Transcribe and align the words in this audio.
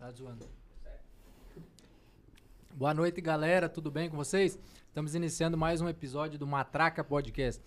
Tá 0.00 0.10
zoando. 0.12 0.46
Boa 2.74 2.94
noite, 2.94 3.20
galera. 3.20 3.68
Tudo 3.68 3.90
bem 3.90 4.08
com 4.08 4.16
vocês? 4.16 4.58
Estamos 4.88 5.14
iniciando 5.14 5.58
mais 5.58 5.82
um 5.82 5.88
episódio 5.90 6.38
do 6.38 6.46
Matraca 6.46 7.04
Podcast. 7.04 7.62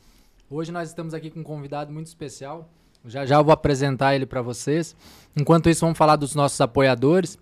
Hoje 0.49 0.72
nós 0.72 0.89
estamos 0.89 1.13
aqui 1.13 1.29
com 1.29 1.41
um 1.41 1.43
convidado 1.43 1.93
muito 1.93 2.07
especial. 2.07 2.67
Já 3.05 3.23
já 3.23 3.35
eu 3.35 3.43
vou 3.43 3.53
apresentar 3.53 4.16
ele 4.16 4.25
para 4.25 4.41
vocês. 4.41 4.95
Enquanto 5.38 5.69
isso, 5.69 5.81
vamos 5.81 5.95
falar 5.95 6.16
dos 6.16 6.33
nossos 6.33 6.59
apoiadores. 6.59 7.38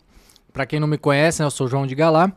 Para 0.51 0.65
quem 0.65 0.77
não 0.77 0.89
me 0.89 0.97
conhece, 0.97 1.41
né, 1.41 1.45
eu 1.45 1.51
sou 1.51 1.69
João 1.69 1.87
de 1.87 1.95
Galá. 1.95 2.29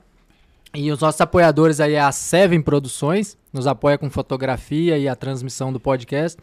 E 0.72 0.93
os 0.93 1.00
nossos 1.00 1.20
apoiadores 1.20 1.81
aí 1.81 1.94
é 1.94 2.00
a 2.00 2.12
Seven 2.12 2.62
Produções, 2.62 3.37
nos 3.53 3.66
apoia 3.66 3.98
com 3.98 4.09
fotografia 4.09 4.97
e 4.97 5.09
a 5.09 5.16
transmissão 5.16 5.72
do 5.72 5.81
podcast. 5.81 6.41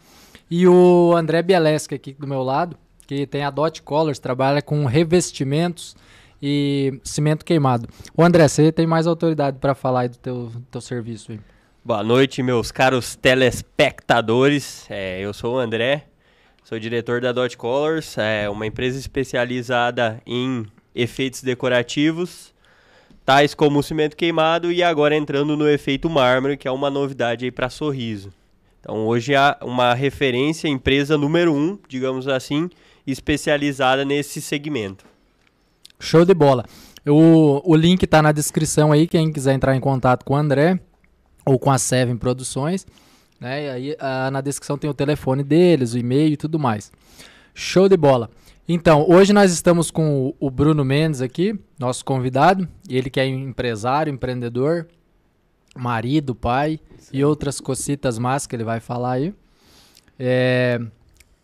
E 0.50 0.68
o 0.68 1.16
André 1.16 1.40
Bielesca 1.40 1.94
aqui 1.96 2.12
do 2.12 2.26
meu 2.26 2.42
lado, 2.42 2.76
que 3.12 3.26
tem 3.26 3.44
a 3.44 3.50
Dot 3.50 3.82
Colors, 3.82 4.18
trabalha 4.18 4.62
com 4.62 4.86
revestimentos 4.86 5.94
e 6.40 6.98
cimento 7.04 7.44
queimado. 7.44 7.86
O 8.16 8.24
André, 8.24 8.48
você 8.48 8.72
tem 8.72 8.86
mais 8.86 9.06
autoridade 9.06 9.58
para 9.58 9.74
falar 9.74 10.00
aí 10.00 10.08
do 10.08 10.16
teu, 10.16 10.50
teu 10.70 10.80
serviço 10.80 11.32
aí. 11.32 11.40
Boa 11.84 12.02
noite, 12.02 12.42
meus 12.42 12.72
caros 12.72 13.14
telespectadores. 13.14 14.86
É, 14.88 15.20
eu 15.20 15.34
sou 15.34 15.56
o 15.56 15.58
André, 15.58 16.06
sou 16.64 16.78
diretor 16.78 17.20
da 17.20 17.32
Dot 17.32 17.54
Colors, 17.58 18.16
é 18.16 18.48
uma 18.48 18.66
empresa 18.66 18.98
especializada 18.98 20.22
em 20.26 20.64
efeitos 20.94 21.42
decorativos 21.42 22.50
tais 23.24 23.54
como 23.54 23.78
o 23.78 23.82
cimento 23.84 24.16
queimado 24.16 24.72
e 24.72 24.82
agora 24.82 25.14
entrando 25.14 25.56
no 25.56 25.68
efeito 25.68 26.10
mármore, 26.10 26.56
que 26.56 26.66
é 26.66 26.70
uma 26.72 26.90
novidade 26.90 27.44
aí 27.44 27.52
para 27.52 27.70
Sorriso. 27.70 28.32
Então 28.80 29.06
hoje 29.06 29.32
é 29.32 29.56
uma 29.62 29.94
referência, 29.94 30.66
empresa 30.66 31.16
número 31.16 31.54
um, 31.54 31.78
digamos 31.86 32.26
assim, 32.26 32.68
especializada 33.06 34.04
nesse 34.04 34.40
segmento. 34.40 35.04
Show 35.98 36.24
de 36.24 36.34
bola. 36.34 36.64
O, 37.06 37.60
o 37.64 37.74
link 37.74 38.02
está 38.02 38.22
na 38.22 38.32
descrição 38.32 38.92
aí, 38.92 39.06
quem 39.08 39.32
quiser 39.32 39.54
entrar 39.54 39.74
em 39.74 39.80
contato 39.80 40.24
com 40.24 40.34
o 40.34 40.36
André 40.36 40.80
ou 41.44 41.58
com 41.58 41.70
a 41.70 41.78
Seven 41.78 42.16
Produções. 42.16 42.86
Né? 43.40 43.64
E 43.64 43.70
aí 43.70 43.96
a, 43.98 44.30
na 44.30 44.40
descrição 44.40 44.78
tem 44.78 44.88
o 44.88 44.94
telefone 44.94 45.42
deles, 45.42 45.94
o 45.94 45.98
e-mail 45.98 46.32
e 46.32 46.36
tudo 46.36 46.58
mais. 46.58 46.92
Show 47.54 47.88
de 47.88 47.96
bola. 47.96 48.30
Então, 48.68 49.04
hoje 49.08 49.32
nós 49.32 49.52
estamos 49.52 49.90
com 49.90 50.32
o 50.38 50.50
Bruno 50.50 50.84
Mendes 50.84 51.20
aqui, 51.20 51.58
nosso 51.78 52.04
convidado. 52.04 52.68
Ele 52.88 53.10
que 53.10 53.18
é 53.18 53.26
empresário, 53.26 54.12
empreendedor, 54.12 54.86
marido, 55.76 56.34
pai 56.34 56.78
Sim. 56.98 57.10
e 57.18 57.24
outras 57.24 57.60
cocitas 57.60 58.18
más 58.18 58.46
que 58.46 58.54
ele 58.54 58.64
vai 58.64 58.78
falar 58.78 59.12
aí. 59.12 59.34
É, 60.16 60.80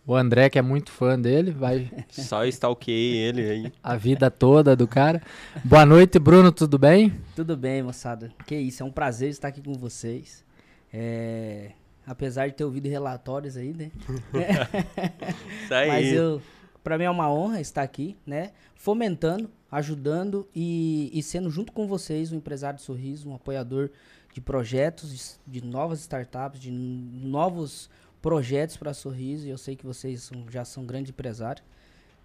o 0.08 0.16
André, 0.16 0.48
que 0.48 0.58
é 0.58 0.62
muito 0.62 0.91
fã 0.91 1.20
dele, 1.20 1.50
vai. 1.50 1.91
Só 2.08 2.42
stalkeei 2.46 3.14
ele 3.14 3.42
aí. 3.42 3.72
A 3.82 3.94
vida 3.94 4.30
toda 4.30 4.74
do 4.74 4.88
cara. 4.88 5.20
Boa 5.62 5.84
noite, 5.84 6.19
Bruno, 6.19 6.50
tudo 6.50 6.78
bem? 6.78 7.12
Tudo 7.36 7.54
bem, 7.54 7.82
moçada. 7.82 8.32
Que 8.46 8.56
isso, 8.56 8.82
é 8.82 8.86
um 8.86 8.91
prazer 8.91 9.28
estar 9.28 9.48
aqui 9.48 9.60
com 9.60 9.74
vocês. 9.74 10.42
É... 10.91 11.72
Apesar 12.06 12.48
de 12.48 12.54
ter 12.54 12.64
ouvido 12.64 12.88
relatórios 12.88 13.54
aí, 13.54 13.75
né? 13.75 13.90
Isso 15.62 15.75
aí. 15.75 15.88
Mas 15.88 16.12
eu 16.14 16.40
para 16.82 16.96
mim 16.96 17.05
é 17.05 17.10
uma 17.10 17.31
honra 17.31 17.60
estar 17.60 17.82
aqui, 17.82 18.16
né? 18.25 18.52
Fomentando, 18.75 19.50
ajudando 19.70 20.49
e, 20.55 21.10
e 21.12 21.22
sendo 21.22 21.50
junto 21.50 21.70
com 21.70 21.87
vocês 21.87 22.32
um 22.32 22.37
empresário 22.37 22.78
de 22.78 22.82
sorriso, 22.82 23.28
um 23.28 23.34
apoiador 23.34 23.90
de 24.32 24.40
projetos, 24.40 25.38
de, 25.46 25.60
de 25.60 25.66
novas 25.66 26.00
startups, 26.00 26.58
de 26.58 26.70
novos 26.70 27.90
projetos 28.20 28.76
para 28.76 28.94
sorriso. 28.94 29.47
E 29.47 29.50
eu 29.50 29.59
sei 29.59 29.76
que 29.76 29.87
vocês 29.87 30.23
são, 30.23 30.44
já 30.50 30.65
são 30.65 30.85
grandes 30.85 31.11
empresários. 31.11 31.65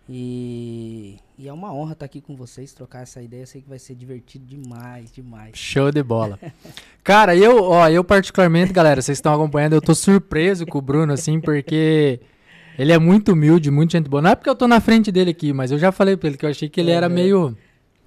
E, 0.10 1.18
e, 1.38 1.48
é 1.48 1.54
uma 1.54 1.74
honra 1.74 1.94
estar 1.94 2.06
aqui 2.06 2.20
com 2.20 2.36
vocês, 2.36 2.74
trocar 2.74 3.04
essa 3.04 3.22
ideia. 3.22 3.44
Eu 3.44 3.48
sei 3.48 3.62
que 3.62 3.70
vai 3.70 3.80
ser 3.80 3.96
divertido 3.96 4.46
demais, 4.46 5.12
demais. 5.12 5.52
Show 5.56 5.92
de 5.92 6.04
bola. 6.04 6.38
Cara, 7.04 7.36
eu, 7.36 7.64
ó, 7.64 7.88
eu 7.88 8.04
particularmente, 8.04 8.74
galera, 8.74 9.02
vocês 9.02 9.18
estão 9.18 9.34
acompanhando, 9.34 9.74
eu 9.74 9.82
tô 9.82 9.96
surpreso 9.96 10.66
com 10.66 10.78
o 10.78 10.82
Bruno, 10.82 11.14
assim, 11.14 11.40
porque 11.40 12.20
ele 12.78 12.92
é 12.92 13.00
muito 13.00 13.32
humilde, 13.32 13.72
muito 13.72 13.94
gente 13.94 14.10
boa. 14.10 14.22
Não 14.22 14.32
é 14.32 14.36
porque 14.36 14.50
eu 14.50 14.56
tô 14.56 14.68
na 14.68 14.82
frente 14.82 15.10
dele 15.10 15.32
aqui, 15.32 15.54
mas 15.54 15.72
eu 15.72 15.78
já 15.78 15.92
falei 15.92 16.18
pra 16.18 16.28
ele 16.28 16.38
que 16.38 16.46
eu 16.46 16.50
achei 16.50 16.68
que 16.68 16.82
ele 16.82 16.92
era 16.92 17.08
meio 17.08 17.56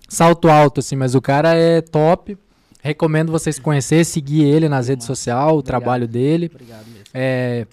salto 0.06 0.48
alto, 0.48 0.80
assim, 0.80 0.96
mas 0.96 1.14
o 1.14 1.22
cara 1.22 1.54
é 1.54 1.80
top. 1.80 2.36
Recomendo 2.82 3.32
vocês 3.32 3.58
conhecer, 3.58 4.04
seguir 4.04 4.44
ele 4.44 4.68
nas 4.68 4.88
redes 4.88 5.06
sociais, 5.06 5.52
o 5.52 5.62
trabalho 5.62 6.06
dele. 6.06 6.50
Obrigado 6.52 6.86
mesmo. 6.86 7.04
É, 7.12 7.66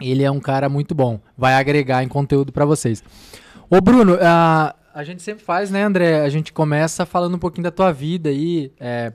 ele 0.00 0.22
é 0.22 0.30
um 0.30 0.40
cara 0.40 0.68
muito 0.68 0.94
bom. 0.94 1.20
Vai 1.36 1.54
agregar 1.54 2.02
em 2.02 2.08
conteúdo 2.08 2.52
para 2.52 2.64
vocês. 2.64 3.02
Ô, 3.70 3.80
Bruno, 3.80 4.18
a, 4.20 4.74
a 4.94 5.04
gente 5.04 5.22
sempre 5.22 5.44
faz, 5.44 5.70
né, 5.70 5.82
André? 5.82 6.20
A 6.20 6.28
gente 6.28 6.52
começa 6.52 7.04
falando 7.04 7.34
um 7.34 7.38
pouquinho 7.38 7.64
da 7.64 7.70
tua 7.70 7.92
vida 7.92 8.30
aí. 8.30 8.72
É, 8.80 9.12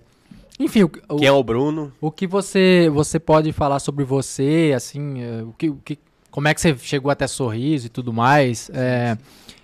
enfim, 0.60 0.84
o, 0.84 0.90
quem 0.90 1.28
é 1.28 1.32
o 1.32 1.44
Bruno? 1.44 1.92
O 2.00 2.12
que 2.12 2.28
você, 2.28 2.90
você 2.94 3.20
pode 3.20 3.52
falar 3.52 3.80
sobre 3.80 4.04
você, 4.06 4.74
assim, 4.76 5.22
é, 5.22 5.44
o 5.44 5.54
que, 5.54 5.70
o 5.70 5.76
que 5.84 5.98
como 6.30 6.48
é 6.48 6.54
que 6.54 6.62
você 6.62 6.76
chegou 6.78 7.12
até 7.12 7.28
sorriso 7.28 7.86
e 7.86 7.90
tudo 7.90 8.12
mais. 8.12 8.70
É, 8.74 9.16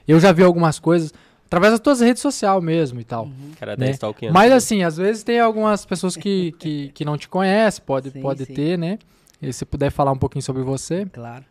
eu 0.08 0.20
já 0.20 0.32
vi 0.32 0.44
algumas 0.44 0.78
coisas 0.78 1.12
através 1.46 1.74
das 1.74 1.80
tuas 1.80 2.00
redes 2.00 2.22
sociais 2.22 2.64
mesmo 2.64 3.00
e 3.00 3.04
tal. 3.04 3.26
Uhum. 3.26 3.52
Cara, 3.60 3.76
né? 3.76 3.88
Mas 4.32 4.52
assim, 4.52 4.84
às 4.84 4.98
vezes 4.98 5.24
tem 5.24 5.40
algumas 5.40 5.84
pessoas 5.84 6.16
que, 6.16 6.52
que, 6.60 6.90
que 6.90 7.04
não 7.04 7.18
te 7.18 7.28
conhecem, 7.28 7.84
pode, 7.84 8.12
sim, 8.12 8.22
pode 8.22 8.46
sim. 8.46 8.54
ter, 8.54 8.78
né? 8.78 9.00
E 9.42 9.52
se 9.54 9.66
puder 9.66 9.92
falar 9.92 10.12
um 10.12 10.18
pouquinho 10.18 10.44
sobre 10.44 10.64
você. 10.64 11.06
Claro. 11.06 11.46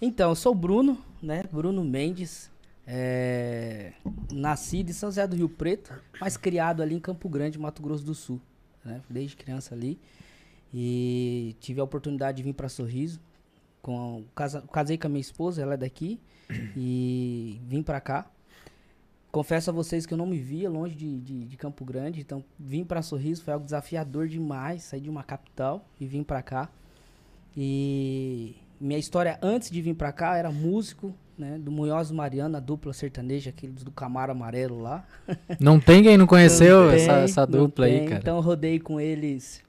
Então, 0.00 0.30
eu 0.30 0.34
sou 0.34 0.52
o 0.52 0.54
Bruno, 0.54 0.98
né? 1.22 1.44
Bruno 1.50 1.84
Mendes. 1.84 2.50
É... 2.86 3.92
Nascido 4.32 4.90
em 4.90 4.92
São 4.92 5.10
José 5.10 5.26
do 5.26 5.36
Rio 5.36 5.48
Preto, 5.48 5.92
mas 6.20 6.36
criado 6.36 6.82
ali 6.82 6.94
em 6.94 7.00
Campo 7.00 7.28
Grande, 7.28 7.58
Mato 7.58 7.82
Grosso 7.82 8.04
do 8.04 8.14
Sul. 8.14 8.40
Né? 8.84 9.00
Desde 9.08 9.36
criança 9.36 9.74
ali. 9.74 9.98
E 10.72 11.56
tive 11.60 11.80
a 11.80 11.84
oportunidade 11.84 12.38
de 12.38 12.42
vir 12.42 12.52
para 12.52 12.68
Sorriso 12.68 13.20
com 13.82 14.24
casa, 14.34 14.62
casei 14.72 14.98
com 14.98 15.06
a 15.06 15.10
minha 15.10 15.20
esposa, 15.20 15.62
ela 15.62 15.74
é 15.74 15.76
daqui 15.76 16.20
e 16.76 17.60
vim 17.66 17.82
para 17.82 18.00
cá. 18.00 18.30
Confesso 19.30 19.70
a 19.70 19.72
vocês 19.72 20.06
que 20.06 20.12
eu 20.12 20.18
não 20.18 20.26
me 20.26 20.38
via 20.38 20.68
longe 20.68 20.94
de, 20.94 21.20
de, 21.20 21.44
de 21.44 21.56
Campo 21.56 21.84
Grande, 21.84 22.20
então 22.20 22.44
vim 22.58 22.84
para 22.84 23.00
Sorriso 23.00 23.44
foi 23.44 23.54
algo 23.54 23.64
desafiador 23.64 24.26
demais, 24.26 24.82
sair 24.82 25.00
de 25.00 25.08
uma 25.08 25.22
capital 25.22 25.86
e 26.00 26.06
vim 26.06 26.22
para 26.22 26.42
cá. 26.42 26.68
E 27.56 28.56
minha 28.80 28.98
história 28.98 29.38
antes 29.42 29.70
de 29.70 29.82
vir 29.82 29.94
para 29.94 30.12
cá 30.12 30.36
era 30.36 30.50
músico, 30.50 31.14
né, 31.36 31.58
do 31.58 31.70
Munhoz 31.70 32.10
Mariana, 32.10 32.58
a 32.58 32.60
dupla 32.60 32.92
sertaneja, 32.92 33.50
aqueles 33.50 33.82
do 33.82 33.90
Camaro 33.90 34.32
Amarelo 34.32 34.80
lá. 34.80 35.06
Não 35.58 35.80
tem 35.80 36.02
quem 36.02 36.16
não 36.16 36.26
conheceu 36.26 36.84
não 36.84 36.90
essa, 36.90 37.14
tem, 37.14 37.22
essa 37.24 37.46
dupla 37.46 37.86
aí, 37.86 38.04
cara. 38.04 38.20
Então 38.20 38.40
rodei 38.40 38.78
com 38.78 39.00
eles 39.00 39.62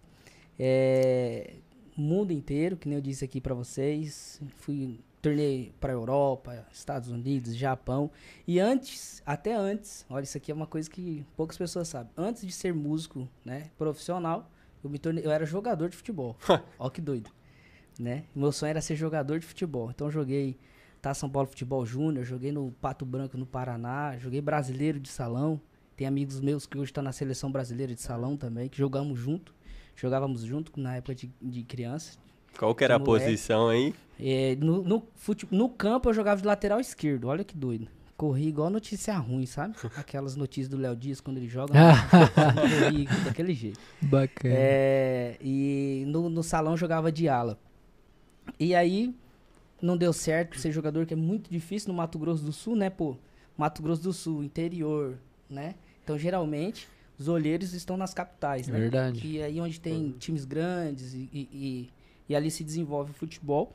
é, 0.59 1.53
mundo 1.95 2.31
inteiro, 2.31 2.75
que 2.75 2.87
nem 2.87 2.97
eu 2.97 3.01
disse 3.01 3.23
aqui 3.23 3.39
para 3.39 3.53
vocês. 3.53 4.41
Fui 4.57 4.99
tornei 5.21 5.71
para 5.79 5.93
Europa, 5.93 6.65
Estados 6.73 7.09
Unidos, 7.09 7.55
Japão. 7.55 8.09
E 8.47 8.59
antes, 8.59 9.21
até 9.25 9.53
antes, 9.53 10.05
olha, 10.09 10.23
isso 10.23 10.35
aqui 10.35 10.51
é 10.51 10.55
uma 10.55 10.65
coisa 10.65 10.89
que 10.89 11.23
poucas 11.37 11.57
pessoas 11.57 11.87
sabem. 11.87 12.11
Antes 12.17 12.45
de 12.45 12.51
ser 12.51 12.73
músico, 12.73 13.29
né, 13.45 13.69
profissional, 13.77 14.49
eu 14.83 14.89
me 14.89 14.97
tornei, 14.97 15.25
eu 15.25 15.31
era 15.31 15.45
jogador 15.45 15.89
de 15.89 15.95
futebol. 15.95 16.35
Ó 16.79 16.89
que 16.89 16.99
doido, 16.99 17.29
né? 18.01 18.23
Meu 18.35 18.51
sonho 18.51 18.71
era 18.71 18.81
ser 18.81 18.95
jogador 18.95 19.39
de 19.39 19.45
futebol. 19.45 19.91
Então 19.91 20.07
eu 20.07 20.11
joguei 20.11 20.57
tá 21.01 21.13
São 21.13 21.29
Paulo 21.29 21.47
Futebol 21.47 21.85
Júnior, 21.85 22.23
joguei 22.23 22.51
no 22.51 22.71
Pato 22.79 23.05
Branco 23.05 23.37
no 23.37 23.45
Paraná, 23.45 24.17
joguei 24.17 24.39
brasileiro 24.39 24.99
de 24.99 25.09
salão. 25.09 25.59
Tem 25.97 26.07
amigos 26.07 26.39
meus 26.39 26.65
que 26.65 26.77
hoje 26.77 26.91
estão 26.91 27.03
tá 27.03 27.09
na 27.09 27.11
seleção 27.11 27.51
brasileira 27.51 27.93
de 27.93 28.01
salão 28.01 28.37
também, 28.37 28.69
que 28.69 28.77
jogamos 28.77 29.19
junto. 29.19 29.53
Jogávamos 29.95 30.41
junto 30.41 30.79
na 30.79 30.95
época 30.95 31.15
de, 31.15 31.31
de 31.41 31.63
criança. 31.63 32.17
Qual 32.57 32.73
que 32.75 32.83
era 32.83 32.95
a 32.95 32.99
posição 32.99 33.69
aí? 33.69 33.93
É, 34.19 34.55
no, 34.55 34.83
no, 34.83 35.03
fute, 35.15 35.47
no 35.51 35.69
campo 35.69 36.09
eu 36.09 36.13
jogava 36.13 36.41
de 36.41 36.47
lateral 36.47 36.79
esquerdo, 36.79 37.27
olha 37.27 37.43
que 37.43 37.55
doido. 37.55 37.87
Corri 38.15 38.47
igual 38.47 38.69
notícia 38.69 39.15
ruim, 39.17 39.47
sabe? 39.47 39.75
Aquelas 39.97 40.35
notícias 40.35 40.69
do 40.69 40.77
Léo 40.77 40.95
Dias 40.95 41.19
quando 41.19 41.37
ele 41.37 41.47
joga. 41.47 41.73
corri 42.53 43.05
daquele 43.25 43.53
jeito. 43.53 43.79
Bacana. 44.01 44.53
É, 44.55 45.37
e 45.41 46.03
no, 46.07 46.29
no 46.29 46.43
salão 46.43 46.77
jogava 46.77 47.11
de 47.11 47.27
ala. 47.27 47.57
E 48.59 48.75
aí 48.75 49.13
não 49.81 49.97
deu 49.97 50.13
certo 50.13 50.59
ser 50.59 50.71
jogador, 50.71 51.05
que 51.05 51.13
é 51.13 51.17
muito 51.17 51.49
difícil 51.49 51.89
no 51.89 51.95
Mato 51.95 52.19
Grosso 52.19 52.43
do 52.43 52.51
Sul, 52.51 52.75
né, 52.75 52.89
pô? 52.89 53.17
Mato 53.57 53.81
Grosso 53.81 54.03
do 54.03 54.13
Sul, 54.13 54.43
interior, 54.43 55.17
né? 55.49 55.75
Então 56.03 56.17
geralmente 56.17 56.87
os 57.17 57.27
olheiros 57.27 57.73
estão 57.73 57.97
nas 57.97 58.13
capitais, 58.13 58.67
né? 58.67 58.79
Verdade. 58.79 59.25
E 59.25 59.41
aí 59.41 59.61
onde 59.61 59.79
tem 59.79 60.11
times 60.17 60.45
grandes 60.45 61.13
e, 61.13 61.29
e, 61.33 61.89
e, 62.27 62.35
ali 62.35 62.49
se 62.49 62.63
desenvolve 62.63 63.11
o 63.11 63.13
futebol. 63.13 63.71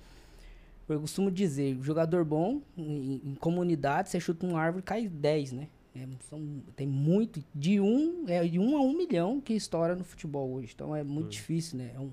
Eu 0.88 1.00
costumo 1.00 1.30
dizer, 1.30 1.76
jogador 1.82 2.24
bom, 2.24 2.60
em, 2.76 3.20
em 3.24 3.34
comunidade, 3.34 4.08
você 4.08 4.20
chuta 4.20 4.46
uma 4.46 4.60
árvore 4.60 4.82
cai 4.82 5.08
10, 5.08 5.52
né? 5.52 5.68
É, 5.94 6.06
são, 6.28 6.62
tem 6.76 6.86
muito, 6.86 7.42
de 7.54 7.80
um, 7.80 8.24
é 8.28 8.46
de 8.46 8.58
um 8.58 8.76
a 8.76 8.80
um 8.80 8.96
milhão 8.96 9.40
que 9.40 9.54
estoura 9.54 9.96
no 9.96 10.04
futebol 10.04 10.52
hoje. 10.52 10.72
Então 10.74 10.94
é 10.94 11.02
muito 11.02 11.24
uhum. 11.24 11.30
difícil, 11.30 11.78
né? 11.78 11.92
É 11.94 12.00
um, 12.00 12.10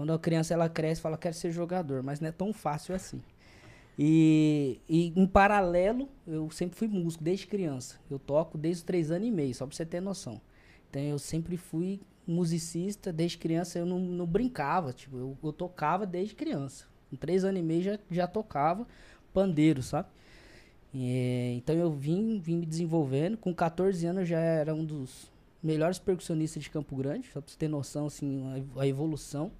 quando 0.00 0.14
a 0.14 0.18
criança 0.18 0.54
ela 0.54 0.66
cresce, 0.66 0.98
fala, 0.98 1.18
quero 1.18 1.34
ser 1.34 1.52
jogador, 1.52 2.02
mas 2.02 2.20
não 2.20 2.28
é 2.30 2.32
tão 2.32 2.54
fácil 2.54 2.94
assim. 2.94 3.20
E, 3.98 4.80
e 4.88 5.12
em 5.14 5.26
paralelo, 5.26 6.08
eu 6.26 6.50
sempre 6.50 6.74
fui 6.74 6.88
músico, 6.88 7.22
desde 7.22 7.46
criança. 7.46 8.00
Eu 8.10 8.18
toco 8.18 8.56
desde 8.56 8.80
os 8.80 8.82
três 8.82 9.10
anos 9.10 9.28
e 9.28 9.30
meio, 9.30 9.54
só 9.54 9.66
pra 9.66 9.76
você 9.76 9.84
ter 9.84 10.00
noção. 10.00 10.40
Então 10.88 11.02
eu 11.02 11.18
sempre 11.18 11.58
fui 11.58 12.00
musicista, 12.26 13.12
desde 13.12 13.36
criança 13.36 13.78
eu 13.78 13.84
não, 13.84 13.98
não 13.98 14.24
brincava, 14.24 14.90
tipo, 14.94 15.18
eu, 15.18 15.36
eu 15.44 15.52
tocava 15.52 16.06
desde 16.06 16.34
criança. 16.34 16.86
Com 17.10 17.16
três 17.16 17.44
anos 17.44 17.60
e 17.60 17.62
meio 17.62 17.82
já, 17.82 17.98
já 18.10 18.26
tocava 18.26 18.86
pandeiro, 19.34 19.82
sabe? 19.82 20.08
E, 20.94 21.56
então 21.58 21.76
eu 21.76 21.92
vim, 21.92 22.38
vim 22.38 22.56
me 22.56 22.64
desenvolvendo. 22.64 23.36
Com 23.36 23.52
14 23.52 24.06
anos 24.06 24.20
eu 24.20 24.26
já 24.26 24.40
era 24.40 24.74
um 24.74 24.82
dos 24.82 25.30
melhores 25.62 25.98
percussionistas 25.98 26.62
de 26.62 26.70
Campo 26.70 26.96
Grande, 26.96 27.26
só 27.26 27.42
pra 27.42 27.50
você 27.50 27.58
ter 27.58 27.68
noção, 27.68 28.06
assim, 28.06 28.66
a 28.78 28.86
evolução. 28.86 29.52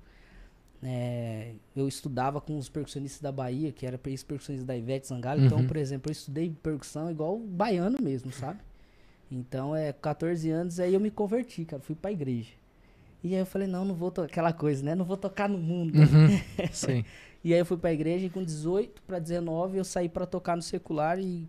É, 0.83 1.53
eu 1.77 1.87
estudava 1.87 2.41
com 2.41 2.57
os 2.57 2.69
percussionistas 2.69 3.21
da 3.21 3.31
Bahia, 3.31 3.71
que 3.71 3.85
era 3.87 4.01
ex-percussionistas 4.07 4.67
da 4.67 4.77
Ivete 4.77 5.07
Sangalo. 5.07 5.45
Então, 5.45 5.59
Uhum. 5.59 5.67
por 5.67 5.77
exemplo, 5.77 6.09
eu 6.11 6.13
estudei 6.13 6.51
percussão 6.63 7.11
igual 7.11 7.39
baiano 7.39 7.99
mesmo, 8.03 8.33
sabe? 8.33 8.61
Então, 9.31 9.77
é 9.77 9.93
14 9.93 10.51
anos, 10.51 10.81
aí 10.81 10.95
eu 10.95 11.01
me 11.01 11.11
converti, 11.11 11.65
cara, 11.65 11.83
fui 11.83 11.95
pra 11.95 12.11
igreja. 12.11 12.51
E 13.23 13.35
aí 13.35 13.41
eu 13.41 13.47
falei, 13.47 13.69
não, 13.69 13.85
não 13.85 13.95
vou 13.95 14.11
tocar 14.11 14.27
aquela 14.29 14.53
coisa, 14.53 14.83
né? 14.83 14.95
Não 14.95 15.05
vou 15.05 15.17
tocar 15.17 15.49
no 15.49 15.59
mundo. 15.59 15.95
Uhum. 15.99 16.29
Sim. 16.73 17.05
E 17.45 17.53
aí 17.53 17.61
eu 17.61 17.67
fui 17.67 17.77
pra 17.77 17.93
igreja 17.93 18.27
e 18.27 18.31
com 18.31 18.43
18 18.43 19.03
pra 19.03 19.19
19 19.19 19.77
eu 19.79 19.85
saí 19.85 20.09
pra 20.09 20.25
tocar 20.27 20.57
no 20.57 20.63
secular 20.63 21.19
e 21.19 21.47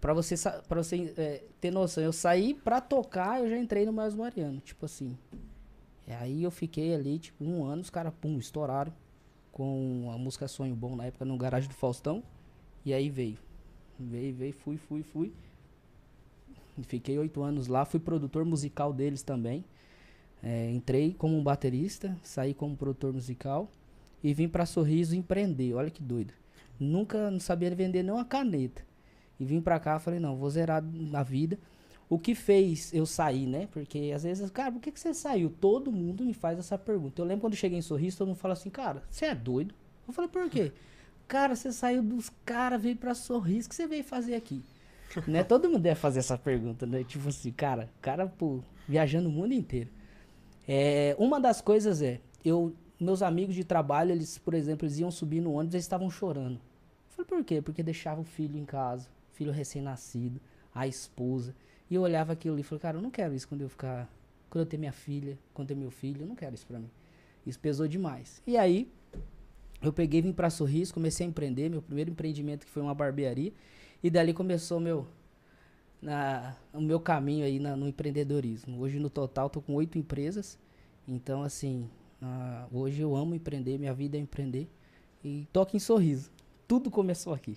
pra 0.00 0.12
você 0.12 0.34
para 0.68 0.82
você 0.82 1.12
é, 1.16 1.42
ter 1.60 1.70
noção, 1.70 2.02
eu 2.02 2.12
saí 2.12 2.54
pra 2.54 2.80
tocar, 2.80 3.40
eu 3.40 3.48
já 3.48 3.56
entrei 3.58 3.84
no 3.86 3.92
Mais 3.92 4.14
Mariano, 4.14 4.60
tipo 4.60 4.84
assim. 4.86 5.16
E 6.06 6.12
aí 6.12 6.42
eu 6.42 6.50
fiquei 6.50 6.94
ali, 6.94 7.18
tipo, 7.18 7.44
um 7.44 7.64
ano, 7.64 7.82
os 7.82 7.90
caras, 7.90 8.12
pum, 8.20 8.38
estouraram 8.38 8.92
com 9.50 10.10
a 10.12 10.18
música 10.18 10.46
Sonho 10.46 10.74
Bom 10.74 10.94
na 10.94 11.06
época 11.06 11.24
no 11.24 11.36
garagem 11.36 11.68
do 11.68 11.74
Faustão. 11.74 12.22
E 12.84 12.92
aí 12.94 13.08
veio. 13.10 13.38
Veio, 13.98 14.34
veio, 14.34 14.52
fui, 14.52 14.76
fui, 14.76 15.02
fui. 15.02 15.32
Fiquei 16.82 17.18
oito 17.18 17.42
anos 17.42 17.66
lá, 17.66 17.84
fui 17.84 17.98
produtor 17.98 18.44
musical 18.44 18.92
deles 18.92 19.22
também. 19.22 19.64
É, 20.42 20.70
entrei 20.70 21.14
como 21.14 21.36
um 21.36 21.42
baterista, 21.42 22.16
saí 22.22 22.52
como 22.52 22.76
produtor 22.76 23.12
musical 23.12 23.70
e 24.22 24.34
vim 24.34 24.48
pra 24.48 24.66
Sorriso 24.66 25.16
empreender. 25.16 25.74
Olha 25.74 25.90
que 25.90 26.02
doido. 26.02 26.34
Nunca 26.78 27.30
não 27.30 27.40
sabia 27.40 27.74
vender 27.74 28.02
nem 28.02 28.12
uma 28.12 28.24
caneta. 28.24 28.84
E 29.40 29.44
vim 29.44 29.60
pra 29.60 29.80
cá, 29.80 29.98
falei, 29.98 30.20
não, 30.20 30.36
vou 30.36 30.50
zerar 30.50 30.82
na 30.82 31.22
vida. 31.22 31.58
O 32.08 32.18
que 32.18 32.34
fez 32.34 32.92
eu 32.94 33.04
sair, 33.04 33.46
né? 33.46 33.68
Porque 33.72 34.12
às 34.14 34.22
vezes, 34.22 34.48
cara, 34.50 34.70
por 34.70 34.80
que, 34.80 34.92
que 34.92 35.00
você 35.00 35.12
saiu? 35.12 35.50
Todo 35.50 35.90
mundo 35.90 36.24
me 36.24 36.32
faz 36.32 36.58
essa 36.58 36.78
pergunta. 36.78 37.20
Eu 37.20 37.26
lembro 37.26 37.42
quando 37.42 37.54
eu 37.54 37.58
cheguei 37.58 37.78
em 37.78 37.82
Sorriso, 37.82 38.18
todo 38.18 38.28
mundo 38.28 38.36
fala 38.36 38.54
assim, 38.54 38.70
cara, 38.70 39.02
você 39.10 39.26
é 39.26 39.34
doido? 39.34 39.74
Eu 40.06 40.12
falei, 40.12 40.30
por 40.30 40.48
quê? 40.48 40.72
Cara, 41.26 41.56
você 41.56 41.72
saiu 41.72 42.02
dos 42.02 42.30
caras, 42.44 42.80
veio 42.80 42.96
pra 42.96 43.14
Sorriso, 43.14 43.66
o 43.66 43.70
que 43.70 43.74
você 43.74 43.86
veio 43.88 44.04
fazer 44.04 44.36
aqui? 44.36 44.62
né? 45.26 45.42
Todo 45.42 45.68
mundo 45.68 45.80
deve 45.80 45.98
fazer 45.98 46.20
essa 46.20 46.38
pergunta, 46.38 46.86
né? 46.86 47.02
Tipo 47.04 47.28
assim, 47.28 47.50
cara, 47.50 47.90
cara, 48.00 48.26
pô, 48.26 48.60
viajando 48.86 49.28
o 49.28 49.32
mundo 49.32 49.52
inteiro. 49.52 49.90
É, 50.68 51.14
uma 51.18 51.40
das 51.40 51.60
coisas 51.60 52.02
é, 52.02 52.20
eu, 52.44 52.74
meus 52.98 53.22
amigos 53.22 53.54
de 53.54 53.64
trabalho, 53.64 54.12
eles, 54.12 54.38
por 54.38 54.54
exemplo, 54.54 54.86
eles 54.86 54.98
iam 54.98 55.10
subir 55.10 55.40
no 55.40 55.52
ônibus 55.52 55.74
e 55.74 55.78
estavam 55.78 56.10
chorando. 56.10 56.54
Eu 56.56 57.24
falei, 57.24 57.26
por 57.26 57.44
quê? 57.44 57.62
Porque 57.62 57.82
deixava 57.82 58.20
o 58.20 58.24
filho 58.24 58.58
em 58.58 58.64
casa, 58.64 59.08
filho 59.32 59.52
recém-nascido, 59.52 60.40
a 60.74 60.86
esposa. 60.86 61.54
E 61.90 61.94
eu 61.94 62.02
olhava 62.02 62.32
aquilo 62.32 62.58
e 62.58 62.62
falei, 62.62 62.80
cara, 62.80 62.98
eu 62.98 63.02
não 63.02 63.10
quero 63.10 63.34
isso 63.34 63.46
quando 63.48 63.62
eu 63.62 63.68
ficar. 63.68 64.10
Quando 64.50 64.64
eu 64.64 64.66
ter 64.68 64.78
minha 64.78 64.92
filha, 64.92 65.38
quando 65.54 65.70
eu 65.70 65.76
ter 65.76 65.80
meu 65.80 65.90
filho, 65.90 66.22
eu 66.22 66.26
não 66.26 66.34
quero 66.36 66.54
isso 66.54 66.66
pra 66.66 66.78
mim. 66.78 66.90
Isso 67.46 67.58
pesou 67.60 67.86
demais. 67.86 68.40
E 68.46 68.56
aí, 68.56 68.88
eu 69.82 69.92
peguei, 69.92 70.20
vim 70.22 70.32
pra 70.32 70.50
Sorriso, 70.50 70.92
comecei 70.94 71.26
a 71.26 71.28
empreender, 71.28 71.68
meu 71.68 71.82
primeiro 71.82 72.10
empreendimento 72.10 72.64
que 72.64 72.70
foi 72.72 72.82
uma 72.82 72.94
barbearia. 72.94 73.52
E 74.02 74.10
dali 74.10 74.32
começou 74.32 74.80
meu, 74.80 75.06
na, 76.00 76.56
o 76.72 76.80
meu 76.80 77.00
caminho 77.00 77.44
aí 77.44 77.58
na- 77.58 77.76
no 77.76 77.88
empreendedorismo. 77.88 78.80
Hoje, 78.80 78.98
no 78.98 79.10
total, 79.10 79.48
tô 79.50 79.60
com 79.60 79.74
oito 79.74 79.98
empresas. 79.98 80.58
Então, 81.06 81.42
assim, 81.42 81.88
ah, 82.20 82.66
hoje 82.72 83.00
eu 83.02 83.14
amo 83.14 83.34
empreender, 83.34 83.78
minha 83.78 83.94
vida 83.94 84.16
é 84.16 84.20
empreender. 84.20 84.68
E 85.24 85.46
toco 85.52 85.76
em 85.76 85.80
sorriso. 85.80 86.30
Tudo 86.68 86.90
começou 86.90 87.32
aqui. 87.34 87.56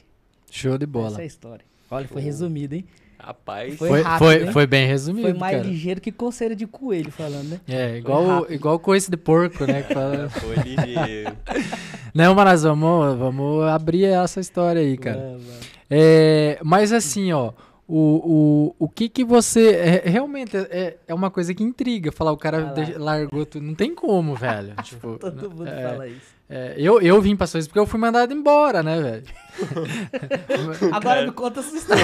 Show 0.51 0.77
de 0.77 0.85
bola. 0.85 1.07
Essa 1.07 1.21
é 1.21 1.23
a 1.23 1.27
história. 1.27 1.65
Olha, 1.91 2.07
foi 2.07 2.21
resumido, 2.21 2.75
hein? 2.75 2.85
Rapaz, 3.21 3.75
Foi 3.77 3.89
Foi, 3.89 4.01
rápido, 4.01 4.17
foi, 4.25 4.43
hein? 4.45 4.51
foi 4.53 4.65
bem 4.67 4.87
resumido, 4.87 5.27
Foi 5.29 5.37
mais 5.37 5.57
cara. 5.57 5.67
ligeiro 5.67 5.99
que 5.99 6.11
coceira 6.11 6.55
de 6.55 6.65
coelho 6.65 7.11
falando, 7.11 7.49
né? 7.49 7.59
É, 7.67 7.97
igual, 7.97 8.49
igual 8.49 8.79
coice 8.79 9.11
de 9.11 9.17
porco, 9.17 9.65
né? 9.65 9.83
que 9.83 9.93
fala- 9.93 10.29
foi 10.39 10.55
ligeiro. 10.55 11.35
Não, 12.15 12.33
mas 12.33 12.63
vamos, 12.63 13.17
vamos 13.19 13.63
abrir 13.65 14.05
essa 14.05 14.39
história 14.39 14.81
aí, 14.81 14.97
cara. 14.97 15.17
Mano. 15.17 15.41
É, 15.89 16.59
mas 16.63 16.93
assim, 16.93 17.31
ó, 17.33 17.51
o, 17.87 18.73
o, 18.79 18.85
o 18.85 18.89
que 18.89 19.09
que 19.09 19.23
você. 19.25 19.71
é- 19.73 20.09
realmente 20.09 20.55
é, 20.55 20.97
é 21.07 21.13
uma 21.13 21.29
coisa 21.29 21.53
que 21.53 21.61
intriga. 21.63 22.11
Falar, 22.11 22.31
o 22.31 22.37
cara 22.37 22.73
largou 22.97 23.45
tudo. 23.45 23.63
Não 23.65 23.75
tem 23.75 23.93
como, 23.93 24.33
velho. 24.35 24.73
tipo, 24.83 25.17
Todo 25.19 25.49
mundo 25.51 25.67
é, 25.67 25.89
fala 25.89 26.07
isso. 26.07 26.38
É, 26.49 26.73
eu, 26.77 26.99
eu 26.99 27.21
vim 27.21 27.35
pra 27.35 27.45
isso 27.45 27.65
porque 27.65 27.77
eu 27.77 27.85
fui 27.85 27.99
mandado 27.99 28.33
embora, 28.33 28.81
né, 28.81 28.99
velho? 28.99 29.23
Agora 30.91 31.23
me 31.25 31.31
conta 31.31 31.59
essa 31.59 31.75
história. 31.75 32.03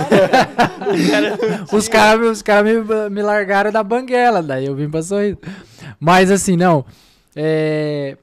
Os 1.74 1.88
caras 1.88 2.28
os 2.30 2.42
cara 2.42 2.64
me, 2.64 3.10
me 3.10 3.22
largaram 3.22 3.72
da 3.72 3.84
banguela, 3.84 4.44
daí 4.44 4.66
eu 4.66 4.76
vim 4.76 4.90
pra 4.90 5.02
sorrir. 5.02 5.38
Mas 6.00 6.30
assim, 6.30 6.56
não. 6.56 6.86
É, 7.36 8.18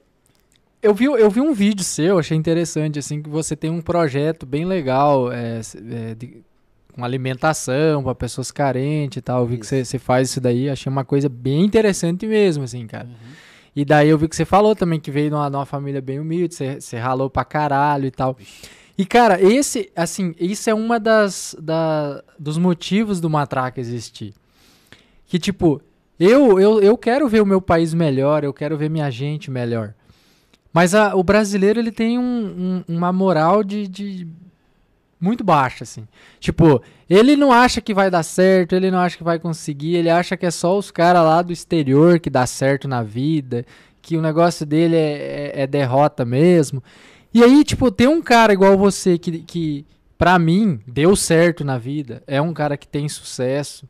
eu, 0.83 0.95
vi, 0.95 1.07
eu 1.07 1.31
vi 1.31 1.41
um 1.41 1.53
vídeo 1.53 1.83
seu, 1.85 2.19
achei 2.19 2.37
interessante, 2.37 2.99
assim, 2.99 3.21
que 3.21 3.29
você 3.29 3.57
tem 3.57 3.71
um 3.71 3.81
projeto 3.81 4.47
bem 4.47 4.65
legal 4.65 5.33
é, 5.33 5.61
é, 5.61 6.15
de- 6.15 6.43
com 6.95 7.05
alimentação 7.05 8.03
para 8.03 8.15
pessoas 8.15 8.51
carentes 8.51 9.17
e 9.17 9.23
tal. 9.23 9.41
Eu 9.41 9.47
vi 9.47 9.57
que 9.59 9.65
Isso. 9.65 9.75
você 9.75 9.85
você 9.85 9.99
faz 9.99 10.31
isso 10.31 10.41
daí, 10.41 10.69
achei 10.71 10.91
uma 10.91 11.05
coisa 11.05 11.29
bem 11.29 11.65
interessante 11.65 12.27
mesmo, 12.27 12.65
assim, 12.65 12.87
cara. 12.87 13.09
E 13.75 13.85
daí 13.85 14.09
eu 14.09 14.19
vi 14.19 14.29
que 14.29 14.37
você 14.37 14.45
falou 14.45 14.77
também 14.77 15.01
que 15.01 15.11
veio 15.11 15.31
de 15.31 15.35
uma, 15.35 15.49
de 15.49 15.57
uma 15.57 15.65
família 15.67 16.01
bem 16.01 16.21
humilde, 16.21 16.55
você, 16.55 16.81
você 16.81 16.99
ralou 16.99 17.31
pra 17.31 17.45
caralho 17.45 18.07
e 18.07 18.11
tal. 18.11 18.37
E, 18.99 19.07
cara, 19.07 19.41
esse, 19.43 19.91
assim, 19.97 20.35
isso 20.39 20.69
é 20.69 20.75
uma 20.75 21.01
das, 21.01 21.57
da, 21.59 22.23
dos 22.39 22.59
motivos 22.59 23.21
do 23.21 23.31
Matraca 23.31 23.81
existir. 23.81 24.35
Que, 25.27 25.39
tipo, 25.39 25.81
eu, 26.21 26.61
eu, 26.61 26.81
eu 26.83 26.99
quero 26.99 27.27
ver 27.27 27.41
o 27.41 27.47
meu 27.47 27.63
país 27.63 27.95
melhor, 27.95 28.45
eu 28.45 28.53
quero 28.53 28.77
ver 28.77 28.91
minha 28.91 29.11
gente 29.11 29.51
melhor. 29.51 29.95
Mas 30.73 30.95
a- 30.95 31.15
o 31.15 31.23
brasileiro, 31.23 31.81
ele 31.81 31.91
tem 31.91 32.19
um- 32.19 32.83
um- 32.89 32.97
uma 32.97 33.11
moral 33.13 33.65
de, 33.65 33.89
de 33.89 34.29
muito 35.23 35.45
baixa, 35.45 35.85
assim. 35.85 36.07
Tipo, 36.41 36.83
ele 37.09 37.37
não 37.37 37.53
acha 37.53 37.81
que 37.81 37.95
vai 37.95 38.11
dar 38.11 38.23
certo, 38.23 38.75
ele 38.75 38.91
não 38.91 38.99
acha 38.99 39.17
que 39.17 39.25
vai 39.25 39.39
conseguir, 39.39 39.95
ele 39.97 40.11
acha 40.11 40.37
que 40.37 40.45
é 40.45 40.51
só 40.51 40.77
os 40.77 40.91
caras 40.91 41.23
lá 41.23 41.41
do 41.43 41.53
exterior 41.53 42.19
que 42.19 42.29
dá 42.29 42.45
certo 42.47 42.89
na 42.89 43.03
vida, 43.03 43.65
que 44.03 44.17
o 44.17 44.21
negócio 44.23 44.67
dele 44.67 44.97
é, 44.97 45.53
é- 45.55 45.63
é 45.63 45.67
derrota 45.67 46.25
mesmo. 46.25 46.83
E 47.33 47.43
aí, 47.43 47.65
tipo, 47.65 47.91
tem 47.91 48.09
um 48.09 48.21
cara 48.21 48.53
igual 48.53 48.77
você 48.77 49.17
que, 49.17 49.39
que, 49.39 49.87
pra 50.19 50.39
mim, 50.39 50.81
deu 50.87 51.15
certo 51.17 51.65
na 51.65 51.79
vida, 51.79 52.23
é 52.27 52.43
um 52.43 52.53
cara 52.53 52.77
que 52.77 52.87
tem 52.89 53.09
sucesso 53.09 53.87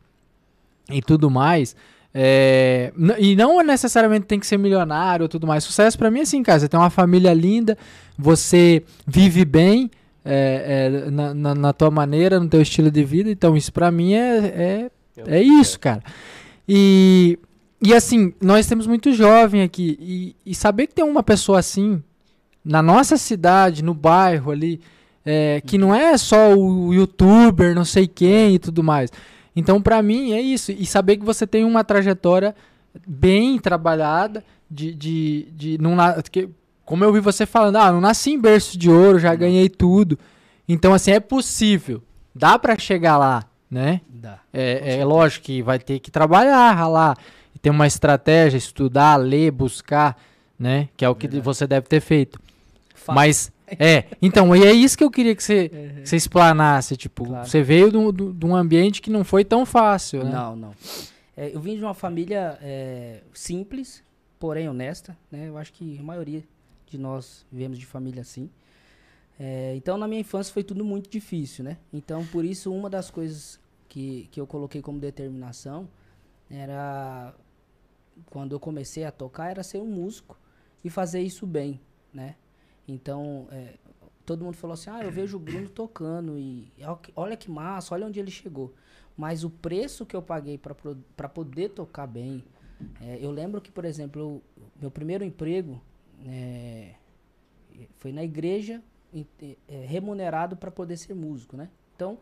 e 0.89 1.01
tudo 1.01 1.29
mais. 1.29 1.75
é, 2.15 2.93
e 3.17 3.35
não 3.35 3.63
necessariamente 3.63 4.27
tem 4.27 4.39
que 4.39 4.45
ser 4.45 4.57
milionário 4.57 5.23
ou 5.23 5.27
tudo 5.27 5.47
mais. 5.47 5.63
Sucesso 5.63 5.97
pra 5.97 6.11
mim 6.11 6.19
é 6.19 6.21
assim, 6.21 6.43
cara. 6.43 6.59
Você 6.59 6.67
tem 6.69 6.79
uma 6.79 6.91
família 6.91 7.33
linda, 7.33 7.75
você 8.15 8.83
vive 9.07 9.43
bem 9.43 9.89
é, 10.25 10.89
é, 11.05 11.11
na, 11.11 11.33
na, 11.33 11.55
na 11.55 11.73
tua 11.73 11.91
maneira, 11.91 12.39
no 12.39 12.47
teu 12.47 12.61
estilo 12.61 12.89
de 12.91 13.03
vida. 13.03 13.29
Então, 13.29 13.55
isso 13.57 13.71
pra 13.73 13.91
mim 13.91 14.13
é, 14.13 14.37
é 14.37 14.91
é 15.27 15.41
isso, 15.43 15.79
cara. 15.79 16.01
E, 16.67 17.37
e 17.81 17.93
assim, 17.93 18.33
nós 18.41 18.65
temos 18.65 18.87
muito 18.87 19.11
jovem 19.11 19.61
aqui. 19.61 19.97
E, 20.01 20.35
e 20.51 20.55
saber 20.55 20.87
que 20.87 20.95
tem 20.95 21.05
uma 21.05 21.21
pessoa 21.21 21.59
assim, 21.59 22.01
na 22.63 22.81
nossa 22.81 23.15
cidade, 23.17 23.83
no 23.83 23.93
bairro 23.93 24.51
ali, 24.51 24.81
é, 25.25 25.61
que 25.65 25.77
não 25.77 25.93
é 25.93 26.17
só 26.17 26.53
o 26.55 26.93
youtuber, 26.93 27.75
não 27.75 27.85
sei 27.85 28.07
quem 28.07 28.55
e 28.55 28.59
tudo 28.59 28.83
mais. 28.83 29.11
Então, 29.55 29.81
pra 29.81 30.01
mim, 30.01 30.31
é 30.33 30.41
isso. 30.41 30.71
E 30.71 30.85
saber 30.85 31.17
que 31.17 31.25
você 31.25 31.45
tem 31.45 31.63
uma 31.63 31.83
trajetória 31.83 32.55
bem 33.07 33.59
trabalhada, 33.59 34.43
de. 34.69 34.93
de, 34.95 35.47
de 35.55 35.77
não, 35.77 35.95
na- 35.95 36.21
que, 36.23 36.49
como 36.93 37.03
eu 37.03 37.11
vi 37.11 37.19
você 37.19 37.43
falando, 37.47 37.77
ah, 37.77 37.91
não 37.91 37.99
nasci 37.99 38.33
em 38.33 38.39
berço 38.39 38.77
de 38.77 38.87
ouro, 38.87 39.17
já 39.17 39.33
ganhei 39.33 39.67
tudo. 39.67 40.19
Então, 40.69 40.93
assim, 40.93 41.09
é 41.09 41.19
possível. 41.19 42.03
Dá 42.35 42.59
pra 42.59 42.77
chegar 42.77 43.17
lá, 43.17 43.45
né? 43.67 43.99
Dá. 44.07 44.37
É, 44.53 44.97
é 44.99 45.03
lógico 45.03 45.43
que 45.47 45.63
vai 45.63 45.79
ter 45.79 45.97
que 45.97 46.11
trabalhar, 46.11 46.71
ralar, 46.71 47.17
ter 47.63 47.71
uma 47.71 47.87
estratégia, 47.87 48.59
estudar, 48.59 49.15
ler, 49.15 49.49
buscar, 49.49 50.15
né? 50.59 50.87
Que 50.95 51.03
é 51.03 51.09
o 51.09 51.15
que 51.15 51.25
Verdade. 51.25 51.43
você 51.43 51.65
deve 51.65 51.87
ter 51.87 51.99
feito. 51.99 52.39
Fácil. 52.93 53.15
Mas, 53.15 53.51
é, 53.79 54.03
então, 54.21 54.55
e 54.55 54.63
é 54.63 54.71
isso 54.71 54.95
que 54.95 55.03
eu 55.03 55.09
queria 55.09 55.35
que 55.35 55.41
você, 55.43 55.71
Uhum. 55.73 56.01
que 56.03 56.09
você 56.09 56.15
explanasse, 56.15 56.95
tipo, 56.95 57.25
Claro. 57.25 57.47
você 57.47 57.63
veio 57.63 57.87
um- 57.99 58.11
de 58.11 58.45
um 58.45 58.55
ambiente 58.55 59.01
que 59.01 59.09
não 59.09 59.23
foi 59.23 59.43
tão 59.43 59.65
fácil, 59.65 60.23
né? 60.23 60.29
Não, 60.31 60.55
não. 60.55 60.71
É, 61.35 61.49
eu 61.55 61.59
vim 61.59 61.75
de 61.75 61.83
uma 61.83 61.95
família 61.95 62.59
é, 62.61 63.21
simples, 63.33 64.03
porém 64.39 64.69
honesta, 64.69 65.17
né? 65.31 65.47
Eu 65.49 65.57
acho 65.57 65.73
que 65.73 65.97
a 65.99 66.03
maioria 66.03 66.43
de 66.93 66.99
nós 66.99 67.45
vivemos 67.51 67.77
de 67.77 67.85
família 67.85 68.21
assim. 68.21 68.49
É, 69.39 69.75
então, 69.75 69.97
na 69.97 70.07
minha 70.07 70.21
infância 70.21 70.53
foi 70.53 70.63
tudo 70.63 70.85
muito 70.85 71.09
difícil, 71.09 71.63
né? 71.63 71.77
Então, 71.91 72.25
por 72.27 72.45
isso, 72.45 72.71
uma 72.71 72.89
das 72.89 73.09
coisas 73.09 73.59
que, 73.89 74.27
que 74.31 74.39
eu 74.39 74.45
coloquei 74.45 74.81
como 74.81 74.99
determinação 74.99 75.89
era, 76.49 77.33
quando 78.27 78.51
eu 78.51 78.59
comecei 78.59 79.05
a 79.05 79.11
tocar, 79.11 79.49
era 79.49 79.63
ser 79.63 79.79
um 79.79 79.87
músico 79.87 80.37
e 80.83 80.89
fazer 80.89 81.21
isso 81.21 81.47
bem, 81.47 81.81
né? 82.13 82.35
Então, 82.87 83.47
é, 83.51 83.73
todo 84.23 84.43
mundo 84.43 84.55
falou 84.55 84.75
assim, 84.75 84.91
ah, 84.91 85.03
eu 85.03 85.11
vejo 85.11 85.37
o 85.37 85.39
Bruno 85.39 85.67
tocando 85.67 86.37
e 86.37 86.71
olha 87.15 87.35
que 87.35 87.49
massa, 87.49 87.95
olha 87.95 88.05
onde 88.05 88.19
ele 88.19 88.31
chegou. 88.31 88.71
Mas 89.17 89.43
o 89.43 89.49
preço 89.49 90.05
que 90.05 90.15
eu 90.15 90.21
paguei 90.21 90.59
para 90.59 91.29
poder 91.29 91.69
tocar 91.69 92.05
bem, 92.05 92.43
é, 93.01 93.17
eu 93.19 93.31
lembro 93.31 93.59
que, 93.61 93.71
por 93.71 93.85
exemplo, 93.85 94.21
eu, 94.21 94.41
meu 94.79 94.91
primeiro 94.91 95.23
emprego 95.23 95.81
é, 96.25 96.95
foi 97.97 98.11
na 98.11 98.23
igreja, 98.23 98.81
é, 99.67 99.85
remunerado 99.85 100.55
para 100.57 100.71
poder 100.71 100.97
ser 100.97 101.13
músico, 101.13 101.55
né? 101.55 101.69
Então, 101.95 102.17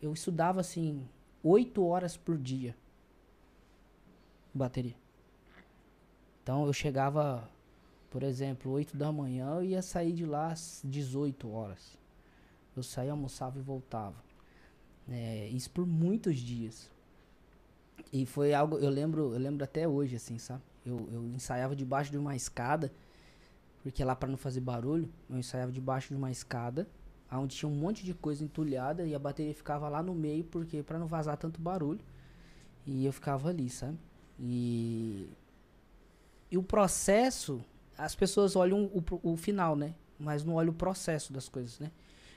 eu 0.00 0.12
estudava 0.12 0.60
assim 0.60 1.06
oito 1.42 1.84
horas 1.84 2.16
por 2.16 2.36
dia 2.36 2.74
bateria. 4.58 4.96
Então 6.42 6.66
eu 6.66 6.72
chegava, 6.72 7.48
por 8.10 8.22
exemplo, 8.22 8.72
8 8.72 8.96
da 8.96 9.12
manhã, 9.12 9.56
eu 9.56 9.64
ia 9.64 9.82
sair 9.82 10.12
de 10.12 10.26
lá 10.26 10.52
às 10.52 10.82
18 10.84 11.50
horas. 11.50 11.96
Eu 12.76 12.82
saía, 12.82 13.12
almoçava 13.12 13.58
e 13.58 13.62
voltava. 13.62 14.16
É, 15.08 15.48
isso 15.48 15.70
por 15.70 15.86
muitos 15.86 16.38
dias. 16.38 16.90
E 18.12 18.24
foi 18.24 18.54
algo, 18.54 18.78
eu 18.78 18.90
lembro, 18.90 19.32
eu 19.32 19.38
lembro 19.38 19.64
até 19.64 19.86
hoje, 19.86 20.16
assim, 20.16 20.38
sabe? 20.38 20.62
Eu, 20.84 21.08
eu 21.12 21.24
ensaiava 21.28 21.74
debaixo 21.74 22.10
de 22.10 22.18
uma 22.18 22.34
escada, 22.34 22.92
porque 23.82 24.04
lá 24.04 24.14
para 24.14 24.28
não 24.28 24.36
fazer 24.36 24.60
barulho, 24.60 25.08
eu 25.28 25.38
ensaiava 25.38 25.72
debaixo 25.72 26.08
de 26.08 26.16
uma 26.16 26.30
escada, 26.30 26.88
onde 27.30 27.56
tinha 27.56 27.68
um 27.68 27.74
monte 27.74 28.04
de 28.04 28.14
coisa 28.14 28.42
entulhada 28.42 29.06
e 29.06 29.14
a 29.14 29.18
bateria 29.18 29.54
ficava 29.54 29.88
lá 29.88 30.02
no 30.02 30.14
meio, 30.14 30.44
porque 30.44 30.82
para 30.82 30.98
não 30.98 31.06
vazar 31.06 31.36
tanto 31.36 31.60
barulho. 31.60 32.00
E 32.86 33.04
eu 33.04 33.12
ficava 33.12 33.50
ali, 33.50 33.68
sabe? 33.68 33.98
E, 34.40 35.28
e 36.50 36.56
o 36.56 36.62
processo, 36.62 37.62
as 37.96 38.14
pessoas 38.14 38.56
olham 38.56 38.84
o, 38.84 39.02
o 39.22 39.36
final, 39.36 39.76
né? 39.76 39.94
Mas 40.18 40.44
não 40.44 40.54
olham 40.54 40.72
o 40.72 40.76
processo 40.76 41.32
das 41.32 41.48
coisas, 41.48 41.78
né? 41.78 41.90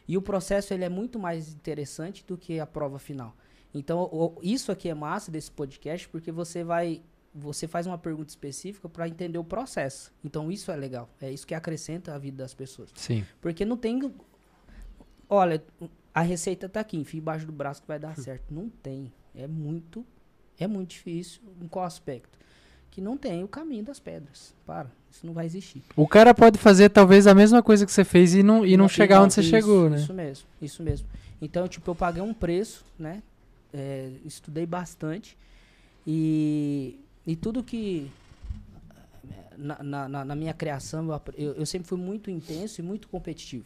E 0.07 0.17
o 0.17 0.21
processo 0.21 0.73
ele 0.73 0.83
é 0.83 0.89
muito 0.89 1.17
mais 1.17 1.53
interessante 1.53 2.25
do 2.25 2.37
que 2.37 2.59
a 2.59 2.67
prova 2.67 2.99
final. 2.99 3.33
Então, 3.73 4.09
o, 4.11 4.37
isso 4.41 4.71
aqui 4.71 4.89
é 4.89 4.93
massa 4.93 5.31
desse 5.31 5.49
podcast, 5.49 6.09
porque 6.09 6.31
você 6.31 6.63
vai. 6.63 7.01
Você 7.33 7.67
faz 7.67 7.87
uma 7.87 7.97
pergunta 7.97 8.29
específica 8.29 8.89
para 8.89 9.07
entender 9.07 9.37
o 9.37 9.43
processo. 9.43 10.11
Então, 10.23 10.51
isso 10.51 10.71
é 10.71 10.75
legal. 10.75 11.09
É 11.21 11.31
isso 11.31 11.47
que 11.47 11.55
acrescenta 11.55 12.13
a 12.13 12.17
vida 12.17 12.43
das 12.43 12.53
pessoas. 12.53 12.89
Sim. 12.95 13.25
Porque 13.39 13.63
não 13.63 13.77
tem. 13.77 14.13
Olha, 15.29 15.63
a 16.13 16.21
receita 16.21 16.67
tá 16.67 16.81
aqui, 16.81 16.97
enfia 16.97 17.19
embaixo 17.19 17.45
do 17.45 17.51
braço 17.51 17.81
que 17.81 17.87
vai 17.87 17.97
dar 17.97 18.17
certo. 18.17 18.53
Não 18.53 18.69
tem. 18.69 19.11
É 19.33 19.47
muito. 19.47 20.05
É 20.59 20.67
muito 20.67 20.89
difícil. 20.89 21.41
Em 21.61 21.67
qual 21.67 21.85
aspecto? 21.85 22.37
Que 22.89 22.99
não 22.99 23.15
tem 23.15 23.43
o 23.43 23.47
caminho 23.47 23.85
das 23.85 23.99
pedras. 23.99 24.53
Para. 24.65 24.91
Isso 25.09 25.25
não 25.25 25.33
vai 25.33 25.45
existir. 25.45 25.81
O 25.95 26.07
cara 26.07 26.33
pode 26.33 26.57
fazer 26.57 26.89
talvez 26.89 27.27
a 27.27 27.33
mesma 27.33 27.63
coisa 27.63 27.85
que 27.85 27.91
você 27.91 28.03
fez 28.03 28.33
e 28.33 28.43
não, 28.43 28.65
e 28.65 28.71
não, 28.71 28.83
não 28.83 28.89
chegar 28.89 29.17
não, 29.17 29.25
onde 29.25 29.33
você 29.33 29.41
isso, 29.41 29.49
chegou, 29.49 29.89
né? 29.89 29.97
Isso 29.97 30.13
mesmo, 30.13 30.47
isso 30.61 30.83
mesmo. 30.83 31.07
Então, 31.41 31.67
tipo, 31.67 31.89
eu 31.91 31.95
paguei 31.95 32.21
um 32.21 32.33
preço, 32.33 32.85
né? 32.99 33.21
é, 33.73 34.09
estudei 34.25 34.65
bastante 34.65 35.37
e, 36.05 36.99
e 37.31 37.35
tudo 37.35 37.63
que 37.63 38.11
na, 39.57 40.07
na, 40.09 40.25
na 40.25 40.35
minha 40.35 40.53
criação 40.53 41.21
eu, 41.37 41.53
eu, 41.53 41.65
sempre 41.65 41.87
fui 41.87 41.97
muito 41.97 42.29
intenso 42.29 42.81
e 42.81 42.83
muito 42.83 43.07
competitivo. 43.07 43.65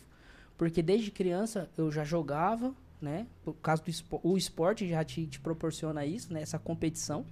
Porque 0.57 0.81
desde 0.81 1.12
criança 1.12 1.69
eu 1.77 1.91
já 1.91 2.03
jogava 2.03 2.74
né? 3.01 3.27
Por 3.43 3.53
causa 3.55 3.84
do 3.84 3.89
espo, 3.89 4.19
o 4.24 4.38
esporte 4.38 4.88
já 4.88 5.03
te, 5.03 5.25
te 5.25 5.39
proporciona 5.39 6.05
isso 6.05 6.34
né? 6.34 6.41
Essa 6.41 6.57
competição 6.57 7.25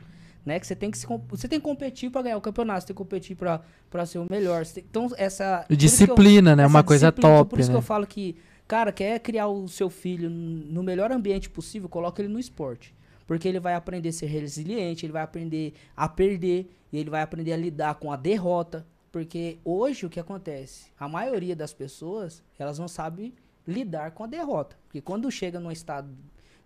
né? 0.46 0.60
Que 0.60 0.68
você 0.68 0.76
tem 0.76 0.92
que 0.92 0.98
se, 0.98 1.08
você 1.30 1.48
tem 1.48 1.60
que 1.60 1.64
competir 1.64 2.10
para 2.10 2.24
ganhar 2.24 2.38
o 2.38 2.42
campeonato 2.42 2.82
você 2.82 2.88
tem 2.88 2.96
que 2.96 2.98
competir 2.98 3.36
para 3.36 4.06
ser 4.06 4.20
o 4.20 4.28
melhor. 4.30 4.66
Tem, 4.66 4.84
então 4.90 5.10
essa 5.18 5.66
disciplina 5.70 6.52
eu, 6.52 6.56
né? 6.56 6.68
Uma 6.68 6.84
coisa 6.84 7.12
top 7.12 7.50
por 7.50 7.60
isso 7.60 7.70
né? 7.70 7.76
que 7.76 7.78
eu 7.78 7.82
falo 7.82 8.06
que 8.06 8.36
Cara, 8.68 8.92
quer 8.92 9.20
criar 9.20 9.48
o 9.48 9.68
seu 9.68 9.90
filho 9.90 10.30
no 10.30 10.82
melhor 10.82 11.12
ambiente 11.12 11.50
possível, 11.50 11.90
coloca 11.90 12.22
ele 12.22 12.32
no 12.32 12.40
esporte. 12.40 12.96
Porque 13.26 13.48
ele 13.48 13.60
vai 13.60 13.74
aprender 13.74 14.10
a 14.10 14.14
ser 14.14 14.28
resiliente, 14.28 15.06
ele 15.06 15.14
vai 15.14 15.24
aprender 15.24 15.74
a 15.96 16.08
perder, 16.08 16.70
e 16.92 16.98
ele 16.98 17.10
vai 17.10 17.22
aprender 17.22 17.54
a 17.54 17.58
lidar 17.58 17.96
com 17.96 18.12
a 18.12 18.16
derrota. 18.16 18.86
Porque 19.12 19.60
hoje 19.64 20.06
o 20.06 20.10
que 20.10 20.20
acontece? 20.20 20.86
A 21.00 21.08
maioria 21.08 21.56
das 21.56 21.74
pessoas, 21.74 22.44
elas 22.58 22.80
não 22.80 22.88
sabem 22.88 23.34
lidar 23.68 24.12
com 24.12 24.24
a 24.24 24.28
derrota. 24.28 24.76
Porque 24.86 25.02
quando 25.02 25.30
chega 25.32 25.60
num 25.60 25.72
estado 25.72 26.10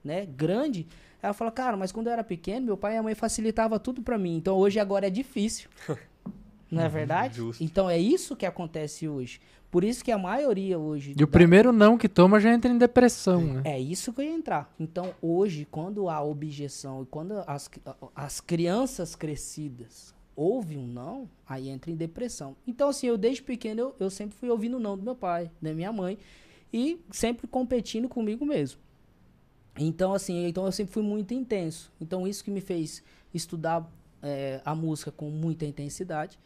né, 0.03 0.25
grande, 0.25 0.87
ela 1.21 1.33
fala, 1.33 1.51
cara, 1.51 1.75
mas 1.75 1.91
quando 1.91 2.07
eu 2.07 2.13
era 2.13 2.23
pequeno, 2.23 2.65
meu 2.65 2.77
pai 2.77 2.95
e 2.95 2.97
a 2.97 3.03
mãe 3.03 3.15
facilitava 3.15 3.79
tudo 3.79 4.01
para 4.01 4.17
mim. 4.17 4.37
Então 4.37 4.55
hoje 4.55 4.79
agora 4.79 5.07
é 5.07 5.09
difícil. 5.09 5.69
não 6.69 6.81
é 6.81 6.85
uhum, 6.85 6.91
verdade? 6.91 7.37
Justo. 7.37 7.63
Então 7.63 7.89
é 7.89 7.97
isso 7.97 8.35
que 8.35 8.45
acontece 8.45 9.07
hoje. 9.07 9.39
Por 9.69 9.83
isso 9.83 10.03
que 10.03 10.11
a 10.11 10.17
maioria 10.17 10.79
hoje. 10.79 11.11
E 11.11 11.15
da... 11.15 11.25
o 11.25 11.27
primeiro 11.27 11.71
não 11.71 11.97
que 11.97 12.07
toma 12.07 12.39
já 12.39 12.53
entra 12.53 12.71
em 12.71 12.77
depressão, 12.77 13.41
né? 13.41 13.61
É 13.65 13.79
isso 13.79 14.13
que 14.13 14.21
eu 14.21 14.25
ia 14.25 14.33
entrar. 14.33 14.73
Então, 14.79 15.13
hoje, 15.21 15.67
quando 15.69 16.09
há 16.09 16.21
objeção 16.21 17.03
e 17.03 17.05
quando 17.05 17.33
as, 17.45 17.69
as 18.15 18.39
crianças 18.39 19.15
crescidas 19.15 20.15
ouvem 20.35 20.77
um 20.77 20.87
não, 20.87 21.29
aí 21.47 21.67
entra 21.67 21.91
em 21.91 21.95
depressão. 21.95 22.55
Então, 22.65 22.89
assim, 22.89 23.07
eu 23.07 23.17
desde 23.17 23.41
pequeno 23.41 23.81
eu, 23.81 23.95
eu 23.99 24.09
sempre 24.09 24.37
fui 24.37 24.49
ouvindo 24.49 24.77
o 24.77 24.79
não 24.79 24.95
do 24.95 25.03
meu 25.03 25.15
pai, 25.15 25.51
da 25.61 25.73
minha 25.73 25.91
mãe, 25.91 26.17
e 26.71 27.01
sempre 27.11 27.47
competindo 27.47 28.07
comigo 28.07 28.45
mesmo. 28.45 28.79
Então, 29.77 30.13
assim, 30.13 30.47
então 30.47 30.65
eu 30.65 30.71
sempre 30.71 30.93
fui 30.93 31.03
muito 31.03 31.33
intenso. 31.33 31.91
Então, 31.99 32.27
isso 32.27 32.43
que 32.43 32.51
me 32.51 32.61
fez 32.61 33.03
estudar 33.33 33.91
é, 34.21 34.61
a 34.63 34.73
música 34.73 35.11
com 35.11 35.29
muita 35.29 35.65
intensidade. 35.65 36.39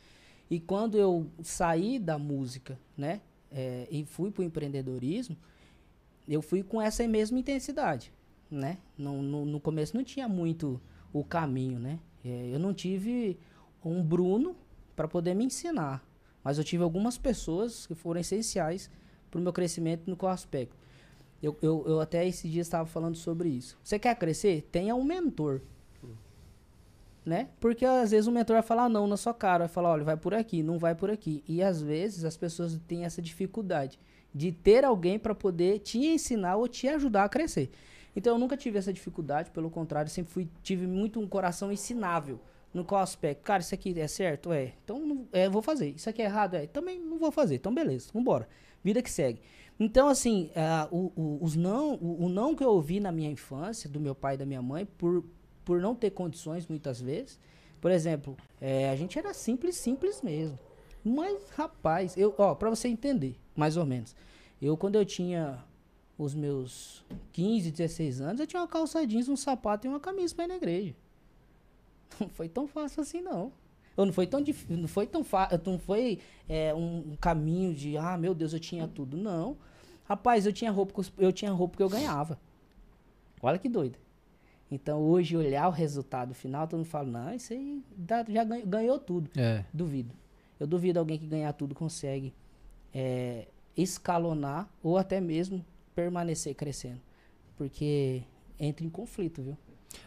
E 0.52 0.60
quando 0.60 0.98
eu 0.98 1.32
saí 1.42 1.98
da 1.98 2.20
música, 2.20 2.78
né, 2.98 3.22
é, 3.50 3.88
e 3.90 4.04
fui 4.04 4.30
para 4.30 4.42
o 4.42 4.44
empreendedorismo, 4.44 5.38
eu 6.28 6.42
fui 6.42 6.62
com 6.62 6.82
essa 6.82 7.08
mesma 7.08 7.40
intensidade, 7.40 8.12
né? 8.50 8.78
No, 8.98 9.22
no, 9.24 9.46
no 9.46 9.62
começo 9.62 9.96
não 9.96 10.04
tinha 10.04 10.28
muito 10.28 10.80
o 11.14 11.24
caminho, 11.24 11.80
né? 11.80 12.00
É, 12.24 12.50
eu 12.54 12.60
não 12.60 12.74
tive 12.74 13.40
um 13.84 14.04
Bruno 14.04 14.54
para 14.94 15.08
poder 15.08 15.34
me 15.34 15.46
ensinar, 15.46 16.06
mas 16.44 16.58
eu 16.58 16.66
tive 16.66 16.84
algumas 16.84 17.18
pessoas 17.18 17.88
que 17.88 17.96
foram 17.96 18.20
essenciais 18.20 18.92
para 19.32 19.40
o 19.40 19.42
meu 19.42 19.54
crescimento 19.54 20.10
no 20.10 20.18
qual 20.18 20.34
aspecto. 20.34 20.76
Eu, 21.42 21.58
eu, 21.62 21.86
eu 21.88 22.02
até 22.02 22.28
esse 22.28 22.50
dia 22.50 22.62
estava 22.62 22.86
falando 22.86 23.16
sobre 23.16 23.48
isso. 23.48 23.80
Você 23.82 23.98
quer 23.98 24.16
crescer? 24.16 24.68
Tenha 24.70 24.96
um 24.96 25.04
mentor 25.06 25.62
né? 27.26 27.50
Porque 27.60 27.86
às 27.86 28.12
vezes 28.12 28.28
o 28.28 28.32
mentor 28.32 28.56
vai 28.56 28.64
falar 28.64 28.90
não 28.90 29.08
na 29.08 29.18
sua 29.18 29.34
cara, 29.34 29.66
vai 29.66 29.68
falar, 29.68 29.92
olha, 29.92 30.04
vai 30.04 30.18
por 30.18 30.34
aqui, 30.34 30.64
não 30.64 30.80
vai 30.80 30.96
por 30.96 31.10
aqui. 31.10 31.44
E 31.48 31.62
às 31.62 31.82
vezes 31.82 32.26
as 32.26 32.36
pessoas 32.36 32.80
têm 32.88 33.06
essa 33.06 33.22
dificuldade 33.22 34.00
de 34.34 34.52
ter 34.52 34.84
alguém 34.84 35.20
para 35.20 35.36
poder 35.36 35.80
te 35.80 36.00
ensinar 36.00 36.56
ou 36.56 36.68
te 36.68 36.88
ajudar 36.88 37.26
a 37.26 37.30
crescer. 37.30 37.70
Então 38.16 38.34
eu 38.34 38.40
nunca 38.40 38.58
tive 38.58 38.78
essa 38.78 38.92
dificuldade, 38.92 39.52
pelo 39.52 39.70
contrário, 39.70 40.10
sempre 40.10 40.32
fui 40.34 40.50
tive 40.64 40.88
muito 40.88 41.20
um 41.20 41.28
coração 41.28 41.72
ensinável. 41.72 42.40
No 42.74 42.86
qual 42.86 43.02
aspecto? 43.02 43.44
Cara, 43.44 43.62
isso 43.62 43.76
aqui 43.76 44.00
é 44.00 44.08
certo? 44.08 44.54
É. 44.54 44.74
Então 44.84 44.98
não, 45.06 45.28
é, 45.34 45.50
vou 45.50 45.62
fazer. 45.62 45.90
Isso 45.90 46.10
aqui 46.10 46.22
é 46.22 46.26
errado? 46.26 46.56
É. 46.56 46.66
Também 46.68 47.00
não 47.00 47.18
vou 47.18 47.32
fazer. 47.32 47.56
Então 47.56 47.74
beleza, 47.74 48.10
vambora. 48.14 48.48
Vida 48.84 49.02
que 49.02 49.12
segue. 49.12 49.42
Então, 49.80 50.08
assim, 50.08 50.52
uh, 50.56 50.96
o, 50.96 51.12
o, 51.16 51.44
os 51.44 51.56
não, 51.56 51.96
o, 51.96 52.26
o 52.26 52.30
não 52.30 52.56
que 52.56 52.64
eu 52.64 52.70
ouvi 52.70 53.00
na 53.00 53.12
minha 53.12 53.32
infância, 53.32 53.90
do 53.90 54.00
meu 54.00 54.14
pai 54.14 54.36
e 54.36 54.38
da 54.38 54.46
minha 54.46 54.62
mãe, 54.62 54.86
por, 54.86 55.24
por 55.64 55.80
não 55.80 55.96
ter 55.96 56.12
condições 56.12 56.68
muitas 56.68 57.02
vezes. 57.02 57.40
Por 57.80 57.92
exemplo, 57.92 58.38
é, 58.60 58.90
a 58.90 58.96
gente 58.96 59.18
era 59.18 59.34
simples, 59.34 59.76
simples 59.76 60.22
mesmo. 60.22 60.58
Mas, 61.04 61.50
rapaz, 61.52 62.16
eu, 62.16 62.34
ó, 62.38 62.54
pra 62.54 62.70
você 62.70 62.88
entender, 62.88 63.36
mais 63.56 63.76
ou 63.76 63.86
menos. 63.86 64.16
Eu, 64.62 64.78
quando 64.78 64.96
eu 64.96 65.06
tinha 65.06 65.64
os 66.18 66.36
meus 66.36 67.04
15, 67.34 67.72
16 67.72 68.22
anos, 68.22 68.40
eu 68.40 68.48
tinha 68.48 68.62
uma 68.62 68.68
calça 68.68 69.06
jeans, 69.08 69.28
um 69.28 69.36
sapato 69.36 69.88
e 69.88 69.90
uma 69.90 70.00
camisa 70.00 70.36
pra 70.36 70.46
ir 70.46 70.48
na 70.48 70.56
igreja. 70.56 70.96
Não 72.20 72.30
foi 72.30 72.48
tão 72.48 72.68
fácil 72.68 73.02
assim, 73.02 73.22
não. 73.22 73.52
Ou 73.98 74.06
não 74.06 74.14
foi 74.14 74.28
tão 74.28 74.42
difícil, 74.42 74.78
não 74.78 74.88
foi 74.88 75.06
tão 75.06 75.24
fácil, 75.24 75.60
não 75.66 75.80
foi 75.80 76.20
é, 76.48 76.74
um, 76.74 77.16
caminho 77.20 77.74
de, 77.74 77.98
ah, 77.98 78.18
meu 78.18 78.34
Deus, 78.34 78.54
eu 78.54 78.60
tinha 78.60 78.88
tudo. 78.88 79.18
Não. 79.18 79.58
Rapaz, 80.06 80.46
eu 80.46 80.54
tinha 80.54 80.72
roupa, 80.72 81.02
eu 81.18 81.32
tinha 81.32 81.52
roupa 81.52 81.78
que 81.78 81.84
eu 81.84 81.90
ganhava. 81.90 82.40
Olha 83.42 83.58
que 83.58 83.68
doido. 83.68 83.98
Então, 84.72 85.02
hoje, 85.02 85.36
olhar 85.36 85.68
o 85.68 85.72
resultado 85.72 86.34
final, 86.34 86.66
todo 86.66 86.80
mundo 86.80 86.88
fala, 86.88 87.06
não, 87.06 87.34
isso 87.34 87.52
aí 87.52 87.84
já 88.30 88.44
ganhou, 88.46 88.66
ganhou 88.66 89.00
tudo. 89.00 89.30
É. 89.36 89.66
Duvido. 89.74 90.14
Eu 90.58 90.66
duvido 90.66 90.98
alguém 90.98 91.20
que 91.20 91.28
ganhar 91.28 91.52
tudo 91.52 91.76
consegue 91.76 92.34
é, 92.94 93.48
escalonar 93.76 94.70
ou 94.82 94.98
até 94.98 95.20
mesmo 95.20 95.66
permanecer 95.94 96.56
crescendo. 96.56 97.02
Porque 97.58 98.24
entra 98.58 98.86
em 98.86 98.90
conflito, 98.90 99.42
viu? 99.42 99.58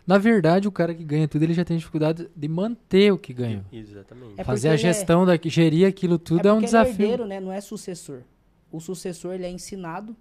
Na 0.07 0.17
verdade, 0.17 0.67
o 0.67 0.73
cara 0.73 0.95
que 0.95 1.05
ganha 1.05 1.29
tudo, 1.29 1.43
ele 1.43 1.53
já 1.53 1.65
tem 1.65 1.77
dificuldade 1.77 2.31
de 2.35 2.49
manter 2.49 3.13
o 3.13 3.19
que 3.19 3.35
ganhou. 3.35 3.65
Exatamente. 3.71 4.41
É 4.41 4.45
Fazer 4.45 4.71
a 4.71 4.77
gestão, 4.77 5.29
é, 5.29 5.37
da, 5.37 5.49
gerir 5.49 5.87
aquilo 5.87 6.19
tudo 6.19 6.47
é, 6.47 6.51
é 6.51 6.53
um 6.55 6.61
desafio. 6.61 6.91
É 6.91 7.11
herdeiro, 7.11 7.27
né? 7.27 7.39
Não 7.39 7.53
é 7.53 7.61
sucessor. 7.61 8.23
o 8.73 8.81
sucessor 8.81 9.35
ele 9.35 9.45
é 9.45 9.51
ensinado 9.51 10.17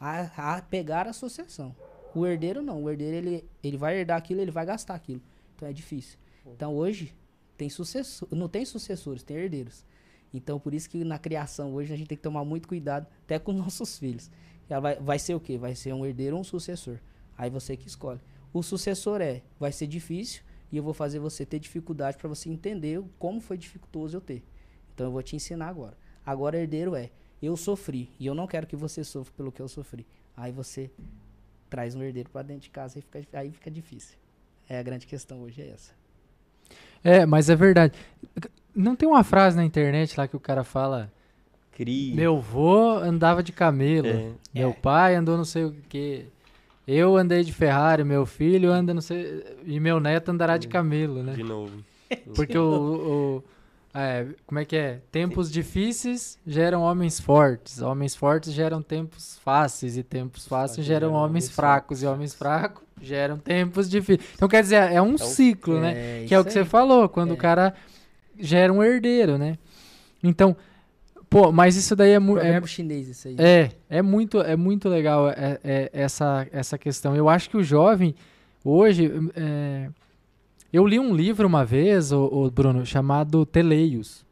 a, 0.00 0.56
a 0.56 0.62
pegar 0.62 1.06
a 1.06 1.12
sucessão. 1.12 1.74
O 2.14 2.26
herdeiro 2.26 2.62
não. 2.62 2.82
O 2.82 2.90
herdeiro 2.90 3.16
ele, 3.16 3.44
ele 3.62 3.76
vai 3.76 3.98
herdar 3.98 4.16
aquilo, 4.16 4.40
ele 4.40 4.50
vai 4.50 4.64
gastar 4.64 4.94
aquilo. 4.94 5.22
Então 5.54 5.68
é 5.68 5.72
difícil. 5.72 6.18
Então 6.46 6.74
hoje 6.74 7.14
tem 7.56 7.68
sucessor, 7.68 8.28
não 8.30 8.48
tem 8.48 8.64
sucessores, 8.64 9.22
tem 9.22 9.36
herdeiros. 9.36 9.84
Então 10.32 10.58
por 10.58 10.74
isso 10.74 10.88
que 10.88 11.02
na 11.04 11.18
criação 11.18 11.74
hoje 11.74 11.92
a 11.92 11.96
gente 11.96 12.08
tem 12.08 12.16
que 12.16 12.22
tomar 12.22 12.44
muito 12.44 12.68
cuidado 12.68 13.06
até 13.24 13.38
com 13.38 13.52
nossos 13.54 13.98
filhos. 13.98 14.30
Ela 14.68 14.80
vai, 14.80 14.96
vai 14.96 15.18
ser 15.18 15.34
o 15.34 15.40
quê? 15.40 15.56
Vai 15.58 15.74
ser 15.74 15.92
um 15.92 16.04
herdeiro 16.04 16.36
ou 16.36 16.40
um 16.40 16.44
sucessor. 16.44 16.98
Aí 17.36 17.50
você 17.50 17.76
que 17.76 17.86
escolhe. 17.86 18.20
O 18.52 18.62
sucessor 18.62 19.20
é, 19.20 19.42
vai 19.58 19.72
ser 19.72 19.86
difícil 19.86 20.42
e 20.70 20.76
eu 20.76 20.82
vou 20.82 20.94
fazer 20.94 21.18
você 21.18 21.44
ter 21.46 21.58
dificuldade 21.58 22.16
para 22.16 22.28
você 22.28 22.48
entender 22.48 23.02
como 23.18 23.40
foi 23.40 23.56
dificultoso 23.56 24.16
eu 24.16 24.20
ter. 24.20 24.42
Então 24.94 25.06
eu 25.06 25.12
vou 25.12 25.22
te 25.22 25.36
ensinar 25.36 25.68
agora. 25.68 25.96
Agora 26.24 26.58
herdeiro 26.58 26.94
é, 26.94 27.10
eu 27.40 27.56
sofri 27.56 28.10
e 28.18 28.26
eu 28.26 28.34
não 28.34 28.46
quero 28.46 28.66
que 28.66 28.76
você 28.76 29.02
sofra 29.04 29.32
pelo 29.36 29.52
que 29.52 29.62
eu 29.62 29.68
sofri. 29.68 30.06
Aí 30.36 30.52
você 30.52 30.90
traz 31.68 31.94
um 31.94 32.02
herdeiro 32.02 32.28
para 32.30 32.42
dentro 32.42 32.62
de 32.62 32.70
casa 32.70 32.98
e 32.98 33.02
fica, 33.02 33.38
aí 33.38 33.50
fica 33.52 33.70
difícil. 33.70 34.16
É 34.68 34.78
a 34.78 34.82
grande 34.82 35.06
questão 35.06 35.42
hoje 35.42 35.62
é 35.62 35.68
essa. 35.70 35.92
É, 37.02 37.24
mas 37.24 37.48
é 37.48 37.56
verdade. 37.56 37.94
Não 38.74 38.94
tem 38.94 39.08
uma 39.08 39.24
frase 39.24 39.56
na 39.56 39.64
internet 39.64 40.18
lá 40.18 40.26
que 40.28 40.36
o 40.36 40.40
cara 40.40 40.62
fala 40.64 41.10
Cria. 41.72 42.14
Meu 42.14 42.40
vô 42.40 42.96
andava 42.98 43.42
de 43.42 43.52
camelo. 43.52 44.08
É. 44.08 44.30
Meu 44.52 44.70
É. 44.70 44.72
pai 44.72 45.14
andou 45.14 45.36
não 45.36 45.44
sei 45.44 45.64
o 45.64 45.72
que. 45.88 46.26
Eu 46.86 47.16
andei 47.16 47.44
de 47.44 47.52
Ferrari, 47.52 48.02
meu 48.02 48.26
filho 48.26 48.70
anda 48.72 48.92
não 48.92 49.00
sei. 49.00 49.44
E 49.64 49.78
meu 49.78 50.00
neto 50.00 50.30
andará 50.30 50.56
de 50.56 50.66
camelo, 50.68 51.22
né? 51.22 51.34
De 51.34 51.42
novo. 51.44 51.84
Porque 52.34 52.56
o. 52.58 52.62
o- 53.42 53.44
é, 53.94 54.26
como 54.46 54.58
é 54.60 54.64
que 54.64 54.76
é? 54.76 55.00
Tempos 55.10 55.50
difíceis 55.50 56.38
geram 56.46 56.82
homens 56.82 57.18
fortes. 57.18 57.80
Homens 57.80 58.14
fortes 58.14 58.52
geram 58.52 58.80
tempos 58.82 59.38
fáceis. 59.42 59.96
E 59.96 60.02
tempos 60.02 60.46
fáceis 60.46 60.86
geram 60.86 61.12
homens 61.12 61.48
fracos. 61.48 62.02
E 62.02 62.06
homens 62.06 62.34
fracos 62.34 62.82
geram 63.00 63.38
tempos 63.38 63.88
difíceis. 63.88 64.28
Então 64.34 64.48
quer 64.48 64.62
dizer, 64.62 64.92
é 64.92 65.00
um 65.02 65.16
ciclo, 65.18 65.80
né? 65.80 66.24
Que 66.26 66.34
é 66.34 66.38
o 66.40 66.44
que 66.44 66.52
você 66.52 66.64
falou, 66.64 67.08
quando 67.08 67.30
É. 67.30 67.34
o 67.34 67.36
cara 67.36 67.74
gera 68.38 68.72
um 68.72 68.82
herdeiro, 68.82 69.36
né? 69.38 69.56
Então, 70.22 70.56
pô, 71.30 71.50
mas 71.52 71.76
isso 71.76 71.94
daí 71.96 72.10
é, 72.12 72.18
mu- 72.18 72.38
é, 72.38 72.60
chinês 72.66 73.08
isso 73.08 73.28
aí. 73.28 73.36
é, 73.38 73.70
é 73.88 74.02
muito, 74.02 74.40
é 74.40 74.56
muito 74.56 74.88
legal 74.88 75.28
é, 75.30 75.58
é, 75.64 75.90
essa, 75.92 76.46
essa 76.52 76.76
questão. 76.78 77.16
Eu 77.16 77.28
acho 77.28 77.48
que 77.50 77.56
o 77.56 77.62
jovem, 77.64 78.14
hoje, 78.64 79.10
é, 79.34 79.88
eu 80.72 80.86
li 80.86 80.98
um 80.98 81.14
livro 81.14 81.46
uma 81.46 81.64
vez, 81.64 82.12
o, 82.12 82.24
o 82.24 82.50
Bruno, 82.50 82.84
chamado 82.84 83.44
Teleios, 83.46 84.24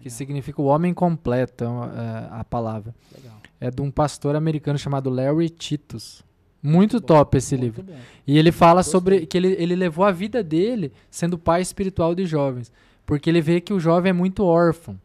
que 0.00 0.04
Legal, 0.08 0.16
significa 0.16 0.60
o 0.62 0.66
homem 0.66 0.92
completo, 0.94 1.64
é 1.64 1.66
é 1.66 2.28
a 2.40 2.44
palavra. 2.44 2.94
legal. 3.14 3.38
É 3.60 3.70
de 3.70 3.80
um 3.80 3.90
pastor 3.90 4.36
americano 4.36 4.78
chamado 4.78 5.08
Larry 5.10 5.48
Titus. 5.48 6.22
Muito 6.62 7.00
top 7.00 7.36
esse 7.36 7.56
Muito 7.56 7.64
livro. 7.64 7.82
bom. 7.82 7.98
E 8.26 8.38
ele 8.38 8.50
fala 8.50 8.80
Gostei. 8.80 8.92
sobre 8.92 9.26
que 9.26 9.36
ele, 9.36 9.48
ele 9.58 9.76
levou 9.76 10.04
a 10.04 10.10
vida 10.10 10.42
dele 10.42 10.92
sendo 11.10 11.38
pai 11.38 11.60
espiritual 11.60 12.14
de 12.14 12.24
jovens. 12.26 12.72
Porque 13.04 13.28
ele 13.28 13.40
vê 13.42 13.60
que 13.60 13.72
o 13.74 13.78
jovem 13.80 14.10
é 14.10 14.12
muito 14.14 14.42
órfão. 14.44 14.98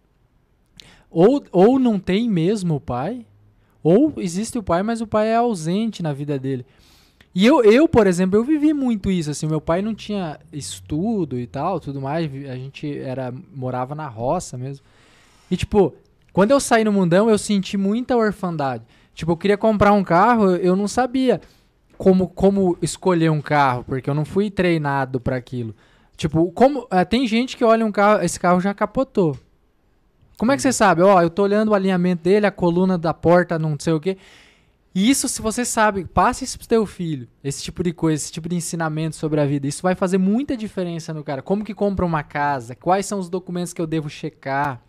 Ou, 1.12 1.44
ou 1.52 1.78
não 1.80 2.00
tem 2.00 2.30
mesmo 2.30 2.76
o 2.76 2.80
pai, 2.80 3.26
ou 3.84 4.14
existe 4.18 4.58
o 4.58 4.64
pai, 4.64 4.84
mas 4.84 5.02
o 5.02 5.08
pai 5.08 5.28
é 5.30 5.36
ausente 5.36 6.02
na 6.04 6.14
vida 6.14 6.38
dele. 6.40 6.66
E 7.34 7.46
eu, 7.46 7.64
eu, 7.64 7.88
por 7.88 8.08
exemplo, 8.08 8.38
eu 8.40 8.44
vivi 8.44 8.74
muito 8.74 9.12
isso, 9.12 9.30
assim, 9.30 9.48
meu 9.48 9.62
pai 9.62 9.82
não 9.82 9.94
tinha 9.94 10.40
estudo 10.52 11.40
e 11.40 11.46
tal, 11.46 11.80
tudo 11.80 12.02
mais, 12.02 12.26
a 12.50 12.56
gente 12.56 12.98
era 13.00 13.34
morava 13.56 13.94
na 13.94 14.08
roça 14.08 14.58
mesmo. 14.58 14.84
E 15.50 15.56
tipo, 15.58 15.94
quando 16.34 16.52
eu 16.52 16.60
saí 16.60 16.84
no 16.84 16.92
mundão, 16.92 17.30
eu 17.30 17.38
senti 17.38 17.78
muita 17.78 18.18
orfandade. 18.18 18.84
Tipo, 19.14 19.34
eu 19.34 19.38
queria 19.38 19.58
comprar 19.58 19.94
um 19.94 20.04
carro, 20.04 20.56
eu- 20.56 20.76
não 20.76 20.88
sabia 20.88 21.40
como, 21.98 22.28
como 22.30 22.78
escolher 22.82 23.30
um 23.30 23.42
carro, 23.42 23.84
porque 23.84 24.10
eu 24.10 24.14
não 24.16 24.26
fui 24.26 24.50
treinado 24.50 25.20
para 25.20 25.36
aquilo. 25.36 25.76
Tipo, 26.18 26.52
como 26.52 26.88
eh, 26.92 27.06
tem 27.06 27.28
gente 27.28 27.56
que 27.58 27.64
olha 27.64 27.86
um 27.86 27.92
carro, 27.92 28.24
esse 28.24 28.40
carro 28.40 28.60
já 28.60 28.74
capotou. 28.74 29.38
Como 30.38 30.52
é 30.52 30.56
que 30.56 30.62
você 30.62 30.72
sabe? 30.72 31.02
Ó, 31.02 31.22
eu 31.22 31.30
tô 31.30 31.44
olhando 31.44 31.70
o 31.70 31.74
alinhamento 31.74 32.24
dele, 32.24 32.46
a 32.46 32.52
coluna 32.52 32.98
da 32.98 33.14
porta, 33.14 33.60
não 33.60 33.76
sei 33.78 33.94
o 33.94 34.00
quê. 34.00 34.18
E 34.94 35.10
isso, 35.10 35.28
se 35.30 35.42
você 35.42 35.64
sabe, 35.64 36.04
passe 36.06 36.44
isso 36.44 36.58
pro 36.58 36.68
teu 36.68 36.86
filho. 36.86 37.28
Esse 37.44 37.62
tipo 37.64 37.84
de 37.84 37.94
coisa, 37.94 38.24
esse 38.24 38.32
tipo 38.32 38.50
de 38.50 38.56
ensinamento 38.56 39.16
sobre 39.16 39.40
a 39.40 39.46
vida. 39.46 39.68
Isso 39.68 39.84
vai 39.84 39.94
fazer 39.96 40.18
muita 40.18 40.58
diferença 40.58 41.14
no 41.14 41.24
cara. 41.24 41.42
Como 41.44 41.64
que 41.64 41.74
compra 41.76 42.06
uma 42.06 42.24
casa? 42.24 42.76
Quais 42.76 43.06
são 43.06 43.20
os 43.20 43.30
documentos 43.30 43.72
que 43.72 43.80
eu 43.82 43.86
devo 43.88 44.10
checar? 44.10 44.82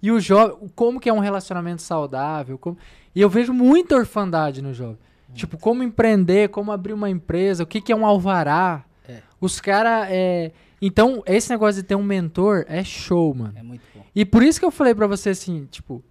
E 0.00 0.12
o 0.12 0.20
jovem, 0.20 0.56
como 0.76 1.00
que 1.00 1.08
é 1.08 1.12
um 1.12 1.18
relacionamento 1.18 1.82
saudável? 1.82 2.56
como- 2.56 2.78
E 3.14 3.20
eu 3.20 3.28
vejo 3.28 3.52
muita 3.52 3.96
orfandade 3.96 4.62
no 4.62 4.72
jovem. 4.72 4.98
Tipo, 5.34 5.58
como 5.58 5.82
empreender, 5.82 6.48
como 6.48 6.70
abrir 6.72 6.92
uma 6.94 7.10
empresa, 7.10 7.64
o 7.64 7.66
que, 7.66 7.80
que 7.80 7.92
é 7.92 7.96
um 7.96 8.06
alvará. 8.06 8.84
É. 9.06 9.20
Os 9.40 9.60
caras. 9.60 10.06
É... 10.10 10.52
Então, 10.80 11.22
esse 11.26 11.50
negócio 11.50 11.82
de 11.82 11.86
ter 11.86 11.96
um 11.96 12.02
mentor 12.04 12.64
é 12.68 12.84
show, 12.84 13.34
mano. 13.34 13.52
É 13.56 13.62
muito 13.62 13.82
bom. 13.94 14.04
E 14.14 14.24
por 14.24 14.42
isso 14.44 14.58
que 14.60 14.64
eu 14.64 14.70
falei 14.70 14.94
pra 14.94 15.06
você 15.08 15.30
assim, 15.30 15.66
tipo, 15.70 16.02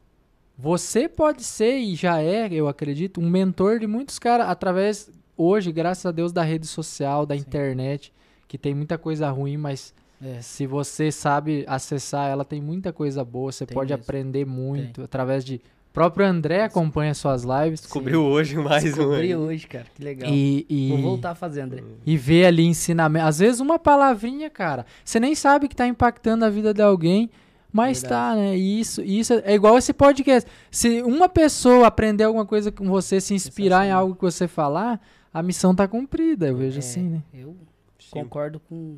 você 0.58 1.08
pode 1.08 1.44
ser 1.44 1.78
e 1.78 1.96
já 1.96 2.22
é, 2.22 2.48
eu 2.52 2.68
acredito, 2.68 3.22
um 3.22 3.30
mentor 3.30 3.80
de 3.80 3.88
muitos 3.88 4.18
caras 4.18 4.50
através 4.50 5.10
hoje, 5.38 5.72
graças 5.72 6.06
a 6.06 6.12
Deus 6.12 6.32
da 6.32 6.42
rede 6.44 6.66
social, 6.66 7.26
da 7.26 7.36
Sim. 7.36 7.42
internet, 7.42 8.12
que 8.48 8.58
tem 8.58 8.74
muita 8.74 8.98
coisa 8.98 9.30
ruim, 9.30 9.56
mas 9.58 9.94
É. 10.24 10.42
se 10.42 10.66
você 10.66 11.12
sabe 11.12 11.64
acessar 11.68 12.28
ela, 12.30 12.44
tem 12.44 12.60
muita 12.60 12.92
coisa 12.92 13.24
boa, 13.24 13.52
você 13.52 13.66
Tem 13.68 13.76
pode 13.76 13.92
mesmo. 13.94 14.04
aprender 14.04 14.46
muito 14.46 15.04
através 15.04 15.46
de 15.46 15.62
o 15.90 15.94
próprio 15.98 16.26
André 16.28 16.64
acompanha 16.64 17.12
suas 17.16 17.44
lives 17.44 17.82
Descobriu 17.82 18.24
hoje 18.24 18.56
mais 18.56 18.84
um. 18.84 18.88
Descobri 18.88 19.36
hoje, 19.36 19.66
cara. 19.68 19.86
Que 19.96 20.04
legal. 20.04 20.30
e, 20.32 20.64
e, 20.70 20.90
Vou 20.90 21.02
voltar 21.02 21.32
a 21.32 21.36
fazer, 21.36 21.62
André. 21.62 21.84
e 22.06 22.16
ver 22.16 22.46
ali 22.46 22.64
ensinamento. 22.66 23.26
Às 23.26 23.40
vezes 23.40 23.60
uma 23.60 23.80
palavrinha, 23.80 24.48
cara, 24.50 24.86
você 25.04 25.20
nem 25.20 25.34
sabe 25.34 25.68
que 25.68 25.76
tá 25.76 25.88
impactando 25.88 26.46
a 26.46 26.50
vida 26.52 26.72
de 26.74 26.84
alguém, 26.84 27.32
mas 27.72 28.02
Verdade. 28.02 28.36
tá, 28.36 28.36
né? 28.36 28.58
E 28.58 28.80
isso, 28.80 29.02
isso 29.02 29.34
é 29.44 29.54
igual 29.54 29.78
esse 29.78 29.94
podcast. 29.94 30.50
Se 30.72 31.02
uma 31.04 31.28
pessoa 31.30 31.88
aprender 31.88 32.24
alguma 32.24 32.46
coisa 32.46 32.72
com 32.72 32.86
você, 32.88 33.20
se 33.22 33.34
inspirar 33.34 33.86
em 33.86 33.92
algo 33.92 34.16
que 34.16 34.22
você 34.22 34.48
falar, 34.48 35.00
a 35.34 35.44
missão 35.44 35.76
tá 35.76 35.88
cumprida, 35.88 36.48
eu 36.48 36.56
vejo 36.58 36.78
É, 36.78 36.80
assim, 36.80 37.02
né? 37.10 37.24
Eu 37.34 37.56
Sim. 38.00 38.10
concordo 38.12 38.60
com, 38.62 38.98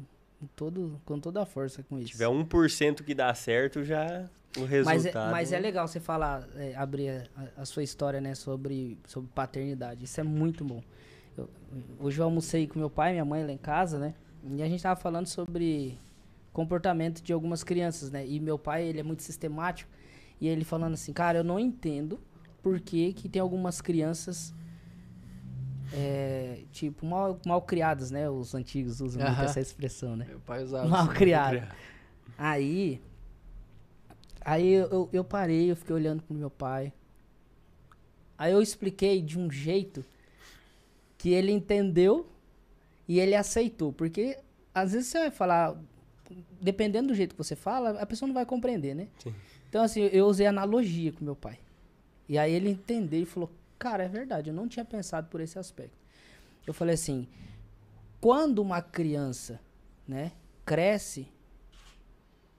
todo, 0.56 1.00
com 1.06 1.20
toda 1.20 1.42
a 1.42 1.46
força 1.46 1.84
com 1.84 1.98
Se 1.98 2.04
isso. 2.04 2.12
tiver 2.14 2.28
1% 2.28 3.04
que 3.04 3.14
dá 3.14 3.34
certo, 3.34 3.84
já 3.84 4.26
o 4.58 4.64
resultado. 4.64 4.86
Mas 4.86 5.06
é, 5.06 5.32
mas 5.32 5.52
é 5.54 5.60
legal 5.60 5.88
você 5.88 6.00
falar, 6.00 6.48
é, 6.56 6.74
abrir 6.76 7.10
a, 7.36 7.62
a 7.62 7.66
sua 7.66 7.84
história, 7.84 8.22
né, 8.22 8.34
sobre, 8.36 8.98
sobre 9.06 9.30
paternidade. 9.34 10.06
Isso 10.06 10.20
é 10.20 10.24
muito 10.24 10.64
bom. 10.64 10.82
Eu- 11.38 11.50
hoje 12.00 12.20
eu 12.20 12.26
almocei 12.26 12.68
com 12.68 12.80
meu 12.80 12.90
pai 12.90 13.10
e 13.10 13.14
minha 13.14 13.26
mãe 13.26 13.44
lá 13.46 13.52
em 13.52 13.58
casa, 13.58 13.98
né? 14.00 14.14
E 14.56 14.62
a 14.64 14.68
gente 14.70 14.82
tava 14.82 15.00
falando 15.00 15.28
sobre 15.28 15.98
comportamento 16.54 17.22
de 17.22 17.32
algumas 17.34 17.64
crianças, 17.64 18.12
né? 18.12 18.26
E 18.26 18.40
meu 18.40 18.58
pai, 18.58 18.84
ele 18.84 19.00
é 19.00 19.04
muito 19.04 19.24
sistemático. 19.24 19.90
E 20.42 20.48
ele 20.48 20.64
falando 20.64 20.94
assim, 20.94 21.12
cara, 21.14 21.40
eu 21.40 21.44
não 21.44 21.60
entendo 21.60 22.20
por 22.62 22.80
que, 22.80 23.14
que 23.14 23.28
tem 23.28 23.42
algumas 23.42 23.82
crianças, 23.82 24.54
é, 25.94 26.64
tipo, 26.72 27.06
mal, 27.06 27.40
mal 27.46 27.62
criadas, 27.62 28.12
né? 28.12 28.30
Os 28.30 28.54
antigos 28.54 29.02
usam 29.02 29.22
muito 29.22 29.38
Aham. 29.38 29.46
essa 29.46 29.60
expressão, 29.60 30.16
né? 30.16 30.26
Meu 30.28 30.40
pai 30.40 30.64
usava 30.64 30.88
Mal 30.88 31.04
assim. 31.06 31.14
criado. 31.14 31.68
Aí. 32.38 33.02
Aí 34.42 34.68
eu, 34.70 34.88
eu, 34.90 35.10
eu 35.12 35.24
parei, 35.24 35.72
eu 35.72 35.76
fiquei 35.76 35.96
olhando 35.96 36.24
pro 36.24 36.34
meu 36.34 36.50
pai. 36.50 36.94
Aí 38.38 38.54
eu 38.54 38.62
expliquei 38.62 39.22
de 39.22 39.38
um 39.38 39.52
jeito 39.52 40.04
que 41.18 41.30
ele 41.34 41.52
entendeu 41.52 42.32
e 43.08 43.20
ele 43.20 43.36
aceitou. 43.36 43.92
Porque 43.92 44.40
às 44.74 44.94
vezes 44.94 45.08
você 45.08 45.20
vai 45.20 45.32
falar, 45.32 45.76
dependendo 46.62 47.10
do 47.10 47.16
jeito 47.16 47.36
que 47.36 47.38
você 47.38 47.56
fala, 47.56 47.92
a 48.02 48.06
pessoa 48.06 48.28
não 48.28 48.34
vai 48.34 48.46
compreender, 48.46 48.96
né? 48.96 49.08
Sim. 49.20 49.34
Então, 49.70 49.84
assim, 49.84 50.02
eu 50.02 50.26
usei 50.26 50.48
analogia 50.48 51.12
com 51.12 51.24
meu 51.24 51.36
pai. 51.36 51.60
E 52.28 52.38
aí 52.38 52.54
ele 52.54 52.70
entendeu 52.70 53.22
e 53.22 53.26
falou: 53.26 53.52
Cara, 53.78 54.04
é 54.04 54.08
verdade, 54.08 54.50
eu 54.50 54.54
não 54.54 54.68
tinha 54.68 54.84
pensado 54.84 55.28
por 55.30 55.40
esse 55.40 55.58
aspecto. 55.58 55.98
Eu 56.68 56.74
falei 56.74 56.96
assim: 56.96 57.28
quando 58.20 58.60
uma 58.60 58.82
criança, 58.82 59.60
né, 60.08 60.34
cresce, 60.66 61.28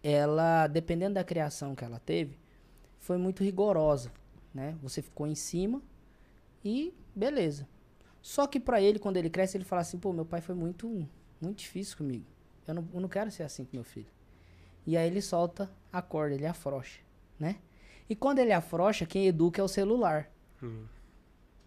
ela, 0.02 0.66
dependendo 0.66 1.14
da 1.14 1.24
criação 1.24 1.74
que 1.74 1.84
ela 1.84 2.00
teve, 2.00 2.38
foi 2.98 3.18
muito 3.18 3.44
rigorosa, 3.44 4.10
né? 4.54 4.76
Você 4.82 5.02
ficou 5.02 5.26
em 5.26 5.34
cima 5.34 5.82
e 6.64 6.94
beleza. 7.14 7.68
Só 8.22 8.46
que 8.46 8.58
pra 8.58 8.80
ele, 8.80 8.98
quando 8.98 9.16
ele 9.16 9.30
cresce, 9.30 9.56
ele 9.56 9.64
fala 9.64 9.82
assim: 9.82 9.98
pô, 9.98 10.12
meu 10.12 10.24
pai 10.24 10.40
foi 10.40 10.54
muito, 10.54 11.06
muito 11.40 11.58
difícil 11.58 11.96
comigo. 11.98 12.24
Eu 12.70 12.74
não, 12.74 12.88
eu 12.94 13.00
não 13.00 13.08
quero 13.08 13.30
ser 13.30 13.42
assim 13.42 13.64
com 13.64 13.76
meu 13.76 13.84
filho. 13.84 14.06
E 14.86 14.96
aí 14.96 15.06
ele 15.06 15.20
solta 15.20 15.70
a 15.92 16.00
corda, 16.00 16.34
ele 16.34 16.46
afrouxa, 16.46 17.00
né? 17.38 17.56
E 18.08 18.16
quando 18.16 18.38
ele 18.38 18.52
afrouxa, 18.52 19.06
quem 19.06 19.26
educa 19.26 19.60
é 19.60 19.64
o 19.64 19.68
celular, 19.68 20.30
Hum, 20.62 20.84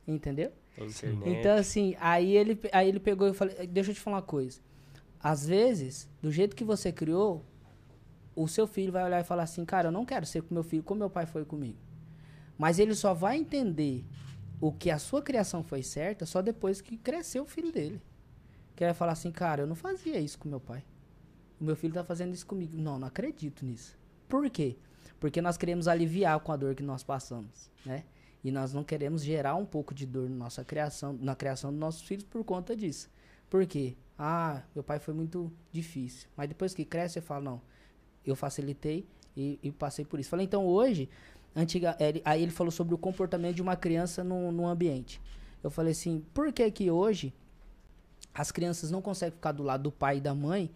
entendeu? 0.07 0.51
internet. 0.77 1.39
Então, 1.39 1.55
assim, 1.55 1.95
aí 1.99 2.35
ele, 2.35 2.59
aí 2.71 2.87
ele 2.89 2.99
pegou 2.99 3.27
e 3.29 3.33
falou, 3.33 3.53
deixa 3.67 3.91
eu 3.91 3.95
te 3.95 4.01
falar 4.01 4.17
uma 4.17 4.21
coisa. 4.23 4.59
Às 5.19 5.45
vezes, 5.47 6.09
do 6.21 6.31
jeito 6.31 6.55
que 6.55 6.63
você 6.63 6.91
criou, 6.91 7.45
o 8.35 8.47
seu 8.47 8.65
filho 8.67 8.91
vai 8.91 9.03
olhar 9.03 9.21
e 9.21 9.23
falar 9.23 9.43
assim, 9.43 9.63
cara, 9.63 9.87
eu 9.87 9.91
não 9.91 10.05
quero 10.05 10.25
ser 10.25 10.41
com 10.41 10.53
meu 10.53 10.63
filho 10.63 10.83
como 10.83 10.99
meu 10.99 11.09
pai 11.09 11.25
foi 11.25 11.45
comigo. 11.45 11.77
Mas 12.57 12.79
ele 12.79 12.95
só 12.95 13.13
vai 13.13 13.37
entender 13.37 14.03
o 14.59 14.71
que 14.71 14.89
a 14.89 14.97
sua 14.97 15.21
criação 15.21 15.63
foi 15.63 15.83
certa 15.83 16.25
só 16.25 16.41
depois 16.41 16.81
que 16.81 16.97
cresceu 16.97 17.43
o 17.43 17.47
filho 17.47 17.71
dele. 17.71 18.01
Que 18.75 18.83
ele 18.83 18.89
vai 18.91 18.97
falar 18.97 19.11
assim, 19.13 19.31
cara, 19.31 19.61
eu 19.63 19.67
não 19.67 19.75
fazia 19.75 20.19
isso 20.19 20.39
com 20.39 20.49
meu 20.49 20.59
pai. 20.59 20.83
O 21.63 21.65
meu 21.65 21.77
filho 21.77 21.93
tá 21.93 22.03
fazendo 22.03 22.33
isso 22.33 22.45
comigo. 22.45 22.75
Não, 22.75 22.99
não 22.99 23.07
acredito 23.07 23.65
nisso. 23.65 23.97
Por 24.27 24.49
quê? 24.49 24.75
Porque 25.17 25.41
nós 25.41 25.55
queremos 25.55 25.87
aliviar 25.87 26.37
com 26.41 26.51
a 26.51 26.57
dor 26.57 26.75
que 26.75 26.83
nós 26.83 27.03
passamos, 27.03 27.71
né? 27.85 28.03
E 28.43 28.51
nós 28.51 28.73
não 28.73 28.83
queremos 28.83 29.23
gerar 29.23 29.55
um 29.55 29.65
pouco 29.65 29.93
de 29.93 30.05
dor 30.05 30.29
na 30.29 30.35
nossa 30.35 30.65
criação, 30.65 31.17
na 31.21 31.37
criação 31.37 31.71
dos 31.71 31.79
nossos 31.79 32.01
filhos 32.01 32.25
por 32.25 32.43
conta 32.43 32.75
disso. 32.75 33.09
Por 33.49 33.65
quê? 33.65 33.95
Ah, 34.19 34.61
meu 34.75 34.83
pai 34.83 34.99
foi 34.99 35.13
muito 35.13 35.49
difícil. 35.71 36.27
Mas 36.35 36.49
depois 36.49 36.73
que 36.73 36.83
cresce, 36.83 37.13
você 37.13 37.21
fala, 37.21 37.45
não, 37.45 37.61
eu 38.25 38.35
facilitei 38.35 39.07
e, 39.33 39.57
e 39.63 39.71
passei 39.71 40.03
por 40.03 40.19
isso. 40.19 40.29
Falei, 40.29 40.45
então 40.45 40.65
hoje, 40.65 41.09
antiga, 41.55 41.95
ele, 41.97 42.21
aí 42.25 42.43
ele 42.43 42.51
falou 42.51 42.71
sobre 42.71 42.93
o 42.93 42.97
comportamento 42.97 43.55
de 43.55 43.61
uma 43.61 43.77
criança 43.77 44.21
no, 44.21 44.51
no 44.51 44.67
ambiente. 44.67 45.21
Eu 45.63 45.71
falei 45.71 45.93
assim, 45.93 46.25
por 46.33 46.51
que 46.51 46.69
que 46.69 46.91
hoje 46.91 47.33
as 48.33 48.51
crianças 48.51 48.91
não 48.91 49.01
conseguem 49.01 49.31
ficar 49.31 49.53
do 49.53 49.63
lado 49.63 49.83
do 49.83 49.91
pai 49.93 50.17
e 50.17 50.21
da 50.21 50.35
mãe 50.35 50.69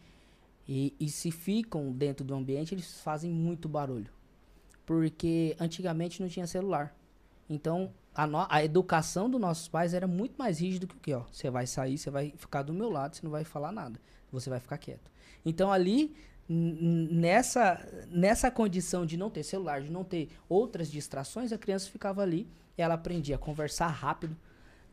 e, 0.67 0.93
e 0.99 1.09
se 1.09 1.31
ficam 1.31 1.91
dentro 1.91 2.25
do 2.25 2.35
ambiente, 2.35 2.75
eles 2.75 2.99
fazem 3.01 3.31
muito 3.31 3.69
barulho. 3.69 4.11
Porque 4.85 5.55
antigamente 5.59 6.21
não 6.21 6.27
tinha 6.27 6.45
celular. 6.45 6.95
Então, 7.49 7.93
a, 8.13 8.27
no, 8.27 8.45
a 8.49 8.63
educação 8.63 9.29
dos 9.29 9.39
nossos 9.39 9.67
pais 9.67 9.93
era 9.93 10.07
muito 10.07 10.35
mais 10.37 10.59
rígida 10.59 10.87
que 10.87 10.95
o 10.95 10.99
que, 10.99 11.13
ó. 11.13 11.23
Você 11.31 11.49
vai 11.49 11.65
sair, 11.65 11.97
você 11.97 12.09
vai 12.09 12.33
ficar 12.35 12.63
do 12.63 12.73
meu 12.73 12.89
lado, 12.89 13.15
você 13.15 13.21
não 13.23 13.31
vai 13.31 13.43
falar 13.43 13.71
nada. 13.71 13.99
Você 14.31 14.49
vai 14.49 14.59
ficar 14.59 14.77
quieto. 14.77 15.09
Então, 15.45 15.71
ali, 15.71 16.15
nessa, 16.49 17.85
nessa 18.09 18.51
condição 18.51 19.05
de 19.05 19.17
não 19.17 19.29
ter 19.29 19.43
celular, 19.43 19.81
de 19.81 19.91
não 19.91 20.03
ter 20.03 20.29
outras 20.49 20.91
distrações, 20.91 21.53
a 21.53 21.57
criança 21.57 21.89
ficava 21.89 22.21
ali, 22.21 22.49
ela 22.77 22.95
aprendia 22.95 23.35
a 23.35 23.39
conversar 23.39 23.87
rápido. 23.87 24.35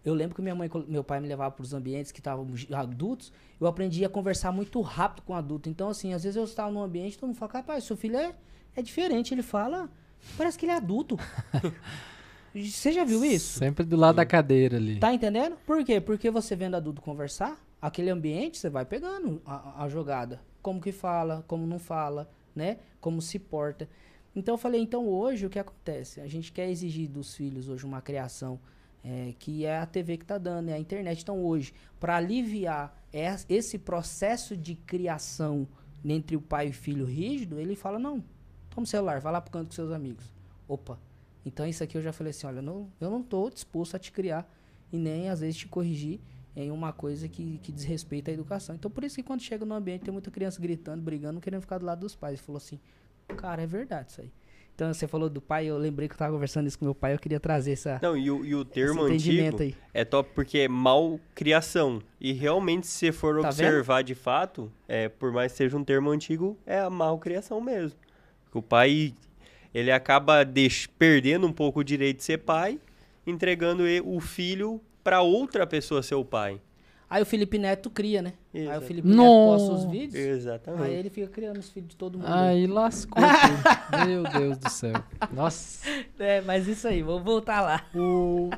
Eu 0.05 0.13
lembro 0.13 0.37
que 0.37 0.43
minha 0.43 0.55
mãe, 0.55 0.71
meu 0.87 1.03
pai 1.03 1.19
me 1.19 1.27
levava 1.27 1.51
para 1.51 1.63
os 1.63 1.73
ambientes 1.73 2.13
que 2.13 2.21
estavam 2.21 2.47
adultos, 2.73 3.33
eu 3.59 3.67
aprendi 3.67 4.05
a 4.05 4.09
conversar 4.09 4.53
muito 4.53 4.81
rápido 4.83 5.25
com 5.25 5.35
adulto. 5.35 5.71
Então, 5.71 5.89
assim, 5.89 6.13
às 6.13 6.23
vezes 6.25 6.37
eu 6.37 6.45
estava 6.45 6.71
num 6.71 6.83
ambiente, 6.83 7.17
todo 7.17 7.29
mundo 7.29 7.39
fala, 7.39 7.53
rapaz, 7.55 7.85
seu 7.85 7.97
filho 7.97 8.17
é, 8.17 8.35
é 8.77 8.83
diferente, 8.83 9.33
ele 9.33 9.43
fala, 9.43 9.89
parece 10.37 10.59
que 10.59 10.67
ele 10.67 10.73
é 10.73 10.77
adulto. 10.77 11.19
Você 12.55 12.93
já 12.93 13.03
viu 13.03 13.25
isso? 13.25 13.59
Sempre 13.59 13.85
do 13.85 13.97
lado 13.97 14.17
da 14.17 14.27
cadeira 14.27 14.77
ali. 14.77 15.01
Tá 15.01 15.13
entendendo? 15.13 15.57
Por 15.67 15.85
quê? 15.85 16.01
Porque 16.01 16.31
você 16.31 16.55
vendo 16.55 16.77
adulto 16.77 17.03
conversar, 17.03 17.59
aquele 17.83 18.11
ambiente 18.11 18.59
você 18.59 18.71
vai 18.71 18.85
pegando 18.85 19.43
a, 19.45 19.83
a 19.83 19.89
jogada. 19.89 20.41
Como 20.63 20.81
que 20.81 20.93
fala, 20.93 21.45
como 21.49 21.67
não 21.67 21.81
fala, 21.81 22.31
né? 22.55 22.79
Como 23.01 23.21
se 23.21 23.41
porta. 23.41 23.89
Então 24.37 24.55
eu 24.55 24.59
falei, 24.59 24.81
então 24.81 25.09
hoje 25.09 25.47
o 25.47 25.51
que 25.51 25.59
acontece? 25.59 26.21
A 26.21 26.29
gente 26.29 26.53
quer 26.53 26.71
exigir 26.71 27.09
dos 27.09 27.35
filhos 27.35 27.69
hoje 27.69 27.85
uma 27.85 28.01
criação 28.01 28.61
é, 29.05 29.35
que 29.39 29.67
é 29.67 29.79
a 29.79 29.87
TV 29.87 30.17
que 30.17 30.25
tá 30.25 30.39
dando, 30.39 30.71
é 30.71 30.73
a 30.73 30.79
internet. 30.79 31.21
Então 31.21 31.45
hoje, 31.45 31.75
para 32.01 32.17
aliviar 32.17 32.97
esse 33.13 33.79
processo 33.79 34.57
de 34.57 34.75
criação 34.75 35.69
entre 36.05 36.37
o 36.37 36.41
pai 36.41 36.69
e 36.69 36.71
o 36.71 36.75
filho 36.75 37.05
rígido, 37.05 37.61
ele 37.61 37.77
fala, 37.77 37.99
não, 37.99 38.25
toma 38.71 38.85
o 38.85 38.87
celular, 38.87 39.21
vai 39.21 39.33
lá 39.33 39.41
pro 39.41 39.53
canto 39.53 39.69
com 39.69 39.75
seus 39.75 39.93
amigos. 39.93 40.33
Opa, 40.67 40.99
então 41.45 41.67
isso 41.67 41.85
aqui 41.85 41.97
eu 41.97 42.03
já 42.03 42.13
falei 42.13 42.31
assim, 42.31 42.47
olha, 42.47 42.63
não, 42.63 42.91
eu 42.99 43.11
não 43.11 43.21
estou 43.21 43.51
disposto 43.51 43.95
a 43.95 43.99
te 43.99 44.11
criar 44.11 44.51
e 44.91 44.97
nem 44.99 45.29
às 45.29 45.41
vezes 45.41 45.57
te 45.57 45.69
corrigir 45.69 46.19
em 46.57 46.71
uma 46.71 46.93
coisa 46.93 47.29
que, 47.29 47.59
que 47.59 47.71
desrespeita 47.71 48.31
a 48.31 48.35
educação. 48.35 48.75
Então 48.75 48.91
por 48.91 49.05
isso 49.05 49.17
que 49.17 49.23
quando 49.23 49.43
chega 49.43 49.65
no 49.65 49.75
ambiente 49.75 50.05
tem 50.05 50.13
muita 50.13 50.31
criança 50.31 50.61
gritando, 50.61 51.03
brigando, 51.03 51.41
querendo 51.41 51.61
ficar 51.61 51.79
do 51.79 51.85
lado 51.85 52.01
dos 52.01 52.15
pais. 52.15 52.35
Ele 52.35 52.43
falou 52.43 52.57
assim, 52.57 52.81
cara, 53.37 53.63
é 53.63 53.67
verdade 53.67 54.13
isso 54.13 54.21
aí. 54.23 54.33
Então 54.75 54.93
você 54.93 55.07
falou 55.07 55.31
do 55.31 55.41
pai, 55.41 55.67
eu 55.67 55.79
lembrei 55.79 56.09
que 56.09 56.15
eu 56.15 56.17
estava 56.17 56.33
conversando 56.33 56.67
isso 56.67 56.77
com 56.77 56.85
meu 56.85 56.95
pai, 56.95 57.15
eu 57.15 57.19
queria 57.19 57.39
trazer 57.39 57.73
essa. 57.73 58.01
Não, 58.03 58.17
e 58.17 58.29
o, 58.29 58.45
e 58.45 58.55
o 58.57 58.65
termo 58.65 59.03
antigo 59.03 59.63
aí. 59.63 59.75
é 59.93 60.05
top 60.05 60.31
porque 60.35 60.59
é 60.59 60.69
mal 60.69 61.21
criação. 61.33 62.03
E 62.21 62.33
realmente, 62.33 62.87
se 62.89 63.07
você 63.07 63.13
for 63.13 63.41
tá 63.41 63.49
observar 63.49 63.99
vendo? 63.99 64.07
de 64.07 64.15
fato, 64.17 64.73
é, 64.89 65.09
por 65.09 65.33
mais 65.33 65.53
que 65.53 65.59
seja 65.59 65.77
um 65.77 65.85
termo 65.85 66.11
antigo, 66.11 66.59
é 66.67 66.81
a 66.81 66.91
mal 66.91 67.19
criação 67.19 67.61
mesmo. 67.61 67.97
O 68.53 68.61
pai 68.61 69.15
ele 69.73 69.93
acaba 69.93 70.45
perdendo 70.99 71.47
um 71.47 71.53
pouco 71.53 71.81
o 71.81 71.85
direito 71.85 72.19
de 72.19 72.25
ser 72.25 72.39
pai, 72.39 72.81
entregando 73.27 73.85
o 74.05 74.21
filho 74.21 74.81
para 75.03 75.21
outra 75.21 75.67
pessoa 75.67 76.03
ser 76.03 76.15
o 76.17 76.25
pai. 76.25 76.61
Aí 77.15 77.23
o 77.23 77.27
Felipe 77.27 77.59
Neto 77.59 77.91
cria, 77.91 78.21
né? 78.21 78.33
Exato. 78.53 78.73
Aí 78.73 78.79
o 78.79 78.83
Felipe 78.83 79.07
Neto 79.07 79.23
posta 79.23 79.73
os 79.73 79.85
vídeos. 79.85 80.17
Exatamente. 80.17 80.83
Aí 80.83 80.95
ele 80.95 81.09
fica 81.09 81.29
criando 81.29 81.59
os 81.59 81.71
filhos 81.71 81.91
de 81.91 81.97
todo 81.97 82.19
mundo. 82.19 82.27
Aí 82.27 82.67
lascou. 82.67 83.23
Meu 84.05 84.25
Deus 84.25 84.59
do 84.59 84.69
céu. 84.69 84.95
Nossa. 85.33 85.89
É, 86.19 86.41
mas 86.41 86.67
isso 86.67 86.89
aí, 86.89 87.05
vou 87.05 87.23
voltar 87.23 87.61
lá. 87.61 87.85
O... 87.95 88.51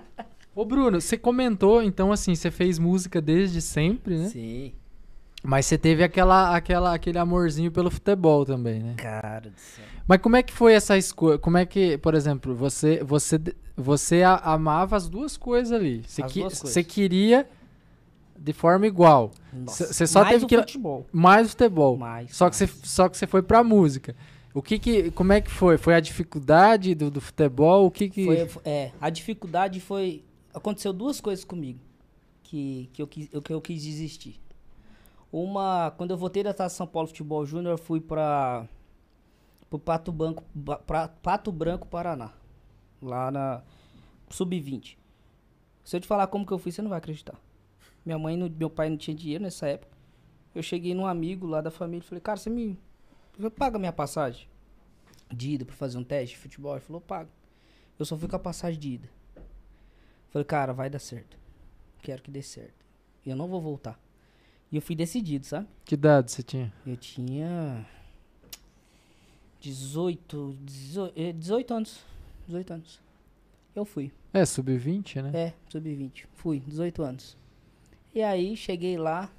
Ô, 0.54 0.64
Bruno, 0.64 1.02
você 1.02 1.18
comentou, 1.18 1.82
então, 1.82 2.10
assim, 2.10 2.34
você 2.34 2.50
fez 2.50 2.78
música 2.78 3.20
desde 3.20 3.60
sempre, 3.60 4.16
né? 4.16 4.28
Sim. 4.30 4.72
Mas 5.42 5.66
você 5.66 5.76
teve 5.76 6.02
aquela, 6.02 6.56
aquela, 6.56 6.94
aquele 6.94 7.18
amorzinho 7.18 7.70
pelo 7.70 7.90
futebol 7.90 8.46
também, 8.46 8.82
né? 8.82 8.94
Cara 8.96 9.50
do 9.50 9.58
céu. 9.58 9.84
Mas 10.08 10.18
como 10.22 10.36
é 10.36 10.42
que 10.42 10.54
foi 10.54 10.72
essa 10.72 10.96
escolha? 10.96 11.36
Como 11.36 11.58
é 11.58 11.66
que, 11.66 11.98
por 11.98 12.14
exemplo, 12.14 12.54
você 12.54 13.04
você 13.04 13.38
você 13.76 14.22
amava 14.22 14.96
as 14.96 15.08
duas 15.08 15.36
coisas 15.36 15.72
ali. 15.72 16.02
Você, 16.06 16.22
que, 16.22 16.42
você 16.42 16.82
queria 16.82 17.46
de 18.38 18.52
forma 18.52 18.86
igual. 18.86 19.32
Você 19.64 20.06
só 20.06 20.20
mais 20.20 20.34
teve 20.34 20.46
que 20.46 20.56
futebol. 20.56 21.06
mais 21.12 21.50
futebol. 21.50 21.96
Mais, 21.96 22.36
só 22.36 22.48
que 22.50 22.56
você 22.56 22.66
só 22.66 23.08
que 23.08 23.16
você 23.16 23.26
foi 23.26 23.42
pra 23.42 23.62
música. 23.62 24.14
O 24.54 24.62
que 24.62 24.78
que 24.78 25.10
como 25.10 25.32
é 25.32 25.40
que 25.40 25.50
foi? 25.50 25.76
Foi 25.76 25.94
a 25.94 26.00
dificuldade 26.00 26.94
do, 26.94 27.10
do 27.10 27.20
futebol? 27.20 27.86
O 27.86 27.90
que 27.90 28.08
que 28.08 28.24
foi, 28.24 28.48
é, 28.64 28.92
a 29.00 29.10
dificuldade 29.10 29.80
foi 29.80 30.24
aconteceu 30.54 30.92
duas 30.92 31.20
coisas 31.20 31.44
comigo 31.44 31.80
que 32.42 32.88
que 32.92 33.02
eu, 33.02 33.06
que 33.06 33.52
eu 33.52 33.60
quis 33.60 33.82
desistir. 33.82 34.40
Uma, 35.30 35.92
quando 35.96 36.12
eu 36.12 36.16
voltei 36.16 36.42
da 36.42 36.54
Taça 36.54 36.76
São 36.76 36.86
Paulo 36.86 37.08
Futebol 37.08 37.44
Júnior, 37.44 37.72
eu 37.74 37.78
fui 37.78 38.00
para 38.00 38.66
o 39.70 39.78
Pato 39.78 40.14
pra, 40.86 41.08
Pato 41.08 41.52
Branco, 41.52 41.86
Paraná. 41.88 42.32
Lá 43.02 43.30
na 43.30 43.62
Sub-20. 44.30 44.96
Se 45.84 45.96
eu 45.96 46.00
te 46.00 46.06
falar 46.06 46.26
como 46.28 46.46
que 46.46 46.52
eu 46.52 46.58
fui, 46.58 46.72
você 46.72 46.80
não 46.80 46.88
vai 46.88 46.98
acreditar. 46.98 47.38
Minha 48.06 48.18
mãe, 48.20 48.36
meu 48.36 48.70
pai 48.70 48.88
não 48.88 48.96
tinha 48.96 49.16
dinheiro 49.16 49.42
nessa 49.42 49.66
época. 49.66 49.92
Eu 50.54 50.62
cheguei 50.62 50.94
num 50.94 51.04
amigo 51.04 51.44
lá 51.44 51.60
da 51.60 51.72
família 51.72 52.04
e 52.04 52.06
falei, 52.06 52.20
cara, 52.20 52.38
você 52.38 52.48
me 52.48 52.78
paga 53.58 53.80
minha 53.80 53.92
passagem 53.92 54.48
de 55.30 55.50
ida 55.50 55.64
pra 55.64 55.74
fazer 55.74 55.98
um 55.98 56.04
teste 56.04 56.36
de 56.36 56.40
futebol? 56.40 56.72
Ele 56.74 56.80
falou, 56.80 57.00
pago. 57.00 57.28
Eu 57.98 58.06
só 58.06 58.16
fui 58.16 58.28
com 58.28 58.36
a 58.36 58.38
passagem 58.38 58.78
de 58.78 58.90
ida. 58.90 59.08
Falei, 60.30 60.44
cara, 60.44 60.72
vai 60.72 60.88
dar 60.88 61.00
certo. 61.00 61.36
Quero 62.00 62.22
que 62.22 62.30
dê 62.30 62.42
certo. 62.42 62.86
E 63.24 63.30
eu 63.30 63.34
não 63.34 63.48
vou 63.48 63.60
voltar. 63.60 64.00
E 64.70 64.76
eu 64.76 64.82
fui 64.82 64.94
decidido, 64.94 65.44
sabe? 65.44 65.66
Que 65.84 65.94
idade 65.94 66.30
você 66.30 66.44
tinha? 66.44 66.72
Eu 66.86 66.96
tinha 66.96 67.84
18, 69.60 70.56
18, 70.60 71.32
18 71.32 71.74
anos. 71.74 72.04
18 72.46 72.72
anos. 72.72 73.00
Eu 73.74 73.84
fui. 73.84 74.12
É, 74.32 74.44
sub-20, 74.46 75.22
né? 75.22 75.30
É, 75.34 75.54
sub-20. 75.68 76.26
Fui, 76.34 76.60
18 76.60 77.02
anos. 77.02 77.36
E 78.16 78.22
aí, 78.22 78.56
cheguei 78.56 78.96
lá. 78.96 79.30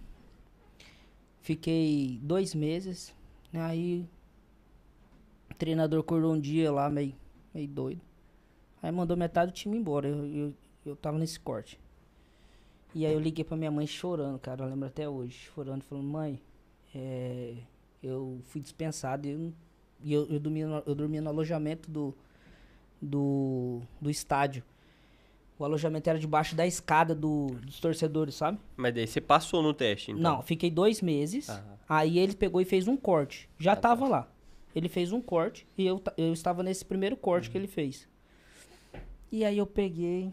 Fiquei 1.41 2.19
dois 2.21 2.53
meses. 2.53 3.11
Aí, 3.51 4.07
o 5.49 5.55
treinador 5.55 6.01
acordou 6.01 6.31
um 6.31 6.39
dia 6.39 6.71
lá, 6.71 6.87
meio, 6.87 7.15
meio 7.51 7.67
doido. 7.67 8.01
Aí 8.79 8.91
mandou 8.91 9.17
metade 9.17 9.51
do 9.51 9.55
time 9.55 9.75
embora. 9.75 10.07
Eu, 10.07 10.27
eu, 10.27 10.53
eu 10.85 10.95
tava 10.95 11.17
nesse 11.17 11.39
corte. 11.39 11.79
E 12.93 13.03
aí 13.03 13.13
eu 13.13 13.19
liguei 13.19 13.43
pra 13.43 13.57
minha 13.57 13.71
mãe 13.71 13.87
chorando, 13.87 14.37
cara, 14.37 14.63
eu 14.63 14.69
lembro 14.69 14.87
até 14.87 15.09
hoje, 15.09 15.33
chorando, 15.55 15.81
falando, 15.81 16.05
mãe, 16.05 16.39
é, 16.93 17.55
eu 18.03 18.39
fui 18.43 18.61
dispensado 18.61 19.27
e 19.27 19.31
eu, 19.31 19.53
eu, 20.05 20.27
eu, 20.33 20.39
dormia 20.39 20.67
no, 20.67 20.83
eu 20.85 20.93
dormia 20.93 21.21
no 21.21 21.29
alojamento 21.29 21.89
do, 21.89 22.13
do, 23.01 23.81
do 23.99 24.11
estádio. 24.11 24.63
O 25.59 25.65
alojamento 25.65 26.09
era 26.09 26.19
debaixo 26.19 26.55
da 26.55 26.67
escada 26.67 27.15
do, 27.15 27.47
dos 27.63 27.79
torcedores, 27.79 28.35
sabe? 28.35 28.59
Mas 28.75 28.93
daí 28.93 29.07
você 29.07 29.19
passou 29.19 29.63
no 29.63 29.73
teste, 29.73 30.11
então? 30.11 30.21
Não, 30.21 30.41
fiquei 30.41 30.69
dois 30.69 31.01
meses. 31.01 31.47
Aí 31.89 32.19
ele 32.19 32.35
pegou 32.35 32.61
e 32.61 32.65
fez 32.65 32.87
um 32.87 32.95
corte. 32.95 33.49
Já 33.57 33.73
ah, 33.73 33.75
tava 33.75 34.05
tá. 34.05 34.11
lá. 34.11 34.27
Ele 34.75 34.87
fez 34.87 35.11
um 35.11 35.19
corte 35.19 35.65
e 35.77 35.85
eu, 35.85 36.01
eu 36.15 36.31
estava 36.31 36.61
nesse 36.61 36.85
primeiro 36.85 37.17
corte 37.17 37.47
uhum. 37.47 37.51
que 37.51 37.57
ele 37.57 37.67
fez. 37.67 38.07
E 39.31 39.43
aí 39.43 39.57
eu 39.57 39.65
peguei. 39.65 40.31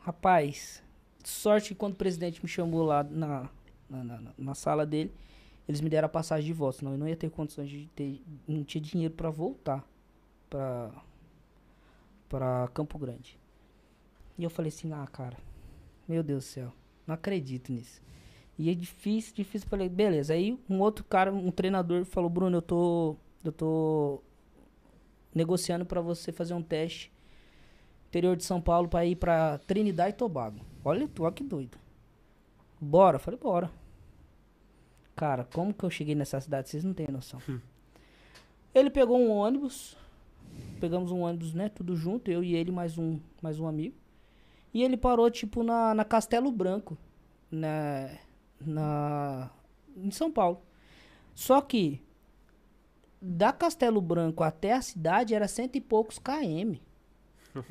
Rapaz, 0.00 0.82
Sorte 1.24 1.68
que 1.68 1.74
quando 1.74 1.92
o 1.94 1.96
presidente 1.96 2.42
me 2.42 2.48
chamou 2.48 2.82
lá 2.82 3.02
na, 3.02 3.48
na, 3.88 4.04
na, 4.04 4.32
na 4.36 4.54
sala 4.54 4.86
dele, 4.86 5.12
eles 5.68 5.80
me 5.80 5.90
deram 5.90 6.06
a 6.06 6.08
passagem 6.08 6.46
de 6.46 6.52
volta, 6.52 6.78
senão 6.78 6.92
eu 6.92 6.98
não 6.98 7.08
ia 7.08 7.16
ter 7.16 7.30
condições 7.30 7.68
de 7.68 7.86
ter. 7.94 8.22
Não 8.48 8.64
tinha 8.64 8.80
dinheiro 8.80 9.14
para 9.14 9.30
voltar 9.30 9.84
pra, 10.48 10.90
pra 12.28 12.68
Campo 12.72 12.98
Grande. 12.98 13.38
E 14.40 14.44
eu 14.44 14.48
falei 14.48 14.70
assim, 14.70 14.90
ah, 14.90 15.06
cara, 15.06 15.36
meu 16.08 16.22
Deus 16.22 16.44
do 16.44 16.48
céu, 16.48 16.72
não 17.06 17.14
acredito 17.14 17.70
nisso. 17.70 18.00
E 18.58 18.70
é 18.70 18.74
difícil, 18.74 19.34
difícil. 19.34 19.68
Falei, 19.68 19.86
beleza. 19.86 20.32
Aí 20.32 20.58
um 20.68 20.80
outro 20.80 21.04
cara, 21.04 21.30
um 21.30 21.50
treinador, 21.50 22.06
falou, 22.06 22.30
Bruno, 22.30 22.56
eu 22.56 22.62
tô. 22.62 23.16
Eu 23.44 23.52
tô 23.52 24.22
negociando 25.34 25.84
para 25.84 26.00
você 26.00 26.32
fazer 26.32 26.54
um 26.54 26.62
teste 26.62 27.12
interior 28.08 28.34
de 28.34 28.44
São 28.44 28.60
Paulo 28.60 28.88
pra 28.88 29.04
ir 29.04 29.16
pra 29.16 29.58
Trinidad 29.58 30.10
e 30.10 30.16
Tobago. 30.16 30.60
Olha 30.82 31.06
tu, 31.06 31.22
olha 31.22 31.32
que 31.32 31.44
doido. 31.44 31.78
Bora? 32.80 33.18
Falei, 33.18 33.38
bora. 33.38 33.70
Cara, 35.14 35.44
como 35.44 35.74
que 35.74 35.84
eu 35.84 35.90
cheguei 35.90 36.14
nessa 36.14 36.40
cidade? 36.40 36.70
Vocês 36.70 36.82
não 36.82 36.94
têm 36.94 37.08
noção. 37.08 37.40
Ele 38.74 38.88
pegou 38.88 39.18
um 39.18 39.30
ônibus. 39.30 39.96
Pegamos 40.80 41.12
um 41.12 41.20
ônibus, 41.20 41.52
né? 41.52 41.68
Tudo 41.68 41.94
junto, 41.94 42.30
eu 42.30 42.42
e 42.42 42.54
ele, 42.54 42.70
mais 42.70 42.96
um, 42.98 43.20
mais 43.40 43.58
um 43.60 43.66
amigo. 43.66 43.99
E 44.72 44.82
ele 44.82 44.96
parou, 44.96 45.30
tipo, 45.30 45.62
na, 45.62 45.94
na 45.94 46.04
Castelo 46.04 46.50
Branco. 46.52 46.96
Na, 47.50 48.10
na, 48.60 49.50
em 49.96 50.10
São 50.10 50.30
Paulo. 50.30 50.60
Só 51.34 51.60
que 51.60 52.00
da 53.20 53.52
Castelo 53.52 54.00
Branco 54.00 54.42
até 54.42 54.72
a 54.72 54.82
cidade 54.82 55.34
era 55.34 55.48
cento 55.48 55.76
e 55.76 55.80
poucos 55.80 56.18
km. 56.18 56.76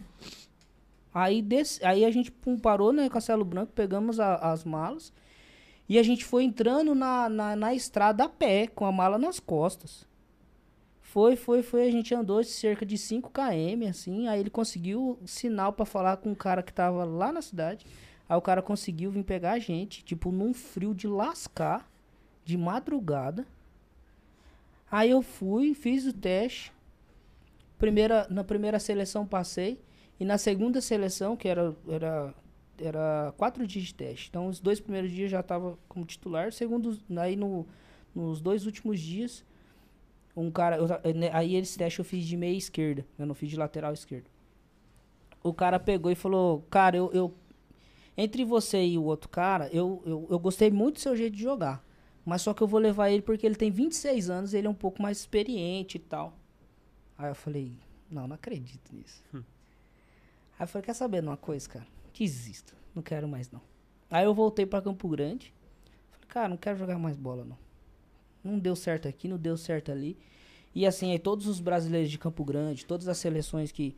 aí, 1.14 1.42
desse, 1.42 1.84
aí 1.86 2.04
a 2.06 2.12
gente 2.12 2.32
pum, 2.32 2.58
parou 2.58 2.92
no 2.94 3.10
Castelo 3.10 3.46
Branco, 3.46 3.72
pegamos 3.74 4.20
a- 4.20 4.36
as 4.36 4.64
malas 4.64 5.14
e 5.88 5.98
a 5.98 6.04
gente 6.04 6.24
foi 6.26 6.44
entrando 6.44 6.94
na, 6.94 7.30
na, 7.30 7.56
na 7.56 7.74
estrada 7.74 8.26
a 8.26 8.30
pé, 8.30 8.68
com 8.68 8.86
a 8.86 8.92
mala 8.92 9.18
nas 9.18 9.40
costas. 9.40 10.08
Foi, 11.12 11.36
foi, 11.36 11.64
foi. 11.64 11.88
A 11.88 11.92
gente 11.92 12.14
andou 12.14 12.44
cerca 12.44 12.86
de 12.86 12.96
5 12.96 13.32
km, 13.32 13.90
assim. 13.90 14.28
Aí 14.28 14.40
ele 14.40 14.50
conseguiu 14.52 15.18
sinal 15.26 15.74
pra 15.74 15.84
falar 15.84 16.18
com 16.18 16.30
um 16.30 16.36
cara 16.36 16.62
que 16.62 16.72
tava 16.72 17.04
lá 17.04 17.32
na 17.32 17.42
cidade. 17.42 17.84
Aí 18.28 18.38
o 18.38 18.42
cara 18.42 18.62
conseguiu 18.62 19.10
vir 19.10 19.24
pegar 19.24 19.54
a 19.54 19.60
gente, 19.60 20.04
tipo, 20.04 20.32
num 20.32 20.54
frio 20.54 20.94
de 20.94 21.08
lascar, 21.08 21.90
de 22.46 22.56
madrugada. 22.56 23.48
Aí 24.92 25.10
eu 25.10 25.24
fui, 25.24 25.74
fiz 25.74 26.06
o 26.06 26.14
teste. 26.14 26.72
Primeira, 27.80 28.28
na 28.30 28.44
primeira 28.44 28.78
seleção 28.78 29.26
passei. 29.26 29.82
E 30.20 30.24
na 30.24 30.38
segunda 30.38 30.80
seleção, 30.80 31.36
que 31.36 31.48
era, 31.48 31.76
era, 31.88 32.36
era 32.80 33.34
quatro 33.36 33.66
dias 33.66 33.86
de 33.86 33.96
teste. 33.96 34.28
Então, 34.30 34.48
os 34.48 34.60
dois 34.60 34.80
primeiros 34.80 35.12
dias 35.12 35.32
já 35.32 35.42
tava 35.42 35.76
como 35.88 36.06
titular. 36.06 36.54
Segundo, 36.54 36.96
aí 37.18 37.36
no, 37.36 37.66
nos 38.14 38.40
dois 38.40 38.68
últimos 38.68 39.00
dias, 39.00 39.44
um 40.42 40.52
cara. 40.52 40.78
eu 40.78 40.88
ta- 40.88 41.02
né, 41.14 41.30
aí 41.34 41.56
esse 41.56 41.78
teste 41.78 42.00
eu 42.00 42.06
fiz 42.06 42.26
de 42.26 42.36
meia 42.38 42.58
esquerda. 42.58 43.06
Eu 43.18 43.26
não 43.26 43.36
fiz 43.36 43.50
de 43.50 43.58
lateral 43.58 43.94
esquerda. 43.94 44.30
O 45.44 45.54
cara 45.54 45.80
pegou 45.80 46.12
e 46.12 46.16
falou: 46.16 46.62
Cara, 46.70 46.96
eu. 46.98 47.12
eu 47.14 47.34
entre 48.18 48.44
você 48.44 48.86
e 48.86 48.98
o 48.98 49.04
outro 49.04 49.30
cara, 49.30 49.70
eu, 49.72 50.02
eu, 50.06 50.28
eu 50.30 50.38
gostei 50.40 50.70
muito 50.70 50.96
do 50.96 51.00
seu 51.00 51.16
jeito 51.16 51.36
de 51.38 51.42
jogar. 51.42 51.82
Mas 52.26 52.42
só 52.42 52.54
que 52.54 52.62
eu 52.62 52.68
vou 52.68 52.80
levar 52.80 53.10
ele 53.10 53.22
porque 53.22 53.46
ele 53.46 53.56
tem 53.56 53.72
26 53.72 54.30
anos, 54.30 54.54
ele 54.54 54.68
é 54.68 54.70
um 54.70 54.74
pouco 54.74 55.02
mais 55.02 55.20
experiente 55.20 55.96
e 55.96 56.00
tal. 56.02 56.34
Aí 57.18 57.30
eu 57.32 57.36
falei, 57.36 57.72
não, 58.12 58.28
não 58.28 58.36
acredito 58.36 58.94
nisso. 58.94 59.24
Aí 59.34 59.42
eu 60.60 60.68
falei, 60.68 60.86
quer 60.86 60.94
saber 60.94 61.22
de 61.22 61.28
uma 61.30 61.38
coisa, 61.38 61.70
cara? 61.70 61.88
Desisto, 62.14 62.76
não 62.94 63.02
quero 63.02 63.26
mais 63.26 63.50
não. 63.50 63.62
Aí 64.12 64.26
eu 64.26 64.34
voltei 64.34 64.66
pra 64.66 64.82
Campo 64.82 65.08
Grande. 65.08 65.54
Falei, 66.12 66.28
cara, 66.28 66.50
não 66.50 66.58
quero 66.58 66.78
jogar 66.78 67.00
mais 67.00 67.16
bola 67.16 67.46
não. 67.46 67.58
Não 68.44 68.58
deu 68.60 68.76
certo 68.76 69.08
aqui, 69.08 69.28
não 69.28 69.38
deu 69.38 69.58
certo 69.58 69.92
ali. 69.92 70.18
E 70.74 70.86
assim, 70.86 71.12
aí 71.12 71.20
todos 71.20 71.48
os 71.48 71.60
brasileiros 71.60 72.10
de 72.10 72.18
Campo 72.18 72.44
Grande, 72.46 72.86
todas 72.86 73.08
as 73.08 73.18
seleções 73.18 73.72
que, 73.72 73.96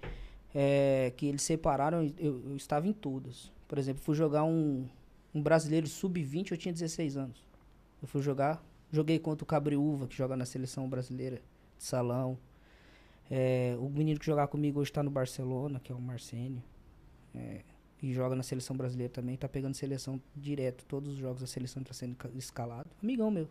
é, 0.55 1.11
que 1.17 1.25
eles 1.27 1.41
separaram, 1.41 2.03
eu, 2.17 2.41
eu 2.45 2.55
estava 2.55 2.87
em 2.87 2.93
todas. 2.93 3.51
Por 3.67 3.77
exemplo, 3.77 4.01
fui 4.01 4.15
jogar 4.15 4.43
um, 4.43 4.85
um 5.33 5.41
brasileiro 5.41 5.87
sub-20, 5.87 6.51
eu 6.51 6.57
tinha 6.57 6.73
16 6.73 7.17
anos. 7.17 7.43
Eu 8.01 8.07
fui 8.07 8.21
jogar, 8.21 8.63
joguei 8.91 9.19
contra 9.19 9.43
o 9.43 9.47
Cabriúva, 9.47 10.07
que 10.07 10.15
joga 10.15 10.35
na 10.35 10.45
seleção 10.45 10.89
brasileira 10.89 11.37
de 11.77 11.83
salão. 11.83 12.37
É, 13.29 13.75
o 13.79 13.89
menino 13.89 14.19
que 14.19 14.25
jogar 14.25 14.47
comigo 14.47 14.79
hoje 14.79 14.91
tá 14.91 15.01
no 15.03 15.09
Barcelona, 15.09 15.79
que 15.79 15.91
é 15.91 15.95
o 15.95 16.01
Marcênio. 16.01 16.61
É, 17.33 17.61
e 18.01 18.13
joga 18.13 18.35
na 18.35 18.43
seleção 18.43 18.75
brasileira 18.75 19.13
também, 19.13 19.37
tá 19.37 19.47
pegando 19.47 19.75
seleção 19.75 20.19
direto. 20.35 20.83
Todos 20.85 21.13
os 21.13 21.17
jogos 21.17 21.41
da 21.41 21.47
seleção 21.47 21.83
tá 21.83 21.93
sendo 21.93 22.15
ca- 22.15 22.29
escalado. 22.35 22.89
Amigão 23.01 23.29
meu, 23.29 23.47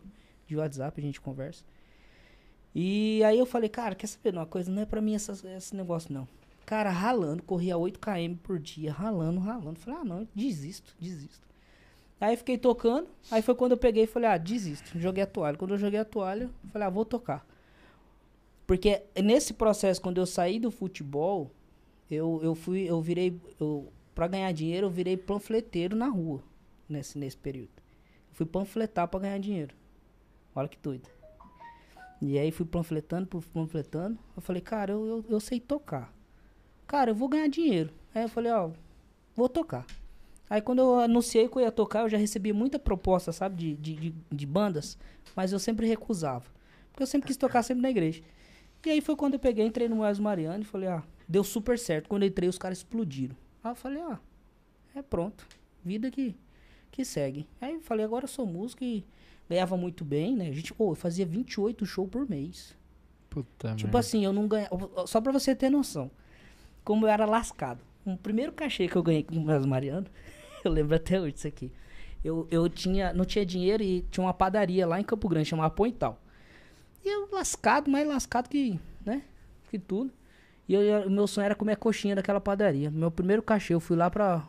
de 0.51 0.57
WhatsApp, 0.57 0.99
a 0.99 1.03
gente 1.03 1.19
conversa. 1.19 1.63
E 2.75 3.23
aí 3.23 3.37
eu 3.37 3.45
falei, 3.45 3.69
cara, 3.69 3.95
quer 3.95 4.07
saber 4.07 4.33
uma 4.33 4.45
coisa? 4.45 4.71
Não 4.71 4.81
é 4.81 4.85
pra 4.85 5.01
mim 5.01 5.13
esse 5.13 5.75
negócio, 5.75 6.13
não. 6.13 6.27
Cara, 6.65 6.89
ralando, 6.89 7.43
corria 7.43 7.77
8 7.77 7.99
km 7.99 8.35
por 8.41 8.59
dia, 8.59 8.91
ralando, 8.91 9.39
ralando. 9.39 9.79
Falei, 9.79 9.99
ah, 10.01 10.05
não, 10.05 10.27
desisto, 10.35 10.95
desisto. 10.99 11.47
Aí 12.19 12.37
fiquei 12.37 12.57
tocando, 12.57 13.07
aí 13.31 13.41
foi 13.41 13.55
quando 13.55 13.71
eu 13.71 13.77
peguei 13.77 14.03
e 14.03 14.07
falei, 14.07 14.29
ah, 14.29 14.37
desisto, 14.37 14.97
joguei 14.99 15.23
a 15.23 15.27
toalha. 15.27 15.57
Quando 15.57 15.71
eu 15.71 15.77
joguei 15.77 15.99
a 15.99 16.05
toalha, 16.05 16.49
falei, 16.71 16.87
ah, 16.87 16.91
vou 16.91 17.03
tocar. 17.03 17.45
Porque 18.67 19.03
nesse 19.21 19.53
processo, 19.53 20.01
quando 20.01 20.19
eu 20.19 20.25
saí 20.25 20.59
do 20.59 20.69
futebol, 20.69 21.51
eu, 22.09 22.39
eu 22.43 22.53
fui, 22.53 22.83
eu 22.83 23.01
virei, 23.01 23.39
eu, 23.59 23.91
pra 24.13 24.27
ganhar 24.27 24.51
dinheiro, 24.51 24.87
eu 24.87 24.91
virei 24.91 25.17
panfleteiro 25.17 25.95
na 25.95 26.07
rua, 26.07 26.43
nesse, 26.87 27.17
nesse 27.17 27.37
período. 27.37 27.71
Eu 28.29 28.35
fui 28.35 28.45
panfletar 28.45 29.07
pra 29.07 29.19
ganhar 29.19 29.39
dinheiro. 29.39 29.75
Olha 30.55 30.67
que 30.67 30.77
doido. 30.77 31.09
E 32.21 32.37
aí 32.37 32.51
fui 32.51 32.65
panfletando, 32.65 33.27
panfletando. 33.53 34.19
Eu 34.35 34.41
falei, 34.41 34.61
cara, 34.61 34.93
eu, 34.93 35.05
eu, 35.05 35.25
eu 35.27 35.39
sei 35.39 35.59
tocar. 35.59 36.13
Cara, 36.85 37.11
eu 37.11 37.15
vou 37.15 37.27
ganhar 37.27 37.47
dinheiro. 37.47 37.89
Aí 38.13 38.23
eu 38.23 38.29
falei, 38.29 38.51
ó, 38.51 38.69
vou 39.35 39.49
tocar. 39.49 39.85
Aí 40.49 40.61
quando 40.61 40.79
eu 40.79 40.99
anunciei 40.99 41.47
que 41.47 41.55
eu 41.55 41.61
ia 41.61 41.71
tocar, 41.71 42.01
eu 42.01 42.09
já 42.09 42.17
recebi 42.17 42.51
muita 42.51 42.77
proposta, 42.77 43.31
sabe, 43.31 43.55
de, 43.55 43.75
de, 43.77 43.95
de, 43.95 44.15
de 44.29 44.45
bandas, 44.45 44.97
mas 45.33 45.53
eu 45.53 45.59
sempre 45.59 45.87
recusava. 45.87 46.45
Porque 46.91 47.01
eu 47.01 47.07
sempre 47.07 47.27
quis 47.27 47.37
tocar 47.37 47.63
sempre 47.63 47.81
na 47.81 47.89
igreja. 47.89 48.21
E 48.85 48.89
aí 48.89 48.99
foi 48.99 49.15
quando 49.15 49.35
eu 49.35 49.39
peguei, 49.39 49.65
entrei 49.65 49.87
no 49.87 49.95
Moés 49.95 50.19
Mariano 50.19 50.63
e 50.63 50.65
falei, 50.65 50.89
ah, 50.89 51.03
deu 51.27 51.43
super 51.43 51.79
certo. 51.79 52.09
Quando 52.09 52.23
eu 52.23 52.27
entrei, 52.27 52.49
os 52.49 52.57
caras 52.57 52.79
explodiram. 52.79 53.35
Aí 53.63 53.71
eu 53.71 53.75
falei, 53.75 54.01
ah, 54.01 54.19
é 54.93 55.01
pronto. 55.01 55.47
Vida 55.85 56.11
que, 56.11 56.35
que 56.91 57.05
segue. 57.05 57.47
Aí 57.61 57.75
eu 57.75 57.81
falei, 57.81 58.03
agora 58.03 58.25
eu 58.25 58.29
sou 58.29 58.45
músico 58.45 58.83
e 58.83 59.05
ganhava 59.51 59.75
muito 59.77 60.03
bem, 60.05 60.35
né? 60.35 60.47
A 60.47 60.51
gente, 60.51 60.73
pô, 60.73 60.91
eu 60.91 60.95
fazia 60.95 61.25
28 61.25 61.85
shows 61.85 62.09
por 62.09 62.27
mês. 62.29 62.75
Puta 63.29 63.69
Tipo 63.75 63.83
merda. 63.87 63.99
assim, 63.99 64.23
eu 64.25 64.33
não 64.33 64.47
ganhava. 64.47 65.05
Só 65.05 65.19
pra 65.21 65.31
você 65.31 65.55
ter 65.55 65.69
noção. 65.69 66.09
Como 66.83 67.05
eu 67.05 67.09
era 67.09 67.25
lascado. 67.25 67.79
O 68.05 68.17
primeiro 68.17 68.51
cachê 68.51 68.87
que 68.87 68.95
eu 68.95 69.03
ganhei 69.03 69.23
com 69.23 69.35
o 69.35 69.67
Mariano, 69.67 70.07
eu 70.63 70.71
lembro 70.71 70.95
até 70.95 71.19
hoje 71.19 71.33
disso 71.33 71.47
aqui. 71.47 71.71
Eu, 72.23 72.47
eu 72.51 72.69
tinha, 72.69 73.13
não 73.13 73.25
tinha 73.25 73.45
dinheiro 73.45 73.83
e 73.83 74.01
tinha 74.09 74.23
uma 74.25 74.33
padaria 74.33 74.85
lá 74.87 74.99
em 74.99 75.03
Campo 75.03 75.27
Grande, 75.27 75.49
chamava 75.49 75.69
Pointal. 75.73 76.19
E 77.03 77.09
eu 77.09 77.29
lascado, 77.31 77.89
mais 77.89 78.07
lascado 78.07 78.47
que, 78.47 78.79
né? 79.05 79.23
Que 79.69 79.79
tudo. 79.79 80.11
E 80.67 80.73
eu, 80.73 81.07
o 81.07 81.09
meu 81.09 81.27
sonho 81.27 81.45
era 81.45 81.55
comer 81.55 81.73
a 81.73 81.75
coxinha 81.75 82.15
daquela 82.15 82.39
padaria. 82.39 82.89
Meu 82.91 83.09
primeiro 83.11 83.41
cachê, 83.41 83.73
eu 83.73 83.79
fui 83.79 83.97
lá 83.97 84.09
pra, 84.09 84.47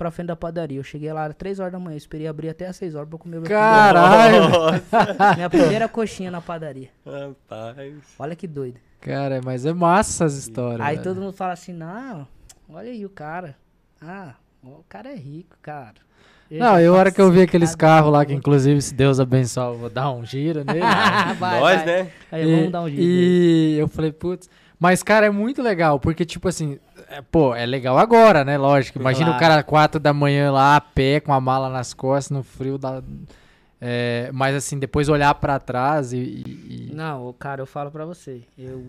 pra 0.00 0.10
frente 0.10 0.28
da 0.28 0.36
padaria. 0.36 0.78
Eu 0.78 0.82
cheguei 0.82 1.12
lá 1.12 1.26
às 1.26 1.34
3 1.34 1.60
horas 1.60 1.72
da 1.72 1.78
manhã, 1.78 1.94
esperei 1.94 2.26
abrir 2.26 2.48
até 2.48 2.66
às 2.66 2.76
6 2.76 2.94
horas 2.94 3.06
pra 3.06 3.16
eu 3.16 3.18
comer 3.18 3.42
Caralho! 3.42 4.48
minha 5.36 5.50
primeira 5.50 5.88
coxinha 5.88 6.30
na 6.30 6.40
padaria. 6.40 6.88
Rapaz. 7.04 7.94
Olha 8.18 8.34
que 8.34 8.46
doido. 8.46 8.80
Cara, 8.98 9.42
mas 9.44 9.66
é 9.66 9.74
massa 9.74 10.24
as 10.24 10.34
histórias. 10.36 10.80
Aí 10.80 10.96
velho. 10.96 11.04
todo 11.04 11.20
mundo 11.20 11.34
fala 11.34 11.52
assim, 11.52 11.74
não, 11.74 12.26
olha 12.70 12.90
aí 12.90 13.04
o 13.04 13.10
cara. 13.10 13.56
Ah, 14.00 14.34
o 14.64 14.82
cara 14.88 15.10
é 15.10 15.14
rico, 15.14 15.56
cara. 15.60 15.96
Não, 16.50 16.74
já 16.74 16.82
eu, 16.82 16.94
a 16.94 16.98
hora 16.98 17.12
que 17.12 17.20
eu 17.20 17.30
vi 17.30 17.42
aqueles 17.42 17.76
carros 17.76 18.10
lá, 18.10 18.24
que 18.24 18.32
inclusive, 18.32 18.80
se 18.80 18.94
Deus 18.94 19.20
abençoar, 19.20 19.68
eu 19.68 19.78
vou 19.78 19.90
dar 19.90 20.10
um 20.10 20.24
giro 20.24 20.64
nele. 20.64 20.80
Vai, 21.38 21.60
Nós, 21.60 21.76
vai. 21.76 21.86
né? 21.86 22.10
Aí, 22.32 22.42
e, 22.42 22.56
vamos 22.56 22.72
dar 22.72 22.82
um 22.82 22.88
giro. 22.88 23.02
nele. 23.02 23.74
E 23.74 23.78
eu 23.78 23.86
falei, 23.86 24.12
putz. 24.12 24.48
Mas, 24.78 25.02
cara, 25.02 25.26
é 25.26 25.30
muito 25.30 25.62
legal, 25.62 26.00
porque, 26.00 26.24
tipo 26.24 26.48
assim, 26.48 26.78
é, 27.10 27.22
pô, 27.22 27.54
é 27.54 27.66
legal 27.66 27.98
agora, 27.98 28.44
né? 28.44 28.56
Lógico. 28.56 28.98
Imagina 28.98 29.26
Claro. 29.26 29.36
o 29.36 29.40
cara 29.40 29.62
4 29.62 30.00
da 30.00 30.12
manhã 30.12 30.50
lá, 30.52 30.76
a 30.76 30.80
pé, 30.80 31.20
com 31.20 31.32
a 31.32 31.40
mala 31.40 31.68
nas 31.68 31.92
costas, 31.92 32.30
no 32.36 32.42
frio 32.42 32.78
da. 32.78 33.02
é, 33.80 34.30
mas, 34.32 34.54
assim, 34.54 34.78
depois 34.78 35.08
olhar 35.08 35.34
pra 35.34 35.58
trás 35.58 36.12
e. 36.12 36.18
e- 36.18 36.90
Não, 36.94 37.32
cara, 37.32 37.60
eu 37.62 37.66
falo 37.66 37.90
pra 37.90 38.04
você. 38.04 38.42
Eu. 38.58 38.86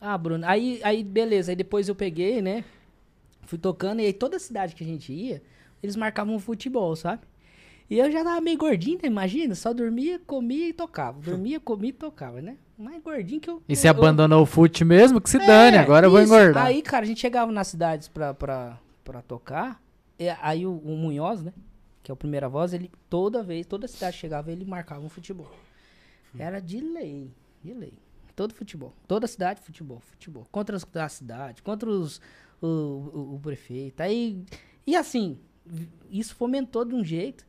Ah, 0.00 0.16
Bruno. 0.18 0.44
Aí, 0.46 0.80
aí, 0.84 1.02
beleza. 1.02 1.52
Aí 1.52 1.56
depois 1.56 1.88
eu 1.88 1.94
peguei, 1.94 2.40
né? 2.42 2.64
Fui 3.46 3.58
tocando. 3.58 4.00
E 4.00 4.06
aí 4.06 4.12
toda 4.12 4.38
cidade 4.38 4.74
que 4.74 4.84
a 4.84 4.86
gente 4.86 5.12
ia, 5.12 5.42
eles 5.82 5.96
marcavam 5.96 6.38
futebol, 6.38 6.94
sabe? 6.96 7.22
E 7.94 7.98
eu 8.00 8.10
já 8.10 8.24
tava 8.24 8.40
meio 8.40 8.58
gordinho, 8.58 8.96
né? 9.00 9.06
Imagina, 9.06 9.54
só 9.54 9.72
dormia, 9.72 10.18
comia 10.26 10.68
e 10.68 10.72
tocava. 10.72 11.20
Dormia, 11.20 11.60
comia 11.60 11.90
e 11.90 11.92
tocava, 11.92 12.42
né? 12.42 12.56
Mais 12.76 13.00
gordinho 13.00 13.40
que 13.40 13.48
eu. 13.48 13.62
E 13.68 13.76
se 13.76 13.86
eu- 13.86 13.92
abandonou 13.92 14.42
o 14.42 14.46
fute 14.46 14.84
mesmo, 14.84 15.20
que 15.20 15.30
se 15.30 15.36
É, 15.36 15.46
dane, 15.46 15.76
agora 15.78 16.06
eu 16.06 16.10
vou 16.10 16.20
isso. 16.20 16.32
engordar. 16.34 16.66
Aí, 16.66 16.82
cara, 16.82 17.04
a 17.04 17.06
gente 17.06 17.20
chegava 17.20 17.52
nas 17.52 17.68
cidades 17.68 18.08
pra, 18.08 18.34
pra, 18.34 18.80
pra 19.04 19.22
tocar. 19.22 19.80
e 20.18 20.28
aí 20.28 20.66
o, 20.66 20.72
o 20.76 20.96
Munhoz, 20.96 21.40
né? 21.44 21.52
Que 22.02 22.10
é 22.10 22.14
o 22.14 22.16
primeira 22.16 22.48
voz, 22.48 22.74
ele 22.74 22.90
toda 23.08 23.44
vez, 23.44 23.64
toda 23.64 23.86
cidade 23.86 24.16
chegava, 24.16 24.50
ele 24.50 24.64
marcava 24.64 25.00
um 25.00 25.08
futebol. 25.08 25.48
Era 26.36 26.60
de 26.60 26.80
lei, 26.80 27.30
de 27.62 27.72
lei. 27.72 27.94
Todo 28.34 28.52
futebol. 28.52 28.92
Toda 29.06 29.28
cidade, 29.28 29.60
futebol, 29.60 30.00
futebol. 30.00 30.48
Contra 30.50 30.76
a 30.76 31.08
cidade, 31.08 31.62
contra 31.62 31.88
os, 31.88 32.20
o, 32.60 32.66
o, 32.66 33.34
o 33.36 33.40
prefeito. 33.40 34.00
Aí, 34.00 34.42
e 34.84 34.96
assim, 34.96 35.38
isso 36.10 36.34
fomentou 36.34 36.84
de 36.84 36.92
um 36.96 37.04
jeito. 37.04 37.46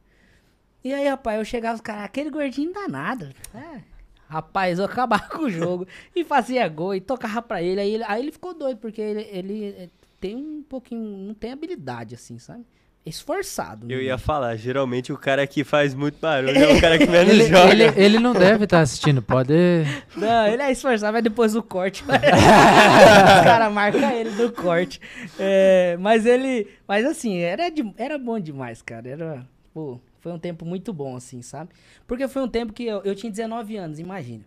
E 0.86 0.93
aí, 0.93 1.08
rapaz, 1.08 1.39
eu 1.39 1.43
chegava, 1.43 1.74
os 1.76 1.82
caras, 1.82 2.04
aquele 2.04 2.30
gordinho 2.30 2.71
danado. 2.71 3.30
É, 3.56 3.82
Rapaz, 4.30 4.78
eu 4.80 4.86
acabava 4.86 5.24
com 5.30 5.43
o 5.45 5.50
jogo 5.50 5.88
e 6.15 6.24
fazia 6.24 6.67
gol 6.69 6.93
e 6.93 7.02
tocava 7.02 7.41
pra 7.41 7.62
ele. 7.62 7.82
Aí 7.82 7.93
ele, 7.95 8.04
aí 8.08 8.21
ele 8.21 8.32
ficou 8.32 8.54
doido, 8.54 8.78
porque 8.78 9.02
ele, 9.02 9.28
ele 9.32 9.89
tem 10.21 10.36
um 10.36 10.63
pouquinho. 10.67 11.02
Não 11.28 11.34
tem 11.34 11.52
habilidade, 11.52 12.13
assim, 12.13 12.38
sabe? 12.38 12.63
Esforçado. 13.06 13.86
Eu 13.91 13.98
né? 14.00 14.04
ia 14.06 14.17
falar, 14.17 14.56
geralmente 14.58 15.12
o 15.13 15.17
cara 15.17 15.45
que 15.45 15.63
faz 15.63 15.93
muito 15.95 16.19
barulho 16.19 16.58
é 16.58 16.74
o 16.76 16.78
cara 16.82 16.98
que 17.00 17.06
menos 17.08 17.34
Ele, 17.34 17.45
joga. 17.48 17.71
ele, 17.71 17.84
ele 17.95 18.19
não 18.19 18.34
deve 18.34 18.63
estar 18.65 18.80
assistindo, 18.82 19.21
pode. 19.21 19.54
Não, 20.15 20.48
ele 20.48 20.62
é 20.62 20.71
esforçado, 20.71 21.13
mas 21.13 21.24
depois 21.24 21.54
do 21.54 21.62
corte. 21.63 22.04
Os 22.10 23.43
caras 23.43 23.71
marcam 23.71 24.12
ele 24.12 24.32
do 24.32 24.52
corte. 24.52 25.00
É, 25.39 25.98
mas 26.00 26.26
ele. 26.26 26.67
Mas 26.88 27.06
assim, 27.06 27.38
era, 27.38 27.69
de- 27.69 27.93
era 27.98 28.17
bom 28.17 28.39
demais, 28.39 28.82
cara. 28.82 29.08
Era. 29.08 29.48
Pô, 29.74 30.00
foi 30.25 30.31
um 30.31 30.39
tempo 30.39 30.65
muito 30.65 30.91
bom, 30.91 31.15
assim, 31.15 31.43
sabe? 31.43 31.69
Porque 32.07 32.27
foi 32.27 32.41
um 32.41 32.47
tempo 32.47 32.73
que 32.73 32.83
eu, 32.83 32.99
eu 33.03 33.13
tinha 33.13 33.29
19 33.29 33.77
anos, 33.77 33.99
imagina. 33.99 34.43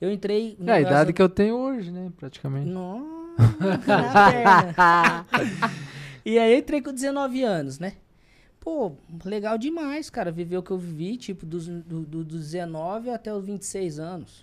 Eu 0.00 0.10
entrei. 0.10 0.56
É 0.66 0.72
a 0.72 0.80
idade 0.80 1.12
que 1.12 1.20
eu 1.20 1.28
tenho 1.28 1.54
hoje, 1.54 1.90
né? 1.90 2.10
Praticamente. 2.16 2.70
Nossa. 2.70 3.04
E 6.24 6.38
aí 6.38 6.52
eu 6.52 6.58
entrei 6.60 6.80
com 6.80 6.94
19 6.94 7.42
anos, 7.42 7.80
né? 7.80 7.94
Pô, 8.60 8.92
legal 9.24 9.58
demais, 9.58 10.08
cara, 10.08 10.30
viver 10.30 10.56
o 10.56 10.62
que 10.62 10.70
eu 10.70 10.78
vivi, 10.78 11.16
tipo, 11.16 11.44
dos, 11.44 11.66
do, 11.66 12.06
do, 12.06 12.24
dos 12.24 12.52
19 12.52 13.10
até 13.10 13.34
os 13.34 13.44
26 13.44 13.98
anos. 13.98 14.40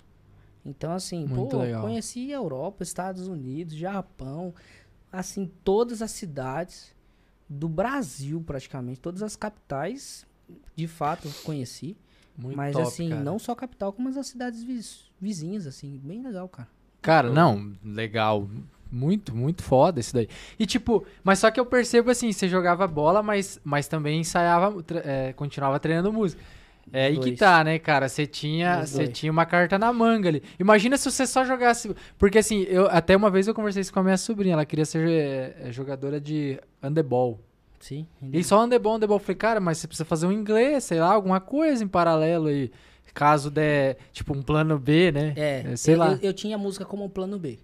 Então, 0.65 0.91
assim, 0.91 1.25
Muito 1.25 1.55
pô, 1.55 1.61
legal. 1.61 1.81
conheci 1.81 2.33
a 2.33 2.35
Europa, 2.35 2.83
Estados 2.83 3.29
Unidos, 3.29 3.75
Japão, 3.75 4.53
assim, 5.09 5.49
todas 5.63 6.01
as 6.01 6.11
cidades 6.11 6.93
do 7.49 7.69
Brasil, 7.69 8.43
praticamente, 8.45 8.99
todas 8.99 9.23
as 9.23 9.37
capitais, 9.37 10.27
de 10.75 10.87
fato, 10.87 11.29
conheci. 11.43 11.97
Muito 12.37 12.55
mas, 12.55 12.73
top, 12.73 12.87
assim, 12.87 13.09
cara. 13.09 13.21
não 13.21 13.37
só 13.37 13.51
a 13.51 13.55
capital, 13.55 13.91
como 13.91 14.07
as 14.07 14.27
cidades 14.27 14.63
viz- 14.63 15.11
vizinhas, 15.19 15.67
assim, 15.67 15.99
bem 16.01 16.21
legal, 16.21 16.47
cara. 16.47 16.69
Cara, 17.01 17.29
não, 17.29 17.73
legal. 17.83 18.49
Muito, 18.91 19.35
muito 19.35 19.61
foda 19.61 19.99
isso 19.99 20.13
daí. 20.13 20.27
E 20.57 20.65
tipo, 20.65 21.05
mas 21.23 21.39
só 21.39 21.51
que 21.51 21.59
eu 21.59 21.65
percebo 21.65 22.09
assim, 22.09 22.31
você 22.31 22.47
jogava 22.47 22.87
bola, 22.87 23.21
mas, 23.21 23.59
mas 23.63 23.87
também 23.87 24.21
ensaiava, 24.21 24.83
é, 25.03 25.33
continuava 25.33 25.79
treinando 25.79 26.11
música. 26.11 26.41
É 26.91 27.05
aí 27.05 27.19
que 27.19 27.33
tá, 27.33 27.63
né, 27.63 27.77
cara? 27.77 28.09
Você 28.09 28.25
tinha, 28.25 28.85
você 28.85 29.07
tinha 29.07 29.31
uma 29.31 29.45
carta 29.45 29.77
na 29.77 29.93
manga 29.93 30.27
ali. 30.29 30.41
Imagina 30.59 30.97
se 30.97 31.09
você 31.09 31.27
só 31.27 31.45
jogasse. 31.45 31.95
Porque 32.17 32.39
assim, 32.39 32.63
eu 32.63 32.87
até 32.89 33.15
uma 33.15 33.29
vez 33.29 33.47
eu 33.47 33.53
conversei 33.53 33.81
isso 33.81 33.93
com 33.93 33.99
a 33.99 34.03
minha 34.03 34.17
sobrinha, 34.17 34.53
ela 34.53 34.65
queria 34.65 34.85
ser 34.85 35.07
é, 35.07 35.55
é, 35.67 35.71
jogadora 35.71 36.19
de 36.19 36.59
handebol. 36.81 37.39
Sim. 37.79 38.05
E 38.33 38.43
só 38.43 38.61
handebol, 38.61 38.95
handebol. 38.95 39.15
Eu 39.17 39.21
falei, 39.21 39.35
cara, 39.35 39.59
mas 39.59 39.77
você 39.77 39.87
precisa 39.87 40.05
fazer 40.05 40.27
um 40.27 40.31
inglês, 40.31 40.83
sei 40.83 40.99
lá, 40.99 41.13
alguma 41.13 41.39
coisa 41.39 41.83
em 41.83 41.87
paralelo 41.87 42.47
aí. 42.47 42.71
Caso 43.13 43.49
der, 43.49 43.97
tipo, 44.11 44.33
um 44.33 44.41
plano 44.41 44.77
B, 44.77 45.11
né? 45.11 45.33
É, 45.35 45.75
sei 45.75 45.95
eu, 45.95 45.99
lá. 45.99 46.11
Eu, 46.11 46.19
eu 46.21 46.33
tinha 46.33 46.55
a 46.55 46.59
música 46.59 46.85
como 46.85 47.03
um 47.03 47.09
plano 47.09 47.39
B. 47.39 47.57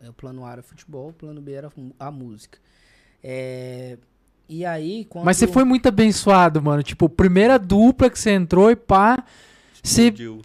É, 0.00 0.08
O 0.08 0.12
plano 0.12 0.44
A 0.44 0.52
era 0.52 0.62
futebol, 0.62 1.10
o 1.10 1.12
plano 1.12 1.40
B 1.40 1.52
era 1.52 1.70
a 1.98 2.10
música. 2.10 2.58
É, 3.22 3.98
e 4.48 4.64
aí, 4.64 5.04
quando... 5.04 5.24
Mas 5.24 5.36
você 5.36 5.46
foi 5.46 5.64
muito 5.64 5.86
abençoado, 5.86 6.62
mano. 6.62 6.82
Tipo, 6.82 7.08
primeira 7.08 7.58
dupla 7.58 8.10
que 8.10 8.18
você 8.18 8.30
entrou 8.30 8.70
e 8.70 8.76
pá. 8.76 9.24
Explodiu. 9.82 10.40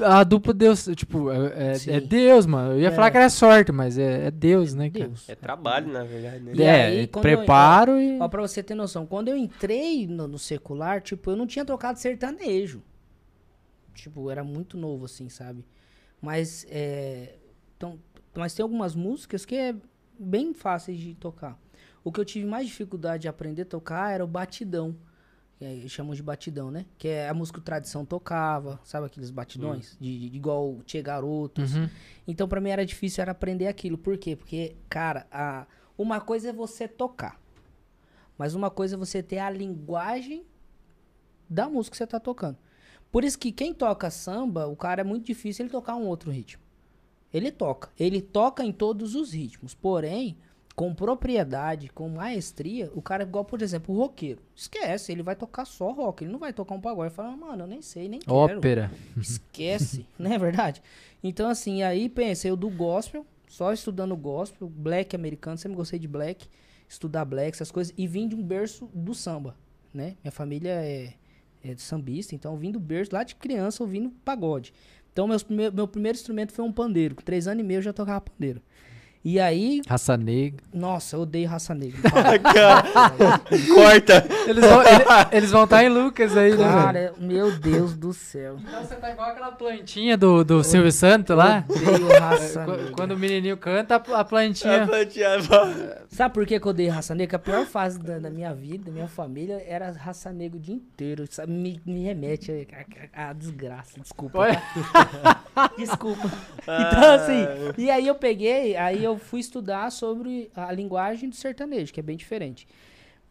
A 0.00 0.22
dupla 0.24 0.52
Deus. 0.54 0.88
Tipo, 0.96 1.30
é, 1.30 1.72
é- 1.74 1.96
é 1.96 2.00
Deus, 2.00 2.46
mano. 2.46 2.72
Eu 2.72 2.80
ia 2.80 2.88
É. 2.88 2.90
falar 2.90 3.10
que 3.10 3.16
era 3.16 3.30
sorte, 3.30 3.72
mas 3.72 3.96
é, 3.98 4.26
é 4.26 4.30
Deus, 4.30 4.74
né, 4.74 4.90
cara? 4.90 5.06
Deus. 5.08 5.28
É 5.28 5.34
trabalho, 5.34 5.92
na 5.92 6.04
verdade, 6.04 6.40
né? 6.44 6.52
E 6.54 6.62
é, 6.62 6.84
aí, 6.86 6.98
é 7.00 7.06
quando 7.06 7.26
eu- 7.26 7.36
preparo 7.38 7.98
e. 8.00 8.18
Ó, 8.20 8.28
pra 8.28 8.40
você 8.42 8.62
ter 8.62 8.74
noção, 8.74 9.06
quando 9.06 9.28
eu 9.28 9.36
entrei 9.36 10.06
no, 10.06 10.28
no 10.28 10.38
secular, 10.38 11.00
tipo, 11.00 11.30
eu 11.30 11.36
não 11.36 11.46
tinha 11.46 11.64
tocado 11.64 11.98
sertanejo. 11.98 12.82
Tipo, 13.94 14.30
era 14.30 14.44
muito 14.44 14.76
novo, 14.76 15.04
assim, 15.06 15.28
sabe? 15.28 15.64
Mas, 16.20 16.66
é... 16.70 17.34
Então, 17.76 17.98
mas 18.36 18.54
tem 18.54 18.62
algumas 18.62 18.94
músicas 18.94 19.44
que 19.44 19.54
é 19.56 19.74
bem 20.18 20.52
fáceis 20.54 20.98
de 20.98 21.14
tocar. 21.14 21.58
O 22.04 22.12
que 22.12 22.20
eu 22.20 22.24
tive 22.24 22.46
mais 22.46 22.66
dificuldade 22.66 23.22
de 23.22 23.28
aprender 23.28 23.62
a 23.62 23.66
tocar 23.66 24.12
era 24.12 24.24
o 24.24 24.28
batidão. 24.28 24.96
Aí 25.60 25.88
chamam 25.88 26.14
de 26.14 26.22
batidão, 26.22 26.70
né? 26.70 26.86
Que 26.96 27.08
é 27.08 27.28
a 27.28 27.34
música 27.34 27.60
Tradição 27.60 28.04
tocava, 28.04 28.78
sabe 28.84 29.06
aqueles 29.06 29.30
batidões? 29.30 29.96
De, 30.00 30.30
de- 30.30 30.36
igual 30.36 30.70
o 30.74 30.82
Tchê 30.84 31.02
Garotos. 31.02 31.74
Uhum. 31.74 31.88
Então, 32.28 32.46
pra 32.48 32.60
mim 32.60 32.70
era 32.70 32.86
difícil 32.86 33.22
era 33.22 33.32
aprender 33.32 33.66
aquilo. 33.66 33.98
Por 33.98 34.16
quê? 34.16 34.36
Porque, 34.36 34.76
cara, 34.88 35.26
a- 35.32 35.66
uma 35.96 36.20
coisa 36.20 36.50
é 36.50 36.52
você 36.52 36.86
tocar. 36.86 37.40
Mas 38.36 38.54
uma 38.54 38.70
coisa 38.70 38.94
é 38.94 38.98
você 38.98 39.20
ter 39.20 39.38
a 39.40 39.50
linguagem 39.50 40.44
da 41.50 41.68
música 41.68 41.92
que 41.92 41.98
você 41.98 42.06
tá 42.06 42.20
tocando. 42.20 42.56
Por 43.10 43.24
isso 43.24 43.38
que 43.38 43.50
quem 43.50 43.74
toca 43.74 44.10
samba, 44.10 44.68
o 44.68 44.76
cara 44.76 45.00
é 45.00 45.04
muito 45.04 45.26
difícil 45.26 45.64
ele 45.64 45.72
tocar 45.72 45.96
um 45.96 46.06
outro 46.06 46.30
ritmo. 46.30 46.62
Ele 47.32 47.50
toca. 47.50 47.90
Ele 47.98 48.20
toca 48.22 48.62
em 48.64 48.70
todos 48.72 49.14
os 49.16 49.32
ritmos. 49.32 49.74
Porém, 49.74 50.36
com 50.78 50.94
propriedade, 50.94 51.88
com 51.88 52.08
maestria, 52.08 52.88
o 52.94 53.02
cara 53.02 53.24
é 53.24 53.26
igual, 53.26 53.44
por 53.44 53.60
exemplo, 53.60 53.92
o 53.92 53.98
roqueiro. 53.98 54.40
Esquece, 54.54 55.10
ele 55.10 55.24
vai 55.24 55.34
tocar 55.34 55.64
só 55.64 55.90
rock. 55.90 56.22
Ele 56.22 56.30
não 56.30 56.38
vai 56.38 56.52
tocar 56.52 56.72
um 56.76 56.80
pagode. 56.80 57.12
Fala, 57.12 57.36
mano, 57.36 57.64
eu 57.64 57.66
nem 57.66 57.82
sei, 57.82 58.08
nem 58.08 58.20
quero. 58.20 58.32
Ópera. 58.36 58.88
Esquece, 59.20 60.06
não 60.16 60.32
é 60.32 60.38
verdade? 60.38 60.80
Então, 61.20 61.50
assim, 61.50 61.82
aí 61.82 62.08
pensei, 62.08 62.48
eu 62.48 62.56
do 62.56 62.70
gospel, 62.70 63.26
só 63.48 63.72
estudando 63.72 64.16
gospel, 64.16 64.68
black 64.68 65.16
americano, 65.16 65.58
sempre 65.58 65.76
gostei 65.76 65.98
de 65.98 66.06
black, 66.06 66.46
estudar 66.88 67.24
black, 67.24 67.56
essas 67.56 67.72
coisas, 67.72 67.92
e 67.98 68.06
vim 68.06 68.28
de 68.28 68.36
um 68.36 68.42
berço 68.44 68.88
do 68.94 69.14
samba, 69.14 69.56
né? 69.92 70.14
Minha 70.22 70.30
família 70.30 70.70
é, 70.70 71.14
é 71.64 71.74
de 71.74 71.82
sambista, 71.82 72.36
então 72.36 72.52
eu 72.52 72.56
vim 72.58 72.70
do 72.70 72.78
berço, 72.78 73.12
lá 73.12 73.24
de 73.24 73.34
criança, 73.34 73.82
ouvindo 73.82 74.10
pagode. 74.24 74.72
Então, 75.12 75.26
meus 75.26 75.42
prime- 75.42 75.72
meu 75.72 75.88
primeiro 75.88 76.16
instrumento 76.16 76.52
foi 76.52 76.64
um 76.64 76.72
pandeiro, 76.72 77.16
com 77.16 77.22
três 77.22 77.48
anos 77.48 77.64
e 77.64 77.66
meio 77.66 77.78
eu 77.78 77.82
já 77.82 77.92
tocava 77.92 78.20
pandeiro. 78.20 78.62
E 79.24 79.38
aí, 79.40 79.82
Raça 79.86 80.16
negra. 80.16 80.62
nossa, 80.72 81.16
eu 81.16 81.20
odeio 81.22 81.48
raça 81.48 81.74
negra. 81.74 82.00
Corta! 83.74 84.24
Eles 84.46 84.64
vão 84.64 84.82
ele- 84.82 85.04
eles 85.32 85.50
vão 85.50 85.64
estar 85.64 85.84
em 85.84 85.88
Lucas 85.88 86.36
aí, 86.36 86.50
né, 86.50 86.56
velho? 86.56 86.70
Cara, 86.70 87.12
meu 87.18 87.50
Deus 87.58 87.96
do 87.96 88.12
céu. 88.12 88.56
Então 88.60 88.82
você 88.82 88.94
tá 88.94 89.10
igual 89.10 89.30
aquela 89.30 89.52
plantinha 89.52 90.16
do, 90.16 90.44
do 90.44 90.62
Silvio 90.64 90.92
Santos 90.92 91.36
lá. 91.36 91.64
Odeio 91.68 92.08
raça 92.20 92.66
negra. 92.66 92.90
Quando 92.92 93.10
o 93.12 93.18
menininho 93.18 93.56
canta, 93.56 93.96
a 93.96 94.20
a 94.20 94.24
plantinha. 94.24 94.88
Sabe 96.10 96.34
por 96.34 96.46
que, 96.46 96.58
que 96.58 96.66
eu 96.66 96.70
odeio 96.70 96.92
raça 96.92 97.14
negra? 97.14 97.36
A 97.36 97.40
pior 97.40 97.66
fase 97.66 97.98
da, 97.98 98.18
da 98.18 98.30
minha 98.30 98.54
vida, 98.54 98.84
da 98.86 98.92
minha 98.92 99.08
família, 99.08 99.62
era 99.66 99.90
raça 99.92 100.32
negra 100.32 100.56
o 100.56 100.60
dia 100.60 100.74
inteiro. 100.74 101.24
Sabe? 101.30 101.52
Me, 101.52 101.80
me 101.84 102.04
remete 102.04 102.66
a 103.12 103.32
desgraça, 103.32 104.00
desculpa. 104.00 104.46
Tá? 104.48 105.38
Desculpa. 105.76 106.30
Então, 106.62 107.14
assim, 107.14 107.44
e 107.76 107.90
aí 107.90 108.06
eu 108.06 108.14
peguei, 108.14 108.76
aí 108.76 109.02
eu 109.02 109.07
fui 109.16 109.40
estudar 109.40 109.90
sobre 109.90 110.50
a 110.54 110.70
linguagem 110.72 111.28
do 111.28 111.36
sertanejo, 111.36 111.92
que 111.92 112.00
é 112.00 112.02
bem 112.02 112.16
diferente. 112.16 112.66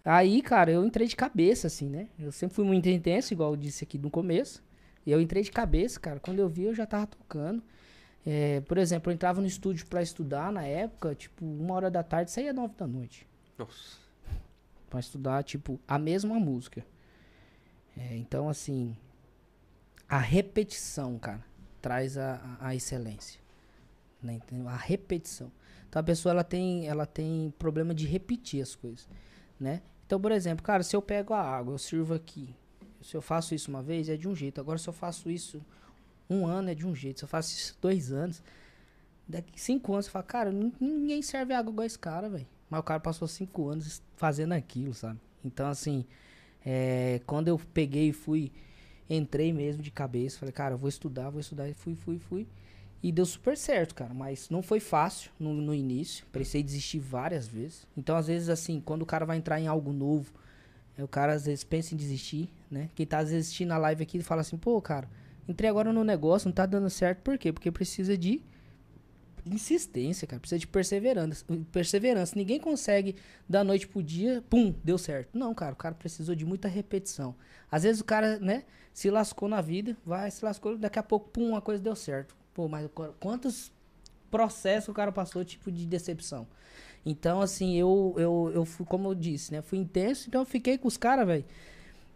Aí, 0.03 0.41
cara, 0.41 0.71
eu 0.71 0.85
entrei 0.85 1.07
de 1.07 1.15
cabeça, 1.15 1.67
assim, 1.67 1.89
né? 1.89 2.07
Eu 2.17 2.31
sempre 2.31 2.55
fui 2.55 2.63
muito 2.63 2.87
intenso, 2.87 3.33
igual 3.33 3.51
eu 3.51 3.57
disse 3.57 3.83
aqui 3.83 3.97
no 3.97 4.09
começo. 4.09 4.63
E 5.05 5.11
eu 5.11 5.21
entrei 5.21 5.43
de 5.43 5.51
cabeça, 5.51 5.99
cara. 5.99 6.19
Quando 6.19 6.39
eu 6.39 6.47
vi, 6.47 6.63
eu 6.63 6.73
já 6.73 6.85
tava 6.85 7.07
tocando. 7.07 7.61
É, 8.25 8.61
por 8.61 8.77
exemplo, 8.77 9.11
eu 9.11 9.13
entrava 9.13 9.39
no 9.39 9.47
estúdio 9.47 9.85
pra 9.87 10.01
estudar 10.01 10.51
na 10.51 10.63
época, 10.63 11.13
tipo, 11.15 11.45
uma 11.45 11.75
hora 11.75 11.91
da 11.91 12.03
tarde, 12.03 12.31
saía 12.31 12.51
nove 12.51 12.73
da 12.77 12.87
noite. 12.87 13.27
Nossa. 13.57 13.97
Pra 14.89 14.99
estudar, 14.99 15.43
tipo, 15.43 15.79
a 15.87 15.97
mesma 15.97 16.39
música. 16.39 16.85
É, 17.97 18.15
então, 18.17 18.47
assim, 18.49 18.95
a 20.07 20.19
repetição, 20.19 21.17
cara, 21.17 21.43
traz 21.81 22.17
a, 22.17 22.57
a, 22.59 22.75
excelência. 22.75 23.39
Né? 24.21 24.35
Entendeu? 24.35 24.67
A 24.67 24.75
repetição. 24.75 25.51
Então, 25.89 25.99
a 25.99 26.03
pessoa, 26.03 26.31
ela 26.33 26.43
tem, 26.43 26.87
ela 26.87 27.05
tem 27.05 27.53
problema 27.57 27.93
de 27.93 28.05
repetir 28.05 28.61
as 28.61 28.75
coisas, 28.75 29.07
né? 29.59 29.81
Então, 30.05 30.19
por 30.19 30.31
exemplo, 30.31 30.63
cara, 30.63 30.83
se 30.83 30.95
eu 30.95 31.01
pego 31.01 31.33
a 31.33 31.41
água, 31.41 31.73
eu 31.73 31.77
sirvo 31.77 32.13
aqui. 32.13 32.53
Se 33.01 33.15
eu 33.15 33.21
faço 33.21 33.53
isso 33.55 33.69
uma 33.69 33.81
vez, 33.81 34.09
é 34.09 34.17
de 34.17 34.27
um 34.27 34.35
jeito. 34.35 34.59
Agora, 34.59 34.77
se 34.77 34.87
eu 34.87 34.93
faço 34.93 35.29
isso 35.29 35.61
um 36.29 36.45
ano, 36.45 36.69
é 36.69 36.75
de 36.75 36.85
um 36.85 36.95
jeito. 36.95 37.19
Se 37.19 37.25
eu 37.25 37.29
faço 37.29 37.53
isso 37.53 37.77
dois 37.81 38.11
anos, 38.11 38.41
daqui 39.27 39.59
cinco 39.59 39.93
anos, 39.93 40.05
você 40.05 40.11
fala, 40.11 40.23
cara, 40.23 40.51
nin- 40.51 40.73
ninguém 40.79 41.21
serve 41.21 41.53
água 41.53 41.71
igual 41.71 41.85
esse 41.85 41.99
cara, 41.99 42.29
velho. 42.29 42.47
Mas 42.69 42.79
o 42.79 42.83
cara 42.83 42.99
passou 42.99 43.27
cinco 43.27 43.67
anos 43.69 44.01
fazendo 44.15 44.53
aquilo, 44.53 44.93
sabe? 44.93 45.19
Então, 45.43 45.67
assim, 45.69 46.05
é, 46.65 47.21
quando 47.25 47.47
eu 47.47 47.59
peguei 47.73 48.09
e 48.09 48.13
fui, 48.13 48.51
entrei 49.09 49.53
mesmo 49.53 49.81
de 49.81 49.91
cabeça, 49.91 50.39
falei, 50.39 50.53
cara, 50.53 50.75
vou 50.75 50.89
estudar, 50.89 51.29
vou 51.29 51.39
estudar, 51.39 51.69
e 51.69 51.73
fui, 51.73 51.95
fui, 51.95 52.19
fui. 52.19 52.47
E 53.01 53.11
deu 53.11 53.25
super 53.25 53.55
certo, 53.55 53.93
cara, 53.93 54.13
mas 54.13 54.49
não 54.49 54.61
foi 54.61 54.79
fácil 54.79 55.31
no, 55.39 55.53
no 55.53 55.73
início, 55.73 56.25
precisei 56.31 56.63
desistir 56.63 56.99
várias 56.99 57.47
vezes. 57.47 57.87
Então, 57.95 58.15
às 58.17 58.27
vezes, 58.27 58.49
assim, 58.49 58.81
quando 58.81 59.03
o 59.03 59.05
cara 59.05 59.25
vai 59.25 59.37
entrar 59.37 59.59
em 59.59 59.67
algo 59.67 59.93
novo, 59.93 60.33
é, 60.97 61.03
o 61.03 61.07
cara 61.07 61.33
às 61.33 61.45
vezes 61.45 61.63
pensa 61.63 61.93
em 61.93 61.97
desistir, 61.97 62.49
né? 62.71 62.89
Quem 62.95 63.05
tá 63.05 63.19
assistindo 63.19 63.71
a 63.71 63.77
live 63.77 64.01
aqui 64.01 64.19
fala 64.21 64.41
assim, 64.41 64.57
pô, 64.57 64.81
cara, 64.81 65.07
entrei 65.47 65.69
agora 65.69 65.93
no 65.93 66.03
negócio, 66.03 66.47
não 66.47 66.53
tá 66.53 66.65
dando 66.65 66.89
certo, 66.89 67.21
por 67.21 67.37
quê? 67.37 67.53
Porque 67.53 67.71
precisa 67.71 68.17
de 68.17 68.41
insistência, 69.45 70.27
cara. 70.27 70.39
Precisa 70.39 70.59
de 70.59 70.67
perseverança. 70.67 71.45
Perseverança. 71.71 72.33
Ninguém 72.35 72.59
consegue 72.59 73.15
da 73.47 73.63
noite 73.63 73.87
pro 73.87 74.03
dia, 74.03 74.43
pum, 74.49 74.73
deu 74.83 74.97
certo. 74.97 75.37
Não, 75.37 75.53
cara. 75.53 75.73
O 75.73 75.77
cara 75.77 75.95
precisou 75.95 76.35
de 76.35 76.45
muita 76.45 76.67
repetição. 76.67 77.35
Às 77.71 77.83
vezes 77.83 78.01
o 78.01 78.05
cara, 78.05 78.39
né, 78.39 78.63
se 78.93 79.09
lascou 79.09 79.47
na 79.47 79.61
vida, 79.61 79.95
vai, 80.05 80.29
se 80.31 80.43
lascou, 80.43 80.77
daqui 80.77 80.99
a 80.99 81.03
pouco, 81.03 81.29
pum, 81.29 81.49
uma 81.49 81.61
coisa 81.61 81.81
deu 81.81 81.95
certo. 81.95 82.35
Pô, 82.57 82.67
mas 82.67 82.89
quantos 83.19 83.71
processos 84.31 84.89
o 84.89 84.93
cara 84.93 85.11
passou, 85.11 85.45
tipo, 85.45 85.71
de 85.71 85.85
decepção? 85.85 86.47
Então, 87.05 87.39
assim, 87.39 87.75
eu, 87.75 88.15
eu, 88.17 88.51
eu 88.51 88.65
fui, 88.65 88.83
como 88.83 89.07
eu 89.07 89.13
disse, 89.13 89.51
né, 89.51 89.61
fui 89.61 89.77
intenso, 89.77 90.27
então 90.27 90.41
eu 90.41 90.45
fiquei 90.45 90.75
com 90.75 90.87
os 90.87 90.97
caras, 90.97 91.27
velho. 91.27 91.45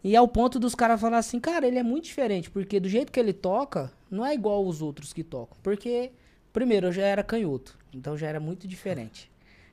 E 0.04 0.16
ao 0.16 0.28
ponto 0.28 0.58
dos 0.58 0.74
caras 0.74 1.00
falar 1.00 1.20
assim, 1.20 1.40
cara, 1.40 1.68
ele 1.68 1.78
é 1.78 1.84
muito 1.84 2.06
diferente, 2.06 2.50
porque 2.50 2.80
do 2.80 2.90
jeito 2.90 3.12
que 3.12 3.20
ele 3.20 3.34
toca, 3.34 3.94
não 4.10 4.26
é 4.26 4.34
igual 4.34 4.66
os 4.66 4.82
outros 4.82 5.14
que 5.14 5.24
tocam. 5.24 5.56
Porque, 5.62 6.12
primeiro, 6.52 6.88
eu 6.88 6.92
já 6.92 7.04
era 7.04 7.24
canhoto, 7.24 7.78
então 7.94 8.18
já 8.18 8.26
era 8.26 8.40
muito 8.40 8.68
diferente. 8.68 9.30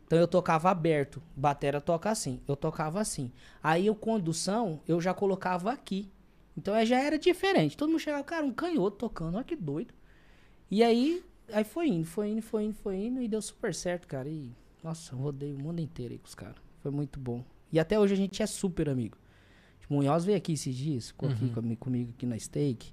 Então 0.06 0.18
eu 0.18 0.28
tocava 0.28 0.68
aberto, 0.68 1.22
batera 1.34 1.80
toca 1.80 2.10
assim, 2.10 2.42
eu 2.46 2.54
tocava 2.54 3.00
assim. 3.00 3.32
Aí 3.62 3.88
o 3.88 3.94
condução, 3.94 4.80
eu 4.86 5.00
já 5.00 5.14
colocava 5.14 5.72
aqui. 5.72 6.10
Então 6.54 6.74
já 6.84 7.00
era 7.00 7.18
diferente. 7.18 7.74
Todo 7.74 7.88
mundo 7.88 8.00
chegava, 8.00 8.22
cara, 8.22 8.44
um 8.44 8.52
canhoto 8.52 8.98
tocando, 8.98 9.36
olha 9.36 9.44
que 9.44 9.56
doido. 9.56 9.96
E 10.70 10.82
aí, 10.82 11.22
aí 11.52 11.64
foi 11.64 11.88
indo, 11.88 12.04
foi 12.04 12.30
indo, 12.30 12.42
foi 12.42 12.64
indo, 12.64 12.74
foi 12.74 12.96
indo, 12.96 13.22
e 13.22 13.28
deu 13.28 13.40
super 13.40 13.74
certo, 13.74 14.06
cara. 14.06 14.28
E, 14.28 14.50
nossa, 14.82 15.14
eu 15.14 15.18
rodei 15.18 15.52
o 15.52 15.58
mundo 15.58 15.80
inteiro 15.80 16.12
aí 16.12 16.18
com 16.18 16.26
os 16.26 16.34
caras. 16.34 16.56
Foi 16.82 16.90
muito 16.90 17.18
bom. 17.18 17.44
E 17.72 17.78
até 17.78 17.98
hoje 17.98 18.14
a 18.14 18.16
gente 18.16 18.42
é 18.42 18.46
super 18.46 18.88
amigo. 18.88 19.16
Munhoz 19.88 20.24
veio 20.24 20.36
aqui 20.36 20.52
esses 20.52 20.74
dias, 20.74 21.14
uhum. 21.20 21.30
aqui 21.30 21.48
comigo, 21.48 21.80
comigo 21.80 22.12
aqui 22.14 22.26
na 22.26 22.38
Steak. 22.38 22.92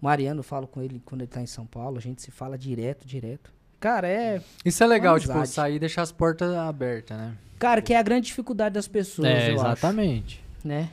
Mariano, 0.00 0.42
falo 0.42 0.66
com 0.66 0.80
ele 0.80 1.00
quando 1.04 1.20
ele 1.20 1.30
tá 1.30 1.42
em 1.42 1.46
São 1.46 1.66
Paulo, 1.66 1.98
a 1.98 2.00
gente 2.00 2.22
se 2.22 2.30
fala 2.30 2.56
direto, 2.56 3.06
direto. 3.06 3.52
Cara, 3.78 4.08
é. 4.08 4.42
Isso 4.64 4.82
é 4.82 4.86
legal, 4.86 5.20
tipo, 5.20 5.44
sair 5.46 5.76
e 5.76 5.78
deixar 5.78 6.02
as 6.02 6.12
portas 6.12 6.54
abertas, 6.54 7.16
né? 7.16 7.36
Cara, 7.58 7.82
que 7.82 7.92
é 7.92 7.98
a 7.98 8.02
grande 8.02 8.26
dificuldade 8.26 8.74
das 8.74 8.88
pessoas, 8.88 9.28
é, 9.28 9.52
exatamente. 9.52 10.42
Acho, 10.58 10.68
né? 10.68 10.90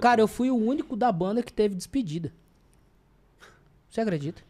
Cara, 0.00 0.20
eu 0.20 0.28
fui 0.28 0.50
o 0.50 0.56
único 0.56 0.96
da 0.96 1.10
banda 1.10 1.42
que 1.42 1.52
teve 1.52 1.74
despedida. 1.74 2.32
Você 3.90 4.00
acredita? 4.00 4.42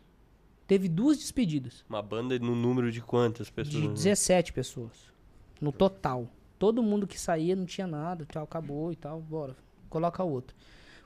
Teve 0.66 0.88
duas 0.88 1.18
despedidas. 1.18 1.84
Uma 1.88 2.02
banda 2.02 2.38
no 2.38 2.54
número 2.54 2.90
de 2.90 3.00
quantas 3.00 3.50
pessoas? 3.50 3.82
De 3.82 3.88
17 3.88 4.52
pessoas. 4.52 5.12
No 5.60 5.72
total. 5.72 6.28
Todo 6.58 6.82
mundo 6.82 7.06
que 7.06 7.20
saía 7.20 7.54
não 7.54 7.66
tinha 7.66 7.86
nada, 7.86 8.26
tal, 8.26 8.44
acabou 8.44 8.90
e 8.92 8.96
tal, 8.96 9.20
bora 9.20 9.54
coloca 9.94 10.24
outro. 10.24 10.56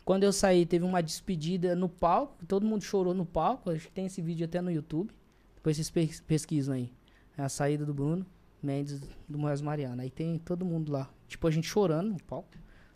Quando 0.02 0.22
eu 0.22 0.32
saí, 0.32 0.64
teve 0.64 0.82
uma 0.86 1.02
despedida 1.02 1.76
no 1.76 1.90
palco, 1.90 2.46
todo 2.46 2.64
mundo 2.64 2.82
chorou 2.82 3.12
no 3.12 3.26
palco. 3.26 3.70
Acho 3.70 3.88
que 3.88 3.92
tem 3.92 4.06
esse 4.06 4.22
vídeo 4.22 4.46
até 4.46 4.62
no 4.62 4.70
YouTube. 4.70 5.10
Depois 5.56 5.76
vocês 5.76 6.20
pesquisam 6.22 6.74
aí. 6.74 6.90
É 7.36 7.42
a 7.42 7.48
saída 7.50 7.84
do 7.84 7.92
Bruno 7.92 8.24
Mendes 8.62 9.02
do 9.28 9.38
Moés 9.38 9.60
Mariana. 9.60 10.02
Aí 10.02 10.10
tem 10.10 10.38
todo 10.38 10.64
mundo 10.64 10.90
lá. 10.90 11.10
Tipo, 11.28 11.46
a 11.46 11.50
gente 11.50 11.68
chorando 11.68 12.12
no 12.12 12.22
palco. 12.22 12.48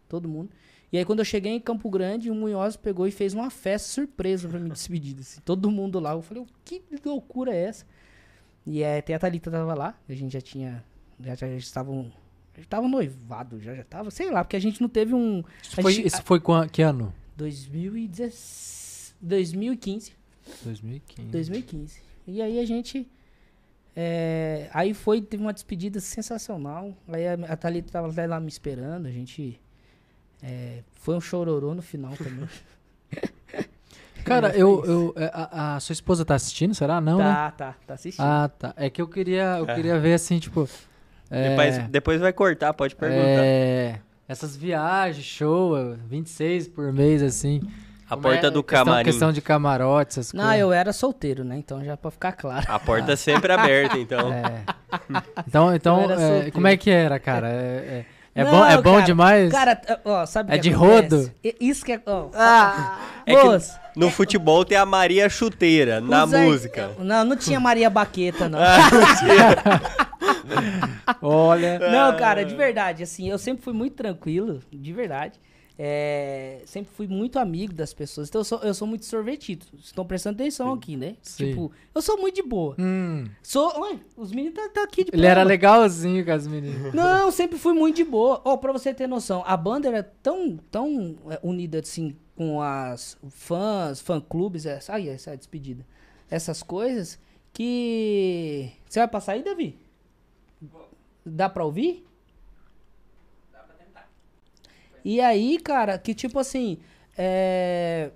Todo 0.09 0.27
mundo. 0.27 0.51
E 0.93 0.99
aí, 0.99 1.05
quando 1.05 1.21
eu 1.21 1.25
cheguei 1.25 1.53
em 1.53 1.61
Campo 1.61 1.89
Grande, 1.89 2.31
o 2.31 2.35
Munhoz 2.35 2.77
pegou 2.77 3.07
e 3.07 3.11
fez 3.11 3.33
uma 3.33 3.49
festa 3.49 3.89
surpresa 3.89 4.47
pra 4.49 4.61
me 4.61 4.69
despedir. 4.69 5.17
Assim, 5.19 5.41
todo 5.45 5.71
mundo 5.71 5.99
lá. 5.99 6.13
Eu 6.13 6.23
falei, 6.23 6.45
que 6.65 6.83
loucura 7.05 7.55
é 7.55 7.65
essa? 7.65 7.87
E 8.67 8.83
é, 8.83 8.99
até 8.99 9.15
a 9.15 9.19
Thalita 9.19 9.51
tava 9.51 9.75
lá. 9.75 9.99
A 10.09 10.15
gente 10.15 10.33
já 10.33 10.41
tinha. 10.41 10.85
Já, 11.19 11.35
já 11.35 11.47
estavam 11.49 12.13
já 12.57 12.65
tava 12.69 12.87
noivado, 12.87 13.59
já, 13.61 13.75
já 13.75 13.85
tava, 13.85 14.11
sei 14.11 14.31
lá, 14.31 14.45
porque 14.45 14.57
a 14.57 14.61
gente 14.61 14.81
não 14.81 14.89
teve 14.89 15.15
um. 15.15 15.43
Isso, 15.63 15.81
foi, 15.81 15.93
gente, 15.93 16.07
isso 16.07 16.23
foi 16.23 16.41
com 16.41 16.69
que 16.69 16.83
ano? 16.83 17.13
2015. 19.21 20.13
2015. 20.61 21.31
2015. 21.31 22.03
E 22.27 22.43
aí 22.43 22.59
a 22.59 22.65
gente. 22.67 23.09
É, 23.95 24.69
aí 24.73 24.95
foi, 24.95 25.21
teve 25.23 25.43
uma 25.43 25.53
despedida 25.53 26.01
sensacional. 26.01 26.95
Aí 27.09 27.27
a, 27.27 27.35
a 27.35 27.57
Thalita 27.57 27.91
tava 27.91 28.27
lá 28.27 28.39
me 28.39 28.49
esperando, 28.49 29.07
a 29.07 29.11
gente. 29.11 29.59
É, 30.43 30.79
foi 30.95 31.15
um 31.15 31.21
chororô 31.21 31.75
no 31.75 31.83
final 31.83 32.13
também. 32.17 32.49
Cara, 34.25 34.57
eu, 34.57 34.85
eu 34.85 35.15
é, 35.17 35.31
a, 35.33 35.77
a, 35.77 35.81
sua 35.81 35.93
esposa 35.93 36.25
tá 36.25 36.35
assistindo, 36.35 36.75
será? 36.75 37.01
Não, 37.01 37.19
tá, 37.19 37.25
né? 37.25 37.53
tá, 37.57 37.75
tá 37.87 37.95
assistindo. 37.95 38.25
Ah, 38.25 38.49
tá. 38.49 38.73
É 38.77 38.89
que 38.89 39.03
eu 39.03 39.09
queria, 39.09 39.59
eu 39.59 39.69
é. 39.69 39.75
queria 39.75 39.99
ver 39.99 40.15
assim, 40.15 40.39
tipo, 40.39 40.69
é, 41.31 41.49
depois, 41.49 41.89
depois 41.89 42.21
vai 42.21 42.33
cortar, 42.33 42.73
pode 42.73 42.95
perguntar. 42.95 43.45
É, 43.45 43.99
essas 44.29 44.57
viagens, 44.57 45.25
show, 45.25 45.97
26 46.09 46.69
por 46.69 46.93
mês, 46.93 47.23
assim. 47.23 47.61
A 48.09 48.17
porta 48.17 48.49
é, 48.49 48.51
do 48.51 48.63
questão, 48.63 48.85
camarim. 48.85 49.05
Questão 49.05 49.33
de 49.33 49.41
camarote, 49.41 50.11
essas 50.11 50.35
Não, 50.35 50.45
coisas. 50.45 50.61
eu 50.61 50.71
era 50.71 50.93
solteiro, 50.93 51.45
né? 51.45 51.57
Então 51.57 51.83
já 51.83 51.97
pra 51.97 52.11
ficar 52.11 52.33
claro. 52.33 52.67
A 52.69 52.79
porta 52.79 53.15
ah. 53.15 53.17
sempre 53.19 53.51
aberta, 53.51 53.99
então. 53.99 54.31
É. 54.31 54.65
Então, 55.49 55.75
então 55.75 56.11
é, 56.11 56.51
como 56.51 56.67
é 56.67 56.77
que 56.77 56.91
era, 56.91 57.19
cara? 57.19 57.49
É, 57.49 58.05
é, 58.35 58.41
é 58.41 58.45
bom, 58.45 58.65
é 58.65 58.77
bom 58.81 58.95
cara, 58.95 59.05
demais? 59.05 59.53
Cara, 59.53 59.81
ó, 60.05 60.25
sabe 60.25 60.55
É 60.55 60.59
de 60.59 60.73
acontece? 60.73 61.17
rodo? 61.17 61.33
Isso 61.61 61.85
que 61.85 61.93
é. 61.93 62.01
Ó, 62.07 62.29
ah, 62.35 62.99
é 63.27 63.35
que 63.35 63.49
no 63.95 64.11
futebol 64.11 64.65
tem 64.65 64.79
a 64.79 64.87
Maria 64.87 65.29
Chuteira, 65.29 66.01
na 66.01 66.27
música. 66.27 66.91
Não, 66.99 67.25
não 67.25 67.37
tinha 67.37 67.61
Maria 67.61 67.91
Baqueta, 67.91 68.49
não. 68.49 68.59
Ah, 68.63 68.91
não 68.91 69.17
tinha. 69.17 69.57
Olha. 71.21 71.79
Não, 71.79 72.17
cara, 72.17 72.45
de 72.45 72.55
verdade, 72.55 73.03
assim, 73.03 73.29
eu 73.29 73.39
sempre 73.39 73.63
fui 73.63 73.73
muito 73.73 73.95
tranquilo, 73.95 74.61
de 74.73 74.93
verdade. 74.93 75.39
É, 75.79 76.61
sempre 76.67 76.93
fui 76.95 77.07
muito 77.07 77.39
amigo 77.39 77.73
das 77.73 77.95
pessoas. 77.95 78.29
Então 78.29 78.41
eu 78.41 78.45
sou, 78.45 78.59
eu 78.59 78.75
sou 78.75 78.87
muito 78.87 79.07
sorvetido. 79.07 79.67
Estão 79.79 80.05
prestando 80.05 80.41
atenção 80.41 80.69
Sim. 80.69 80.75
aqui, 80.75 80.97
né? 80.97 81.17
Sim. 81.23 81.49
Tipo, 81.49 81.73
eu 81.95 82.03
sou 82.03 82.19
muito 82.19 82.37
de 82.37 82.43
boa. 82.43 82.77
Hum. 82.79 83.25
Sou. 83.43 83.73
Oi, 83.81 84.01
os 84.17 84.33
meninos 84.33 84.55
tá, 84.55 84.69
tá 84.69 84.83
aqui 84.85 85.05
de 85.05 85.11
Ele 85.13 85.27
era 85.27 85.43
legalzinho 85.43 86.25
com 86.25 86.31
as 86.31 86.47
meninas. 86.47 86.93
Não, 86.95 87.31
sempre 87.31 87.59
fui 87.59 87.73
muito 87.73 87.97
de 87.97 88.05
boa. 88.05 88.41
Ó, 88.45 88.53
oh, 88.53 88.59
pra 88.59 88.73
você 88.73 88.93
ter 88.93 89.07
noção, 89.07 89.43
a 89.47 89.57
banda 89.57 89.89
era 89.89 90.03
tão, 90.23 90.59
tão 90.71 91.17
é, 91.31 91.41
unida 91.43 91.81
assim 91.81 92.17
com 92.37 92.61
as 92.61 93.17
fãs, 93.31 94.01
fã-clubes, 94.01 94.67
essa, 94.67 94.95
ai, 94.95 95.09
essa 95.09 95.37
despedida. 95.37 95.87
Essas 96.31 96.63
coisas 96.63 97.19
que. 97.53 98.71
Você 98.89 99.01
vai 99.01 99.09
passar 99.09 99.33
aí, 99.33 99.43
Davi? 99.43 99.79
Dá 101.25 101.49
pra 101.49 101.65
ouvir? 101.65 102.05
E 105.05 105.21
aí, 105.21 105.59
cara, 105.59 105.99
que 105.99 106.15
tipo 106.15 106.39
assim. 106.39 106.79
É... 107.17 108.11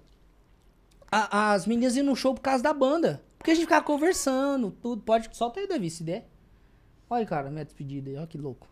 A, 1.11 1.53
as 1.53 1.67
meninas 1.67 1.97
iam 1.97 2.07
no 2.07 2.17
show 2.17 2.35
por 2.35 2.41
causa 2.41 2.63
da 2.63 2.73
banda. 2.73 3.23
Porque 3.39 3.51
a 3.51 3.55
gente 3.55 3.65
ficava 3.65 3.85
conversando, 3.85 4.71
tudo. 4.71 5.03
Pode. 5.03 5.29
Solta 5.33 5.61
aí, 5.61 5.69
Davi, 5.69 5.91
se 5.91 6.03
der. 6.03 6.29
Olha, 7.09 7.25
cara, 7.25 7.51
minha 7.51 7.65
despedida 7.65 8.11
aí. 8.11 8.17
Olha 8.17 8.27
que 8.27 8.39
louco. 8.39 8.67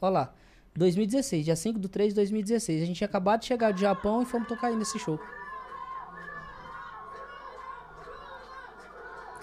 Olha 0.00 0.10
lá. 0.10 0.34
2016, 0.76 1.44
dia 1.44 1.56
5 1.56 1.78
do 1.78 1.88
3 1.88 2.10
de 2.10 2.14
2016. 2.16 2.82
A 2.82 2.86
gente 2.86 2.96
tinha 2.98 3.08
acabado 3.08 3.40
de 3.40 3.46
chegar 3.46 3.72
do 3.72 3.80
Japão 3.80 4.22
e 4.22 4.24
fomos 4.24 4.46
tocar 4.46 4.68
aí 4.68 4.76
nesse 4.76 4.98
show. 4.98 5.18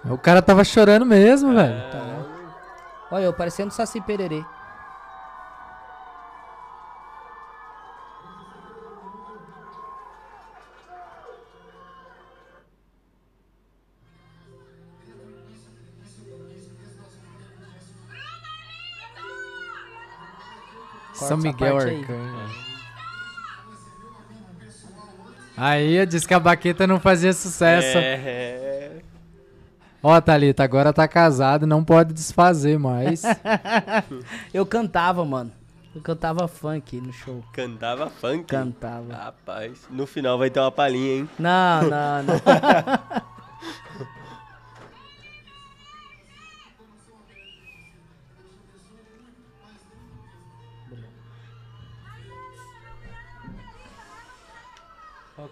O 0.10 0.18
cara 0.18 0.42
tava 0.42 0.64
chorando 0.64 1.06
mesmo, 1.06 1.52
é... 1.52 1.56
velho. 1.56 1.92
Tá. 1.92 2.06
Olha, 3.12 3.26
eu 3.26 3.34
parecendo 3.34 3.72
Saci 3.72 4.00
Pererê. 4.00 4.44
São 21.28 21.38
Miguel 21.38 21.78
Arcanjo. 21.78 22.66
Aí. 25.58 25.98
aí 26.00 26.06
disse 26.06 26.28
que 26.28 26.34
a 26.34 26.40
baqueta 26.40 26.86
não 26.86 27.00
fazia 27.00 27.34
sucesso. 27.34 27.98
É. 27.98 28.92
Ó, 30.04 30.22
Thalita, 30.22 30.64
agora 30.64 30.94
tá 30.94 31.08
casado, 31.08 31.66
não 31.66 31.84
pode 31.84 32.14
desfazer 32.14 32.78
mais. 32.78 33.24
eu 34.54 34.66
cantava, 34.66 35.26
mano. 35.26 35.52
Eu 35.96 36.02
cantava 36.02 36.48
funk 36.48 37.00
no 37.02 37.12
show. 37.12 37.44
Cantava 37.54 38.10
funk? 38.10 38.44
Cantava. 38.44 39.14
Rapaz, 39.14 39.88
no 39.90 40.06
final 40.06 40.38
vai 40.38 40.50
ter 40.50 40.60
uma 40.60 40.72
palhinha, 40.72 41.20
hein? 41.20 41.30
Não, 41.40 41.82
não, 41.84 42.24
não. 42.24 42.36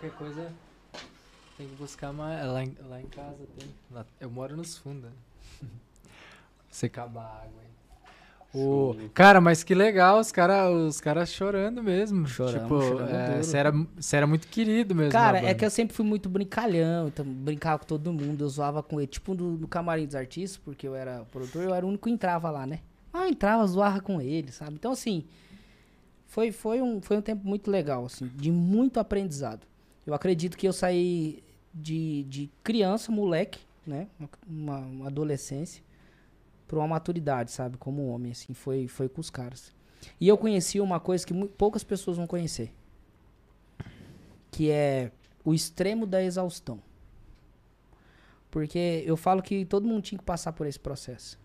Qualquer 0.03 0.17
coisa. 0.17 0.53
Tem 1.57 1.65
que 1.65 1.75
buscar 1.75 2.11
mais. 2.11 2.45
Lá 2.45 2.61
em, 2.61 2.75
lá 2.89 2.99
em 2.99 3.05
casa 3.05 3.37
tem. 3.57 3.69
Lá, 3.89 4.05
eu 4.19 4.29
moro 4.29 4.57
nos 4.57 4.77
fundos. 4.77 5.03
Né? 5.03 5.11
Você 6.69 6.87
acabar 6.87 7.21
a 7.21 7.43
água 7.43 7.61
aí. 7.61 8.59
O... 8.59 9.09
Cara, 9.13 9.39
mas 9.39 9.63
que 9.63 9.73
legal, 9.73 10.19
os 10.19 10.31
caras 10.31 10.71
os 10.73 10.99
cara 10.99 11.25
chorando 11.25 11.81
mesmo. 11.81 12.27
Choramos, 12.27 12.61
tipo, 12.61 13.01
é, 13.01 13.41
você, 13.41 13.57
era, 13.57 13.71
você 13.71 14.17
era 14.17 14.27
muito 14.27 14.47
querido 14.47 14.93
mesmo. 14.93 15.11
Cara, 15.11 15.39
é 15.39 15.53
que 15.53 15.65
eu 15.65 15.71
sempre 15.71 15.95
fui 15.95 16.05
muito 16.05 16.29
brincalhão, 16.29 17.07
então 17.07 17.25
brincava 17.25 17.79
com 17.79 17.85
todo 17.85 18.13
mundo, 18.13 18.43
eu 18.43 18.49
zoava 18.49 18.83
com 18.83 18.99
ele. 18.99 19.07
Tipo 19.07 19.33
no, 19.33 19.57
no 19.57 19.67
camarim 19.67 20.05
dos 20.05 20.15
artistas, 20.15 20.61
porque 20.63 20.87
eu 20.87 20.95
era 20.95 21.23
produtor, 21.31 21.63
eu 21.63 21.73
era 21.73 21.85
o 21.85 21.89
único 21.89 22.07
que 22.07 22.13
entrava 22.13 22.51
lá, 22.51 22.67
né? 22.67 22.81
Ah, 23.11 23.23
eu 23.23 23.29
entrava, 23.29 23.65
zoava 23.65 24.01
com 24.01 24.21
ele, 24.21 24.51
sabe? 24.51 24.73
Então, 24.75 24.91
assim, 24.91 25.25
foi, 26.27 26.51
foi, 26.51 26.79
um, 26.81 27.01
foi 27.01 27.17
um 27.17 27.21
tempo 27.21 27.47
muito 27.47 27.71
legal, 27.71 28.05
assim, 28.05 28.29
de 28.35 28.51
muito 28.51 28.99
aprendizado. 28.99 29.65
Eu 30.05 30.13
acredito 30.13 30.57
que 30.57 30.67
eu 30.67 30.73
saí 30.73 31.43
de, 31.73 32.23
de 32.23 32.49
criança, 32.63 33.11
moleque, 33.11 33.59
né? 33.85 34.07
Uma, 34.47 34.79
uma 34.79 35.07
adolescência, 35.07 35.83
pra 36.67 36.79
uma 36.79 36.87
maturidade, 36.87 37.51
sabe? 37.51 37.77
Como 37.77 38.07
homem, 38.07 38.31
assim, 38.31 38.53
foi, 38.53 38.87
foi 38.87 39.07
com 39.07 39.21
os 39.21 39.29
caras. 39.29 39.73
E 40.19 40.27
eu 40.27 40.37
conheci 40.37 40.79
uma 40.79 40.99
coisa 40.99 41.25
que 41.25 41.33
poucas 41.47 41.83
pessoas 41.83 42.17
vão 42.17 42.27
conhecer 42.27 42.73
que 44.53 44.69
é 44.69 45.11
o 45.43 45.53
extremo 45.53 46.05
da 46.05 46.23
exaustão. 46.23 46.79
Porque 48.51 49.03
eu 49.05 49.17
falo 49.17 49.41
que 49.41 49.65
todo 49.65 49.87
mundo 49.87 50.03
tinha 50.03 50.19
que 50.19 50.23
passar 50.23 50.53
por 50.53 50.67
esse 50.67 50.79
processo. 50.79 51.39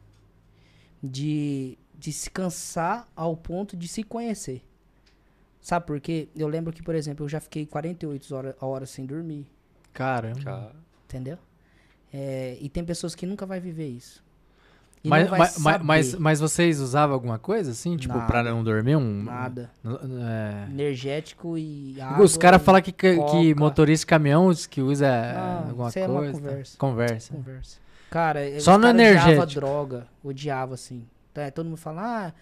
De, 1.03 1.79
de 1.95 2.13
se 2.13 2.31
cansar 2.31 3.09
ao 3.17 3.35
ponto 3.35 3.77
de 3.77 3.89
se 3.89 4.03
conhecer. 4.03 4.63
Sabe 5.61 5.87
por 5.87 6.01
quê? 6.01 6.29
Eu 6.37 6.49
lembro 6.49 6.73
que, 6.73 6.83
por 6.83 6.95
exemplo, 6.95 7.25
eu 7.25 7.29
já 7.29 7.41
fiquei 7.41 7.67
48 7.67 8.35
horas, 8.35 8.55
horas 8.61 8.91
sem 8.91 9.05
dormir. 9.05 9.47
Caramba. 9.93 10.41
Cara, 10.43 10.73
Entendeu? 11.05 11.39
É, 12.13 12.57
e 12.61 12.69
tem 12.69 12.85
pessoas 12.85 13.15
que 13.15 13.27
nunca 13.27 13.45
vai 13.45 13.61
viver 13.61 13.89
isso. 13.89 14.23
E 15.03 15.09
Mas, 15.09 15.23
não 15.25 15.31
vai 15.31 15.39
mas, 15.39 15.59
mas, 15.83 16.15
mas, 16.17 16.41
vocês 16.41 16.81
usavam 16.81 17.15
alguma 17.15 17.39
coisa 17.39 17.71
assim? 17.71 17.97
Tipo, 17.97 18.15
pra 18.27 18.39
Nada. 18.39 18.51
não 18.51 18.65
dormir? 18.65 18.97
Um, 18.97 19.23
nada. 19.23 19.71
É... 19.85 20.71
Energético 20.71 21.57
e 21.57 22.01
água. 22.01 22.25
Os 22.25 22.37
caras 22.37 22.61
falam 22.63 22.83
que, 22.83 22.91
que, 22.93 23.55
motorista 23.55 24.03
de 24.03 24.07
caminhão 24.07 24.51
que 24.69 24.83
usa 24.83 25.07
é, 25.07 25.35
Não, 25.35 25.69
alguma 25.69 25.89
isso 25.89 25.99
aí 25.99 26.05
é 26.05 26.09
uma 26.09 26.21
coisa. 26.21 26.33
tá? 26.33 26.39
conversa. 26.41 26.79
Conversa. 26.79 27.35
Conversa. 27.35 27.79
Cara, 28.11 28.49
eu- 28.49 28.61
Só 28.61 28.73
os 28.73 28.77
no 28.79 28.83
cara 28.83 28.95
odiava 28.95 29.31
energético. 29.31 29.61
droga, 29.61 30.07
odiava 30.25 30.75
assim. 30.75 31.07
Então, 31.31 31.45
é, 31.45 31.51
todo 31.53 31.67
mundo 31.67 31.77
fala, 31.77 32.27
ah, 32.27 32.33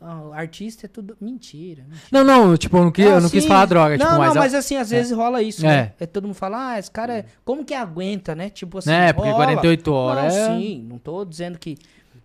ah, 0.00 0.30
artista 0.34 0.86
é 0.86 0.88
tudo 0.88 1.16
mentira. 1.20 1.84
mentira. 1.88 2.08
Não, 2.12 2.24
não, 2.24 2.56
tipo, 2.56 2.76
eu 2.76 2.84
não, 2.84 2.90
quis, 2.92 3.04
eu 3.06 3.20
não 3.20 3.30
quis 3.30 3.46
falar 3.46 3.66
droga. 3.66 3.96
Não, 3.96 4.04
tipo, 4.06 4.10
não, 4.12 4.18
mas, 4.18 4.34
mas 4.34 4.54
assim, 4.54 4.76
às 4.76 4.90
vezes 4.90 5.12
rola 5.12 5.42
isso, 5.42 5.64
É. 5.64 5.68
né? 5.68 5.92
É, 5.98 6.06
todo 6.06 6.24
mundo 6.26 6.34
fala, 6.34 6.72
ah, 6.72 6.78
esse 6.78 6.90
cara, 6.90 7.18
é... 7.18 7.24
como 7.44 7.64
que 7.64 7.74
aguenta, 7.74 8.34
né? 8.34 8.50
Tipo 8.50 8.78
assim, 8.78 8.90
né, 8.90 9.12
porque 9.12 9.30
rola. 9.30 9.44
48 9.44 9.92
horas 9.92 10.34
Não, 10.34 10.54
é... 10.54 10.58
sim, 10.58 10.86
não 10.88 10.98
tô 10.98 11.24
dizendo 11.24 11.58
que 11.58 11.78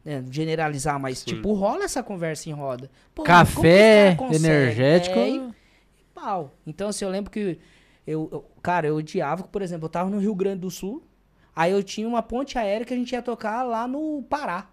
é, 0.06 0.24
generalizar, 0.30 1.00
mas 1.00 1.20
Sim. 1.20 1.26
tipo, 1.26 1.54
rola 1.54 1.84
essa 1.84 2.02
conversa 2.02 2.50
em 2.50 2.54
roda. 2.54 2.90
Pô, 3.14 3.24
Café, 3.24 4.18
energético. 4.34 5.20
É, 5.20 5.30
e 5.30 5.50
pau. 6.14 6.54
Então, 6.66 6.90
assim, 6.90 7.06
eu 7.06 7.12
lembro 7.12 7.30
que 7.30 7.60
eu, 8.08 8.30
eu- 8.32 8.46
cara, 8.62 8.88
eu 8.88 8.96
odiava, 8.96 9.44
que, 9.44 9.50
por 9.50 9.62
exemplo, 9.62 9.86
eu 9.86 9.90
tava 9.90 10.10
no 10.10 10.20
Rio 10.20 10.34
Grande 10.34 10.62
do 10.62 10.72
Sul, 10.72 11.04
aí 11.56 11.72
eu 11.72 11.84
tinha 11.84 12.08
uma 12.08 12.22
ponte 12.24 12.58
aérea 12.58 12.86
que 12.86 12.94
a 12.94 12.98
gente 12.98 13.12
ia 13.12 13.22
tocar 13.22 13.64
lá 13.64 13.88
no 13.88 14.24
Pará. 14.30 14.68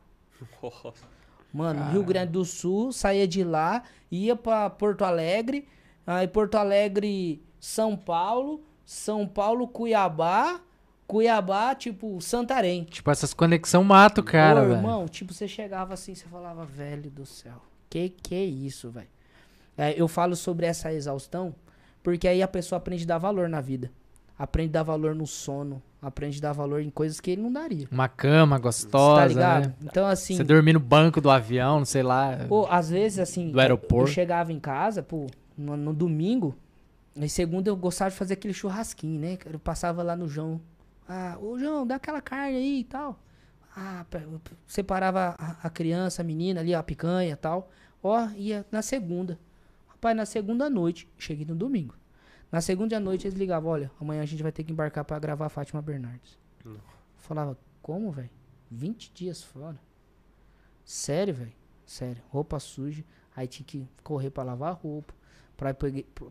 Mano, 1.56 1.90
Rio 1.90 2.04
Grande 2.04 2.32
do 2.32 2.44
Sul, 2.44 2.92
saía 2.92 3.26
de 3.26 3.42
lá, 3.42 3.82
ia 4.10 4.36
pra 4.36 4.68
Porto 4.68 5.04
Alegre, 5.04 5.66
aí 6.06 6.28
Porto 6.28 6.56
Alegre, 6.56 7.42
São 7.58 7.96
Paulo, 7.96 8.62
São 8.84 9.26
Paulo, 9.26 9.66
Cuiabá, 9.66 10.60
Cuiabá, 11.06 11.74
tipo, 11.74 12.20
Santarém. 12.20 12.84
Tipo, 12.84 13.10
essas 13.10 13.32
conexão 13.32 13.82
mato, 13.82 14.22
cara, 14.22 14.60
Ô, 14.60 14.64
velho. 14.64 14.76
irmão, 14.76 15.08
tipo, 15.08 15.32
você 15.32 15.48
chegava 15.48 15.94
assim, 15.94 16.14
você 16.14 16.26
falava, 16.26 16.64
velho 16.64 17.10
do 17.10 17.24
céu, 17.24 17.62
que 17.88 18.10
que 18.10 18.34
é 18.34 18.44
isso, 18.44 18.90
velho? 18.90 19.08
É, 19.78 20.00
eu 20.00 20.08
falo 20.08 20.36
sobre 20.36 20.66
essa 20.66 20.92
exaustão, 20.92 21.54
porque 22.02 22.28
aí 22.28 22.42
a 22.42 22.48
pessoa 22.48 22.78
aprende 22.78 23.04
a 23.04 23.08
dar 23.08 23.18
valor 23.18 23.48
na 23.48 23.60
vida. 23.60 23.90
Aprende 24.38 24.68
a 24.70 24.72
dar 24.72 24.82
valor 24.82 25.14
no 25.14 25.26
sono, 25.26 25.82
aprende 26.00 26.38
a 26.38 26.42
dar 26.42 26.52
valor 26.52 26.82
em 26.82 26.90
coisas 26.90 27.20
que 27.20 27.30
ele 27.30 27.40
não 27.40 27.50
daria. 27.50 27.88
Uma 27.90 28.06
cama 28.08 28.58
gostosa, 28.58 29.22
tá 29.22 29.26
ligado? 29.28 29.68
né? 29.68 29.74
Então, 29.82 30.06
assim, 30.06 30.36
Você 30.36 30.44
dormir 30.44 30.74
no 30.74 30.80
banco 30.80 31.20
do 31.22 31.30
avião, 31.30 31.78
não 31.78 31.86
sei 31.86 32.02
lá. 32.02 32.44
Pô, 32.46 32.66
às 32.70 32.90
vezes, 32.90 33.18
assim, 33.18 33.50
Do 33.50 33.58
aeroporto. 33.60 34.10
eu 34.10 34.14
chegava 34.14 34.52
em 34.52 34.60
casa, 34.60 35.02
pô, 35.02 35.26
no, 35.56 35.74
no 35.74 35.94
domingo, 35.94 36.54
e 37.16 37.28
segunda 37.30 37.70
eu 37.70 37.76
gostava 37.76 38.10
de 38.10 38.16
fazer 38.16 38.34
aquele 38.34 38.52
churrasquinho, 38.52 39.18
né? 39.18 39.38
Eu 39.50 39.58
passava 39.58 40.02
lá 40.02 40.14
no 40.14 40.28
João. 40.28 40.60
Ah, 41.08 41.38
ô 41.40 41.58
João, 41.58 41.86
dá 41.86 41.94
aquela 41.94 42.20
carne 42.20 42.56
aí 42.58 42.80
e 42.80 42.84
tal. 42.84 43.18
Ah, 43.74 44.04
separava 44.66 45.34
a, 45.38 45.56
a 45.66 45.70
criança, 45.70 46.20
a 46.20 46.24
menina 46.24 46.60
ali, 46.60 46.74
a 46.74 46.82
picanha 46.82 47.32
e 47.32 47.36
tal. 47.36 47.70
Ó, 48.02 48.28
ia 48.36 48.66
na 48.70 48.82
segunda. 48.82 49.38
Rapaz, 49.88 50.14
na 50.14 50.26
segunda 50.26 50.68
noite, 50.68 51.08
cheguei 51.18 51.46
no 51.46 51.54
domingo. 51.54 51.94
Na 52.50 52.60
segunda 52.60 52.98
noite 53.00 53.26
eles 53.26 53.38
ligavam, 53.38 53.70
olha, 53.70 53.90
amanhã 54.00 54.22
a 54.22 54.26
gente 54.26 54.42
vai 54.42 54.52
ter 54.52 54.64
que 54.64 54.72
embarcar 54.72 55.04
pra 55.04 55.18
gravar 55.18 55.48
Fátima 55.48 55.82
Bernardes. 55.82 56.38
Não. 56.64 56.80
Falava, 57.16 57.58
como, 57.82 58.10
velho? 58.10 58.30
20 58.70 59.12
dias 59.12 59.42
fora. 59.42 59.78
Sério, 60.84 61.34
velho? 61.34 61.52
Sério. 61.84 62.22
Roupa 62.28 62.58
suja. 62.58 63.04
Aí 63.34 63.46
tinha 63.46 63.66
que 63.66 63.88
correr 64.02 64.30
pra 64.30 64.42
lavar 64.42 64.70
a 64.70 64.74
roupa. 64.74 65.14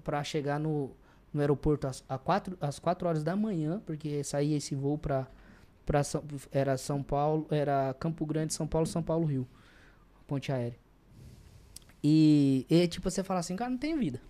Pra, 0.03 0.23
chegar 0.23 0.59
no, 0.59 0.91
no 1.33 1.41
aeroporto 1.41 1.87
às, 1.87 2.03
às, 2.07 2.21
quatro, 2.21 2.57
às 2.61 2.79
4 2.79 3.07
horas 3.07 3.23
da 3.23 3.35
manhã. 3.35 3.81
Porque 3.85 4.23
saía 4.23 4.57
esse 4.57 4.75
voo 4.75 4.97
pra, 4.97 5.27
pra 5.85 6.03
São, 6.03 6.23
era 6.51 6.77
São 6.77 7.03
Paulo, 7.03 7.47
era 7.49 7.93
Campo 7.99 8.25
Grande, 8.25 8.53
São 8.53 8.67
Paulo, 8.67 8.87
São 8.87 9.03
Paulo, 9.03 9.25
Rio. 9.25 9.47
Ponte 10.27 10.51
aérea. 10.51 10.77
E, 12.03 12.65
e 12.69 12.87
tipo, 12.87 13.09
você 13.09 13.23
fala 13.23 13.39
assim, 13.39 13.55
cara, 13.55 13.69
não 13.69 13.77
tem 13.77 13.97
vida. 13.97 14.21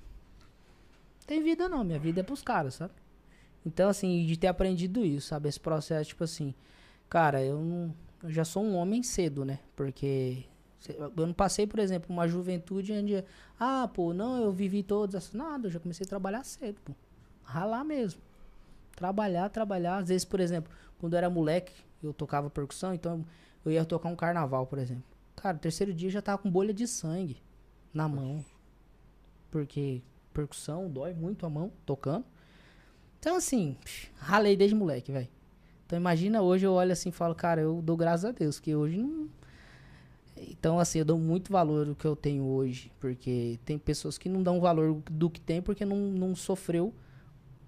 Tem 1.26 1.42
vida 1.44 1.68
não, 1.68 1.84
minha 1.84 2.00
vida 2.00 2.20
é 2.22 2.24
pros 2.24 2.42
caras, 2.42 2.76
sabe? 2.76 2.94
Então, 3.66 3.90
assim, 3.90 4.26
de 4.26 4.38
ter 4.38 4.48
aprendido 4.48 5.04
isso, 5.04 5.28
sabe? 5.28 5.50
Esse 5.50 5.60
processo, 5.60 6.10
tipo 6.10 6.24
assim, 6.24 6.54
cara, 7.10 7.44
eu 7.44 7.60
não. 7.60 7.96
Eu 8.24 8.32
já 8.32 8.46
sou 8.46 8.64
um 8.64 8.76
homem 8.76 9.02
cedo, 9.04 9.44
né? 9.44 9.60
Porque 9.76 10.46
eu 10.90 11.26
não 11.26 11.34
passei, 11.34 11.66
por 11.66 11.80
exemplo, 11.80 12.14
uma 12.14 12.28
juventude 12.28 12.94
onde. 12.94 13.24
Ah, 13.60 13.90
pô, 13.92 14.14
não, 14.14 14.38
eu 14.42 14.52
vivi 14.52 14.84
todas 14.84 15.16
essas. 15.16 15.34
Nada, 15.34 15.68
eu 15.68 15.72
já 15.72 15.80
comecei 15.80 16.06
a 16.06 16.10
trabalhar 16.10 16.44
cedo, 16.44 16.80
pô. 16.86 16.94
Ralar 17.44 17.84
mesmo. 17.84 18.22
Trabalhar, 18.96 19.50
trabalhar. 19.50 19.98
Às 19.98 20.10
vezes, 20.10 20.26
por 20.26 20.40
exemplo, 20.40 20.72
quando 21.00 21.14
eu 21.14 21.18
era 21.18 21.30
moleque, 21.30 21.74
eu 22.04 22.14
tocava 22.14 22.50
percussão, 22.50 22.94
então 22.94 23.26
eu 23.66 23.72
ia 23.72 23.84
tocar 23.84 24.10
um 24.10 24.16
carnaval, 24.16 24.68
por 24.68 24.78
exemplo. 24.78 25.04
Cara, 25.36 25.58
terceiro 25.58 25.94
dia 25.94 26.08
eu 26.08 26.14
já 26.14 26.22
tava 26.22 26.38
com 26.38 26.50
bolha 26.50 26.74
de 26.74 26.88
sangue 26.88 27.38
na 27.94 28.08
mão. 28.08 28.46
Porque 29.50 30.02
percussão 30.36 30.90
dói 30.90 31.14
muito 31.14 31.46
a 31.46 31.50
mão 31.50 31.72
tocando. 31.86 32.26
Então, 33.20 33.38
assim, 33.38 33.78
ralei 34.18 34.56
desde 34.56 34.76
moleque, 34.76 35.12
velho. 35.12 35.30
Então, 35.86 35.98
imagina 35.98 36.42
hoje 36.42 36.66
eu 36.66 36.74
olho 36.74 36.92
assim 36.92 37.10
e 37.10 37.12
falo, 37.12 37.34
cara, 37.34 37.62
eu 37.62 37.82
dou 37.82 37.96
graças 37.96 38.26
a 38.26 38.32
Deus, 38.32 38.60
que 38.60 38.76
hoje 38.76 38.98
não. 38.98 39.30
Então, 40.38 40.80
assim, 40.80 41.00
eu 41.00 41.06
dou 41.06 41.18
muito 41.18 41.52
valor 41.52 41.86
do 41.86 41.96
que 41.96 42.06
eu 42.06 42.16
tenho 42.16 42.44
hoje. 42.44 42.92
Porque 43.00 43.58
tem 43.64 43.78
pessoas 43.78 44.18
que 44.18 44.28
não 44.28 44.44
dão 44.44 44.60
valor 44.60 45.02
do 45.10 45.30
que 45.30 45.40
tem 45.40 45.62
porque 45.62 45.86
não, 45.86 45.98
não 45.98 46.36
sofreu 46.36 46.94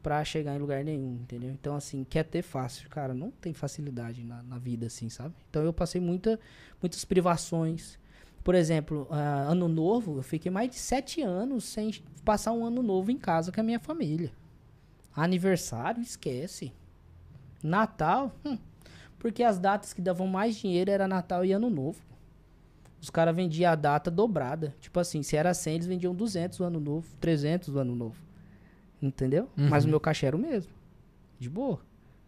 pra 0.04 0.24
chegar 0.24 0.56
em 0.56 0.60
lugar 0.60 0.84
nenhum, 0.84 1.14
entendeu? 1.22 1.52
Então, 1.52 1.76
assim, 1.76 2.04
quer 2.04 2.24
ter 2.24 2.42
fácil. 2.42 2.90
Cara, 2.90 3.14
não 3.14 3.32
tem 3.32 3.54
facilidade 3.54 4.24
na, 4.24 4.44
na 4.44 4.58
vida, 4.58 4.88
assim, 4.88 5.10
sabe? 5.10 5.34
Então, 5.50 5.64
eu 5.64 5.72
passei 5.72 6.02
muita, 6.02 6.40
muitas 6.82 7.06
privações. 7.06 7.98
Por 8.48 8.56
exemplo, 8.56 9.06
ah, 9.12 9.48
ano 9.50 9.68
novo, 9.68 10.20
eu 10.20 10.24
fiquei 10.24 10.50
mais 10.50 10.70
de 10.70 10.78
sete 10.78 11.22
anos 11.22 11.66
sem 11.66 11.92
passar 12.24 12.54
um 12.54 12.64
ano 12.64 12.82
novo 12.82 13.12
em 13.12 13.18
casa 13.18 13.52
com 13.52 13.60
a 13.60 13.64
minha 13.64 13.78
família. 13.78 14.32
Aniversário, 15.14 16.02
esquece. 16.02 16.72
Natal, 17.62 18.34
hum, 18.46 18.58
porque 19.20 19.44
as 19.44 19.60
datas 19.60 19.92
que 19.92 20.02
davam 20.02 20.28
mais 20.28 20.56
dinheiro 20.56 20.90
era 20.90 21.10
Natal 21.10 21.44
e 21.44 21.52
Ano 21.52 21.70
Novo. 21.70 22.02
Os 23.02 23.10
caras 23.10 23.36
vendiam 23.36 23.70
a 23.70 23.76
data 23.76 24.10
dobrada. 24.10 24.74
Tipo 24.80 24.98
assim, 25.02 25.22
se 25.24 25.36
era 25.36 25.54
100, 25.54 25.74
eles 25.76 25.86
vendiam 25.86 26.16
200 26.16 26.62
o 26.62 26.64
Ano 26.64 26.80
Novo, 26.80 27.06
300 27.20 27.68
o 27.68 27.80
Ano 27.80 27.96
Novo. 27.98 28.16
Entendeu? 29.02 29.50
Mas 29.70 29.84
o 29.84 29.90
meu 29.90 30.00
cachê 30.00 30.26
era 30.26 30.38
o 30.38 30.40
mesmo. 30.40 30.72
De 31.38 31.50
boa. 31.50 31.82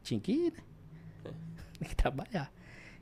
Tinha 0.03 0.19
que 0.19 0.33
ir, 0.33 0.51
né? 0.51 1.31
Tem 1.79 1.87
que 1.87 1.95
trabalhar. 1.95 2.51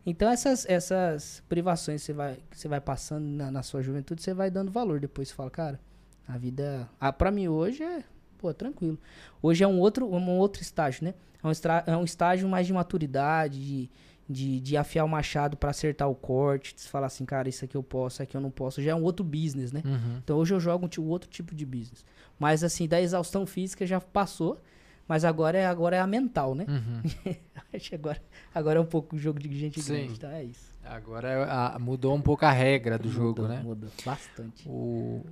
Então 0.09 0.29
essas, 0.31 0.65
essas 0.69 1.43
privações 1.49 1.99
que 2.01 2.05
você 2.07 2.13
vai, 2.13 2.37
que 2.49 2.57
você 2.57 2.67
vai 2.69 2.79
passando 2.79 3.25
na, 3.25 3.51
na 3.51 3.61
sua 3.61 3.81
juventude, 3.83 4.21
você 4.21 4.33
vai 4.33 4.49
dando 4.49 4.71
valor. 4.71 5.01
Depois 5.01 5.27
você 5.27 5.33
fala, 5.35 5.51
cara, 5.51 5.79
a 6.25 6.37
vida... 6.37 6.87
Ah, 6.99 7.11
pra 7.11 7.29
mim 7.29 7.49
hoje 7.49 7.83
é, 7.83 8.03
pô, 8.37 8.53
tranquilo. 8.53 8.97
Hoje 9.41 9.63
é 9.65 9.67
um 9.67 9.79
outro, 9.79 10.07
um 10.07 10.29
outro 10.37 10.61
estágio, 10.61 11.03
né? 11.03 11.13
É 11.43 11.45
um, 11.47 11.51
estra- 11.51 11.83
é 11.85 11.95
um 11.97 12.05
estágio 12.05 12.47
mais 12.47 12.65
de 12.65 12.71
maturidade, 12.71 13.59
de, 13.59 13.89
de, 14.29 14.59
de 14.61 14.77
afiar 14.77 15.03
o 15.05 15.09
machado 15.09 15.57
pra 15.57 15.71
acertar 15.71 16.09
o 16.09 16.15
corte. 16.15 16.73
De 16.73 16.83
falar 16.83 17.07
assim, 17.07 17.25
cara, 17.25 17.49
isso 17.49 17.65
aqui 17.65 17.75
eu 17.75 17.83
posso, 17.83 18.15
isso 18.15 18.23
aqui 18.23 18.35
eu 18.37 18.41
não 18.41 18.49
posso. 18.49 18.81
Já 18.81 18.91
é 18.91 18.95
um 18.95 19.03
outro 19.03 19.25
business, 19.25 19.73
né? 19.73 19.83
Uhum. 19.85 20.19
Então 20.23 20.37
hoje 20.37 20.53
eu 20.53 20.59
jogo 20.59 20.89
um 20.99 21.07
outro 21.09 21.29
tipo 21.29 21.53
de 21.53 21.65
business. 21.65 22.05
Mas 22.39 22.63
assim, 22.63 22.87
da 22.87 23.01
exaustão 23.01 23.45
física 23.45 23.85
já 23.85 23.99
passou. 23.99 24.57
Mas 25.07 25.23
agora 25.23 25.57
é, 25.57 25.65
agora 25.65 25.95
é 25.95 25.99
a 25.99 26.07
mental, 26.07 26.53
né? 26.53 26.65
Uhum. 26.67 27.01
Acho 27.73 27.89
que 27.89 27.95
agora, 27.95 28.21
agora 28.53 28.79
é 28.79 28.81
um 28.81 28.85
pouco 28.85 29.15
o 29.15 29.19
jogo 29.19 29.39
de 29.39 29.57
gente 29.57 29.81
Sim. 29.81 29.93
grande, 29.93 30.13
então 30.13 30.29
é 30.29 30.43
isso. 30.43 30.71
Agora 30.83 31.29
é 31.29 31.43
a- 31.43 31.77
mudou 31.79 32.15
um 32.15 32.21
pouco 32.21 32.45
a 32.45 32.51
regra 32.51 32.97
do 32.97 33.09
jogo, 33.09 33.41
Mudou, 33.41 33.47
né? 33.47 33.61
Mudou 33.63 33.89
bastante. 34.05 34.67
O, 34.67 35.23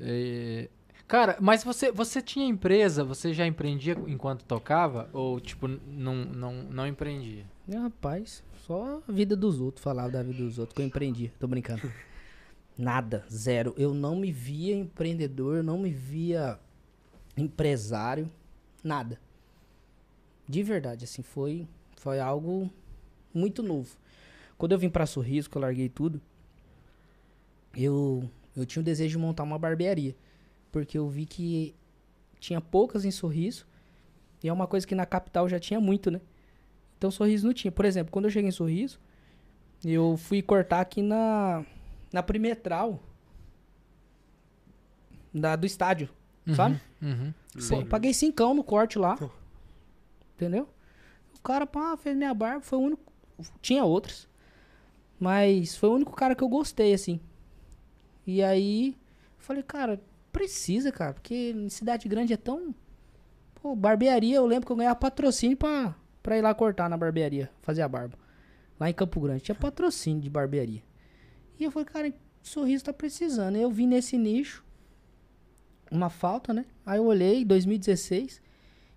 é, 0.00 0.68
Cara, 1.12 1.36
mas 1.40 1.62
você, 1.62 1.92
você 1.92 2.22
tinha 2.22 2.46
empresa, 2.46 3.04
você 3.04 3.34
já 3.34 3.46
empreendia 3.46 3.94
enquanto 4.06 4.44
tocava? 4.46 5.10
Ou, 5.12 5.38
tipo, 5.40 5.68
não, 5.68 6.14
não, 6.14 6.52
não 6.62 6.86
empreendia? 6.86 7.44
Meu 7.68 7.82
rapaz, 7.82 8.42
só 8.66 9.02
a 9.06 9.12
vida 9.12 9.36
dos 9.36 9.60
outros, 9.60 9.84
falava 9.84 10.10
da 10.10 10.22
vida 10.22 10.42
dos 10.42 10.58
outros 10.58 10.74
que 10.74 10.80
eu 10.80 10.86
empreendia. 10.86 11.30
Tô 11.38 11.46
brincando. 11.46 11.92
Nada, 12.78 13.26
zero. 13.30 13.74
Eu 13.76 13.92
não 13.92 14.16
me 14.16 14.32
via 14.32 14.74
empreendedor, 14.74 15.58
eu 15.58 15.62
não 15.62 15.78
me 15.78 15.90
via 15.90 16.58
empresário, 17.36 18.30
nada. 18.82 19.20
De 20.48 20.62
verdade, 20.62 21.04
assim, 21.04 21.22
foi, 21.22 21.66
foi 21.96 22.20
algo 22.20 22.70
muito 23.32 23.62
novo. 23.62 23.96
Quando 24.58 24.72
eu 24.72 24.78
vim 24.78 24.90
pra 24.90 25.06
Sorriso, 25.06 25.48
que 25.48 25.56
eu 25.56 25.62
larguei 25.62 25.88
tudo, 25.88 26.20
eu, 27.74 28.28
eu 28.56 28.66
tinha 28.66 28.80
o 28.80 28.84
desejo 28.84 29.18
de 29.18 29.18
montar 29.18 29.42
uma 29.42 29.58
barbearia. 29.58 30.14
Porque 30.70 30.96
eu 30.96 31.08
vi 31.08 31.26
que 31.26 31.74
tinha 32.38 32.60
poucas 32.60 33.04
em 33.04 33.10
Sorriso, 33.10 33.66
e 34.42 34.48
é 34.48 34.52
uma 34.52 34.66
coisa 34.66 34.86
que 34.86 34.94
na 34.94 35.06
capital 35.06 35.48
já 35.48 35.58
tinha 35.58 35.80
muito, 35.80 36.10
né? 36.10 36.20
Então 36.98 37.10
Sorriso 37.10 37.46
não 37.46 37.54
tinha. 37.54 37.70
Por 37.70 37.84
exemplo, 37.84 38.12
quando 38.12 38.26
eu 38.26 38.30
cheguei 38.30 38.48
em 38.48 38.52
Sorriso, 38.52 39.00
eu 39.84 40.16
fui 40.16 40.42
cortar 40.42 40.80
aqui 40.80 41.02
na 41.02 41.64
na 42.12 42.22
perimetral 42.22 43.00
da, 45.32 45.56
do 45.56 45.66
estádio, 45.66 46.10
sabe? 46.54 46.80
Uhum. 47.00 47.32
Pô, 47.68 47.76
eu 47.76 47.86
paguei 47.86 48.12
cincão 48.12 48.54
no 48.54 48.64
corte 48.64 48.98
lá. 48.98 49.18
Entendeu? 50.34 50.68
O 51.36 51.40
cara, 51.40 51.66
pá, 51.66 51.96
fez 51.96 52.16
minha 52.16 52.34
barba, 52.34 52.60
foi 52.60 52.78
o 52.78 52.82
único. 52.82 53.12
Tinha 53.60 53.84
outros. 53.84 54.28
Mas 55.18 55.76
foi 55.76 55.88
o 55.88 55.94
único 55.94 56.12
cara 56.12 56.34
que 56.34 56.42
eu 56.42 56.48
gostei, 56.48 56.92
assim. 56.92 57.20
E 58.26 58.42
aí, 58.42 58.96
eu 59.38 59.44
falei, 59.44 59.62
cara, 59.62 60.00
precisa, 60.32 60.90
cara, 60.90 61.12
porque 61.12 61.50
em 61.50 61.68
cidade 61.68 62.08
grande 62.08 62.32
é 62.32 62.36
tão. 62.36 62.74
Pô, 63.54 63.76
barbearia, 63.76 64.36
eu 64.36 64.46
lembro 64.46 64.66
que 64.66 64.72
eu 64.72 64.76
ganhava 64.76 64.96
patrocínio 64.96 65.56
pra, 65.56 65.94
pra 66.22 66.36
ir 66.36 66.42
lá 66.42 66.52
cortar 66.54 66.88
na 66.88 66.96
barbearia, 66.96 67.50
fazer 67.62 67.82
a 67.82 67.88
barba. 67.88 68.18
Lá 68.80 68.90
em 68.90 68.94
Campo 68.94 69.20
Grande. 69.20 69.42
Tinha 69.42 69.54
patrocínio 69.54 70.20
de 70.20 70.28
barbearia. 70.30 70.82
E 71.58 71.64
eu 71.64 71.70
falei, 71.70 71.86
cara, 71.86 72.14
sorriso 72.42 72.84
tá 72.84 72.92
precisando. 72.92 73.56
Eu 73.56 73.70
vim 73.70 73.86
nesse 73.86 74.18
nicho 74.18 74.64
uma 75.92 76.08
falta, 76.08 76.52
né? 76.54 76.64
Aí 76.84 76.98
eu 76.98 77.04
olhei, 77.04 77.44
2016. 77.44 78.40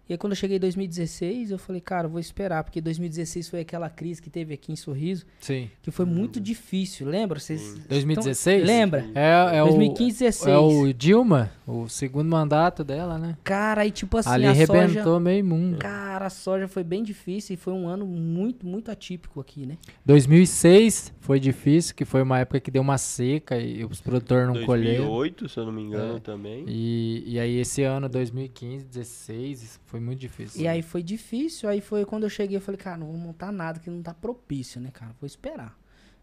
E 0.07 0.13
aí 0.13 0.17
quando 0.17 0.33
eu 0.33 0.35
cheguei 0.37 0.57
em 0.57 0.59
2016, 0.59 1.51
eu 1.51 1.57
falei, 1.57 1.81
cara, 1.81 2.05
eu 2.05 2.11
vou 2.11 2.19
esperar, 2.19 2.63
porque 2.63 2.79
2016 2.79 3.49
foi 3.49 3.61
aquela 3.61 3.89
crise 3.89 4.21
que 4.21 4.29
teve 4.29 4.53
aqui 4.53 4.71
em 4.71 4.75
Sorriso, 4.75 5.25
Sim. 5.39 5.69
que 5.81 5.89
foi 5.89 6.05
muito 6.05 6.39
difícil, 6.39 7.07
lembra? 7.07 7.39
Vocês 7.39 7.75
2016? 7.89 8.63
Então, 8.63 8.67
lembra? 8.75 9.05
É, 9.15 9.57
é 9.57 9.63
o, 9.63 9.67
2015, 9.67 10.19
16. 10.19 10.47
É 10.47 10.57
o 10.57 10.93
Dilma, 10.93 11.51
o 11.65 11.87
segundo 11.89 12.29
mandato 12.29 12.83
dela, 12.83 13.17
né? 13.17 13.35
Cara, 13.43 13.81
aí 13.81 13.91
tipo 13.91 14.17
assim, 14.17 14.29
Ali 14.29 14.45
a 14.45 14.53
soja... 14.53 14.73
arrebentou 14.73 15.19
meio 15.19 15.43
mundo. 15.43 15.77
Cara, 15.77 16.27
a 16.27 16.29
soja 16.29 16.67
foi 16.67 16.83
bem 16.83 17.03
difícil 17.03 17.55
e 17.55 17.57
foi 17.57 17.73
um 17.73 17.87
ano 17.87 18.05
muito, 18.05 18.65
muito 18.65 18.91
atípico 18.91 19.39
aqui, 19.39 19.65
né? 19.65 19.77
2006 20.05 21.13
foi 21.19 21.39
difícil, 21.39 21.95
que 21.95 22.05
foi 22.05 22.21
uma 22.21 22.39
época 22.39 22.59
que 22.59 22.69
deu 22.69 22.81
uma 22.81 22.97
seca 22.97 23.57
e 23.57 23.83
os 23.83 23.99
produtores 24.01 24.47
não 24.47 24.63
colheram. 24.65 25.05
2008, 25.05 25.49
se 25.49 25.59
eu 25.59 25.65
não 25.65 25.71
me 25.71 25.81
engano, 25.81 26.17
É. 26.17 26.19
também. 26.19 26.63
E, 26.67 27.23
e 27.25 27.39
aí 27.39 27.57
esse 27.59 27.81
ano, 27.83 28.07
2015, 28.07 28.85
16, 28.85 29.79
foi 29.85 29.94
muito 29.99 30.19
difícil. 30.19 30.61
E 30.61 30.67
aí 30.67 30.81
foi 30.81 31.03
difícil, 31.03 31.69
aí 31.69 31.81
foi 31.81 32.05
quando 32.05 32.23
eu 32.23 32.29
cheguei, 32.29 32.57
eu 32.57 32.61
falei, 32.61 32.77
cara, 32.77 32.97
não 32.97 33.07
vou 33.07 33.17
montar 33.17 33.51
nada 33.51 33.79
que 33.79 33.89
não 33.89 34.01
tá 34.01 34.13
propício, 34.13 34.79
né, 34.79 34.91
cara? 34.91 35.15
Vou 35.19 35.27
esperar. 35.27 35.77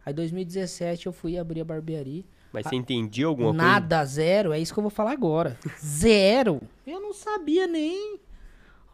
Aí 0.04 0.12
2017 0.12 1.06
eu 1.06 1.12
fui 1.12 1.38
abrir 1.38 1.60
a 1.60 1.64
barbearia. 1.64 2.24
Mas 2.52 2.66
você 2.66 2.76
entendia 2.76 3.26
alguma 3.26 3.52
Nada, 3.52 4.04
zero, 4.04 4.52
é 4.52 4.60
isso 4.60 4.72
que 4.72 4.78
eu 4.78 4.82
vou 4.82 4.90
falar 4.90 5.12
agora. 5.12 5.58
zero. 5.80 6.60
Eu 6.86 7.00
não 7.00 7.12
sabia 7.12 7.66
nem 7.66 8.18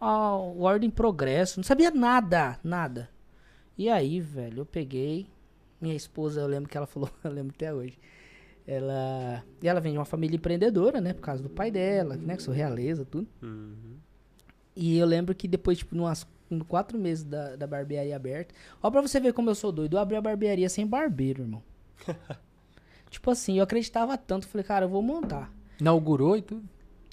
ó, 0.00 0.38
o 0.52 0.62
ordem 0.62 0.90
progresso, 0.90 1.58
não 1.58 1.64
sabia 1.64 1.90
nada, 1.90 2.58
nada. 2.62 3.08
E 3.76 3.88
aí, 3.88 4.20
velho, 4.20 4.60
eu 4.60 4.66
peguei, 4.66 5.26
minha 5.80 5.94
esposa, 5.94 6.40
eu 6.40 6.46
lembro 6.46 6.68
que 6.68 6.76
ela 6.76 6.86
falou, 6.86 7.10
eu 7.22 7.30
lembro 7.30 7.54
até 7.54 7.72
hoje. 7.72 7.98
Ela, 8.66 9.42
e 9.62 9.68
ela 9.68 9.80
vem 9.80 9.92
de 9.92 9.98
uma 9.98 10.04
família 10.04 10.36
empreendedora, 10.36 11.00
né, 11.00 11.14
por 11.14 11.22
causa 11.22 11.42
do 11.42 11.48
pai 11.48 11.70
dela, 11.70 12.16
né, 12.16 12.36
que 12.36 12.42
sou 12.42 12.52
realeza, 12.52 13.04
tudo. 13.04 13.26
coisa? 13.40 13.54
Uhum. 13.54 13.96
E 14.80 14.96
eu 14.96 15.04
lembro 15.04 15.34
que 15.34 15.48
depois, 15.48 15.78
tipo, 15.78 15.96
numas 15.96 16.24
em 16.48 16.60
quatro 16.60 16.96
meses 16.96 17.24
da, 17.24 17.56
da 17.56 17.66
barbearia 17.66 18.14
aberta. 18.14 18.54
Ó, 18.80 18.88
pra 18.90 19.02
você 19.02 19.18
ver 19.18 19.32
como 19.32 19.50
eu 19.50 19.54
sou 19.56 19.72
doido, 19.72 19.96
eu 19.96 20.00
abri 20.00 20.16
a 20.16 20.20
barbearia 20.20 20.68
sem 20.68 20.86
barbeiro, 20.86 21.42
irmão. 21.42 21.62
tipo 23.10 23.28
assim, 23.30 23.58
eu 23.58 23.64
acreditava 23.64 24.16
tanto, 24.16 24.46
falei, 24.46 24.64
cara, 24.64 24.84
eu 24.84 24.88
vou 24.88 25.02
montar. 25.02 25.52
Inaugurou 25.80 26.36
e 26.36 26.42
tudo? 26.42 26.62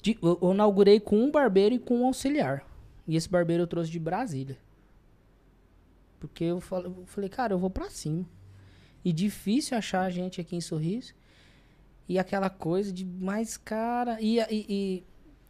De- 0.00 0.16
eu, 0.22 0.38
eu 0.40 0.52
inaugurei 0.54 1.00
com 1.00 1.18
um 1.18 1.28
barbeiro 1.30 1.74
e 1.74 1.78
com 1.80 2.02
um 2.02 2.06
auxiliar. 2.06 2.64
E 3.06 3.16
esse 3.16 3.28
barbeiro 3.28 3.64
eu 3.64 3.66
trouxe 3.66 3.90
de 3.90 3.98
Brasília. 3.98 4.56
Porque 6.20 6.44
eu 6.44 6.60
falei, 6.60 6.86
eu 6.86 7.04
falei, 7.06 7.28
cara, 7.28 7.52
eu 7.52 7.58
vou 7.58 7.68
pra 7.68 7.90
cima. 7.90 8.24
E 9.04 9.12
difícil 9.12 9.76
achar 9.76 10.02
a 10.02 10.10
gente 10.10 10.40
aqui 10.40 10.54
em 10.54 10.60
Sorriso. 10.60 11.14
E 12.08 12.16
aquela 12.16 12.48
coisa 12.48 12.92
de 12.92 13.04
mais 13.04 13.56
cara. 13.56 14.20
E, 14.20 14.38
e, 14.38 14.46
e, 14.68 15.04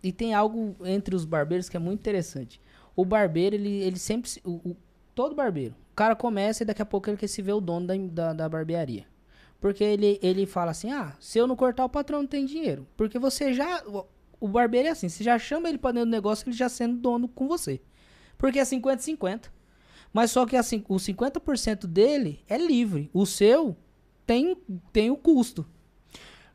e 0.08 0.12
tem 0.12 0.34
algo 0.34 0.76
entre 0.84 1.14
os 1.16 1.24
barbeiros 1.24 1.68
que 1.68 1.76
é 1.76 1.80
muito 1.80 2.00
interessante. 2.00 2.60
O 2.94 3.04
barbeiro, 3.04 3.56
ele, 3.56 3.82
ele 3.82 3.98
sempre. 3.98 4.28
se- 4.30 4.40
o- 4.44 4.70
o- 4.70 4.76
todo 5.14 5.34
barbeiro. 5.34 5.74
O 5.92 5.94
cara 5.96 6.14
começa 6.14 6.62
e 6.62 6.66
daqui 6.66 6.82
a 6.82 6.86
pouco 6.86 7.08
ele 7.08 7.16
quer 7.16 7.26
se 7.26 7.40
ver 7.42 7.52
o 7.54 7.60
dono 7.60 7.86
da, 7.86 7.94
da, 7.96 8.32
da 8.32 8.48
barbearia. 8.48 9.06
Porque 9.60 9.82
ele, 9.82 10.18
ele 10.22 10.46
fala 10.46 10.70
assim: 10.70 10.90
ah, 10.92 11.14
se 11.18 11.38
eu 11.38 11.46
não 11.46 11.56
cortar, 11.56 11.84
o 11.84 11.88
patrão 11.88 12.20
não 12.20 12.26
tem 12.26 12.44
dinheiro. 12.46 12.86
Porque 12.96 13.18
você 13.18 13.52
já. 13.52 13.82
o- 13.86 14.06
O 14.38 14.48
barbeiro 14.48 14.88
é 14.88 14.90
assim: 14.90 15.08
você 15.08 15.24
já 15.24 15.38
chama 15.38 15.68
ele 15.68 15.78
pra 15.78 15.92
dentro 15.92 16.06
do 16.08 16.12
negócio, 16.12 16.48
ele 16.48 16.56
já 16.56 16.68
sendo 16.68 16.96
dono 16.98 17.26
com 17.28 17.48
você. 17.48 17.80
Porque 18.38 18.58
é 18.58 18.64
50-50. 18.64 19.50
Mas 20.12 20.30
só 20.30 20.44
que 20.46 20.56
assim, 20.56 20.84
o 20.88 20.96
50% 20.98 21.86
dele 21.86 22.40
é 22.48 22.56
livre. 22.58 23.10
O 23.14 23.24
seu 23.26 23.76
tem, 24.26 24.56
tem 24.92 25.10
o 25.10 25.16
custo. 25.16 25.66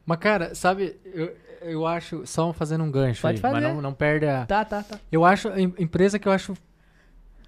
Mas, 0.05 0.17
cara, 0.19 0.55
sabe, 0.55 0.99
eu, 1.05 1.35
eu 1.61 1.85
acho, 1.87 2.25
só 2.25 2.51
fazendo 2.53 2.83
um 2.83 2.91
gancho 2.91 3.21
Pode 3.21 3.37
aí, 3.37 3.41
mas 3.41 3.51
fazer. 3.63 3.73
não, 3.73 3.81
não 3.81 3.93
perde 3.93 4.25
a... 4.25 4.45
Tá, 4.45 4.63
tá, 4.65 4.83
tá. 4.83 4.99
Eu 5.11 5.23
acho, 5.25 5.49
empresa 5.77 6.17
que 6.19 6.27
eu 6.27 6.31
acho 6.31 6.53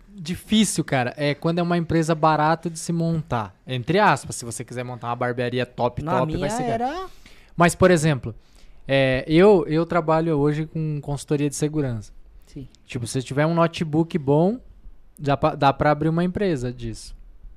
difícil, 0.09 0.84
cara, 0.84 1.14
é 1.18 1.34
quando 1.34 1.59
é 1.59 1.64
uma 1.64 1.78
empresa 1.78 2.14
barato 2.14 2.70
de 2.70 2.78
se 2.78 2.91
montar. 2.93 3.55
Entre 3.66 3.99
aspas, 3.99 4.36
se 4.36 4.45
você 4.45 4.64
quiser 4.64 4.84
montar 4.84 5.07
uma 5.07 5.16
barbearia 5.16 5.66
top, 5.66 6.03
Na 6.03 6.11
top, 6.20 6.28
minha 6.28 6.39
vai 6.39 6.49
ser 6.49 6.64
era. 6.64 7.07
Mas, 7.55 7.74
por 7.76 7.89
exemplo, 7.89 8.36
é, 8.88 9.24
eu, 9.28 9.66
eu 9.68 9.86
trabalho 9.86 10.38
hoje 10.38 10.66
com 10.66 10.99
consultoria 11.01 11.49
de 11.49 11.55
segurança. 11.55 12.11
Sim, 12.45 12.68
Tipo, 12.86 13.07
se 13.07 13.22
tiver 13.24 13.45
um 13.47 13.55
notebook 13.55 14.16
bom, 14.20 14.59
já 15.20 15.36
pa- 15.36 15.55
dá 15.55 15.74
pra 15.74 15.91
abrir 15.91 16.09
uma 16.09 16.24
empresa 16.24 16.72
disso. 16.72 17.16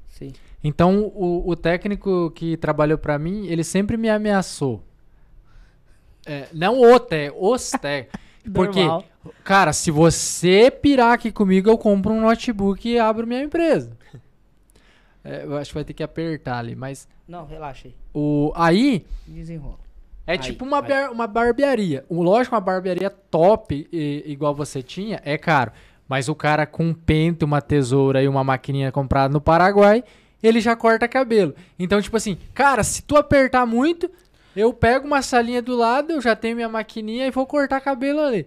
sim. 0.09 0.33
Então, 0.65 1.13
o, 1.15 1.49
o 1.49 1.55
técnico 1.55 2.31
que 2.33 2.57
trabalhou 2.57 2.99
pra 2.99 3.19
mim, 3.19 3.47
ele 3.47 3.63
sempre 3.63 3.97
me 3.97 4.09
ameaçou. 4.09 4.83
É, 6.27 6.47
não 6.53 6.81
o 6.81 6.99
té, 6.99 7.33
os 7.39 7.71
técnicos. 7.81 8.21
Porque, 8.53 8.81
Normal. 8.81 9.05
cara, 9.45 9.73
se 9.73 9.91
você 9.91 10.71
pirar 10.71 11.13
aqui 11.15 11.33
comigo, 11.33 11.69
eu 11.71 11.79
compro 11.79 12.13
um 12.13 12.21
notebook 12.21 12.89
e 12.89 12.99
abro 12.99 13.27
minha 13.27 13.43
empresa. 13.43 13.97
É, 15.25 15.45
eu 15.45 15.57
acho 15.57 15.71
que 15.71 15.75
vai 15.75 15.85
ter 15.85 15.93
que 15.95 16.03
apertar 16.03 16.59
ali, 16.59 16.77
mas 16.77 17.09
Não, 17.27 17.45
relaxa 17.47 17.89
aí. 17.89 17.95
o 18.15 18.53
aí 18.55 19.05
Desenrola. 19.27 19.79
é 20.27 20.33
Aí, 20.33 20.39
tipo 20.39 20.65
uma, 20.65 20.81
bar- 20.81 21.11
uma 21.11 21.27
barbearia. 21.27 22.05
O 22.09 22.23
lógico, 22.23 22.55
uma 22.55 22.61
barbearia 22.61 23.11
top, 23.11 23.89
e- 23.93 24.23
igual 24.27 24.55
você 24.55 24.83
tinha, 24.83 25.21
é 25.25 25.37
caro. 25.37 25.73
Mas 26.09 26.29
o 26.29 26.35
cara 26.37 26.65
com 26.65 26.85
um 26.85 26.95
pente, 26.95 27.45
uma 27.45 27.61
tesoura 27.61 28.23
e 28.23 28.29
uma 28.29 28.45
maquininha 28.45 28.93
comprada 28.93 29.33
no 29.33 29.41
Paraguai, 29.41 30.05
ele 30.41 30.61
já 30.61 30.77
corta 30.77 31.09
cabelo. 31.09 31.53
Então, 31.77 32.01
tipo 32.01 32.17
assim, 32.17 32.39
cara, 32.55 32.85
se 32.85 33.03
tu 33.03 33.17
apertar 33.17 33.67
muito, 33.67 34.09
eu 34.57 34.73
pego 34.73 35.07
uma 35.07 35.23
salinha 35.23 35.61
do 35.63 35.77
lado, 35.77 36.13
eu 36.13 36.21
já 36.21 36.35
tenho 36.35 36.57
minha 36.57 36.69
maquininha 36.69 37.27
e 37.27 37.31
vou 37.31 37.47
cortar 37.47 37.81
cabelo 37.81 38.21
ali. 38.21 38.47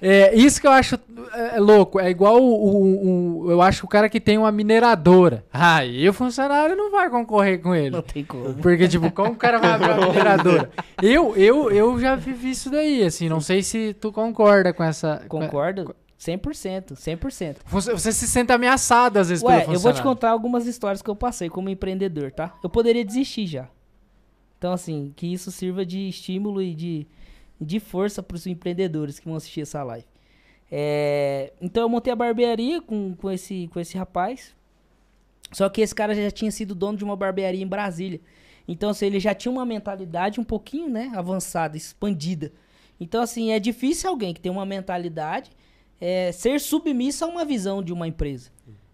É, 0.00 0.34
isso 0.34 0.60
que 0.60 0.66
eu 0.66 0.70
acho 0.72 0.96
é, 1.32 1.56
é 1.56 1.58
louco. 1.58 1.98
É 1.98 2.10
igual 2.10 2.36
o, 2.38 2.44
o- 2.54 3.44
o- 3.46 3.50
Eu 3.50 3.62
acho 3.62 3.80
que 3.80 3.84
o 3.86 3.88
cara 3.88 4.10
que 4.10 4.20
tem 4.20 4.36
uma 4.36 4.52
mineradora. 4.52 5.42
Aí 5.50 6.06
o 6.06 6.12
funcionário 6.12 6.76
não 6.76 6.90
vai 6.90 7.08
concorrer 7.08 7.62
com 7.62 7.74
ele. 7.74 7.90
Não 7.90 8.02
tem 8.02 8.22
como. 8.22 8.52
Porque, 8.56 8.86
tipo, 8.86 9.10
como 9.10 9.30
o 9.32 9.36
cara 9.36 9.58
vai 9.58 9.70
abrir 9.70 9.92
uma 9.92 10.08
mineradora? 10.12 10.70
Eu, 11.02 11.34
eu, 11.34 11.70
eu 11.70 11.98
já 11.98 12.14
vivi 12.14 12.50
isso 12.50 12.68
daí, 12.70 13.02
assim. 13.04 13.26
Não 13.26 13.40
sei 13.40 13.62
se 13.62 13.94
tu 13.94 14.12
concorda 14.12 14.70
com 14.74 14.84
essa. 14.84 15.22
com- 15.28 15.40
Concordo 15.40 15.96
100%, 16.20 16.92
100%. 16.94 17.56
Você, 17.66 17.92
você 17.92 18.12
se 18.12 18.28
sente 18.28 18.52
ameaçado 18.52 19.18
às 19.18 19.30
vezes 19.30 19.42
Ué, 19.42 19.60
pelo 19.60 19.62
eu 19.62 19.66
vou 19.66 19.92
te 19.92 19.96
funcionário. 19.96 20.02
contar 20.02 20.30
algumas 20.30 20.66
histórias 20.66 21.00
que 21.00 21.08
eu 21.08 21.16
passei 21.16 21.48
como 21.48 21.70
empreendedor, 21.70 22.30
tá? 22.32 22.52
Eu 22.62 22.68
poderia 22.68 23.04
desistir 23.04 23.46
já. 23.46 23.66
Então, 24.58 24.72
assim, 24.72 25.12
que 25.14 25.26
isso 25.26 25.50
sirva 25.50 25.84
de 25.84 26.08
estímulo 26.08 26.62
e 26.62 26.74
de, 26.74 27.06
de 27.60 27.78
força 27.78 28.22
para 28.22 28.34
os 28.34 28.46
empreendedores 28.46 29.18
que 29.18 29.26
vão 29.26 29.36
assistir 29.36 29.62
essa 29.62 29.82
live. 29.82 30.06
É, 30.70 31.52
então 31.60 31.84
eu 31.84 31.88
montei 31.88 32.12
a 32.12 32.16
barbearia 32.16 32.80
com, 32.80 33.14
com, 33.14 33.30
esse, 33.30 33.68
com 33.72 33.78
esse 33.78 33.96
rapaz. 33.96 34.54
Só 35.52 35.68
que 35.68 35.80
esse 35.80 35.94
cara 35.94 36.14
já 36.14 36.30
tinha 36.30 36.50
sido 36.50 36.74
dono 36.74 36.98
de 36.98 37.04
uma 37.04 37.16
barbearia 37.16 37.62
em 37.62 37.66
Brasília. 37.66 38.20
Então, 38.66 38.90
assim, 38.90 39.06
ele 39.06 39.20
já 39.20 39.32
tinha 39.32 39.52
uma 39.52 39.64
mentalidade 39.64 40.40
um 40.40 40.44
pouquinho, 40.44 40.88
né, 40.88 41.12
avançada, 41.14 41.76
expandida. 41.76 42.52
Então, 42.98 43.22
assim, 43.22 43.52
é 43.52 43.60
difícil 43.60 44.10
alguém 44.10 44.34
que 44.34 44.40
tem 44.40 44.50
uma 44.50 44.66
mentalidade 44.66 45.50
é, 46.00 46.32
ser 46.32 46.60
submissa 46.60 47.24
a 47.24 47.28
uma 47.28 47.44
visão 47.44 47.82
de 47.82 47.92
uma 47.92 48.08
empresa. 48.08 48.50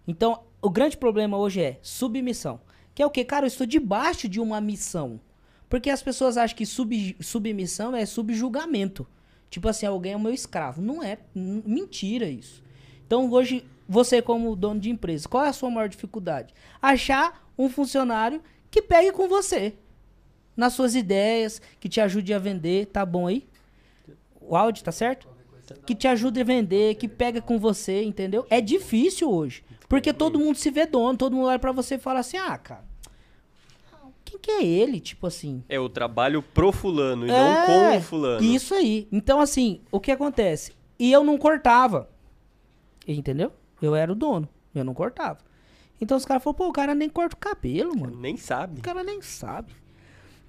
Então, 0.07 0.43
o 0.61 0.69
grande 0.69 0.95
problema 0.95 1.37
hoje 1.37 1.61
é 1.61 1.79
submissão. 1.81 2.59
Que 2.93 3.01
é 3.01 3.05
o 3.05 3.09
que? 3.09 3.23
Cara, 3.25 3.45
eu 3.45 3.47
estou 3.47 3.65
debaixo 3.65 4.29
de 4.29 4.39
uma 4.39 4.61
missão. 4.61 5.19
Porque 5.73 5.89
as 5.89 6.03
pessoas 6.03 6.37
acham 6.37 6.55
que 6.55 6.67
sub, 6.67 7.17
submissão 7.19 7.95
é 7.95 8.05
subjugamento. 8.05 9.07
Tipo 9.49 9.67
assim, 9.67 9.87
alguém 9.87 10.13
é 10.13 10.15
o 10.15 10.19
meu 10.19 10.31
escravo. 10.31 10.79
Não 10.79 11.01
é. 11.01 11.17
Mentira 11.33 12.29
isso. 12.29 12.61
Então, 13.07 13.27
hoje, 13.31 13.65
você 13.89 14.21
como 14.21 14.55
dono 14.55 14.79
de 14.79 14.91
empresa, 14.91 15.27
qual 15.27 15.43
é 15.43 15.49
a 15.49 15.51
sua 15.53 15.71
maior 15.71 15.89
dificuldade? 15.89 16.53
Achar 16.79 17.43
um 17.57 17.67
funcionário 17.69 18.39
que 18.69 18.83
pegue 18.83 19.11
com 19.13 19.27
você. 19.27 19.73
Nas 20.55 20.73
suas 20.73 20.93
ideias, 20.93 21.59
que 21.79 21.89
te 21.89 21.99
ajude 21.99 22.35
a 22.35 22.37
vender. 22.37 22.85
Tá 22.85 23.03
bom 23.03 23.25
aí? 23.25 23.47
O 24.41 24.55
áudio, 24.55 24.83
tá 24.83 24.91
certo? 24.91 25.27
Que 25.87 25.95
te 25.95 26.07
ajude 26.07 26.39
a 26.39 26.43
vender, 26.43 26.93
que 26.97 27.07
pega 27.07 27.41
com 27.41 27.57
você, 27.57 28.03
entendeu? 28.03 28.45
É 28.47 28.61
difícil 28.61 29.27
hoje. 29.27 29.63
Porque 29.89 30.13
todo 30.13 30.37
mundo 30.37 30.55
se 30.55 30.69
vê 30.69 30.85
dono, 30.85 31.17
todo 31.17 31.35
mundo 31.35 31.47
olha 31.47 31.57
pra 31.57 31.71
você 31.71 31.95
e 31.95 31.97
fala 31.97 32.19
assim, 32.19 32.37
ah, 32.37 32.59
cara, 32.59 32.92
quem 34.33 34.39
que 34.39 34.51
é 34.51 34.65
ele? 34.65 34.99
Tipo 34.99 35.27
assim. 35.27 35.63
É 35.67 35.79
o 35.79 35.89
trabalho 35.89 36.41
pro 36.41 36.71
fulano 36.71 37.27
e 37.27 37.29
é, 37.29 37.33
não 37.33 37.65
com 37.65 37.97
o 37.97 38.01
fulano. 38.01 38.43
Isso 38.43 38.73
aí. 38.73 39.07
Então, 39.11 39.39
assim, 39.39 39.81
o 39.91 39.99
que 39.99 40.11
acontece? 40.11 40.73
E 40.97 41.11
eu 41.11 41.23
não 41.23 41.37
cortava. 41.37 42.09
Entendeu? 43.07 43.51
Eu 43.81 43.95
era 43.95 44.11
o 44.11 44.15
dono. 44.15 44.47
Eu 44.73 44.83
não 44.83 44.93
cortava. 44.93 45.39
Então 45.99 46.17
os 46.17 46.25
caras 46.25 46.43
falaram, 46.43 46.57
pô, 46.57 46.67
o 46.69 46.73
cara 46.73 46.95
nem 46.95 47.09
corta 47.09 47.35
o 47.35 47.39
cabelo, 47.39 47.97
mano. 47.97 48.17
Nem 48.17 48.37
sabe. 48.37 48.79
O 48.79 48.83
cara 48.83 49.03
nem 49.03 49.21
sabe. 49.21 49.73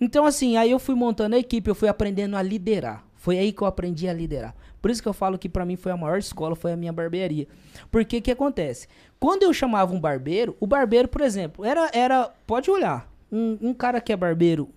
Então, 0.00 0.24
assim, 0.24 0.56
aí 0.56 0.70
eu 0.70 0.78
fui 0.78 0.94
montando 0.94 1.36
a 1.36 1.38
equipe, 1.38 1.70
eu 1.70 1.74
fui 1.74 1.88
aprendendo 1.88 2.36
a 2.36 2.42
liderar. 2.42 3.04
Foi 3.14 3.38
aí 3.38 3.52
que 3.52 3.62
eu 3.62 3.66
aprendi 3.66 4.08
a 4.08 4.12
liderar. 4.12 4.54
Por 4.82 4.90
isso 4.90 5.02
que 5.02 5.08
eu 5.08 5.14
falo 5.14 5.38
que 5.38 5.48
para 5.48 5.64
mim 5.64 5.76
foi 5.76 5.92
a 5.92 5.96
maior 5.96 6.18
escola, 6.18 6.54
foi 6.54 6.72
a 6.72 6.76
minha 6.76 6.92
barbearia. 6.92 7.46
Porque 7.90 8.20
que 8.20 8.30
acontece? 8.30 8.86
Quando 9.18 9.44
eu 9.44 9.52
chamava 9.54 9.94
um 9.94 10.00
barbeiro, 10.00 10.56
o 10.60 10.66
barbeiro, 10.66 11.08
por 11.08 11.22
exemplo, 11.22 11.64
era, 11.64 11.90
era 11.94 12.30
pode 12.46 12.70
olhar, 12.70 13.10
um, 13.34 13.58
um 13.70 13.74
cara 13.74 14.00
que 14.00 14.12
é 14.12 14.16
barbeiro, 14.16 14.68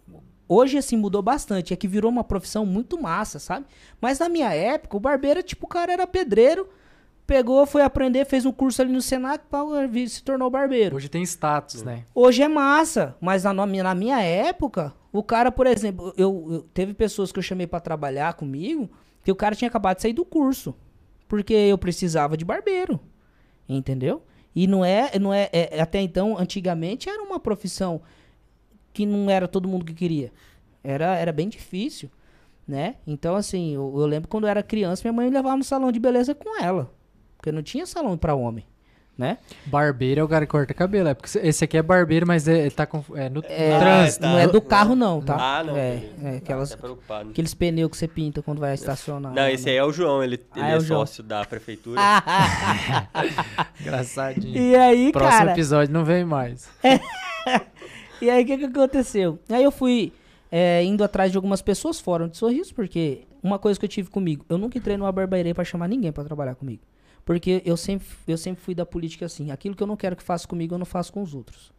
hoje 0.47 0.77
assim 0.77 0.97
mudou 0.97 1.21
bastante, 1.21 1.73
é 1.73 1.77
que 1.77 1.87
virou 1.87 2.09
uma 2.09 2.23
profissão 2.23 2.65
muito 2.65 2.99
massa, 2.99 3.37
sabe? 3.37 3.65
Mas 4.01 4.19
na 4.19 4.27
minha 4.27 4.53
época, 4.53 4.97
o 4.97 4.99
barbeiro, 4.99 5.43
tipo, 5.43 5.65
o 5.65 5.69
cara 5.69 5.93
era 5.93 6.07
pedreiro, 6.07 6.67
pegou, 7.27 7.65
foi 7.65 7.81
aprender, 7.81 8.25
fez 8.25 8.45
um 8.45 8.51
curso 8.51 8.81
ali 8.81 8.91
no 8.91 9.01
Senac, 9.01 9.43
se 10.07 10.23
tornou 10.23 10.49
barbeiro. 10.49 10.95
Hoje 10.95 11.09
tem 11.09 11.21
status, 11.23 11.83
né? 11.83 12.05
Hoje 12.15 12.41
é 12.41 12.47
massa, 12.47 13.15
mas 13.21 13.43
na, 13.43 13.53
na 13.53 13.95
minha 13.95 14.21
época, 14.21 14.93
o 15.11 15.21
cara, 15.21 15.51
por 15.51 15.67
exemplo, 15.67 16.13
eu, 16.17 16.47
eu 16.49 16.61
teve 16.73 16.93
pessoas 16.93 17.31
que 17.31 17.37
eu 17.37 17.43
chamei 17.43 17.67
para 17.67 17.79
trabalhar 17.79 18.33
comigo, 18.33 18.89
que 19.23 19.31
o 19.31 19.35
cara 19.35 19.55
tinha 19.55 19.67
acabado 19.67 19.97
de 19.97 20.03
sair 20.03 20.13
do 20.13 20.25
curso. 20.25 20.73
Porque 21.27 21.53
eu 21.53 21.77
precisava 21.77 22.37
de 22.37 22.45
barbeiro. 22.45 22.99
Entendeu? 23.67 24.23
E 24.55 24.65
não 24.65 24.83
é, 24.83 25.11
não 25.19 25.33
é, 25.33 25.49
é, 25.51 25.81
até 25.81 26.01
então, 26.01 26.37
antigamente 26.37 27.09
era 27.09 27.21
uma 27.21 27.39
profissão 27.39 28.01
que 28.97 29.05
não 29.05 29.29
era 29.29 29.47
todo 29.47 29.67
mundo 29.67 29.85
que 29.85 29.93
queria. 29.93 30.31
Era, 30.83 31.15
era 31.15 31.31
bem 31.31 31.47
difícil, 31.47 32.09
né? 32.67 32.95
Então, 33.05 33.35
assim, 33.35 33.75
eu, 33.75 33.93
eu 33.95 34.07
lembro 34.07 34.27
quando 34.27 34.45
eu 34.45 34.49
era 34.49 34.63
criança, 34.63 35.03
minha 35.03 35.13
mãe 35.13 35.27
me 35.27 35.35
levava 35.35 35.55
no 35.55 35.63
salão 35.63 35.91
de 35.91 35.99
beleza 35.99 36.33
com 36.33 36.59
ela. 36.59 36.91
Porque 37.37 37.51
não 37.51 37.61
tinha 37.61 37.85
salão 37.85 38.17
para 38.17 38.33
homem 38.33 38.65
né? 39.17 39.39
Barbeiro 39.65 40.21
é 40.21 40.23
o 40.23 40.27
cara 40.27 40.45
que 40.45 40.51
corta 40.51 40.73
cabelo. 40.73 41.09
É 41.09 41.13
porque 41.15 41.39
esse 41.39 41.63
aqui 41.63 41.75
é 41.75 41.81
barbeiro, 41.81 42.27
mas 42.27 42.47
é, 42.47 42.59
ele 42.59 42.71
tá 42.71 42.85
com, 42.85 43.03
é 43.15 43.27
no 43.29 43.43
é, 43.45 43.79
trânsito. 43.79 44.21
Tá, 44.21 44.29
não 44.29 44.37
é 44.37 44.47
do 44.47 44.61
carro, 44.61 44.95
não, 44.95 45.21
tá? 45.21 45.35
Ah, 45.39 45.63
não. 45.63 45.75
É, 45.75 46.03
é 46.23 46.37
aquelas, 46.37 46.77
tá 47.07 47.21
aqueles 47.21 47.53
pneus 47.55 47.89
que 47.89 47.97
você 47.97 48.07
pinta 48.07 48.43
quando 48.43 48.59
vai 48.59 48.75
estacionar. 48.75 49.33
Não, 49.33 49.49
esse 49.49 49.69
aí 49.69 49.75
é 49.75 49.83
o 49.83 49.91
João, 49.91 50.23
ele, 50.23 50.39
ah, 50.51 50.59
ele 50.59 50.69
é, 50.69 50.75
é 50.75 50.79
sócio 50.81 51.23
da 51.23 51.43
prefeitura. 51.43 51.99
Engraçadinho. 53.81 54.55
E 54.55 54.75
aí, 54.75 55.11
Próximo 55.11 55.37
cara... 55.39 55.51
episódio 55.53 55.91
não 55.91 56.05
vem 56.05 56.23
mais. 56.23 56.69
e 58.22 58.30
aí, 58.30 58.43
o 58.43 58.45
que, 58.45 58.57
que 58.57 58.65
aconteceu? 58.65 59.39
Aí 59.49 59.63
eu 59.63 59.72
fui 59.72 60.13
é, 60.51 60.84
indo 60.84 61.03
atrás 61.03 61.32
de 61.32 61.38
algumas 61.38 61.61
pessoas 61.61 61.99
fora 61.99 62.28
de 62.28 62.38
sorriso, 62.38 62.74
porque 62.74 63.26
uma 63.41 63.59
coisa 63.59 63.80
que 63.80 63.86
eu 63.86 63.89
tive 63.89 64.09
comigo, 64.09 64.45
eu 64.49 64.57
nunca 64.57 64.78
entrei 64.78 64.97
numa 64.97 65.11
barbearia 65.11 65.53
para 65.53 65.63
chamar 65.63 65.88
ninguém 65.88 66.11
para 66.11 66.24
trabalhar 66.24 66.55
comigo. 66.55 66.82
Porque 67.26 67.61
eu 67.65 67.76
sempre, 67.76 68.07
eu 68.26 68.38
sempre 68.38 68.63
fui 68.63 68.74
da 68.74 68.86
política 68.86 69.26
assim. 69.26 69.51
Aquilo 69.51 69.76
que 69.76 69.84
eu 69.84 69.88
não 69.88 69.97
quero 69.97 70.15
que 70.15 70.24
faça 70.24 70.47
comigo, 70.47 70.74
eu 70.74 70.80
não 70.80 70.86
faço 70.86 71.11
com 71.11 71.22
os 71.22 71.36
outros. 71.36 71.74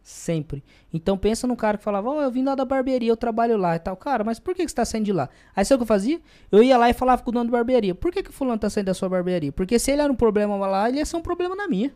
Sempre. 0.00 0.62
Então 0.92 1.18
pensa 1.18 1.46
no 1.46 1.56
cara 1.56 1.76
que 1.76 1.84
falava, 1.84 2.08
ó, 2.08 2.18
oh, 2.18 2.22
eu 2.22 2.30
vim 2.30 2.44
lá 2.44 2.54
da 2.54 2.64
barbearia, 2.64 3.10
eu 3.10 3.16
trabalho 3.16 3.56
lá 3.56 3.74
e 3.74 3.78
tal. 3.80 3.96
Cara, 3.96 4.22
mas 4.22 4.38
por 4.38 4.54
que, 4.54 4.64
que 4.64 4.70
você 4.70 4.76
tá 4.76 4.84
saindo 4.84 5.06
de 5.06 5.12
lá? 5.12 5.28
Aí 5.56 5.64
sabe 5.64 5.76
o 5.76 5.78
que 5.78 5.82
eu 5.82 5.86
fazia? 5.88 6.20
Eu 6.50 6.62
ia 6.62 6.76
lá 6.76 6.88
e 6.88 6.92
falava 6.92 7.22
com 7.22 7.30
o 7.30 7.32
dono 7.32 7.50
da 7.50 7.56
barbearia. 7.56 7.94
Por 7.94 8.12
que, 8.12 8.22
que 8.22 8.30
o 8.30 8.32
fulano 8.32 8.58
tá 8.58 8.70
saindo 8.70 8.86
da 8.86 8.94
sua 8.94 9.08
barbearia? 9.08 9.50
Porque 9.50 9.78
se 9.78 9.90
ele 9.90 10.02
era 10.02 10.12
um 10.12 10.16
problema 10.16 10.56
lá, 10.66 10.88
ele 10.88 10.98
ia 10.98 11.04
ser 11.04 11.16
um 11.16 11.20
problema 11.20 11.56
na 11.56 11.66
minha. 11.66 11.92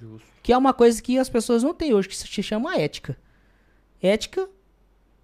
Justo. 0.00 0.28
Que 0.42 0.52
é 0.52 0.56
uma 0.56 0.72
coisa 0.72 1.02
que 1.02 1.18
as 1.18 1.28
pessoas 1.28 1.62
não 1.62 1.74
têm 1.74 1.92
hoje, 1.94 2.08
que 2.08 2.16
se 2.16 2.42
chama 2.42 2.76
ética. 2.76 3.16
Ética 4.00 4.48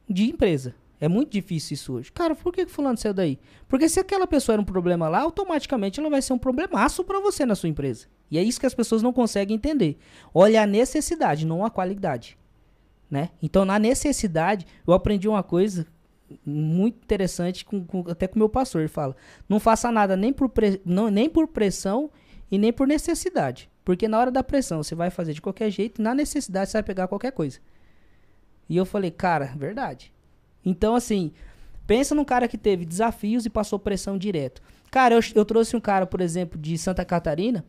de 0.09 0.25
empresa. 0.31 0.75
É 1.01 1.09
muito 1.09 1.33
difícil 1.33 1.75
isso 1.75 1.93
hoje. 1.95 2.11
Cara, 2.11 2.35
por 2.35 2.53
que, 2.53 2.65
que 2.65 2.73
fulano 2.73 2.97
saiu 2.97 3.13
daí? 3.13 3.39
Porque 3.69 3.89
se 3.89 4.01
aquela 4.01 4.27
pessoa 4.27 4.55
era 4.55 4.63
um 4.63 4.65
problema 4.65 5.09
lá, 5.09 5.21
automaticamente 5.21 6.01
ela 6.01 6.09
vai 6.09 6.23
ser 6.23 6.33
um 6.33 6.39
problemaço 6.39 7.05
para 7.05 7.21
você 7.21 7.45
na 7.45 7.55
sua 7.55 7.69
empresa. 7.69 8.07
E 8.31 8.39
é 8.39 8.43
isso 8.43 8.59
que 8.59 8.67
as 8.67 8.75
pessoas 8.75 9.03
não 9.03 9.13
conseguem 9.13 9.57
entender. 9.57 9.99
Olha 10.33 10.63
a 10.63 10.67
necessidade, 10.67 11.47
não 11.47 11.65
a 11.65 11.71
qualidade. 11.71 12.39
Né? 13.11 13.31
Então, 13.43 13.65
na 13.65 13.79
necessidade, 13.79 14.67
eu 14.87 14.95
aprendi 14.95 15.29
uma 15.29 15.43
coisa 15.43 15.87
muito 16.45 16.97
interessante 17.03 17.65
com, 17.65 17.85
com, 17.85 18.05
até 18.09 18.27
com 18.27 18.37
o 18.37 18.39
meu 18.39 18.49
pastor. 18.49 18.81
Ele 18.81 18.89
fala: 18.89 19.15
não 19.49 19.61
faça 19.61 19.93
nada 19.93 20.17
nem 20.17 20.33
por, 20.33 20.49
pre, 20.49 20.81
não, 20.85 21.11
nem 21.11 21.29
por 21.29 21.47
pressão 21.49 22.11
e 22.51 22.59
nem 22.59 22.73
por 22.73 22.87
necessidade. 22.87 23.71
Porque 23.85 24.09
na 24.09 24.19
hora 24.19 24.31
da 24.31 24.43
pressão 24.43 24.83
você 24.83 24.95
vai 24.95 25.11
fazer 25.11 25.35
de 25.35 25.43
qualquer 25.43 25.71
jeito, 25.71 26.01
na 26.01 26.15
necessidade 26.15 26.71
você 26.71 26.79
vai 26.79 26.83
pegar 26.83 27.09
qualquer 27.09 27.33
coisa. 27.33 27.59
E 28.69 28.77
eu 28.77 28.87
falei, 28.87 29.11
cara, 29.11 29.53
verdade. 29.57 30.13
Então, 30.65 30.95
assim, 30.95 31.33
pensa 31.87 32.15
num 32.15 32.25
cara 32.25 32.49
que 32.49 32.57
teve 32.57 32.85
desafios 32.85 33.45
e 33.45 33.51
passou 33.51 33.79
pressão 33.79 34.17
direto. 34.17 34.63
Cara, 34.91 35.15
eu, 35.15 35.21
eu 35.35 35.45
trouxe 35.45 35.77
um 35.77 35.81
cara, 35.81 36.07
por 36.07 36.21
exemplo, 36.21 36.59
de 36.59 36.79
Santa 36.79 37.05
Catarina. 37.05 37.65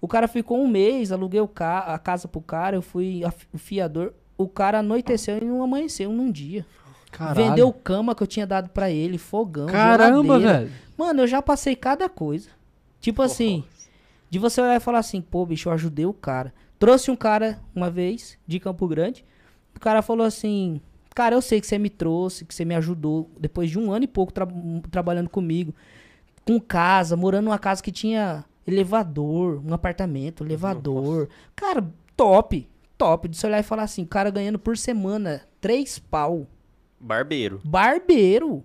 O 0.00 0.08
cara 0.08 0.26
ficou 0.26 0.58
um 0.58 0.66
mês, 0.66 1.12
aluguei 1.12 1.40
ca 1.54 1.80
a 1.80 1.98
casa 1.98 2.26
pro 2.26 2.40
cara, 2.40 2.76
eu 2.76 2.82
fui 2.82 3.22
o 3.52 3.58
fiador. 3.58 4.12
O 4.38 4.48
cara 4.48 4.78
anoiteceu 4.78 5.38
e 5.38 5.44
não 5.44 5.62
amanheceu 5.62 6.10
num 6.10 6.30
dia. 6.30 6.66
Caralho. 7.10 7.36
Vendeu 7.36 7.72
cama 7.72 8.14
que 8.14 8.22
eu 8.22 8.26
tinha 8.26 8.46
dado 8.46 8.70
para 8.70 8.90
ele, 8.90 9.18
fogão, 9.18 9.66
Caramba, 9.66 10.38
velho. 10.38 10.70
Mano, 10.96 11.20
eu 11.20 11.26
já 11.26 11.42
passei 11.42 11.76
cada 11.76 12.08
coisa. 12.08 12.48
Tipo 13.00 13.20
assim, 13.22 13.64
de 14.32 14.38
você 14.38 14.62
olhar 14.62 14.76
e 14.76 14.80
falar 14.80 15.00
assim, 15.00 15.20
pô, 15.20 15.44
bicho, 15.44 15.68
eu 15.68 15.74
ajudei 15.74 16.06
o 16.06 16.14
cara. 16.14 16.54
Trouxe 16.78 17.10
um 17.10 17.16
cara 17.16 17.60
uma 17.74 17.90
vez 17.90 18.38
de 18.46 18.58
Campo 18.58 18.88
Grande. 18.88 19.26
O 19.76 19.78
cara 19.78 20.00
falou 20.00 20.26
assim: 20.26 20.80
Cara, 21.14 21.34
eu 21.34 21.42
sei 21.42 21.60
que 21.60 21.66
você 21.66 21.76
me 21.76 21.90
trouxe, 21.90 22.46
que 22.46 22.54
você 22.54 22.64
me 22.64 22.74
ajudou 22.74 23.30
depois 23.38 23.70
de 23.70 23.78
um 23.78 23.92
ano 23.92 24.06
e 24.06 24.08
pouco 24.08 24.32
tra 24.32 24.48
trabalhando 24.90 25.28
comigo, 25.28 25.74
com 26.46 26.58
casa, 26.58 27.14
morando 27.14 27.44
numa 27.44 27.58
casa 27.58 27.82
que 27.82 27.92
tinha 27.92 28.42
elevador, 28.66 29.62
um 29.62 29.74
apartamento, 29.74 30.42
elevador. 30.42 31.18
Nossa. 31.18 31.28
Cara, 31.54 31.86
top, 32.16 32.66
top. 32.96 33.28
De 33.28 33.36
você 33.36 33.46
olhar 33.46 33.60
e 33.60 33.62
falar 33.62 33.82
assim, 33.82 34.06
cara 34.06 34.30
ganhando 34.30 34.58
por 34.58 34.78
semana 34.78 35.42
três 35.60 35.98
pau. 35.98 36.46
Barbeiro. 36.98 37.60
Barbeiro. 37.62 38.64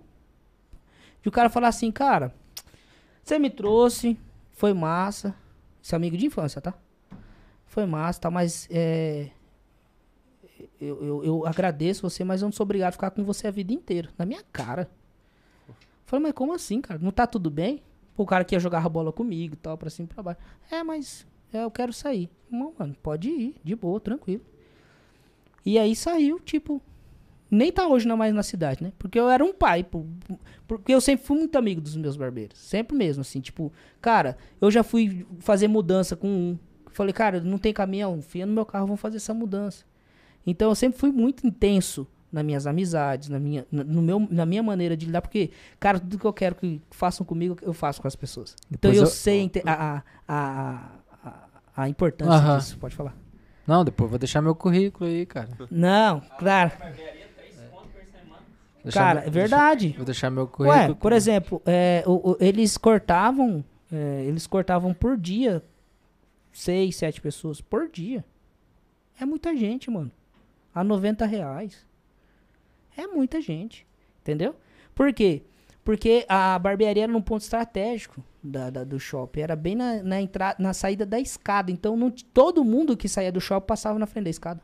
E 1.22 1.28
o 1.28 1.30
cara 1.30 1.50
falar 1.50 1.68
assim, 1.68 1.92
cara, 1.92 2.34
você 3.22 3.38
me 3.38 3.50
trouxe, 3.50 4.18
foi 4.54 4.72
massa. 4.72 5.36
É 5.90 5.96
amigo 5.96 6.16
de 6.16 6.26
infância, 6.26 6.60
tá? 6.60 6.74
Foi 7.66 7.86
massa, 7.86 8.20
tá? 8.20 8.30
Mas 8.30 8.68
é, 8.70 9.30
eu, 10.80 11.02
eu, 11.04 11.24
eu, 11.24 11.46
agradeço 11.46 12.08
você, 12.08 12.24
mas 12.24 12.40
eu 12.40 12.46
não 12.46 12.52
sou 12.52 12.64
obrigado 12.64 12.90
a 12.90 12.92
ficar 12.92 13.10
com 13.10 13.24
você 13.24 13.46
a 13.46 13.50
vida 13.50 13.72
inteira. 13.72 14.10
Na 14.16 14.24
minha 14.24 14.42
cara. 14.52 14.90
Falei, 16.04 16.22
mas 16.22 16.32
como 16.32 16.52
assim, 16.52 16.80
cara? 16.80 16.98
Não 17.00 17.10
tá 17.10 17.26
tudo 17.26 17.50
bem? 17.50 17.82
O 18.16 18.26
cara 18.26 18.44
que 18.44 18.54
ia 18.54 18.60
jogar 18.60 18.84
a 18.84 18.88
bola 18.88 19.12
comigo 19.12 19.54
e 19.54 19.56
tal, 19.56 19.76
pra 19.76 19.90
cima 19.90 20.08
e 20.10 20.14
pra 20.14 20.22
baixo. 20.22 20.40
É, 20.70 20.82
mas 20.82 21.26
é, 21.52 21.62
eu 21.62 21.70
quero 21.70 21.92
sair. 21.92 22.30
Não, 22.50 22.72
mano, 22.78 22.96
pode 23.02 23.28
ir, 23.28 23.56
de 23.62 23.76
boa, 23.76 24.00
tranquilo. 24.00 24.42
E 25.64 25.78
aí 25.78 25.94
saiu, 25.94 26.40
tipo, 26.40 26.80
nem 27.50 27.72
tá 27.72 27.86
hoje 27.86 28.06
não 28.06 28.16
mais 28.16 28.34
na 28.34 28.42
cidade, 28.42 28.82
né? 28.82 28.92
Porque 28.98 29.18
eu 29.18 29.28
era 29.28 29.44
um 29.44 29.52
pai, 29.52 29.84
porque 30.66 30.92
eu 30.94 31.00
sempre 31.00 31.24
fui 31.26 31.38
muito 31.38 31.56
amigo 31.56 31.80
dos 31.80 31.96
meus 31.96 32.16
barbeiros, 32.16 32.58
sempre 32.58 32.96
mesmo, 32.96 33.22
assim, 33.22 33.40
tipo, 33.40 33.72
cara, 34.00 34.36
eu 34.60 34.70
já 34.70 34.82
fui 34.82 35.26
fazer 35.40 35.68
mudança 35.68 36.14
com 36.16 36.28
um, 36.28 36.58
falei, 36.90 37.12
cara, 37.12 37.40
não 37.40 37.58
tem 37.58 37.72
caminhão, 37.72 38.20
fia 38.20 38.44
no 38.44 38.52
meu 38.52 38.66
carro, 38.66 38.86
vamos 38.86 39.00
fazer 39.00 39.16
essa 39.16 39.32
mudança. 39.32 39.84
Então 40.46 40.68
eu 40.70 40.74
sempre 40.74 40.98
fui 40.98 41.10
muito 41.12 41.46
intenso 41.46 42.06
nas 42.30 42.44
minhas 42.44 42.66
amizades, 42.66 43.28
na 43.30 43.38
minha, 43.38 43.66
no 43.72 44.02
meu, 44.02 44.26
na 44.30 44.44
minha 44.44 44.62
maneira 44.62 44.94
de 44.96 45.06
lidar, 45.06 45.22
porque, 45.22 45.50
cara, 45.80 45.98
tudo 45.98 46.18
que 46.18 46.24
eu 46.26 46.32
quero 46.32 46.54
que 46.54 46.80
façam 46.90 47.24
comigo, 47.24 47.56
eu 47.62 47.72
faço 47.72 48.02
com 48.02 48.08
as 48.08 48.14
pessoas. 48.16 48.54
Então 48.70 48.92
eu, 48.92 49.04
eu- 49.04 49.06
sei 49.06 49.50
a, 49.64 50.02
a, 50.28 50.82
a, 51.24 51.38
a, 51.74 51.88
importância 51.88 52.34
Aham. 52.34 52.58
disso. 52.58 52.76
Pode 52.78 52.94
falar. 52.94 53.16
Não, 53.66 53.84
depois 53.84 54.06
eu 54.06 54.10
vou 54.10 54.18
deixar 54.18 54.42
meu 54.42 54.54
currículo 54.54 55.08
aí, 55.08 55.24
cara. 55.26 55.48
Não, 55.70 56.20
claro. 56.38 56.72
Cara, 58.94 59.20
meu- 59.20 59.28
é 59.28 59.30
verdade. 59.30 59.88
Vou 59.96 60.04
deixar 60.04 60.30
meu 60.30 60.46
currículo. 60.46 60.80
Ué, 60.88 60.94
por 60.94 61.12
exemplo, 61.12 61.62
é, 61.66 62.02
o- 62.06 62.30
o- 62.32 62.36
eles 62.40 62.76
cortavam, 62.76 63.64
é, 63.92 64.24
eles 64.26 64.46
cortavam 64.46 64.92
por 64.94 65.16
dia 65.16 65.62
seis, 66.52 66.96
sete 66.96 67.20
pessoas 67.20 67.60
por 67.60 67.88
dia. 67.88 68.24
É 69.20 69.24
muita 69.24 69.54
gente, 69.56 69.90
mano. 69.90 70.10
A 70.74 70.82
90 70.84 71.24
reais. 71.26 71.84
É 72.96 73.06
muita 73.06 73.40
gente. 73.40 73.86
Entendeu? 74.20 74.54
Por 74.94 75.12
quê? 75.12 75.42
Porque 75.84 76.26
a 76.28 76.58
barbearia 76.58 77.04
era 77.04 77.12
num 77.12 77.22
ponto 77.22 77.42
estratégico 77.42 78.22
da, 78.42 78.68
da- 78.70 78.84
do 78.84 79.00
shopping. 79.00 79.40
Era 79.40 79.56
bem 79.56 79.74
na, 79.74 80.02
na, 80.02 80.20
entrada, 80.20 80.56
na 80.58 80.74
saída 80.74 81.06
da 81.06 81.18
escada. 81.18 81.70
Então 81.70 81.96
não, 81.96 82.10
todo 82.10 82.62
mundo 82.64 82.96
que 82.96 83.08
saía 83.08 83.32
do 83.32 83.40
shopping 83.40 83.66
passava 83.66 83.98
na 83.98 84.06
frente 84.06 84.24
da 84.24 84.30
escada. 84.30 84.60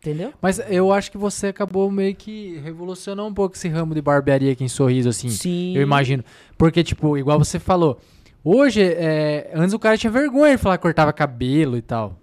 Entendeu? 0.00 0.32
Mas 0.40 0.60
eu 0.70 0.92
acho 0.92 1.10
que 1.10 1.18
você 1.18 1.48
acabou 1.48 1.90
meio 1.90 2.14
que 2.14 2.58
revolucionou 2.58 3.28
um 3.28 3.34
pouco 3.34 3.56
esse 3.56 3.68
ramo 3.68 3.94
de 3.94 4.00
barbearia 4.00 4.52
aqui 4.52 4.62
em 4.64 4.68
Sorriso, 4.68 5.08
assim. 5.08 5.28
Sim. 5.28 5.74
Eu 5.76 5.82
imagino. 5.82 6.24
Porque, 6.56 6.84
tipo, 6.84 7.18
igual 7.18 7.36
você 7.38 7.58
falou, 7.58 7.98
hoje, 8.44 8.80
é, 8.80 9.50
antes 9.54 9.74
o 9.74 9.78
cara 9.78 9.98
tinha 9.98 10.10
vergonha 10.10 10.56
de 10.56 10.62
falar 10.62 10.78
que 10.78 10.82
cortava 10.82 11.12
cabelo 11.12 11.76
e 11.76 11.82
tal. 11.82 12.16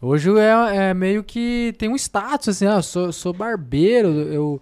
Hoje 0.00 0.30
é, 0.38 0.90
é 0.90 0.94
meio 0.94 1.24
que 1.24 1.74
tem 1.78 1.88
um 1.88 1.96
status, 1.96 2.48
assim, 2.50 2.66
ah, 2.66 2.76
eu 2.76 2.82
sou, 2.82 3.10
sou 3.12 3.32
barbeiro, 3.32 4.08
eu, 4.08 4.60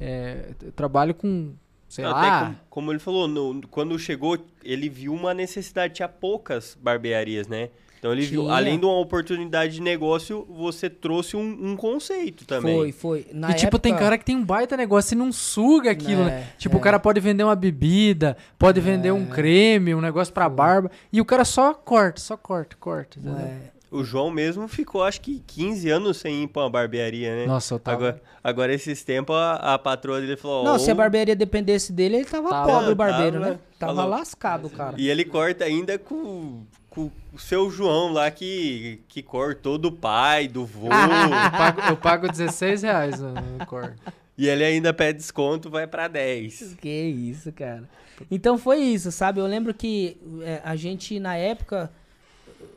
é, 0.00 0.50
eu 0.62 0.70
trabalho 0.70 1.12
com, 1.12 1.50
sei 1.88 2.04
Até 2.04 2.14
lá. 2.14 2.40
como, 2.44 2.56
como 2.70 2.92
ele 2.92 3.00
falou, 3.00 3.26
no- 3.26 3.66
quando 3.68 3.98
chegou, 3.98 4.38
ele 4.64 4.88
viu 4.88 5.12
uma 5.12 5.34
necessidade, 5.34 5.94
tinha 5.94 6.08
poucas 6.08 6.78
barbearias, 6.80 7.48
né? 7.48 7.70
Então 8.06 8.12
ele 8.12 8.24
viu, 8.26 8.48
além 8.50 8.78
de 8.78 8.84
uma 8.84 8.98
oportunidade 9.00 9.74
de 9.74 9.82
negócio, 9.82 10.46
você 10.48 10.88
trouxe 10.88 11.36
um, 11.36 11.70
um 11.72 11.76
conceito 11.76 12.44
também. 12.44 12.76
Foi, 12.76 12.92
foi. 12.92 13.26
Na 13.32 13.50
e, 13.50 13.54
tipo, 13.54 13.78
tem 13.78 13.90
época- 13.92 14.04
cara 14.04 14.18
que 14.18 14.24
tem 14.24 14.36
um 14.36 14.44
baita 14.44 14.76
negócio 14.76 15.14
e 15.14 15.18
não 15.18 15.32
suga 15.32 15.90
aquilo, 15.90 16.24
né? 16.24 16.46
É, 16.52 16.56
Tipo, 16.56 16.76
é. 16.76 16.78
o 16.78 16.82
cara 16.82 16.98
pode 17.00 17.18
vender 17.18 17.42
uma 17.42 17.56
bebida, 17.56 18.36
pode 18.58 18.80
vender 18.80 19.10
um 19.10 19.26
creme, 19.26 19.94
um 19.94 20.00
negócio 20.00 20.32
pra 20.32 20.48
barba, 20.48 20.90
e 21.12 21.20
o 21.20 21.24
cara 21.24 21.44
só 21.44 21.74
corta, 21.74 22.20
só 22.20 22.36
corta, 22.36 22.76
corta. 22.78 23.18
entendeu? 23.18 23.38
É, 23.40 23.76
O 23.90 24.02
João 24.04 24.30
mesmo 24.30 24.66
ficou, 24.68 25.02
acho 25.02 25.20
que 25.20 25.40
15 25.46 25.88
anos 25.90 26.16
sem 26.18 26.42
ir 26.44 26.48
pra 26.48 26.62
uma 26.62 26.70
barbearia, 26.70 27.34
né? 27.34 27.46
Nossa, 27.46 27.74
eu 27.74 27.78
tava... 27.78 27.96
Agora, 27.96 28.22
agora, 28.42 28.74
esses 28.74 29.02
tempos, 29.04 29.34
a, 29.36 29.74
a 29.74 29.78
patroa 29.78 30.20
dele 30.20 30.36
falou... 30.36 30.64
Não, 30.64 30.74
"Ó, 30.74 30.78
se 30.78 30.90
a 30.90 30.94
barbearia 30.94 31.34
dependesse 31.36 31.92
dele, 31.92 32.16
ele 32.16 32.24
tava 32.24 32.50
Tava- 32.50 32.66
pobre, 32.72 32.92
o 32.92 32.96
barbeiro, 32.96 33.38
tava- 33.40 33.50
né? 33.52 33.58
Tava 33.78 33.94
falou. 33.94 34.10
lascado, 34.10 34.70
cara. 34.70 34.94
E 34.98 35.08
ele 35.08 35.24
corta 35.24 35.64
ainda 35.64 35.98
com, 35.98 36.62
com 36.96 37.10
o 37.30 37.38
seu 37.38 37.70
João 37.70 38.10
lá, 38.10 38.30
que, 38.30 39.02
que 39.06 39.22
cortou 39.22 39.76
do 39.76 39.92
pai, 39.92 40.48
do 40.48 40.64
vô. 40.64 40.86
Eu 40.86 41.50
pago, 41.50 41.80
eu 41.90 41.96
pago 41.98 42.28
16 42.28 42.82
reais 42.82 43.20
no, 43.20 43.34
no 43.34 43.66
corte. 43.66 44.00
e 44.36 44.48
ele 44.48 44.64
ainda 44.64 44.94
pede 44.94 45.18
desconto, 45.18 45.68
vai 45.68 45.86
pra 45.86 46.08
10. 46.08 46.76
Que 46.80 46.88
isso, 46.88 47.52
cara. 47.52 47.86
Então 48.30 48.56
foi 48.56 48.78
isso, 48.78 49.12
sabe? 49.12 49.40
Eu 49.40 49.46
lembro 49.46 49.74
que 49.74 50.16
é, 50.42 50.62
a 50.64 50.74
gente, 50.74 51.20
na 51.20 51.36
época, 51.36 51.92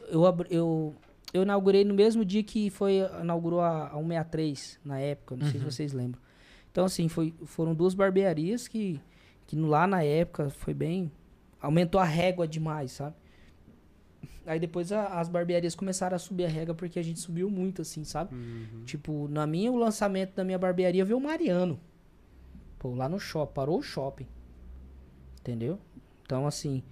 eu, 0.10 0.22
eu, 0.50 0.96
eu 1.34 1.44
inaugurei 1.44 1.86
no 1.86 1.94
mesmo 1.94 2.26
dia 2.26 2.44
que 2.44 2.70
foi, 2.70 2.98
inaugurou 3.22 3.62
a, 3.62 3.88
a 3.88 3.98
163, 3.98 4.80
na 4.84 5.00
época, 5.00 5.38
não 5.38 5.48
sei 5.50 5.62
se 5.62 5.66
vocês 5.66 5.94
lembram. 5.94 6.20
Então, 6.70 6.84
assim, 6.84 7.08
foi, 7.08 7.34
foram 7.46 7.74
duas 7.74 7.94
barbearias 7.94 8.68
que, 8.68 9.00
que 9.48 9.56
lá 9.56 9.88
na 9.88 10.04
época 10.04 10.50
foi 10.50 10.74
bem. 10.74 11.10
Aumentou 11.62 12.02
a 12.02 12.06
régua 12.06 12.46
demais, 12.46 12.92
sabe? 12.92 13.16
Aí 14.50 14.60
depois 14.60 14.92
a- 14.92 15.20
as 15.20 15.30
barbearias 15.30 15.76
começaram 15.76 16.16
a 16.16 16.20
subir 16.20 16.46
a 16.46 16.50
régua 16.50 16.74
porque 16.76 16.98
a 17.00 17.04
gente 17.04 17.20
subiu 17.20 17.50
muito, 17.50 17.82
assim, 17.82 18.04
sabe? 18.04 18.34
Tipo, 18.86 19.28
na 19.28 19.46
minha, 19.46 19.72
o 19.72 19.78
lançamento 19.78 20.34
da 20.36 20.44
minha 20.44 20.58
barbearia 20.58 21.06
veio 21.06 21.18
o 21.18 21.22
Mariano. 21.22 21.80
Pô, 22.80 22.94
lá 22.96 23.08
no 23.10 23.20
shopping, 23.20 23.54
parou 23.54 23.78
o 23.80 23.84
shopping. 23.84 24.26
Entendeu? 25.42 25.80
Então, 26.26 26.46
assim, 26.46 26.84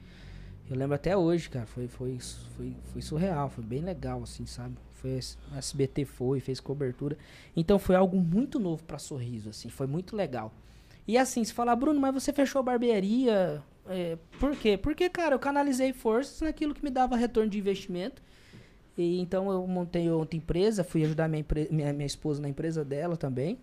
eu 0.70 0.76
lembro 0.76 0.96
até 0.96 1.16
hoje, 1.16 1.50
cara, 1.50 1.66
foi, 1.66 1.88
foi, 1.88 2.18
foi, 2.56 2.74
foi 2.92 3.02
surreal, 3.02 3.50
foi 3.50 3.64
bem 3.64 3.82
legal, 3.82 4.24
assim, 4.24 4.46
sabe? 4.46 4.76
Foi, 4.94 5.12
S- 5.18 5.38
SBT 5.56 6.06
foi, 6.06 6.40
fez 6.40 6.60
cobertura. 6.60 7.18
Então 7.56 7.78
foi 7.78 7.96
algo 7.96 8.18
muito 8.20 8.60
novo 8.60 8.84
pra 8.84 8.98
Sorriso, 8.98 9.50
assim, 9.50 9.70
foi 9.70 9.86
muito 9.88 10.16
legal. 10.16 10.52
E 11.08 11.18
assim, 11.18 11.44
se 11.44 11.54
falar, 11.54 11.76
Bruno, 11.76 12.00
mas 12.00 12.14
você 12.14 12.34
fechou 12.34 12.60
a 12.60 12.64
barbearia, 12.64 13.64
é, 13.90 14.18
por 14.40 14.56
quê? 14.56 14.78
Porque, 14.78 15.10
cara, 15.10 15.36
eu 15.36 15.40
canalizei 15.40 15.94
forças 15.94 16.42
naquilo 16.42 16.74
que 16.74 16.84
me 16.84 16.90
dava 16.90 17.16
retorno 17.16 17.50
de 17.50 17.58
investimento. 17.58 18.22
E 18.98 19.20
então 19.20 19.52
eu 19.52 19.66
montei 19.68 20.10
outra 20.10 20.36
empresa, 20.36 20.84
fui 20.84 21.04
ajudar 21.04 21.28
minha, 21.28 21.46
minha, 21.70 21.94
minha 21.94 22.06
esposa 22.06 22.42
na 22.42 22.50
empresa 22.50 22.84
dela 22.84 23.16
também. 23.16 23.60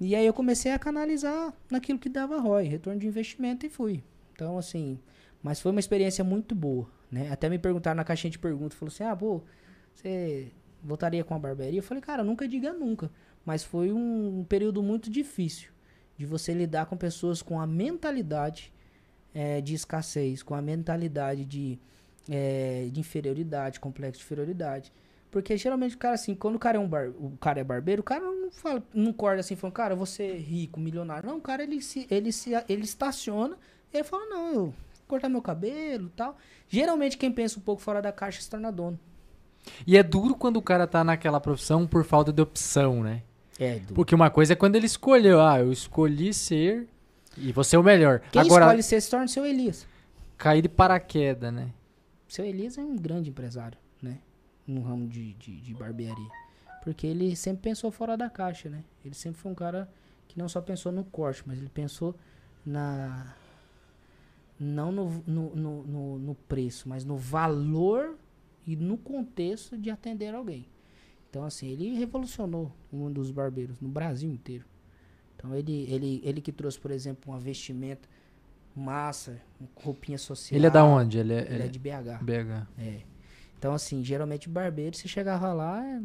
E 0.00 0.14
aí 0.14 0.24
eu 0.26 0.32
comecei 0.32 0.72
a 0.72 0.78
canalizar 0.78 1.52
naquilo 1.70 1.98
que 1.98 2.08
dava 2.08 2.38
ROI, 2.38 2.64
retorno 2.64 3.00
de 3.00 3.06
investimento 3.06 3.66
e 3.66 3.68
fui. 3.68 4.02
Então, 4.32 4.56
assim, 4.56 4.98
mas 5.42 5.60
foi 5.60 5.70
uma 5.70 5.80
experiência 5.80 6.24
muito 6.24 6.54
boa, 6.54 6.88
né? 7.10 7.30
Até 7.30 7.48
me 7.48 7.58
perguntaram 7.58 7.96
na 7.96 8.04
caixinha 8.04 8.30
de 8.30 8.38
perguntas, 8.38 8.78
falou 8.78 8.92
assim, 8.92 9.04
ah, 9.04 9.16
pô, 9.16 9.42
você 9.94 10.50
voltaria 10.82 11.24
com 11.24 11.34
a 11.34 11.38
barbearia? 11.38 11.78
Eu 11.78 11.82
falei, 11.82 12.00
cara, 12.00 12.24
nunca 12.24 12.46
diga 12.46 12.72
nunca. 12.72 13.10
Mas 13.44 13.64
foi 13.64 13.92
um 13.92 14.44
período 14.48 14.82
muito 14.82 15.10
difícil 15.10 15.70
de 16.16 16.24
você 16.24 16.52
lidar 16.54 16.86
com 16.86 16.96
pessoas 16.96 17.42
com 17.42 17.60
a 17.60 17.66
mentalidade 17.66 18.72
eh, 19.34 19.60
de 19.60 19.74
escassez, 19.74 20.42
com 20.42 20.54
a 20.54 20.62
mentalidade 20.62 21.44
de, 21.44 21.78
eh, 22.30 22.88
de 22.90 23.00
inferioridade, 23.00 23.80
complexo 23.80 24.18
de 24.18 24.24
inferioridade. 24.24 24.92
Porque 25.30 25.56
geralmente 25.56 25.94
o 25.96 25.98
cara 25.98 26.14
assim, 26.14 26.34
quando 26.34 26.56
o 26.56 26.58
cara 26.58 26.76
é 26.76 26.80
um 26.80 26.86
bar, 26.86 27.08
o 27.18 27.36
cara 27.40 27.58
é 27.60 27.64
barbeiro, 27.64 28.02
o 28.02 28.04
cara 28.04 28.20
não 28.20 28.50
fala, 28.50 28.82
não 28.92 29.14
corda 29.14 29.40
assim, 29.40 29.56
falando, 29.56 29.74
cara, 29.74 29.96
você 29.96 30.36
rico, 30.36 30.78
milionário. 30.78 31.26
Não, 31.26 31.38
o 31.38 31.40
cara 31.40 31.62
ele 31.62 31.80
se 31.80 32.06
ele 32.10 32.30
se 32.30 32.50
ele 32.68 32.84
estaciona, 32.84 33.56
e 33.92 33.96
ele 33.96 34.04
fala, 34.04 34.26
não, 34.26 34.48
eu 34.48 34.64
vou 34.64 34.74
cortar 35.08 35.30
meu 35.30 35.40
cabelo, 35.40 36.08
e 36.08 36.10
tal. 36.10 36.36
Geralmente 36.68 37.16
quem 37.16 37.32
pensa 37.32 37.58
um 37.58 37.62
pouco 37.62 37.80
fora 37.80 38.02
da 38.02 38.12
caixa 38.12 38.42
se 38.42 38.50
torna 38.50 38.70
dono. 38.70 39.00
E 39.86 39.96
é 39.96 40.02
duro 40.02 40.34
quando 40.34 40.58
o 40.58 40.62
cara 40.62 40.86
tá 40.86 41.02
naquela 41.02 41.40
profissão 41.40 41.86
por 41.86 42.04
falta 42.04 42.32
de 42.32 42.42
opção, 42.42 43.02
né? 43.02 43.22
É, 43.58 43.78
do... 43.78 43.94
Porque 43.94 44.14
uma 44.14 44.28
coisa 44.28 44.52
é 44.52 44.56
quando 44.56 44.76
ele 44.76 44.86
escolheu, 44.86 45.40
ah, 45.40 45.60
eu 45.60 45.72
escolhi 45.72 46.34
ser 46.34 46.88
e 47.36 47.52
você 47.52 47.76
é 47.76 47.78
o 47.78 47.82
melhor. 47.82 48.20
Quem 48.30 48.42
Agora, 48.42 48.66
escolhe 48.66 48.82
ser 48.82 49.00
se 49.00 49.10
torna 49.10 49.28
seu 49.28 49.44
Elias. 49.44 49.86
cair 50.36 50.62
de 50.62 50.68
paraquedas, 50.68 51.52
né? 51.52 51.72
Seu 52.28 52.44
Elias 52.44 52.78
é 52.78 52.82
um 52.82 52.96
grande 52.96 53.30
empresário, 53.30 53.78
né? 54.00 54.18
No 54.66 54.82
ramo 54.82 55.08
de, 55.08 55.34
de, 55.34 55.60
de 55.60 55.74
barbearia. 55.74 56.30
Porque 56.82 57.06
ele 57.06 57.36
sempre 57.36 57.62
pensou 57.62 57.90
fora 57.90 58.16
da 58.16 58.28
caixa, 58.28 58.68
né? 58.68 58.84
Ele 59.04 59.14
sempre 59.14 59.40
foi 59.40 59.52
um 59.52 59.54
cara 59.54 59.88
que 60.28 60.38
não 60.38 60.48
só 60.48 60.60
pensou 60.60 60.90
no 60.90 61.04
corte, 61.04 61.42
mas 61.46 61.58
ele 61.58 61.68
pensou 61.68 62.14
na. 62.64 63.34
Não 64.58 64.92
no, 64.92 65.22
no, 65.26 65.56
no, 65.56 65.82
no, 65.82 66.18
no 66.18 66.34
preço, 66.34 66.88
mas 66.88 67.04
no 67.04 67.16
valor 67.16 68.16
e 68.66 68.76
no 68.76 68.96
contexto 68.96 69.76
de 69.76 69.90
atender 69.90 70.34
alguém. 70.34 70.66
Então, 71.28 71.44
assim, 71.44 71.68
ele 71.68 71.94
revolucionou 71.94 72.70
o 72.92 72.96
mundo 72.96 73.14
dos 73.14 73.30
barbeiros 73.30 73.80
no 73.80 73.88
Brasil 73.88 74.30
inteiro. 74.30 74.64
Então, 75.42 75.56
ele, 75.56 75.86
ele, 75.90 76.20
ele 76.24 76.40
que 76.40 76.52
trouxe, 76.52 76.78
por 76.78 76.92
exemplo, 76.92 77.32
uma 77.32 77.40
vestimenta 77.40 78.08
massa, 78.76 79.40
roupinha 79.74 80.16
social. 80.16 80.56
Ele 80.56 80.66
é 80.66 80.70
da 80.70 80.84
onde? 80.84 81.18
Ele 81.18 81.32
é, 81.32 81.38
Ele 81.40 81.54
ele 81.54 81.62
é 81.64 81.66
de 81.68 81.78
BH. 81.80 82.22
BH. 82.22 82.66
É. 82.78 83.00
Então, 83.58 83.74
assim, 83.74 84.04
geralmente 84.04 84.48
barbeiro, 84.48 84.96
você 84.96 85.08
chegava 85.08 85.52
lá, 85.52 85.84
é, 85.84 86.00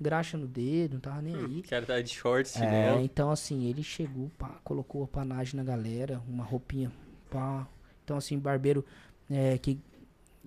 graxa 0.00 0.38
no 0.38 0.46
dedo, 0.46 0.94
não 0.94 1.00
tava 1.00 1.20
nem 1.20 1.34
aí. 1.34 1.60
O 1.60 1.68
cara 1.68 1.84
tá 1.84 2.00
de 2.00 2.10
shorts, 2.10 2.54
É, 2.56 2.60
chinelo. 2.60 3.00
então, 3.00 3.30
assim, 3.30 3.64
ele 3.66 3.82
chegou, 3.82 4.30
pá, 4.38 4.60
colocou 4.62 5.02
a 5.04 5.08
panagem 5.08 5.56
na 5.56 5.64
galera, 5.64 6.22
uma 6.28 6.44
roupinha, 6.44 6.92
pá. 7.28 7.66
Então, 8.04 8.16
assim, 8.16 8.38
barbeiro 8.38 8.84
é, 9.28 9.58
que 9.58 9.78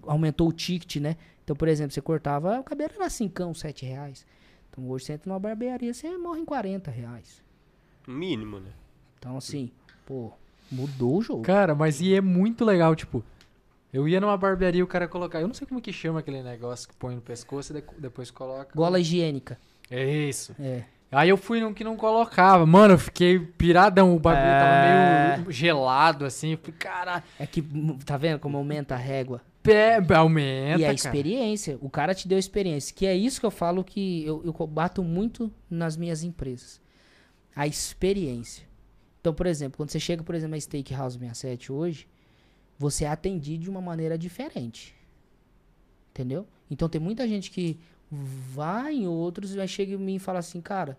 aumentou 0.03 0.47
o 0.49 0.53
ticket, 0.53 0.95
né? 1.01 1.17
Então, 1.43 1.55
por 1.55 1.67
exemplo, 1.67 1.93
você 1.93 2.01
cortava, 2.01 2.59
o 2.59 2.63
cabelo 2.63 2.93
era 2.95 3.09
5, 3.09 3.53
7 3.53 3.85
reais. 3.85 4.25
Então, 4.69 4.89
hoje 4.89 5.05
você 5.05 5.13
entra 5.13 5.29
numa 5.29 5.39
barbearia, 5.39 5.93
você 5.93 6.17
morre 6.17 6.39
em 6.39 6.45
40 6.45 6.89
reais. 6.89 7.43
Mínimo, 8.07 8.59
né? 8.59 8.69
Então, 9.19 9.37
assim, 9.37 9.71
pô, 10.05 10.31
mudou 10.71 11.17
o 11.17 11.21
jogo. 11.21 11.41
Cara, 11.43 11.73
mas 11.73 12.01
e 12.01 12.13
é 12.13 12.21
muito 12.21 12.65
legal, 12.65 12.95
tipo, 12.95 13.23
eu 13.93 14.07
ia 14.07 14.19
numa 14.19 14.37
barbearia 14.37 14.79
e 14.79 14.83
o 14.83 14.87
cara 14.87 15.07
colocar, 15.07 15.39
eu 15.39 15.47
não 15.47 15.53
sei 15.53 15.65
como 15.67 15.81
que 15.81 15.93
chama 15.93 16.19
aquele 16.19 16.41
negócio 16.43 16.87
que 16.89 16.95
põe 16.95 17.15
no 17.15 17.21
pescoço 17.21 17.75
e 17.77 17.83
depois 17.99 18.29
coloca. 18.31 18.71
Gola 18.75 18.99
higiênica. 18.99 19.57
É 19.89 20.05
isso. 20.05 20.55
É. 20.59 20.83
Aí 21.11 21.29
eu 21.29 21.37
fui 21.37 21.61
num 21.61 21.73
que 21.75 21.83
não 21.83 21.95
colocava. 21.95 22.65
Mano, 22.65 22.95
eu 22.95 22.97
fiquei 22.97 23.37
piradão. 23.39 24.15
O 24.15 24.19
bagulho 24.19 24.43
É. 24.43 24.59
tava 24.59 25.37
meio 25.37 25.51
gelado, 25.51 26.25
assim. 26.25 26.53
Eu 26.53 26.57
falei, 26.57 26.75
caralho, 26.79 27.23
É 27.37 27.45
que, 27.45 27.61
tá 28.03 28.17
vendo 28.17 28.39
como 28.39 28.57
aumenta 28.57 28.95
a 28.95 28.97
régua? 28.97 29.41
pé, 29.61 29.97
aumenta, 30.15 30.81
e 30.81 30.83
a 30.83 30.87
cara. 30.87 30.93
experiência, 30.93 31.77
o 31.79 31.89
cara 31.89 32.13
te 32.13 32.27
deu 32.27 32.37
experiência, 32.37 32.93
que 32.93 33.05
é 33.05 33.15
isso 33.15 33.39
que 33.39 33.45
eu 33.45 33.51
falo 33.51 33.81
que 33.81 34.25
eu, 34.25 34.41
eu 34.43 34.67
bato 34.67 35.01
muito 35.01 35.49
nas 35.69 35.95
minhas 35.95 36.21
empresas. 36.21 36.81
A 37.55 37.67
experiência. 37.67 38.67
Então, 39.21 39.33
por 39.33 39.45
exemplo, 39.45 39.77
quando 39.77 39.89
você 39.89 39.99
chega, 39.99 40.23
por 40.23 40.35
exemplo, 40.35 40.51
na 40.51 40.59
Steakhouse 40.59 41.17
67 41.17 41.71
hoje, 41.71 42.07
você 42.77 43.05
é 43.05 43.07
atendido 43.07 43.63
de 43.63 43.69
uma 43.69 43.81
maneira 43.81 44.17
diferente. 44.17 44.95
Entendeu? 46.11 46.45
Então 46.69 46.89
tem 46.89 46.99
muita 46.99 47.27
gente 47.27 47.49
que 47.49 47.79
vai 48.11 48.93
em 48.93 49.07
outros 49.07 49.53
e 49.53 49.57
vai 49.57 49.67
chegar 49.67 49.93
em 49.93 49.97
mim 49.97 50.15
e 50.15 50.19
fala 50.19 50.39
assim, 50.39 50.61
cara, 50.61 50.97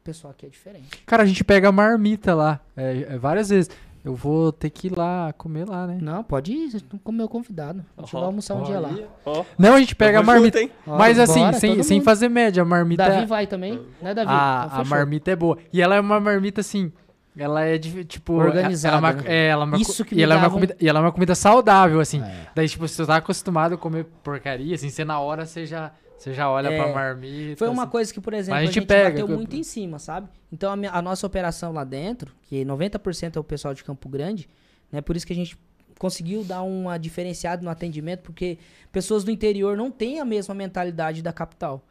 o 0.00 0.04
pessoal 0.04 0.32
aqui 0.32 0.46
é 0.46 0.48
diferente. 0.48 1.02
Cara, 1.06 1.22
a 1.22 1.26
gente 1.26 1.42
pega 1.42 1.68
a 1.68 1.72
marmita 1.72 2.34
lá, 2.34 2.60
é, 2.76 3.06
é, 3.08 3.18
várias 3.18 3.48
vezes. 3.48 3.70
Eu 4.04 4.16
vou 4.16 4.50
ter 4.50 4.68
que 4.68 4.88
ir 4.88 4.96
lá, 4.98 5.32
comer 5.38 5.68
lá, 5.68 5.86
né? 5.86 5.98
Não, 6.00 6.24
pode 6.24 6.52
ir, 6.52 6.70
você 6.72 6.78
não 6.92 6.98
comeu 6.98 7.28
convidado. 7.28 7.84
A 7.96 8.00
gente 8.02 8.12
vai 8.12 8.22
almoçar 8.24 8.54
um 8.56 8.64
dia 8.64 8.80
lá. 8.80 8.90
Ó, 9.24 9.44
Não, 9.56 9.74
a 9.74 9.78
gente 9.78 9.94
pega 9.94 10.18
a 10.18 10.20
tamo 10.22 10.32
marmita. 10.32 10.58
junto, 10.60 10.70
hein? 10.70 10.76
Mas 10.84 11.18
assim, 11.20 11.38
bora, 11.40 11.52
sem, 11.52 11.74
todo 11.76 11.84
sem 11.84 11.96
mundo. 11.98 12.04
fazer 12.04 12.28
média, 12.28 12.62
a 12.62 12.66
marmita. 12.66 13.08
Davi 13.08 13.26
vai 13.26 13.46
também, 13.46 13.80
né, 14.00 14.12
Davi? 14.12 14.28
a, 14.28 14.64
Então, 14.66 14.80
a 14.80 14.82
fechou. 14.82 14.96
marmita 14.96 15.30
é 15.30 15.36
boa. 15.36 15.56
E 15.72 15.80
ela 15.80 15.94
é 15.94 16.00
uma 16.00 16.18
marmita 16.18 16.60
assim. 16.60 16.90
Ela 17.38 17.64
é 17.64 17.78
de, 17.78 18.04
tipo. 18.04 18.34
Organizada, 18.34 18.96
Ela 18.98 19.08
é 19.08 19.12
uma, 19.14 19.22
né? 19.22 19.28
é, 19.28 19.46
ela 19.48 19.62
é 19.62 19.66
uma, 19.66 19.76
Isso 19.78 20.04
que 20.04 20.14
e 20.14 20.16
me 20.16 20.22
ela 20.22 20.34
é 20.34 20.36
uma 20.36 20.42
dava 20.42 20.52
um- 20.54 20.56
comida 20.56 20.76
E 20.80 20.88
ela 20.88 20.98
é 20.98 21.02
uma 21.02 21.12
comida 21.12 21.34
saudável, 21.34 22.00
assim. 22.00 22.20
É. 22.22 22.48
Daí, 22.54 22.68
tipo, 22.68 22.86
se 22.88 22.96
você 22.96 23.06
tá 23.06 23.16
acostumado 23.16 23.74
a 23.74 23.78
comer 23.78 24.04
porcaria, 24.22 24.74
assim, 24.74 24.90
você 24.90 25.04
na 25.04 25.18
hora 25.20 25.46
você 25.46 25.64
já, 25.64 25.92
você 26.22 26.32
já 26.32 26.50
olha 26.50 26.68
É, 26.68 26.76
pra 26.76 26.92
marmita. 26.92 27.56
Foi 27.56 27.68
uma 27.68 27.82
assim. 27.82 27.92
coisa 27.92 28.12
que, 28.14 28.20
por 28.20 28.32
exemplo, 28.32 28.52
Mas 28.54 28.60
a 28.60 28.62
a 28.62 28.66
gente, 28.66 28.74
gente 28.74 28.86
pega, 28.86 29.10
bateu 29.10 29.26
que 29.26 29.32
muito 29.34 29.56
em 29.56 29.62
cima, 29.62 29.98
sabe? 29.98 30.28
Então 30.52 30.70
a, 30.72 30.76
minha- 30.76 30.92
a 30.92 31.02
nossa 31.02 31.26
operação 31.26 31.72
lá 31.72 31.84
dentro, 31.84 32.32
que 32.42 32.64
90% 32.64 33.36
é 33.36 33.40
o 33.40 33.44
pessoal 33.44 33.74
de 33.74 33.82
Campo 33.82 34.08
Grande, 34.08 34.48
né? 34.90 35.00
Por 35.00 35.16
isso 35.16 35.26
que 35.26 35.32
a 35.32 35.36
gente 35.36 35.58
conseguiu 35.98 36.42
dar 36.44 36.62
uma 36.62 36.98
diferenciada 36.98 37.62
no 37.62 37.70
atendimento, 37.70 38.20
porque 38.22 38.58
pessoas 38.90 39.22
do 39.24 39.30
interior 39.30 39.76
não 39.76 39.90
têm 39.90 40.20
a 40.20 40.24
mesma 40.24 40.54
mentalidade 40.54 41.22
da 41.22 41.32
capital. 41.32 41.84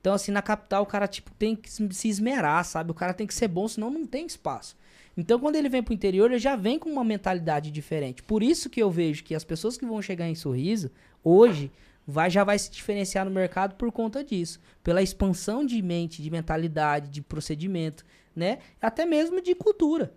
Então, 0.00 0.14
assim, 0.14 0.30
na 0.30 0.40
capital 0.40 0.84
o 0.84 0.86
cara, 0.86 1.06
tipo, 1.08 1.30
tem 1.38 1.56
que 1.56 1.70
se 1.70 1.86
se 1.92 2.08
esmerar, 2.08 2.64
sabe? 2.64 2.90
O 2.90 2.94
cara 2.94 3.12
tem 3.12 3.26
que 3.26 3.34
ser 3.34 3.48
bom, 3.48 3.66
senão 3.68 3.90
não 3.90 4.06
tem 4.06 4.24
espaço. 4.26 4.76
Então, 5.16 5.38
quando 5.40 5.56
ele 5.56 5.68
vem 5.68 5.82
pro 5.82 5.92
interior, 5.92 6.30
ele 6.30 6.38
já 6.38 6.54
vem 6.54 6.78
com 6.78 6.88
uma 6.88 7.02
mentalidade 7.02 7.70
diferente. 7.72 8.22
Por 8.22 8.40
isso 8.42 8.70
que 8.70 8.80
eu 8.80 8.90
vejo 8.90 9.24
que 9.24 9.34
as 9.34 9.42
pessoas 9.42 9.76
que 9.76 9.84
vão 9.84 10.00
chegar 10.00 10.28
em 10.28 10.34
Sorriso, 10.36 10.90
hoje, 11.24 11.70
vai, 12.10 12.30
já 12.30 12.42
vai 12.42 12.58
se 12.58 12.70
diferenciar 12.70 13.26
no 13.26 13.30
mercado 13.30 13.74
por 13.74 13.92
conta 13.92 14.24
disso. 14.24 14.58
Pela 14.82 15.02
expansão 15.02 15.62
de 15.62 15.82
mente, 15.82 16.22
de 16.22 16.30
mentalidade, 16.30 17.10
de 17.10 17.20
procedimento, 17.20 18.02
né? 18.34 18.60
Até 18.80 19.04
mesmo 19.04 19.42
de 19.42 19.54
cultura. 19.54 20.14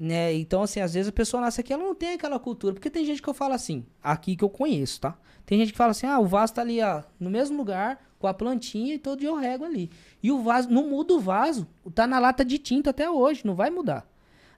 Né? 0.00 0.32
Então, 0.32 0.62
assim, 0.62 0.80
às 0.80 0.94
vezes 0.94 1.10
a 1.10 1.12
pessoa 1.12 1.42
nasce 1.42 1.60
aqui, 1.60 1.72
ela 1.72 1.84
não 1.84 1.94
tem 1.94 2.14
aquela 2.14 2.38
cultura. 2.38 2.72
Porque 2.72 2.88
tem 2.88 3.04
gente 3.04 3.20
que 3.20 3.28
eu 3.28 3.34
falo 3.34 3.52
assim, 3.52 3.84
aqui 4.02 4.34
que 4.34 4.42
eu 4.42 4.48
conheço, 4.48 5.02
tá? 5.02 5.18
Tem 5.44 5.58
gente 5.58 5.72
que 5.72 5.78
fala 5.78 5.90
assim, 5.90 6.06
ah, 6.06 6.18
o 6.18 6.26
vaso 6.26 6.54
tá 6.54 6.62
ali, 6.62 6.80
ó, 6.80 7.02
no 7.20 7.30
mesmo 7.30 7.58
lugar, 7.58 8.02
com 8.18 8.26
a 8.26 8.32
plantinha 8.32 8.94
e 8.94 8.98
todo 8.98 9.20
dia 9.20 9.28
eu 9.28 9.36
rego 9.36 9.64
ali. 9.64 9.90
E 10.22 10.32
o 10.32 10.42
vaso, 10.42 10.70
não 10.70 10.88
muda 10.88 11.12
o 11.12 11.20
vaso, 11.20 11.68
tá 11.94 12.06
na 12.06 12.18
lata 12.18 12.42
de 12.42 12.56
tinta 12.56 12.88
até 12.88 13.08
hoje, 13.08 13.42
não 13.44 13.54
vai 13.54 13.68
mudar. 13.68 14.08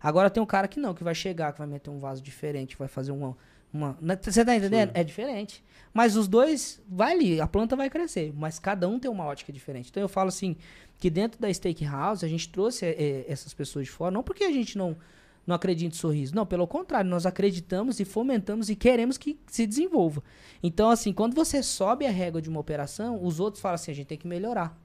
Agora 0.01 0.31
tem 0.31 0.41
um 0.41 0.47
cara 0.47 0.69
que 0.69 0.79
não, 0.79 0.95
que 0.95 1.03
vai 1.03 1.17
chegar, 1.17 1.53
que 1.53 1.59
vai 1.59 1.67
meter 1.67 1.91
um 1.91 1.99
vaso 1.99 2.23
diferente, 2.23 2.77
vai 2.77 2.87
fazer 2.87 3.11
uma. 3.11 3.37
Uma 3.73 3.97
né, 4.01 4.19
Você 4.21 4.45
tá 4.45 4.55
entendendo? 4.55 4.91
É 4.95 5.05
diferente. 5.05 5.65
Mas 5.93 6.15
os 6.15 6.29
dois, 6.29 6.83
vai 6.87 7.13
ali, 7.13 7.41
a 7.41 7.47
planta 7.47 7.75
vai 7.75 7.89
crescer, 7.89 8.33
mas 8.37 8.59
cada 8.59 8.87
um 8.87 8.99
tem 8.99 9.11
uma 9.11 9.25
ótica 9.25 9.51
diferente. 9.51 9.89
Então 9.91 10.03
eu 10.03 10.09
falo 10.09 10.29
assim, 10.29 10.55
que 10.99 11.09
dentro 11.09 11.41
da 11.41 11.53
Steakhouse 11.53 12.25
a 12.25 12.29
gente 12.29 12.51
trouxe 12.51 12.85
eh, 12.85 13.25
essas 13.27 13.55
pessoas 13.55 13.87
de 13.87 13.91
fora, 13.91 14.11
não 14.11 14.23
porque 14.23 14.45
a 14.45 14.53
gente 14.53 14.77
não, 14.77 14.95
não 15.47 15.55
acredita 15.55 15.95
em 15.95 15.99
sorriso, 15.99 16.35
não, 16.35 16.45
pelo 16.45 16.67
contrário, 16.67 17.09
nós 17.09 17.25
acreditamos 17.25 17.99
e 17.99 18.05
fomentamos 18.05 18.69
e 18.69 18.77
queremos 18.77 19.17
que 19.17 19.39
se 19.47 19.67
desenvolva. 19.67 20.23
Então, 20.63 20.91
assim, 20.91 21.15
quando 21.15 21.35
você 21.35 21.63
sobe 21.63 22.07
a 22.07 22.11
régua 22.11 22.43
de 22.43 22.51
uma 22.51 22.61
operação, 22.61 23.25
os 23.25 23.41
outros 23.41 23.63
falam 23.63 23.77
assim, 23.77 23.91
a 23.91 23.95
gente 23.95 24.07
tem 24.07 24.19
que 24.19 24.27
melhorar. 24.27 24.79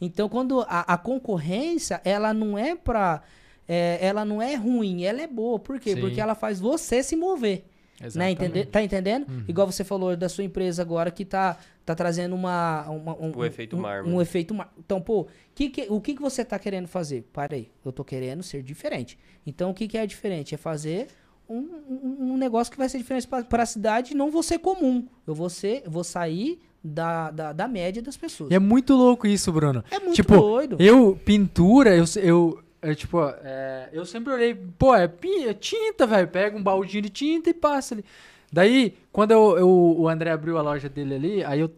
Então, 0.00 0.28
quando 0.28 0.60
a, 0.68 0.80
a 0.80 0.98
concorrência, 0.98 2.00
ela 2.04 2.34
não 2.34 2.58
é 2.58 2.74
pra. 2.74 3.22
é, 3.66 3.98
ela 4.02 4.24
não 4.24 4.42
é 4.42 4.54
ruim, 4.54 5.04
ela 5.04 5.22
é 5.22 5.26
boa. 5.26 5.58
Por 5.58 5.80
quê? 5.80 5.94
Sim. 5.94 6.00
Porque 6.00 6.20
ela 6.20 6.34
faz 6.34 6.60
você 6.60 7.02
se 7.02 7.16
mover. 7.16 7.64
Né? 8.14 8.30
Entende- 8.30 8.64
tá 8.66 8.82
entendendo? 8.82 9.26
Uhum. 9.28 9.44
Igual 9.48 9.66
você 9.70 9.82
falou 9.84 10.16
da 10.16 10.28
sua 10.28 10.44
empresa 10.44 10.82
agora 10.82 11.10
que 11.10 11.24
tá, 11.24 11.56
tá 11.84 11.94
trazendo 11.94 12.34
uma, 12.34 12.88
uma- 12.90 13.16
um, 13.18 13.32
O 13.34 13.44
efeito 13.44 13.76
um, 13.76 13.80
mármore. 13.80 14.14
Um 14.14 14.20
efeito 14.20 14.54
mar... 14.54 14.72
Então, 14.78 15.00
pô, 15.00 15.26
que 15.54 15.70
que- 15.70 15.86
o 15.88 16.00
que, 16.00 16.14
que 16.14 16.20
você 16.20 16.44
tá 16.44 16.58
querendo 16.58 16.86
fazer? 16.88 17.22
Para 17.32 17.54
aí, 17.56 17.70
eu 17.84 17.92
tô 17.92 18.04
querendo 18.04 18.42
ser 18.42 18.62
diferente. 18.62 19.18
Então, 19.46 19.70
o 19.70 19.74
que, 19.74 19.88
que 19.88 19.96
é 19.96 20.06
diferente? 20.06 20.54
É 20.54 20.58
fazer 20.58 21.06
um, 21.48 21.56
um, 21.58 22.16
um 22.32 22.36
negócio 22.36 22.70
que 22.72 22.78
vai 22.78 22.88
ser 22.88 22.98
diferente 22.98 23.26
para 23.26 23.62
a 23.62 23.66
cidade 23.66 24.12
e 24.12 24.16
não 24.16 24.30
vou 24.30 24.42
ser 24.42 24.58
comum. 24.58 25.06
Eu 25.26 25.34
vou, 25.34 25.48
ser, 25.48 25.82
eu 25.84 25.90
vou 25.90 26.04
sair 26.04 26.60
da, 26.84 27.30
da, 27.30 27.52
da 27.52 27.66
média 27.68 28.02
das 28.02 28.16
pessoas. 28.16 28.50
E 28.50 28.54
é 28.54 28.58
muito 28.58 28.94
louco 28.94 29.26
isso, 29.26 29.50
Bruno. 29.52 29.82
É 29.90 29.98
muito 29.98 30.14
tipo, 30.16 30.36
doido. 30.36 30.76
Eu, 30.78 31.18
pintura, 31.24 31.96
eu, 31.96 32.04
eu, 32.16 32.60
eu, 32.90 32.94
tipo, 32.96 33.18
é, 33.42 33.88
eu 33.92 34.04
sempre 34.04 34.32
olhei, 34.32 34.54
pô, 34.54 34.94
é, 34.94 35.08
é 35.46 35.54
tinta, 35.54 36.06
velho. 36.06 36.28
Pega 36.28 36.56
um 36.56 36.62
baldinho 36.62 37.02
de 37.02 37.10
tinta 37.10 37.50
e 37.50 37.54
passa 37.54 37.94
ali. 37.94 38.04
Daí, 38.52 38.94
quando 39.12 39.32
eu, 39.32 39.58
eu- 39.58 39.68
o 40.00 40.08
André 40.08 40.30
abriu 40.30 40.56
a 40.58 40.62
loja 40.62 40.88
dele 40.88 41.14
ali, 41.14 41.44
aí 41.44 41.60
eu, 41.60 41.70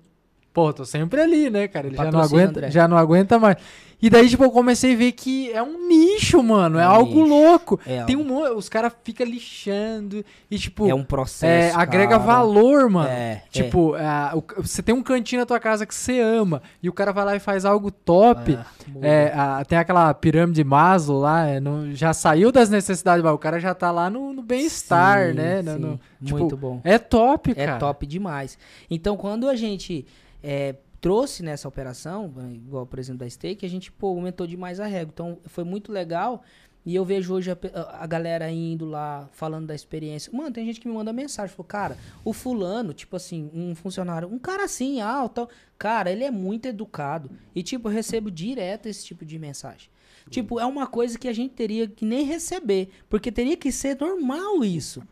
pô, 0.59 0.73
tô 0.73 0.85
sempre 0.85 1.21
ali, 1.21 1.49
né, 1.51 1.69
cara? 1.69 1.87
Ele 1.87 1.97
já 1.97 2.11
não, 2.11 2.21
aguenta, 2.21 2.59
André. 2.59 2.71
já 2.73 2.89
não 2.89 2.97
aguenta 2.97 3.39
mais. 3.39 3.57
E 4.01 4.09
daí, 4.09 4.29
tipo, 4.29 4.45
eu 4.45 4.51
comecei 4.53 4.95
a 4.95 4.97
ver 4.97 5.11
que 5.11 5.51
é 5.53 5.61
um 5.61 5.89
nicho, 5.89 6.41
mano. 6.41 6.79
É, 6.79 6.83
É 6.83 6.85
algo 6.85 7.23
nicho. 7.23 7.27
louco. 7.35 7.81
É 7.85 8.05
Tem 8.05 8.15
um 8.15 8.23
mon- 8.23 8.55
Os 8.57 8.69
caras 8.69 8.93
ficam 9.03 9.27
lixando 9.27 10.25
e, 10.49 10.57
tipo, 10.57 10.89
É 10.89 10.95
um 10.95 11.03
processo. 11.03 11.77
é, 11.77 11.81
agrega 11.81 12.13
cara. 12.13 12.23
valor, 12.23 12.89
mano. 12.89 13.09
É, 13.09 13.43
tipo, 13.51 13.95
ah, 13.97 14.33
o- 14.37 14.63
você 14.63 14.85
tem 14.85 14.95
um 14.95 15.03
cantinho 15.03 15.41
na 15.41 15.47
tua 15.47 15.59
casa 15.59 15.85
que 15.85 15.93
você 15.93 16.21
ama 16.21 16.63
e 16.81 16.89
o 16.89 16.93
cara 16.93 17.13
vai 17.13 17.25
lá 17.25 17.35
e 17.35 17.41
faz 17.41 17.65
algo 17.65 17.91
top. 17.91 18.57
Ah. 18.61 18.67
É, 19.03 19.33
a- 19.35 19.65
tem 19.65 19.77
aquela 19.77 20.15
pirâmide 20.15 20.63
Maslow 20.63 21.19
lá, 21.21 21.47
é, 21.47 21.59
no- 21.59 21.93
já 21.93 22.13
saiu 22.13 22.53
das 22.53 22.71
necessidades, 22.71 23.23
mas 23.25 23.33
o 23.35 23.39
cara 23.39 23.59
já 23.59 23.75
tá 23.75 23.91
lá 23.91 24.09
no, 24.09 24.33
no 24.33 24.43
bem-estar, 24.43 25.35
né? 25.35 25.61
No- 25.61 25.73
sim. 25.73 25.79
no- 25.81 26.01
tipo, 26.25 26.39
Muito 26.39 26.57
bom. 26.57 26.81
É 26.85 26.99
top, 26.99 27.51
É 27.57 27.67
cara. 27.67 27.79
top 27.81 28.07
demais. 28.07 28.57
Então, 28.89 29.17
quando 29.17 29.49
a 29.49 29.57
gente 29.57 30.07
é, 30.51 30.75
trouxe 31.01 31.43
nessa 31.43 31.69
operação, 31.69 32.33
né, 32.35 32.53
igual 32.55 32.87
por 32.87 32.99
exemplo 32.99 33.19
da 33.21 33.29
Steak, 33.31 33.65
a 33.67 33.69
gente 33.69 33.93
pô, 33.93 34.07
aumentou 34.09 34.47
demais 34.47 34.81
a 34.81 34.87
régua. 34.87 35.13
Então, 35.15 35.39
foi 35.45 35.63
muito 35.65 35.93
legal. 35.93 36.43
E 36.87 36.95
eu 36.95 37.05
vejo 37.05 37.35
hoje 37.35 37.51
a, 37.51 37.57
a- 38.03 38.07
galera 38.07 38.51
indo 38.51 38.87
lá, 38.87 39.29
falando 39.33 39.67
da 39.67 39.75
experiência. 39.75 40.33
Mano, 40.35 40.51
tem 40.53 40.65
gente 40.65 40.81
que 40.81 40.89
me 40.89 40.95
manda 40.95 41.13
mensagem, 41.13 41.55
falou, 41.55 41.67
cara, 41.69 41.99
o 42.25 42.33
fulano, 42.33 42.95
tipo 42.95 43.15
assim, 43.15 43.51
um 43.53 43.75
funcionário, 43.75 44.27
um 44.33 44.39
cara 44.39 44.65
assim, 44.65 45.01
alto, 45.03 45.47
cara, 45.79 46.11
ele 46.11 46.25
é 46.25 46.31
muito 46.31 46.65
educado. 46.67 47.31
E, 47.55 47.63
tipo, 47.63 47.89
eu 47.89 47.93
recebo 47.93 48.31
direto 48.31 48.87
esse 48.87 49.05
tipo 49.05 49.23
de 49.27 49.39
mensagem. 49.39 49.91
Tipo, 50.31 50.59
é 50.59 50.65
uma 50.65 50.87
coisa 50.87 51.19
que 51.19 51.29
a 51.29 51.33
gente 51.33 51.53
teria 51.55 51.87
que 51.89 52.07
nem 52.07 52.25
receber, 52.25 52.89
porque 53.09 53.31
teria 53.31 53.57
que 53.57 53.71
ser 53.71 53.99
normal 54.01 54.65
isso. 54.65 55.03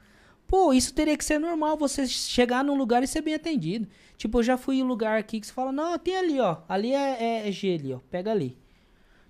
Pô, 0.46 0.72
isso 0.72 0.94
teria 0.94 1.16
que 1.16 1.24
ser 1.24 1.38
normal, 1.38 1.76
você 1.76 2.06
chegar 2.06 2.62
num 2.62 2.76
lugar 2.76 3.02
e 3.02 3.06
ser 3.06 3.20
bem 3.20 3.34
atendido. 3.34 3.88
Tipo, 4.16 4.38
eu 4.38 4.42
já 4.42 4.56
fui 4.56 4.76
em 4.76 4.82
um 4.82 4.86
lugar 4.86 5.18
aqui 5.18 5.40
que 5.40 5.46
você 5.46 5.52
fala, 5.52 5.72
não, 5.72 5.98
tem 5.98 6.16
ali, 6.16 6.40
ó. 6.40 6.58
Ali 6.68 6.92
é, 6.92 7.22
é, 7.22 7.48
é 7.48 7.52
G 7.52 7.74
ali, 7.74 7.92
ó. 7.92 7.98
Pega 8.10 8.30
ali. 8.30 8.56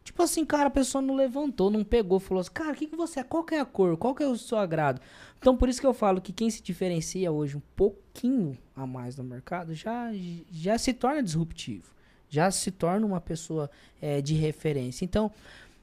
Tipo 0.04 0.22
assim, 0.22 0.44
cara, 0.44 0.68
a 0.68 0.70
pessoa 0.70 1.02
não 1.02 1.16
levantou, 1.16 1.68
não 1.68 1.82
pegou, 1.82 2.20
falou 2.20 2.40
assim, 2.40 2.52
cara, 2.52 2.70
o 2.70 2.74
que, 2.76 2.86
que 2.86 2.94
você 2.94 3.20
é? 3.20 3.24
Qual 3.24 3.42
que 3.42 3.56
é 3.56 3.60
a 3.60 3.64
cor? 3.64 3.96
Qual 3.96 4.14
que 4.14 4.22
é 4.22 4.28
o 4.28 4.36
seu 4.36 4.56
agrado? 4.56 5.00
Então, 5.38 5.56
por 5.56 5.68
isso 5.68 5.80
que 5.80 5.86
eu 5.86 5.92
falo 5.92 6.20
que 6.20 6.32
quem 6.32 6.48
se 6.48 6.62
diferencia 6.62 7.32
hoje 7.32 7.56
um 7.56 7.62
pouquinho 7.74 8.56
a 8.76 8.86
mais 8.86 9.16
no 9.16 9.24
mercado 9.24 9.74
já, 9.74 10.10
já 10.52 10.78
se 10.78 10.92
torna 10.92 11.22
disruptivo. 11.22 11.92
Já 12.28 12.50
se 12.52 12.70
torna 12.70 13.04
uma 13.04 13.20
pessoa 13.20 13.68
é, 14.00 14.20
de 14.20 14.34
referência. 14.34 15.04
Então, 15.04 15.30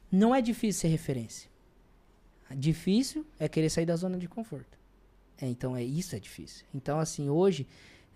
não 0.09 0.33
é 0.33 0.41
difícil 0.41 0.81
ser 0.81 0.87
referência. 0.87 1.49
Difícil 2.55 3.25
é 3.37 3.49
querer 3.49 3.69
sair 3.69 3.85
da 3.85 3.95
zona 3.95 4.17
de 4.17 4.27
conforto. 4.27 4.82
É, 5.41 5.47
então, 5.47 5.75
é 5.75 5.83
isso 5.83 6.15
é 6.15 6.19
difícil. 6.19 6.65
Então, 6.73 6.99
assim, 6.99 7.29
hoje, 7.29 7.67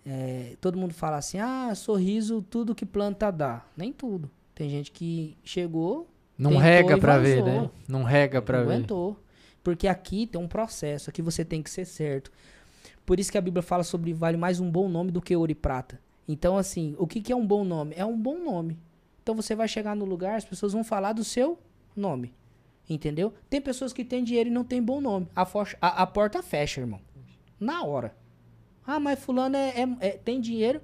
é, 0.06 0.56
todo 0.60 0.78
mundo 0.78 0.94
fala 0.94 1.16
assim, 1.16 1.38
ah, 1.38 1.72
sorriso, 1.74 2.42
tudo 2.48 2.74
que 2.74 2.86
planta 2.86 3.30
dá. 3.30 3.64
Nem 3.76 3.92
tudo. 3.92 4.30
Tem 4.54 4.68
gente 4.70 4.90
que 4.90 5.36
chegou, 5.44 6.08
Não 6.36 6.56
rega 6.56 6.96
pra 6.98 7.18
ver, 7.18 7.42
né? 7.44 7.70
Não 7.86 8.02
rega 8.02 8.40
pra 8.42 8.60
não 8.60 8.66
ver. 8.66 8.74
aguentou. 8.74 9.16
Porque 9.62 9.86
aqui 9.86 10.26
tem 10.26 10.40
um 10.40 10.48
processo, 10.48 11.10
aqui 11.10 11.20
você 11.20 11.44
tem 11.44 11.62
que 11.62 11.68
ser 11.70 11.84
certo. 11.84 12.30
Por 13.04 13.18
isso 13.20 13.30
que 13.30 13.38
a 13.38 13.40
Bíblia 13.40 13.62
fala 13.62 13.82
sobre 13.82 14.12
vale 14.12 14.36
mais 14.36 14.60
um 14.60 14.70
bom 14.70 14.88
nome 14.88 15.10
do 15.10 15.20
que 15.20 15.34
ouro 15.36 15.50
e 15.52 15.54
prata. 15.54 16.00
Então, 16.26 16.56
assim, 16.56 16.94
o 16.98 17.06
que, 17.06 17.20
que 17.20 17.32
é 17.32 17.36
um 17.36 17.46
bom 17.46 17.64
nome? 17.64 17.94
É 17.96 18.04
um 18.04 18.16
bom 18.18 18.38
nome. 18.38 18.78
Então 19.22 19.34
você 19.34 19.54
vai 19.54 19.66
chegar 19.68 19.94
no 19.96 20.04
lugar, 20.04 20.36
as 20.36 20.44
pessoas 20.44 20.72
vão 20.72 20.82
falar 20.84 21.12
do 21.12 21.24
seu 21.24 21.58
nome. 21.96 22.32
Entendeu? 22.88 23.34
Tem 23.50 23.60
pessoas 23.60 23.92
que 23.92 24.02
têm 24.04 24.24
dinheiro 24.24 24.48
e 24.48 24.52
não 24.52 24.64
têm 24.64 24.82
bom 24.82 25.00
nome. 25.00 25.28
A, 25.36 25.42
a- 25.42 26.02
a 26.02 26.06
porta 26.06 26.42
fecha, 26.42 26.80
irmão. 26.80 27.00
Na 27.60 27.82
hora. 27.82 28.14
Ah, 28.86 28.98
mas 29.00 29.18
fulano 29.18 29.56
é, 29.56 29.68
é- 29.82 29.96
é- 30.00 30.10
tem 30.18 30.40
dinheiro, 30.40 30.80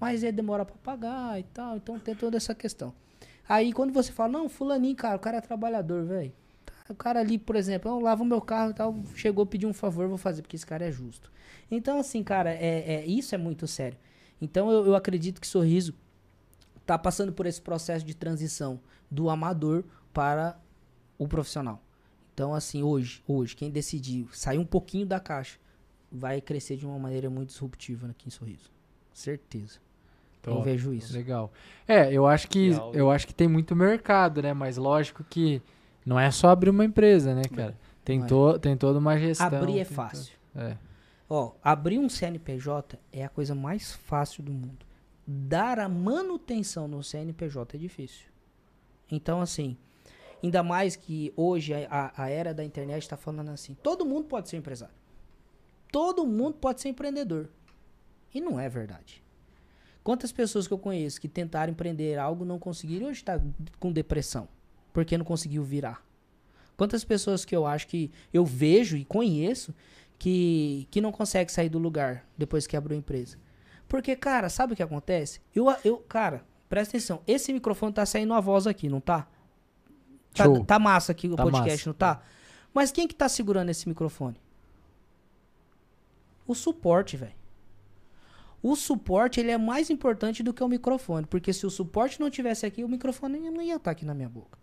mas 0.00 0.22
ele 0.22 0.32
demora 0.32 0.64
pra 0.64 0.76
pagar 0.76 1.38
e 1.40 1.42
tal. 1.44 1.76
Então 1.76 1.98
tem 1.98 2.14
toda 2.14 2.36
essa 2.36 2.54
questão. 2.54 2.94
Aí 3.48 3.72
quando 3.72 3.92
você 3.92 4.12
fala, 4.12 4.32
não, 4.32 4.48
fulaninho, 4.48 4.94
cara, 4.96 5.16
o 5.16 5.18
cara 5.20 5.38
é 5.38 5.40
trabalhador, 5.40 6.04
velho. 6.04 6.32
O 6.88 6.94
cara 6.94 7.20
ali, 7.20 7.38
por 7.38 7.56
exemplo, 7.56 7.90
eu 7.90 7.98
lavo 8.00 8.24
meu 8.24 8.40
carro 8.40 8.70
e 8.70 8.74
tal, 8.74 8.94
chegou 9.14 9.46
pedir 9.46 9.66
um 9.66 9.72
favor, 9.72 10.06
vou 10.08 10.18
fazer, 10.18 10.42
porque 10.42 10.56
esse 10.56 10.66
cara 10.66 10.84
é 10.86 10.92
justo. 10.92 11.32
Então, 11.70 11.98
assim, 11.98 12.22
cara, 12.22 12.50
é, 12.52 12.94
é- 12.96 13.06
isso 13.06 13.34
é 13.34 13.38
muito 13.38 13.66
sério. 13.66 13.98
Então, 14.40 14.70
eu, 14.70 14.86
eu 14.86 14.94
acredito 14.94 15.40
que 15.40 15.46
Sorriso 15.46 15.94
tá 16.84 16.98
passando 16.98 17.32
por 17.32 17.46
esse 17.46 17.60
processo 17.62 18.04
de 18.04 18.14
transição 18.14 18.80
do 19.10 19.30
amador 19.30 19.84
para 20.12 20.60
o 21.18 21.26
profissional. 21.26 21.80
Então, 22.34 22.52
assim, 22.54 22.82
hoje, 22.82 23.22
hoje, 23.26 23.54
quem 23.56 23.70
decidir 23.70 24.26
sair 24.32 24.58
um 24.58 24.64
pouquinho 24.64 25.06
da 25.06 25.20
caixa 25.20 25.58
vai 26.12 26.40
crescer 26.40 26.76
de 26.76 26.86
uma 26.86 26.98
maneira 26.98 27.30
muito 27.30 27.48
disruptiva 27.48 28.08
aqui 28.08 28.28
em 28.28 28.30
Sorriso. 28.30 28.70
Certeza. 29.12 29.78
Eu 30.44 30.54
Top. 30.54 30.64
vejo 30.64 30.92
isso. 30.92 31.12
Legal. 31.14 31.52
É, 31.86 32.12
eu 32.12 32.26
acho 32.26 32.48
que 32.48 32.70
Legal. 32.70 32.94
eu 32.94 33.10
acho 33.10 33.26
que 33.26 33.34
tem 33.34 33.46
muito 33.48 33.74
mercado, 33.76 34.42
né? 34.42 34.52
Mas 34.52 34.76
lógico 34.76 35.22
que 35.24 35.62
não 36.04 36.18
é 36.18 36.30
só 36.30 36.48
abrir 36.50 36.70
uma 36.70 36.84
empresa, 36.84 37.34
né, 37.34 37.42
cara? 37.54 37.78
Tem, 38.04 38.20
é. 38.22 38.26
to, 38.26 38.58
tem 38.58 38.76
toda 38.76 38.98
uma 38.98 39.16
gestão. 39.18 39.46
Abrir 39.46 39.78
é 39.78 39.84
fácil. 39.84 40.34
to- 40.52 40.58
É. 40.60 40.76
Ó, 41.30 41.52
abrir 41.62 41.98
um 41.98 42.08
CNPJ 42.08 42.98
é 43.12 43.24
a 43.24 43.28
coisa 43.28 43.54
mais 43.54 43.92
fácil 43.92 44.42
do 44.42 44.52
mundo. 44.52 44.84
Dar 45.26 45.78
a 45.78 45.88
manutenção 45.88 46.88
no 46.88 47.02
CNPJ 47.02 47.76
é 47.76 47.80
difícil. 47.80 48.26
Então, 49.10 49.40
assim, 49.40 49.76
ainda 50.42 50.62
mais 50.62 50.96
que 50.96 51.32
hoje 51.36 51.72
a, 51.72 51.86
a- 52.16 52.24
a 52.24 52.28
era 52.28 52.52
da 52.52 52.64
internet 52.64 53.02
está 53.02 53.16
falando 53.16 53.50
assim: 53.50 53.74
todo 53.82 54.04
mundo 54.04 54.24
pode 54.26 54.48
ser 54.48 54.56
empresário. 54.56 54.94
Todo 55.92 56.26
mundo 56.26 56.54
pode 56.54 56.80
ser 56.80 56.88
empreendedor. 56.88 57.48
E 58.34 58.40
não 58.40 58.58
é 58.58 58.68
verdade. 58.68 59.22
Quantas 60.02 60.32
pessoas 60.32 60.66
que 60.66 60.72
eu 60.72 60.78
conheço 60.78 61.20
que 61.20 61.28
tentaram 61.28 61.70
empreender 61.72 62.18
algo 62.18 62.44
não 62.44 62.58
conseguiram 62.58 63.06
e 63.06 63.10
hoje 63.10 63.20
está 63.20 63.40
com 63.78 63.92
depressão 63.92 64.48
porque 64.92 65.16
não 65.16 65.24
conseguiu 65.24 65.62
virar? 65.62 66.04
Quantas 66.76 67.04
pessoas 67.04 67.44
que 67.44 67.54
eu 67.54 67.66
acho 67.66 67.86
que 67.86 68.10
eu 68.32 68.44
vejo 68.44 68.96
e 68.96 69.04
conheço 69.04 69.72
que, 70.18 70.88
que 70.90 71.00
não 71.00 71.12
consegue 71.12 71.52
sair 71.52 71.68
do 71.68 71.78
lugar 71.78 72.26
depois 72.36 72.66
que 72.66 72.76
abriu 72.76 72.96
a 72.96 72.98
empresa? 72.98 73.36
Porque, 73.86 74.16
cara, 74.16 74.48
sabe 74.48 74.72
o 74.72 74.76
que 74.76 74.82
acontece? 74.82 75.40
Eu, 75.54 75.66
eu 75.84 75.98
cara, 75.98 76.42
presta 76.68 76.96
atenção. 76.96 77.20
Esse 77.26 77.52
microfone 77.52 77.92
tá 77.92 78.06
saindo 78.06 78.32
a 78.32 78.40
voz 78.40 78.66
aqui, 78.66 78.88
não 78.88 79.00
tá? 79.00 79.28
Tá, 80.34 80.44
tá 80.66 80.78
massa 80.78 81.12
aqui 81.12 81.28
o 81.28 81.36
Tá 81.36 81.42
podcast, 81.42 81.70
massa. 81.70 81.88
não 81.90 81.94
tá? 81.94 82.22
Mas 82.72 82.90
quem 82.90 83.06
que 83.06 83.14
tá 83.14 83.28
segurando 83.28 83.68
esse 83.68 83.86
microfone? 83.86 84.36
O 86.52 86.54
suporte, 86.54 87.16
velho. 87.16 87.32
O 88.62 88.76
suporte, 88.76 89.40
ele 89.40 89.50
é 89.50 89.56
mais 89.56 89.88
importante 89.88 90.42
do 90.42 90.52
que 90.52 90.62
o 90.62 90.68
microfone. 90.68 91.26
Porque 91.26 91.50
se 91.50 91.64
o 91.64 91.70
suporte 91.70 92.20
não 92.20 92.28
tivesse 92.28 92.66
aqui, 92.66 92.84
o 92.84 92.88
microfone 92.88 93.40
não 93.50 93.62
ia 93.62 93.76
estar 93.76 93.90
aqui 93.90 94.04
na 94.04 94.12
minha 94.12 94.28
boca. 94.28 94.58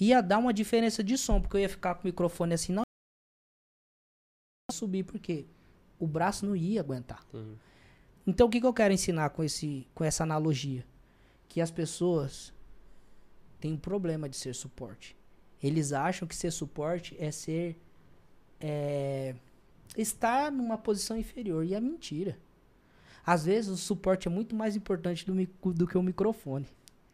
Ia 0.00 0.20
dar 0.20 0.38
uma 0.38 0.54
diferença 0.54 1.02
de 1.02 1.18
som, 1.18 1.40
porque 1.40 1.56
eu 1.56 1.62
ia 1.62 1.68
ficar 1.68 1.96
com 1.96 2.02
o 2.02 2.06
microfone 2.06 2.54
assim, 2.54 2.72
não 2.72 2.84
ia 4.70 4.72
subir, 4.72 5.02
porque 5.02 5.46
o 5.98 6.06
braço 6.06 6.46
não 6.46 6.54
ia 6.54 6.80
aguentar. 6.80 7.26
Sim. 7.32 7.58
Então 8.24 8.46
o 8.46 8.50
que, 8.50 8.60
que 8.60 8.66
eu 8.66 8.72
quero 8.72 8.94
ensinar 8.94 9.30
com, 9.30 9.42
esse, 9.42 9.84
com 9.92 10.04
essa 10.04 10.22
analogia? 10.22 10.86
Que 11.48 11.60
as 11.60 11.72
pessoas 11.72 12.54
têm 13.58 13.72
um 13.72 13.78
problema 13.78 14.28
de 14.28 14.36
ser 14.36 14.54
suporte. 14.54 15.16
Eles 15.60 15.92
acham 15.92 16.28
que 16.28 16.36
ser 16.36 16.52
suporte 16.52 17.16
é 17.18 17.32
ser. 17.32 17.76
é, 18.60 19.34
estar 19.96 20.50
numa 20.50 20.78
posição 20.78 21.16
inferior. 21.16 21.64
E 21.64 21.74
é 21.74 21.80
mentira. 21.80 22.38
Às 23.24 23.44
vezes 23.44 23.70
o 23.70 23.76
suporte 23.76 24.26
é 24.26 24.30
muito 24.30 24.54
mais 24.54 24.74
importante 24.74 25.26
do, 25.26 25.34
do 25.74 25.86
que 25.86 25.98
o 25.98 26.02
microfone. 26.02 26.66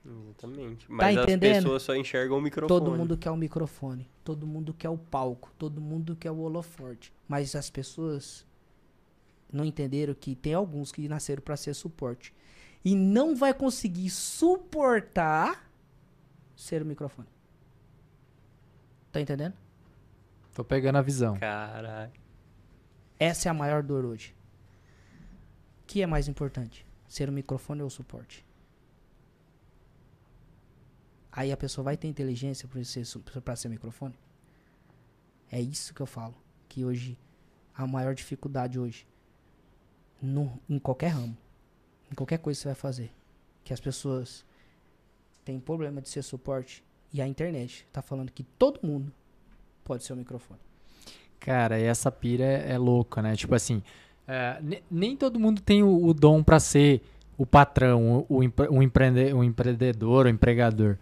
Exatamente. 0.06 0.86
Mas 0.88 1.16
as 1.16 1.24
entendendo? 1.24 1.62
pessoas 1.62 1.82
só 1.82 1.96
enxergam 1.96 2.38
o 2.38 2.40
microfone. 2.40 2.80
Todo 2.80 2.96
mundo 2.96 3.16
quer 3.16 3.30
o 3.30 3.36
microfone, 3.36 4.08
todo 4.22 4.46
mundo 4.46 4.74
quer 4.74 4.90
o 4.90 4.98
palco, 4.98 5.50
todo 5.58 5.80
mundo 5.80 6.14
quer 6.14 6.30
o 6.30 6.38
holoforte. 6.38 7.12
Mas 7.26 7.56
as 7.56 7.70
pessoas 7.70 8.46
não 9.50 9.64
entenderam 9.64 10.14
que 10.14 10.34
tem 10.34 10.54
alguns 10.54 10.92
que 10.92 11.08
nasceram 11.08 11.42
para 11.42 11.56
ser 11.56 11.74
suporte. 11.74 12.34
E 12.84 12.94
não 12.94 13.34
vai 13.34 13.54
conseguir 13.54 14.10
suportar 14.10 15.68
ser 16.54 16.82
o 16.82 16.86
microfone. 16.86 17.28
Tá 19.10 19.20
entendendo? 19.20 19.54
Tô 20.54 20.62
pegando 20.62 20.98
a 20.98 21.02
visão. 21.02 21.38
Caralho. 21.38 22.12
Essa 23.18 23.48
é 23.48 23.50
a 23.50 23.54
maior 23.54 23.82
dor 23.82 24.04
hoje. 24.04 24.34
O 25.82 25.86
que 25.86 26.02
é 26.02 26.06
mais 26.06 26.28
importante? 26.28 26.86
Ser 27.08 27.28
o 27.28 27.32
microfone 27.32 27.82
ou 27.82 27.88
o 27.88 27.90
suporte? 27.90 28.44
Aí 31.30 31.52
a 31.52 31.56
pessoa 31.56 31.84
vai 31.84 31.96
ter 31.96 32.08
inteligência 32.08 32.68
para 32.68 32.82
ser, 32.84 33.04
pra 33.44 33.56
ser 33.56 33.68
microfone? 33.68 34.14
É 35.50 35.60
isso 35.60 35.92
que 35.92 36.00
eu 36.00 36.06
falo. 36.06 36.34
Que 36.68 36.84
hoje, 36.84 37.18
a 37.74 37.86
maior 37.86 38.14
dificuldade 38.14 38.78
hoje, 38.78 39.06
no, 40.20 40.58
em 40.68 40.78
qualquer 40.78 41.08
ramo, 41.08 41.36
em 42.10 42.14
qualquer 42.14 42.38
coisa 42.38 42.58
que 42.58 42.62
você 42.62 42.68
vai 42.68 42.74
fazer, 42.74 43.12
que 43.62 43.72
as 43.72 43.80
pessoas 43.80 44.44
têm 45.44 45.60
problema 45.60 46.00
de 46.00 46.08
ser 46.08 46.22
suporte, 46.22 46.84
e 47.12 47.22
a 47.22 47.28
internet 47.28 47.86
tá 47.92 48.02
falando 48.02 48.32
que 48.32 48.42
todo 48.42 48.84
mundo 48.84 49.12
pode 49.84 50.02
ser 50.02 50.12
o 50.14 50.16
microfone. 50.16 50.60
Cara, 51.44 51.78
e 51.78 51.82
essa 51.84 52.10
pira 52.10 52.42
é, 52.44 52.72
é 52.72 52.78
louca, 52.78 53.20
né? 53.20 53.36
Tipo 53.36 53.54
assim, 53.54 53.82
é, 54.26 54.58
ne- 54.62 54.82
nem 54.90 55.14
todo 55.14 55.38
mundo 55.38 55.60
tem 55.60 55.82
o, 55.82 56.06
o 56.06 56.14
dom 56.14 56.42
pra 56.42 56.58
ser 56.58 57.02
o 57.36 57.44
patrão, 57.44 58.24
o, 58.28 58.36
o, 58.38 58.42
empre- 58.42 58.68
o 58.70 58.82
empreende- 58.82 59.32
o 59.34 59.44
empreendedor, 59.44 60.24
o 60.24 60.28
empregador. 60.28 60.96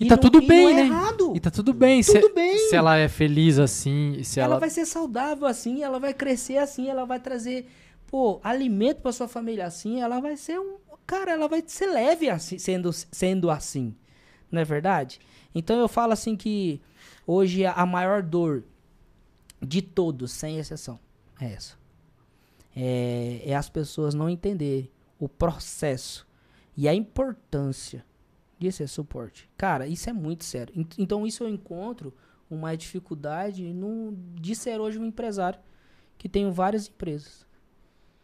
E, 0.00 0.08
tá 0.08 0.16
não- 0.16 0.20
tudo 0.22 0.42
e 0.42 0.46
bem, 0.48 0.66
é 0.70 0.74
né? 0.74 0.80
errado. 0.86 1.32
E 1.36 1.38
tá 1.38 1.48
tudo 1.50 1.72
bem. 1.72 2.02
se, 2.02 2.18
Tudo 2.18 2.34
bem. 2.34 2.58
se 2.58 2.74
ela 2.74 2.96
é 2.96 3.08
feliz 3.08 3.58
assim, 3.60 4.20
se 4.24 4.40
ela... 4.40 4.54
ela. 4.54 4.60
vai 4.60 4.68
ser 4.70 4.84
saudável 4.84 5.46
assim, 5.46 5.82
ela 5.84 6.00
vai 6.00 6.12
crescer 6.12 6.56
assim, 6.58 6.88
ela 6.88 7.04
vai 7.04 7.20
trazer, 7.20 7.68
pô, 8.10 8.40
alimento 8.42 9.00
pra 9.00 9.12
sua 9.12 9.28
família 9.28 9.64
assim, 9.64 10.00
ela 10.00 10.18
vai 10.18 10.36
ser 10.36 10.58
um, 10.58 10.74
cara, 11.06 11.30
ela 11.30 11.46
vai 11.46 11.62
ser 11.64 11.86
leve 11.86 12.28
assim, 12.28 12.58
sendo 12.58 12.90
sendo 12.92 13.48
assim. 13.48 13.94
Não 14.50 14.60
é 14.60 14.64
verdade? 14.64 15.20
Então 15.54 15.78
eu 15.78 15.86
falo 15.86 16.12
assim 16.12 16.34
que 16.34 16.80
hoje 17.24 17.64
a 17.64 17.86
maior 17.86 18.22
dor 18.22 18.64
de 19.64 19.80
todos, 19.82 20.32
sem 20.32 20.58
exceção, 20.58 20.98
é 21.40 21.52
essa. 21.52 21.74
É, 22.74 23.42
é 23.46 23.54
as 23.54 23.68
pessoas 23.68 24.14
não 24.14 24.28
entenderem 24.28 24.90
o 25.18 25.28
processo 25.28 26.26
e 26.76 26.88
a 26.88 26.94
importância 26.94 28.04
de 28.58 28.70
ser 28.72 28.88
suporte. 28.88 29.48
Cara, 29.56 29.86
isso 29.86 30.08
é 30.08 30.12
muito 30.12 30.44
sério. 30.44 30.72
Ent- 30.76 30.98
Então 30.98 31.26
isso 31.26 31.44
eu 31.44 31.48
encontro 31.48 32.14
uma 32.50 32.76
dificuldade 32.76 33.72
no, 33.72 34.16
de 34.40 34.54
ser 34.54 34.80
hoje 34.80 34.98
um 34.98 35.04
empresário 35.04 35.58
que 36.18 36.28
tenho 36.28 36.50
várias 36.52 36.88
empresas. 36.88 37.46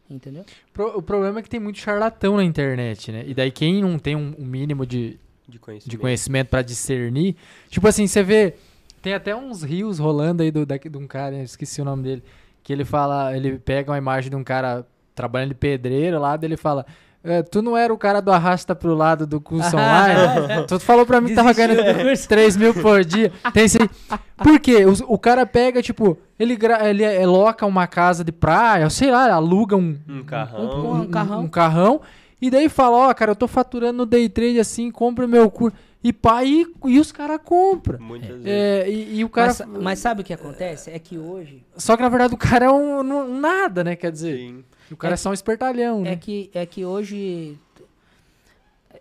Entendeu? 0.08 0.44
Pro- 0.72 0.96
o 0.98 1.02
problema 1.02 1.40
é 1.40 1.42
que 1.42 1.50
tem 1.50 1.60
muito 1.60 1.78
charlatão 1.78 2.36
na 2.36 2.44
internet, 2.44 3.12
né? 3.12 3.24
E 3.26 3.34
daí 3.34 3.50
quem 3.50 3.82
não 3.82 3.98
tem 3.98 4.16
um, 4.16 4.34
um 4.38 4.44
mínimo 4.46 4.86
de, 4.86 5.18
De 5.46 5.58
conhecimento. 5.58 5.90
de 5.90 5.98
conhecimento 5.98 6.48
pra 6.48 6.62
discernir. 6.62 7.36
Tipo 7.68 7.86
assim, 7.88 8.06
você 8.06 8.22
vê. 8.22 8.56
Tem 9.02 9.14
até 9.14 9.34
uns 9.34 9.62
rios 9.62 9.98
rolando 9.98 10.42
aí 10.42 10.50
do, 10.50 10.64
daqui, 10.66 10.88
de 10.88 10.98
um 10.98 11.06
cara, 11.06 11.34
eu 11.36 11.42
esqueci 11.42 11.80
o 11.80 11.84
nome 11.84 12.02
dele. 12.02 12.22
Que 12.62 12.72
ele 12.72 12.84
fala, 12.84 13.36
ele 13.36 13.58
pega 13.58 13.90
uma 13.92 13.98
imagem 13.98 14.30
de 14.30 14.36
um 14.36 14.44
cara 14.44 14.86
trabalhando 15.14 15.50
de 15.50 15.54
pedreiro 15.54 16.20
lá, 16.20 16.36
daí 16.36 16.48
ele 16.48 16.56
fala. 16.56 16.84
"É, 17.24 17.42
tu 17.42 17.60
não 17.60 17.76
era 17.76 17.92
o 17.92 17.98
cara 17.98 18.20
do 18.20 18.30
arrasta 18.30 18.74
pro 18.74 18.94
lado 18.94 19.26
do 19.26 19.40
curso 19.40 19.76
online? 19.76 20.66
tu 20.68 20.78
falou 20.78 21.04
pra 21.04 21.20
mim 21.20 21.28
que 21.28 21.34
tava 21.34 21.52
ganhando 21.52 21.82
do 21.82 22.04
curso. 22.04 22.28
3 22.28 22.56
mil 22.56 22.72
por 22.74 23.04
dia. 23.04 23.32
Tem 23.52 23.64
isso 23.64 23.78
aí. 23.80 23.88
Por 24.36 24.60
quê? 24.60 24.84
O, 24.86 25.14
o 25.14 25.18
cara 25.18 25.44
pega, 25.44 25.82
tipo, 25.82 26.16
ele, 26.38 26.54
gra- 26.56 26.88
ele 26.88 27.02
é- 27.02 27.26
loca 27.26 27.66
uma 27.66 27.86
casa 27.88 28.22
de 28.22 28.30
praia, 28.32 28.88
sei 28.90 29.10
lá, 29.10 29.32
aluga 29.32 29.76
um, 29.76 29.96
Um 30.08 30.22
carrão. 30.24 31.00
Um 31.02 31.06
carrão. 31.10 31.40
um 31.42 31.48
carrão, 31.48 32.00
e 32.40 32.50
daí 32.50 32.68
fala, 32.68 33.08
ó, 33.08 33.14
cara, 33.14 33.32
eu 33.32 33.36
tô 33.36 33.48
faturando 33.48 33.98
no 33.98 34.06
day 34.06 34.28
trade 34.28 34.60
assim, 34.60 34.90
compra 34.90 35.24
o 35.26 35.28
meu 35.28 35.50
curso. 35.50 35.76
E 36.02 36.12
pá, 36.12 36.44
e, 36.44 36.64
os 36.98 37.10
caras 37.10 37.40
compram. 37.44 37.98
Muitas 37.98 38.28
vezes. 38.28 38.46
É, 38.46 38.88
e, 38.88 39.16
e 39.16 39.24
o 39.24 39.28
cara. 39.28 39.48
Mas, 39.48 39.82
mas 39.82 39.98
sabe 39.98 40.20
o 40.20 40.24
que 40.24 40.32
acontece? 40.32 40.90
É 40.90 40.98
que 40.98 41.18
hoje 41.18 41.64
Só 41.76 41.96
que 41.96 42.02
na 42.02 42.08
verdade 42.08 42.34
o 42.34 42.38
cara 42.38 42.66
é 42.66 42.70
um, 42.70 43.00
um 43.00 43.40
nada, 43.40 43.82
né? 43.82 43.96
Quer 43.96 44.12
dizer, 44.12 44.38
Sim. 44.38 44.64
o 44.92 44.96
cara 44.96 45.14
é, 45.14 45.16
só 45.16 45.30
um 45.30 45.34
espertalhão, 45.34 46.00
é 46.00 46.10
né? 46.10 46.16
que 46.16 46.50
é 46.54 46.64
que 46.64 46.84
hoje 46.84 47.58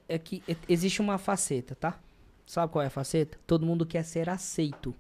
é 0.10 0.18
que 0.18 0.42
existe 0.68 1.00
uma 1.00 1.18
faceta, 1.18 1.76
tá? 1.76 2.00
Sabe 2.46 2.72
qual 2.72 2.82
é 2.82 2.88
a 2.88 2.90
faceta? 2.90 3.38
Todo 3.46 3.66
mundo 3.66 3.86
quer 3.86 4.04
ser 4.04 4.30
aceito. 4.30 4.96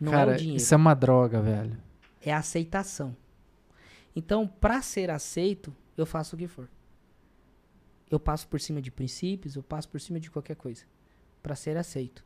Não 0.00 0.12
é 0.12 0.16
cara, 0.16 0.32
o 0.32 0.36
dinheiro. 0.36 0.56
isso 0.56 0.72
é 0.72 0.76
uma 0.76 0.94
droga, 0.94 1.42
velho. 1.42 1.76
é 2.24 2.32
a 2.32 2.38
aceitação. 2.38 3.14
Então, 4.16 4.46
para 4.46 4.80
ser 4.80 5.10
aceito, 5.10 5.74
eu 5.96 6.06
faço 6.06 6.36
o 6.36 6.38
que 6.38 6.46
for. 6.46 6.68
Eu 8.10 8.18
passo 8.18 8.48
por 8.48 8.60
cima 8.60 8.82
de 8.82 8.90
princípios, 8.90 9.54
eu 9.54 9.62
passo 9.62 9.88
por 9.88 10.00
cima 10.00 10.18
de 10.18 10.30
qualquer 10.30 10.56
coisa 10.56 10.84
para 11.42 11.54
ser 11.54 11.76
aceito. 11.76 12.24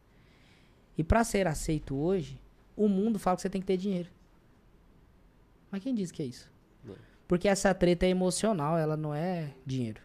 E 0.96 1.04
para 1.04 1.22
ser 1.24 1.46
aceito 1.46 1.94
hoje, 1.96 2.40
o 2.76 2.88
mundo 2.88 3.18
fala 3.18 3.36
que 3.36 3.42
você 3.42 3.50
tem 3.50 3.60
que 3.60 3.66
ter 3.66 3.76
dinheiro. 3.76 4.08
Mas 5.70 5.82
quem 5.82 5.94
diz 5.94 6.10
que 6.10 6.22
é 6.22 6.26
isso? 6.26 6.50
Não. 6.84 6.94
Porque 7.26 7.48
essa 7.48 7.74
treta 7.74 8.06
é 8.06 8.08
emocional, 8.08 8.78
ela 8.78 8.96
não 8.96 9.14
é 9.14 9.52
dinheiro. 9.66 10.00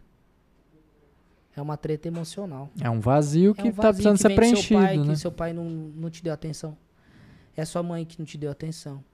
É 1.56 1.62
uma 1.62 1.76
treta 1.76 2.08
emocional. 2.08 2.70
É 2.80 2.88
um 2.88 3.00
vazio 3.00 3.52
É 3.52 3.62
que 3.62 3.68
um 3.68 3.72
tá 3.72 3.82
vazio 3.90 3.94
precisando 3.94 4.16
que 4.16 4.22
ser 4.22 4.34
preenchido, 4.34 4.62
seu 4.62 4.78
pai, 4.78 4.98
né? 4.98 5.12
Que 5.12 5.16
seu 5.16 5.32
pai 5.32 5.52
não, 5.52 5.64
não 5.64 6.10
te 6.10 6.22
deu 6.22 6.32
atenção. 6.32 6.76
É 7.56 7.64
sua 7.64 7.82
mãe 7.82 8.04
que 8.04 8.18
não 8.18 8.26
te 8.26 8.38
deu 8.38 8.50
atenção. 8.50 9.04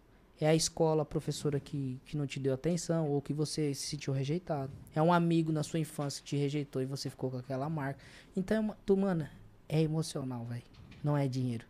É 0.40 0.46
a 0.46 0.54
escola, 0.54 1.02
a 1.02 1.04
professora 1.04 1.58
que, 1.58 2.00
que 2.04 2.16
não 2.16 2.26
te 2.26 2.38
deu 2.38 2.52
atenção 2.52 3.08
ou 3.08 3.22
que 3.22 3.32
você 3.32 3.72
se 3.74 3.86
sentiu 3.86 4.12
rejeitado. 4.12 4.70
É 4.94 5.00
um 5.00 5.12
amigo 5.12 5.50
na 5.50 5.62
sua 5.62 5.78
infância 5.78 6.22
que 6.22 6.28
te 6.28 6.36
rejeitou 6.36 6.82
e 6.82 6.86
você 6.86 7.08
ficou 7.08 7.30
com 7.30 7.38
aquela 7.38 7.68
marca. 7.70 8.00
Então, 8.36 8.70
é 8.70 8.74
tu, 8.84 8.96
mano, 8.96 9.26
é 9.68 9.80
emocional, 9.80 10.44
velho. 10.44 10.62
Não 11.02 11.16
é 11.16 11.26
dinheiro. 11.26 11.64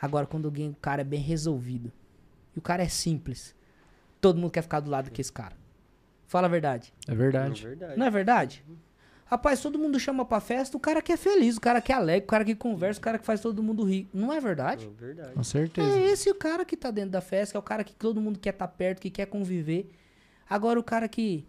Agora, 0.00 0.26
quando 0.26 0.44
alguém, 0.44 0.70
o 0.70 0.74
cara 0.74 1.00
é 1.00 1.04
bem 1.04 1.20
resolvido 1.20 1.90
e 2.54 2.58
o 2.58 2.62
cara 2.62 2.82
é 2.82 2.88
simples, 2.88 3.54
todo 4.20 4.38
mundo 4.38 4.50
quer 4.50 4.62
ficar 4.62 4.80
do 4.80 4.90
lado 4.90 5.10
desse 5.10 5.32
cara. 5.32 5.56
Fala 6.26 6.46
a 6.46 6.50
verdade. 6.50 6.92
É 7.06 7.14
verdade. 7.14 7.62
verdade. 7.62 7.98
Não 7.98 8.06
é 8.06 8.10
verdade? 8.10 8.64
Rapaz, 9.34 9.60
todo 9.60 9.76
mundo 9.80 9.98
chama 9.98 10.24
pra 10.24 10.38
festa, 10.38 10.76
o 10.76 10.80
cara 10.80 11.02
que 11.02 11.10
é 11.10 11.16
feliz, 11.16 11.56
o 11.56 11.60
cara 11.60 11.80
que 11.80 11.90
é 11.90 11.94
alegre, 11.96 12.24
o 12.24 12.28
cara 12.28 12.44
que 12.44 12.54
conversa, 12.54 13.00
o 13.00 13.02
cara 13.02 13.18
que 13.18 13.26
faz 13.26 13.40
todo 13.40 13.60
mundo 13.64 13.82
rir. 13.82 14.08
Não 14.14 14.32
é 14.32 14.38
verdade? 14.40 14.86
É 14.86 14.90
verdade. 14.90 15.32
Com 15.34 15.42
certeza. 15.42 15.98
É 15.98 16.02
esse 16.12 16.30
o 16.30 16.36
cara 16.36 16.64
que 16.64 16.76
tá 16.76 16.88
dentro 16.92 17.10
da 17.10 17.20
festa, 17.20 17.56
é 17.56 17.58
o 17.58 17.62
cara 17.62 17.82
que 17.82 17.92
todo 17.92 18.20
mundo 18.20 18.38
quer 18.38 18.50
estar 18.50 18.68
perto, 18.68 19.00
que 19.00 19.10
quer 19.10 19.26
conviver. 19.26 19.90
Agora, 20.48 20.78
o 20.78 20.84
cara 20.84 21.08
que 21.08 21.44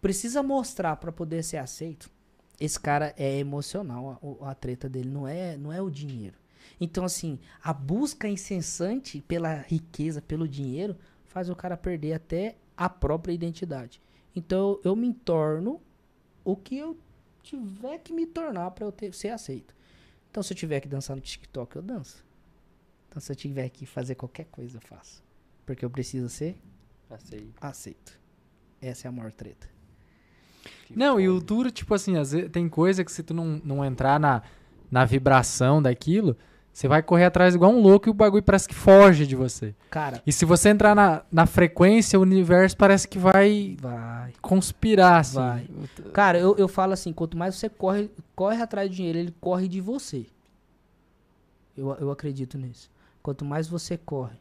precisa 0.00 0.42
mostrar 0.42 0.96
pra 0.96 1.12
poder 1.12 1.44
ser 1.44 1.58
aceito, 1.58 2.10
esse 2.60 2.80
cara 2.80 3.14
é 3.16 3.38
emocional. 3.38 4.18
A, 4.20 4.26
o- 4.26 4.44
a 4.44 4.52
treta 4.52 4.88
dele 4.88 5.08
não 5.08 5.28
é, 5.28 5.56
não 5.56 5.72
é 5.72 5.80
o 5.80 5.88
dinheiro. 5.88 6.34
Então, 6.80 7.04
assim, 7.04 7.38
a 7.62 7.72
busca 7.72 8.26
incessante 8.28 9.20
pela 9.28 9.54
riqueza, 9.68 10.20
pelo 10.20 10.48
dinheiro, 10.48 10.96
faz 11.26 11.48
o 11.48 11.54
cara 11.54 11.76
perder 11.76 12.14
até 12.14 12.56
a 12.76 12.88
própria 12.88 13.32
identidade. 13.32 14.00
Então, 14.34 14.80
eu 14.82 14.96
me 14.96 15.14
torno 15.14 15.80
o 16.44 16.56
que 16.56 16.76
eu 16.76 16.96
tiver 17.48 17.98
que 17.98 18.12
me 18.12 18.26
tornar 18.26 18.70
pra 18.72 18.84
eu 18.84 18.92
ter, 18.92 19.14
ser 19.14 19.30
aceito. 19.30 19.74
Então, 20.30 20.42
se 20.42 20.52
eu 20.52 20.56
tiver 20.56 20.80
que 20.80 20.88
dançar 20.88 21.16
no 21.16 21.22
TikTok, 21.22 21.76
eu 21.76 21.82
danço. 21.82 22.24
Então, 23.08 23.20
se 23.20 23.32
eu 23.32 23.36
tiver 23.36 23.68
que 23.70 23.86
fazer 23.86 24.14
qualquer 24.14 24.44
coisa, 24.46 24.76
eu 24.76 24.80
faço. 24.82 25.22
Porque 25.64 25.84
eu 25.84 25.90
preciso 25.90 26.28
ser 26.28 26.60
Aceito. 27.10 27.54
aceito. 27.60 28.20
Essa 28.80 29.06
é 29.06 29.08
a 29.08 29.12
maior 29.12 29.32
treta. 29.32 29.68
Não, 30.94 31.18
e 31.18 31.28
o 31.28 31.40
duro, 31.40 31.70
tipo 31.70 31.94
assim, 31.94 32.16
às 32.16 32.32
vezes 32.32 32.50
tem 32.50 32.68
coisa 32.68 33.04
que 33.04 33.10
se 33.10 33.22
tu 33.22 33.32
não, 33.32 33.60
não 33.64 33.84
entrar 33.84 34.20
na, 34.20 34.42
na 34.90 35.04
vibração 35.04 35.80
daquilo, 35.82 36.36
você 36.78 36.86
vai 36.86 37.02
correr 37.02 37.24
atrás 37.24 37.56
igual 37.56 37.72
um 37.72 37.80
louco 37.82 38.08
e 38.08 38.10
o 38.10 38.14
bagulho 38.14 38.40
parece 38.40 38.68
que 38.68 38.74
foge 38.74 39.26
de 39.26 39.34
você. 39.34 39.74
Cara, 39.90 40.22
E 40.24 40.32
se 40.32 40.44
você 40.44 40.68
entrar 40.68 40.94
na, 40.94 41.24
na 41.28 41.44
frequência, 41.44 42.16
o 42.16 42.22
universo 42.22 42.76
parece 42.76 43.08
que 43.08 43.18
vai 43.18 43.76
vai. 43.80 44.32
conspirar, 44.40 45.18
assim. 45.18 45.34
Vai. 45.34 45.68
Cara, 46.12 46.38
eu, 46.38 46.56
eu 46.56 46.68
falo 46.68 46.92
assim, 46.92 47.12
quanto 47.12 47.36
mais 47.36 47.56
você 47.56 47.68
corre, 47.68 48.08
corre 48.32 48.62
atrás 48.62 48.88
do 48.88 48.94
dinheiro, 48.94 49.18
ele 49.18 49.34
corre 49.40 49.66
de 49.66 49.80
você. 49.80 50.24
Eu, 51.76 51.90
eu 51.96 52.12
acredito 52.12 52.56
nisso. 52.56 52.88
Quanto 53.24 53.44
mais 53.44 53.66
você 53.66 53.98
corre 53.98 54.36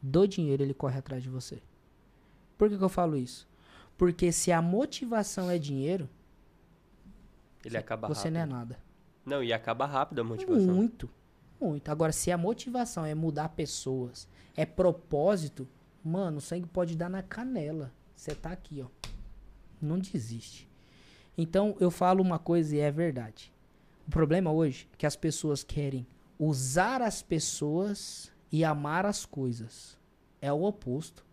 do 0.00 0.28
dinheiro, 0.28 0.62
ele 0.62 0.74
corre 0.74 0.98
atrás 1.00 1.24
de 1.24 1.28
você. 1.28 1.60
Por 2.56 2.68
que, 2.70 2.78
que 2.78 2.84
eu 2.84 2.88
falo 2.88 3.16
isso? 3.16 3.48
Porque 3.98 4.30
se 4.30 4.52
a 4.52 4.62
motivação 4.62 5.50
é 5.50 5.58
dinheiro, 5.58 6.08
Ele 7.64 7.76
acaba 7.76 8.06
você 8.06 8.28
rápido. 8.28 8.34
não 8.34 8.40
é 8.40 8.46
nada. 8.46 8.78
Não, 9.26 9.42
e 9.42 9.52
acaba 9.52 9.86
rápido 9.86 10.20
a 10.20 10.24
motivação. 10.24 10.72
Muito, 10.72 11.10
muito. 11.64 11.90
Agora, 11.90 12.12
se 12.12 12.30
a 12.30 12.36
motivação 12.36 13.06
é 13.06 13.14
mudar 13.14 13.48
pessoas, 13.50 14.28
é 14.54 14.66
propósito, 14.66 15.66
mano, 16.04 16.38
o 16.38 16.40
sangue 16.40 16.68
pode 16.68 16.94
dar 16.94 17.08
na 17.08 17.22
canela. 17.22 17.90
Você 18.14 18.34
tá 18.34 18.50
aqui, 18.50 18.82
ó. 18.82 18.88
Não 19.80 19.98
desiste. 19.98 20.68
Então, 21.36 21.74
eu 21.80 21.90
falo 21.90 22.22
uma 22.22 22.38
coisa 22.38 22.76
e 22.76 22.78
é 22.78 22.90
verdade. 22.90 23.52
O 24.06 24.10
problema 24.10 24.52
hoje 24.52 24.88
é 24.92 24.96
que 24.96 25.06
as 25.06 25.16
pessoas 25.16 25.64
querem 25.64 26.06
usar 26.38 27.00
as 27.00 27.22
pessoas 27.22 28.30
e 28.52 28.64
amar 28.64 29.06
as 29.06 29.24
coisas. 29.24 29.98
É 30.40 30.52
o 30.52 30.62
oposto. 30.62 31.24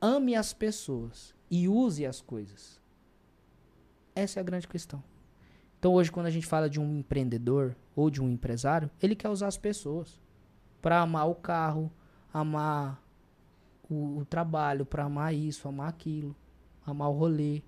Ame 0.00 0.34
as 0.34 0.52
pessoas 0.52 1.34
e 1.50 1.68
use 1.68 2.04
as 2.04 2.20
coisas. 2.20 2.80
Essa 4.14 4.38
é 4.38 4.40
a 4.40 4.44
grande 4.44 4.66
questão. 4.66 5.02
Então 5.84 5.92
hoje 5.92 6.10
quando 6.10 6.24
a 6.24 6.30
gente 6.30 6.46
fala 6.46 6.70
de 6.70 6.80
um 6.80 6.96
empreendedor 6.96 7.76
ou 7.94 8.08
de 8.08 8.22
um 8.22 8.30
empresário, 8.30 8.90
ele 9.02 9.14
quer 9.14 9.28
usar 9.28 9.48
as 9.48 9.58
pessoas 9.58 10.18
para 10.80 10.98
amar 10.98 11.28
o 11.28 11.34
carro, 11.34 11.92
amar 12.32 13.02
o, 13.90 14.20
o 14.20 14.24
trabalho, 14.24 14.86
para 14.86 15.04
amar 15.04 15.34
isso, 15.34 15.68
amar 15.68 15.90
aquilo, 15.90 16.34
amar 16.86 17.10
o 17.10 17.12
rolê. 17.12 17.60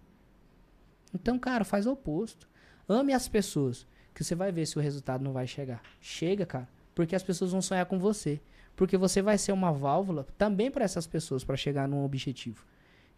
Então, 1.14 1.38
cara, 1.38 1.62
faz 1.62 1.86
o 1.86 1.93
oposto. 1.93 2.48
Ame 2.88 3.12
as 3.12 3.28
pessoas, 3.28 3.86
que 4.14 4.24
você 4.24 4.34
vai 4.34 4.51
ver 4.51 4.64
se 4.64 4.78
o 4.78 4.80
resultado 4.80 5.22
não 5.22 5.34
vai 5.34 5.47
chegar. 5.47 5.82
Chega, 6.01 6.47
cara, 6.47 6.70
porque 6.94 7.14
as 7.14 7.22
pessoas 7.22 7.52
vão 7.52 7.60
sonhar 7.60 7.84
com 7.84 7.98
você, 7.98 8.40
porque 8.74 8.97
você 8.97 9.20
vai 9.20 9.36
ser 9.36 9.52
uma 9.52 9.72
válvula 9.72 10.26
também 10.38 10.70
para 10.70 10.86
essas 10.86 11.06
pessoas 11.06 11.44
para 11.44 11.55
chegar 11.55 11.86
num 11.86 12.02
objetivo. 12.02 12.64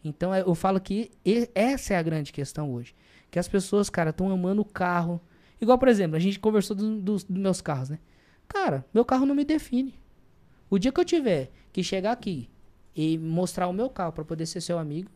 Então 0.03 0.35
é- 0.35 0.41
eu 0.41 0.57
falo 0.57 0.81
que 0.81 1.13
essa 1.55 1.95
é 1.95 1.97
a 1.97 2.03
grande 2.03 2.33
questão 2.33 2.73
hoje. 2.73 2.97
Que 3.31 3.39
as 3.39 3.49
pessoas, 3.49 3.91
cara, 3.91 4.11
estão 4.11 4.31
amando 4.31 4.63
o 4.63 4.65
carro. 4.65 5.21
Igual, 5.61 5.79
por 5.79 5.89
exemplo, 5.89 6.17
a 6.17 6.21
gente 6.21 6.39
conversou 6.39 6.75
do- 6.77 7.01
dos, 7.01 7.25
dos 7.25 7.39
meus 7.41 7.61
carros, 7.61 7.91
né? 7.91 7.99
Cara, 8.47 8.85
meu 8.95 9.05
carro 9.05 9.27
não 9.27 9.35
me 9.35 9.45
define. 9.45 9.95
O 10.71 10.79
dia 10.79 10.91
que 10.93 11.01
eu 11.01 11.05
tiver 11.05 11.51
que 11.73 11.83
chegar 11.83 12.13
aqui 12.13 12.49
e 12.95 13.19
mostrar 13.19 13.69
o 13.69 13.73
meu 13.73 13.91
carro 13.91 14.13
pra 14.13 14.25
poder 14.25 14.47
ser 14.47 14.61
seu 14.61 14.79
amigo, 14.79 15.11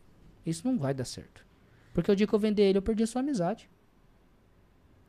isso 0.45 0.67
não 0.67 0.79
vai 0.79 0.93
dar 0.93 1.05
certo. 1.05 1.45
Porque 1.95 2.11
o 2.11 2.17
dia 2.17 2.27
que 2.27 2.35
eu 2.35 2.39
vender 2.39 2.63
ele, 2.63 2.79
eu 2.79 2.83
perdi 2.83 3.03
a 3.03 3.07
sua 3.07 3.21
amizade. 3.21 3.71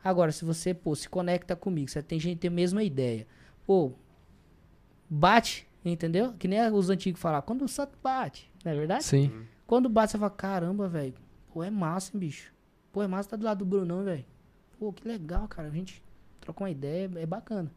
Agora, 0.03 0.31
se 0.31 0.43
você, 0.43 0.73
pô, 0.73 0.95
se 0.95 1.07
conecta 1.09 1.55
comigo, 1.55 1.89
você 1.89 2.01
tem 2.01 2.19
gente 2.19 2.35
que 2.35 2.41
tem 2.41 2.49
a 2.49 2.51
mesma 2.53 2.83
ideia. 2.83 3.25
Pô, 3.65 3.93
bate, 5.09 5.67
entendeu? 5.83 6.33
Que 6.33 6.47
nem 6.47 6.59
os 6.71 6.89
antigos 6.89 7.21
falavam, 7.21 7.45
quando 7.45 7.63
o 7.63 7.67
santo 7.67 7.97
bate, 8.03 8.51
não 8.63 8.71
é 8.71 8.75
verdade? 8.75 9.03
Sim. 9.03 9.45
Quando 9.65 9.87
bate, 9.89 10.11
você 10.11 10.17
fala, 10.17 10.29
caramba, 10.31 10.87
velho. 10.87 11.13
Pô, 11.53 11.63
é 11.63 11.69
massa, 11.69 12.11
hein, 12.13 12.19
bicho. 12.19 12.52
Pô, 12.93 13.01
é 13.01 13.07
massa 13.07 13.31
tá 13.31 13.35
do 13.35 13.43
lado 13.43 13.57
do 13.57 13.65
Brunão, 13.65 14.03
velho. 14.03 14.23
Pô, 14.79 14.93
que 14.93 15.05
legal, 15.05 15.47
cara. 15.47 15.67
A 15.67 15.71
gente 15.71 16.01
troca 16.39 16.63
uma 16.63 16.69
ideia, 16.69 17.09
é 17.15 17.25
bacana. 17.25 17.69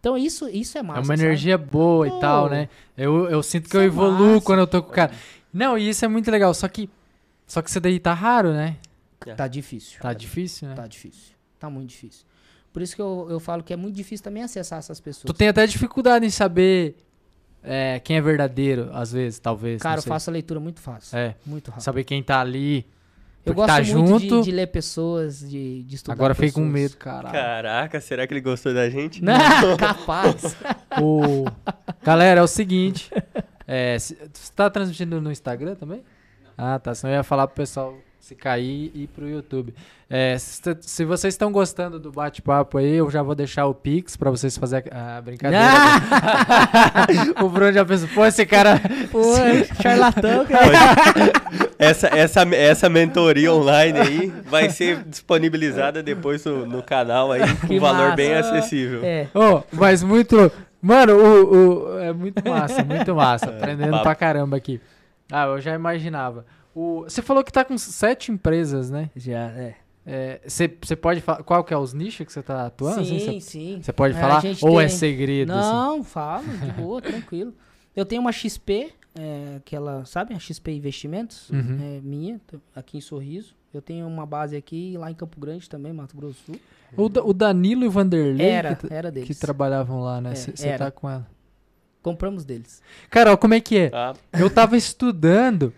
Então, 0.00 0.18
isso, 0.18 0.48
isso 0.48 0.76
é 0.76 0.82
massa. 0.82 0.98
É 0.98 1.02
uma 1.02 1.16
sabe? 1.16 1.22
energia 1.22 1.56
boa 1.56 2.08
Pô. 2.08 2.16
e 2.16 2.20
tal, 2.20 2.50
né? 2.50 2.68
Eu, 2.96 3.30
eu 3.30 3.42
sinto 3.42 3.70
que 3.70 3.76
eu 3.76 3.80
é 3.80 3.84
evoluo 3.84 4.34
massa. 4.34 4.44
quando 4.44 4.58
eu 4.58 4.66
tô 4.66 4.82
com 4.82 4.90
o 4.90 4.92
cara. 4.92 5.12
Não, 5.52 5.78
e 5.78 5.88
isso 5.88 6.04
é 6.04 6.08
muito 6.08 6.30
legal. 6.30 6.52
Só 6.52 6.66
que. 6.66 6.90
Só 7.46 7.62
que 7.62 7.70
isso 7.70 7.80
daí 7.80 8.00
tá 8.00 8.12
raro, 8.12 8.52
né? 8.52 8.76
Tá 9.36 9.46
difícil. 9.46 10.00
Tá 10.00 10.12
difícil, 10.12 10.68
né? 10.68 10.74
Tá 10.74 10.86
difícil. 10.86 11.34
Tá 11.58 11.70
muito 11.70 11.90
difícil. 11.90 12.26
Por 12.72 12.82
isso 12.82 12.94
que 12.94 13.02
eu, 13.02 13.26
eu 13.30 13.40
falo 13.40 13.62
que 13.62 13.72
é 13.72 13.76
muito 13.76 13.94
difícil 13.94 14.24
também 14.24 14.42
acessar 14.42 14.78
essas 14.78 15.00
pessoas. 15.00 15.24
Tu 15.24 15.34
tem 15.34 15.48
até 15.48 15.66
dificuldade 15.66 16.26
em 16.26 16.30
saber 16.30 16.96
é, 17.62 18.00
quem 18.00 18.16
é 18.16 18.20
verdadeiro, 18.20 18.90
às 18.92 19.12
vezes, 19.12 19.38
talvez. 19.38 19.80
Cara, 19.82 19.96
não 19.96 20.02
eu 20.02 20.08
faço 20.08 20.30
a 20.30 20.32
leitura 20.32 20.60
muito 20.60 20.80
fácil. 20.80 21.16
É, 21.16 21.36
Muito 21.44 21.68
rápido. 21.68 21.82
saber 21.82 22.04
quem 22.04 22.22
tá 22.22 22.40
ali. 22.40 22.86
Eu 23.48 23.54
porque 23.54 23.72
gosto 23.72 23.88
tá 23.88 23.96
muito 23.96 24.20
junto. 24.20 24.40
de, 24.40 24.44
de 24.44 24.50
ler 24.50 24.66
pessoas, 24.66 25.40
de, 25.40 25.82
de 25.82 25.94
estudar 25.96 26.14
Agora 26.14 26.34
fiquei 26.34 26.52
com 26.52 26.60
medo, 26.60 26.96
caralho. 26.96 27.32
Caraca, 27.32 28.00
será 28.00 28.26
que 28.26 28.34
ele 28.34 28.40
gostou 28.40 28.72
da 28.74 28.88
gente? 28.88 29.22
Não, 29.22 29.36
capaz. 29.76 30.56
O... 31.00 31.44
Galera, 32.02 32.40
é 32.40 32.42
o 32.42 32.48
seguinte. 32.48 33.10
É, 33.66 33.98
você 33.98 34.16
tá 34.54 34.70
transmitindo 34.70 35.20
no 35.20 35.30
Instagram 35.30 35.74
também? 35.74 36.02
Ah, 36.56 36.78
tá. 36.78 36.94
Senão 36.94 37.12
eu 37.12 37.18
ia 37.18 37.22
falar 37.22 37.46
pro 37.46 37.56
pessoal 37.56 37.94
se 38.20 38.34
cair 38.34 38.90
e 38.94 39.04
ir 39.04 39.06
pro 39.08 39.28
YouTube. 39.28 39.74
É, 40.10 40.36
se, 40.38 40.60
se 40.80 41.04
vocês 41.04 41.34
estão 41.34 41.50
gostando 41.52 41.98
do 41.98 42.10
bate-papo 42.10 42.78
aí, 42.78 42.94
eu 42.96 43.10
já 43.10 43.22
vou 43.22 43.34
deixar 43.34 43.66
o 43.66 43.74
Pix 43.74 44.16
pra 44.16 44.30
vocês 44.30 44.56
fazerem 44.56 44.90
a 44.92 45.20
brincadeira. 45.20 45.64
o 47.42 47.48
Bruno 47.48 47.72
já 47.72 47.84
pensou, 47.84 48.08
pô, 48.14 48.24
esse 48.26 48.44
cara. 48.46 48.80
Pô, 49.10 49.22
charlatão, 49.82 50.44
cara. 50.46 51.32
Essa, 51.78 52.08
essa, 52.08 52.42
essa 52.54 52.88
mentoria 52.88 53.52
online 53.52 53.98
aí 53.98 54.32
vai 54.46 54.68
ser 54.70 55.02
disponibilizada 55.04 56.02
depois 56.02 56.44
no, 56.44 56.66
no 56.66 56.82
canal 56.82 57.32
aí, 57.32 57.40
com 57.66 57.74
um 57.74 57.80
valor 57.80 58.04
massa. 58.04 58.16
bem 58.16 58.34
acessível. 58.34 59.00
É. 59.04 59.28
Ô, 59.34 59.62
mas 59.72 60.02
muito. 60.02 60.50
Mano, 60.80 61.14
o, 61.14 61.94
o- 61.94 61.98
é 61.98 62.12
muito 62.12 62.46
massa, 62.48 62.84
muito 62.84 63.14
massa. 63.14 63.46
Aprendendo 63.50 63.90
papo. 63.92 64.02
pra 64.02 64.14
caramba 64.14 64.56
aqui. 64.56 64.80
Ah, 65.30 65.46
eu 65.46 65.60
já 65.60 65.74
imaginava. 65.74 66.44
O, 66.78 67.02
você 67.04 67.20
falou 67.22 67.42
que 67.42 67.52
tá 67.52 67.64
com 67.64 67.76
sete 67.76 68.30
empresas, 68.30 68.90
né? 68.90 69.10
Já, 69.16 69.48
é. 69.48 69.74
Você 70.46 70.72
você 70.80 70.96
pode 70.96 71.20
falar. 71.20 71.42
Qual 71.42 71.62
que 71.64 71.74
é 71.74 71.76
os 71.76 71.92
nichos 71.92 72.24
que 72.26 72.32
você 72.32 72.42
tá 72.42 72.66
atuando? 72.66 73.04
Sim, 73.04 73.18
Você 73.18 73.40
sim. 73.40 73.80
você 73.82 73.92
pode 73.92 74.16
É, 74.16 74.20
falar? 74.20 74.42
Ou 74.62 74.80
é 74.80 74.86
tem- 74.86 74.96
segredo? 74.96 75.52
assim? 75.52 75.70
Não, 75.70 76.02
falo, 76.04 76.46
de 76.46 76.70
boa, 76.72 77.02
tranquilo. 77.02 77.52
Eu 77.94 78.06
tenho 78.06 78.20
uma 78.22 78.32
XP, 78.32 78.90
é, 79.18 79.56
aquela, 79.56 80.04
sabe, 80.06 80.32
a 80.34 80.38
XP 80.38 80.70
Investimentos, 80.72 81.50
Uhum. 81.50 81.78
é 81.82 82.00
minha, 82.00 82.40
aqui 82.74 82.96
em 82.96 83.00
Sorriso. 83.00 83.54
Eu 83.74 83.82
tenho 83.82 84.06
uma 84.06 84.24
base 84.24 84.56
aqui 84.56 84.96
lá 84.96 85.10
em 85.10 85.14
Campo 85.14 85.38
Grande 85.38 85.68
também, 85.68 85.92
Mato 85.92 86.16
Grosso 86.16 86.38
do 86.46 86.52
Sul. 86.54 86.60
O, 86.96 87.08
Da- 87.10 87.22
o 87.22 87.34
Danilo 87.34 87.84
e 87.84 87.88
o 87.88 87.90
Vanderlei 87.90 88.46
Era, 88.48 88.74
que, 88.76 88.86
era 88.90 89.10
que 89.12 89.20
deles. 89.20 89.38
trabalhavam 89.38 90.00
lá, 90.00 90.20
né? 90.22 90.30
É, 90.32 90.34
Você 90.36 90.68
era. 90.68 90.86
tá 90.86 90.90
com 90.90 91.10
ela. 91.10 91.26
Compramos 92.02 92.46
deles. 92.46 92.80
Cara, 93.10 93.32
ó, 93.32 93.36
como 93.36 93.52
é 93.52 93.60
que 93.60 93.76
é? 93.76 93.90
Tá? 93.90 94.14
Eu 94.32 94.48
tava 94.48 94.74
estudando 94.76 95.74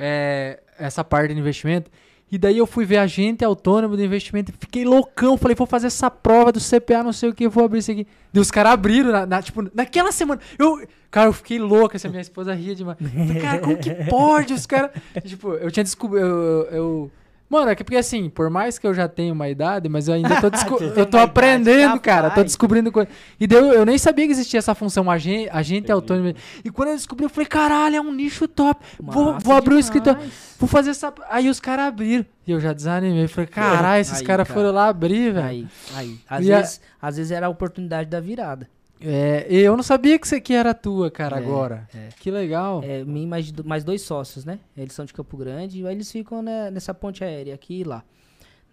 é, 0.00 0.60
essa 0.78 1.04
parte 1.04 1.34
de 1.34 1.38
investimento. 1.40 1.90
E 2.32 2.38
daí 2.38 2.58
eu 2.58 2.66
fui 2.66 2.84
ver 2.84 2.98
agente 2.98 3.44
autônomo 3.44 3.96
do 3.96 4.04
investimento 4.04 4.52
fiquei 4.58 4.84
loucão. 4.84 5.36
Falei, 5.36 5.54
vou 5.56 5.66
fazer 5.66 5.88
essa 5.88 6.08
prova 6.08 6.52
do 6.52 6.60
CPA, 6.60 7.02
não 7.02 7.12
sei 7.12 7.28
o 7.28 7.34
que, 7.34 7.48
vou 7.48 7.64
abrir 7.64 7.80
isso 7.80 7.90
aqui. 7.90 8.06
E 8.32 8.38
os 8.38 8.52
caras 8.52 8.72
abriram, 8.72 9.10
na, 9.10 9.26
na- 9.26 9.42
tipo, 9.42 9.68
naquela 9.74 10.12
semana. 10.12 10.40
Eu, 10.56 10.86
cara, 11.10 11.28
eu 11.28 11.32
fiquei 11.32 11.58
louca, 11.58 11.96
essa 11.96 12.08
minha 12.08 12.20
esposa 12.20 12.54
ria 12.54 12.72
demais. 12.74 12.98
Falei, 13.02 13.42
cara, 13.42 13.58
como 13.58 13.76
que 13.76 13.92
pode 14.08 14.54
os 14.54 14.64
caras... 14.64 14.92
tipo, 15.24 15.54
eu 15.54 15.70
tinha 15.72 15.82
descoberto... 15.82 16.24
Eu, 16.24 16.68
eu, 16.70 17.10
Mano, 17.50 17.68
é 17.68 17.74
que 17.74 17.82
porque 17.82 17.96
assim, 17.96 18.30
por 18.30 18.48
mais 18.48 18.78
que 18.78 18.86
eu 18.86 18.94
já 18.94 19.08
tenha 19.08 19.32
uma 19.32 19.48
idade, 19.48 19.88
mas 19.88 20.06
eu 20.06 20.14
ainda 20.14 20.40
tô, 20.40 20.48
tem 20.78 20.86
eu 20.86 20.94
tô 21.04 21.16
uma 21.16 21.24
idade, 21.24 21.24
aprendendo, 21.24 21.98
cara. 22.00 22.30
Tô 22.30 22.44
descobrindo 22.44 22.92
coisa. 22.92 23.08
E 23.40 23.46
daí 23.48 23.58
eu, 23.58 23.84
nem 23.84 23.98
sabia 23.98 24.24
que 24.24 24.30
existia 24.30 24.58
essa 24.58 24.72
função 24.72 25.10
agente, 25.10 25.50
agente 25.52 25.90
autônomo. 25.90 26.32
E 26.64 26.70
quando 26.70 26.90
eu 26.90 26.94
descobri, 26.94 27.24
eu 27.24 27.28
falei, 27.28 27.46
caralho, 27.48 27.96
é 27.96 28.00
um 28.00 28.12
nicho 28.12 28.46
top. 28.46 28.80
Vou, 29.00 29.32
Massa 29.32 29.44
vou 29.44 29.56
abrir 29.56 29.70
um 29.74 29.80
demais. 29.80 29.84
escritório. 29.86 30.20
Vou 30.60 30.68
fazer 30.68 30.90
essa. 30.90 31.12
Aí 31.28 31.48
os 31.50 31.58
caras 31.58 31.86
abriram. 31.86 32.24
E 32.46 32.52
eu 32.52 32.60
já 32.60 32.72
desanimei. 32.72 33.26
Falei, 33.26 33.48
caralho, 33.50 34.00
esses 34.00 34.22
caras 34.22 34.46
cara. 34.46 34.58
foram 34.60 34.72
lá 34.72 34.86
abrir, 34.86 35.32
velho. 35.32 35.44
Aí, 35.44 35.66
aí. 35.96 36.18
Às, 36.28 36.46
E 36.46 36.52
a- 36.52 36.58
vezes, 36.58 36.80
às 37.02 37.16
vezes 37.16 37.32
era 37.32 37.46
a 37.46 37.50
oportunidade 37.50 38.08
da 38.08 38.20
virada. 38.20 38.68
É, 39.02 39.46
eu 39.50 39.76
não 39.76 39.82
sabia 39.82 40.18
que 40.18 40.26
isso 40.26 40.34
aqui 40.34 40.52
era 40.52 40.74
tua, 40.74 41.10
cara, 41.10 41.36
É, 41.36 41.38
agora. 41.38 41.88
é. 41.94 42.08
Que 42.20 42.30
legal. 42.30 42.82
É, 42.84 43.02
mim 43.04 43.26
mais, 43.26 43.50
mais 43.64 43.82
dois 43.82 44.02
sócios, 44.02 44.44
né? 44.44 44.58
Eles 44.76 44.92
são 44.92 45.04
de 45.04 45.12
Campo 45.14 45.36
Grande 45.36 45.80
e 45.80 45.86
aí 45.86 45.94
eles 45.94 46.10
ficam 46.12 46.42
né, 46.42 46.70
nessa 46.70 46.92
ponte 46.92 47.24
aérea 47.24 47.54
aqui 47.54 47.80
e 47.80 47.84
lá, 47.84 48.04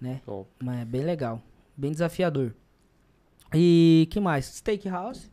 né? 0.01 0.19
Top. 0.25 0.49
Mas 0.61 0.81
é 0.81 0.85
bem 0.85 1.01
legal, 1.01 1.41
bem 1.77 1.91
desafiador. 1.91 2.53
E 3.53 4.07
que 4.11 4.19
mais? 4.19 4.45
Steakhouse, 4.45 5.31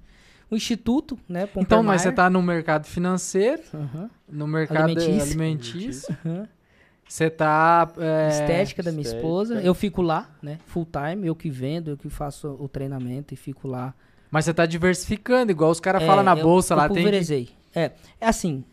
o 0.48 0.54
instituto, 0.54 1.18
né? 1.28 1.48
então, 1.56 1.82
mas 1.82 2.02
você 2.02 2.12
tá 2.12 2.30
no 2.30 2.40
mercado 2.40 2.86
financeiro, 2.86 3.62
Aham, 3.74 4.10
no 4.28 4.46
mercado 4.46 4.84
Alimentício. 4.84 5.22
alimentício. 5.22 6.16
aham. 6.24 6.48
Você 7.06 7.28
tá. 7.28 7.92
é, 7.98 8.28
Estética 8.30 8.82
da 8.82 8.90
minha 8.90 9.02
estética. 9.02 9.26
esposa. 9.26 9.60
Eu 9.60 9.74
fico 9.74 10.00
lá, 10.00 10.30
né? 10.40 10.58
Full 10.66 10.86
time, 10.86 11.26
eu 11.26 11.34
que 11.34 11.50
vendo, 11.50 11.90
eu 11.90 11.96
que 11.98 12.08
faço 12.08 12.56
o 12.58 12.66
treinamento 12.68 13.34
e 13.34 13.36
fico 13.36 13.68
lá. 13.68 13.92
Mas 14.35 14.47
você 14.47 14.52
tá 14.52 14.66
diversificando, 14.66 15.52
igual 15.52 15.70
os 15.70 15.78
caras 15.78 16.02
É, 16.02 16.06
falam 16.06 16.24
na 16.24 16.36
eu- 16.36 16.43
bolsa 16.43 16.74
eu 16.74 16.78
lá. 16.78 16.89
Tem 16.89 17.05
que-. 17.05 17.52
É, 17.73 17.93
é 18.20 18.27
assim, 18.27 18.65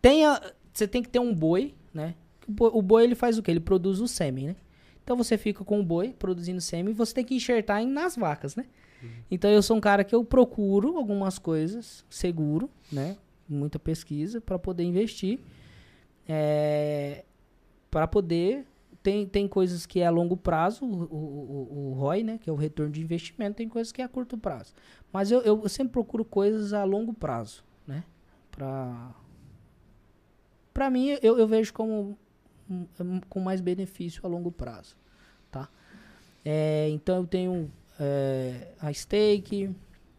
tenha, 0.00 0.40
você 0.72 0.86
tem 0.86 1.02
que 1.02 1.08
ter 1.08 1.18
um 1.18 1.34
boi, 1.34 1.74
né? 1.92 2.14
O 2.58 2.80
boi, 2.80 3.02
ele 3.02 3.16
faz 3.16 3.36
o 3.36 3.42
quê? 3.42 3.50
Ele 3.50 3.58
produz 3.58 3.98
o 4.00 4.06
sêmen, 4.06 4.46
né? 4.46 4.56
Então 5.02 5.16
você 5.16 5.36
fica 5.36 5.64
com 5.64 5.80
o 5.80 5.82
boi 5.84 6.14
produzindo 6.16 6.60
sêmen 6.60 6.92
e 6.92 6.96
você 6.96 7.12
tem 7.12 7.24
que 7.24 7.34
enxertar 7.34 7.82
em- 7.82 7.88
nas 7.88 8.14
vacas, 8.14 8.54
né? 8.54 8.66
Então 9.28 9.50
eu 9.50 9.62
sou 9.62 9.76
um 9.76 9.80
cara 9.80 10.04
que 10.04 10.14
eu 10.14 10.24
procuro 10.24 10.96
algumas 10.96 11.38
coisas 11.40 12.04
seguro, 12.08 12.70
né? 12.92 13.16
Muita 13.48 13.80
pesquisa 13.80 14.40
para 14.40 14.60
poder 14.60 14.84
investir. 14.84 15.40
É, 16.28 17.24
para 17.90 18.06
poder 18.06 18.64
tem, 19.02 19.24
tem 19.26 19.48
coisas 19.48 19.86
que 19.86 20.00
é 20.00 20.06
a 20.06 20.10
longo 20.10 20.36
prazo, 20.36 20.84
o, 20.84 20.88
o, 20.88 21.16
o, 21.16 21.90
o 21.90 21.92
ROI, 21.94 22.22
né? 22.22 22.38
Que 22.38 22.50
é 22.50 22.52
o 22.52 22.56
retorno 22.56 22.92
de 22.92 23.00
investimento, 23.00 23.56
tem 23.56 23.68
coisas 23.68 23.90
que 23.92 24.02
é 24.02 24.04
a 24.04 24.08
curto 24.08 24.36
prazo. 24.36 24.74
Mas 25.12 25.30
eu, 25.30 25.40
eu 25.42 25.68
sempre 25.68 25.92
procuro 25.92 26.24
coisas 26.24 26.72
a 26.72 26.84
longo 26.84 27.12
prazo, 27.12 27.64
né? 27.86 28.04
Pra, 28.50 29.10
pra 30.72 30.90
mim, 30.90 31.08
eu, 31.22 31.38
eu 31.38 31.46
vejo 31.46 31.72
como 31.72 32.16
um- 32.68 32.86
um- 33.00 33.20
com 33.28 33.40
mais 33.40 33.60
benefício 33.60 34.20
a 34.24 34.28
longo 34.28 34.50
prazo, 34.52 34.96
tá? 35.50 35.68
É, 36.44 36.88
então 36.90 37.16
eu 37.16 37.26
tenho 37.26 37.70
é, 37.98 38.68
a 38.80 38.92
Stake, 38.92 39.74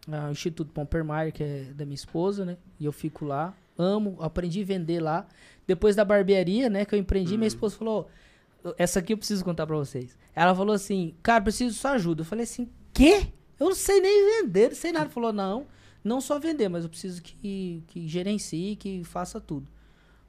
o 0.07 0.31
Instituto 0.31 0.71
Pompermeier, 0.71 1.31
que 1.33 1.43
é 1.43 1.63
da 1.73 1.85
minha 1.85 1.95
esposa, 1.95 2.45
né? 2.45 2.57
E 2.79 2.85
eu 2.85 2.91
fico 2.91 3.25
lá, 3.25 3.55
amo, 3.77 4.17
aprendi 4.19 4.61
a 4.61 4.65
vender 4.65 4.99
lá. 4.99 5.25
Depois 5.65 5.95
da 5.95 6.03
barbearia, 6.05 6.69
né, 6.69 6.85
que 6.85 6.93
eu 6.93 6.99
empreendi, 6.99 7.37
minha 7.37 7.47
esposa 7.47 7.75
falou, 7.77 8.07
essa 8.77 8.99
aqui 8.99 9.13
eu 9.13 9.17
preciso 9.17 9.43
contar 9.43 9.65
pra 9.65 9.75
vocês. 9.77 10.15
Ela 10.35 10.53
falou 10.53 10.75
assim, 10.75 11.15
cara, 11.23 11.41
preciso 11.41 11.73
de 11.73 11.79
sua 11.79 11.91
ajuda. 11.91 12.21
Eu 12.21 12.25
falei 12.25 12.43
assim, 12.43 12.69
quê? 12.93 13.27
Eu 13.61 13.67
não 13.67 13.75
sei 13.75 14.01
nem 14.01 14.41
vender, 14.41 14.69
não 14.69 14.75
sei 14.75 14.91
nada. 14.91 15.05
Ela 15.05 15.13
falou, 15.13 15.31
não, 15.31 15.67
não 16.03 16.19
só 16.19 16.39
vender, 16.39 16.67
mas 16.67 16.83
eu 16.83 16.89
preciso 16.89 17.21
que, 17.21 17.83
que 17.87 18.07
gerencie, 18.07 18.75
que 18.75 19.03
faça 19.03 19.39
tudo. 19.39 19.67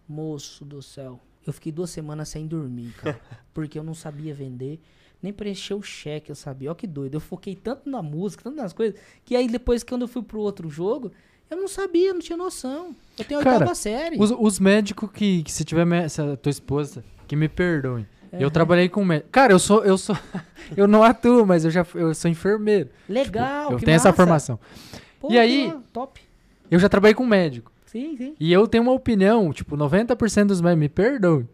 Moço 0.07 0.67
do 0.67 0.83
céu, 0.83 1.19
eu 1.47 1.53
fiquei 1.53 1.73
duas 1.73 1.89
semanas 1.89 2.29
sem 2.29 2.47
dormir, 2.47 2.93
cara, 2.93 3.19
porque 3.55 3.79
eu 3.79 3.83
não 3.83 3.95
sabia 3.95 4.35
vender, 4.35 4.79
nem 5.23 5.33
preencher 5.33 5.73
o 5.73 5.83
cheque 5.83 6.31
eu 6.31 6.35
sabia. 6.35 6.71
Ó 6.71 6.75
que 6.75 6.87
doido, 6.87 7.15
eu 7.15 7.21
foquei 7.21 7.57
tanto 7.57 7.89
na 7.89 8.03
música, 8.03 8.45
tanto 8.45 8.57
nas 8.57 8.75
coisas, 8.75 9.01
que 9.25 9.35
aí 9.35 9.49
depois 9.49 9.83
quando 9.83 10.03
eu 10.03 10.09
fui 10.09 10.23
pro 10.23 10.41
outro 10.41 10.69
jogo, 10.69 11.11
eu 11.49 11.57
não 11.57 11.69
sabia, 11.69 12.13
não 12.13 12.21
tinha 12.21 12.37
noção. 12.37 12.95
Eu 13.19 13.25
tenho 13.25 13.39
oitava 13.39 13.75
série. 13.75 14.19
Os, 14.21 14.31
os 14.31 14.61
médicos 14.61 15.11
que, 15.11 15.43
que 15.43 15.53
se 15.53 15.65
tiver 15.65 16.09
se 16.11 16.21
a 16.21 16.37
tua 16.37 16.51
esposa, 16.51 17.03
que 17.27 17.35
me 17.35 17.49
perdoem. 17.49 18.07
Eu 18.41 18.51
trabalhei 18.51 18.89
com 18.89 19.05
médico. 19.05 19.29
Cara, 19.31 19.53
eu 19.53 19.59
sou, 19.59 19.85
eu 19.85 19.99
sou, 19.99 20.17
eu 20.77 20.87
não 20.89 21.03
atuo, 21.03 21.45
mas 21.47 21.65
eu 21.65 21.71
já 21.71 21.85
eu 21.95 22.15
sou 22.15 22.31
enfermeiro. 22.31 22.89
Legal, 23.09 23.73
eu 23.73 23.79
que 23.79 23.85
tenho 23.85 23.97
essa 23.97 24.09
massa. 24.09 24.17
formação. 24.17 24.61
Pô, 25.21 25.31
E 25.33 25.39
aí- 25.39 25.73
top. 25.93 26.21
Eu 26.71 26.79
já 26.79 26.89
trabalhei 26.89 27.15
com 27.15 27.27
médico. 27.27 27.71
Sim, 27.87 28.17
sim. 28.17 28.35
E 28.41 28.51
eu 28.53 28.67
tenho 28.67 28.83
uma 28.85 28.93
opinião, 28.93 29.53
tipo, 29.53 29.77
90% 29.77 30.47
dos 30.47 30.61
médicos, 30.63 30.81
me 30.81 30.89
perdoem, 30.89 31.47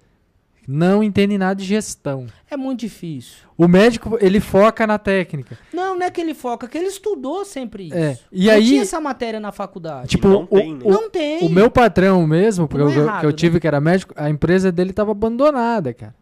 não 0.66 1.02
entendem 1.02 1.36
nada 1.38 1.56
de 1.56 1.64
gestão. 1.64 2.26
É 2.48 2.56
muito 2.56 2.80
difícil. 2.80 3.38
O 3.56 3.66
médico, 3.66 4.16
ele 4.20 4.38
foca 4.38 4.86
na 4.86 4.98
técnica. 4.98 5.58
Não, 5.72 5.98
não 5.98 6.06
é 6.06 6.10
que 6.10 6.20
ele 6.20 6.34
foca, 6.34 6.68
que 6.68 6.78
ele 6.78 6.86
estudou 6.86 7.44
sempre 7.44 7.86
isso. 7.88 7.96
É, 7.96 8.16
e 8.30 8.46
não 8.46 8.52
aí- 8.54 8.66
tinha 8.66 8.82
essa 8.82 9.00
matéria 9.00 9.40
na 9.40 9.50
faculdade. 9.50 10.08
Tipo, 10.08 10.28
não 10.28 10.42
o, 10.42 10.46
tem, 10.46 10.74
né? 10.74 10.80
o- 10.84 10.90
não 10.92 11.10
tem. 11.10 11.44
o 11.44 11.48
meu 11.48 11.68
patrão 11.70 12.24
mesmo, 12.26 12.68
porque 12.68 12.82
eu, 12.84 12.88
é 12.90 12.96
eu- 12.96 13.02
errado, 13.02 13.20
que 13.20 13.26
eu 13.26 13.30
né? 13.30 13.36
tive 13.36 13.58
que 13.58 13.66
era 13.66 13.80
médico, 13.80 14.14
a 14.16 14.30
empresa 14.30 14.70
dele 14.70 14.92
tava 14.92 15.10
abandonada, 15.10 15.92
cara. 15.92 16.14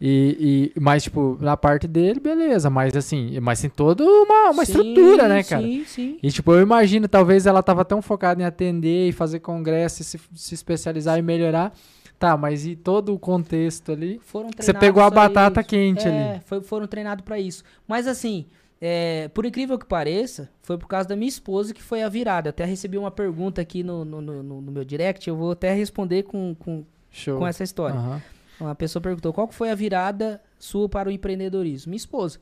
E, 0.00 0.72
e 0.76 0.80
mas 0.80 1.04
tipo, 1.04 1.38
na 1.40 1.56
parte 1.56 1.86
dele, 1.86 2.20
beleza, 2.20 2.68
mas 2.68 2.94
assim, 2.96 3.38
mas 3.40 3.60
tem 3.60 3.70
toda 3.70 4.04
uma, 4.04 4.50
uma 4.50 4.64
Sim, 4.64 4.72
estrutura, 4.72 5.28
né, 5.28 5.42
cara? 5.42 5.62
Sim, 5.62 5.84
sim. 5.86 6.18
E 6.22 6.30
tipo, 6.30 6.52
eu 6.52 6.60
imagino, 6.60 7.08
talvez 7.08 7.46
ela 7.46 7.62
tava 7.62 7.84
tão 7.84 8.02
focada 8.02 8.42
em 8.42 8.44
atender 8.44 9.08
e 9.08 9.12
fazer 9.12 9.40
congresso 9.40 10.02
e 10.02 10.04
se, 10.04 10.20
se 10.34 10.54
especializar 10.54 11.18
e 11.18 11.22
melhorar. 11.22 11.72
Tá, 12.18 12.36
mas 12.36 12.64
e 12.66 12.76
todo 12.76 13.12
o 13.14 13.18
contexto 13.18 13.92
ali? 13.92 14.20
Foram 14.24 14.50
Você 14.56 14.72
pegou 14.72 15.02
a 15.02 15.10
batata 15.10 15.62
quente 15.62 16.06
é, 16.06 16.10
ali. 16.34 16.40
foi- 16.44 16.62
foram 16.62 16.86
treinados 16.86 17.24
pra 17.24 17.38
isso. 17.38 17.64
Mas 17.88 18.06
assim, 18.06 18.46
é, 18.80 19.28
por 19.34 19.44
incrível 19.44 19.78
que 19.78 19.84
pareça, 19.86 20.48
foi 20.62 20.78
por 20.78 20.86
causa 20.86 21.08
da 21.08 21.16
minha 21.16 21.28
esposa 21.28 21.74
que 21.74 21.82
foi 21.82 22.02
a 22.02 22.08
virada. 22.08 22.48
Eu 22.48 22.50
até 22.50 22.64
recebi 22.64 22.96
uma 22.96 23.10
pergunta 23.10 23.60
aqui 23.60 23.82
no, 23.82 24.04
no, 24.04 24.20
no- 24.20 24.42
no 24.42 24.72
meu 24.72 24.84
direct, 24.84 25.28
eu 25.28 25.36
vou 25.36 25.52
até 25.52 25.72
responder 25.74 26.22
com, 26.24 26.54
com, 26.58 26.84
Show. 27.10 27.38
com 27.38 27.46
essa 27.46 27.62
história. 27.64 27.96
Aham. 27.98 28.22
Uma 28.60 28.74
pessoa 28.74 29.02
perguntou 29.02 29.32
qual 29.32 29.50
foi 29.50 29.70
a 29.70 29.74
virada 29.74 30.42
sua 30.58 30.88
para 30.88 31.08
o 31.08 31.12
empreendedorismo? 31.12 31.90
Minha 31.90 31.96
esposa. 31.96 32.38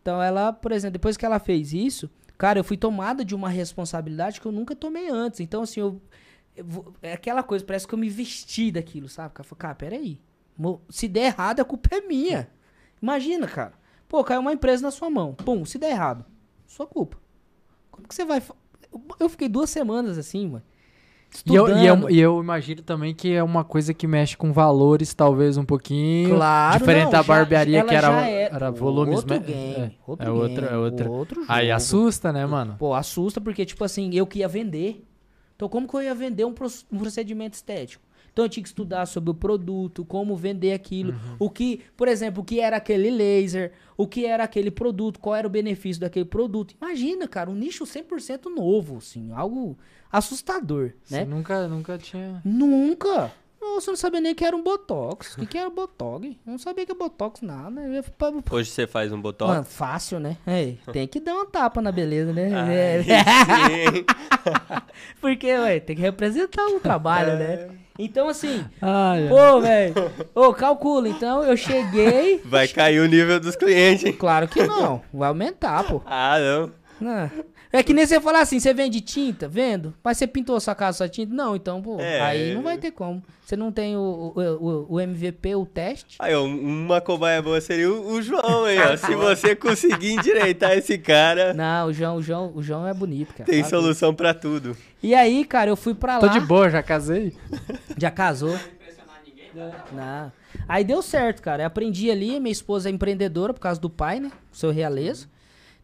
Então 0.00 0.20
ela, 0.20 0.52
por 0.52 0.72
exemplo, 0.72 0.94
depois 0.94 1.16
que 1.16 1.24
ela 1.24 1.38
fez 1.38 1.72
isso, 1.72 2.10
cara, 2.36 2.58
eu 2.58 2.64
fui 2.64 2.76
tomada 2.76 3.24
de 3.24 3.34
uma 3.34 3.48
responsabilidade 3.48 4.40
que 4.40 4.46
eu 4.46 4.52
nunca 4.52 4.74
tomei 4.74 5.08
antes. 5.08 5.40
Então, 5.40 5.62
assim, 5.62 5.80
eu, 5.80 6.02
é 7.00 7.12
aquela 7.12 7.42
coisa, 7.42 7.64
parece 7.64 7.86
que 7.86 7.94
eu 7.94 7.98
me 7.98 8.08
vesti 8.08 8.72
daquilo, 8.72 9.08
sabe? 9.08 9.32
Cara, 9.34 9.48
cara, 9.56 9.74
peraí. 9.74 10.20
Se 10.88 11.08
der 11.08 11.26
errado, 11.26 11.60
a 11.60 11.64
culpa 11.64 11.94
é 11.94 12.00
minha. 12.00 12.50
Imagina, 13.00 13.46
cara. 13.46 13.72
Pô, 14.08 14.22
caiu 14.22 14.40
uma 14.40 14.52
empresa 14.52 14.82
na 14.82 14.90
sua 14.90 15.08
mão. 15.08 15.34
Pum, 15.34 15.64
se 15.64 15.78
der 15.78 15.90
errado, 15.90 16.24
sua 16.66 16.86
culpa. 16.86 17.16
Como 17.90 18.06
que 18.06 18.14
você 18.14 18.24
vai. 18.24 18.42
Eu 19.18 19.28
fiquei 19.28 19.48
duas 19.48 19.70
semanas 19.70 20.18
assim, 20.18 20.48
mano. 20.48 20.64
E 21.46 21.54
eu, 21.54 21.68
e, 21.78 21.86
eu, 21.86 22.10
e 22.10 22.20
eu 22.20 22.40
imagino 22.42 22.82
também 22.82 23.14
que 23.14 23.32
é 23.32 23.42
uma 23.42 23.64
coisa 23.64 23.94
que 23.94 24.06
mexe 24.06 24.36
com 24.36 24.52
valores, 24.52 25.14
talvez 25.14 25.56
um 25.56 25.64
pouquinho. 25.64 26.30
Claro, 26.36 26.78
diferente 26.78 27.04
não, 27.04 27.10
da 27.10 27.18
já- 27.18 27.22
barbearia, 27.22 27.78
ela 27.80 27.88
que 27.88 27.94
era, 27.94 28.06
já 28.08 28.26
é 28.28 28.42
era 28.52 28.70
volumes. 28.70 29.16
outro 29.16 29.34
me- 29.34 29.40
game, 29.40 29.74
é, 29.74 29.92
outro 30.06 30.26
é 30.26 30.30
outro, 30.30 30.54
game, 30.62 30.68
é 30.74 30.76
outro. 30.76 31.10
outro 31.10 31.44
Aí 31.48 31.70
assusta, 31.70 32.32
né, 32.32 32.44
mano? 32.44 32.76
Pô, 32.78 32.92
assusta 32.94 33.40
porque, 33.40 33.64
tipo 33.64 33.82
assim, 33.82 34.10
eu 34.14 34.26
que 34.26 34.40
ia 34.40 34.48
vender. 34.48 35.04
Então, 35.56 35.68
como 35.68 35.88
que 35.88 35.94
eu 35.96 36.02
ia 36.02 36.14
vender 36.14 36.44
um, 36.44 36.54
um 36.92 36.98
procedimento 36.98 37.54
estético? 37.54 38.04
Então, 38.32 38.46
eu 38.46 38.48
tinha 38.48 38.62
que 38.62 38.68
estudar 38.68 39.04
sobre 39.06 39.30
o 39.30 39.34
produto, 39.34 40.06
como 40.06 40.34
vender 40.34 40.72
aquilo. 40.72 41.12
Uhum. 41.12 41.36
O 41.38 41.50
que, 41.50 41.80
por 41.96 42.08
exemplo, 42.08 42.42
o 42.42 42.44
que 42.44 42.60
era 42.60 42.78
aquele 42.78 43.10
laser, 43.10 43.72
o 43.96 44.06
que 44.06 44.24
era 44.24 44.42
aquele 44.44 44.70
produto, 44.70 45.20
qual 45.20 45.36
era 45.36 45.46
o 45.46 45.50
benefício 45.50 46.00
daquele 46.00 46.24
produto. 46.24 46.74
Imagina, 46.80 47.28
cara, 47.28 47.50
um 47.50 47.54
nicho 47.54 47.84
100% 47.84 48.46
novo, 48.54 48.96
assim, 48.96 49.30
algo 49.32 49.76
assustador, 50.12 50.92
Você 51.02 51.16
né? 51.16 51.24
nunca, 51.24 51.66
nunca 51.66 51.96
tinha. 51.98 52.40
Nunca. 52.44 53.32
Nossa, 53.60 53.90
eu 53.90 53.92
não 53.92 53.96
sabia 53.96 54.20
nem 54.20 54.34
que 54.34 54.44
era 54.44 54.56
um 54.56 54.62
Botox. 54.62 55.34
O 55.34 55.40
que, 55.40 55.46
que 55.46 55.56
era 55.56 55.70
Botox? 55.70 56.26
Eu 56.26 56.34
não 56.50 56.58
sabia 56.58 56.84
que 56.84 56.90
era 56.90 56.98
Botox, 56.98 57.40
nada. 57.42 57.80
Eu 57.80 58.04
Hoje 58.50 58.68
você 58.68 58.88
faz 58.88 59.12
um 59.12 59.20
botox? 59.20 59.50
Mano, 59.52 59.64
fácil, 59.64 60.18
né? 60.18 60.36
É, 60.44 60.74
tem 60.92 61.06
que 61.06 61.20
dar 61.20 61.34
uma 61.34 61.46
tapa 61.46 61.80
na 61.80 61.92
beleza, 61.92 62.32
né? 62.32 62.50
Aí 62.52 62.76
É. 62.76 63.02
sim. 63.04 64.04
Porque, 65.20 65.46
ué, 65.56 65.78
tem 65.78 65.94
que 65.94 66.02
representar 66.02 66.66
o 66.66 66.80
trabalho, 66.80 67.36
né? 67.38 67.68
Então, 67.98 68.28
assim, 68.28 68.64
Ai, 68.80 69.22
ai. 69.24 69.28
pô, 69.28 69.60
velho, 69.60 69.94
ô, 70.34 70.52
calcula. 70.52 71.08
Então, 71.08 71.44
eu 71.44 71.56
cheguei. 71.56 72.40
Vai 72.44 72.66
cair 72.66 72.98
o 73.00 73.06
nível 73.06 73.38
dos 73.38 73.54
clientes, 73.54 74.04
hein? 74.04 74.12
Claro 74.12 74.48
que 74.48 74.66
não, 74.66 75.02
vai 75.12 75.28
aumentar, 75.28 75.84
pô. 75.84 76.02
Ah, 76.04 76.36
não. 76.38 76.72
Não. 77.00 77.30
É 77.72 77.82
que 77.82 77.94
nem 77.94 78.04
você 78.06 78.20
falar 78.20 78.40
assim, 78.40 78.60
você 78.60 78.74
vende 78.74 79.00
tinta? 79.00 79.48
Vendo. 79.48 79.94
Mas 80.04 80.18
você 80.18 80.26
pintou 80.26 80.60
sua 80.60 80.74
casa 80.74 80.98
sua 80.98 81.08
tinta? 81.08 81.32
Não, 81.34 81.56
então, 81.56 81.80
pô, 81.80 81.98
É. 81.98 82.20
aí 82.20 82.54
não 82.54 82.62
vai 82.62 82.76
ter 82.76 82.90
como. 82.90 83.22
Você 83.44 83.56
não 83.56 83.72
tem 83.72 83.96
o, 83.96 84.00
o, 84.00 84.40
o, 84.40 84.86
o 84.94 85.00
MVP, 85.00 85.54
o 85.54 85.64
teste. 85.64 86.16
Aí, 86.18 86.34
uma 86.36 87.00
cobaia 87.00 87.40
boa 87.40 87.60
seria 87.60 87.90
o, 87.90 88.12
o 88.12 88.20
João, 88.22 88.68
hein? 88.68 88.78
ó. 88.78 88.96
Se 88.96 89.14
você 89.16 89.56
conseguir 89.56 90.12
endireitar 90.12 90.72
esse 90.72 90.98
cara, 90.98 91.54
Não, 91.54 91.86
o 91.88 91.92
João, 91.92 92.16
o 92.16 92.22
João, 92.22 92.52
o 92.54 92.62
João 92.62 92.86
é 92.86 92.92
bonito, 92.92 93.32
cara. 93.34 93.50
tem 93.50 93.62
Tá 93.62 93.68
solução 93.70 94.14
pra 94.14 94.34
tudo. 94.34 94.76
E 95.02 95.14
aí, 95.14 95.44
cara, 95.44 95.70
eu 95.70 95.76
fui 95.76 95.94
pra 95.94 96.18
Tô 96.18 96.26
lá. 96.26 96.32
de 96.32 96.40
boa, 96.40 96.68
já 96.70 96.82
casei. 96.82 97.32
Já 97.98 98.10
casou? 98.10 98.58
Não. 99.92 100.32
Aí 100.68 100.84
deu 100.84 101.02
certo, 101.02 101.42
cara. 101.42 101.62
Eu 101.62 101.66
aprendi 101.66 102.10
ali, 102.10 102.40
minha 102.40 102.52
esposa 102.52 102.88
é 102.88 102.92
empreendedora 102.92 103.52
por 103.52 103.60
causa 103.60 103.80
do 103.80 103.90
pai, 103.90 104.20
né? 104.20 104.30
O 104.52 104.56
seu 104.56 104.70
Realezo. 104.70 105.28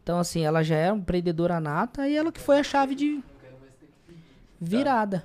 Então, 0.03 0.19
assim, 0.19 0.41
ela 0.41 0.63
já 0.63 0.75
é 0.75 0.91
uma 0.91 1.01
empreendedora 1.01 1.59
nata 1.59 2.07
e 2.07 2.15
ela 2.15 2.31
que 2.31 2.39
foi 2.39 2.59
a 2.59 2.63
chave 2.63 2.95
de 2.95 3.23
virada. 4.59 5.23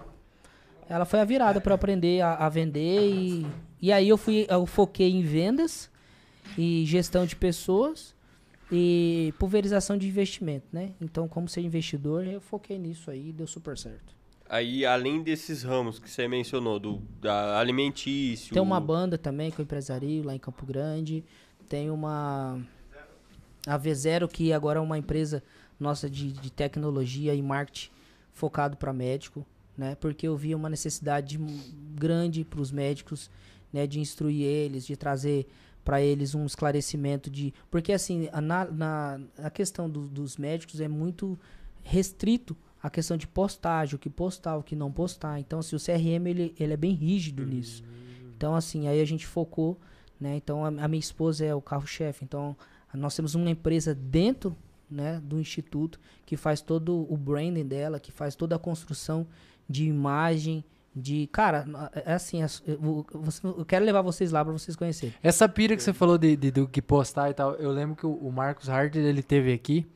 Ela 0.89 1.05
foi 1.05 1.21
a 1.21 1.25
virada 1.25 1.61
para 1.61 1.75
aprender 1.75 2.21
a, 2.21 2.35
a 2.35 2.49
vender 2.49 3.09
e, 3.09 3.47
e 3.81 3.93
aí 3.93 4.09
eu 4.09 4.19
fui, 4.19 4.47
eu 4.49 4.67
foquei 4.67 5.11
em 5.11 5.23
vendas 5.23 5.91
e 6.59 6.85
gestão 6.85 7.25
de 7.25 7.35
pessoas 7.35 8.15
e 8.71 9.33
pulverização 9.39 9.97
de 9.97 10.07
investimento, 10.07 10.67
né? 10.73 10.93
Então, 11.01 11.29
como 11.29 11.49
ser 11.49 11.61
investidor, 11.61 12.27
eu 12.27 12.41
foquei 12.41 12.79
nisso 12.79 13.11
aí 13.11 13.29
e 13.29 13.33
deu 13.33 13.47
super 13.47 13.79
certo. 13.79 14.15
Aí, 14.49 14.85
além 14.85 15.23
desses 15.23 15.63
ramos 15.63 15.99
que 15.99 16.11
você 16.11 16.29
mencionou, 16.29 16.79
do 16.79 17.03
da 17.21 17.59
alimentício... 17.59 18.53
Tem 18.53 18.63
uma 18.63 18.81
banda 18.81 19.17
também 19.17 19.51
com 19.51 19.63
empresario 19.63 20.23
lá 20.23 20.35
em 20.35 20.39
Campo 20.39 20.67
Grande. 20.67 21.25
Tem 21.69 21.91
uma... 21.91 22.61
A 23.66 23.78
V0, 23.78 24.28
que 24.28 24.53
agora 24.53 24.78
é 24.78 24.82
uma 24.82 24.99
empresa 24.99 25.43
nossa 25.81 26.09
de, 26.09 26.32
de 26.32 26.51
tecnologia 26.51 27.35
e 27.35 27.43
marketing 27.43 27.91
focado 28.32 28.77
para 28.77 28.93
médico, 28.93 29.45
né? 29.77 29.95
Porque 29.97 30.27
eu 30.28 30.36
via 30.36 30.57
uma 30.57 30.69
necessidade 30.69 31.39
grande 31.95 32.45
para 32.45 32.61
os 32.61 32.70
médicos, 32.70 33.31
né? 33.73 33.86
De 33.86 34.01
instruir 34.01 34.43
eles, 34.45 34.86
de 34.86 34.97
trazer 34.97 35.47
para 35.85 36.01
eles 36.01 36.35
um 36.35 36.47
esclarecimento 36.47 37.31
de... 37.31 37.53
Porque, 37.70 37.93
assim, 37.93 38.28
a, 38.32 38.41
na, 38.41 38.65
na, 38.65 39.20
a 39.39 39.51
questão 39.51 39.89
do, 39.89 40.09
dos 40.09 40.36
médicos 40.36 40.81
é 40.81 40.89
muito 40.89 41.39
restrito 41.82 42.57
a 42.82 42.89
questão 42.91 43.16
de 43.16 43.27
postagem, 43.27 43.95
o 43.95 43.99
que 43.99 44.11
postar, 44.11 44.57
o 44.57 44.62
que 44.62 44.74
não 44.77 44.91
postar. 44.93 45.39
Então, 45.41 45.59
assim, 45.59 45.77
o 45.77 45.78
CRM, 45.78 46.27
ele, 46.27 46.55
ele 46.59 46.73
é 46.73 46.77
bem 46.77 46.93
rígido 46.93 47.43
Uhum. 47.43 47.49
nisso. 47.49 47.82
Então, 48.36 48.55
assim, 48.55 48.89
aí 48.89 49.01
a 49.01 49.05
gente 49.05 49.27
focou, 49.27 49.78
né? 50.20 50.36
Então, 50.36 50.65
a, 50.65 50.69
a 50.69 50.89
minha 50.89 51.01
esposa 51.01 51.45
é 51.45 51.55
o 51.55 51.61
carro-chefe. 51.62 52.24
Então, 52.24 52.57
nós 52.97 53.15
temos 53.16 53.35
uma 53.35 53.51
empresa 53.51 53.95
dentro, 53.95 54.57
né, 54.91 55.21
do 55.25 55.41
instituto 55.41 55.99
que 56.27 56.37
faz 56.37 56.61
todo 56.61 57.07
o 57.12 57.16
branding 57.16 57.66
dela, 57.66 57.99
que 57.99 58.12
faz 58.12 58.35
toda 58.35 58.57
a 58.57 58.59
construção 58.59 59.27
de 59.69 59.85
imagem, 59.87 60.65
de... 60.95 61.27
Cara, 61.33 61.66
é 62.07 62.12
assim, 62.15 62.43
é- 62.43 62.47
eu, 62.66 63.05
quero 63.66 63.85
levar 63.85 64.03
vocês 64.03 64.31
lá 64.31 64.45
para 64.45 64.53
vocês 64.53 64.77
conhecerem. 64.77 65.15
Essa 65.23 65.49
pira 65.49 65.75
que 65.75 65.83
você 65.83 65.93
falou 65.93 66.16
de, 66.19 66.37
de- 66.37 66.51
do 66.51 66.69
que 66.69 66.81
postar 66.83 67.31
e 67.31 67.35
tal, 67.35 67.55
eu 67.55 67.71
lembro 67.73 67.97
que 67.97 68.07
o, 68.07 68.31
Marcos 68.31 68.69
Harder, 68.69 69.03
ele 69.05 69.23
teve 69.23 69.53
aqui. 69.53 69.87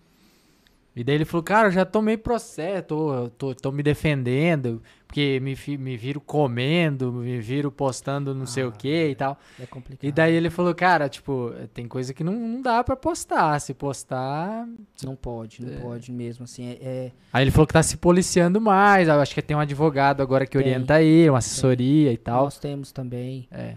E 0.98 1.04
daí 1.04 1.14
ele 1.14 1.24
falou, 1.24 1.44
cara, 1.44 1.68
eu 1.68 1.70
já 1.70 1.84
tomei 1.84 2.16
processo, 2.16 2.82
tô, 2.82 3.28
tô, 3.38 3.54
tô 3.54 3.70
me 3.70 3.84
defendendo, 3.84 4.82
porque 5.06 5.38
me, 5.38 5.56
me 5.78 5.96
viro 5.96 6.20
comendo, 6.20 7.12
me 7.12 7.38
viro 7.40 7.70
postando 7.70 8.34
não 8.34 8.46
sei 8.46 8.64
o 8.64 8.72
que 8.72 9.10
e 9.10 9.14
tal. 9.14 9.38
É 9.60 9.66
complicado. 9.66 10.04
E 10.08 10.10
daí 10.10 10.34
ele 10.34 10.50
falou, 10.50 10.74
cara, 10.74 11.08
tipo, 11.08 11.52
tem 11.72 11.86
coisa 11.86 12.12
que 12.12 12.24
não, 12.24 12.32
não 12.32 12.60
dá 12.60 12.82
pra 12.82 12.96
postar. 12.96 13.60
Se 13.60 13.72
postar. 13.72 14.66
Não 15.04 15.14
pode, 15.14 15.64
não 15.64 15.80
pode 15.80 16.10
mesmo, 16.10 16.42
assim, 16.42 16.66
é- 16.66 16.78
é 16.82 17.12
Aí 17.32 17.44
ele 17.44 17.52
falou 17.52 17.68
que 17.68 17.74
tá 17.74 17.82
se 17.84 17.96
policiando 17.96 18.60
mais. 18.60 19.06
Eu 19.06 19.20
acho 19.20 19.32
que 19.32 19.40
tem 19.40 19.56
um 19.56 19.60
advogado 19.60 20.20
agora 20.20 20.44
que 20.44 20.58
Tem. 20.58 20.66
orienta 20.66 21.00
ele, 21.00 21.30
uma 21.30 21.38
assessoria 21.38 22.12
e 22.12 22.16
tal. 22.16 22.42
Nós 22.42 22.58
temos 22.58 22.90
também. 22.90 23.46
É. 23.52 23.76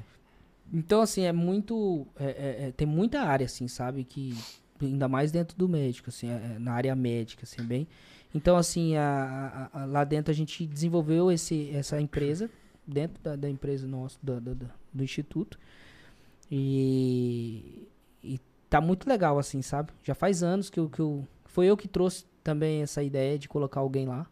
Então, 0.73 1.01
assim, 1.01 1.23
é 1.25 1.31
muito. 1.31 2.07
é- 2.19 2.23
é- 2.25 2.67
é- 2.67 2.71
tem 2.71 2.87
muita 2.87 3.21
área, 3.21 3.45
assim, 3.45 3.67
sabe? 3.67 4.03
Que. 4.03 4.35
Ainda 4.85 5.07
mais 5.07 5.31
dentro 5.31 5.57
do 5.57 5.67
médico, 5.69 6.09
assim, 6.09 6.29
é- 6.29 6.53
é 6.55 6.59
na 6.59 6.73
área 6.73 6.95
médica, 6.95 7.43
assim, 7.43 7.63
bem. 7.63 7.87
Então, 8.33 8.55
assim, 8.57 8.95
a- 8.95 9.69
a- 9.73 9.81
a- 9.81 9.85
lá 9.85 10.03
dentro 10.03 10.31
a 10.31 10.35
gente 10.35 10.65
desenvolveu 10.65 11.31
esse, 11.31 11.69
essa 11.73 11.99
empresa, 11.99 12.49
dentro 12.87 13.21
da, 13.21 13.35
da 13.35 13.49
empresa 13.49 13.87
nossa, 13.87 14.17
da- 14.23 14.39
do 14.39 15.03
instituto. 15.03 15.57
E, 16.49 17.87
e 18.23 18.39
tá 18.69 18.81
muito 18.81 19.07
legal, 19.07 19.39
assim, 19.39 19.61
sabe? 19.61 19.91
Já 20.03 20.13
faz 20.13 20.43
anos 20.43 20.69
que 20.69 20.79
eu, 20.79 20.89
que 20.89 20.99
eu. 20.99 21.25
Foi 21.45 21.65
eu 21.67 21.77
que 21.77 21.87
trouxe 21.87 22.25
também 22.43 22.81
essa 22.81 23.01
ideia 23.01 23.37
de 23.39 23.47
colocar 23.47 23.79
alguém 23.79 24.05
lá. 24.07 24.27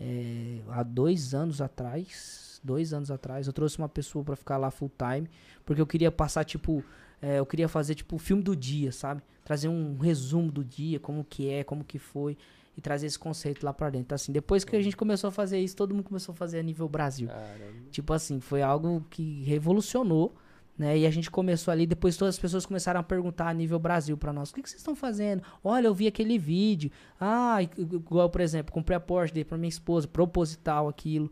É, 0.00 0.60
há 0.70 0.82
dois 0.82 1.34
anos 1.34 1.60
atrás, 1.60 2.58
dois 2.64 2.92
anos 2.94 3.10
atrás, 3.10 3.46
eu 3.46 3.52
trouxe 3.52 3.76
uma 3.78 3.88
pessoa 3.88 4.24
pra 4.24 4.34
ficar 4.36 4.56
lá 4.56 4.70
full 4.70 4.90
time, 4.96 5.28
porque 5.64 5.80
eu 5.80 5.86
queria 5.86 6.10
passar, 6.10 6.44
tipo, 6.44 6.82
é, 7.20 7.38
eu 7.38 7.44
queria 7.44 7.68
fazer, 7.68 7.94
tipo, 7.94 8.16
o 8.16 8.18
filme 8.18 8.42
do 8.42 8.56
dia, 8.56 8.92
sabe? 8.92 9.20
Trazer 9.50 9.66
um 9.66 9.98
resumo 9.98 10.48
do 10.52 10.64
dia, 10.64 11.00
como 11.00 11.24
que 11.24 11.50
é, 11.50 11.64
como 11.64 11.82
que 11.82 11.98
foi, 11.98 12.38
e 12.76 12.80
trazer 12.80 13.08
esse 13.08 13.18
conceito 13.18 13.66
lá 13.66 13.74
pra 13.74 13.90
dentro. 13.90 14.04
Então, 14.04 14.14
assim, 14.14 14.30
depois 14.30 14.62
que 14.62 14.76
a 14.76 14.80
gente 14.80 14.96
começou 14.96 15.26
a 15.26 15.32
fazer 15.32 15.58
isso, 15.58 15.74
todo 15.74 15.92
mundo 15.92 16.04
começou 16.04 16.32
a 16.32 16.36
fazer 16.36 16.60
a 16.60 16.62
nível 16.62 16.88
Brasil. 16.88 17.26
Caramba. 17.26 17.90
Tipo 17.90 18.12
assim, 18.12 18.38
foi 18.38 18.62
algo 18.62 19.04
que 19.10 19.42
revolucionou, 19.42 20.32
né? 20.78 20.96
E 20.98 21.04
a 21.04 21.10
gente 21.10 21.28
começou 21.32 21.72
ali, 21.72 21.84
depois 21.84 22.16
todas 22.16 22.36
as 22.36 22.38
pessoas 22.38 22.64
começaram 22.64 23.00
a 23.00 23.02
perguntar 23.02 23.48
a 23.48 23.52
nível 23.52 23.76
Brasil 23.80 24.16
pra 24.16 24.32
nós: 24.32 24.50
o 24.50 24.54
que, 24.54 24.62
que 24.62 24.70
vocês 24.70 24.80
estão 24.80 24.94
fazendo? 24.94 25.42
Olha, 25.64 25.88
eu 25.88 25.94
vi 25.94 26.06
aquele 26.06 26.38
vídeo. 26.38 26.92
Ah, 27.20 27.60
igual, 27.60 28.30
por 28.30 28.40
exemplo, 28.40 28.72
comprei 28.72 28.96
a 28.96 29.00
Porsche, 29.00 29.34
dei 29.34 29.44
pra 29.44 29.58
minha 29.58 29.68
esposa, 29.68 30.06
proposital 30.06 30.86
aquilo, 30.86 31.28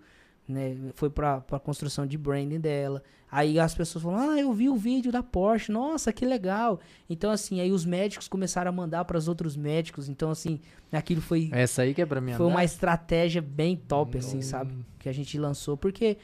né? 0.48 0.76
Foi 0.94 1.10
pra, 1.10 1.40
pra 1.40 1.58
construção 1.58 2.06
de 2.06 2.16
branding 2.16 2.60
dela. 2.60 3.02
Aí 3.30 3.60
as 3.60 3.74
pessoas 3.74 4.02
falaram: 4.02 4.30
ah, 4.30 4.40
eu 4.40 4.52
vi 4.52 4.68
o 4.68 4.76
vídeo 4.76 5.12
da 5.12 5.22
Porsche, 5.22 5.70
nossa, 5.70 6.12
que 6.12 6.24
legal. 6.24 6.80
Então, 7.08 7.30
assim, 7.30 7.60
aí 7.60 7.70
os 7.70 7.84
médicos 7.84 8.26
começaram 8.26 8.70
a 8.70 8.72
mandar 8.72 9.04
para 9.04 9.18
os 9.18 9.28
outros 9.28 9.56
médicos. 9.56 10.08
Então, 10.08 10.30
assim, 10.30 10.60
aquilo 10.90 11.20
foi 11.20 11.50
Essa 11.52 11.82
aí 11.82 11.92
que 11.94 12.00
é 12.00 12.06
pra 12.06 12.20
mim 12.20 12.32
foi 12.32 12.46
andar. 12.46 12.54
uma 12.54 12.64
estratégia 12.64 13.42
bem 13.42 13.76
top, 13.76 14.16
assim, 14.18 14.40
sabe? 14.40 14.74
Que 14.98 15.08
a 15.08 15.12
gente 15.12 15.38
lançou. 15.38 15.76
Porque 15.76 16.16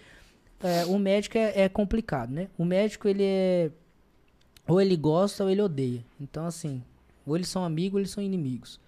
é, 0.63 0.87
o 0.87 0.99
médico 0.99 1.37
é, 1.37 1.63
é 1.63 1.69
complicado, 1.69 2.31
né? 2.31 2.49
O 2.57 2.65
médico, 2.65 3.07
ele 3.07 3.23
é. 3.23 3.71
Ou 4.67 4.81
ele 4.81 4.97
gosta 4.97 5.45
ou 5.45 5.51
ele 5.51 5.61
odeia. 5.61 6.03
Então, 6.19 6.47
assim, 6.47 6.83
ou 7.27 7.37
eles 7.37 7.49
são 7.49 7.65
amigos 7.65 7.95
ou 7.95 8.01
eles 8.01 8.11
são 8.11 8.25
inimigos. 8.25 8.81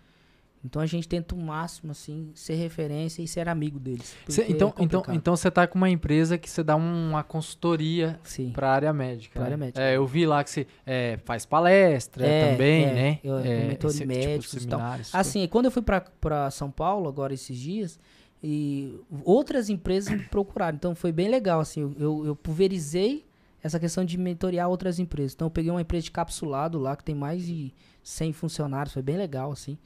Então 0.64 0.82
a 0.82 0.86
gente 0.86 1.06
tenta 1.06 1.34
o 1.34 1.38
máximo, 1.38 1.92
assim, 1.92 2.30
ser 2.34 2.54
referência 2.56 3.22
e 3.22 3.28
ser 3.28 3.48
amigo 3.48 3.78
deles. 3.78 4.16
Cê- 4.28 4.46
então, 4.48 4.74
é 4.76 4.82
então, 4.82 5.02
então 5.12 5.36
você 5.36 5.48
tá 5.50 5.64
com 5.66 5.76
uma 5.78 5.88
empresa 5.88 6.36
que 6.36 6.50
você 6.50 6.62
dá 6.64 6.74
um- 6.74 7.10
uma 7.10 7.22
consultoria 7.22 8.18
Sim. 8.24 8.50
pra 8.50 8.70
área 8.72 8.92
médica. 8.92 9.32
Pra 9.34 9.42
né? 9.42 9.46
área 9.46 9.56
médica. 9.56 9.80
É, 9.80 9.96
eu 9.96 10.04
vi 10.06 10.26
lá 10.26 10.42
que 10.42 10.50
você 10.50 10.66
é, 10.84 11.18
faz 11.24 11.46
palestra 11.46 12.26
É, 12.26 12.50
também, 12.52 12.84
é, 12.84 12.94
né? 12.94 13.18
eu- 13.22 13.38
é, 13.38 13.68
mentor 13.68 13.90
esse- 13.90 14.04
médicos 14.06 14.64
e 14.64 14.66
tal. 14.66 14.80
Assim, 15.12 15.46
quando 15.46 15.66
eu 15.66 15.70
fui 15.70 15.82
pra 15.82 16.50
São 16.50 16.70
Paulo, 16.70 17.08
agora 17.08 17.32
esses 17.32 17.56
dias, 17.56 17.98
e 18.42 18.98
outras 19.24 19.68
empresas 19.70 20.12
me 20.12 20.24
procuraram. 20.24 20.76
Então 20.76 20.94
foi 20.94 21.12
bem 21.12 21.28
legal, 21.28 21.60
assim, 21.60 21.80
eu, 21.82 21.94
eu, 21.98 22.26
eu 22.26 22.36
pulverizei 22.36 23.24
essa 23.62 23.78
questão 23.80 24.04
de 24.04 24.16
mentorear 24.18 24.68
outras 24.68 24.98
empresas. 24.98 25.32
Então 25.34 25.46
eu 25.46 25.50
peguei 25.50 25.70
uma 25.70 25.80
empresa 25.80 26.04
de 26.04 26.10
capsulado 26.10 26.78
lá, 26.78 26.94
que 26.96 27.04
tem 27.04 27.14
mais 27.14 27.44
de 27.46 27.72
100 28.02 28.32
funcionários, 28.32 28.92
foi 28.92 29.02
bem 29.02 29.16
legal, 29.16 29.50
assim. 29.52 29.78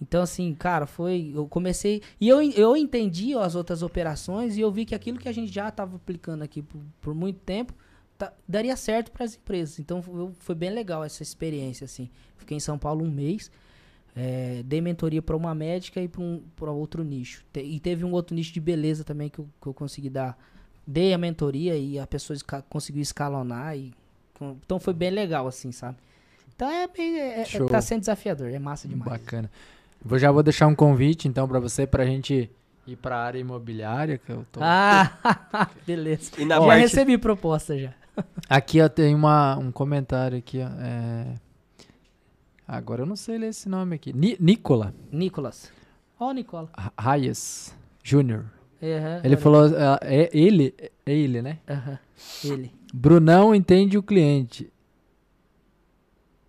Então, 0.00 0.22
assim, 0.22 0.54
cara, 0.54 0.86
foi. 0.86 1.32
Eu 1.34 1.46
comecei. 1.48 2.02
E 2.20 2.28
eu, 2.28 2.42
eu 2.52 2.76
entendi 2.76 3.34
as 3.34 3.54
outras 3.54 3.82
operações 3.82 4.56
e 4.56 4.60
eu 4.60 4.70
vi 4.70 4.84
que 4.84 4.94
aquilo 4.94 5.18
que 5.18 5.28
a 5.28 5.32
gente 5.32 5.50
já 5.52 5.68
estava 5.68 5.96
aplicando 5.96 6.42
aqui 6.42 6.60
por, 6.62 6.80
por 7.00 7.14
muito 7.14 7.38
tempo 7.40 7.72
tá- 8.18 8.32
daria 8.46 8.76
certo 8.76 9.10
para 9.10 9.24
as 9.24 9.34
empresas. 9.36 9.78
Então, 9.78 10.02
foi, 10.02 10.30
foi 10.38 10.54
bem 10.54 10.70
legal 10.70 11.02
essa 11.02 11.22
experiência, 11.22 11.86
assim. 11.86 12.10
Fiquei 12.36 12.56
em 12.56 12.60
São 12.60 12.78
Paulo 12.78 13.04
um 13.04 13.10
mês. 13.10 13.50
É, 14.14 14.62
dei 14.64 14.80
mentoria 14.80 15.20
para 15.20 15.36
uma 15.36 15.54
médica 15.54 16.00
e 16.00 16.08
para 16.08 16.22
um, 16.22 16.42
pra 16.56 16.70
outro 16.70 17.02
nicho. 17.04 17.44
Te- 17.52 17.60
e 17.62 17.78
teve 17.80 18.04
um 18.04 18.12
outro 18.12 18.34
nicho 18.34 18.52
de 18.52 18.60
beleza 18.60 19.04
também 19.04 19.28
que 19.28 19.38
eu, 19.38 19.48
que 19.60 19.66
eu 19.66 19.74
consegui 19.74 20.08
dar. 20.10 20.38
Dei 20.86 21.12
a 21.12 21.18
mentoria 21.18 21.76
e 21.76 21.98
a 21.98 22.06
pessoa 22.06 22.34
esca- 22.34 22.62
conseguiu 22.62 23.02
escalonar. 23.02 23.76
E, 23.76 23.92
com- 24.34 24.56
então 24.64 24.78
foi 24.78 24.94
bem 24.94 25.10
legal, 25.10 25.46
assim, 25.46 25.70
sabe? 25.72 25.96
Então 26.54 26.70
é, 26.70 26.88
é, 26.98 27.40
é- 27.40 27.44
tá 27.68 27.80
sendo 27.82 28.00
desafiador, 28.00 28.48
é 28.48 28.58
massa 28.58 28.86
demais. 28.88 29.10
Bacana. 29.10 29.50
Vou, 30.06 30.18
já 30.18 30.30
vou 30.30 30.42
deixar 30.42 30.66
um 30.66 30.74
convite, 30.74 31.26
então, 31.28 31.46
pra 31.48 31.58
você, 31.58 31.86
pra 31.86 32.04
gente 32.06 32.50
ir 32.86 32.96
pra 32.96 33.18
área 33.18 33.38
imobiliária, 33.38 34.18
que 34.18 34.30
eu 34.30 34.46
tô... 34.52 34.60
Ah, 34.62 35.68
beleza. 35.86 36.30
E 36.38 36.44
na 36.44 36.56
já 36.56 36.60
parte- 36.66 36.80
recebi 36.80 37.18
proposta 37.18 37.76
já. 37.78 37.92
Aqui, 38.48 38.80
ó, 38.80 38.88
tem 38.88 39.14
uma, 39.14 39.56
um 39.58 39.70
comentário 39.72 40.38
aqui, 40.38 40.58
ó. 40.62 40.68
é, 40.80 41.34
Agora 42.66 43.02
eu 43.02 43.06
não 43.06 43.16
sei 43.16 43.36
ler 43.38 43.48
esse 43.48 43.68
nome 43.68 43.94
aqui. 43.96 44.12
Ni 44.12 44.36
Nicola 44.40 44.94
Nicolas. 45.12 45.70
Ó, 46.18 46.30
o 46.30 46.32
Nicola. 46.32 46.68
Reyes 46.98 47.76
Júnior. 48.02 48.46
Aham, 48.82 49.20
Ele 49.24 49.36
falou, 49.36 49.66
é, 49.66 49.98
é 50.02 50.30
ele, 50.32 50.74
é 50.78 51.12
ele, 51.12 51.42
né? 51.42 51.58
Aham, 51.68 51.98
Ele. 52.44 52.72
Brunão 52.94 53.54
entende 53.54 53.98
o 53.98 54.02
cliente. 54.02 54.70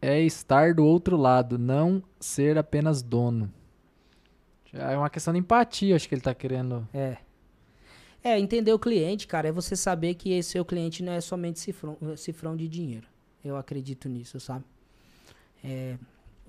É 0.08 0.22
estar 0.22 0.74
do 0.74 0.86
outro 0.86 1.18
lado, 1.18 1.58
não 1.58 2.02
ser 2.18 2.58
apenas 2.58 3.02
dono. 3.02 3.52
Já 4.72 4.92
é 4.92 4.98
uma 4.98 5.10
questão 5.10 5.34
de 5.34 5.40
empatia, 5.40 5.98
acho 5.98 6.08
que 6.08 6.16
ele 6.16 6.22
tá 6.22 6.34
querendo. 6.34 6.88
É. 6.94 7.18
É, 8.24 8.40
entender 8.40 8.72
o 8.72 8.80
cliente, 8.80 9.28
cara, 9.28 9.50
é 9.50 9.52
você 9.52 9.76
saber 9.76 10.14
que 10.14 10.32
esse 10.32 10.52
seu 10.52 10.64
cliente 10.64 11.04
não 11.04 11.12
é 11.12 11.20
somente 11.20 11.60
cifrão, 11.60 11.98
cifrão 12.16 12.56
de 12.56 12.70
dinheiro. 12.70 13.06
Eu 13.44 13.58
acredito 13.58 14.08
nisso, 14.08 14.40
sabe? 14.40 14.64
É, 15.62 15.98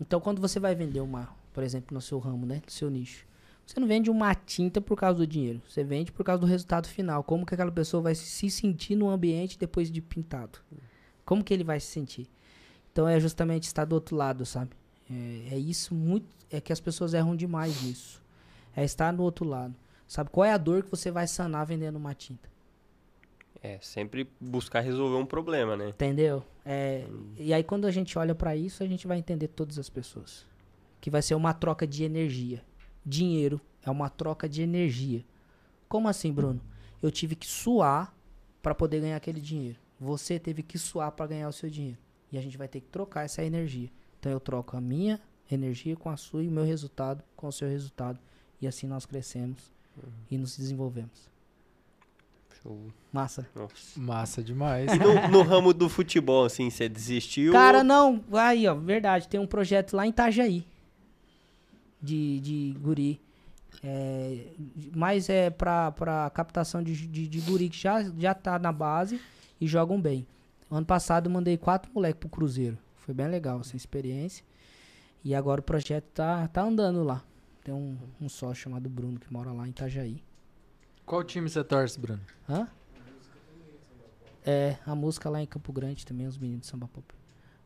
então, 0.00 0.20
quando 0.20 0.40
você 0.40 0.60
vai 0.60 0.76
vender 0.76 1.00
uma, 1.00 1.28
por 1.52 1.64
exemplo, 1.64 1.92
no 1.92 2.00
seu 2.00 2.20
ramo, 2.20 2.46
né? 2.46 2.62
No 2.64 2.70
seu 2.70 2.88
nicho. 2.88 3.26
Você 3.66 3.80
não 3.80 3.88
vende 3.88 4.08
uma 4.08 4.36
tinta 4.36 4.80
por 4.80 4.96
causa 4.96 5.18
do 5.18 5.26
dinheiro. 5.26 5.60
Você 5.68 5.82
vende 5.82 6.12
por 6.12 6.22
causa 6.22 6.40
do 6.40 6.46
resultado 6.46 6.86
final. 6.86 7.24
Como 7.24 7.44
que 7.44 7.54
aquela 7.54 7.72
pessoa 7.72 8.04
vai 8.04 8.14
se 8.14 8.48
sentir 8.50 8.94
no 8.94 9.10
ambiente 9.10 9.58
depois 9.58 9.90
de 9.90 10.00
pintado. 10.00 10.60
Como 11.24 11.42
que 11.42 11.52
ele 11.52 11.64
vai 11.64 11.80
se 11.80 11.88
sentir? 11.88 12.28
Então 12.98 13.06
é 13.06 13.20
justamente 13.20 13.62
estar 13.62 13.84
do 13.84 13.92
outro 13.92 14.16
lado, 14.16 14.44
sabe? 14.44 14.72
É, 15.08 15.54
é 15.54 15.56
isso 15.56 15.94
muito. 15.94 16.26
É 16.50 16.60
que 16.60 16.72
as 16.72 16.80
pessoas 16.80 17.14
erram 17.14 17.36
demais 17.36 17.80
nisso. 17.80 18.20
É 18.74 18.82
estar 18.82 19.12
no 19.12 19.22
outro 19.22 19.44
lado. 19.44 19.72
Sabe 20.08 20.30
qual 20.30 20.44
é 20.44 20.52
a 20.52 20.58
dor 20.58 20.82
que 20.82 20.90
você 20.90 21.08
vai 21.08 21.28
sanar 21.28 21.64
vendendo 21.64 21.94
uma 21.94 22.12
tinta? 22.12 22.50
É, 23.62 23.78
sempre 23.80 24.28
buscar 24.40 24.80
resolver 24.80 25.14
um 25.14 25.24
problema, 25.24 25.76
né? 25.76 25.90
Entendeu? 25.90 26.42
É, 26.66 27.06
E 27.36 27.54
aí 27.54 27.62
quando 27.62 27.86
a 27.86 27.92
gente 27.92 28.18
olha 28.18 28.34
pra 28.34 28.56
isso, 28.56 28.82
a 28.82 28.86
gente 28.88 29.06
vai 29.06 29.18
entender 29.18 29.46
todas 29.46 29.78
as 29.78 29.88
pessoas. 29.88 30.44
Que 31.00 31.08
vai 31.08 31.22
ser 31.22 31.36
uma 31.36 31.54
troca 31.54 31.86
de 31.86 32.02
energia. 32.02 32.64
Dinheiro 33.06 33.60
é 33.80 33.90
uma 33.92 34.10
troca 34.10 34.48
de 34.48 34.60
energia. 34.60 35.24
Como 35.88 36.08
assim, 36.08 36.32
Bruno? 36.32 36.60
Eu 37.00 37.12
tive 37.12 37.36
que 37.36 37.46
suar 37.46 38.12
pra 38.60 38.74
poder 38.74 39.02
ganhar 39.02 39.18
aquele 39.18 39.40
dinheiro. 39.40 39.78
Você 40.00 40.36
teve 40.36 40.64
que 40.64 40.76
suar 40.76 41.12
pra 41.12 41.28
ganhar 41.28 41.48
o 41.48 41.52
seu 41.52 41.70
dinheiro. 41.70 42.07
E 42.30 42.38
a 42.38 42.40
gente 42.40 42.56
vai 42.58 42.68
ter 42.68 42.80
que 42.80 42.88
trocar 42.88 43.24
essa 43.24 43.42
energia. 43.42 43.90
Então 44.18 44.30
eu 44.30 44.40
troco 44.40 44.76
a 44.76 44.80
minha 44.80 45.20
energia 45.50 45.96
com 45.96 46.10
a 46.10 46.16
sua 46.16 46.42
e 46.42 46.48
o 46.48 46.50
meu 46.50 46.64
resultado 46.64 47.22
com 47.36 47.48
o 47.48 47.52
seu 47.52 47.68
resultado. 47.68 48.18
E 48.60 48.66
assim 48.66 48.86
nós 48.86 49.06
crescemos 49.06 49.72
e 50.30 50.36
nos 50.36 50.56
desenvolvemos. 50.56 51.28
Show. 52.62 52.92
Massa. 53.12 53.48
Nossa. 53.54 54.00
Massa 54.00 54.42
demais. 54.42 54.92
E 54.92 54.98
no, 54.98 55.28
no 55.28 55.42
ramo 55.42 55.72
do 55.72 55.88
futebol, 55.88 56.44
assim, 56.44 56.70
você 56.70 56.88
desistiu? 56.88 57.52
Cara, 57.52 57.84
não, 57.84 58.22
aí, 58.32 58.66
ó, 58.66 58.74
verdade, 58.74 59.28
tem 59.28 59.38
um 59.38 59.46
projeto 59.46 59.94
lá 59.94 60.06
em 60.06 60.10
Itajaí. 60.10 60.64
De, 62.00 62.40
de 62.40 62.76
guri. 62.80 63.20
É, 63.82 64.46
mas 64.94 65.28
é 65.28 65.50
pra, 65.50 65.92
pra 65.92 66.30
captação 66.30 66.82
de, 66.82 67.06
de, 67.06 67.28
de 67.28 67.40
guri 67.40 67.68
que 67.68 67.78
já, 67.78 68.02
já 68.18 68.34
tá 68.34 68.58
na 68.58 68.72
base 68.72 69.20
e 69.60 69.66
jogam 69.66 70.00
bem. 70.00 70.26
Ano 70.70 70.84
passado 70.84 71.26
eu 71.28 71.32
mandei 71.32 71.56
quatro 71.56 71.90
moleques 71.92 72.20
pro 72.20 72.28
Cruzeiro. 72.28 72.78
Foi 72.96 73.14
bem 73.14 73.28
legal 73.28 73.60
essa 73.60 73.76
experiência. 73.76 74.44
E 75.24 75.34
agora 75.34 75.60
o 75.60 75.64
projeto 75.64 76.04
tá, 76.12 76.46
tá 76.48 76.62
andando 76.62 77.02
lá. 77.02 77.24
Tem 77.64 77.74
um, 77.74 77.98
um 78.20 78.28
sócio 78.28 78.62
chamado 78.62 78.88
Bruno 78.88 79.18
que 79.18 79.32
mora 79.32 79.52
lá 79.52 79.66
em 79.66 79.70
Itajaí. 79.70 80.22
Qual 81.04 81.24
time 81.24 81.48
você 81.48 81.64
torce, 81.64 81.98
Bruno? 81.98 82.20
Hã? 82.48 82.68
É, 84.44 84.76
a 84.86 84.94
música 84.94 85.28
lá 85.28 85.42
em 85.42 85.46
Campo 85.46 85.72
Grande 85.72 86.06
também, 86.06 86.26
os 86.26 86.38
meninos 86.38 86.62
de 86.62 86.66
samba 86.68 86.88
pop. 86.88 87.14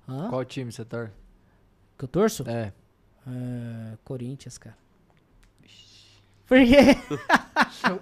Hã? 0.08 0.28
Qual 0.30 0.44
time 0.44 0.72
você 0.72 0.84
torce? 0.84 1.12
Que 1.98 2.04
eu 2.04 2.08
torço? 2.08 2.48
É. 2.48 2.72
É, 3.26 3.98
Corinthians, 4.04 4.58
cara. 4.58 4.76
Por 6.46 6.58
quê? 6.58 6.96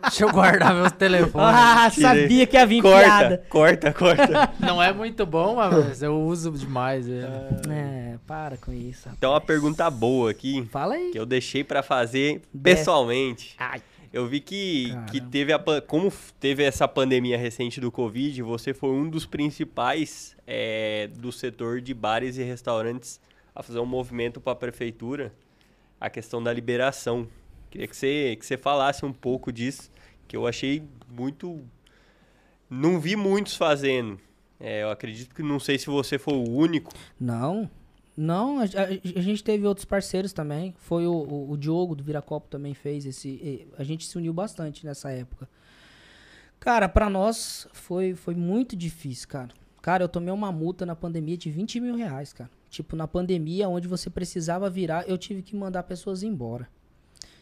Deixa 0.02 0.24
eu 0.24 0.32
guardar 0.32 0.74
meus 0.74 0.92
telefones. 0.92 1.48
Ah, 1.56 1.88
Tirei. 1.90 2.08
sabia 2.22 2.46
que 2.46 2.56
ia 2.56 2.66
vir 2.66 2.82
Corta, 2.82 3.04
piada. 3.04 3.44
corta, 3.48 3.92
corta. 3.92 4.52
Não 4.58 4.82
é 4.82 4.92
muito 4.92 5.24
bom, 5.24 5.56
mas 5.56 6.02
eu 6.02 6.20
uso 6.20 6.50
demais. 6.52 7.06
ele. 7.06 7.24
É, 7.70 8.16
para 8.26 8.56
com 8.56 8.72
isso. 8.72 9.02
rapaz. 9.04 9.16
Então, 9.18 9.32
uma 9.32 9.40
pergunta 9.40 9.88
boa 9.90 10.30
aqui, 10.30 10.66
Fala 10.70 10.94
aí. 10.94 11.10
que 11.12 11.18
eu 11.18 11.24
deixei 11.26 11.62
pra 11.62 11.82
fazer 11.82 12.42
pessoalmente. 12.62 13.54
Ai, 13.58 13.80
Eu 14.12 14.26
vi 14.26 14.40
que, 14.40 14.92
que 15.12 15.20
teve 15.20 15.52
a, 15.52 15.60
como 15.86 16.12
teve 16.40 16.64
essa 16.64 16.88
pandemia 16.88 17.38
recente 17.38 17.80
do 17.80 17.92
Covid, 17.92 18.42
você 18.42 18.74
foi 18.74 18.90
um 18.90 19.08
dos 19.08 19.26
principais 19.26 20.34
é, 20.46 21.08
do 21.16 21.30
setor 21.30 21.80
de 21.80 21.94
bares 21.94 22.36
e 22.36 22.42
restaurantes 22.42 23.20
a 23.54 23.62
fazer 23.62 23.78
um 23.78 23.86
movimento 23.86 24.40
para 24.40 24.52
a 24.54 24.56
prefeitura, 24.56 25.32
a 26.00 26.10
questão 26.10 26.42
da 26.42 26.52
liberação. 26.52 27.28
Queria 27.70 27.86
que 27.86 27.96
você, 27.96 28.36
que 28.38 28.44
você 28.44 28.56
falasse 28.56 29.04
um 29.04 29.12
pouco 29.12 29.52
disso, 29.52 29.90
que 30.26 30.36
eu 30.36 30.46
achei 30.46 30.82
muito... 31.08 31.64
Não 32.68 33.00
vi 33.00 33.16
muitos 33.16 33.56
fazendo. 33.56 34.18
É, 34.58 34.82
eu 34.82 34.90
acredito 34.90 35.34
que 35.34 35.42
não 35.42 35.58
sei 35.58 35.78
se 35.78 35.86
você 35.86 36.18
foi 36.18 36.34
o 36.34 36.48
único. 36.50 36.92
Não. 37.18 37.68
Não, 38.16 38.58
a, 38.58 38.64
a- 38.64 39.18
a 39.18 39.20
gente 39.22 39.42
teve 39.42 39.66
outros 39.66 39.84
parceiros 39.84 40.32
também. 40.32 40.74
Foi 40.78 41.06
o, 41.06 41.12
o, 41.12 41.50
o 41.52 41.56
Diogo 41.56 41.94
do 41.94 42.04
Viracopo 42.04 42.48
também 42.48 42.74
fez 42.74 43.06
esse. 43.06 43.66
A 43.78 43.82
gente 43.84 44.06
se 44.06 44.16
uniu 44.18 44.32
bastante 44.32 44.84
nessa 44.84 45.10
época. 45.10 45.48
Cara, 46.58 46.88
pra 46.88 47.08
nós 47.08 47.66
foi, 47.72 48.14
foi 48.14 48.34
muito 48.34 48.76
difícil, 48.76 49.26
cara. 49.28 49.48
Cara, 49.80 50.04
eu 50.04 50.08
tomei 50.08 50.32
uma 50.32 50.52
multa 50.52 50.84
na 50.84 50.94
pandemia 50.94 51.36
de 51.38 51.50
20 51.50 51.80
mil 51.80 51.96
reais, 51.96 52.32
cara. 52.34 52.50
Tipo, 52.68 52.94
na 52.94 53.08
pandemia, 53.08 53.68
onde 53.68 53.88
você 53.88 54.10
precisava 54.10 54.68
virar, 54.68 55.08
eu 55.08 55.16
tive 55.16 55.42
que 55.42 55.56
mandar 55.56 55.82
pessoas 55.84 56.22
embora. 56.22 56.68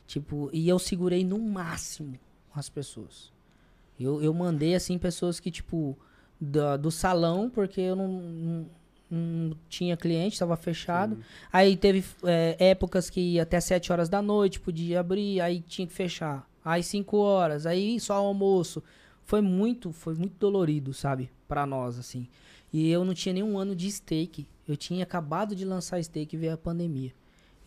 Tipo, 0.08 0.48
e 0.52 0.68
eu 0.68 0.78
segurei 0.78 1.22
no 1.22 1.38
máximo 1.38 2.18
as 2.52 2.68
pessoas. 2.68 3.30
Eu, 4.00 4.20
eu 4.22 4.32
mandei, 4.32 4.74
assim, 4.74 4.96
pessoas 4.98 5.38
que, 5.38 5.50
tipo, 5.50 5.96
da- 6.40 6.76
do 6.78 6.90
salão, 6.90 7.50
porque 7.50 7.80
eu 7.80 7.94
não, 7.94 8.08
não, 8.08 8.66
não 9.10 9.56
tinha 9.68 9.96
cliente, 9.98 10.32
estava 10.32 10.56
fechado. 10.56 11.18
Aí 11.52 11.76
teve 11.76 12.02
é, 12.24 12.56
épocas 12.58 13.10
que 13.10 13.20
ia 13.20 13.42
até 13.42 13.60
7 13.60 13.92
horas 13.92 14.08
da 14.08 14.22
noite, 14.22 14.58
podia 14.58 15.00
abrir, 15.00 15.42
aí 15.42 15.60
tinha 15.60 15.86
que 15.86 15.92
fechar. 15.92 16.48
Aí 16.64 16.82
5 16.82 17.18
horas, 17.18 17.66
aí 17.66 18.00
só 18.00 18.14
almoço. 18.14 18.82
Foi 19.24 19.42
muito, 19.42 19.92
foi 19.92 20.14
muito 20.14 20.36
dolorido, 20.38 20.94
sabe? 20.94 21.30
Pra 21.46 21.66
nós, 21.66 21.98
assim. 21.98 22.26
E 22.72 22.88
eu 22.90 23.04
não 23.04 23.12
tinha 23.12 23.34
nenhum 23.34 23.58
ano 23.58 23.76
de 23.76 23.90
steak. 23.92 24.46
Eu 24.66 24.74
tinha 24.76 25.02
acabado 25.02 25.54
de 25.54 25.66
lançar 25.66 26.02
steak 26.02 26.34
e 26.34 26.38
veio 26.38 26.54
a 26.54 26.58
pandemia. 26.58 27.12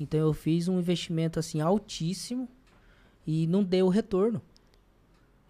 Então 0.02 0.20
eu 0.20 0.34
fiz 0.34 0.68
um 0.68 0.80
investimento, 0.80 1.40
assim, 1.40 1.62
altíssimo 1.62 2.50
e 3.26 3.46
não 3.46 3.64
deu 3.64 3.88
retorno. 3.88 4.42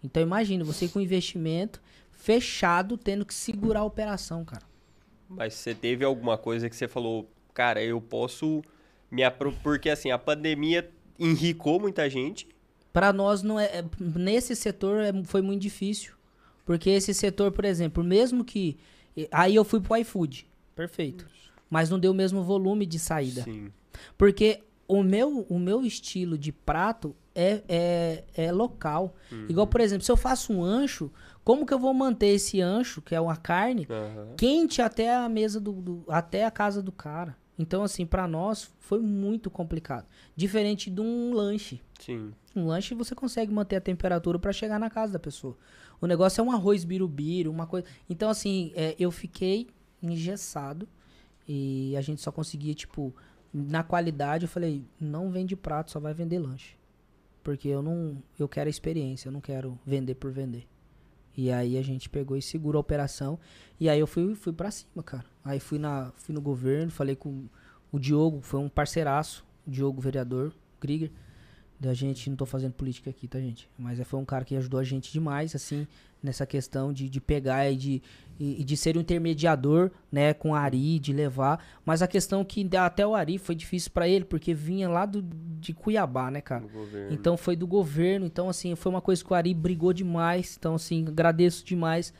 Então 0.04 0.22
imagina, 0.22 0.62
você 0.62 0.86
com 0.88 1.00
investimento 1.00 1.80
fechado, 2.10 2.98
tendo 2.98 3.24
que 3.24 3.32
segurar 3.32 3.80
a 3.80 3.84
operação, 3.84 4.44
cara. 4.44 4.62
Mas 5.26 5.54
você 5.54 5.74
teve 5.74 6.04
alguma 6.04 6.36
coisa 6.36 6.68
que 6.68 6.76
você 6.76 6.86
falou, 6.86 7.26
cara, 7.54 7.82
eu 7.82 7.98
posso 7.98 8.62
me 9.10 9.24
apro... 9.24 9.54
Porque 9.62 9.88
assim, 9.88 10.10
a 10.10 10.18
pandemia 10.18 10.90
enricou 11.18 11.80
muita 11.80 12.10
gente. 12.10 12.46
Pra 12.92 13.10
nós 13.10 13.42
não 13.42 13.58
é, 13.58 13.82
nesse 13.98 14.54
setor 14.54 15.00
é- 15.02 15.24
foi 15.24 15.40
muito 15.40 15.62
difícil, 15.62 16.12
porque 16.66 16.90
esse 16.90 17.14
setor, 17.14 17.50
por 17.50 17.64
exemplo, 17.64 18.04
mesmo 18.04 18.44
que 18.44 18.76
aí 19.30 19.54
eu 19.54 19.64
fui 19.64 19.80
pro 19.80 19.96
iFood, 19.96 20.46
perfeito, 20.76 21.26
mas 21.70 21.88
não 21.88 21.98
deu 21.98 22.12
o 22.12 22.14
mesmo 22.14 22.42
volume 22.42 22.84
de 22.84 22.98
saída, 22.98 23.44
Sim. 23.44 23.72
Porque 24.18 24.62
o 24.88 25.02
meu 25.02 25.46
o 25.48 25.58
meu 25.58 25.84
estilo 25.84 26.36
de 26.36 26.52
prato 26.52 27.14
é, 27.34 27.62
é, 27.68 28.24
é 28.46 28.52
local. 28.52 29.14
Igual, 29.48 29.66
por 29.66 29.80
exemplo, 29.80 30.04
se 30.04 30.12
eu 30.12 30.16
faço 30.16 30.52
um 30.52 30.62
ancho, 30.62 31.10
como 31.42 31.64
que 31.64 31.72
eu 31.72 31.78
vou 31.78 31.94
manter 31.94 32.26
esse 32.26 32.60
ancho, 32.60 33.00
que 33.00 33.14
é 33.14 33.20
uma 33.20 33.36
carne, 33.36 33.86
Aham. 33.88 34.34
quente 34.36 34.82
até 34.82 35.14
a 35.14 35.28
mesa 35.30 35.58
do, 35.58 35.72
do- 35.72 36.04
até 36.08 36.44
a 36.44 36.50
casa 36.50 36.82
do 36.82 36.92
cara. 36.92 37.34
Então 37.58 37.82
assim, 37.82 38.04
pra 38.04 38.26
nós 38.28 38.70
foi 38.80 39.00
muito 39.00 39.50
complicado, 39.50 40.06
diferente 40.36 40.90
de 40.90 41.00
um 41.00 41.32
lanche. 41.32 41.80
Sim. 42.00 42.32
Um 42.54 42.66
lanche 42.66 42.94
você 42.94 43.14
consegue 43.14 43.50
manter 43.52 43.76
a 43.76 43.80
temperatura 43.80 44.38
pra 44.38 44.52
chegar 44.52 44.78
na 44.78 44.90
casa 44.90 45.14
da 45.14 45.18
pessoa. 45.18 45.56
O 46.02 46.06
negócio 46.06 46.40
é 46.40 46.44
um 46.44 46.50
arroz 46.52 46.84
birubiru, 46.84 47.50
uma 47.50 47.66
coisa. 47.66 47.86
Então, 48.10 48.28
assim, 48.28 48.72
é, 48.74 48.94
eu 48.98 49.10
fiquei 49.10 49.68
engessado 50.02 50.88
e 51.48 51.94
a 51.96 52.00
gente 52.00 52.20
só 52.20 52.30
conseguia, 52.32 52.74
tipo, 52.74 53.14
na 53.52 53.82
qualidade, 53.82 54.44
eu 54.44 54.48
falei, 54.48 54.84
não 55.00 55.30
vende 55.30 55.54
prato, 55.54 55.90
só 55.90 56.00
vai 56.00 56.14
vender 56.14 56.38
lanche. 56.38 56.76
Porque 57.42 57.68
eu 57.68 57.82
não. 57.82 58.22
Eu 58.38 58.48
quero 58.48 58.68
a 58.68 58.70
experiência, 58.70 59.28
eu 59.28 59.32
não 59.32 59.40
quero 59.40 59.78
vender 59.84 60.14
por 60.14 60.30
vender. 60.30 60.66
E 61.36 61.50
aí 61.50 61.76
a 61.76 61.82
gente 61.82 62.08
pegou 62.08 62.36
e 62.36 62.42
segurou 62.42 62.78
a 62.78 62.80
operação. 62.80 63.38
E 63.80 63.88
aí 63.88 63.98
eu 63.98 64.06
fui, 64.06 64.34
fui 64.34 64.52
pra 64.52 64.70
cima, 64.70 65.02
cara. 65.02 65.24
Aí 65.44 65.58
fui, 65.58 65.78
na, 65.78 66.12
fui 66.16 66.34
no 66.34 66.40
governo, 66.40 66.90
falei 66.90 67.16
com 67.16 67.46
o 67.90 67.98
Diogo, 67.98 68.40
foi 68.40 68.60
um 68.60 68.68
parceiraço, 68.68 69.44
o 69.66 69.70
Diogo, 69.70 70.00
vereador, 70.00 70.52
Krieger 70.78 71.10
da 71.82 71.92
gente, 71.92 72.30
não 72.30 72.36
tô 72.36 72.46
fazendo 72.46 72.74
política 72.74 73.10
aqui, 73.10 73.26
tá, 73.26 73.40
gente? 73.40 73.68
Mas 73.76 73.98
é, 73.98 74.04
foi 74.04 74.20
um 74.20 74.24
cara 74.24 74.44
que 74.44 74.54
ajudou 74.54 74.78
a 74.78 74.84
gente 74.84 75.10
demais, 75.12 75.52
assim, 75.56 75.86
nessa 76.22 76.46
questão 76.46 76.92
de, 76.92 77.08
de 77.08 77.20
pegar 77.20 77.68
e 77.70 77.76
de, 77.76 78.02
e, 78.38 78.62
de 78.62 78.76
ser 78.76 78.96
um 78.96 79.00
intermediador, 79.00 79.90
né, 80.10 80.32
com 80.32 80.50
o 80.50 80.54
Ari, 80.54 80.98
de 80.98 81.12
levar. 81.12 81.62
Mas 81.84 82.00
a 82.02 82.06
questão 82.06 82.44
que 82.44 82.68
até 82.76 83.06
o 83.06 83.14
Ari 83.14 83.38
foi 83.38 83.54
difícil 83.54 83.90
pra 83.90 84.06
ele, 84.08 84.24
porque 84.24 84.54
vinha 84.54 84.88
lá 84.88 85.04
do, 85.04 85.22
de 85.60 85.72
Cuiabá, 85.72 86.30
né, 86.30 86.40
cara? 86.40 86.64
Então 87.12 87.36
foi 87.36 87.56
do 87.56 87.66
governo, 87.66 88.24
então 88.24 88.48
assim, 88.48 88.74
foi 88.76 88.90
uma 88.90 89.00
coisa 89.00 89.24
que 89.24 89.32
o 89.32 89.34
Ari 89.34 89.52
brigou 89.52 89.92
demais. 89.92 90.56
Então, 90.58 90.76
assim, 90.76 91.06
agradeço 91.08 91.64
demais 91.64 92.14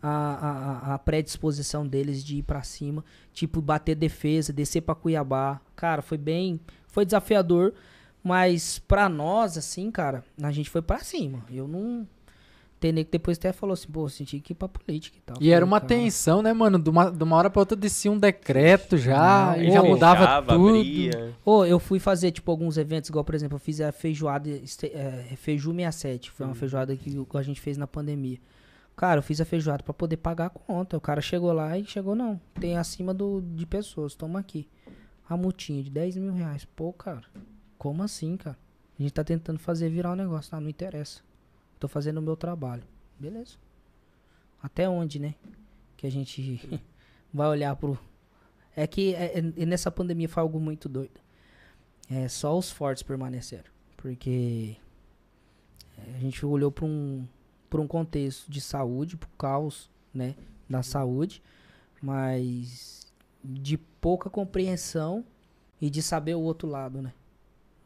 a, 0.00 0.08
a, 0.08 0.94
a- 0.94 0.98
predisposição 1.00 1.84
deles 1.86 2.22
de 2.24 2.36
ir 2.36 2.42
pra 2.44 2.62
cima. 2.62 3.04
Tipo, 3.32 3.60
bater 3.60 3.96
defesa, 3.96 4.52
descer 4.52 4.82
pra 4.82 4.94
Cuiabá. 4.94 5.60
Cara, 5.74 6.00
foi 6.02 6.16
bem. 6.18 6.60
Foi 6.86 7.04
desafiador. 7.04 7.74
Mas 8.22 8.78
pra 8.80 9.08
nós, 9.08 9.56
assim, 9.56 9.90
cara, 9.90 10.24
a 10.42 10.50
gente 10.50 10.68
foi 10.70 10.82
pra 10.82 10.98
cima. 11.00 11.44
Eu 11.50 11.66
não. 11.68 12.06
Tem 12.80 12.92
nego 12.92 13.06
que 13.06 13.12
depois 13.12 13.36
até 13.36 13.52
falou 13.52 13.74
assim, 13.74 13.88
pô, 13.88 14.08
senti 14.08 14.38
que 14.38 14.52
ir 14.52 14.54
pra 14.54 14.68
política 14.68 15.18
e 15.18 15.20
tal. 15.20 15.36
E 15.40 15.50
era 15.50 15.64
uma 15.64 15.80
cara, 15.80 15.88
tensão, 15.88 16.42
né, 16.42 16.52
mano? 16.52 16.78
De 16.78 16.88
uma, 16.88 17.10
de 17.10 17.24
uma 17.24 17.36
hora 17.36 17.50
pra 17.50 17.60
outra 17.60 17.76
descia 17.76 18.10
um 18.10 18.18
decreto 18.18 18.96
já, 18.96 19.54
Não, 19.56 19.62
e 19.62 19.70
já 19.72 19.82
mudava 19.82 20.20
Fechava, 20.20 20.52
tudo. 20.54 20.76
abria. 20.78 21.34
Eu 21.68 21.78
fui 21.80 21.98
fazer, 21.98 22.30
tipo, 22.30 22.50
alguns 22.50 22.76
eventos, 22.78 23.10
igual, 23.10 23.24
por 23.24 23.34
exemplo, 23.34 23.56
eu 23.56 23.60
fiz 23.60 23.80
a 23.80 23.90
feijoada, 23.90 24.48
este- 24.48 24.86
é, 24.86 25.24
Feiju 25.36 25.72
67, 25.74 26.30
foi 26.30 26.46
uma 26.46 26.54
feijoada 26.54 26.94
que 26.94 27.10
a 27.34 27.42
gente 27.42 27.60
fez 27.60 27.76
na 27.76 27.86
pandemia. 27.86 28.38
Cara, 28.94 29.18
eu 29.18 29.22
fiz 29.22 29.40
a 29.40 29.44
feijoada 29.44 29.82
pra 29.82 29.94
poder 29.94 30.16
pagar 30.16 30.46
a 30.46 30.50
conta. 30.50 30.96
O 30.96 31.00
cara 31.00 31.20
chegou 31.20 31.52
lá 31.52 31.76
e 31.78 31.84
chegou, 31.84 32.14
não. 32.16 32.40
Tem 32.60 32.76
acima 32.76 33.14
do, 33.14 33.40
de 33.40 33.64
pessoas, 33.64 34.14
toma 34.14 34.40
aqui. 34.40 34.68
A 35.28 35.36
multinha 35.36 35.82
de 35.82 35.90
10 35.90 36.16
mil 36.16 36.32
reais. 36.32 36.64
Pô, 36.64 36.92
cara, 36.92 37.22
como 37.76 38.02
assim, 38.02 38.36
cara? 38.36 38.56
A 38.98 39.02
gente 39.02 39.12
tá 39.12 39.22
tentando 39.22 39.58
fazer 39.60 39.88
virar 39.88 40.10
o 40.10 40.12
um 40.14 40.16
negócio. 40.16 40.50
Tá, 40.50 40.60
não 40.60 40.68
interessa. 40.68 41.20
Tô 41.78 41.88
fazendo 41.88 42.18
o 42.18 42.22
meu 42.22 42.36
trabalho. 42.36 42.82
Beleza. 43.18 43.56
Até 44.62 44.88
onde, 44.88 45.18
né? 45.18 45.34
Que 45.96 46.06
a 46.06 46.10
gente 46.10 46.60
vai 47.32 47.48
olhar 47.48 47.74
pro. 47.76 47.98
É 48.74 48.86
que 48.86 49.14
é, 49.14 49.38
é, 49.38 49.66
nessa 49.66 49.90
pandemia 49.90 50.28
foi 50.28 50.42
algo 50.42 50.60
muito 50.60 50.88
doido. 50.88 51.20
É, 52.10 52.28
só 52.28 52.56
os 52.56 52.70
fortes 52.70 53.02
permaneceram. 53.02 53.70
Porque 53.96 54.76
é, 55.96 56.16
a 56.16 56.18
gente 56.18 56.44
olhou 56.44 56.70
para 56.70 56.84
um, 56.84 57.26
pra 57.68 57.80
um 57.80 57.86
contexto 57.86 58.50
de 58.50 58.60
saúde, 58.60 59.16
pro 59.16 59.28
caos 59.30 59.90
né, 60.12 60.34
da 60.68 60.82
saúde, 60.82 61.42
mas 62.00 63.12
de 63.44 63.78
pouca 63.78 64.28
compreensão 64.30 65.24
e 65.80 65.88
de 65.90 66.02
saber 66.02 66.34
o 66.34 66.40
outro 66.40 66.68
lado, 66.68 67.00
né? 67.00 67.12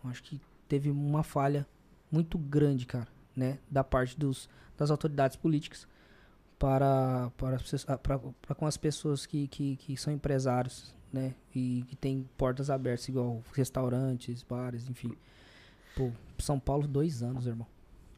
Acho 0.05 0.23
que 0.23 0.41
teve 0.69 0.91
uma 0.91 1.23
falha 1.23 1.67
muito 2.11 2.37
grande, 2.37 2.87
cara, 2.87 3.09
né, 3.35 3.59
da 3.71 3.83
parte 3.83 4.19
dos, 4.19 4.49
das 4.77 4.91
autoridades 4.91 5.37
políticas 5.37 5.87
para, 6.59 7.31
para, 7.37 7.59
para, 7.99 8.19
para 8.19 8.55
com 8.55 8.67
as 8.67 8.77
pessoas 8.77 9.27
que, 9.27 9.49
que, 9.49 9.77
que 9.77 9.97
são 9.97 10.13
empresários, 10.13 10.95
né, 11.13 11.35
e 11.55 11.85
que 11.89 11.97
tem 11.97 12.29
portas 12.37 12.71
abertas, 12.71 13.09
igual 13.09 13.43
restaurantes, 13.53 14.43
bares, 14.43 14.89
enfim. 14.89 15.13
Pô, 15.95 16.11
São 16.39 16.59
Paulo, 16.59 16.87
dois 16.87 17.23
anos, 17.23 17.47
irmão. 17.47 17.67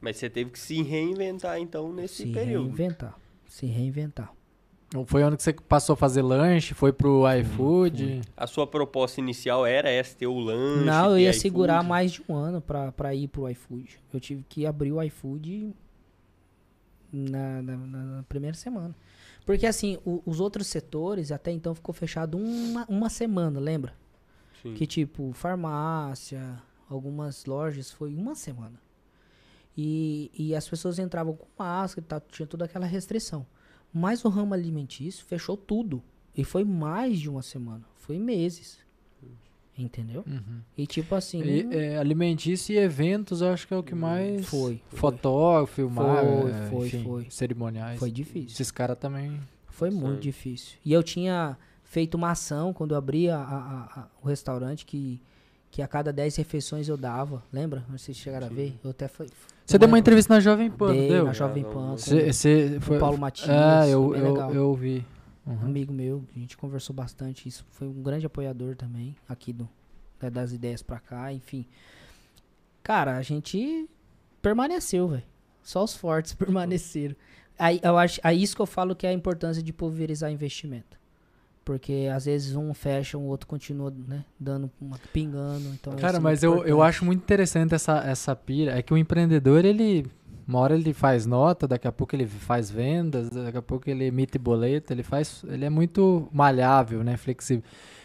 Mas 0.00 0.18
você 0.18 0.28
teve 0.28 0.50
que 0.50 0.58
se 0.58 0.82
reinventar, 0.82 1.58
então, 1.58 1.92
nesse 1.92 2.24
se 2.24 2.32
período. 2.32 2.70
Se 2.70 2.76
reinventar. 2.76 3.18
Se 3.46 3.66
reinventar. 3.66 4.34
Foi 5.06 5.24
onde 5.24 5.36
que 5.36 5.42
você 5.42 5.52
passou 5.52 5.94
a 5.94 5.96
fazer 5.96 6.22
lanche? 6.22 6.74
Foi 6.74 6.92
pro 6.92 7.24
iFood? 7.40 8.20
A 8.36 8.46
sua 8.46 8.66
proposta 8.66 9.20
inicial 9.20 9.66
era 9.66 9.90
essa, 9.90 10.16
ter 10.16 10.26
o 10.26 10.38
lanche? 10.38 10.84
Não, 10.84 11.10
eu 11.10 11.18
ia 11.18 11.32
segurar 11.32 11.82
mais 11.82 12.12
de 12.12 12.22
um 12.28 12.34
ano 12.36 12.60
pra, 12.60 12.92
pra 12.92 13.14
ir 13.14 13.26
pro 13.26 13.48
iFood. 13.50 13.98
Eu 14.12 14.20
tive 14.20 14.44
que 14.48 14.64
abrir 14.64 14.92
o 14.92 15.02
iFood 15.02 15.74
na, 17.12 17.62
na, 17.62 17.76
na 17.76 18.22
primeira 18.24 18.56
semana. 18.56 18.94
Porque 19.44 19.66
assim, 19.66 19.98
o, 20.04 20.22
os 20.24 20.38
outros 20.38 20.66
setores 20.68 21.32
até 21.32 21.50
então 21.50 21.74
ficou 21.74 21.92
fechado 21.92 22.38
uma, 22.38 22.86
uma 22.88 23.10
semana, 23.10 23.58
lembra? 23.58 23.94
Sim. 24.62 24.74
Que 24.74 24.86
tipo, 24.86 25.32
farmácia, 25.32 26.62
algumas 26.88 27.44
lojas 27.44 27.90
foi 27.90 28.14
uma 28.14 28.34
semana. 28.34 28.80
E, 29.76 30.30
e 30.38 30.54
as 30.54 30.68
pessoas 30.68 30.98
entravam 30.98 31.34
com 31.34 31.46
máscara 31.58 32.04
e 32.04 32.08
tal, 32.08 32.20
tinha 32.20 32.46
toda 32.46 32.64
aquela 32.64 32.86
restrição. 32.86 33.44
Mas 33.94 34.24
o 34.24 34.28
ramo 34.28 34.52
alimentício 34.52 35.24
fechou 35.24 35.56
tudo. 35.56 36.02
E 36.36 36.42
foi 36.42 36.64
mais 36.64 37.20
de 37.20 37.30
uma 37.30 37.42
semana. 37.42 37.84
Foi 37.94 38.18
meses. 38.18 38.82
Entendeu? 39.76 40.24
Uhum. 40.26 40.60
E 40.76 40.86
tipo 40.86 41.14
assim. 41.14 41.42
E, 41.42 41.74
é, 41.74 41.98
alimentício 41.98 42.74
e 42.74 42.78
eventos, 42.78 43.42
acho 43.42 43.66
que 43.66 43.74
é 43.74 43.76
o 43.76 43.82
que 43.82 43.94
mais. 43.94 44.46
Foi. 44.46 44.80
Fotógrafo, 44.90 45.74
filmar. 45.74 46.24
Foi, 46.24 46.50
é, 46.50 46.70
foi, 46.70 46.86
enfim, 46.86 47.02
foi. 47.02 47.26
Cerimoniais. 47.28 47.98
Foi 47.98 48.10
difícil. 48.10 48.50
Esses 48.50 48.70
caras 48.70 48.98
também. 48.98 49.40
Foi 49.68 49.90
muito 49.90 50.20
difícil. 50.20 50.78
E 50.84 50.92
eu 50.92 51.02
tinha 51.02 51.56
feito 51.82 52.14
uma 52.14 52.30
ação 52.30 52.72
quando 52.72 52.92
eu 52.92 52.98
abri 52.98 53.28
a, 53.28 53.38
a, 53.38 54.00
a, 54.00 54.08
o 54.22 54.28
restaurante 54.28 54.86
que, 54.86 55.20
que 55.74 55.82
a 55.82 55.88
cada 55.88 56.12
10 56.12 56.36
refeições 56.36 56.88
eu 56.88 56.96
dava. 56.96 57.42
Lembra? 57.52 57.84
Vocês 57.88 58.16
chegaram 58.16 58.46
Sim. 58.46 58.52
a 58.52 58.56
ver? 58.56 58.78
Eu 58.84 58.90
até 58.90 59.09
foi. 59.09 59.26
Você 59.66 59.76
deu 59.76 59.88
uma 59.88 59.98
entrevista 59.98 60.32
na 60.32 60.38
Jovem 60.38 60.70
Pan, 60.70 60.92
dei, 60.92 61.09
deu? 61.09 61.24
na 61.24 61.32
Jovem 61.32 61.64
Pan. 61.64 61.96
Você 61.96 62.78
foi. 62.80 62.96
O 62.96 63.01
Paulo 63.01 63.18
Matias. 63.18 63.51
Ah, 63.51 63.88
eu, 63.88 64.14
eu, 64.14 64.36
eu 64.52 64.68
ouvi. 64.68 65.05
Uhum. 65.44 65.59
Amigo 65.64 65.92
meu, 65.92 66.22
a 66.32 66.38
gente 66.38 66.56
conversou 66.56 66.94
bastante. 66.94 67.48
Isso 67.48 67.66
foi 67.70 67.88
um 67.88 68.02
grande 68.05 68.24
apoiador 68.24 68.76
também 68.76 69.16
aqui 69.28 69.52
do, 69.52 69.68
das 70.32 70.52
ideias 70.52 70.80
pra 70.80 71.01
cá, 71.01 71.32
enfim. 71.32 71.66
Cara, 72.80 73.16
a 73.16 73.22
gente 73.22 73.90
permaneceu, 74.40 75.09
velho. 75.09 75.24
Só 75.60 75.82
os 75.82 75.92
fortes 75.96 76.34
permaneceram. 76.38 77.16
Aí, 77.59 77.80
eu 77.82 77.98
acho, 77.98 78.20
aí 78.22 78.40
isso 78.40 78.55
que 78.55 78.62
eu 78.62 78.66
falo 78.66 78.94
que 78.94 79.09
é 79.09 79.10
a 79.10 79.12
importância 79.12 79.60
de 79.60 79.72
pulverizar 79.72 80.30
investimento. 80.30 80.96
Porque 81.64 82.10
às 82.14 82.26
vezes 82.26 82.54
um 82.54 82.74
fecha, 82.74 83.16
o 83.16 83.22
outro 83.22 83.46
continua, 83.46 83.92
né, 84.06 84.24
dando 84.38 84.70
uma 84.80 84.98
pingando. 85.12 85.66
Então 85.74 85.94
Cara, 85.96 86.18
é 86.18 86.20
mas 86.20 86.42
eu, 86.42 86.64
eu 86.64 86.82
acho 86.82 87.04
muito 87.04 87.22
interessante 87.22 87.74
essa, 87.74 87.98
essa 88.00 88.36
pira. 88.36 88.78
É 88.78 88.82
que 88.82 88.92
o 88.92 88.98
empreendedor, 88.98 89.64
ele. 89.64 90.06
Uma 90.46 90.58
hora 90.58 90.74
ele 90.74 90.92
faz 90.92 91.24
nota, 91.24 91.66
daqui 91.66 91.88
a 91.88 91.92
pouco 91.92 92.14
ele 92.14 92.26
faz 92.26 92.70
vendas, 92.70 93.30
daqui 93.30 93.56
a 93.56 93.62
pouco 93.62 93.88
ele 93.88 94.04
emite 94.04 94.38
boleto, 94.38 94.92
ele 94.92 95.02
faz. 95.02 95.42
Ele 95.48 95.64
é 95.64 95.70
muito 95.70 96.28
malhável, 96.30 97.02
né? 97.02 97.16
Flexível. 97.16 97.64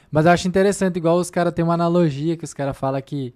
Mas 0.10 0.26
eu 0.26 0.31
acho 0.31 0.48
interessante, 0.48 0.95
igual 0.95 1.18
os 1.18 1.30
caras 1.30 1.53
têm 1.53 1.65
uma 1.65 1.73
analogia 1.73 2.38
que 2.38 2.45
os 2.45 2.53
caras 2.53 2.77
falam 2.77 3.02
que 3.02 3.34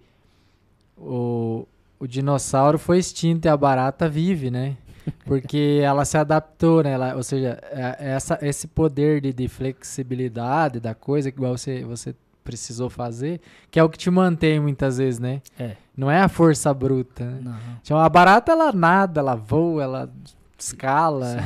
o, 0.97 1.67
o 1.99 2.07
dinossauro 2.07 2.79
foi 2.79 2.97
extinto 2.97 3.45
e 3.45 3.49
a 3.49 3.57
barata 3.57 4.09
vive, 4.09 4.49
né? 4.49 4.77
Porque 5.25 5.79
ela 5.83 6.05
se 6.05 6.17
adaptou, 6.17 6.83
né? 6.83 6.91
Ela, 6.91 7.15
ou 7.15 7.23
seja, 7.23 7.59
é, 7.71 7.97
é 7.99 8.09
essa, 8.11 8.37
esse 8.41 8.67
poder 8.67 9.21
de, 9.21 9.33
de 9.33 9.47
flexibilidade 9.47 10.79
da 10.79 10.93
coisa, 10.93 11.31
que 11.31 11.37
igual 11.37 11.57
você, 11.57 11.83
você 11.83 12.15
precisou 12.43 12.89
fazer, 12.89 13.39
que 13.71 13.79
é 13.79 13.83
o 13.83 13.89
que 13.89 13.97
te 13.97 14.09
mantém 14.09 14.59
muitas 14.59 14.97
vezes, 14.97 15.19
né? 15.19 15.41
É. 15.57 15.75
Não 15.95 16.09
é 16.09 16.19
a 16.21 16.27
força 16.27 16.73
bruta, 16.73 17.23
né? 17.23 17.39
Não. 17.43 17.57
Então, 17.81 17.99
a 17.99 18.09
barata, 18.09 18.51
ela 18.51 18.71
nada, 18.71 19.21
ela 19.21 19.35
voa, 19.35 19.83
ela 19.83 20.09
escala. 20.57 21.37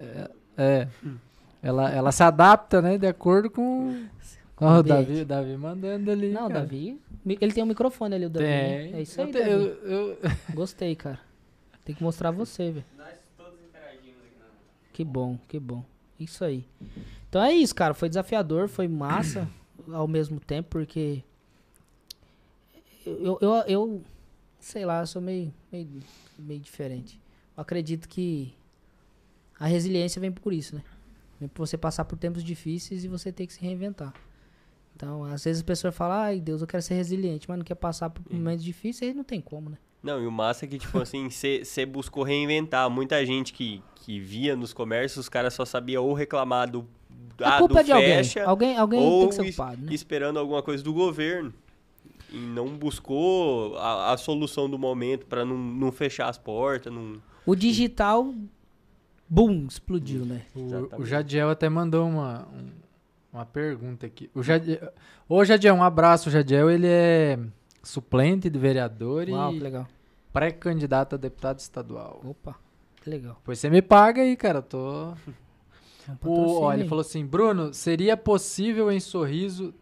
É, 0.00 0.30
é. 0.56 0.88
Ela, 1.62 1.90
ela 1.90 2.10
se 2.10 2.22
adapta, 2.22 2.82
né? 2.82 2.98
De 2.98 3.06
acordo 3.06 3.48
com... 3.48 4.06
Ó, 4.60 4.78
o 4.78 4.82
Davi, 4.82 5.24
Davi 5.24 5.56
mandando 5.56 6.10
ali. 6.10 6.30
Não, 6.30 6.48
cara. 6.48 6.60
Davi. 6.60 7.00
Ele 7.26 7.52
tem 7.52 7.64
um 7.64 7.66
microfone 7.66 8.14
ali, 8.14 8.26
o 8.26 8.30
Davi. 8.30 8.46
Né? 8.46 8.82
Tem. 8.82 8.94
É 8.94 9.02
isso 9.02 9.20
aí, 9.20 9.32
eu, 9.34 9.60
eu... 9.84 10.18
Gostei, 10.54 10.94
cara. 10.94 11.18
Tem 11.84 11.94
que 11.94 12.02
mostrar 12.02 12.30
você, 12.30 12.70
velho. 12.70 12.86
Nós 12.96 13.14
todos 13.36 13.60
interagimos 13.60 14.20
aqui 14.24 14.38
na... 14.38 14.46
Que 14.92 15.04
bom, 15.04 15.38
que 15.48 15.58
bom. 15.58 15.84
Isso 16.18 16.44
aí. 16.44 16.64
Então 17.28 17.42
é 17.42 17.52
isso, 17.52 17.74
cara. 17.74 17.94
Foi 17.94 18.08
desafiador, 18.08 18.68
foi 18.68 18.86
massa 18.86 19.48
ao 19.92 20.06
mesmo 20.06 20.38
tempo, 20.38 20.68
porque. 20.70 21.22
Eu, 23.04 23.36
eu, 23.40 23.50
eu 23.66 24.02
sei 24.60 24.86
lá, 24.86 25.00
eu 25.00 25.06
sou 25.06 25.20
meio, 25.20 25.52
meio, 25.70 25.88
meio 26.38 26.60
diferente. 26.60 27.20
Eu 27.56 27.62
acredito 27.62 28.08
que 28.08 28.54
a 29.58 29.66
resiliência 29.66 30.20
vem 30.20 30.30
por 30.30 30.52
isso, 30.52 30.76
né? 30.76 30.84
Vem 31.40 31.48
por 31.48 31.66
você 31.66 31.76
passar 31.76 32.04
por 32.04 32.16
tempos 32.16 32.44
difíceis 32.44 33.04
e 33.04 33.08
você 33.08 33.32
ter 33.32 33.46
que 33.46 33.52
se 33.52 33.60
reinventar. 33.60 34.14
Então, 34.94 35.24
às 35.24 35.42
vezes 35.42 35.62
a 35.62 35.64
pessoa 35.64 35.90
fala, 35.90 36.22
ai 36.22 36.40
Deus, 36.40 36.60
eu 36.60 36.66
quero 36.66 36.82
ser 36.82 36.94
resiliente, 36.94 37.48
mas 37.48 37.58
não 37.58 37.64
quer 37.64 37.74
passar 37.74 38.10
por 38.10 38.22
momentos 38.32 38.64
difíceis, 38.64 39.10
aí 39.10 39.16
não 39.16 39.24
tem 39.24 39.40
como, 39.40 39.70
né? 39.70 39.78
Não, 40.02 40.20
e 40.20 40.26
o 40.26 40.32
massa 40.32 40.64
é 40.64 40.68
que, 40.68 40.78
tipo 40.78 40.98
assim, 40.98 41.28
você 41.30 41.86
buscou 41.86 42.24
reinventar. 42.24 42.90
Muita 42.90 43.24
gente 43.24 43.52
que, 43.52 43.80
que 43.96 44.18
via 44.18 44.56
nos 44.56 44.72
comércios, 44.72 45.26
os 45.26 45.28
caras 45.28 45.54
só 45.54 45.64
sabia 45.64 46.00
ou 46.00 46.12
reclamar 46.12 46.70
do, 46.70 46.86
a 47.40 47.56
ah, 47.56 47.58
culpa 47.58 47.82
do 47.82 47.92
é 47.92 48.00
de 48.00 48.06
fecha, 48.06 48.44
alguém. 48.44 48.76
Alguém, 48.76 49.00
alguém 49.00 49.20
tem 49.20 49.28
que 49.28 49.34
ser 49.34 49.44
culpado, 49.44 49.82
né? 49.82 49.94
esperando 49.94 50.38
alguma 50.38 50.62
coisa 50.62 50.82
do 50.82 50.92
governo. 50.92 51.52
E 52.30 52.38
não 52.38 52.68
buscou 52.68 53.76
a, 53.76 54.12
a 54.12 54.16
solução 54.16 54.68
do 54.68 54.78
momento 54.78 55.26
para 55.26 55.44
não, 55.44 55.56
não 55.56 55.92
fechar 55.92 56.28
as 56.28 56.38
portas. 56.38 56.92
Não... 56.92 57.20
O 57.44 57.54
digital, 57.54 58.34
boom, 59.28 59.66
explodiu, 59.68 60.24
né? 60.24 60.42
O, 60.54 61.02
o 61.02 61.06
Jadiel 61.06 61.50
até 61.50 61.68
mandou 61.68 62.08
uma, 62.08 62.48
um, 62.48 62.70
uma 63.34 63.44
pergunta 63.44 64.06
aqui. 64.06 64.30
O 64.34 64.42
Jadiel, 64.42 64.92
Ô, 65.28 65.44
Jadiel, 65.44 65.74
um 65.74 65.82
abraço. 65.82 66.28
O 66.28 66.32
Jadiel, 66.32 66.70
ele 66.70 66.86
é 66.86 67.38
suplente 67.82 68.48
de 68.48 68.58
vereador 68.58 69.28
Uau, 69.28 69.52
e 69.52 69.58
legal. 69.58 69.86
pré-candidato 70.32 71.14
a 71.14 71.18
deputado 71.18 71.58
estadual. 71.58 72.20
Opa, 72.24 72.54
que 73.02 73.10
legal. 73.10 73.40
Pois 73.44 73.58
você 73.58 73.68
me 73.70 73.82
paga 73.82 74.22
aí, 74.22 74.36
cara. 74.36 74.58
Eu 74.58 74.62
tô. 74.62 75.14
É 76.08 76.10
um 76.10 76.32
O, 76.32 76.60
ó, 76.62 76.72
ele 76.74 76.88
falou 76.88 77.02
assim: 77.02 77.24
Bruno, 77.24 77.72
seria 77.72 78.16
possível 78.16 78.90
em 78.90 78.98
Sorriso 78.98 79.72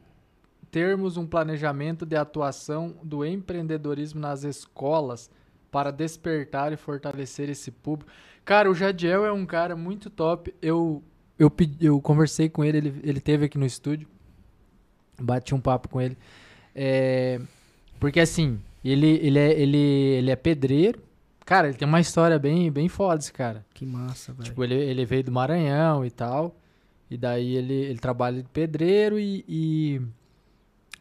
termos 0.71 1.17
um 1.17 1.27
planejamento 1.27 2.05
de 2.05 2.15
atuação 2.15 2.95
do 3.03 3.25
empreendedorismo 3.25 4.21
nas 4.21 4.45
escolas 4.45 5.31
para 5.71 5.91
despertar 5.91 6.75
e 6.75 6.77
fortalecer 6.77 7.49
esse 7.49 7.71
público? 7.71 8.13
Cara, 8.45 8.71
o 8.71 8.75
Jadiel 8.75 9.25
é 9.25 9.33
um 9.33 9.47
cara 9.47 9.75
muito 9.75 10.11
top. 10.11 10.55
Eu, 10.61 11.03
eu, 11.39 11.51
pedi- 11.51 11.87
eu 11.87 11.99
conversei 12.03 12.51
com 12.51 12.63
ele, 12.63 12.77
ele, 12.77 13.01
ele 13.03 13.21
teve 13.21 13.47
aqui 13.47 13.57
no 13.57 13.65
estúdio. 13.65 14.07
Bati 15.19 15.55
um 15.55 15.61
papo 15.61 15.89
com 15.89 16.03
ele. 16.03 16.19
É, 16.75 17.41
porque 18.01 18.19
assim, 18.19 18.59
ele, 18.85 19.07
ele, 19.23 19.39
é, 19.39 19.61
ele, 19.61 19.79
ele 19.79 20.31
é 20.31 20.37
pedreiro. 20.37 21.01
Cara, 21.45 21.69
ele 21.69 21.77
tem 21.77 21.87
uma 21.87 22.01
história 22.01 22.39
bem, 22.39 22.71
bem 22.71 22.89
foda, 22.89 23.19
esse 23.21 23.33
cara. 23.33 23.65
Que 23.75 23.85
massa, 23.85 24.33
velho. 24.33 24.45
Tipo, 24.45 24.65
ele, 24.65 24.75
ele 24.75 25.05
veio 25.05 25.23
do 25.25 25.33
Maranhão 25.33 26.05
e 26.05 26.11
tal. 26.11 26.57
E 27.11 27.17
daí 27.17 27.57
ele, 27.57 27.75
ele 27.75 27.99
trabalha 27.99 28.41
de 28.43 28.49
pedreiro 28.49 29.19
e, 29.19 29.45
e 29.49 30.01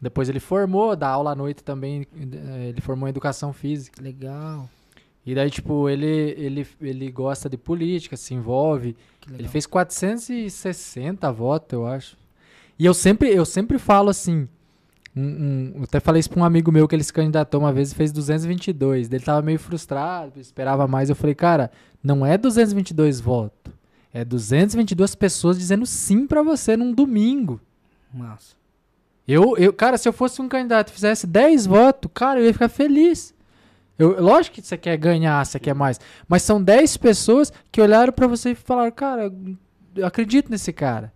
depois 0.01 0.27
ele 0.27 0.39
formou, 0.39 0.95
dá 0.95 1.07
aula 1.09 1.31
à 1.31 1.35
noite 1.35 1.63
também. 1.63 2.05
eh, 2.15 2.69
Ele 2.69 2.81
formou 2.81 3.07
em 3.07 3.11
educação 3.11 3.53
física. 3.53 4.01
Legal. 4.01 4.67
E 5.23 5.35
daí, 5.35 5.51
tipo, 5.51 5.87
ele, 5.87 6.07
ele, 6.37 6.67
ele 6.81 7.11
gosta 7.11 7.47
de 7.47 7.57
política, 7.57 8.17
se 8.17 8.33
envolve. 8.33 8.95
Ele 9.37 9.47
fez 9.47 9.67
460 9.67 11.31
votos, 11.31 11.73
eu 11.73 11.85
acho. 11.85 12.17
E 12.79 12.85
eu 12.85 12.93
sempre, 12.93 13.29
eu 13.29 13.45
sempre 13.45 13.77
falo 13.77 14.09
assim. 14.09 14.47
Um- 15.19 15.23
um- 15.23 15.71
eu 15.77 15.83
até 15.83 15.99
falei 15.99 16.19
isso 16.19 16.29
pra 16.29 16.39
um 16.39 16.43
amigo 16.45 16.71
meu 16.71 16.87
que 16.87 16.95
ele 16.95 17.03
se 17.03 17.13
candidatou 17.13 17.59
uma 17.61 17.73
vez 17.73 17.91
e 17.91 17.95
fez 17.95 18.11
222. 18.11 19.11
Ele 19.11 19.23
tava 19.23 19.41
meio 19.41 19.59
frustrado, 19.59 20.39
esperava 20.39 20.87
mais. 20.87 21.09
Eu 21.09 21.15
falei, 21.15 21.35
cara, 21.35 21.71
não 22.03 22.25
é 22.25 22.37
222 22.37 23.19
votos. 23.19 23.73
É 24.13 24.25
222 24.25 25.13
pessoas 25.15 25.57
dizendo 25.57 25.85
sim 25.85 26.25
pra 26.25 26.41
você 26.41 26.75
num 26.75 26.91
domingo. 26.93 27.59
Massa. 28.13 28.55
Eu, 29.27 29.55
eu, 29.57 29.71
cara, 29.71 29.97
se 29.97 30.09
eu 30.09 30.13
fosse 30.13 30.41
um 30.41 30.49
candidato 30.49 30.89
e 30.89 30.93
fizesse 30.93 31.27
10 31.27 31.67
votos, 31.67 32.09
cara, 32.13 32.39
eu 32.39 32.45
ia 32.45 32.53
ficar 32.53 32.69
feliz. 32.69 33.33
Eu, 33.97 34.19
lógico 34.19 34.55
que 34.55 34.61
você 34.61 34.77
quer 34.77 34.97
ganhar, 34.97 35.45
você 35.45 35.59
quer 35.59 35.75
mais. 35.75 35.99
Mas 36.27 36.41
são 36.41 36.61
10 36.63 36.97
pessoas 36.97 37.53
que 37.71 37.81
olharam 37.81 38.11
pra 38.11 38.25
você 38.25 38.51
e 38.51 38.55
falaram, 38.55 38.91
cara, 38.91 39.31
eu 39.95 40.05
acredito 40.07 40.49
nesse 40.49 40.73
cara. 40.73 41.13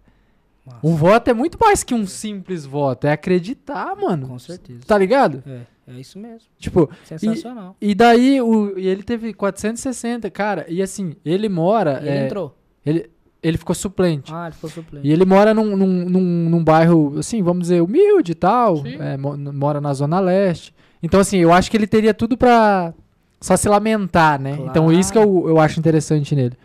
Massa. 0.66 0.80
Um 0.84 0.96
voto 0.96 1.30
é 1.30 1.34
muito 1.34 1.58
mais 1.60 1.84
que 1.84 1.94
um 1.94 2.06
simples 2.08 2.66
voto. 2.66 3.06
É 3.06 3.12
acreditar, 3.12 3.96
mano. 3.96 4.28
Com 4.28 4.40
certeza. 4.40 4.80
Tá 4.88 4.98
ligado? 4.98 5.44
É, 5.46 5.62
é 5.94 6.00
isso 6.00 6.18
mesmo. 6.18 6.48
Tipo, 6.58 6.90
Sensacional. 7.04 7.76
e 7.82 7.94
daí 7.94 8.42
o, 8.42 8.78
e 8.80 8.88
ele 8.88 9.04
teve 9.04 9.34
460, 9.34 10.30
cara. 10.32 10.66
E 10.70 10.82
assim, 10.82 11.16
ele 11.26 11.50
mora. 11.50 12.00
E 12.02 12.08
ele 12.08 12.18
é, 12.18 12.26
entrou. 12.26 12.58
ele, 12.86 13.10
ele 13.42 13.58
ficou 13.58 13.76
suplente. 13.76 14.32
Ah, 14.34 14.46
ele 14.46 14.56
ficou 14.56 14.70
suplente. 14.70 15.06
E 15.06 15.12
ele 15.12 15.26
mora 15.26 15.54
num, 15.54 15.76
num, 15.76 16.06
num, 16.10 16.50
num 16.50 16.64
bairro, 16.64 17.20
assim, 17.20 17.44
vamos 17.44 17.64
dizer, 17.64 17.82
humilde 17.82 18.32
e 18.32 18.36
tal. 18.36 18.78
Sim. 18.78 18.96
é, 19.00 19.18
mo- 19.18 19.36
mora 19.38 19.82
na 19.82 19.94
Zona 19.94 20.20
Leste. 20.22 20.74
Então, 21.02 21.20
assim, 21.20 21.40
eu 21.40 21.52
acho 21.52 21.70
que 21.70 21.76
ele 21.76 21.88
teria 21.88 22.14
tudo 22.14 22.38
pra 22.38 22.94
só 23.42 23.58
se 23.58 23.68
lamentar, 23.68 24.40
né? 24.40 24.58
Então, 24.62 24.90
isso 24.90 25.12
que 25.12 25.18
eu, 25.18 25.50
eu 25.50 25.60
acho 25.60 25.78
interessante 25.78 26.34
nele. 26.34 26.56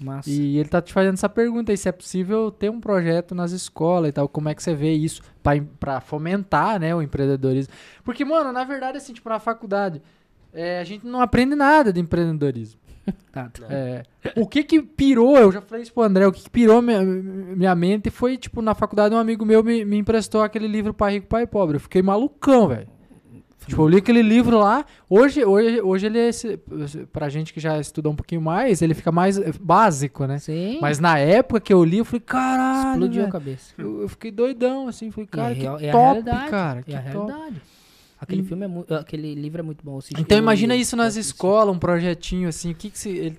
Massa. 0.00 0.30
E 0.30 0.58
ele 0.58 0.68
tá 0.68 0.82
te 0.82 0.92
fazendo 0.92 1.14
essa 1.14 1.28
pergunta 1.28 1.72
aí, 1.72 1.78
se 1.78 1.88
é 1.88 1.92
possível 1.92 2.50
ter 2.50 2.70
um 2.70 2.80
projeto 2.80 3.34
nas 3.34 3.52
escolas 3.52 4.08
e 4.08 4.12
tal. 4.12 4.28
Como 4.28 4.48
é 4.48 4.54
que 4.54 4.62
você 4.62 4.74
vê 4.74 4.92
isso 4.92 5.22
pra 5.78 6.00
fomentar, 6.00 6.80
né, 6.80 6.94
o 6.94 7.02
empreendedorismo? 7.02 7.72
Porque, 8.02 8.24
mano, 8.24 8.52
na 8.52 8.64
verdade, 8.64 8.98
assim, 8.98 9.12
tipo, 9.12 9.28
na 9.28 9.38
faculdade, 9.38 10.02
é, 10.52 10.80
a 10.80 10.84
gente 10.84 11.06
não 11.06 11.20
aprende 11.20 11.54
nada 11.54 11.92
de 11.92 12.00
empreendedorismo. 12.00 12.80
Tá, 13.30 13.50
tá. 13.50 13.66
É, 13.68 14.04
o 14.36 14.46
que 14.46 14.62
que 14.62 14.80
pirou, 14.80 15.36
eu 15.36 15.52
já 15.52 15.60
falei 15.60 15.82
isso 15.82 15.92
pro 15.92 16.04
André, 16.04 16.24
o 16.26 16.32
que 16.32 16.44
que 16.44 16.48
pirou 16.48 16.80
minha, 16.80 17.02
minha 17.02 17.74
mente 17.74 18.08
foi, 18.08 18.38
tipo, 18.38 18.62
na 18.62 18.74
faculdade 18.74 19.14
um 19.14 19.18
amigo 19.18 19.44
meu 19.44 19.62
me, 19.62 19.84
me 19.84 19.98
emprestou 19.98 20.40
aquele 20.40 20.68
livro 20.68 20.94
Pai 20.94 21.14
Rico, 21.14 21.26
Pai 21.26 21.46
Pobre. 21.46 21.76
Eu 21.76 21.80
fiquei 21.80 22.00
malucão, 22.00 22.68
velho. 22.68 22.86
Tipo, 23.66 23.82
eu 23.82 23.88
li 23.88 23.96
aquele 23.98 24.22
livro 24.22 24.58
lá. 24.58 24.84
Hoje, 25.08 25.44
hoje, 25.44 25.80
hoje 25.80 26.06
ele 26.06 26.18
é, 26.18 26.28
esse, 26.28 26.56
pra 27.12 27.28
gente 27.28 27.52
que 27.52 27.60
já 27.60 27.78
estudou 27.80 28.12
um 28.12 28.16
pouquinho 28.16 28.40
mais, 28.42 28.82
ele 28.82 28.94
fica 28.94 29.10
mais 29.12 29.38
básico, 29.58 30.26
né? 30.26 30.38
Sim. 30.38 30.78
Mas 30.80 30.98
na 30.98 31.18
época 31.18 31.60
que 31.60 31.72
eu 31.72 31.82
li, 31.84 31.98
eu 31.98 32.04
falei, 32.04 32.20
caralho, 32.20 32.90
explodiu 32.92 33.20
a 33.20 33.24
velho. 33.24 33.32
cabeça. 33.32 33.74
Eu, 33.78 34.02
eu 34.02 34.08
fiquei 34.08 34.30
doidão, 34.30 34.88
assim, 34.88 35.10
falei, 35.10 35.26
cara, 35.26 35.52
é 35.52 35.54
que 35.54 35.66
é 35.66 35.88
a 35.88 35.92
top, 35.92 36.22
cara, 36.50 36.80
É 36.80 36.82
que 36.82 36.94
a 36.94 37.02
top. 37.12 37.30
realidade. 37.30 37.62
Aquele 38.20 38.42
filme 38.42 38.64
é 38.64 38.68
muito. 38.68 38.94
Aquele 38.94 39.34
livro 39.34 39.60
é 39.60 39.62
muito 39.62 39.84
bom. 39.84 39.98
Então 40.18 40.38
imagina 40.38 40.74
isso 40.74 40.96
nas 40.96 41.14
escolas, 41.14 41.74
um 41.74 41.78
projetinho 41.78 42.48
assim, 42.48 42.70
o 42.70 42.74
que 42.74 42.88
que 42.88 42.98
se... 42.98 43.10
Ele, 43.10 43.36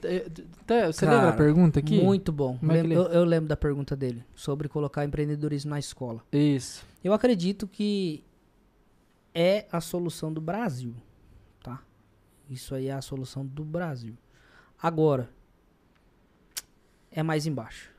até- 0.62 0.86
você 0.92 1.06
lembra 1.08 1.30
a 1.30 1.34
pergunta 1.34 1.80
aqui? 1.80 2.00
Muito 2.00 2.32
bom. 2.32 2.56
É 2.56 2.60
que 2.60 2.66
Lem- 2.68 2.80
ele 2.84 2.94
é? 2.94 2.98
eu, 2.98 3.04
eu 3.06 3.24
lembro 3.24 3.48
da 3.50 3.58
pergunta 3.58 3.96
dele 3.96 4.22
sobre 4.36 4.68
colocar 4.68 5.04
empreendedorismo 5.04 5.72
na 5.72 5.80
escola. 5.80 6.22
Isso. 6.32 6.86
Eu 7.04 7.14
acredito 7.14 7.66
que 7.66 8.24
é 9.36 9.68
a 9.72 9.82
solução 9.82 10.34
do 10.34 10.40
Brasil, 10.42 10.96
tá? 11.62 11.84
Isso 12.50 12.74
aí 12.74 12.88
é 12.88 12.94
a 12.94 13.02
solução 13.02 13.46
do 13.46 13.64
Brasil. 13.66 14.18
Agora, 14.82 15.30
é 17.12 17.22
mais 17.22 17.46
embaixo. 17.46 17.92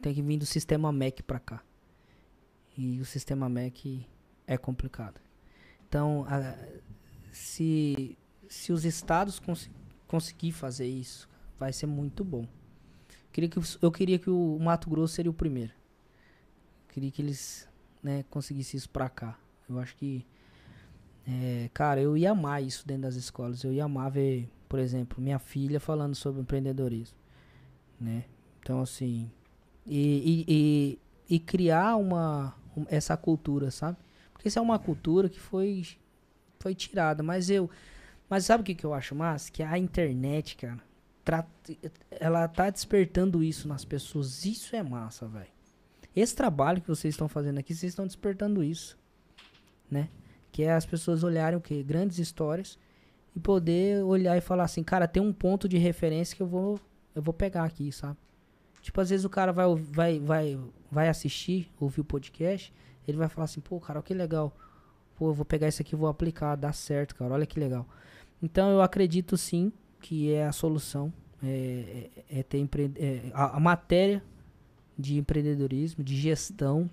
Tem 0.00 0.14
que 0.14 0.22
vir 0.22 0.38
do 0.38 0.46
sistema 0.46 0.92
MEC 0.92 1.22
pra 1.22 1.38
cá. 1.38 1.62
E 2.76 3.00
o 3.00 3.04
sistema 3.04 3.48
MEC 3.48 4.06
é 4.46 4.56
complicado. 4.56 5.20
Então, 5.88 6.24
a- 6.28 6.56
se, 7.32 8.16
se 8.48 8.72
os 8.72 8.84
estados 8.84 9.38
cons 9.38 9.68
conseguir 10.06 10.52
fazer 10.52 10.86
isso, 10.86 11.28
vai 11.58 11.72
ser 11.72 11.86
muito 11.86 12.24
bom. 12.24 12.46
Queria 13.32 13.48
que, 13.48 13.58
eu 13.80 13.90
queria 13.90 14.18
que 14.18 14.28
o 14.30 14.58
Mato 14.60 14.88
Grosso 14.90 15.14
seria 15.14 15.30
o 15.30 15.34
primeiro. 15.34 15.72
Queria 16.88 17.10
que 17.10 17.22
eles 17.22 17.68
né, 18.02 18.22
conseguissem 18.24 18.76
isso 18.76 18.90
pra 18.90 19.08
cá. 19.08 19.38
Eu 19.68 19.78
acho 19.78 19.96
que, 19.96 20.26
é, 21.26 21.70
cara, 21.72 22.00
eu 22.00 22.16
ia 22.16 22.32
amar 22.32 22.62
isso 22.62 22.86
dentro 22.86 23.02
das 23.02 23.14
escolas. 23.14 23.62
Eu 23.62 23.72
ia 23.72 23.84
amar 23.84 24.10
ver, 24.10 24.48
por 24.68 24.78
exemplo, 24.78 25.22
minha 25.22 25.38
filha 25.38 25.78
falando 25.80 26.14
sobre 26.14 26.40
empreendedorismo, 26.40 27.16
né? 28.00 28.24
Então, 28.60 28.80
assim, 28.80 29.30
e, 29.86 30.44
e, 30.48 30.98
e, 31.28 31.36
e 31.36 31.38
criar 31.40 31.96
uma, 31.96 32.54
um- 32.76 32.86
essa 32.88 33.16
cultura, 33.16 33.70
sabe? 33.70 33.98
Porque 34.32 34.48
isso 34.48 34.58
é 34.58 34.62
uma 34.62 34.78
cultura 34.78 35.28
que 35.28 35.38
foi, 35.40 35.86
foi 36.58 36.74
tirada, 36.74 37.22
mas 37.22 37.50
eu, 37.50 37.68
mas 38.28 38.44
sabe 38.44 38.62
o 38.62 38.64
que, 38.64 38.74
que 38.74 38.84
eu 38.86 38.94
acho 38.94 39.14
massa? 39.14 39.50
Que 39.50 39.62
a 39.62 39.78
internet, 39.78 40.56
cara, 40.56 40.80
ela 42.10 42.48
tá 42.48 42.68
despertando 42.70 43.42
isso 43.42 43.68
nas 43.68 43.84
pessoas. 43.84 44.44
Isso 44.44 44.74
é 44.74 44.82
massa, 44.82 45.26
velho. 45.28 45.46
Esse 46.14 46.34
trabalho 46.34 46.80
que 46.80 46.88
vocês 46.88 47.14
estão 47.14 47.28
fazendo 47.28 47.58
aqui, 47.58 47.74
vocês 47.74 47.92
estão 47.92 48.06
despertando 48.06 48.62
isso, 48.62 48.98
né? 49.90 50.08
Que 50.52 50.62
é 50.64 50.72
as 50.72 50.86
pessoas 50.86 51.24
olharem 51.24 51.58
o 51.58 51.60
quê? 51.60 51.82
Grandes 51.82 52.18
histórias 52.18 52.78
e 53.34 53.40
poder 53.40 54.04
olhar 54.04 54.36
e 54.36 54.40
falar 54.40 54.64
assim, 54.64 54.84
cara, 54.84 55.08
tem 55.08 55.22
um 55.22 55.32
ponto 55.32 55.68
de 55.68 55.78
referência 55.78 56.36
que 56.36 56.42
eu 56.42 56.46
vou 56.46 56.78
eu 57.14 57.22
vou 57.22 57.34
pegar 57.34 57.64
aqui, 57.64 57.90
sabe? 57.90 58.16
Tipo, 58.80 59.00
às 59.00 59.10
vezes 59.10 59.24
o 59.24 59.30
cara 59.30 59.52
vai 59.52 59.66
vai 59.74 60.20
vai 60.20 60.60
vai 60.90 61.08
assistir, 61.08 61.70
ouvir 61.80 62.02
o 62.02 62.04
podcast, 62.04 62.72
ele 63.08 63.16
vai 63.16 63.28
falar 63.28 63.46
assim, 63.46 63.60
pô, 63.60 63.80
cara, 63.80 64.00
que 64.02 64.12
legal. 64.14 64.54
Pô, 65.16 65.28
eu 65.30 65.34
vou 65.34 65.44
pegar 65.44 65.68
isso 65.68 65.80
aqui 65.82 65.94
e 65.94 65.98
vou 65.98 66.08
aplicar, 66.08 66.54
dá 66.56 66.72
certo, 66.72 67.14
cara. 67.14 67.32
Olha 67.34 67.46
que 67.46 67.58
legal. 67.58 67.86
Então 68.42 68.70
eu 68.70 68.82
acredito 68.82 69.36
sim 69.36 69.72
que 70.00 70.32
é 70.32 70.46
a 70.46 70.52
solução 70.52 71.12
é, 71.42 72.10
é- 72.28 72.40
é 72.40 72.42
ter 72.42 72.58
empre... 72.58 72.90
é, 72.96 73.30
a, 73.32 73.56
a 73.56 73.60
matéria 73.60 74.22
de 74.98 75.16
empreendedorismo, 75.16 76.02
de 76.04 76.16
gestão 76.16 76.90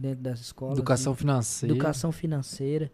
dentro 0.00 0.22
das 0.22 0.40
escolas. 0.40 0.78
Educação 0.78 1.12
de 1.12 1.18
financeira. 1.18 1.74
educação 1.74 2.12
financeira. 2.12 2.90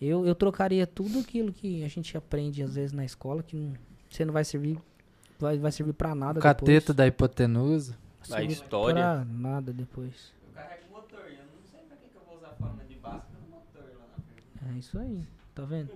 Eu, 0.00 0.26
eu 0.26 0.34
trocaria 0.34 0.86
tudo 0.86 1.18
aquilo 1.20 1.52
que 1.52 1.84
a 1.84 1.88
gente 1.88 2.16
aprende 2.16 2.62
às 2.62 2.74
vezes 2.74 2.92
na 2.92 3.04
escola, 3.04 3.42
que 3.42 3.56
não, 3.56 3.72
você 4.10 4.24
não 4.24 4.32
vai 4.32 4.44
servir, 4.44 4.78
vai, 5.38 5.56
vai 5.58 5.72
servir 5.72 5.92
pra 5.92 6.14
nada 6.14 6.38
O 6.38 6.42
cateta 6.42 6.92
depois. 6.92 6.96
da 6.96 7.06
hipotenusa. 7.06 7.96
Vai 8.28 8.38
A 8.38 8.40
servir 8.40 8.52
história. 8.52 9.02
Pra 9.02 9.24
nada 9.24 9.72
depois. 9.72 10.32
Eu 10.48 10.52
carrego 10.54 10.82
o 10.90 10.92
motor 10.94 11.20
eu 11.20 11.36
não 11.36 11.62
sei 11.70 11.80
pra 11.88 11.96
que, 11.96 12.08
que 12.08 12.16
eu 12.16 12.22
vou 12.26 12.36
usar 12.36 12.48
a 12.48 12.54
forma 12.54 12.84
de 12.84 12.94
base 12.96 13.22
do 13.32 13.50
motor 13.50 13.82
lá 13.98 14.06
na 14.16 14.22
frente. 14.24 14.74
É 14.74 14.78
isso 14.78 14.98
aí, 14.98 15.22
tá 15.54 15.62
vendo? 15.64 15.90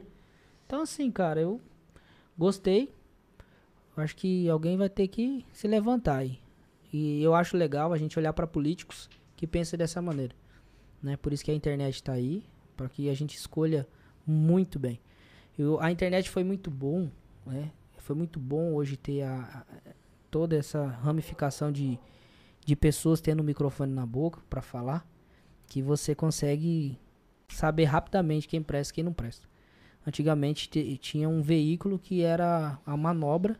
Então 0.67 0.83
assim, 0.83 1.11
cara, 1.11 1.41
eu 1.41 1.61
gostei. 2.37 2.93
Eu 3.97 4.03
acho 4.05 4.15
que 4.15 4.49
alguém 4.49 4.77
vai 4.77 4.89
ter 4.89 5.09
que 5.09 5.45
se 5.53 5.67
levantar 5.67 6.19
aí. 6.19 6.39
E 6.93 7.21
eu 7.23 7.35
acho 7.35 7.57
legal 7.57 7.93
a 7.93 7.99
gente 7.99 8.19
olhar 8.19 8.33
pra 8.33 8.47
políticos 8.47 9.11
que 9.39 9.47
pensam 9.47 9.79
dessa 9.79 10.03
maneira. 10.03 10.35
Né? 11.03 11.17
Por 11.17 11.33
isso 11.33 11.45
que 11.45 11.51
a 11.51 11.55
internet 11.55 12.03
tá 12.03 12.13
aí, 12.13 12.45
para 12.77 12.89
que 12.89 13.09
a 13.09 13.15
gente 13.15 13.37
escolha 13.37 13.87
muito 14.27 14.79
bem. 14.79 15.01
Eu, 15.57 15.81
a 15.81 15.91
internet 15.91 16.29
foi 16.29 16.43
muito 16.45 16.71
bom, 16.71 17.09
né? 17.47 17.71
Foi 17.99 18.15
muito 18.17 18.39
bom 18.41 18.75
hoje 18.75 18.97
ter 18.97 19.23
a, 19.23 19.37
a- 19.43 19.93
toda 20.31 20.57
essa 20.57 20.87
ramificação 20.87 21.71
de, 21.73 21.99
de 22.67 22.75
pessoas 22.77 23.21
tendo 23.21 23.41
o 23.41 23.45
microfone 23.45 23.93
na 23.93 24.05
boca 24.05 24.41
para 24.51 24.61
falar, 24.61 25.07
que 25.69 25.81
você 25.81 26.15
consegue 26.15 26.99
saber 27.49 27.85
rapidamente 27.85 28.49
quem 28.49 28.63
presta 28.63 28.93
e 28.93 28.95
quem 28.97 29.05
não 29.05 29.13
presta. 29.13 29.49
Antigamente 30.07 30.69
te- 30.69 30.97
tinha 30.99 31.29
um 31.29 31.43
veículo 31.43 31.99
que 31.99 32.23
era 32.23 32.79
a 32.85 32.97
manobra 32.97 33.59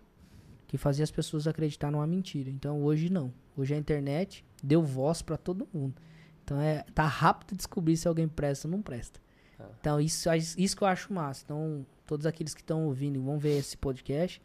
que 0.69 0.77
fazia 0.79 1.03
as 1.03 1.11
pessoas 1.11 1.49
acreditar 1.49 1.91
numa 1.91 2.07
mentira. 2.07 2.51
Então 2.51 2.85
hoje 2.85 3.11
não. 3.11 3.33
Hoje 3.57 3.75
a 3.75 3.77
internet 3.77 4.45
deu 4.63 4.83
voz 4.83 5.23
para 5.23 5.37
todo 5.37 5.67
mundo. 5.73 6.01
Então 6.45 6.61
é 6.61 6.85
tá 6.95 7.07
rápido 7.07 7.57
descobrir 7.57 7.97
se 7.97 8.07
alguém 8.07 8.29
presta 8.29 8.69
ou 8.69 8.73
não 8.73 8.83
presta. 8.83 9.19
Ah. 9.59 9.65
Então 9.81 10.01
isso 10.01 10.29
isso 10.33 10.77
que 10.77 10.83
eu 10.83 10.89
acho 10.89 11.13
massa. 11.13 11.43
Então 11.45 11.85
todos 12.07 12.27
aqueles 12.27 12.55
que 12.55 12.61
estão 12.61 12.85
ouvindo 12.85 13.17
e 13.17 13.19
vão 13.19 13.39
ver 13.39 13.59
esse 13.59 13.77
podcast, 13.77 14.41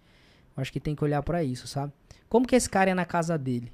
eu 0.55 0.61
acho 0.61 0.71
que 0.71 0.79
tem 0.79 0.95
que 0.95 1.03
olhar 1.03 1.21
para 1.21 1.43
isso, 1.43 1.67
sabe? 1.67 1.93
Como 2.29 2.47
que 2.47 2.55
esse 2.55 2.69
cara 2.69 2.89
é 2.89 2.93
na 2.93 3.05
casa 3.05 3.37
dele? 3.37 3.71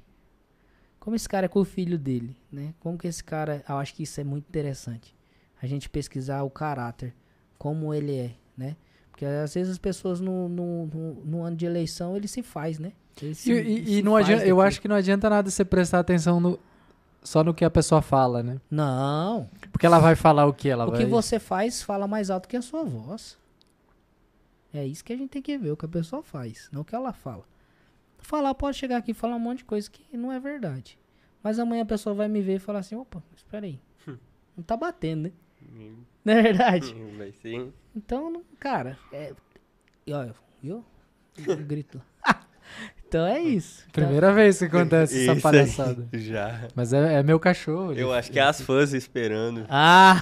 Como 0.98 1.16
esse 1.16 1.28
cara 1.28 1.46
é 1.46 1.48
com 1.48 1.60
o 1.60 1.64
filho 1.64 1.98
dele, 1.98 2.36
né? 2.52 2.74
Como 2.80 2.98
que 2.98 3.08
esse 3.08 3.24
cara, 3.24 3.64
eu 3.66 3.76
acho 3.76 3.94
que 3.94 4.02
isso 4.02 4.20
é 4.20 4.24
muito 4.24 4.48
interessante. 4.48 5.16
A 5.62 5.66
gente 5.66 5.88
pesquisar 5.88 6.42
o 6.42 6.50
caráter, 6.50 7.14
como 7.56 7.94
ele 7.94 8.16
é, 8.16 8.34
né? 8.56 8.76
Porque 9.20 9.26
às 9.26 9.52
vezes 9.52 9.72
as 9.72 9.78
pessoas 9.78 10.18
no, 10.18 10.48
no, 10.48 10.86
no, 10.86 11.14
no 11.26 11.42
ano 11.42 11.54
de 11.54 11.66
eleição 11.66 12.16
ele 12.16 12.26
se 12.26 12.42
faz, 12.42 12.78
né? 12.78 12.94
Ele 13.20 13.34
se- 13.34 13.52
E, 13.52 13.80
e- 13.82 13.86
se 13.86 13.92
e 13.98 14.02
não 14.02 14.12
faz 14.12 14.24
adianta, 14.24 14.46
eu 14.46 14.62
acho 14.62 14.80
que 14.80 14.88
não 14.88 14.96
adianta 14.96 15.28
nada 15.28 15.50
você 15.50 15.62
prestar 15.62 15.98
atenção 15.98 16.40
no, 16.40 16.58
só 17.22 17.44
no 17.44 17.52
que 17.52 17.62
a 17.62 17.68
pessoa 17.68 18.00
fala, 18.00 18.42
né? 18.42 18.58
Não. 18.70 19.46
Porque 19.70 19.84
ela 19.84 19.98
vai 19.98 20.14
falar 20.16 20.46
o 20.46 20.54
que? 20.54 20.70
Ela 20.70 20.86
o 20.86 20.90
vai... 20.92 21.00
que 21.00 21.04
você 21.04 21.38
faz 21.38 21.82
fala 21.82 22.08
mais 22.08 22.30
alto 22.30 22.48
que 22.48 22.56
a 22.56 22.62
sua 22.62 22.82
voz. 22.82 23.36
É 24.72 24.86
isso 24.86 25.04
que 25.04 25.12
a 25.12 25.16
gente 25.18 25.28
tem 25.28 25.42
que 25.42 25.58
ver, 25.58 25.70
o 25.72 25.76
que 25.76 25.84
a 25.84 25.88
pessoa 25.88 26.22
faz, 26.22 26.70
não 26.72 26.80
o 26.80 26.84
que 26.84 26.94
ela 26.94 27.12
fala. 27.12 27.44
Falar, 28.20 28.54
pode 28.54 28.78
chegar 28.78 28.96
aqui 28.96 29.10
e 29.10 29.14
falar 29.14 29.36
um 29.36 29.40
monte 29.40 29.58
de 29.58 29.64
coisa 29.66 29.90
que 29.90 30.16
não 30.16 30.32
é 30.32 30.40
verdade. 30.40 30.98
Mas 31.42 31.58
amanhã 31.58 31.82
a 31.82 31.86
pessoa 31.86 32.14
vai 32.14 32.26
me 32.28 32.40
ver 32.40 32.54
e 32.56 32.58
falar 32.58 32.78
assim, 32.78 32.94
opa, 32.96 33.22
espera 33.36 33.66
aí. 33.66 33.78
Não 34.56 34.64
tá 34.64 34.78
batendo, 34.78 35.24
né? 35.24 35.32
Não 36.24 36.34
é 36.34 36.42
verdade? 36.42 36.94
Vai 37.16 37.32
ser. 37.32 37.72
Então, 37.96 38.30
não- 38.30 38.42
cara, 38.58 38.98
é... 39.12 39.32
E 40.06 40.12
olha, 40.12 40.34
viu? 40.62 40.84
Um 41.48 41.56
grito. 41.64 42.00
então 43.08 43.26
é 43.26 43.40
isso. 43.40 43.84
Então, 43.88 44.04
Primeira 44.04 44.32
vez 44.32 44.58
que 44.58 44.66
acontece 44.66 45.14
Isso 45.14 45.22
essa 45.30 45.32
aí, 45.32 45.40
palhaçada. 45.40 46.08
Já. 46.12 46.68
Mas 46.74 46.92
é, 46.92 47.14
é 47.14 47.22
meu 47.22 47.40
cachorro. 47.40 47.92
Eu 47.92 48.08
ele- 48.10 48.18
acho 48.18 48.30
que 48.30 48.38
é 48.38 48.42
as 48.42 48.60
fãs 48.60 48.92
esperando. 48.92 49.64
Ah! 49.68 50.20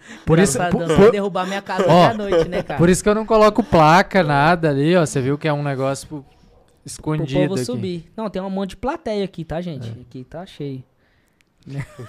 Por 0.26 0.38
isso, 0.38 0.58
por, 0.70 0.86
por- 0.86 1.10
derrubar 1.10 1.46
minha 1.46 1.62
casa 1.62 1.84
Ó, 1.88 2.14
noite, 2.14 2.48
né, 2.48 2.62
cara? 2.62 2.78
por 2.78 2.88
isso 2.88 3.02
que 3.02 3.08
eu 3.08 3.14
não 3.14 3.24
coloco 3.26 3.62
placa, 3.62 4.22
nada 4.22 4.70
ali, 4.70 4.94
ó. 4.96 5.04
Você 5.06 5.20
viu 5.20 5.38
que 5.38 5.48
é 5.48 5.52
um 5.52 5.62
negócio 5.62 6.06
pô, 6.08 6.16
Pro 6.22 6.26
escondido 6.84 7.40
povo 7.40 7.54
aqui. 7.54 7.64
subir. 7.64 8.12
Não, 8.16 8.28
tem 8.30 8.40
um 8.42 8.50
monte 8.50 8.70
de 8.70 8.76
plateia 8.76 9.24
aqui, 9.24 9.44
tá, 9.44 9.60
gente? 9.60 9.88
É. 9.88 10.00
Aqui 10.02 10.24
tá 10.24 10.44
cheio. 10.46 10.82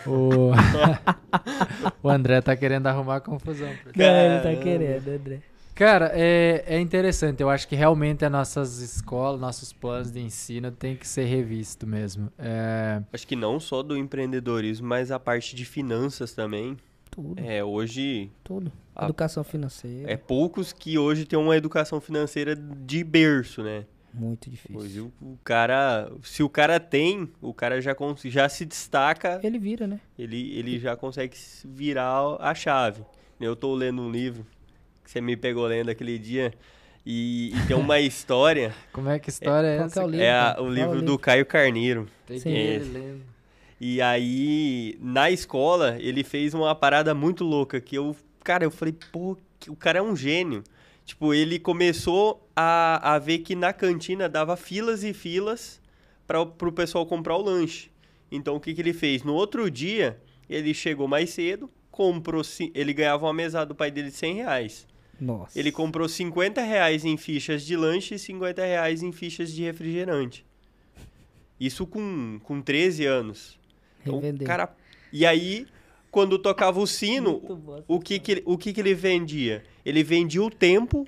O... 0.07 0.51
o 2.03 2.09
André 2.09 2.41
tá 2.41 2.55
querendo 2.55 2.87
arrumar 2.87 3.21
confusão. 3.21 3.69
Não, 3.95 4.05
ele 4.05 4.39
tá 4.41 4.55
querendo, 4.61 5.07
André. 5.09 5.39
Cara, 5.73 6.11
é, 6.13 6.63
é 6.67 6.79
interessante. 6.79 7.41
Eu 7.41 7.49
acho 7.49 7.67
que 7.67 7.75
realmente 7.75 8.23
as 8.25 8.31
nossas 8.31 8.79
escolas, 8.79 9.39
nossos 9.39 9.71
planos 9.73 10.11
de 10.11 10.19
ensino 10.19 10.69
tem 10.71 10.95
que 10.95 11.07
ser 11.07 11.25
revisto 11.25 11.87
mesmo. 11.87 12.31
É, 12.37 13.01
Acho 13.11 13.25
que 13.25 13.35
não 13.35 13.59
só 13.59 13.81
do 13.81 13.97
empreendedorismo, 13.97 14.87
mas 14.87 15.11
a 15.11 15.19
parte 15.19 15.55
de 15.55 15.65
finanças 15.65 16.33
também. 16.33 16.77
Tudo, 17.09 17.41
É, 17.43 17.63
hoje 17.63 18.29
tudo. 18.43 18.71
a- 18.95 19.05
Educação 19.05 19.43
financeira. 19.43 20.11
é 20.11 20.15
poucos 20.15 20.71
que 20.71 20.97
hoje 20.97 21.25
têm 21.25 21.37
uma 21.39 21.57
educação 21.57 21.99
financeira 21.99 22.55
de 22.55 23.03
berço, 23.03 23.63
né? 23.63 23.85
Muito 24.13 24.49
Hoje 24.49 24.99
difícil. 24.99 25.11
o, 25.21 25.31
o 25.33 25.37
cara, 25.43 26.11
se 26.23 26.43
o 26.43 26.49
cara 26.49 26.79
tem, 26.79 27.29
o 27.41 27.53
cara 27.53 27.81
já, 27.81 27.95
cons- 27.95 28.21
já 28.25 28.47
se 28.49 28.65
destaca, 28.65 29.39
Ele 29.43 29.57
vira, 29.57 29.87
né? 29.87 29.99
ele, 30.19 30.57
ele 30.57 30.79
já 30.79 30.95
consegue 30.95 31.37
se 31.37 31.67
virar 31.67 32.37
a 32.39 32.53
chave. 32.53 33.03
Eu 33.39 33.55
tô 33.55 33.73
lendo 33.73 34.01
um 34.01 34.11
livro 34.11 34.45
que 35.03 35.09
você 35.11 35.21
me 35.21 35.35
pegou 35.37 35.65
lendo 35.65 35.89
aquele 35.89 36.19
dia 36.19 36.53
e, 37.05 37.51
e 37.55 37.67
tem 37.67 37.75
uma 37.75 37.99
história, 38.01 38.73
como 38.93 39.09
é 39.09 39.17
que 39.17 39.29
história 39.29 39.67
é, 39.67 39.77
Qual 39.77 39.87
que 39.87 39.91
essa? 39.93 40.01
é 40.01 40.05
o 40.05 40.07
livro? 40.07 40.25
é 40.25 40.31
a- 40.31 40.57
o 40.59 40.69
livro 40.69 40.99
o 40.99 41.01
do 41.01 41.17
Caio 41.17 41.45
Carneiro. 41.45 42.07
Tem 42.27 42.39
que 42.39 42.49
lendo. 42.49 43.21
E 43.79 43.99
aí, 43.99 44.95
na 45.01 45.31
escola, 45.31 45.97
ele 45.99 46.23
fez 46.23 46.53
uma 46.53 46.75
parada 46.75 47.15
muito 47.15 47.43
louca 47.43 47.81
que 47.81 47.95
eu, 47.95 48.15
cara, 48.43 48.63
eu 48.63 48.69
falei, 48.69 48.93
pô, 49.11 49.35
o 49.67 49.75
cara 49.75 49.97
é 49.97 50.01
um 50.01 50.15
gênio. 50.15 50.63
Tipo, 51.05 51.33
ele 51.33 51.59
começou 51.59 52.47
a, 52.55 53.15
a 53.15 53.19
ver 53.19 53.39
que 53.39 53.55
na 53.55 53.73
cantina 53.73 54.29
dava 54.29 54.55
filas 54.55 55.03
e 55.03 55.13
filas 55.13 55.81
para 56.27 56.45
pro 56.45 56.71
pessoal 56.71 57.05
comprar 57.05 57.35
o 57.35 57.41
lanche. 57.41 57.91
Então, 58.31 58.55
o 58.55 58.59
que, 58.59 58.73
que 58.73 58.81
ele 58.81 58.93
fez? 58.93 59.23
No 59.23 59.33
outro 59.33 59.69
dia, 59.69 60.21
ele 60.49 60.73
chegou 60.73 61.07
mais 61.07 61.31
cedo, 61.31 61.69
comprou, 61.89 62.41
ele 62.73 62.93
ganhava 62.93 63.25
uma 63.25 63.33
mesada 63.33 63.65
do 63.67 63.75
pai 63.75 63.91
dele 63.91 64.09
de 64.09 64.15
100 64.15 64.35
reais. 64.35 64.87
Nossa. 65.19 65.59
Ele 65.59 65.71
comprou 65.71 66.07
50 66.07 66.61
reais 66.61 67.05
em 67.05 67.17
fichas 67.17 67.63
de 67.63 67.75
lanche 67.75 68.15
e 68.15 68.19
50 68.19 68.63
reais 68.63 69.03
em 69.03 69.11
fichas 69.11 69.51
de 69.51 69.63
refrigerante. 69.63 70.45
Isso 71.59 71.85
com, 71.85 72.39
com 72.41 72.61
13 72.61 73.05
anos. 73.05 73.59
Então, 74.01 74.15
o 74.15 74.19
Revendeu. 74.19 74.47
cara... 74.47 74.75
E 75.13 75.25
aí, 75.25 75.67
quando 76.11 76.37
tocava 76.37 76.79
o 76.79 76.85
sino, 76.85 77.41
o 77.87 77.99
que 77.99 78.19
que, 78.19 78.31
ele- 78.33 78.43
o 78.45 78.57
que 78.57 78.73
que 78.73 78.81
ele 78.81 78.93
vendia? 78.93 79.63
Ele 79.85 80.03
vendia 80.03 80.43
o 80.43 80.49
tempo 80.49 81.07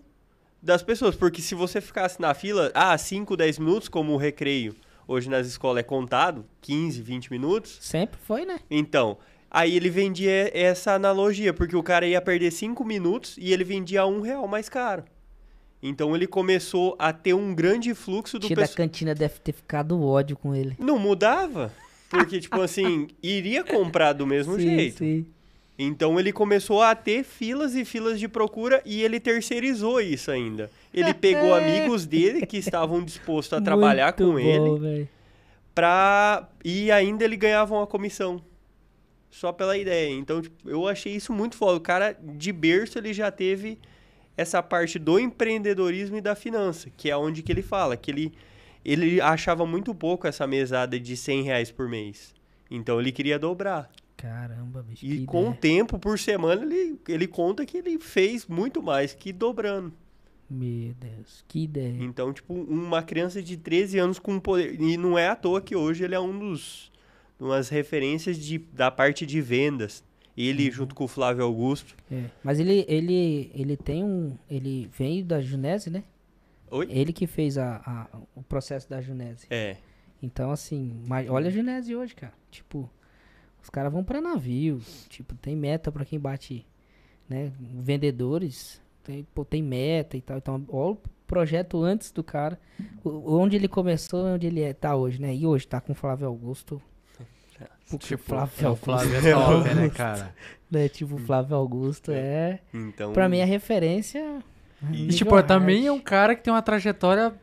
das 0.61 0.81
pessoas, 0.81 1.13
porque 1.15 1.41
se 1.41 1.53
você 1.53 1.81
ficasse 1.81 2.21
na 2.21 2.33
fila, 2.33 2.71
ah, 2.73 2.97
5, 2.97 3.35
10 3.35 3.59
minutos, 3.59 3.89
como 3.89 4.13
o 4.13 4.17
recreio, 4.17 4.73
hoje 5.07 5.29
nas 5.29 5.45
escolas 5.45 5.81
é 5.81 5.83
contado, 5.83 6.45
15, 6.61 7.01
20 7.01 7.29
minutos, 7.31 7.77
Sempre 7.81 8.17
foi, 8.23 8.45
né? 8.45 8.59
então, 8.71 9.17
aí 9.51 9.75
ele 9.75 9.89
vendia 9.89 10.49
essa 10.57 10.93
analogia, 10.93 11.53
porque 11.53 11.75
o 11.75 11.83
cara 11.83 12.07
ia 12.07 12.21
perder 12.21 12.49
5 12.51 12.85
minutos 12.85 13.35
e 13.37 13.51
ele 13.51 13.65
vendia 13.65 14.05
um 14.05 14.21
real 14.21 14.47
mais 14.47 14.69
caro. 14.69 15.03
Então 15.85 16.15
ele 16.15 16.25
começou 16.25 16.95
a 16.97 17.11
ter 17.11 17.33
um 17.33 17.53
grande 17.53 17.93
fluxo 17.93 18.39
do 18.39 18.47
Tia 18.47 18.55
da 18.55 18.61
pessoal. 18.61 18.77
cantina 18.77 19.13
deve 19.13 19.37
ter 19.39 19.51
ficado 19.51 20.01
ódio 20.01 20.37
com 20.37 20.55
ele. 20.55 20.77
Não 20.79 20.97
mudava. 20.97 21.73
Porque, 22.13 22.39
tipo 22.39 22.61
assim, 22.61 23.07
iria 23.21 23.63
comprar 23.63 24.13
do 24.13 24.25
mesmo 24.27 24.55
Sim, 24.55 24.61
jeito. 24.75 24.97
sim. 24.99 25.25
Então 25.77 26.19
ele 26.19 26.31
começou 26.31 26.83
a 26.83 26.93
ter 26.93 27.23
filas 27.23 27.73
e 27.75 27.83
filas 27.83 28.19
de 28.19 28.27
procura 28.27 28.81
e 28.85 29.01
ele 29.01 29.19
terceirizou 29.19 29.99
isso 29.99 30.29
ainda. 30.29 30.69
Ele 30.93 31.11
pegou 31.15 31.53
amigos 31.55 32.05
dele 32.05 32.45
que 32.45 32.57
estavam 32.57 33.03
dispostos 33.03 33.57
a 33.57 33.61
trabalhar 33.61 34.13
Muito 34.17 34.31
com 34.31 34.39
ele 34.39 34.59
bom, 34.59 34.75
velho. 34.77 35.09
pra. 35.73 36.47
E 36.63 36.91
ainda 36.91 37.25
ele 37.25 37.35
ganhava 37.35 37.73
uma 37.73 37.87
comissão. 37.87 38.41
Só 39.31 39.51
pela 39.51 39.75
ideia. 39.75 40.11
Então, 40.13 40.43
tipo, 40.43 40.69
eu 40.69 40.87
achei 40.87 41.15
isso 41.15 41.33
muito 41.33 41.55
foda. 41.57 41.77
O 41.77 41.81
cara, 41.81 42.15
de 42.21 42.51
berço, 42.51 42.99
ele 42.99 43.11
já 43.11 43.31
teve 43.31 43.79
essa 44.37 44.61
parte 44.61 44.99
do 44.99 45.17
empreendedorismo 45.19 46.17
e 46.17 46.21
da 46.21 46.35
finança, 46.35 46.91
que 46.95 47.09
é 47.09 47.17
onde 47.17 47.41
que 47.41 47.51
ele 47.51 47.63
fala, 47.63 47.97
que 47.97 48.11
ele, 48.11 48.31
ele 48.83 49.21
achava 49.21 49.65
muito 49.65 49.93
pouco 49.93 50.27
essa 50.27 50.45
mesada 50.45 50.99
de 50.99 51.15
100 51.15 51.43
reais 51.43 51.71
por 51.71 51.87
mês. 51.87 52.33
Então 52.69 52.99
ele 52.99 53.11
queria 53.11 53.39
dobrar. 53.39 53.89
Caramba, 54.17 54.81
bicho. 54.81 55.05
E 55.05 55.25
com 55.25 55.49
o 55.49 55.53
tempo, 55.53 55.99
por 55.99 56.17
semana, 56.17 56.63
ele, 56.63 56.97
ele 57.07 57.27
conta 57.27 57.65
que 57.65 57.77
ele 57.77 57.99
fez 57.99 58.47
muito 58.47 58.81
mais 58.81 59.13
que 59.13 59.33
dobrando. 59.33 59.93
Meu 60.49 60.93
Deus, 60.93 61.43
que 61.47 61.63
ideia. 61.63 61.97
Então, 61.99 62.31
tipo, 62.31 62.53
uma 62.53 63.01
criança 63.01 63.41
de 63.41 63.57
13 63.57 63.99
anos 63.99 64.19
com 64.19 64.39
poder. 64.39 64.79
E 64.79 64.97
não 64.97 65.17
é 65.17 65.27
à 65.27 65.35
toa 65.35 65.61
que 65.61 65.75
hoje 65.75 66.03
ele 66.03 66.15
é 66.15 66.19
um 66.19 66.37
dos. 66.37 66.91
umas 67.39 67.69
referências 67.69 68.37
de, 68.37 68.57
da 68.57 68.91
parte 68.91 69.25
de 69.25 69.41
vendas. 69.41 70.03
Ele, 70.37 70.71
junto 70.71 70.95
com 70.95 71.03
o 71.03 71.07
Flávio 71.07 71.43
Augusto. 71.43 71.95
É. 72.11 72.23
Mas 72.43 72.59
ele, 72.59 72.85
ele, 72.87 73.51
ele 73.53 73.77
tem 73.77 74.03
um. 74.03 74.37
Ele 74.49 74.89
veio 74.97 75.23
da 75.23 75.41
Junese, 75.41 75.89
né? 75.89 76.03
Oi? 76.75 76.87
Ele 76.89 77.13
que 77.13 77.27
fez 77.27 77.57
a, 77.57 77.81
a- 77.85 78.07
o 78.35 78.41
processo 78.43 78.89
da 78.89 78.99
Junese. 79.01 79.45
É. 79.49 79.77
Então, 80.21 80.51
assim, 80.51 81.01
mas 81.07 81.29
olha 81.29 81.47
a 81.47 81.51
Junese 81.51 81.95
hoje, 81.95 82.15
cara. 82.15 82.33
Tipo, 82.49 82.89
os 83.61 83.69
caras 83.69 83.91
vão 83.91 84.03
pra 84.03 84.21
navio. 84.21 84.81
Tipo, 85.09 85.35
tem 85.35 85.55
meta 85.55 85.91
pra 85.91 86.05
quem 86.05 86.19
bate, 86.19 86.65
né? 87.29 87.51
Vendedores. 87.59 88.81
Tem, 89.03 89.27
pô, 89.35 89.43
tem 89.45 89.61
meta 89.61 90.15
e 90.17 90.21
tal. 90.21 90.37
Então, 90.37 90.65
olha 90.69 90.93
o 90.93 90.97
projeto 91.27 91.83
antes 91.83 92.11
do 92.11 92.23
cara. 92.23 92.57
O- 93.03 93.35
onde 93.37 93.55
ele 93.55 93.67
começou 93.67 94.25
onde 94.25 94.47
ele 94.47 94.61
é, 94.61 94.73
tá 94.73 94.95
hoje, 94.95 95.21
né? 95.21 95.35
E 95.35 95.45
hoje 95.45 95.67
tá 95.67 95.79
com 95.81 95.91
o 95.91 95.95
Flávio 95.95 96.27
Augusto. 96.27 96.81
Porque 97.89 98.07
Tipo, 98.07 98.23
o 98.23 98.25
Flávio 98.25 98.53
é, 98.59 98.63
o 98.63 98.67
Augusto, 98.69 98.85
Flávio 98.85 99.15
é 99.17 99.31
top, 99.33 99.73
né, 99.75 99.89
cara? 99.89 100.35
né? 100.71 100.89
Tipo, 100.89 101.15
o 101.15 101.19
Flávio 101.19 101.55
Augusto 101.57 102.11
é... 102.11 102.59
Então. 102.73 103.11
Pra 103.13 103.27
mim 103.29 103.37
é 103.39 103.45
referência... 103.45 104.41
E, 104.91 105.05
E, 105.05 105.13
tipo, 105.13 105.41
também 105.43 105.87
é 105.87 105.91
um 105.91 105.99
cara 105.99 106.35
que 106.35 106.43
tem 106.43 106.51
uma 106.53 106.61
trajetória, 106.61 107.33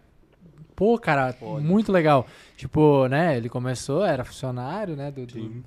pô, 0.77 0.99
cara, 0.99 1.33
Foda. 1.33 1.61
muito 1.63 1.91
legal. 1.91 2.27
Tipo, 2.57 3.07
né, 3.09 3.37
ele 3.37 3.49
começou, 3.49 4.05
era 4.05 4.25
funcionário, 4.25 4.95
né, 4.97 5.11
do... 5.11 5.25
do- 5.27 5.33
Sim. 5.33 5.65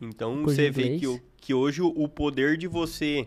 Então 0.00 0.42
você 0.42 0.70
vê 0.70 0.98
que, 0.98 1.22
que 1.40 1.54
hoje 1.54 1.80
o, 1.80 2.06
poder 2.06 2.58
de 2.58 2.66
você 2.66 3.26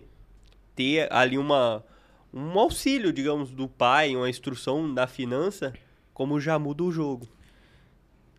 ter 0.75 1.11
ali 1.11 1.35
uma, 1.35 1.83
um 2.31 2.59
auxílio, 2.59 3.11
digamos, 3.11 3.49
do 3.49 3.67
pai, 3.67 4.15
uma 4.15 4.29
instrução 4.29 4.93
da 4.93 5.07
finança, 5.07 5.73
como 6.13 6.39
já 6.39 6.59
muda 6.59 6.83
o 6.83 6.91
jogo. 6.91 7.27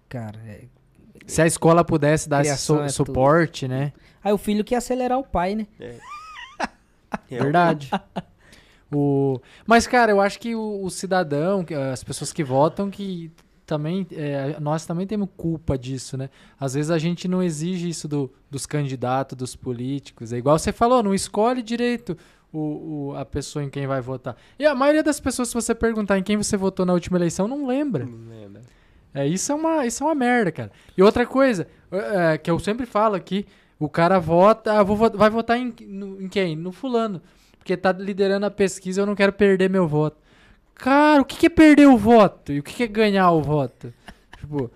Cara, 0.09 0.39
é... 0.47 0.65
Se 1.27 1.43
a 1.43 1.47
escola 1.47 1.85
pudesse 1.85 2.29
dar 2.29 2.43
esse 2.43 2.57
su- 2.59 2.75
é 2.77 2.87
tudo. 2.87 2.93
suporte, 2.93 3.67
né, 3.67 3.93
Aí 4.23 4.33
o 4.33 4.39
filho 4.39 4.63
quer 4.63 4.77
acelerar 4.77 5.19
o 5.19 5.25
pai, 5.25 5.55
né? 5.57 5.67
verdade. 7.29 7.91
o... 8.93 9.41
Mas, 9.67 9.87
cara, 9.87 10.11
eu 10.13 10.21
acho 10.21 10.39
que 10.39 10.55
o, 10.55 10.83
o 10.85 10.91
cidadão, 10.91 11.65
as 11.93 12.03
pessoas 12.05 12.33
que 12.33 12.43
votam, 12.45 12.91
que 12.91 13.31
também, 13.67 14.05
é, 14.13 14.57
nós 14.59 14.85
também 14.85 15.07
temos 15.07 15.29
culpa 15.37 15.79
disso, 15.79 16.17
né? 16.17 16.29
Às 16.59 16.75
vezes 16.75 16.91
a 16.91 16.99
gente 16.99 17.29
não 17.29 17.41
exige 17.43 17.89
isso 17.89 18.09
do- 18.09 18.31
dos 18.51 18.67
candidatos, 18.67 19.37
dos 19.39 19.55
políticos. 19.55 20.33
É 20.33 20.39
igual 20.39 20.59
você 20.59 20.73
falou, 20.73 21.03
não 21.05 21.15
escolhe 21.15 21.63
direito 21.63 22.17
o, 22.53 22.59
o- 23.11 23.17
a 23.17 23.25
pessoa 23.25 23.65
em 23.65 23.71
quem 23.71 23.87
vai 23.87 24.01
votar. 24.01 24.37
E 24.59 24.67
a 24.67 24.75
maioria 24.75 25.05
das 25.05 25.21
pessoas, 25.21 25.49
se 25.49 25.55
você 25.55 25.73
perguntar 25.73 26.19
em 26.19 26.23
quem 26.25 26.37
você 26.37 26.57
votou 26.57 26.85
na 26.85 26.93
última 26.93 27.17
eleição, 27.17 27.47
não 27.47 27.65
lembra. 27.67 28.05
Não 28.05 28.29
lembra. 28.29 28.63
É, 29.15 29.27
isso 29.27 29.53
é 29.53 29.55
uma, 29.55 29.87
isso 29.87 30.03
é 30.03 30.07
uma 30.07 30.15
merda, 30.17 30.51
cara. 30.51 30.73
E 30.97 31.03
outra 31.03 31.25
coisa, 31.25 31.69
é, 31.93 32.39
que 32.39 32.51
eu 32.51 32.59
sempre 32.59 32.87
falo 32.87 33.15
aqui, 33.15 33.47
o 33.79 33.89
cara 33.89 34.19
vota, 34.19 34.73
ah, 34.79 34.83
vou 34.83 34.97
vo- 34.97 35.11
vai 35.17 35.31
votar 35.31 35.57
em, 35.59 35.73
no- 35.87 36.21
em 36.21 36.29
quem? 36.29 36.57
No 36.57 36.73
fulano. 36.73 37.23
Porque 37.61 37.77
tá 37.77 37.93
liderando 37.93 38.45
a 38.47 38.51
pesquisa, 38.51 39.01
eu 39.03 39.07
não 39.07 39.15
quero 39.15 39.33
perder 39.33 39.71
meu 39.71 39.87
voto. 39.87 40.17
Cara, 40.75 41.23
o 41.23 41.25
que 41.25 41.37
que 41.37 41.47
é 41.47 41.51
perder 41.51 41.87
o 41.87 41.97
voto? 41.97 42.53
E 42.53 42.59
o 42.59 42.63
que 42.63 42.73
que 42.75 42.83
é 42.83 42.87
ganhar 42.89 43.31
o 43.31 43.41
voto? 43.43 43.93
tipo, 44.39 44.71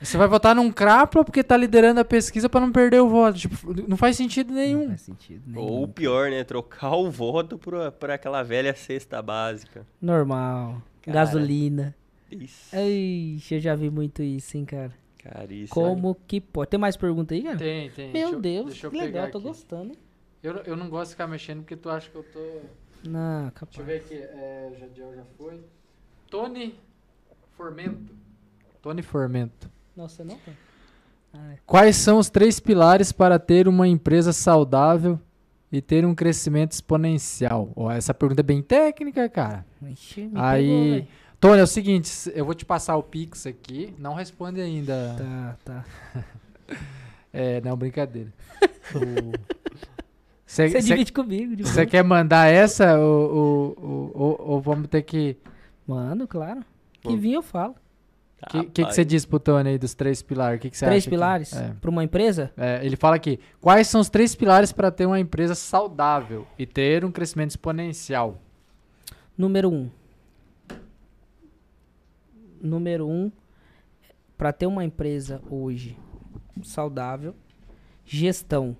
Você 0.00 0.16
vai 0.16 0.26
votar 0.26 0.54
num 0.56 0.72
crápula 0.72 1.22
porque 1.24 1.42
tá 1.44 1.56
liderando 1.56 2.00
a 2.00 2.04
pesquisa 2.04 2.48
pra 2.48 2.60
não 2.60 2.72
perder 2.72 3.00
o 3.00 3.08
voto. 3.08 3.38
Tipo, 3.38 3.74
não 3.86 3.96
faz 3.96 4.16
sentido 4.16 4.48
Não 4.48 4.56
nenhum. 4.60 4.88
faz 4.88 5.02
sentido 5.02 5.42
nenhum. 5.46 5.60
Ou 5.60 5.82
o 5.84 5.88
pior, 5.88 6.30
né? 6.30 6.42
Trocar 6.44 6.96
o 6.96 7.10
voto 7.10 7.58
por, 7.58 7.74
por 7.92 8.10
aquela 8.10 8.42
velha 8.42 8.74
cesta 8.74 9.20
básica. 9.20 9.86
Normal. 10.00 10.80
Cara. 11.02 11.14
Gasolina. 11.18 11.94
Isso. 12.32 12.74
Ixi, 12.74 13.54
eu 13.56 13.60
já 13.60 13.74
vi 13.74 13.90
muito 13.90 14.22
isso, 14.22 14.56
hein, 14.56 14.64
cara. 14.64 14.92
Caríssimo. 15.22 15.68
Como 15.74 16.16
que 16.26 16.40
pode? 16.40 16.70
Tem 16.70 16.78
mais 16.80 16.96
pergunta 16.96 17.34
aí, 17.34 17.42
cara? 17.42 17.56
Tem, 17.58 17.90
tem. 17.90 18.06
Meu 18.12 18.12
Deixa 18.12 18.34
eu- 18.36 18.40
Deus, 18.40 18.66
deixa 18.66 18.86
eu 18.86 18.90
que 18.90 18.98
pegar 18.98 19.06
legal, 19.24 19.30
tô 19.30 19.38
aqui. 19.38 19.46
gostando. 19.48 19.92
hein? 19.92 19.98
Eu, 20.42 20.56
eu 20.58 20.76
não 20.76 20.88
gosto 20.88 21.08
de 21.10 21.14
ficar 21.14 21.26
mexendo 21.26 21.58
porque 21.60 21.76
tu 21.76 21.90
acha 21.90 22.08
que 22.10 22.16
eu 22.16 22.22
tô. 22.22 22.60
Não, 23.08 23.42
Deixa 23.42 23.48
eu 23.48 23.52
capaz. 23.52 23.86
ver 23.86 23.96
aqui. 23.96 24.14
É, 24.14 24.72
Jadiel 24.78 25.14
já 25.14 25.24
foi. 25.36 25.60
Tony 26.30 26.78
Formento. 27.56 28.14
Tony 28.82 29.02
Formento. 29.02 29.70
Nossa, 29.96 30.22
não 30.24 30.36
tem. 30.38 30.56
Ah, 31.34 31.52
é. 31.54 31.58
Quais 31.66 31.96
são 31.96 32.18
os 32.18 32.30
três 32.30 32.58
pilares 32.60 33.12
para 33.12 33.38
ter 33.38 33.66
uma 33.68 33.86
empresa 33.88 34.32
saudável 34.32 35.18
e 35.70 35.82
ter 35.82 36.04
um 36.06 36.14
crescimento 36.14 36.72
exponencial? 36.72 37.70
Ó, 37.76 37.90
essa 37.90 38.14
pergunta 38.14 38.40
é 38.40 38.44
bem 38.44 38.62
técnica, 38.62 39.28
cara. 39.28 39.66
Ixi, 39.82 40.22
me 40.26 40.32
Aí- 40.40 41.00
pegou. 41.00 41.08
Tony, 41.40 41.60
é 41.60 41.62
o 41.62 41.68
seguinte, 41.68 42.10
eu 42.34 42.44
vou 42.44 42.52
te 42.54 42.64
passar 42.64 42.96
o 42.96 43.02
Pix 43.02 43.46
aqui. 43.46 43.94
Não 43.96 44.12
responde 44.14 44.60
ainda. 44.60 45.14
Tá, 45.18 45.56
tá. 45.64 45.84
É, 47.30 47.60
não, 47.60 47.76
brincadeira. 47.76 48.32
Você 50.48 50.66
Você 50.70 50.80
divide 50.80 51.12
comigo, 51.12 51.54
de 51.54 51.62
boa. 51.62 51.84
quer 51.84 52.02
mandar 52.02 52.46
essa 52.46 52.98
ou, 52.98 53.76
ou, 53.76 54.10
ou- 54.14 54.50
ou- 54.52 54.60
vamos 54.62 54.88
ter 54.88 55.02
que. 55.02 55.36
Mano, 55.86 56.26
claro. 56.26 56.60
Que 57.02 57.08
Bom. 57.10 57.16
vinha 57.18 57.36
eu 57.36 57.42
falo. 57.42 57.74
O 58.40 58.46
que, 58.46 58.64
que, 58.64 58.84
que 58.86 58.92
você 58.94 59.04
diz 59.04 59.26
pro 59.26 59.38
Tony 59.38 59.68
aí 59.70 59.78
dos 59.78 59.94
três 59.94 60.22
pilares? 60.22 60.60
Que 60.60 60.70
que 60.70 60.78
você 60.78 60.86
Três 60.86 61.02
acha 61.02 61.10
que- 61.10 61.14
pilares 61.16 61.52
é. 61.52 61.74
pra 61.80 61.90
uma 61.90 62.02
empresa? 62.02 62.50
É, 62.56 62.80
ele 62.82 62.96
fala 62.96 63.16
aqui: 63.16 63.38
quais 63.60 63.88
são 63.88 64.00
os 64.00 64.08
três 64.08 64.34
pilares 64.34 64.72
para 64.72 64.90
ter 64.90 65.04
uma 65.04 65.20
empresa 65.20 65.54
saudável 65.54 66.46
e 66.58 66.64
ter 66.64 67.04
um 67.04 67.10
crescimento 67.12 67.50
exponencial? 67.50 68.40
Número 69.36 69.68
um. 69.70 69.90
Número 72.60 73.06
um, 73.06 73.30
para 74.36 74.52
ter 74.52 74.66
uma 74.66 74.84
empresa 74.84 75.40
hoje 75.50 75.96
saudável, 76.62 77.34
gestão? 78.04 78.76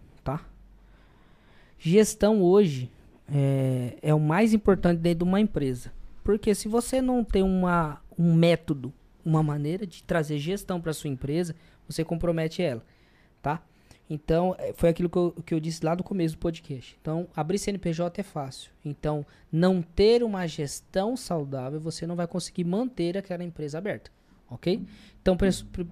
Gestão 1.79 2.43
hoje 2.43 2.91
é, 3.33 3.97
é 4.03 4.15
o 4.15 4.21
mais 4.21 4.53
importante 4.53 4.99
dentro 4.99 5.25
de 5.25 5.25
uma 5.25 5.41
empresa. 5.41 5.93
Porque 6.25 6.55
se 6.55 6.69
você 6.69 7.01
não 7.01 7.25
tem 7.25 7.43
uma, 7.43 8.01
um 8.19 8.35
método, 8.35 8.93
uma 9.25 9.43
maneira 9.43 9.87
de 9.87 10.03
trazer 10.03 10.39
gestão 10.39 10.81
para 10.81 10.93
sua 10.93 11.09
empresa, 11.09 11.55
você 11.89 12.05
compromete 12.05 12.63
ela, 12.63 12.85
tá? 13.41 13.63
Então, 14.11 14.55
é, 14.59 14.73
foi 14.73 14.89
aquilo 14.89 15.09
que 15.09 15.19
eu, 15.19 15.35
que 15.45 15.55
eu 15.55 15.61
disse 15.61 15.85
lá 15.85 15.95
no 15.95 16.03
começo 16.03 16.35
do 16.35 16.39
podcast. 16.39 16.97
Então, 17.01 17.29
abrir 17.37 17.59
CNPJ 17.59 18.21
é 18.21 18.25
fácil. 18.25 18.71
Então, 18.85 19.25
não 19.53 19.83
ter 19.83 20.23
uma 20.23 20.47
gestão 20.47 21.17
saudável, 21.17 21.79
você 21.79 22.07
não 22.07 22.17
vai 22.17 22.27
conseguir 22.27 22.65
manter 22.65 23.19
aquela 23.19 23.45
empresa 23.45 23.79
aberta, 23.79 24.11
ok? 24.51 24.83
Então, 25.21 25.37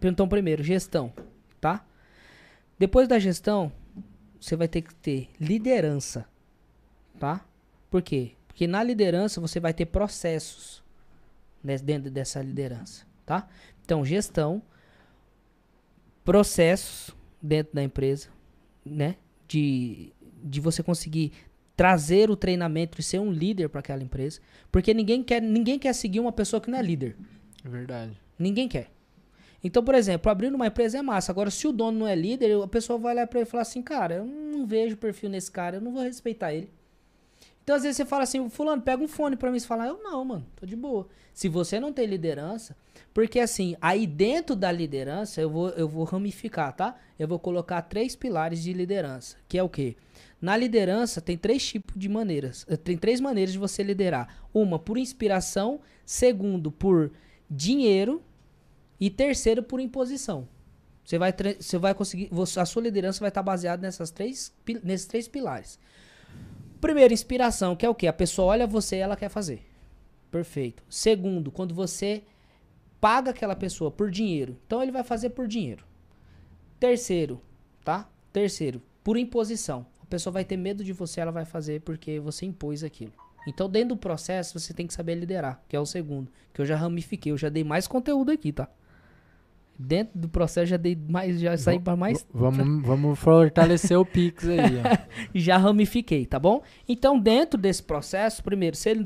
então 0.02 0.28
primeiro, 0.28 0.62
gestão, 0.62 1.12
tá? 1.60 1.84
Depois 2.78 3.06
da 3.06 3.18
gestão, 3.18 3.70
você 4.46 4.54
vai 4.54 4.68
ter 4.68 4.82
que 4.82 4.94
ter 4.94 5.28
liderança, 5.40 6.24
tá? 7.18 7.44
Por 7.90 8.00
quê? 8.00 8.32
Porque 8.46 8.68
na 8.68 8.80
liderança 8.80 9.40
você 9.40 9.58
vai 9.58 9.74
ter 9.74 9.86
processos 9.86 10.84
né, 11.64 11.76
dentro 11.78 12.12
dessa 12.12 12.40
liderança, 12.40 13.04
tá? 13.24 13.48
Então, 13.84 14.04
gestão, 14.04 14.62
processos 16.24 17.12
dentro 17.42 17.74
da 17.74 17.82
empresa, 17.82 18.28
né? 18.84 19.16
De, 19.48 20.12
de 20.44 20.60
você 20.60 20.80
conseguir 20.80 21.32
trazer 21.76 22.30
o 22.30 22.36
treinamento 22.36 23.00
e 23.00 23.02
ser 23.02 23.18
um 23.18 23.32
líder 23.32 23.68
para 23.68 23.80
aquela 23.80 24.02
empresa, 24.04 24.40
porque 24.70 24.94
ninguém 24.94 25.24
quer, 25.24 25.42
ninguém 25.42 25.76
quer 25.76 25.92
seguir 25.92 26.20
uma 26.20 26.32
pessoa 26.32 26.60
que 26.60 26.70
não 26.70 26.78
é 26.78 26.82
líder. 26.82 27.16
É 27.64 27.68
verdade. 27.68 28.16
Ninguém 28.38 28.68
quer. 28.68 28.92
Então, 29.62 29.82
por 29.82 29.94
exemplo, 29.94 30.30
abrir 30.30 30.52
uma 30.54 30.66
empresa 30.66 30.98
é 30.98 31.02
massa. 31.02 31.32
Agora, 31.32 31.50
se 31.50 31.66
o 31.66 31.72
dono 31.72 32.00
não 32.00 32.06
é 32.06 32.14
líder, 32.14 32.62
a 32.62 32.68
pessoa 32.68 32.98
vai 32.98 33.14
olhar 33.14 33.26
pra 33.26 33.40
ele 33.40 33.48
e 33.48 33.50
falar 33.50 33.62
assim, 33.62 33.82
cara, 33.82 34.16
eu 34.16 34.24
não 34.24 34.66
vejo 34.66 34.96
perfil 34.96 35.30
nesse 35.30 35.50
cara, 35.50 35.76
eu 35.76 35.80
não 35.80 35.92
vou 35.92 36.02
respeitar 36.02 36.54
ele. 36.54 36.70
Então, 37.66 37.74
às 37.74 37.82
vezes 37.82 37.96
você 37.96 38.04
fala 38.04 38.22
assim, 38.22 38.48
fulano, 38.48 38.80
pega 38.80 39.02
um 39.02 39.08
fone 39.08 39.34
pra 39.34 39.50
mim 39.50 39.56
e 39.56 39.60
fala, 39.60 39.86
eu 39.86 40.00
não, 40.00 40.24
mano, 40.24 40.46
tô 40.54 40.64
de 40.64 40.76
boa. 40.76 41.08
Se 41.34 41.48
você 41.48 41.80
não 41.80 41.92
tem 41.92 42.06
liderança, 42.06 42.76
porque 43.12 43.40
assim, 43.40 43.76
aí 43.80 44.06
dentro 44.06 44.54
da 44.54 44.70
liderança, 44.70 45.40
eu 45.40 45.50
vou, 45.50 45.70
eu 45.70 45.88
vou 45.88 46.04
ramificar, 46.04 46.72
tá? 46.72 46.96
Eu 47.18 47.26
vou 47.26 47.40
colocar 47.40 47.82
três 47.82 48.14
pilares 48.14 48.62
de 48.62 48.72
liderança, 48.72 49.36
que 49.48 49.58
é 49.58 49.62
o 49.64 49.68
quê? 49.68 49.96
Na 50.40 50.56
liderança 50.56 51.20
tem 51.20 51.36
três 51.36 51.66
tipos 51.66 51.96
de 51.96 52.08
maneiras, 52.08 52.64
eh, 52.68 52.76
tem 52.76 52.96
três 52.96 53.20
maneiras 53.20 53.52
de 53.52 53.58
você 53.58 53.82
liderar. 53.82 54.46
Uma, 54.54 54.78
por 54.78 54.96
inspiração, 54.96 55.80
segundo, 56.04 56.70
por 56.70 57.10
dinheiro 57.50 58.22
e 59.00 59.10
terceiro, 59.10 59.62
por 59.62 59.80
imposição. 59.80 60.48
Você 61.04 61.18
vai, 61.18 61.32
você 61.60 61.78
vai 61.78 61.94
conseguir, 61.94 62.28
você- 62.32 62.58
a 62.58 62.64
sua 62.64 62.82
liderança 62.82 63.20
vai 63.20 63.28
estar 63.28 63.42
baseada 63.42 63.80
nessas 63.82 64.10
três, 64.10 64.52
nesses 64.82 65.06
três 65.06 65.28
pilares. 65.28 65.78
Primeiro, 66.80 67.14
inspiração, 67.14 67.76
que 67.76 67.86
é 67.86 67.88
o 67.88 67.94
quê? 67.94 68.06
A 68.06 68.12
pessoa 68.12 68.48
olha 68.48 68.66
você 68.66 68.96
e 68.96 69.00
ela 69.00 69.16
quer 69.16 69.28
fazer. 69.28 69.64
Perfeito. 70.30 70.82
Segundo, 70.90 71.50
quando 71.50 71.74
você 71.74 72.24
paga 73.00 73.30
aquela 73.30 73.54
pessoa 73.54 73.90
por 73.90 74.10
dinheiro. 74.10 74.56
Então 74.66 74.82
ele 74.82 74.92
vai 74.92 75.04
fazer 75.04 75.30
por 75.30 75.46
dinheiro. 75.46 75.84
Terceiro, 76.78 77.40
tá? 77.84 78.08
Terceiro, 78.32 78.82
por 79.02 79.16
imposição. 79.16 79.86
A 80.02 80.06
pessoa 80.06 80.32
vai 80.32 80.44
ter 80.44 80.56
medo 80.56 80.84
de 80.84 80.92
você, 80.92 81.20
ela 81.20 81.32
vai 81.32 81.44
fazer 81.44 81.80
porque 81.80 82.20
você 82.20 82.46
impôs 82.46 82.82
aquilo. 82.84 83.12
Então, 83.48 83.70
dentro 83.70 83.90
do 83.90 83.96
processo, 83.96 84.58
você 84.58 84.74
tem 84.74 84.86
que 84.86 84.92
saber 84.94 85.14
liderar, 85.14 85.62
que 85.68 85.76
é 85.76 85.80
o 85.80 85.86
segundo. 85.86 86.30
Que 86.52 86.60
eu 86.60 86.66
já 86.66 86.76
ramifiquei, 86.76 87.30
eu 87.30 87.38
já 87.38 87.48
dei 87.48 87.62
mais 87.62 87.86
conteúdo 87.86 88.32
aqui, 88.32 88.52
tá? 88.52 88.68
Dentro 89.78 90.18
do 90.18 90.28
processo, 90.28 90.66
já 90.66 90.76
dei 90.78 90.96
mais, 91.08 91.38
já 91.38 91.56
saí 91.56 91.78
para 91.78 91.94
mais 91.96 92.26
Vamos, 92.32 92.80
vamos 92.86 93.18
fortalecer 93.18 93.98
o 93.98 94.06
Pix 94.06 94.48
aí, 94.48 94.58
já 95.34 95.58
ramifiquei, 95.58 96.24
tá 96.24 96.38
bom? 96.38 96.62
Então, 96.88 97.18
dentro 97.18 97.60
desse 97.60 97.82
processo, 97.82 98.42
primeiro, 98.42 98.74
ser- 98.76 98.96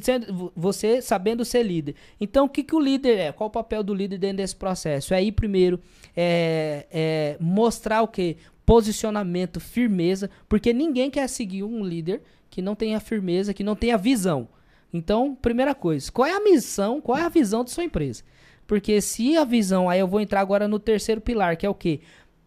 você 0.55 1.03
sabendo 1.03 1.45
ser 1.45 1.65
líder. 1.65 1.97
Então, 2.21 2.45
o 2.47 2.49
que, 2.49 2.63
que 2.63 2.75
o 2.75 2.81
líder 2.81 3.19
é? 3.19 3.33
Qual 3.33 3.49
o 3.49 3.53
papel 3.53 3.83
do 3.83 3.93
líder 3.93 4.19
dentro 4.19 4.37
desse 4.37 4.55
processo? 4.55 5.13
É 5.13 5.17
aí, 5.17 5.33
primeiro, 5.33 5.81
é, 6.17 6.87
é 6.91 7.37
mostrar 7.41 8.03
o 8.03 8.09
quê? 8.09 8.37
Posicionamento, 8.65 9.59
firmeza, 9.59 10.31
porque 10.49 10.73
ninguém 10.73 11.11
quer 11.11 11.29
seguir 11.29 11.65
um 11.65 11.85
líder 11.85 12.23
que 12.49 12.63
não 12.63 12.75
tenha 12.77 13.01
firmeza, 13.01 13.53
que 13.53 13.65
não 13.65 13.75
tenha 13.75 13.99
visão. 13.99 14.49
Então, 14.93 15.35
primeira 15.35 15.75
coisa, 15.75 16.11
qual 16.11 16.27
é 16.27 16.33
a 16.33 16.41
missão, 16.41 17.01
qual 17.01 17.19
é 17.19 17.23
a 17.23 17.29
visão 17.29 17.63
da 17.65 17.71
sua 17.71 17.85
empresa? 17.85 18.23
Porque 18.71 19.01
se 19.01 19.37
a 19.37 19.45
visão, 19.45 19.91
aí 19.91 19.99
eu 19.99 20.07
vou 20.07 20.21
entrar 20.21 20.41
agora 20.41 20.69
no 20.69 20.79
terceiro 20.79 21.21
pilar, 21.21 21.57
que 21.57 21.67
é 21.67 21.69
o 21.69 21.75
quê? 21.75 22.03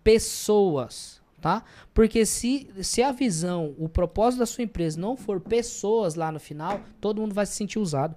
Pessoas, 0.06 1.22
tá? 1.41 1.66
Porque 1.94 2.26
se, 2.26 2.70
se 2.82 3.04
a 3.04 3.12
visão, 3.12 3.76
o 3.78 3.90
propósito 3.90 4.40
da 4.40 4.45
sua 4.45 4.64
empresa 4.64 4.98
não 4.98 5.18
for 5.18 5.41
pessoas 5.41 6.16
lá 6.16 6.32
no 6.32 6.40
final, 6.40 6.80
todo 7.02 7.20
mundo 7.20 7.36
vai 7.36 7.45
se 7.45 7.52
sentir 7.58 7.78
usado. 7.78 8.16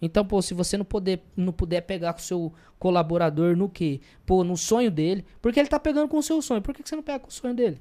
Então, 0.00 0.24
pô, 0.24 0.40
se 0.40 0.54
você 0.54 0.78
não, 0.78 0.84
poder, 0.86 1.22
não 1.36 1.52
puder 1.52 1.82
pegar 1.82 2.14
com 2.14 2.20
o 2.20 2.22
seu 2.22 2.50
colaborador 2.78 3.54
no 3.54 3.68
quê? 3.68 4.00
Pô, 4.24 4.42
no 4.42 4.56
sonho 4.56 4.90
dele, 4.90 5.26
porque 5.42 5.60
ele 5.60 5.68
tá 5.68 5.78
pegando 5.78 6.08
com 6.08 6.16
o 6.16 6.22
seu 6.22 6.40
sonho. 6.40 6.62
Por 6.62 6.74
que, 6.74 6.82
que 6.82 6.88
você 6.88 6.96
não 6.96 7.02
pega 7.02 7.18
com 7.18 7.28
o 7.28 7.30
sonho 7.30 7.52
dele? 7.52 7.78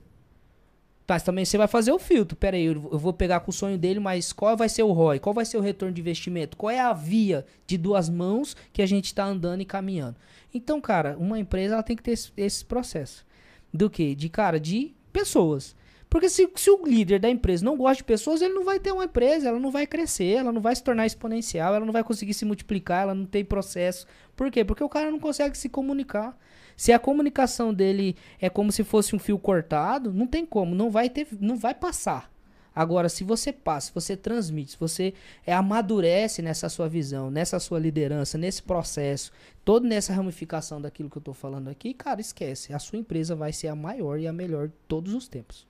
Mas 1.07 1.21
também 1.21 1.45
você 1.45 1.57
vai 1.57 1.67
fazer 1.67 1.91
o 1.91 1.99
filtro. 1.99 2.35
Pera 2.35 2.57
aí, 2.57 2.65
eu 2.65 2.97
vou 2.97 3.13
pegar 3.13 3.41
com 3.41 3.51
o 3.51 3.53
sonho 3.53 3.77
dele, 3.77 3.99
mas 3.99 4.33
qual 4.33 4.57
vai 4.57 4.67
ser 4.67 4.83
o 4.83 4.91
ROI? 4.91 5.19
Qual 5.19 5.33
vai 5.33 5.45
ser 5.45 5.57
o 5.57 5.61
retorno 5.61 5.93
de 5.93 6.01
investimento? 6.01 6.57
Qual 6.57 6.71
é 6.71 6.79
a 6.79 6.93
via 6.93 7.45
de 7.67 7.77
duas 7.77 8.09
mãos 8.09 8.55
que 8.73 8.81
a 8.81 8.85
gente 8.87 9.05
está 9.05 9.23
andando 9.23 9.61
e 9.61 9.65
caminhando? 9.65 10.15
Então, 10.53 10.81
cara, 10.81 11.15
uma 11.19 11.37
empresa 11.37 11.75
ela 11.75 11.83
tem 11.83 11.95
que 11.95 12.03
ter 12.03 12.11
esse, 12.11 12.31
esse 12.35 12.65
processo. 12.65 13.25
Do 13.71 13.89
que? 13.89 14.15
De, 14.15 14.29
cara, 14.29 14.59
de 14.59 14.93
pessoas. 15.13 15.75
Porque 16.09 16.29
se, 16.29 16.49
se 16.55 16.69
o 16.69 16.85
líder 16.85 17.19
da 17.19 17.29
empresa 17.29 17.65
não 17.65 17.75
gosta 17.75 17.97
de 17.97 18.03
pessoas, 18.05 18.41
ele 18.41 18.53
não 18.53 18.63
vai 18.63 18.79
ter 18.79 18.91
uma 18.91 19.03
empresa, 19.03 19.49
ela 19.49 19.59
não 19.59 19.69
vai 19.69 19.85
crescer, 19.85 20.37
ela 20.37 20.51
não 20.51 20.61
vai 20.61 20.75
se 20.75 20.81
tornar 20.81 21.05
exponencial, 21.05 21.75
ela 21.75 21.85
não 21.85 21.91
vai 21.91 22.03
conseguir 22.03 22.33
se 22.33 22.45
multiplicar, 22.45 23.03
ela 23.03 23.13
não 23.13 23.25
tem 23.25 23.43
processo. 23.43 24.07
Por 24.35 24.49
quê? 24.49 24.63
Porque 24.63 24.83
o 24.83 24.89
cara 24.89 25.11
não 25.11 25.19
consegue 25.19 25.57
se 25.57 25.67
comunicar. 25.67 26.37
Se 26.75 26.91
a 26.91 26.99
comunicação 26.99 27.73
dele 27.73 28.15
é 28.39 28.49
como 28.49 28.71
se 28.71 28.83
fosse 28.83 29.15
um 29.15 29.19
fio 29.19 29.39
cortado, 29.39 30.13
não 30.13 30.27
tem 30.27 30.45
como, 30.45 30.75
não 30.75 30.91
vai 30.91 31.09
ter, 31.09 31.27
não 31.39 31.57
vai 31.57 31.73
passar. 31.73 32.31
Agora, 32.75 33.07
se 33.07 33.23
você 33.23 33.53
passa, 33.53 33.87
se 33.87 33.93
você 33.93 34.17
transmite, 34.17 34.71
se 34.71 34.77
você 34.77 35.13
é, 35.47 35.53
amadurece 35.53 36.41
nessa 36.41 36.67
sua 36.67 36.89
visão, 36.89 37.31
nessa 37.31 37.57
sua 37.57 37.79
liderança, 37.79 38.37
nesse 38.37 38.61
processo, 38.61 39.31
todo 39.63 39.87
nessa 39.87 40.13
ramificação 40.13 40.81
daquilo 40.81 41.09
que 41.09 41.17
eu 41.17 41.21
tô 41.21 41.33
falando 41.33 41.69
aqui, 41.69 41.93
cara, 41.93 42.19
esquece. 42.19 42.73
A 42.73 42.79
sua 42.79 42.99
empresa 42.99 43.33
vai 43.33 43.53
ser 43.53 43.69
a 43.69 43.75
maior 43.75 44.19
e 44.19 44.27
a 44.27 44.33
melhor 44.33 44.67
de 44.67 44.73
todos 44.89 45.13
os 45.13 45.29
tempos. 45.29 45.65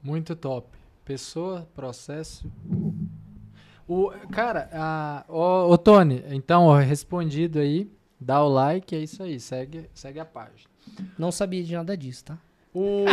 Muito 0.00 0.36
top. 0.36 0.68
Pessoa, 1.04 1.68
processo. 1.74 2.48
O, 3.88 4.10
cara, 4.30 4.68
a, 4.72 5.24
ô, 5.28 5.72
ô, 5.72 5.78
Tony, 5.78 6.22
então, 6.28 6.66
ó, 6.66 6.76
respondido 6.76 7.58
aí. 7.58 7.90
Dá 8.20 8.42
o 8.42 8.48
like, 8.48 8.94
é 8.94 8.98
isso 8.98 9.22
aí, 9.22 9.38
segue, 9.38 9.88
segue 9.94 10.20
a 10.20 10.24
página. 10.24 10.68
Não 11.18 11.30
sabia 11.30 11.62
de 11.62 11.74
nada 11.74 11.96
disso, 11.96 12.24
tá? 12.24 12.38
O 12.74 13.06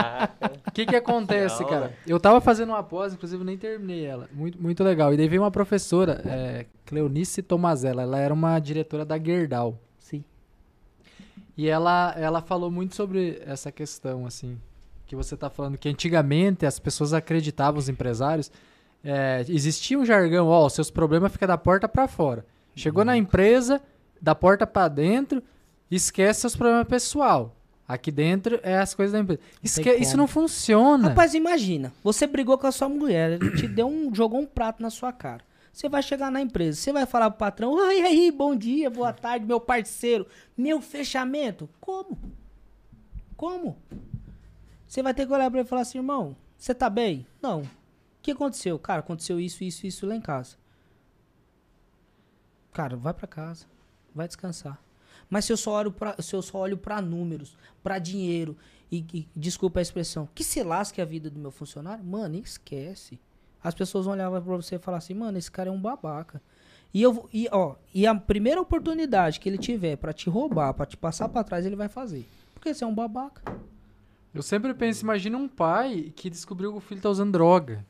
que 0.72 0.86
que 0.86 0.94
acontece, 0.94 1.64
Legal, 1.64 1.80
cara? 1.80 1.98
Eu 2.06 2.20
tava 2.20 2.40
fazendo 2.40 2.68
uma 2.70 2.82
pós, 2.82 3.14
inclusive 3.14 3.42
nem 3.42 3.56
terminei 3.56 4.04
ela. 4.04 4.28
Muito, 4.32 4.60
muito 4.60 4.84
legal. 4.84 5.12
E 5.12 5.16
daí 5.16 5.28
veio 5.28 5.42
uma 5.42 5.50
professora, 5.50 6.22
é, 6.26 6.66
Cleonice 6.84 7.42
Tomazella, 7.42 8.02
ela 8.02 8.18
era 8.18 8.32
uma 8.32 8.58
diretora 8.58 9.04
da 9.04 9.18
Gerdau. 9.18 9.78
Sim. 9.98 10.22
E 11.56 11.68
ela, 11.68 12.14
ela 12.16 12.42
falou 12.42 12.70
muito 12.70 12.94
sobre 12.94 13.42
essa 13.46 13.72
questão, 13.72 14.26
assim, 14.26 14.58
que 15.06 15.16
você 15.16 15.36
tá 15.36 15.48
falando, 15.48 15.78
que 15.78 15.88
antigamente 15.88 16.66
as 16.66 16.78
pessoas 16.78 17.12
acreditavam, 17.14 17.78
os 17.78 17.88
empresários, 17.88 18.52
é, 19.02 19.44
existia 19.48 19.98
um 19.98 20.04
jargão, 20.04 20.48
ó, 20.48 20.68
seus 20.68 20.90
problemas 20.90 21.32
ficam 21.32 21.48
da 21.48 21.58
porta 21.58 21.88
pra 21.88 22.06
fora. 22.06 22.44
Chegou 22.76 23.04
na 23.04 23.16
empresa, 23.16 23.80
da 24.24 24.34
porta 24.34 24.66
pra 24.66 24.88
dentro, 24.88 25.42
esquece 25.90 26.40
seus 26.40 26.56
problemas 26.56 26.88
pessoal. 26.88 27.54
Aqui 27.86 28.10
dentro 28.10 28.58
é 28.62 28.78
as 28.78 28.94
coisas 28.94 29.12
da 29.12 29.18
empresa. 29.18 29.40
Esque- 29.62 29.92
isso 29.96 30.12
como. 30.12 30.16
não 30.22 30.26
funciona. 30.26 31.08
Rapaz, 31.10 31.34
imagina, 31.34 31.92
você 32.02 32.26
brigou 32.26 32.56
com 32.56 32.66
a 32.66 32.72
sua 32.72 32.88
mulher, 32.88 33.32
ele 33.32 33.54
te 33.54 33.68
deu 33.68 33.86
um, 33.86 34.12
jogou 34.14 34.40
um 34.40 34.46
prato 34.46 34.82
na 34.82 34.88
sua 34.88 35.12
cara. 35.12 35.44
Você 35.70 35.88
vai 35.88 36.02
chegar 36.02 36.30
na 36.30 36.40
empresa, 36.40 36.80
você 36.80 36.92
vai 36.92 37.04
falar 37.04 37.28
pro 37.30 37.38
patrão, 37.40 37.72
oi 37.72 38.00
aí, 38.00 38.30
bom 38.30 38.56
dia, 38.56 38.88
boa 38.88 39.12
tarde, 39.12 39.44
meu 39.44 39.60
parceiro, 39.60 40.26
meu 40.56 40.80
fechamento. 40.80 41.68
Como? 41.78 42.16
Como? 43.36 43.76
Você 44.86 45.02
vai 45.02 45.12
ter 45.12 45.26
que 45.26 45.32
olhar 45.32 45.50
pra 45.50 45.60
ele 45.60 45.66
e 45.66 45.68
falar 45.68 45.82
assim, 45.82 45.98
irmão, 45.98 46.34
você 46.56 46.72
tá 46.72 46.88
bem? 46.88 47.26
Não. 47.42 47.60
O 47.60 47.68
que 48.22 48.30
aconteceu? 48.30 48.78
Cara, 48.78 49.00
aconteceu 49.00 49.38
isso, 49.38 49.62
isso, 49.62 49.86
isso 49.86 50.06
lá 50.06 50.14
em 50.16 50.20
casa. 50.22 50.56
Cara, 52.72 52.96
vai 52.96 53.12
pra 53.12 53.26
casa, 53.26 53.66
vai 54.14 54.26
descansar. 54.26 54.78
Mas 55.28 55.44
se 55.46 55.52
eu 55.52 55.56
só 55.56 55.72
olho 55.72 55.90
pra, 55.92 56.14
se 56.20 56.34
eu 56.34 56.42
só 56.42 56.58
olho 56.58 56.76
para 56.76 57.00
números, 57.00 57.56
pra 57.82 57.98
dinheiro 57.98 58.56
e, 58.92 59.04
e- 59.12 59.28
desculpa 59.34 59.78
a 59.78 59.82
expressão, 59.82 60.28
que 60.34 60.44
se 60.44 60.62
lasque 60.62 61.00
a 61.00 61.04
vida 61.04 61.30
do 61.30 61.38
meu 61.40 61.50
funcionário, 61.50 62.04
mano, 62.04 62.36
esquece. 62.36 63.18
As 63.62 63.74
pessoas 63.74 64.04
vão 64.04 64.14
olhar 64.14 64.30
pra 64.30 64.40
você 64.40 64.74
e 64.76 64.78
falar 64.78 64.98
assim, 64.98 65.14
mano, 65.14 65.38
esse 65.38 65.50
cara 65.50 65.70
é 65.70 65.72
um 65.72 65.80
babaca. 65.80 66.40
E 66.92 67.02
eu 67.02 67.28
e 67.32 67.48
ó, 67.50 67.74
e 67.92 68.06
a 68.06 68.14
primeira 68.14 68.60
oportunidade 68.60 69.40
que 69.40 69.48
ele 69.48 69.58
tiver 69.58 69.96
pra 69.96 70.12
te 70.12 70.28
roubar, 70.30 70.72
pra 70.74 70.86
te 70.86 70.96
passar 70.96 71.28
pra 71.28 71.42
trás, 71.42 71.64
ele 71.66 71.74
vai 71.74 71.88
fazer. 71.88 72.24
Porque 72.54 72.72
você 72.72 72.84
é 72.84 72.86
um 72.86 72.94
babaca. 72.94 73.42
Eu 74.32 74.42
sempre 74.42 74.74
penso, 74.74 75.02
imagina 75.04 75.36
um 75.38 75.48
pai 75.48 76.12
que 76.14 76.28
descobriu 76.28 76.72
que 76.72 76.78
o 76.78 76.80
filho 76.80 77.00
tá 77.00 77.08
usando 77.08 77.32
droga. 77.32 77.84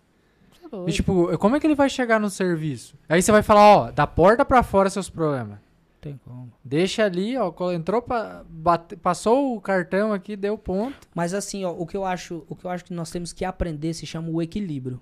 É 0.65 0.69
doido. 0.69 0.89
E 0.89 0.93
tipo, 0.93 1.37
como 1.39 1.57
é 1.57 1.61
que 1.61 1.67
ele 1.67 1.75
vai 1.75 1.91
chegar 1.91 2.19
no 2.21 2.31
serviço? 2.31 2.95
Aí 3.09 3.21
você 3.21 3.33
vai 3.33 3.43
falar, 3.43 3.61
ó, 3.77 3.91
da 3.91 4.07
porta 4.07 4.45
pra 4.45 4.63
fora 4.63 4.89
seus 4.89 5.11
problemas. 5.11 5.59
Tem 6.05 6.19
como. 6.25 6.53
Deixa 6.65 7.05
ali, 7.05 7.37
ó, 7.37 7.53
entrou 7.73 8.03
pra, 8.03 8.45
bate- 8.49 8.97
passou 8.97 9.57
o 9.57 9.61
cartão 9.61 10.13
aqui, 10.13 10.37
deu 10.37 10.57
ponto. 10.59 11.09
Mas 11.15 11.33
assim, 11.35 11.65
ó, 11.65 11.73
o 11.73 11.87
que 11.87 11.97
eu 11.97 12.05
acho, 12.05 12.45
o 12.49 12.55
que 12.55 12.65
eu 12.67 12.71
acho 12.71 12.85
que 12.85 12.93
nós 12.93 13.11
temos 13.11 13.33
que 13.33 13.45
aprender 13.45 13.95
se 13.95 14.07
chama 14.07 14.29
o 14.29 14.43
equilíbrio. 14.43 15.01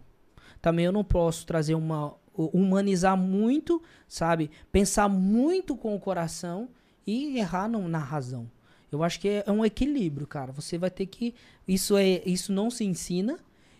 Também 0.60 0.84
eu 0.84 0.92
não 0.92 1.02
posso 1.02 1.44
trazer 1.44 1.74
uma 1.74 2.14
hu- 2.36 2.50
humanizar 2.54 3.16
muito, 3.16 3.82
sabe? 4.08 4.50
Pensar 4.70 5.08
muito 5.08 5.76
com 5.76 5.94
o 5.94 6.00
coração 6.00 6.68
e 7.06 7.36
errar 7.38 7.68
no- 7.68 7.88
na 7.88 7.98
razão. 7.98 8.48
Eu 8.90 9.02
acho 9.02 9.18
que 9.18 9.28
é, 9.28 9.44
é 9.46 9.50
um 9.52 9.64
equilíbrio, 9.64 10.26
cara. 10.26 10.52
Você 10.52 10.78
vai 10.78 10.90
ter 10.90 11.06
que 11.06 11.34
isso 11.66 11.96
é 11.96 12.22
isso 12.24 12.52
não 12.52 12.70
se 12.70 12.84
ensina, 12.84 13.38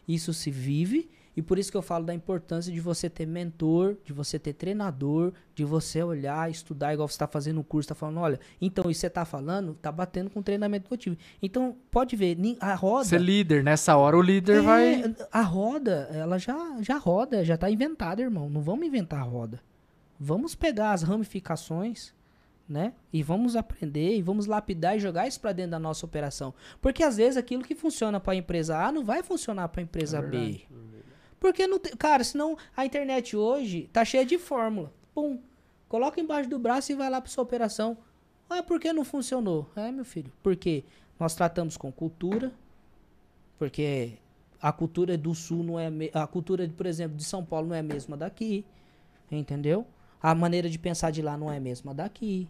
isso 0.09 0.33
se 0.35 0.51
vive. 0.51 1.09
E 1.35 1.41
por 1.41 1.59
isso 1.59 1.71
que 1.71 1.77
eu 1.77 1.83
falo 1.83 2.05
da 2.05 2.13
importância 2.13 2.71
de 2.71 2.79
você 2.79 3.09
ter 3.09 3.27
mentor, 3.27 3.97
de 4.05 4.13
você 4.13 4.39
ter 4.39 4.53
treinador, 4.53 5.33
de 5.55 5.65
você 5.65 6.03
olhar, 6.03 6.51
estudar, 6.51 6.93
igual 6.93 7.09
você 7.09 7.15
está 7.15 7.27
fazendo 7.27 7.61
um 7.61 7.63
curso, 7.63 7.89
tá 7.89 7.95
falando, 7.95 8.21
olha, 8.21 8.39
então 8.61 8.91
isso 8.91 9.01
você 9.01 9.09
tá 9.09 9.25
falando, 9.25 9.75
tá 9.81 9.91
batendo 9.91 10.29
com 10.29 10.43
treinamento 10.43 10.89
que 10.89 10.95
eu 10.95 10.99
tive. 10.99 11.19
Então, 11.43 11.75
pode 11.91 12.17
ver, 12.17 12.37
a 12.61 12.75
roda. 12.75 13.05
Ser 13.05 13.21
líder, 13.21 13.65
nessa 13.65 13.97
hora 13.97 14.17
o 14.17 14.23
líder 14.23 14.59
É, 14.59 14.61
vai. 14.61 15.15
A 15.31 15.41
roda, 15.41 16.09
ela 16.13 16.39
já, 16.39 16.77
já 16.81 16.99
roda, 16.99 17.43
já 17.45 17.57
tá 17.57 17.71
inventada, 17.71 18.21
irmão. 18.21 18.51
Não 18.51 18.61
vamos 18.61 18.87
inventar 18.87 19.21
a 19.21 19.25
roda. 19.25 19.61
Vamos 20.21 20.55
pegar 20.55 20.93
as 20.93 21.03
ramificações, 21.03 22.15
né? 22.69 22.93
E 23.13 23.23
vamos 23.23 23.57
aprender 23.57 24.17
e 24.17 24.23
vamos 24.23 24.47
lapidar 24.47 24.97
e 24.97 25.01
jogar 25.01 25.27
isso 25.27 25.41
pra 25.41 25.53
dentro 25.53 25.73
da 25.73 25.79
nossa 25.79 26.05
operação. 26.05 26.55
Porque 26.81 27.03
às 27.03 27.17
vezes 27.17 27.37
aquilo 27.37 27.65
que 27.65 27.75
funciona 27.75 28.21
pra 28.21 28.35
empresa 28.35 28.79
A 28.79 28.93
não 28.93 29.03
vai 29.03 29.23
funcionar 29.23 29.69
pra 29.69 29.83
empresa 29.83 30.19
É 30.19 30.23
B. 30.23 30.61
Porque 31.43 31.67
não 31.67 31.81
tem, 31.81 31.93
cara, 31.97 32.23
senão 32.23 32.57
a 32.77 32.87
internet 32.87 33.37
hoje 33.37 33.91
tá 33.93 34.05
cheia 34.05 34.25
de 34.25 34.39
fórmula. 34.39 34.93
Pum. 35.13 35.41
Coloca 35.89 36.21
embaixo 36.21 36.49
do 36.49 36.57
braço 36.57 36.93
e 36.93 36.95
vai 36.95 37.11
lá 37.11 37.21
pra 37.21 37.29
sua 37.29 37.43
operação. 37.43 37.99
Ah, 38.49 38.63
por 38.63 38.79
que 38.79 38.93
não 38.93 39.05
funcionou? 39.05 39.69
É, 39.75 39.91
meu 39.91 40.05
filho, 40.05 40.33
porque 40.41 40.85
nós 41.19 41.35
tratamos 41.35 41.77
com 41.77 41.91
cultura, 41.91 42.53
porque 43.59 44.13
a 44.61 44.71
cultura 44.71 45.19
do 45.19 45.35
sul 45.35 45.65
não 45.65 45.81
é 45.81 45.91
a 46.15 46.29
cultura, 46.29 46.69
por 46.77 46.87
exemplo, 46.87 47.17
de 47.17 47.25
São 47.25 47.45
Paulo 47.45 47.67
não 47.67 47.75
é 47.75 47.81
a 47.81 47.83
mesma 47.83 48.17
daqui, 48.17 48.65
entendeu? 49.29 49.85
A 50.23 50.37
maneira 50.37 50.71
de 50.71 50.79
pensar 50.79 51.11
de 51.11 51.23
lá 51.23 51.37
não 51.37 51.51
é 51.51 51.57
a 51.57 51.61
mesma 51.61 51.93
daqui. 51.93 52.47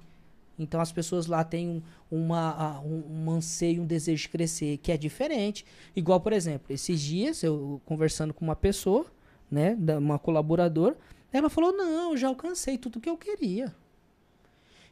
Então 0.58 0.80
as 0.80 0.92
pessoas 0.92 1.26
lá 1.26 1.42
têm 1.42 1.68
um, 1.68 1.82
uma, 2.10 2.80
um, 2.80 3.24
um 3.26 3.30
anseio, 3.30 3.82
um 3.82 3.86
desejo 3.86 4.22
de 4.22 4.28
crescer 4.28 4.76
que 4.78 4.92
é 4.92 4.96
diferente. 4.96 5.64
Igual, 5.96 6.20
por 6.20 6.32
exemplo, 6.32 6.72
esses 6.72 7.00
dias 7.00 7.42
eu 7.42 7.80
conversando 7.84 8.32
com 8.34 8.44
uma 8.44 8.56
pessoa, 8.56 9.06
né, 9.50 9.76
uma 9.98 10.18
colaboradora, 10.18 10.96
ela 11.32 11.48
falou: 11.50 11.72
Não, 11.72 12.16
já 12.16 12.28
alcancei 12.28 12.76
tudo 12.78 13.00
que 13.00 13.08
eu 13.08 13.16
queria. 13.16 13.74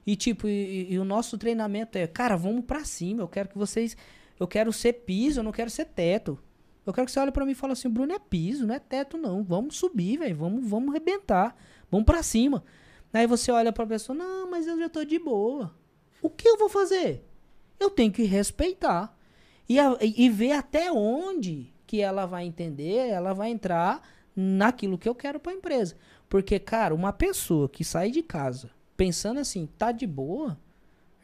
E 0.06 0.16
tipo, 0.16 0.48
e, 0.48 0.92
e- 0.92 0.98
o 0.98 1.04
nosso 1.04 1.36
treinamento 1.36 1.98
é, 1.98 2.06
cara, 2.06 2.36
vamos 2.36 2.64
pra 2.64 2.84
cima. 2.84 3.22
Eu 3.22 3.28
quero 3.28 3.48
que 3.48 3.58
vocês. 3.58 3.96
Eu 4.38 4.48
quero 4.48 4.72
ser 4.72 4.94
piso, 4.94 5.40
eu 5.40 5.44
não 5.44 5.52
quero 5.52 5.68
ser 5.70 5.84
teto. 5.84 6.38
Eu 6.86 6.94
quero 6.94 7.04
que 7.04 7.12
você 7.12 7.20
olhe 7.20 7.30
pra 7.30 7.44
mim 7.44 7.52
e 7.52 7.54
fale 7.54 7.74
assim, 7.74 7.90
Bruno, 7.90 8.12
é 8.14 8.18
piso, 8.18 8.66
não 8.66 8.74
é 8.74 8.78
teto, 8.78 9.18
não. 9.18 9.44
Vamos 9.44 9.76
subir, 9.76 10.18
velho. 10.18 10.34
Vamos, 10.34 10.66
vamos 10.68 10.88
arrebentar. 10.90 11.54
Vamos 11.90 12.06
pra 12.06 12.22
cima. 12.22 12.64
Aí 13.12 13.26
você 13.26 13.50
olha 13.50 13.72
pra 13.72 13.86
pessoa, 13.86 14.16
não, 14.16 14.50
mas 14.50 14.66
eu 14.66 14.78
já 14.78 14.88
tô 14.88 15.04
de 15.04 15.18
boa. 15.18 15.74
O 16.22 16.30
que 16.30 16.48
eu 16.48 16.56
vou 16.56 16.68
fazer? 16.68 17.24
Eu 17.78 17.90
tenho 17.90 18.12
que 18.12 18.22
respeitar. 18.24 19.16
E, 19.68 19.78
a- 19.78 19.98
e 20.00 20.28
ver 20.28 20.52
até 20.52 20.90
onde 20.92 21.72
que 21.86 22.00
ela 22.00 22.26
vai 22.26 22.44
entender, 22.44 23.08
ela 23.08 23.32
vai 23.32 23.50
entrar 23.50 24.02
naquilo 24.34 24.98
que 24.98 25.08
eu 25.08 25.14
quero 25.14 25.40
pra 25.40 25.52
empresa. 25.52 25.96
Porque, 26.28 26.58
cara, 26.58 26.94
uma 26.94 27.12
pessoa 27.12 27.68
que 27.68 27.84
sai 27.84 28.10
de 28.10 28.22
casa 28.22 28.70
pensando 28.96 29.40
assim, 29.40 29.66
tá 29.78 29.90
de 29.92 30.06
boa, 30.06 30.58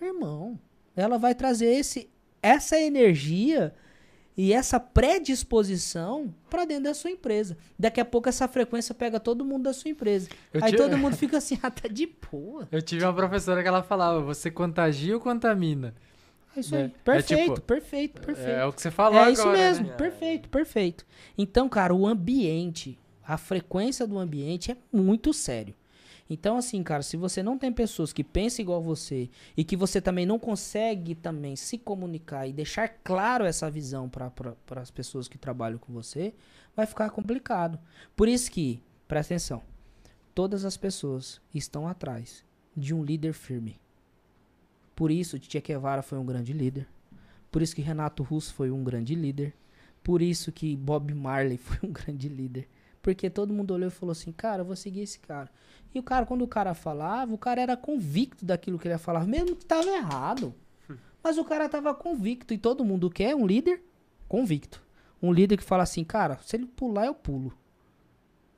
irmão, 0.00 0.58
ela 0.96 1.18
vai 1.18 1.34
trazer 1.34 1.66
esse, 1.74 2.08
essa 2.42 2.78
energia 2.80 3.74
e 4.36 4.52
essa 4.52 4.78
predisposição 4.78 6.34
pra 6.50 6.64
dentro 6.64 6.84
da 6.84 6.94
sua 6.94 7.10
empresa. 7.10 7.56
Daqui 7.78 8.00
a 8.00 8.04
pouco 8.04 8.28
essa 8.28 8.46
frequência 8.48 8.94
pega 8.94 9.18
todo 9.20 9.44
mundo 9.44 9.64
da 9.64 9.72
sua 9.72 9.90
empresa. 9.90 10.28
Eu 10.52 10.62
Aí 10.62 10.70
ti- 10.72 10.76
todo 10.76 10.96
mundo 10.98 11.16
fica 11.16 11.38
assim, 11.38 11.58
ah, 11.62 11.70
tá 11.70 11.88
de 11.88 12.06
boa. 12.30 12.68
Eu 12.70 12.82
tive 12.82 13.04
uma 13.04 13.14
professora 13.14 13.62
que 13.62 13.68
ela 13.68 13.82
falava, 13.82 14.20
você 14.20 14.50
contagia 14.50 15.14
ou 15.14 15.20
contamina? 15.20 15.94
É 16.56 16.60
isso 16.60 16.74
É, 16.74 16.78
aí. 16.78 16.84
é 16.84 16.88
Perfeito, 17.04 17.54
tipo, 17.54 17.60
perfeito, 17.62 18.20
perfeito. 18.20 18.50
É 18.50 18.64
o 18.66 18.72
que 18.72 18.80
você 18.82 18.90
falou 18.90 19.18
É 19.18 19.22
agora, 19.22 19.32
isso 19.32 19.48
mesmo, 19.48 19.86
né? 19.88 19.94
perfeito, 19.94 20.48
perfeito. 20.48 21.06
Então, 21.36 21.68
cara, 21.68 21.94
o 21.94 22.06
ambiente, 22.06 22.98
a 23.26 23.36
frequência 23.36 24.06
do 24.06 24.18
ambiente 24.18 24.70
é 24.70 24.76
muito 24.92 25.32
sério. 25.32 25.74
Então, 26.28 26.56
assim, 26.56 26.82
cara, 26.82 27.02
se 27.02 27.16
você 27.16 27.42
não 27.42 27.56
tem 27.56 27.72
pessoas 27.72 28.12
que 28.12 28.24
pensam 28.24 28.62
igual 28.62 28.82
você 28.82 29.30
e 29.56 29.62
que 29.62 29.76
você 29.76 30.00
também 30.00 30.26
não 30.26 30.38
consegue 30.38 31.14
também 31.14 31.54
se 31.54 31.78
comunicar 31.78 32.48
e 32.48 32.52
deixar 32.52 32.88
claro 32.88 33.44
essa 33.44 33.70
visão 33.70 34.08
para 34.08 34.32
as 34.80 34.90
pessoas 34.90 35.28
que 35.28 35.38
trabalham 35.38 35.78
com 35.78 35.92
você, 35.92 36.34
vai 36.74 36.84
ficar 36.84 37.10
complicado. 37.10 37.78
Por 38.16 38.28
isso 38.28 38.50
que, 38.50 38.82
presta 39.06 39.34
atenção, 39.34 39.62
todas 40.34 40.64
as 40.64 40.76
pessoas 40.76 41.40
estão 41.54 41.86
atrás 41.86 42.44
de 42.76 42.92
um 42.92 43.04
líder 43.04 43.32
firme. 43.32 43.80
Por 44.96 45.10
isso, 45.10 45.38
Tia 45.38 45.60
Guevara 45.60 46.02
foi 46.02 46.18
um 46.18 46.26
grande 46.26 46.52
líder. 46.52 46.88
Por 47.50 47.62
isso 47.62 47.74
que 47.74 47.82
Renato 47.82 48.22
Russo 48.22 48.52
foi 48.52 48.70
um 48.70 48.82
grande 48.82 49.14
líder. 49.14 49.54
Por 50.02 50.20
isso 50.20 50.50
que 50.50 50.76
Bob 50.76 51.14
Marley 51.14 51.56
foi 51.58 51.78
um 51.88 51.92
grande 51.92 52.28
líder. 52.28 52.68
Porque 53.06 53.30
todo 53.30 53.52
mundo 53.52 53.72
olhou 53.72 53.86
e 53.86 53.90
falou 53.90 54.10
assim, 54.10 54.32
cara, 54.32 54.62
eu 54.62 54.66
vou 54.66 54.74
seguir 54.74 55.02
esse 55.02 55.20
cara. 55.20 55.48
E 55.94 55.98
o 56.00 56.02
cara, 56.02 56.26
quando 56.26 56.42
o 56.42 56.48
cara 56.48 56.74
falava, 56.74 57.32
o 57.32 57.38
cara 57.38 57.60
era 57.60 57.76
convicto 57.76 58.44
daquilo 58.44 58.80
que 58.80 58.88
ele 58.88 58.94
ia 58.94 58.98
falar, 58.98 59.24
mesmo 59.28 59.54
que 59.54 59.62
estava 59.62 59.88
errado. 59.88 60.52
Mas 61.22 61.38
o 61.38 61.44
cara 61.44 61.66
estava 61.66 61.94
convicto. 61.94 62.52
E 62.52 62.58
todo 62.58 62.84
mundo 62.84 63.08
quer 63.08 63.36
um 63.36 63.46
líder 63.46 63.80
convicto. 64.28 64.82
Um 65.22 65.32
líder 65.32 65.56
que 65.56 65.62
fala 65.62 65.84
assim, 65.84 66.02
cara, 66.02 66.36
se 66.44 66.56
ele 66.56 66.66
pular, 66.66 67.06
eu 67.06 67.14
pulo. 67.14 67.52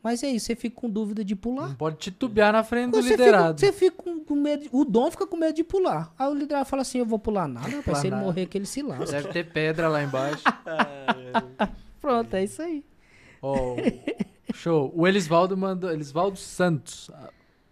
Mas 0.02 0.22
é 0.22 0.28
isso, 0.30 0.46
você 0.46 0.56
fica 0.56 0.76
com 0.80 0.88
dúvida 0.88 1.22
de 1.22 1.36
pular. 1.36 1.68
Não 1.68 1.74
pode 1.74 1.96
titubear 1.96 2.50
na 2.50 2.64
frente 2.64 2.92
do 2.92 3.02
Você 3.02 3.10
fica, 3.10 3.16
liderado. 3.24 3.60
você 3.60 3.70
fica 3.70 3.96
com, 4.02 4.24
com 4.24 4.34
medo. 4.34 4.62
de- 4.62 4.70
o 4.72 4.82
Dom 4.82 5.10
fica 5.10 5.26
com 5.26 5.36
medo 5.36 5.54
de 5.54 5.62
pular. 5.64 6.10
Aí 6.18 6.26
o 6.26 6.32
liderado 6.34 6.64
fala 6.66 6.80
assim: 6.82 6.98
Eu 7.00 7.04
vou 7.04 7.18
pular 7.18 7.46
nada, 7.46 7.66
rapaz. 7.66 7.84
Pular 7.84 7.96
Se 8.00 8.06
ele 8.06 8.14
nada. 8.16 8.24
morrer, 8.24 8.46
que 8.46 8.56
ele 8.56 8.64
se 8.64 8.80
lasca. 8.80 9.04
Deve 9.20 9.28
ter 9.28 9.52
pedra 9.52 9.88
lá 9.88 10.02
embaixo. 10.02 10.42
Pronto, 12.00 12.32
é 12.34 12.44
isso 12.44 12.62
aí. 12.62 12.82
Ó, 13.42 13.76
show. 14.58 14.92
O 14.94 15.06
Elisvaldo 15.06 15.56
mandou. 15.56 15.90
Elisvaldo 15.90 16.36
Santos. 16.36 17.10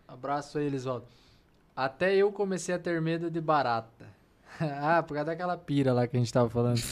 Abraço 0.06 0.58
aí, 0.58 0.66
Elisvaldo. 0.66 1.06
Até 1.74 2.14
eu 2.14 2.32
comecei 2.32 2.74
a 2.74 2.78
ter 2.78 3.00
medo 3.02 3.30
de 3.30 3.40
barata. 3.40 4.06
ah, 4.60 5.02
por 5.02 5.14
causa 5.14 5.26
daquela 5.26 5.56
pira 5.56 5.92
lá 5.92 6.06
que 6.06 6.16
a 6.16 6.20
gente 6.20 6.32
tava 6.32 6.48
falando. 6.48 6.80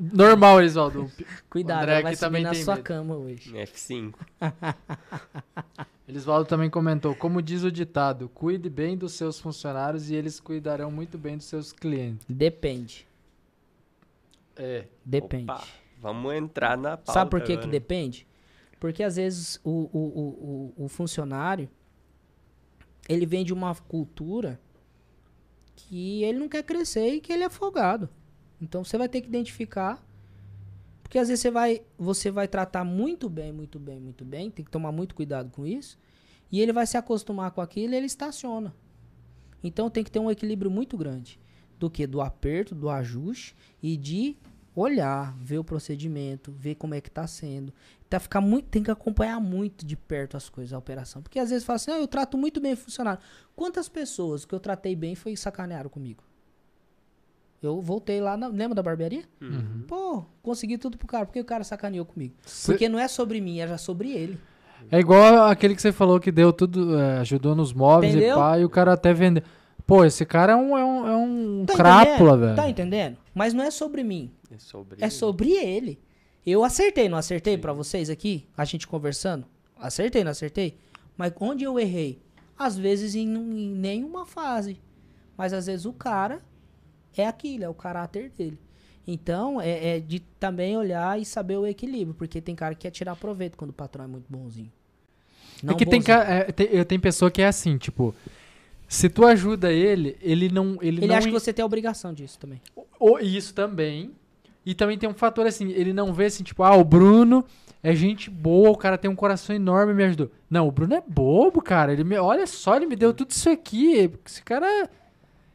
Normal, 0.00 0.60
Elisvaldo. 0.60 1.10
Cuidado, 1.50 1.82
André 1.82 1.92
ela 1.92 2.02
vai 2.02 2.12
aqui 2.12 2.24
subir 2.24 2.40
na 2.40 2.54
sua 2.54 2.76
medo. 2.76 2.84
cama 2.84 3.16
hoje. 3.16 3.52
F5. 3.52 4.14
Elisvaldo 6.08 6.48
também 6.48 6.70
comentou, 6.70 7.14
como 7.14 7.40
diz 7.40 7.64
o 7.64 7.72
ditado, 7.72 8.28
cuide 8.28 8.68
bem 8.68 8.96
dos 8.96 9.12
seus 9.12 9.38
funcionários 9.38 10.10
e 10.10 10.14
eles 10.14 10.38
cuidarão 10.38 10.90
muito 10.90 11.16
bem 11.16 11.36
dos 11.36 11.46
seus 11.46 11.72
clientes. 11.72 12.26
Depende. 12.28 13.06
É. 14.56 14.86
Depende. 15.04 15.50
Opa, 15.50 15.64
vamos 16.04 16.34
entrar 16.34 16.76
na 16.76 16.98
pauta 16.98 17.12
Sabe 17.12 17.30
por 17.30 17.42
que, 17.42 17.56
que 17.56 17.66
depende? 17.66 18.26
Porque 18.78 19.02
às 19.02 19.16
vezes 19.16 19.58
o, 19.64 19.70
o, 19.70 19.98
o, 19.98 20.74
o, 20.78 20.84
o 20.84 20.88
funcionário 20.88 21.70
ele 23.08 23.24
vem 23.24 23.42
de 23.42 23.54
uma 23.54 23.74
cultura 23.74 24.60
que 25.74 26.22
ele 26.22 26.38
não 26.38 26.48
quer 26.48 26.62
crescer 26.62 27.14
e 27.14 27.20
que 27.22 27.32
ele 27.32 27.42
é 27.42 27.48
folgado. 27.48 28.10
Então 28.60 28.84
você 28.84 28.98
vai 28.98 29.08
ter 29.08 29.22
que 29.22 29.28
identificar. 29.28 30.06
Porque 31.02 31.18
às 31.18 31.28
vezes 31.28 31.40
você 31.40 31.50
vai, 31.50 31.82
você 31.98 32.30
vai 32.30 32.46
tratar 32.46 32.84
muito 32.84 33.28
bem, 33.30 33.50
muito 33.50 33.78
bem, 33.78 33.98
muito 33.98 34.24
bem. 34.24 34.50
Tem 34.50 34.64
que 34.64 34.70
tomar 34.70 34.92
muito 34.92 35.14
cuidado 35.14 35.50
com 35.50 35.66
isso. 35.66 35.98
E 36.52 36.60
ele 36.60 36.72
vai 36.72 36.86
se 36.86 36.98
acostumar 36.98 37.50
com 37.50 37.62
aquilo 37.62 37.94
e 37.94 37.96
ele 37.96 38.06
estaciona. 38.06 38.74
Então 39.62 39.88
tem 39.88 40.04
que 40.04 40.10
ter 40.10 40.18
um 40.18 40.30
equilíbrio 40.30 40.70
muito 40.70 40.96
grande. 40.98 41.40
Do 41.78 41.90
que? 41.90 42.06
Do 42.06 42.20
aperto, 42.20 42.74
do 42.74 42.90
ajuste 42.90 43.56
e 43.82 43.96
de 43.96 44.36
olhar, 44.74 45.34
ver 45.38 45.58
o 45.58 45.64
procedimento, 45.64 46.50
ver 46.52 46.74
como 46.74 46.94
é 46.94 47.00
que 47.00 47.10
tá 47.10 47.26
sendo. 47.26 47.72
Tá 48.08 48.18
ficar 48.20 48.40
muito, 48.40 48.66
tem 48.68 48.82
que 48.82 48.90
acompanhar 48.90 49.40
muito 49.40 49.84
de 49.84 49.96
perto 49.96 50.36
as 50.36 50.48
coisas, 50.48 50.72
a 50.72 50.78
operação. 50.78 51.22
Porque 51.22 51.38
às 51.38 51.50
vezes 51.50 51.64
fala 51.64 51.76
assim, 51.76 51.90
ah, 51.90 51.98
eu 51.98 52.06
trato 52.06 52.36
muito 52.38 52.60
bem 52.60 52.74
o 52.74 52.76
funcionário. 52.76 53.20
Quantas 53.56 53.88
pessoas 53.88 54.44
que 54.44 54.54
eu 54.54 54.60
tratei 54.60 54.94
bem 54.94 55.14
foi 55.14 55.36
sacanearam 55.36 55.88
comigo? 55.90 56.22
Eu 57.62 57.80
voltei 57.80 58.20
lá, 58.20 58.36
na, 58.36 58.46
lembra 58.48 58.74
da 58.74 58.82
barbearia? 58.82 59.22
Uhum. 59.40 59.84
Pô, 59.88 60.24
consegui 60.42 60.76
tudo 60.76 60.98
pro 60.98 61.06
cara, 61.06 61.24
porque 61.24 61.40
o 61.40 61.44
cara 61.44 61.64
sacaneou 61.64 62.04
comigo. 62.04 62.34
Cê- 62.44 62.72
Porque 62.72 62.88
não 62.88 62.98
é 62.98 63.08
sobre 63.08 63.40
mim, 63.40 63.58
é 63.60 63.66
já 63.66 63.78
sobre 63.78 64.12
ele. 64.12 64.38
É 64.90 64.98
igual 65.00 65.44
aquele 65.46 65.74
que 65.74 65.80
você 65.80 65.90
falou 65.90 66.20
que 66.20 66.30
deu 66.30 66.52
tudo, 66.52 66.98
é, 66.98 67.18
ajudou 67.20 67.54
nos 67.54 67.72
móveis 67.72 68.14
Entendeu? 68.14 68.36
e 68.36 68.38
pá, 68.38 68.58
e 68.58 68.64
o 68.66 68.68
cara 68.68 68.92
até 68.92 69.14
vendeu. 69.14 69.42
Pô, 69.86 70.04
esse 70.04 70.24
cara 70.24 70.52
é 70.52 70.56
um, 70.56 70.76
é 70.78 70.84
um, 70.84 71.06
é 71.08 71.16
um 71.16 71.64
Tá 71.66 71.74
crápula, 71.74 72.14
entendendo? 72.30 72.40
velho. 72.40 72.56
Tá 72.56 72.68
entendendo? 72.70 73.16
Mas 73.34 73.52
não 73.52 73.62
é 73.64 73.70
sobre 73.70 74.02
mim. 74.02 74.30
É 74.50 74.58
sobre 74.58 75.04
É 75.04 75.10
sobre 75.10 75.50
ele. 75.52 76.00
Eu 76.46 76.64
acertei, 76.64 77.08
não 77.08 77.18
acertei 77.18 77.56
pra 77.58 77.72
vocês 77.72 78.08
aqui? 78.10 78.46
A 78.56 78.64
gente 78.64 78.86
conversando? 78.86 79.46
Acertei, 79.78 80.24
não 80.24 80.30
acertei? 80.30 80.76
Mas 81.16 81.32
onde 81.40 81.64
eu 81.64 81.78
errei? 81.78 82.20
Às 82.58 82.76
vezes 82.78 83.14
em, 83.14 83.28
em 83.34 83.70
nenhuma 83.74 84.24
fase. 84.26 84.80
Mas 85.36 85.52
às 85.52 85.66
vezes 85.66 85.84
o 85.86 85.92
cara 85.92 86.40
é 87.16 87.26
aquilo, 87.26 87.64
é 87.64 87.68
o 87.68 87.74
caráter 87.74 88.30
dele. 88.30 88.58
Então, 89.06 89.60
é, 89.60 89.96
é 89.96 90.00
de 90.00 90.20
também 90.20 90.76
olhar 90.78 91.20
e 91.20 91.24
saber 91.26 91.56
o 91.58 91.66
equilíbrio. 91.66 92.14
Porque 92.14 92.40
tem 92.40 92.54
cara 92.54 92.74
que 92.74 92.82
quer 92.82 92.90
tirar 92.90 93.16
proveito 93.16 93.56
quando 93.58 93.70
o 93.70 93.74
patrão 93.74 94.04
é 94.04 94.08
muito 94.08 94.24
bonzinho. 94.30 94.72
é 95.62 95.74
que 95.74 95.84
tem, 95.84 96.00
bonzinho. 96.00 96.04
ca- 96.04 96.24
é, 96.24 96.44
tem, 96.52 96.66
eu- 96.68 96.84
tem 96.84 96.98
pessoa 96.98 97.30
que 97.30 97.42
é 97.42 97.46
assim, 97.46 97.76
tipo, 97.76 98.14
se 98.88 99.08
tu 99.08 99.26
ajuda 99.26 99.72
ele, 99.72 100.16
ele 100.20 100.48
não. 100.48 100.78
Ele, 100.80 100.98
Ele 101.00 101.06
não 101.06 101.16
acha 101.16 101.26
que 101.26 101.32
você 101.32 101.52
tem 101.52 101.62
a 101.62 101.66
obrigação 101.66 102.12
disso 102.12 102.38
também. 102.38 102.60
O- 103.00 103.18
isso 103.18 103.54
também. 103.54 104.12
E 104.66 104.74
também 104.74 104.96
tem 104.96 105.08
um 105.08 105.14
fator 105.14 105.46
assim, 105.46 105.70
ele 105.72 105.92
não 105.92 106.12
vê 106.14 106.24
assim, 106.26 106.42
tipo, 106.42 106.62
ah, 106.62 106.74
o 106.74 106.82
Bruno 106.84 107.44
é 107.82 107.94
gente 107.94 108.30
boa, 108.30 108.70
o 108.70 108.76
cara 108.76 108.96
tem 108.96 109.10
um 109.10 109.14
coração 109.16 109.54
enorme 109.54 109.92
e 109.92 109.94
me 109.94 110.04
ajudou. 110.04 110.30
Não, 110.48 110.66
o 110.66 110.72
Bruno 110.72 110.94
é 110.94 111.02
bobo, 111.06 111.60
cara. 111.60 111.92
Ele 111.92 112.02
me, 112.02 112.16
olha 112.16 112.46
só, 112.46 112.74
ele 112.76 112.86
me 112.86 112.96
deu 112.96 113.12
tudo 113.12 113.30
isso 113.30 113.50
aqui. 113.50 114.10
Esse 114.24 114.42
cara. 114.42 114.88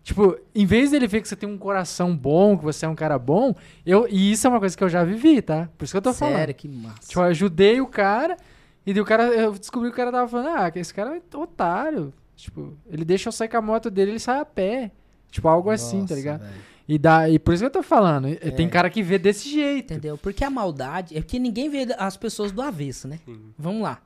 Tipo, 0.03 0.37
em 0.55 0.65
vez 0.65 0.91
dele 0.91 1.07
ver 1.07 1.21
que 1.21 1.27
você 1.27 1.35
tem 1.35 1.47
um 1.47 1.57
coração 1.57 2.15
bom, 2.15 2.57
que 2.57 2.63
você 2.63 2.85
é 2.85 2.89
um 2.89 2.95
cara 2.95 3.19
bom, 3.19 3.53
eu, 3.85 4.07
e 4.09 4.31
isso 4.31 4.47
é 4.47 4.49
uma 4.49 4.59
coisa 4.59 4.75
que 4.75 4.83
eu 4.83 4.89
já 4.89 5.03
vivi, 5.03 5.41
tá? 5.41 5.69
Por 5.77 5.83
isso 5.85 5.93
que 5.93 5.97
eu 5.97 6.01
tô 6.01 6.13
falando. 6.13 6.35
Sério, 6.35 6.55
que 6.55 6.67
massa. 6.67 7.07
Tipo, 7.07 7.19
eu 7.19 7.23
ajudei 7.25 7.81
o 7.81 7.85
cara, 7.87 8.37
e 8.85 8.99
o 8.99 9.05
cara, 9.05 9.23
eu 9.27 9.51
descobri 9.51 9.89
que 9.89 9.93
o 9.93 9.97
cara 9.97 10.11
tava 10.11 10.27
falando, 10.27 10.49
ah, 10.57 10.71
que 10.71 10.79
esse 10.79 10.93
cara 10.93 11.17
é 11.17 11.37
otário. 11.37 12.11
Tipo, 12.43 12.77
ele 12.87 13.03
deixa 13.03 13.27
eu 13.29 13.33
sair 13.33 13.49
com 13.49 13.57
a 13.57 13.61
moto 13.61 13.89
dele, 13.89 14.11
ele 14.11 14.19
sai 14.19 14.39
a 14.39 14.45
pé. 14.45 14.91
Tipo, 15.29 15.47
algo 15.47 15.69
assim, 15.69 15.97
tá 15.97 16.01
Nossa, 16.01 16.15
ligado? 16.15 16.47
E, 16.87 16.97
dá, 16.97 17.29
e 17.29 17.37
por 17.37 17.53
isso 17.53 17.61
que 17.61 17.67
eu 17.67 17.71
tô 17.71 17.83
falando, 17.83 18.27
e- 18.29 18.35
tem 18.51 18.67
cara 18.67 18.89
que 18.89 19.03
vê 19.03 19.19
desse 19.19 19.47
jeito. 19.49 19.93
Entendeu? 19.93 20.17
Porque 20.17 20.43
a 20.43 20.49
maldade 20.49 21.15
é 21.15 21.21
porque 21.21 21.37
ninguém 21.37 21.69
vê 21.69 21.85
as 21.97 22.17
pessoas 22.17 22.51
do 22.51 22.61
avesso, 22.61 23.07
né? 23.07 23.19
Sim. 23.25 23.53
Vamos 23.57 23.81
lá. 23.83 24.01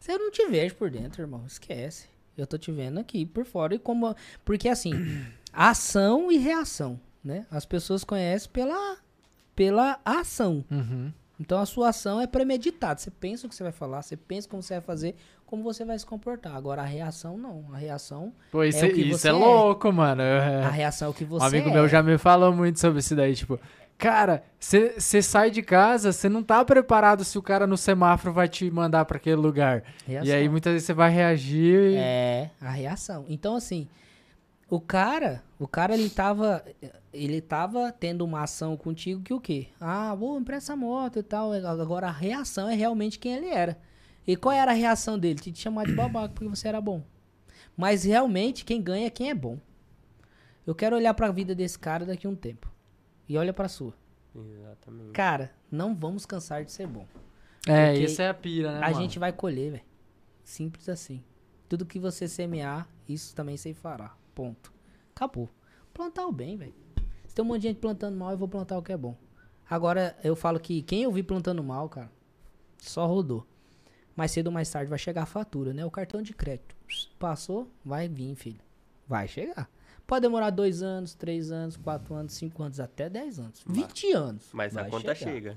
Se 0.00 0.10
eu 0.12 0.18
não 0.18 0.30
te 0.30 0.44
vejo 0.48 0.74
por 0.74 0.90
dentro, 0.90 1.22
irmão, 1.22 1.44
esquece. 1.46 2.08
Eu 2.36 2.46
tô 2.46 2.58
te 2.58 2.72
vendo 2.72 2.98
aqui 2.98 3.24
por 3.24 3.44
fora 3.44 3.74
e 3.74 3.78
como 3.78 4.14
porque 4.44 4.68
assim, 4.68 4.92
ação 5.52 6.32
e 6.32 6.36
reação, 6.36 6.98
né? 7.22 7.46
As 7.50 7.64
pessoas 7.64 8.02
conhecem 8.02 8.50
pela 8.50 8.96
pela 9.54 10.00
ação. 10.04 10.64
Uhum. 10.70 11.12
Então 11.38 11.58
a 11.60 11.66
sua 11.66 11.90
ação 11.90 12.20
é 12.20 12.26
premeditada. 12.26 12.98
Você 12.98 13.10
pensa 13.10 13.46
o 13.46 13.48
que 13.50 13.54
você 13.54 13.62
vai 13.62 13.72
falar, 13.72 14.02
você 14.02 14.16
pensa 14.16 14.48
como 14.48 14.62
você 14.62 14.74
vai 14.74 14.80
fazer, 14.80 15.14
como 15.46 15.62
você 15.62 15.84
vai 15.84 15.98
se 15.98 16.06
comportar. 16.06 16.54
Agora 16.54 16.82
a 16.82 16.84
reação 16.84 17.36
não. 17.36 17.64
A 17.72 17.76
reação, 17.76 18.32
Pô, 18.50 18.64
isso, 18.64 18.84
É 18.84 18.88
o 18.88 18.94
que 18.94 19.00
isso 19.02 19.18
você 19.18 19.28
é 19.28 19.30
é. 19.30 19.34
louco, 19.34 19.92
mano. 19.92 20.22
É. 20.22 20.64
a 20.64 20.70
reação 20.70 21.08
é 21.08 21.10
o 21.10 21.14
que 21.14 21.24
você 21.24 21.44
um 21.44 21.46
amigo 21.46 21.68
é. 21.70 21.72
meu 21.72 21.88
já 21.88 22.02
me 22.02 22.18
falou 22.18 22.52
muito 22.52 22.80
sobre 22.80 23.00
isso 23.00 23.14
daí, 23.14 23.34
tipo, 23.34 23.58
cara, 23.98 24.42
você 24.58 25.22
sai 25.22 25.50
de 25.50 25.62
casa, 25.62 26.12
você 26.12 26.28
não 26.28 26.42
tá 26.42 26.64
preparado 26.64 27.24
se 27.24 27.38
o 27.38 27.42
cara 27.42 27.66
no 27.66 27.76
semáforo 27.76 28.32
vai 28.32 28.48
te 28.48 28.70
mandar 28.70 29.04
pra 29.04 29.16
aquele 29.16 29.36
lugar. 29.36 29.82
Reação. 30.06 30.28
E 30.28 30.32
aí 30.32 30.48
muitas 30.48 30.72
vezes 30.72 30.86
você 30.86 30.94
vai 30.94 31.10
reagir 31.10 31.92
e... 31.92 31.96
É, 31.96 32.50
a 32.60 32.70
reação. 32.70 33.24
Então, 33.28 33.56
assim, 33.56 33.88
o 34.68 34.80
cara, 34.80 35.42
o 35.58 35.68
cara, 35.68 35.94
ele 35.94 36.10
tava, 36.10 36.64
ele 37.12 37.40
tava 37.40 37.92
tendo 37.92 38.24
uma 38.24 38.42
ação 38.42 38.76
contigo 38.76 39.22
que 39.22 39.32
o 39.32 39.40
quê? 39.40 39.68
Ah, 39.80 40.14
vou 40.14 40.38
empresta 40.38 40.72
a 40.72 40.76
moto 40.76 41.18
e 41.18 41.22
tal. 41.22 41.52
Agora, 41.52 42.08
a 42.08 42.12
reação 42.12 42.68
é 42.68 42.74
realmente 42.74 43.18
quem 43.18 43.34
ele 43.34 43.48
era. 43.48 43.78
E 44.26 44.36
qual 44.36 44.52
era 44.54 44.70
a 44.70 44.74
reação 44.74 45.18
dele? 45.18 45.38
Te 45.38 45.54
chamar 45.54 45.86
de 45.86 45.92
babaca 45.96 46.32
porque 46.34 46.48
você 46.48 46.68
era 46.68 46.80
bom. 46.80 47.02
Mas, 47.76 48.04
realmente, 48.04 48.64
quem 48.64 48.80
ganha 48.80 49.06
é 49.06 49.10
quem 49.10 49.30
é 49.30 49.34
bom. 49.34 49.58
Eu 50.66 50.74
quero 50.74 50.96
olhar 50.96 51.12
pra 51.14 51.30
vida 51.30 51.54
desse 51.54 51.78
cara 51.78 52.06
daqui 52.06 52.26
a 52.26 52.30
um 52.30 52.36
tempo. 52.36 52.70
E 53.28 53.36
olha 53.36 53.52
pra 53.52 53.68
sua. 53.68 53.94
Exatamente. 54.34 55.12
Cara, 55.12 55.52
não 55.70 55.94
vamos 55.94 56.24
cansar 56.24 56.64
de 56.64 56.72
ser 56.72 56.86
bom. 56.86 57.06
É, 57.66 57.90
Porque 57.92 58.04
isso 58.04 58.20
é 58.22 58.28
a 58.28 58.34
pira, 58.34 58.72
né, 58.72 58.78
a 58.78 58.90
mano? 58.90 58.94
gente 59.02 59.18
vai 59.18 59.32
colher, 59.32 59.72
velho. 59.72 59.84
Simples 60.42 60.88
assim. 60.88 61.22
Tudo 61.68 61.86
que 61.86 61.98
você 61.98 62.28
semear, 62.28 62.88
isso 63.08 63.34
também 63.34 63.56
você 63.56 63.72
fará. 63.72 64.14
Ponto. 64.34 64.72
Acabou. 65.14 65.48
Plantar 65.92 66.26
o 66.26 66.32
bem, 66.32 66.56
velho. 66.56 66.74
Se 67.26 67.34
tem 67.34 67.44
um 67.44 67.48
monte 67.48 67.62
de 67.62 67.68
gente 67.68 67.78
plantando 67.80 68.16
mal, 68.16 68.32
eu 68.32 68.38
vou 68.38 68.48
plantar 68.48 68.76
o 68.76 68.82
que 68.82 68.92
é 68.92 68.96
bom. 68.96 69.16
Agora, 69.68 70.16
eu 70.22 70.36
falo 70.36 70.60
que 70.60 70.82
quem 70.82 71.02
eu 71.02 71.12
vi 71.12 71.22
plantando 71.22 71.62
mal, 71.64 71.88
cara, 71.88 72.10
só 72.78 73.06
rodou. 73.06 73.46
Mais 74.16 74.30
cedo 74.30 74.46
ou 74.48 74.52
mais 74.52 74.70
tarde 74.70 74.88
vai 74.88 74.98
chegar 74.98 75.22
a 75.22 75.26
fatura, 75.26 75.72
né? 75.72 75.84
O 75.84 75.90
cartão 75.90 76.22
de 76.22 76.32
crédito. 76.32 76.74
Passou, 77.18 77.68
vai 77.84 78.08
vir, 78.08 78.34
filho. 78.36 78.60
Vai 79.08 79.26
chegar. 79.28 79.68
Pode 80.06 80.22
demorar 80.22 80.50
dois 80.50 80.82
anos, 80.82 81.14
três 81.14 81.50
anos, 81.50 81.76
quatro 81.76 82.14
anos, 82.14 82.34
cinco 82.34 82.62
anos, 82.62 82.78
até 82.78 83.08
dez 83.08 83.38
anos. 83.38 83.62
Vinte 83.66 84.12
anos. 84.12 84.48
Mas 84.52 84.76
a 84.76 84.84
conta 84.84 85.14
chegar. 85.14 85.32
chega. 85.32 85.56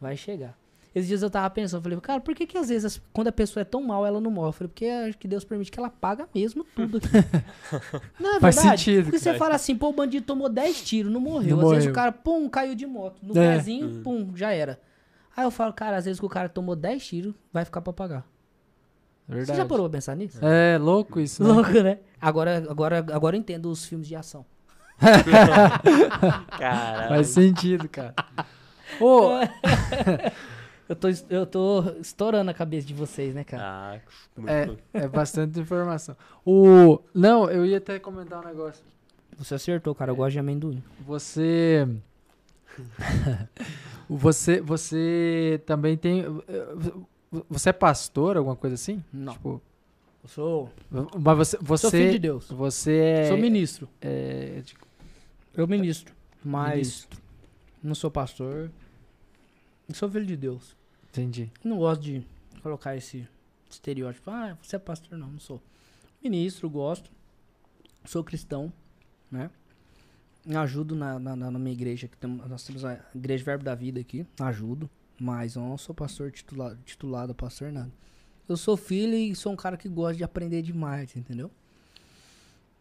Vai 0.00 0.16
chegar. 0.16 0.56
Esses 0.94 1.08
dias 1.08 1.22
eu 1.22 1.30
tava 1.30 1.48
pensando, 1.48 1.78
eu 1.78 1.82
falei, 1.84 2.00
cara, 2.00 2.20
por 2.20 2.34
que 2.34 2.46
que 2.46 2.58
às 2.58 2.68
vezes, 2.68 3.00
quando 3.14 3.28
a 3.28 3.32
pessoa 3.32 3.62
é 3.62 3.64
tão 3.64 3.82
mal, 3.82 4.04
ela 4.06 4.20
não 4.20 4.30
morre? 4.30 4.48
Eu 4.48 4.52
falei, 4.52 4.68
porque 4.68 4.84
acho 4.84 5.16
que 5.16 5.26
Deus 5.26 5.42
permite 5.42 5.70
que 5.70 5.78
ela 5.78 5.88
paga 5.88 6.28
mesmo 6.34 6.64
tudo 6.64 7.00
não 8.20 8.36
é 8.36 8.40
Faz 8.40 8.56
verdade? 8.56 8.80
sentido, 8.82 9.04
Porque 9.04 9.18
você 9.18 9.34
fala 9.34 9.54
assim, 9.54 9.74
pô, 9.74 9.88
o 9.88 9.92
bandido 9.92 10.26
tomou 10.26 10.50
10 10.50 10.82
tiros, 10.82 11.10
não 11.12 11.20
morreu. 11.20 11.56
Não 11.56 11.64
às 11.64 11.70
vezes 11.70 11.84
morreu. 11.86 11.92
o 11.92 11.94
cara, 11.94 12.12
pum, 12.12 12.48
caiu 12.48 12.74
de 12.74 12.86
moto. 12.86 13.16
No 13.22 13.36
É. 13.38 13.56
pezinho, 13.56 14.02
pum, 14.02 14.36
já 14.36 14.52
era. 14.52 14.78
Aí 15.36 15.44
eu 15.44 15.50
falo, 15.50 15.72
cara, 15.72 15.96
às 15.96 16.04
vezes 16.04 16.20
que 16.20 16.26
o 16.26 16.28
cara 16.28 16.48
tomou 16.48 16.76
10 16.76 17.06
tiros, 17.06 17.34
vai 17.52 17.64
ficar 17.64 17.80
pra 17.80 17.92
pagar. 17.92 18.26
Verdade. 19.28 19.52
Você 19.52 19.56
já 19.56 19.66
parou 19.66 19.88
pra 19.88 19.98
pensar 19.98 20.14
nisso? 20.16 20.44
É, 20.44 20.76
louco 20.78 21.20
isso, 21.20 21.42
né? 21.42 21.52
Louco, 21.52 21.70
né? 21.70 21.98
Agora, 22.20 22.64
agora, 22.68 22.98
agora 22.98 23.36
eu 23.36 23.40
entendo 23.40 23.70
os 23.70 23.84
filmes 23.86 24.08
de 24.08 24.16
ação. 24.16 24.44
Caralho. 26.58 27.08
Faz 27.08 27.28
sentido, 27.28 27.88
cara. 27.88 28.14
Ô, 29.00 29.30
Eu 30.92 30.96
tô, 30.96 31.08
eu 31.30 31.46
tô 31.46 31.84
estourando 32.00 32.50
a 32.50 32.54
cabeça 32.54 32.86
de 32.86 32.92
vocês, 32.92 33.34
né, 33.34 33.44
cara? 33.44 33.62
Ah, 33.64 34.00
muito 34.36 34.78
é, 34.92 35.04
é 35.04 35.08
bastante 35.08 35.58
informação. 35.58 36.14
O... 36.44 37.00
Não, 37.14 37.48
eu 37.50 37.64
ia 37.64 37.78
até 37.78 37.98
comentar 37.98 38.44
um 38.44 38.46
negócio. 38.46 38.84
Você 39.38 39.54
acertou, 39.54 39.94
cara. 39.94 40.10
Eu 40.10 40.16
gosto 40.16 40.32
de 40.32 40.38
amendoim. 40.38 40.82
Você... 41.06 41.88
você, 44.08 44.60
você 44.60 45.60
também 45.66 45.96
tem... 45.96 46.24
Você 47.48 47.70
é 47.70 47.72
pastor, 47.72 48.36
alguma 48.36 48.56
coisa 48.56 48.74
assim? 48.74 49.02
Não. 49.12 49.32
Tipo, 49.32 49.62
Eu 50.22 50.28
sou, 50.28 50.70
mas 51.18 51.36
você... 51.38 51.58
você 51.60 51.80
sou 51.82 51.90
filho 51.90 52.12
de 52.12 52.18
Deus. 52.18 52.48
Você 52.50 52.92
é... 52.96 53.28
Sou 53.28 53.36
ministro. 53.38 53.88
é, 54.00 54.60
de- 54.64 54.76
Eu 55.54 55.66
ministro. 55.66 56.14
Mas 56.44 56.74
Ministro. 56.76 57.20
não 57.82 57.94
sou 57.94 58.10
pastor. 58.10 58.70
Eu 59.88 59.94
sou 59.94 60.10
filho 60.10 60.26
de 60.26 60.36
Deus. 60.36 60.76
Entendi. 61.10 61.50
Não 61.64 61.78
gosto 61.78 62.02
de 62.02 62.26
colocar 62.62 62.96
esse 62.96 63.26
estereótipo. 63.70 64.30
Ah, 64.30 64.56
você 64.62 64.76
é 64.76 64.78
pastor? 64.78 65.16
Não, 65.18 65.28
não 65.28 65.40
sou. 65.40 65.62
Ministro, 66.22 66.68
gosto. 66.68 67.10
Sou 68.04 68.22
cristão, 68.24 68.72
né? 69.30 69.50
Ajudo 70.46 70.96
na, 70.96 71.18
na, 71.18 71.36
na 71.36 71.58
minha 71.58 71.72
igreja, 71.72 72.08
que 72.08 72.16
tem, 72.16 72.28
nós 72.30 72.64
temos 72.64 72.84
a 72.84 72.98
Igreja 73.14 73.44
Verbo 73.44 73.62
da 73.62 73.74
Vida 73.74 74.00
aqui, 74.00 74.26
ajudo, 74.40 74.90
mas 75.20 75.54
eu 75.54 75.62
não 75.62 75.78
sou 75.78 75.94
pastor 75.94 76.32
titulado, 76.32 76.78
titulado 76.84 77.34
pastor, 77.34 77.70
nada. 77.70 77.92
Eu 78.48 78.56
sou 78.56 78.76
filho 78.76 79.14
e 79.14 79.34
sou 79.36 79.52
um 79.52 79.56
cara 79.56 79.76
que 79.76 79.88
gosta 79.88 80.16
de 80.16 80.24
aprender 80.24 80.62
demais, 80.62 81.14
entendeu? 81.14 81.48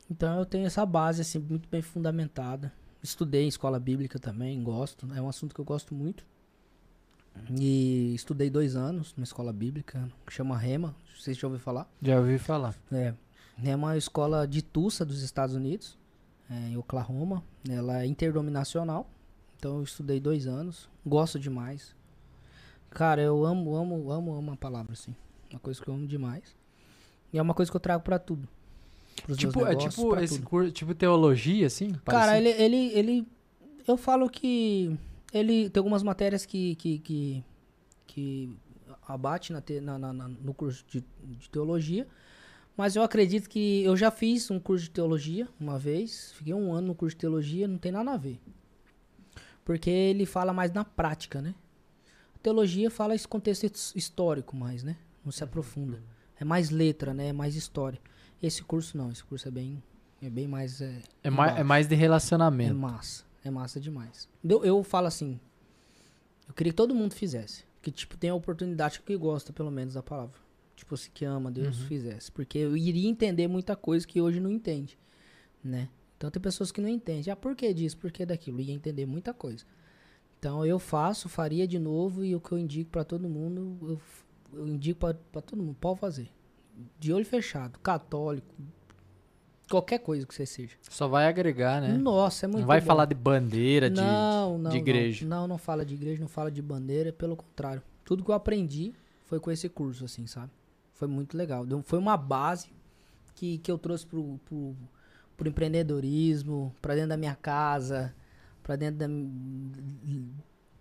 Então 0.09 0.39
eu 0.39 0.45
tenho 0.45 0.65
essa 0.65 0.85
base, 0.85 1.21
assim, 1.21 1.37
muito 1.37 1.69
bem 1.69 1.81
fundamentada. 1.81 2.73
Estudei 3.03 3.43
em 3.43 3.47
escola 3.47 3.79
bíblica 3.79 4.17
também, 4.17 4.61
gosto, 4.63 5.07
é 5.15 5.21
um 5.21 5.29
assunto 5.29 5.53
que 5.53 5.61
eu 5.61 5.65
gosto 5.65 5.93
muito. 5.93 6.25
E 7.59 8.13
estudei 8.15 8.49
dois 8.49 8.75
anos 8.75 9.13
numa 9.15 9.23
escola 9.23 9.53
bíblica, 9.53 10.09
que 10.25 10.33
chama 10.33 10.57
Rema, 10.57 10.95
vocês 11.17 11.37
já 11.37 11.47
ouviram 11.47 11.63
falar? 11.63 11.89
Já 12.01 12.19
ouvi 12.19 12.37
falar. 12.37 12.75
É. 12.91 13.13
É 13.63 13.75
uma 13.75 13.95
escola 13.95 14.47
de 14.47 14.61
Tulsa, 14.61 15.05
dos 15.05 15.21
Estados 15.21 15.55
Unidos, 15.55 15.97
em 16.69 16.77
Oklahoma. 16.77 17.43
Ela 17.69 18.03
é 18.03 18.05
interdominacional. 18.05 19.09
Então 19.57 19.77
eu 19.77 19.83
estudei 19.83 20.19
dois 20.19 20.47
anos. 20.47 20.89
Gosto 21.05 21.39
demais. 21.39 21.95
Cara, 22.89 23.21
eu 23.21 23.45
amo, 23.45 23.75
amo, 23.75 24.11
amo, 24.11 24.33
amo 24.35 24.51
a 24.51 24.57
palavra, 24.57 24.93
assim. 24.93 25.15
Uma 25.49 25.59
coisa 25.59 25.81
que 25.81 25.87
eu 25.87 25.93
amo 25.93 26.07
demais. 26.07 26.55
E 27.31 27.37
é 27.37 27.41
uma 27.41 27.53
coisa 27.53 27.71
que 27.71 27.75
eu 27.77 27.81
trago 27.81 28.03
pra 28.03 28.19
tudo. 28.19 28.47
Tipo, 29.37 29.61
é 29.65 29.69
negócios, 29.69 29.93
tipo 29.95 30.09
pra 30.09 30.23
esse 30.23 30.41
curso, 30.41 30.71
tipo 30.71 30.93
teologia, 30.95 31.67
assim? 31.67 31.91
Cara, 32.05 32.37
ele, 32.37 32.49
ele, 32.49 32.77
ele. 32.97 33.27
Eu 33.87 33.95
falo 33.97 34.29
que. 34.29 34.97
Ele 35.33 35.69
tem 35.69 35.79
algumas 35.79 36.03
matérias 36.03 36.45
que. 36.45 36.75
que, 36.75 36.99
que, 36.99 37.43
que 38.07 38.57
abate 39.07 39.53
na, 39.53 39.61
te- 39.61 39.79
na- 39.79 39.97
na- 39.99 40.11
na- 40.13 40.27
no 40.27 40.53
curso 40.53 40.83
de, 40.89 41.03
de 41.23 41.49
teologia. 41.49 42.07
Mas 42.75 42.95
eu 42.95 43.03
acredito 43.03 43.49
que. 43.49 43.83
Eu 43.83 43.95
já 43.97 44.09
fiz 44.09 44.49
um 44.49 44.59
curso 44.59 44.85
de 44.85 44.91
teologia 44.91 45.47
uma 45.59 45.77
vez. 45.77 46.31
Fiquei 46.33 46.53
um 46.53 46.73
ano 46.73 46.87
no 46.87 46.95
curso 46.95 47.15
de 47.15 47.19
teologia, 47.21 47.67
não 47.67 47.77
tem 47.77 47.91
nada 47.91 48.11
a 48.11 48.17
ver. 48.17 48.39
Porque 49.63 49.89
ele 49.89 50.25
fala 50.25 50.53
mais 50.53 50.71
na 50.71 50.83
prática, 50.83 51.41
né? 51.41 51.53
A 52.35 52.39
teologia 52.39 52.89
fala 52.89 53.13
esse 53.15 53.27
contexto 53.27 53.65
his- 53.65 53.93
histórico 53.95 54.55
mais, 54.55 54.83
né? 54.83 54.97
Não 55.23 55.31
se 55.31 55.43
aprofunda. 55.43 56.01
É 56.39 56.43
mais 56.43 56.69
letra, 56.71 57.13
né? 57.13 57.27
É 57.27 57.33
mais 57.33 57.55
história. 57.55 57.99
Esse 58.41 58.63
curso 58.63 58.97
não, 58.97 59.11
esse 59.11 59.23
curso 59.23 59.47
é 59.47 59.51
bem. 59.51 59.81
É 60.21 60.29
bem 60.29 60.47
mais. 60.47 60.81
É, 60.81 60.99
É, 61.23 61.29
mais, 61.29 61.57
é 61.59 61.63
mais 61.63 61.87
de 61.87 61.93
É 61.93 61.97
relacionamento. 61.97 62.73
massa. 62.75 63.23
É 63.43 63.51
massa 63.51 63.79
demais. 63.79 64.27
Eu, 64.43 64.63
eu 64.65 64.83
falo 64.83 65.07
assim. 65.07 65.39
Eu 66.47 66.53
queria 66.53 66.71
que 66.71 66.77
todo 66.77 66.95
mundo 66.95 67.13
fizesse. 67.13 67.63
Que, 67.81 67.91
tipo, 67.91 68.15
tem 68.17 68.29
a 68.29 68.35
oportunidade 68.35 68.99
que 69.01 69.15
gosta, 69.17 69.51
pelo 69.53 69.71
menos, 69.71 69.93
da 69.95 70.03
palavra. 70.03 70.35
Tipo, 70.81 70.95
assim, 70.95 71.11
que 71.13 71.23
ama 71.23 71.51
Deus, 71.51 71.79
Uhum. 71.79 71.85
fizesse. 71.85 72.31
Porque 72.31 72.57
eu 72.57 72.75
iria 72.75 73.07
entender 73.07 73.47
muita 73.47 73.75
coisa 73.75 74.07
que 74.07 74.19
hoje 74.19 74.39
não 74.39 74.49
entende. 74.49 74.97
Né? 75.63 75.87
Então 76.17 76.31
tem 76.31 76.41
pessoas 76.41 76.71
que 76.71 76.81
não 76.81 76.89
entendem. 76.89 77.31
Ah, 77.31 77.35
por 77.35 77.55
que 77.55 77.71
disso? 77.71 77.95
Por 77.97 78.11
que 78.11 78.25
daquilo? 78.25 78.59
Ia 78.59 78.73
entender 78.73 79.05
muita 79.05 79.31
coisa. 79.31 79.63
Então 80.39 80.65
eu 80.65 80.79
faço, 80.79 81.29
faria 81.29 81.67
de 81.67 81.77
novo. 81.77 82.25
E 82.25 82.35
o 82.35 82.39
que 82.41 82.51
eu 82.51 82.57
indico 82.57 82.89
pra 82.89 83.03
todo 83.03 83.29
mundo, 83.29 83.77
eu, 84.53 84.59
eu 84.59 84.67
indico 84.67 84.99
pra 85.01 85.13
pra 85.31 85.39
todo 85.39 85.61
mundo. 85.61 85.77
Pode 85.79 85.99
fazer. 85.99 86.29
De 86.99 87.13
olho 87.13 87.25
fechado. 87.25 87.77
Católico. 87.77 88.55
Qualquer 89.69 89.99
coisa 89.99 90.25
que 90.25 90.33
você 90.33 90.47
seja. 90.47 90.75
Só 90.81 91.07
vai 91.07 91.27
agregar, 91.27 91.79
né? 91.79 91.95
Nossa, 91.95 92.45
é 92.45 92.47
muito 92.47 92.61
não 92.61 92.67
vai 92.67 92.81
bom. 92.81 92.87
falar 92.87 93.05
de 93.05 93.13
bandeira, 93.13 93.87
de, 93.87 94.01
não, 94.01 94.57
não, 94.57 94.71
de 94.71 94.75
não. 94.77 94.81
igreja. 94.81 95.25
Não, 95.27 95.47
não 95.47 95.57
fala 95.59 95.85
de 95.85 95.93
igreja, 95.93 96.19
não 96.19 96.27
fala 96.27 96.49
de 96.49 96.59
bandeira, 96.61 97.13
pelo 97.13 97.35
contrário. 97.35 97.83
Tudo 98.03 98.23
que 98.25 98.31
eu 98.31 98.35
aprendi 98.35 98.93
foi 99.25 99.39
com 99.39 99.49
esse 99.51 99.69
curso, 99.69 100.03
assim, 100.05 100.25
sabe? 100.27 100.51
Foi 101.01 101.07
muito 101.07 101.35
legal. 101.35 101.65
Foi 101.83 101.97
uma 101.97 102.15
base 102.15 102.71
que, 103.33 103.57
que 103.57 103.71
eu 103.71 103.77
trouxe 103.79 104.05
pro, 104.05 104.39
pro, 104.45 104.75
pro 105.35 105.49
empreendedorismo, 105.49 106.75
pra 106.79 106.93
dentro 106.93 107.09
da 107.09 107.17
minha 107.17 107.33
casa, 107.33 108.13
pra 108.61 108.75
dentro 108.75 108.99
da. 108.99 109.07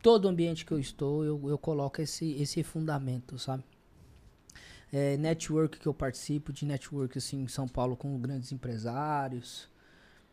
Todo 0.02 0.26
o 0.26 0.28
ambiente 0.28 0.66
que 0.66 0.72
eu 0.72 0.78
estou, 0.78 1.24
eu, 1.24 1.48
eu 1.48 1.56
coloco 1.56 2.02
esse, 2.02 2.32
esse 2.32 2.62
fundamento, 2.62 3.38
sabe? 3.38 3.64
É, 4.92 5.16
network 5.16 5.78
que 5.78 5.88
eu 5.88 5.94
participo, 5.94 6.52
de 6.52 6.66
network 6.66 7.16
assim, 7.16 7.40
em 7.40 7.48
São 7.48 7.66
Paulo 7.66 7.96
com 7.96 8.20
grandes 8.20 8.52
empresários. 8.52 9.70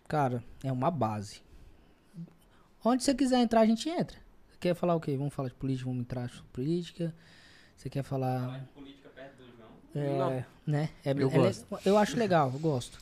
Cara, 0.05 0.43
é 0.65 0.71
uma 0.71 0.91
base. 0.91 1.41
Onde 2.83 3.03
você 3.05 3.15
quiser 3.15 3.39
entrar, 3.39 3.61
a 3.61 3.65
gente 3.65 3.87
entra. 3.87 4.17
Você 4.49 4.57
quer 4.59 4.75
falar 4.75 4.95
o 4.95 4.99
quê? 4.99 5.15
Vamos 5.15 5.33
falar 5.33 5.47
de 5.47 5.55
política, 5.55 5.87
vamos 5.87 6.01
entrar 6.01 6.29
sobre 6.29 6.49
política. 6.51 7.15
Você 7.77 7.89
quer 7.89 8.03
falar. 8.03 8.41
Falar 8.41 8.59
de 8.59 8.65
política. 8.65 9.06
É, 9.95 10.43
né? 10.65 10.89
É, 11.03 11.11
Eu 11.11 11.29
é 11.45 11.51
eu 11.85 11.97
acho 11.97 12.17
legal, 12.17 12.51
eu 12.53 12.59
gosto. 12.59 12.99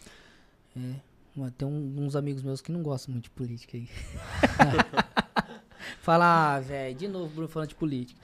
É, 0.78 0.96
mas 1.36 1.52
tem 1.58 1.68
um- 1.68 1.96
uns 2.06 2.16
amigos 2.16 2.42
meus 2.44 2.62
que 2.62 2.72
não 2.72 2.82
gostam 2.82 3.12
muito 3.12 3.26
de 3.26 3.30
política 3.32 3.78
aí. 3.78 3.88
Fala, 6.02 6.56
ah, 6.56 6.60
velho, 6.60 6.96
de 6.96 7.08
novo, 7.08 7.34
Bruno 7.34 7.48
falando 7.48 7.70
de 7.70 7.76
política. 7.76 8.20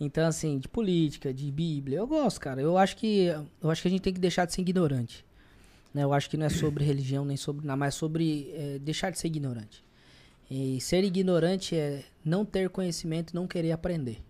Então, 0.00 0.26
assim, 0.26 0.58
de 0.58 0.68
política, 0.68 1.32
de 1.32 1.50
Bíblia, 1.50 1.98
eu 1.98 2.06
gosto, 2.06 2.40
cara. 2.40 2.60
Eu 2.60 2.76
acho 2.76 2.96
que 2.96 3.26
eu 3.62 3.70
acho 3.70 3.82
que 3.82 3.88
a 3.88 3.90
gente 3.90 4.02
tem 4.02 4.12
que 4.12 4.20
deixar 4.20 4.44
de 4.44 4.52
ser 4.52 4.60
ignorante. 4.62 5.24
Né? 5.92 6.02
Eu 6.02 6.12
acho 6.12 6.28
que 6.28 6.36
não 6.36 6.46
é 6.46 6.48
sobre 6.48 6.84
religião, 6.84 7.24
nem 7.24 7.36
sobre 7.36 7.64
nada, 7.66 7.76
mas 7.76 7.94
é 7.94 7.98
sobre 7.98 8.50
é, 8.54 8.78
deixar 8.80 9.10
de 9.10 9.18
ser 9.18 9.28
ignorante. 9.28 9.84
E 10.50 10.80
ser 10.80 11.04
ignorante 11.04 11.76
é 11.76 12.04
não 12.24 12.44
ter 12.44 12.68
conhecimento 12.68 13.30
e 13.30 13.34
não 13.34 13.46
querer 13.46 13.72
aprender. 13.72 14.20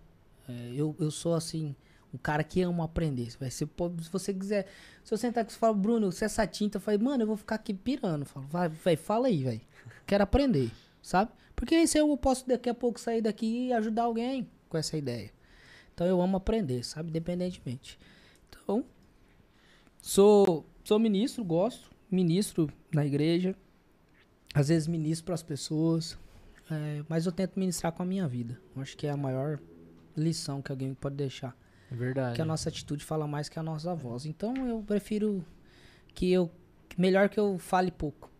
É, 0.47 0.71
eu, 0.75 0.95
eu 0.99 1.09
sou, 1.09 1.33
assim, 1.33 1.75
um 2.15 2.17
cara 2.17 2.43
que 2.43 2.61
ama 2.61 2.85
aprender. 2.85 3.29
Vai 3.39 3.51
ser, 3.51 3.67
se 4.01 4.09
você 4.09 4.33
quiser. 4.33 4.65
Se 5.03 5.13
eu 5.13 5.17
sentar 5.17 5.43
aqui 5.43 5.51
e 5.51 5.53
você 5.53 5.59
fala, 5.59 5.73
Bruno, 5.73 6.11
você 6.11 6.25
é 6.25 6.27
essa 6.27 6.47
tinta, 6.47 6.77
eu 6.77 6.81
falei, 6.81 6.97
mano, 6.97 7.23
eu 7.23 7.27
vou 7.27 7.37
ficar 7.37 7.55
aqui 7.55 7.73
pirando. 7.73 8.25
Falo, 8.25 8.47
vai, 8.47 8.69
vai, 8.69 8.95
fala 8.95 9.27
aí, 9.27 9.43
velho. 9.43 9.61
Quero 10.07 10.23
aprender, 10.23 10.71
sabe? 11.01 11.31
Porque 11.55 11.85
se 11.85 11.97
eu 11.97 12.17
posso 12.17 12.47
daqui 12.47 12.69
a 12.69 12.73
pouco 12.73 12.99
sair 12.99 13.21
daqui 13.21 13.67
e 13.67 13.73
ajudar 13.73 14.03
alguém 14.03 14.49
com 14.69 14.77
essa 14.77 14.97
ideia. 14.97 15.31
Então 15.93 16.07
eu 16.07 16.21
amo 16.21 16.37
aprender, 16.37 16.83
sabe? 16.83 17.09
Independentemente. 17.09 17.99
Então, 18.49 18.83
sou, 20.01 20.65
sou 20.83 20.97
ministro, 20.97 21.43
gosto. 21.43 21.89
Ministro 22.09 22.69
na 22.93 23.05
igreja. 23.05 23.55
Às 24.53 24.69
vezes 24.69 24.87
ministro 24.87 25.25
para 25.25 25.35
as 25.35 25.43
pessoas. 25.43 26.17
é, 26.71 27.03
mas 27.09 27.25
eu 27.25 27.31
tento 27.31 27.59
ministrar 27.59 27.91
com 27.91 28.03
a 28.03 28.05
minha 28.05 28.27
vida. 28.27 28.59
Acho 28.77 28.95
que 28.95 29.05
é 29.05 29.11
a 29.11 29.17
maior 29.17 29.59
lição 30.15 30.61
que 30.61 30.71
alguém 30.71 30.93
pode 30.93 31.15
deixar 31.15 31.55
verdade. 31.91 32.35
que 32.35 32.41
a 32.41 32.45
nossa 32.45 32.69
atitude 32.69 33.03
fala 33.03 33.27
mais 33.27 33.47
que 33.49 33.59
a 33.59 33.63
nossa 33.63 33.93
voz. 33.93 34.25
Então 34.25 34.53
eu 34.67 34.81
prefiro 34.81 35.45
que 36.13 36.31
eu 36.31 36.49
melhor 36.97 37.29
que 37.29 37.39
eu 37.39 37.57
fale 37.59 37.91
pouco 37.91 38.31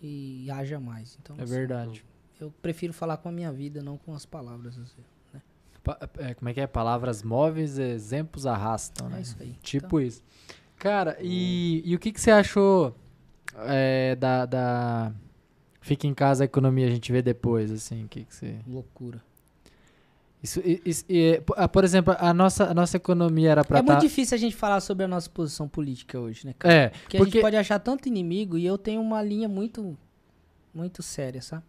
e 0.00 0.50
haja 0.50 0.78
mais. 0.78 1.18
Então 1.20 1.36
É 1.38 1.42
assim, 1.42 1.52
verdade. 1.52 2.04
eu 2.40 2.50
prefiro 2.62 2.92
falar 2.92 3.16
com 3.16 3.28
a 3.28 3.32
minha 3.32 3.52
vida, 3.52 3.82
não 3.82 3.96
com 3.98 4.14
as 4.14 4.24
palavras. 4.26 4.78
assim. 4.78 5.02
Pa- 5.82 5.98
é, 6.18 6.34
como 6.34 6.48
é 6.50 6.52
que 6.54 6.60
é? 6.60 6.66
Palavras 6.66 7.22
móveis, 7.22 7.78
exemplos 7.78 8.44
arrastam, 8.46 9.08
né? 9.08 9.18
É 9.18 9.20
isso 9.22 9.36
aí. 9.40 9.56
Tipo 9.62 9.98
isso. 10.00 10.22
Cara, 10.76 11.16
e, 11.20 11.82
e 11.84 11.94
o 11.94 11.98
que, 11.98 12.12
que 12.12 12.20
você 12.20 12.30
achou 12.30 12.94
é, 13.66 14.14
da, 14.16 14.44
da 14.44 15.12
Fica 15.80 16.06
em 16.06 16.12
Casa 16.12 16.44
a 16.44 16.46
Economia, 16.46 16.86
a 16.86 16.90
gente 16.90 17.10
vê 17.10 17.22
depois, 17.22 17.70
assim, 17.70 18.04
o 18.04 18.08
que, 18.08 18.24
que 18.24 18.34
você... 18.34 18.46
Então, 18.60 18.74
loucura. 18.74 19.22
Isso, 20.42 20.60
isso- 20.64 21.04
e, 21.08 21.42
ah, 21.56 21.68
por 21.68 21.84
exemplo, 21.84 22.14
a 22.18 22.32
nossa, 22.32 22.70
a 22.70 22.74
nossa 22.74 22.96
economia 22.96 23.50
era 23.50 23.64
pra 23.64 23.78
é 23.78 23.82
muito 23.82 23.94
tá... 23.94 24.00
difícil 24.00 24.34
a 24.34 24.38
gente 24.38 24.56
falar 24.56 24.80
sobre 24.80 25.04
a 25.04 25.08
nossa 25.08 25.28
posição 25.28 25.68
política 25.68 26.18
hoje, 26.18 26.46
né, 26.46 26.54
cara? 26.58 26.74
É, 26.74 26.88
Porque, 26.88 27.16
a 27.16 27.20
porque... 27.20 27.32
gente 27.32 27.42
pode 27.42 27.56
achar 27.56 27.78
tanto 27.78 28.08
inimigo 28.08 28.56
e 28.56 28.64
eu 28.64 28.78
tenho 28.78 29.02
uma 29.02 29.22
linha 29.22 29.48
muito, 29.48 29.98
muito 30.72 31.02
séria, 31.02 31.42
sabe? 31.42 31.64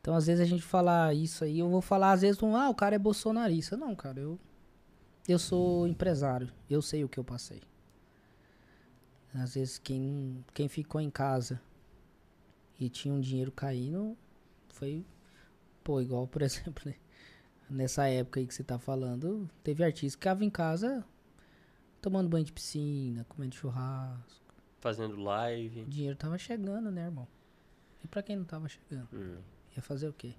Então, 0.00 0.14
às 0.14 0.26
vezes 0.26 0.40
a 0.40 0.46
gente 0.46 0.62
fala 0.62 1.12
isso 1.12 1.44
aí, 1.44 1.58
eu 1.58 1.68
vou 1.68 1.82
falar 1.82 2.12
às 2.12 2.22
vezes, 2.22 2.42
um, 2.42 2.56
ah, 2.56 2.70
o 2.70 2.74
cara 2.74 2.94
é 2.94 2.98
bolsonarista. 2.98 3.76
Não, 3.76 3.94
cara, 3.94 4.18
eu, 4.18 4.38
eu 5.28 5.38
sou 5.38 5.86
empresário, 5.86 6.48
eu 6.70 6.80
sei 6.80 7.04
o 7.04 7.08
que 7.08 7.18
eu 7.18 7.24
passei. 7.24 7.60
Às 9.34 9.54
vezes 9.54 9.78
quem, 9.78 10.42
quem 10.54 10.68
ficou 10.68 11.02
em 11.02 11.10
casa 11.10 11.60
e 12.80 12.88
tinha 12.88 13.12
um 13.12 13.20
dinheiro 13.20 13.52
caindo 13.52 14.16
foi, 14.70 15.04
pô, 15.84 16.00
igual, 16.00 16.26
por 16.26 16.40
exemplo, 16.42 16.82
né? 16.86 16.94
Nessa 17.70 18.06
época 18.08 18.40
aí 18.40 18.46
que 18.46 18.54
você 18.54 18.64
tá 18.64 18.78
falando, 18.78 19.48
teve 19.62 19.84
artista 19.84 20.18
que 20.18 20.22
ficava 20.22 20.44
em 20.44 20.50
casa 20.50 21.04
tomando 22.00 22.28
banho 22.28 22.44
de 22.44 22.52
piscina, 22.52 23.24
comendo 23.28 23.54
churrasco. 23.54 24.54
Fazendo 24.80 25.16
live. 25.16 25.82
O 25.82 25.86
dinheiro 25.86 26.16
tava 26.16 26.38
chegando, 26.38 26.90
né, 26.90 27.04
irmão? 27.04 27.28
E 28.02 28.08
pra 28.08 28.22
quem 28.22 28.36
não 28.36 28.44
tava 28.44 28.68
chegando? 28.68 29.08
Hum. 29.12 29.38
Ia 29.76 29.82
fazer 29.82 30.08
o 30.08 30.12
quê? 30.12 30.34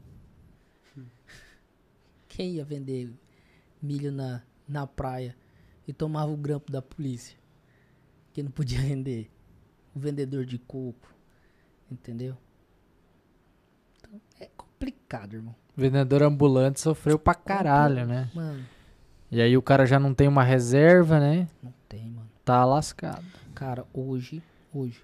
Quem 2.28 2.56
ia 2.56 2.66
vender 2.66 3.14
milho 3.82 4.12
na, 4.12 4.42
na 4.68 4.88
praia 4.88 5.36
e 5.88 5.94
tomava 5.94 6.32
o 6.32 6.38
grampo 6.38 6.72
da 6.72 6.82
polícia? 6.82 7.38
Que 8.34 8.42
não 8.42 8.52
podia 8.52 8.80
vender. 8.82 9.30
O 9.94 10.00
vendedor 10.00 10.46
de 10.46 10.58
coco. 10.58 11.14
Entendeu? 11.90 12.38
Complicado, 14.86 15.36
irmão. 15.36 15.54
Vendedor 15.78 16.24
ambulante 16.24 16.80
sofreu 16.82 17.20
pra 17.20 17.36
caralho, 17.36 18.06
né? 18.08 18.30
Mano, 18.34 18.64
E 19.32 19.40
aí 19.40 19.56
o 19.56 19.62
cara 19.62 19.86
já 19.86 20.00
não 20.00 20.12
tem 20.12 20.28
uma 20.28 20.44
reserva, 20.44 21.20
né? 21.20 21.48
não 21.62 21.72
tem, 21.88 22.10
mano. 22.10 22.28
Tá 22.44 22.66
lascado. 22.66 23.24
Cara, 23.54 23.86
hoje, 23.94 24.42
hoje. 24.74 25.00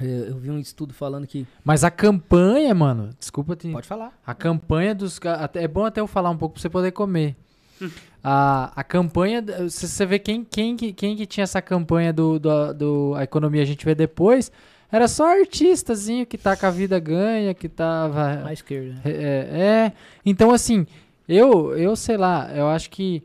é, 0.00 0.30
Eu 0.30 0.38
vi 0.38 0.50
um 0.50 0.58
estudo 0.58 0.94
falando 0.94 1.26
que. 1.26 1.46
Mas 1.62 1.84
a 1.84 1.90
campanha, 1.90 2.74
mano, 2.74 3.10
desculpa 3.18 3.54
te. 3.54 3.70
Pode 3.70 3.86
falar. 3.86 4.18
A 4.26 4.34
campanha 4.34 4.94
dos. 4.94 5.20
É 5.54 5.68
bom 5.68 5.84
até 5.84 6.00
eu 6.00 6.06
falar 6.06 6.30
um 6.30 6.36
pouco 6.38 6.54
pra 6.54 6.62
você 6.62 6.70
poder 6.70 6.92
comer. 6.92 7.36
A, 8.28 8.72
a 8.74 8.82
campanha. 8.82 9.44
Se 9.68 9.86
você 9.86 10.04
vê 10.04 10.18
quem, 10.18 10.42
quem, 10.42 10.74
que- 10.76 10.92
quem 10.92 11.14
que 11.14 11.26
tinha 11.26 11.44
essa 11.44 11.62
campanha 11.62 12.12
do, 12.12 12.40
do, 12.40 12.72
do 12.74 13.14
A 13.14 13.22
Economia 13.22 13.62
a 13.62 13.66
gente 13.66 13.84
vê 13.84 13.94
depois, 13.94 14.50
era 14.90 15.08
só 15.08 15.38
artistazinho 15.38 16.24
que 16.26 16.38
tá 16.38 16.56
com 16.56 16.66
a 16.66 16.70
vida 16.70 16.98
ganha, 16.98 17.52
que 17.54 17.68
tava. 17.68 18.42
À 18.46 18.52
esquerda. 18.52 18.92
né? 18.94 19.00
É, 19.04 19.48
é. 19.88 19.92
Então, 20.24 20.52
assim, 20.52 20.86
eu, 21.28 21.76
eu 21.76 21.96
sei 21.96 22.16
lá, 22.16 22.50
eu 22.54 22.68
acho 22.68 22.90
que. 22.90 23.22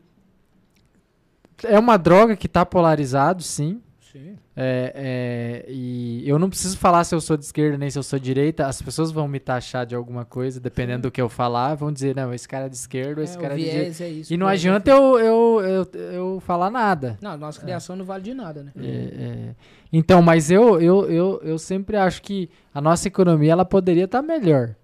É 1.64 1.78
uma 1.78 1.96
droga 1.96 2.34
que 2.36 2.48
tá 2.48 2.66
polarizado, 2.66 3.42
sim. 3.42 3.80
Sim. 4.12 4.36
É, 4.54 5.64
é, 5.66 5.72
e 5.72 6.28
eu 6.28 6.38
não 6.38 6.50
preciso 6.50 6.76
falar 6.76 7.02
se 7.04 7.14
eu 7.14 7.20
sou 7.20 7.36
de 7.36 7.44
esquerda 7.46 7.78
nem 7.78 7.88
se 7.88 7.98
eu 7.98 8.02
sou 8.02 8.18
de 8.18 8.24
direita. 8.26 8.66
As 8.66 8.82
pessoas 8.82 9.10
vão 9.10 9.26
me 9.28 9.38
taxar 9.40 9.86
de 9.86 9.94
alguma 9.94 10.24
coisa, 10.24 10.60
dependendo 10.60 11.02
do 11.02 11.10
que 11.10 11.22
eu 11.22 11.28
falar, 11.28 11.74
vão 11.76 11.90
dizer, 11.92 12.14
não, 12.16 12.34
esse 12.34 12.46
cara 12.46 12.66
é 12.66 12.68
de 12.68 12.76
esquerda, 12.76 13.22
esse 13.22 13.38
É, 13.38 13.40
cara 13.40 13.54
o 13.54 13.56
é 13.56 13.60
de 13.60 13.64
direita. 13.70 14.04
é 14.04 14.08
isso. 14.10 14.34
E 14.34 14.36
não 14.36 14.46
adianta 14.48 14.90
eu, 14.90 15.18
eu, 15.18 15.60
eu, 15.94 16.00
eu 16.12 16.40
falar 16.44 16.70
nada. 16.70 17.16
Não, 17.22 17.38
nossa 17.38 17.60
criação 17.60 17.96
não 17.96 18.04
vale 18.04 18.24
de 18.24 18.34
nada, 18.34 18.62
né? 18.64 18.72
É, 18.76 18.86
é. 18.86 19.54
Então, 19.92 20.22
mas 20.22 20.50
eu, 20.50 20.80
eu, 20.80 21.10
eu, 21.10 21.40
eu 21.44 21.58
sempre 21.58 21.96
acho 21.96 22.22
que 22.22 22.48
a 22.72 22.80
nossa 22.80 23.06
economia 23.08 23.52
ela 23.52 23.64
poderia 23.64 24.04
estar 24.04 24.22
melhor 24.22 24.74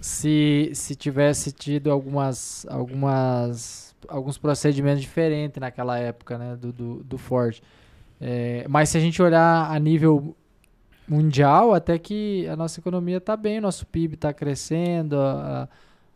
se, 0.00 0.70
se 0.74 0.94
tivesse 0.94 1.52
tido 1.52 1.90
algumas, 1.90 2.66
algumas, 2.68 3.94
alguns 4.08 4.38
procedimentos 4.38 5.00
diferentes 5.00 5.60
naquela 5.60 5.98
época 5.98 6.38
né, 6.38 6.56
do, 6.56 6.72
do, 6.72 6.94
do 7.04 7.18
Ford. 7.18 7.60
É, 8.20 8.66
mas 8.68 8.90
se 8.90 8.98
a 8.98 9.00
gente 9.00 9.22
olhar 9.22 9.70
a 9.70 9.78
nível 9.78 10.36
mundial, 11.08 11.74
até 11.74 11.98
que 11.98 12.46
a 12.48 12.54
nossa 12.56 12.78
economia 12.78 13.16
está 13.16 13.36
bem, 13.36 13.58
o 13.58 13.62
nosso 13.62 13.86
PIB 13.86 14.14
está 14.14 14.32
crescendo. 14.32 15.18
a- 15.18 15.62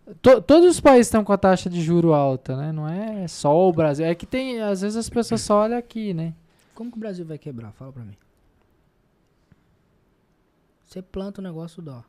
a- 0.06 0.14
to- 0.22 0.42
todos 0.42 0.68
os 0.70 0.80
países 0.80 1.06
estão 1.06 1.24
com 1.24 1.32
a 1.32 1.38
taxa 1.38 1.68
de 1.70 1.80
juro 1.82 2.12
alta, 2.12 2.54
né? 2.56 2.70
Não 2.70 2.86
é 2.88 3.26
só 3.26 3.68
o 3.68 3.72
Brasil. 3.72 4.04
É 4.06 4.14
que 4.14 4.26
tem, 4.26 4.60
às 4.60 4.82
vezes 4.82 4.96
as 4.96 5.08
pessoas 5.08 5.40
só 5.40 5.62
olham 5.62 5.78
aqui, 5.78 6.12
né? 6.14 6.34
Como 6.74 6.90
que 6.90 6.96
o 6.96 7.00
Brasil 7.00 7.24
vai 7.24 7.38
quebrar? 7.38 7.72
Fala 7.72 7.92
pra 7.92 8.04
mim. 8.04 8.16
Você 10.84 11.00
planta 11.00 11.40
o 11.40 11.44
negócio 11.44 11.82
dó. 11.82 12.04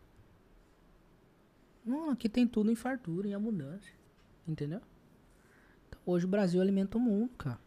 Não, 1.86 2.10
aqui 2.10 2.28
tem 2.28 2.48
tudo 2.48 2.72
em 2.72 2.76
fartura, 2.76 3.28
em 3.28 3.34
abundância. 3.36 3.94
Entendeu? 4.48 4.82
Então, 5.88 6.02
hoje 6.06 6.26
o 6.26 6.28
Brasil 6.28 6.62
alimenta 6.62 6.98
o 6.98 7.02
mundo, 7.02 7.32
cara. 7.38 7.60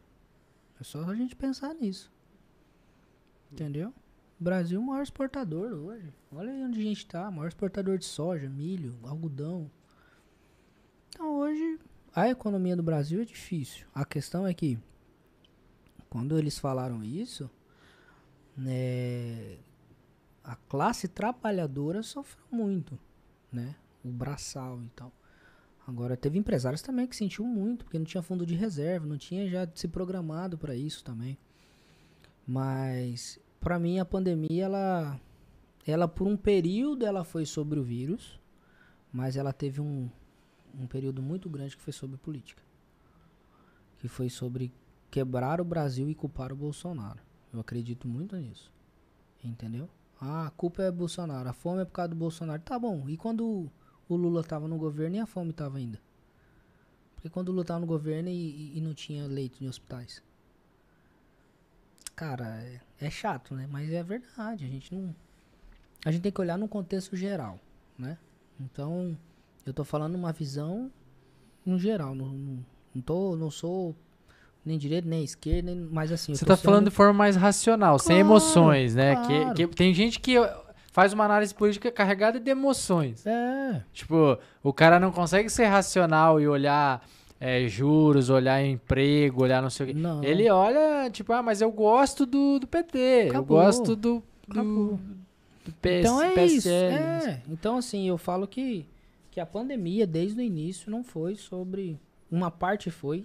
É 0.80 0.84
só 0.84 1.02
a 1.04 1.14
gente 1.14 1.34
pensar 1.34 1.74
nisso. 1.74 2.12
Entendeu? 3.50 3.92
O 4.40 4.44
Brasil 4.44 4.78
é 4.78 4.82
o 4.82 4.86
maior 4.86 5.02
exportador 5.02 5.72
hoje. 5.72 6.12
Olha 6.30 6.52
aí 6.52 6.62
onde 6.62 6.78
a 6.78 6.82
gente 6.82 7.06
tá. 7.06 7.30
Maior 7.30 7.48
exportador 7.48 7.98
de 7.98 8.04
soja, 8.04 8.48
milho, 8.48 8.96
algodão. 9.02 9.70
Então 11.08 11.38
hoje 11.38 11.80
a 12.14 12.28
economia 12.28 12.76
do 12.76 12.82
Brasil 12.82 13.20
é 13.20 13.24
difícil. 13.24 13.86
A 13.94 14.04
questão 14.04 14.46
é 14.46 14.54
que 14.54 14.78
quando 16.08 16.38
eles 16.38 16.58
falaram 16.58 17.02
isso, 17.04 17.50
né, 18.56 19.58
a 20.48 20.56
classe 20.56 21.06
trabalhadora 21.06 22.02
sofreu 22.02 22.44
muito, 22.50 22.98
né? 23.52 23.76
O 24.02 24.08
braçal 24.08 24.82
e 24.82 24.88
tal. 24.96 25.12
Agora 25.86 26.16
teve 26.16 26.38
empresários 26.38 26.82
também 26.82 27.06
que 27.06 27.14
sentiu 27.14 27.44
muito, 27.44 27.84
porque 27.84 27.98
não 27.98 28.04
tinha 28.04 28.22
fundo 28.22 28.46
de 28.46 28.54
reserva, 28.54 29.06
não 29.06 29.18
tinha 29.18 29.48
já 29.48 29.68
se 29.74 29.86
programado 29.88 30.56
para 30.56 30.74
isso 30.74 31.04
também. 31.04 31.36
Mas 32.46 33.38
para 33.60 33.78
mim 33.78 33.98
a 33.98 34.04
pandemia 34.04 34.64
ela 34.64 35.20
ela 35.86 36.08
por 36.08 36.26
um 36.26 36.36
período 36.36 37.04
ela 37.04 37.24
foi 37.24 37.44
sobre 37.44 37.78
o 37.78 37.82
vírus, 37.82 38.40
mas 39.12 39.36
ela 39.36 39.52
teve 39.52 39.80
um 39.80 40.10
um 40.78 40.86
período 40.86 41.20
muito 41.20 41.48
grande 41.48 41.76
que 41.76 41.82
foi 41.82 41.92
sobre 41.92 42.16
política. 42.16 42.62
Que 43.98 44.08
foi 44.08 44.30
sobre 44.30 44.72
quebrar 45.10 45.60
o 45.60 45.64
Brasil 45.64 46.08
e 46.08 46.14
culpar 46.14 46.52
o 46.52 46.56
Bolsonaro. 46.56 47.20
Eu 47.52 47.60
acredito 47.60 48.06
muito 48.06 48.36
nisso. 48.36 48.70
Entendeu? 49.42 49.88
Ah, 50.20 50.46
a 50.46 50.50
culpa 50.50 50.82
é 50.82 50.90
Bolsonaro, 50.90 51.48
a 51.48 51.52
fome 51.52 51.82
é 51.82 51.84
por 51.84 51.92
causa 51.92 52.08
do 52.08 52.16
Bolsonaro. 52.16 52.60
Tá 52.62 52.78
bom, 52.78 53.08
e 53.08 53.16
quando 53.16 53.70
o 54.08 54.16
Lula 54.16 54.42
tava 54.42 54.66
no 54.66 54.76
governo 54.76 55.16
e 55.16 55.20
a 55.20 55.26
fome 55.26 55.52
tava 55.52 55.78
ainda? 55.78 56.00
Porque 57.14 57.28
quando 57.28 57.48
o 57.48 57.52
Lula 57.52 57.64
tava 57.64 57.80
no 57.80 57.86
governo 57.86 58.28
e, 58.28 58.76
e- 58.76 58.80
não 58.80 58.94
tinha 58.94 59.26
leito 59.26 59.62
em 59.62 59.68
hospitais. 59.68 60.22
Cara, 62.14 62.62
é, 62.62 62.80
é 63.00 63.10
chato, 63.10 63.54
né? 63.54 63.68
Mas 63.70 63.90
é 63.92 64.02
verdade, 64.02 64.64
a 64.64 64.68
gente 64.68 64.94
não... 64.94 65.14
A 66.04 66.10
gente 66.10 66.22
tem 66.22 66.32
que 66.32 66.40
olhar 66.40 66.56
num 66.58 66.68
contexto 66.68 67.16
geral, 67.16 67.58
né? 67.96 68.18
Então, 68.60 69.16
eu 69.64 69.72
tô 69.72 69.84
falando 69.84 70.14
uma 70.14 70.32
visão 70.32 70.90
no 71.64 71.78
geral, 71.78 72.14
não, 72.14 72.28
não, 72.28 72.66
não, 72.94 73.02
tô, 73.02 73.36
não 73.36 73.50
sou 73.50 73.94
nem 74.64 74.76
direita, 74.78 75.08
nem 75.08 75.24
esquerda, 75.24 75.74
nem, 75.74 75.88
mas 75.90 76.12
assim... 76.12 76.32
eu 76.32 76.36
Você 76.38 76.44
tá 76.44 76.56
falando 76.56 76.80
sendo- 76.80 76.90
de 76.90 76.96
forma 76.96 77.12
mais 77.14 77.36
racional, 77.36 77.98
sem 77.98 78.16
Claro, 78.16 78.20
emoções, 78.20 78.94
né? 78.94 79.14
claro. 79.16 79.54
Que, 79.54 79.66
que 79.68 79.76
tem 79.76 79.94
gente 79.94 80.20
que 80.20 80.34
faz 80.92 81.12
uma 81.12 81.24
análise 81.24 81.54
política 81.54 81.90
carregada 81.90 82.38
de 82.40 82.50
emoções. 82.50 83.24
É, 83.26 83.82
Tipo, 83.92 84.38
o 84.62 84.72
cara 84.72 84.98
não 85.00 85.10
consegue 85.12 85.48
ser 85.48 85.66
racional 85.66 86.40
e 86.40 86.46
olhar 86.48 87.06
é, 87.40 87.66
juros, 87.68 88.30
olhar 88.30 88.62
emprego, 88.64 89.42
olhar 89.44 89.62
não 89.62 89.70
sei 89.70 89.84
o 89.84 89.86
quê. 89.88 89.94
não. 89.94 90.22
Ele 90.24 90.50
olha, 90.50 91.08
tipo, 91.10 91.32
ah, 91.32 91.42
mas 91.42 91.60
eu 91.60 91.70
gosto 91.70 92.26
do, 92.26 92.58
do 92.58 92.66
PT, 92.66 92.98
eu 92.98 93.28
Acabou. 93.30 93.58
gosto 93.58 93.94
do, 93.96 94.22
do, 94.48 94.98
do 95.64 95.72
PS, 95.80 96.00
Então 96.00 96.20
é 96.22 96.30
PSL. 96.34 96.46
isso. 96.56 96.68
É. 96.68 97.42
Então, 97.48 97.76
assim, 97.78 98.08
eu 98.08 98.18
falo 98.18 98.46
que, 98.48 98.84
que 99.30 99.40
a 99.40 99.46
pandemia, 99.46 100.06
desde 100.06 100.40
o 100.40 100.42
início, 100.42 100.90
não 100.90 101.04
foi 101.04 101.36
sobre. 101.36 101.98
Uma 102.30 102.50
parte 102.50 102.90
foi, 102.90 103.24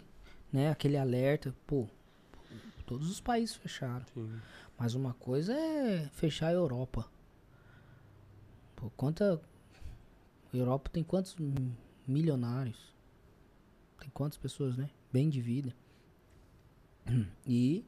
né? 0.54 0.70
Aquele 0.70 0.96
alerta. 0.96 1.54
Pô, 1.66 1.88
todos 2.86 3.10
os 3.10 3.20
países 3.20 3.56
fecharam. 3.56 4.06
Sim. 4.14 4.40
Mas 4.78 4.94
uma 4.94 5.14
coisa 5.16 5.54
é 5.54 6.08
fechar 6.14 6.48
a 6.48 6.54
Europa. 6.54 7.10
Pô, 8.76 8.90
quanta. 8.92 9.42
Europa 10.54 10.90
tem 10.94 11.04
quantos 11.04 11.36
milionários? 12.08 12.94
Tem 14.00 14.10
quantas 14.12 14.38
pessoas, 14.38 14.78
né? 14.78 14.90
Bem 15.12 15.30
de 15.30 15.42
vida. 15.42 15.76
E 17.46 17.84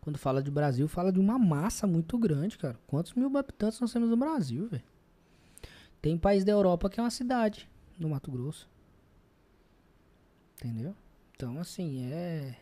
quando 0.00 0.18
fala 0.18 0.42
de 0.42 0.50
Brasil, 0.50 0.88
fala 0.88 1.12
de 1.12 1.20
uma 1.20 1.38
massa 1.38 1.86
muito 1.86 2.18
grande, 2.18 2.58
cara. 2.58 2.78
Quantos 2.86 3.12
mil 3.14 3.36
habitantes 3.36 3.78
nós 3.78 3.92
temos 3.92 4.08
no 4.08 4.16
Brasil, 4.16 4.66
velho? 4.66 4.82
Tem 6.00 6.16
país 6.16 6.44
da 6.44 6.52
Europa 6.52 6.88
que 6.88 6.98
é 6.98 7.02
uma 7.02 7.10
cidade, 7.10 7.68
no 7.98 8.08
Mato 8.08 8.30
Grosso. 8.30 8.68
Entendeu? 10.56 10.94
Então, 11.38 11.60
assim, 11.60 12.10
é. 12.12 12.56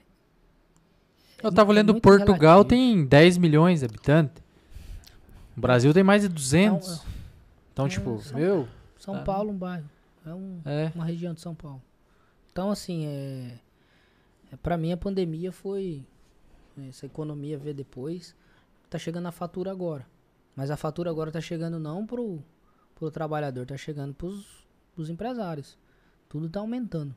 Eu 1.42 1.50
tava 1.50 1.72
é 1.72 1.76
lendo 1.76 1.94
muito 1.94 2.02
Portugal 2.02 2.58
relativo. 2.58 2.68
tem 2.68 3.06
10 3.06 3.38
milhões 3.38 3.80
de 3.80 3.86
habitantes. 3.86 4.44
O 5.56 5.60
Brasil 5.62 5.94
tem 5.94 6.02
mais 6.02 6.20
de 6.20 6.28
200. 6.28 6.86
Não, 6.86 7.04
então, 7.72 7.86
é, 7.86 7.88
tipo, 7.88 8.20
São- 8.20 8.38
meu, 8.38 8.68
São 8.98 9.14
Tá. 9.14 9.22
Paulo, 9.22 9.50
um 9.50 9.56
bairro. 9.56 9.88
É 10.26 10.34
um, 10.34 10.60
é. 10.66 10.92
uma 10.94 11.06
região 11.06 11.32
de 11.32 11.40
São 11.40 11.54
Paulo. 11.54 11.80
Então, 12.52 12.70
assim, 12.70 13.06
é, 13.06 13.58
é 14.52 14.56
para 14.56 14.76
mim 14.76 14.92
a 14.92 14.96
pandemia 14.98 15.50
foi 15.50 16.04
essa 16.86 17.06
economia 17.06 17.56
ver 17.56 17.72
depois. 17.72 18.36
Tá 18.90 18.98
chegando 18.98 19.26
a 19.26 19.32
fatura 19.32 19.70
agora. 19.70 20.06
Mas 20.54 20.70
a 20.70 20.76
fatura 20.76 21.08
agora 21.08 21.32
tá 21.32 21.40
chegando 21.40 21.78
não 21.78 22.04
pro, 22.06 22.42
pro 22.94 23.10
trabalhador, 23.10 23.64
tá 23.64 23.78
chegando 23.78 24.12
pros, 24.12 24.66
pros 24.94 25.08
empresários. 25.08 25.78
Tudo 26.28 26.50
tá 26.50 26.60
aumentando. 26.60 27.16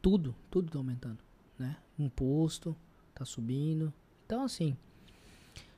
Tudo, 0.00 0.34
tudo 0.50 0.70
tá 0.70 0.78
aumentando, 0.78 1.18
né? 1.58 1.76
Imposto 1.98 2.76
tá 3.14 3.24
subindo. 3.24 3.92
Então, 4.24 4.44
assim, 4.44 4.76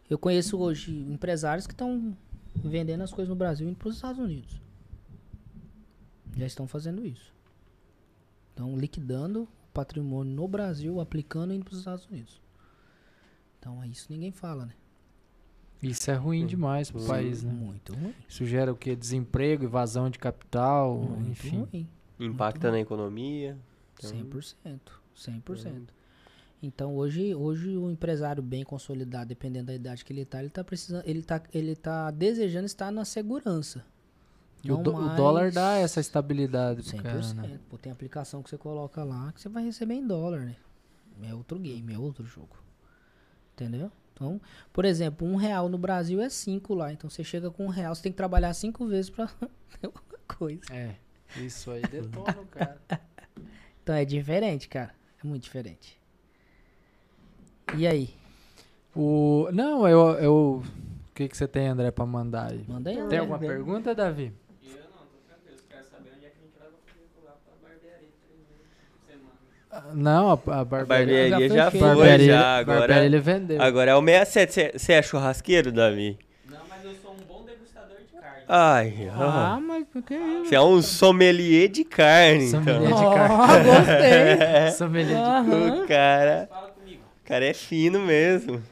eu 0.09 0.19
conheço 0.19 0.59
hoje 0.59 0.93
empresários 1.11 1.67
que 1.67 1.73
estão 1.73 2.17
vendendo 2.55 3.03
as 3.03 3.13
coisas 3.13 3.29
no 3.29 3.37
Brasil 3.37 3.67
e 3.67 3.71
indo 3.71 3.79
pros 3.79 3.97
Estados 3.97 4.21
Unidos. 4.21 4.61
Já 6.37 6.47
estão 6.47 6.67
fazendo 6.67 7.07
isso. 7.07 7.35
Estão 8.51 8.77
liquidando 8.77 9.43
o 9.43 9.49
patrimônio 9.73 10.35
no 10.35 10.47
Brasil, 10.47 11.01
aplicando 11.01 11.53
e 11.53 11.57
indo 11.57 11.65
para 11.65 11.73
os 11.73 11.79
Estados 11.79 12.07
Unidos. 12.07 12.41
Então, 13.59 13.83
é 13.83 13.87
isso 13.89 14.07
ninguém 14.11 14.33
fala, 14.33 14.67
né? 14.67 14.75
Isso 15.83 16.11
é 16.11 16.15
ruim 16.15 16.47
demais 16.47 16.91
pro 16.91 17.01
Sim. 17.01 17.09
país, 17.09 17.43
né? 17.43 17.53
Muito 17.53 17.93
ruim. 17.95 18.15
Isso 18.29 18.45
gera 18.47 18.73
o 18.73 18.77
quê? 18.77 18.95
Desemprego, 18.95 19.65
evasão 19.65 20.09
de 20.11 20.19
capital, 20.19 20.97
Muito 20.97 21.31
enfim. 21.31 21.67
ruim. 21.73 21.89
Impacta 22.21 22.71
na 22.71 22.79
economia. 22.79 23.59
Então, 24.05 24.11
100%. 24.11 25.01
100%. 25.15 25.89
Então, 26.63 26.95
hoje, 26.97 27.35
hoje 27.35 27.77
o 27.77 27.91
empresário 27.91 28.43
bem 28.43 28.65
consolidado, 28.65 29.27
dependendo 29.27 29.67
da 29.67 29.75
idade 29.75 30.05
que 30.05 30.13
ele 30.13 30.25
tá, 30.25 30.41
ele 30.41 30.51
tá 30.51 30.63
precisando, 30.63 31.03
ele 31.07 31.23
tá, 31.23 31.43
ele 31.53 31.75
tá 31.75 32.11
desejando 32.11 32.67
estar 32.67 32.91
na 32.93 33.05
segurança. 33.05 33.85
E 34.65 34.71
o, 34.71 34.77
do- 34.77 34.91
o 34.91 34.93
mais 34.93 35.17
dólar 35.17 35.51
dá 35.51 35.77
essa 35.79 35.99
estabilidade 36.01 36.83
pro 36.85 36.99
100%. 36.99 37.03
cara, 37.03 37.35
né? 37.49 37.59
Pô, 37.69 37.77
tem 37.77 37.91
aplicação 37.91 38.43
que 38.45 38.49
você 38.51 38.57
coloca 38.57 39.03
lá 39.03 39.33
que 39.33 39.41
você 39.41 39.49
vai 39.49 39.65
receber 39.65 39.95
em 39.95 40.07
dólar, 40.07 40.41
né? 40.47 40.57
É 41.25 41.35
outro 41.35 41.59
game, 41.59 41.93
é 41.93 41.99
outro 41.99 42.25
jogo. 42.25 42.57
Entendeu? 43.55 43.91
Então, 44.15 44.41
por 44.73 44.85
exemplo, 44.85 45.27
um 45.27 45.35
real 45.37 45.69
no 45.69 45.77
Brasil 45.79 46.21
é 46.21 46.29
cinco 46.29 46.75
lá. 46.75 46.93
Então 46.93 47.11
você 47.11 47.25
chega 47.25 47.51
com 47.51 47.67
um 47.67 47.71
real, 47.71 47.93
você 47.95 48.03
tem 48.03 48.13
que 48.13 48.17
trabalhar 48.17 48.55
cinco 48.55 48.87
vezes 48.87 49.11
pra 49.11 49.27
ter 49.81 49.87
alguma 49.87 50.19
coisa. 50.39 50.73
É, 50.73 50.95
isso 51.39 51.71
aí 51.73 51.83
detona 51.83 52.41
o 52.41 52.47
cara. 52.47 52.81
Então 53.83 53.95
é 53.95 54.05
diferente, 54.05 54.69
cara. 54.69 54.91
É 55.23 55.27
muito 55.27 55.43
diferente. 55.43 55.99
E 57.77 57.87
aí? 57.87 58.11
O... 58.95 59.49
Não, 59.53 59.89
eu, 59.89 60.01
eu... 60.19 60.63
O 61.11 61.15
que, 61.15 61.29
que 61.29 61.37
você 61.37 61.47
tem, 61.49 61.69
André, 61.69 61.91
pra 61.91 62.07
mandar 62.07 62.51
aí? 62.53 62.65
Manda 62.69 62.91
aí. 62.91 62.97
Tem 62.97 63.05
André. 63.05 63.19
alguma 63.19 63.39
pergunta, 63.39 63.95
Davi? 63.95 64.33
Eu 64.65 64.71
não, 64.71 64.77
tô 64.77 65.19
tranquilo. 65.27 65.59
Você 65.59 65.65
quer 65.69 65.83
saber 65.85 66.11
onde 66.17 66.27
é 66.27 66.29
que 66.31 66.37
a 66.39 66.43
gente 66.43 66.55
leva 66.59 66.73
o 66.73 67.25
lá 67.25 67.37
pra 67.45 67.69
barbearia 67.69 68.09
três 68.25 68.41
vezes 68.49 68.73
por 68.91 69.13
semana. 69.13 69.35
Ah, 69.71 69.95
Não, 69.95 70.29
a, 70.31 70.33
a 70.33 70.61
A 70.61 70.65
barbearia... 70.65 71.31
barbearia 71.31 71.49
já 71.49 71.55
já 71.65 71.71
foi 71.71 71.81
foi, 71.81 71.89
feita. 71.89 71.97
barbearia, 71.97 72.27
já. 72.33 72.57
Agora, 72.59 72.79
barbearia 72.81 73.07
ele 73.07 73.21
vendeu. 73.21 73.63
agora 73.63 73.91
é 73.91 73.95
o 73.95 74.01
67. 74.03 74.53
Você- 74.53 74.79
Você 74.79 74.93
é 74.95 75.03
churrasqueiro, 75.03 75.71
Davi? 75.73 76.19
Não, 76.49 76.61
mas 76.69 76.85
eu 76.85 76.95
sou 76.97 77.13
um 77.13 77.17
bom 77.29 77.45
degustador 77.45 77.97
de 77.99 78.21
carne. 78.21 78.32
Ai, 78.49 79.09
Ah, 79.15 79.55
ah. 79.57 79.61
mas 79.61 79.87
que 80.07 80.15
isso? 80.15 80.45
Você 80.47 80.55
é 80.55 80.61
um 80.61 80.83
sommelier 80.83 81.69
de 81.69 81.85
carne, 81.85 82.49
Sommelier 82.49 82.91
então. 82.91 82.97
de 82.97 83.05
carne. 83.15 83.35
Oh, 83.35 83.65
gostei. 83.81 84.71
Sommelier 84.77 85.17
de 85.17 85.31
Aham. 85.31 85.83
O 85.85 85.87
cara, 85.89 86.49
o 87.25 87.25
cara 87.27 87.45
é 87.47 87.55
fino 87.55 88.01
mesmo. 88.01 88.63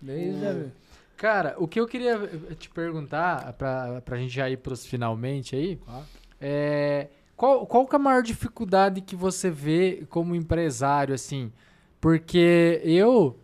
Beijo, 0.00 0.38
Davi. 0.38 0.72
Cara, 1.16 1.56
o 1.58 1.66
que 1.66 1.80
eu 1.80 1.86
queria 1.88 2.16
te 2.58 2.68
perguntar, 2.70 3.52
pra, 3.54 4.00
pra 4.04 4.16
gente 4.18 4.32
já 4.32 4.48
ir 4.48 4.58
pros 4.58 4.86
finalmente 4.86 5.56
aí, 5.56 5.78
é 6.40 7.08
qual, 7.36 7.66
qual 7.66 7.86
que 7.86 7.96
é 7.96 7.98
a 7.98 8.02
maior 8.02 8.22
dificuldade 8.22 9.00
que 9.00 9.16
você 9.16 9.50
vê 9.50 10.04
como 10.10 10.34
empresário, 10.36 11.12
assim? 11.14 11.50
Porque 12.00 12.80
eu, 12.84 13.36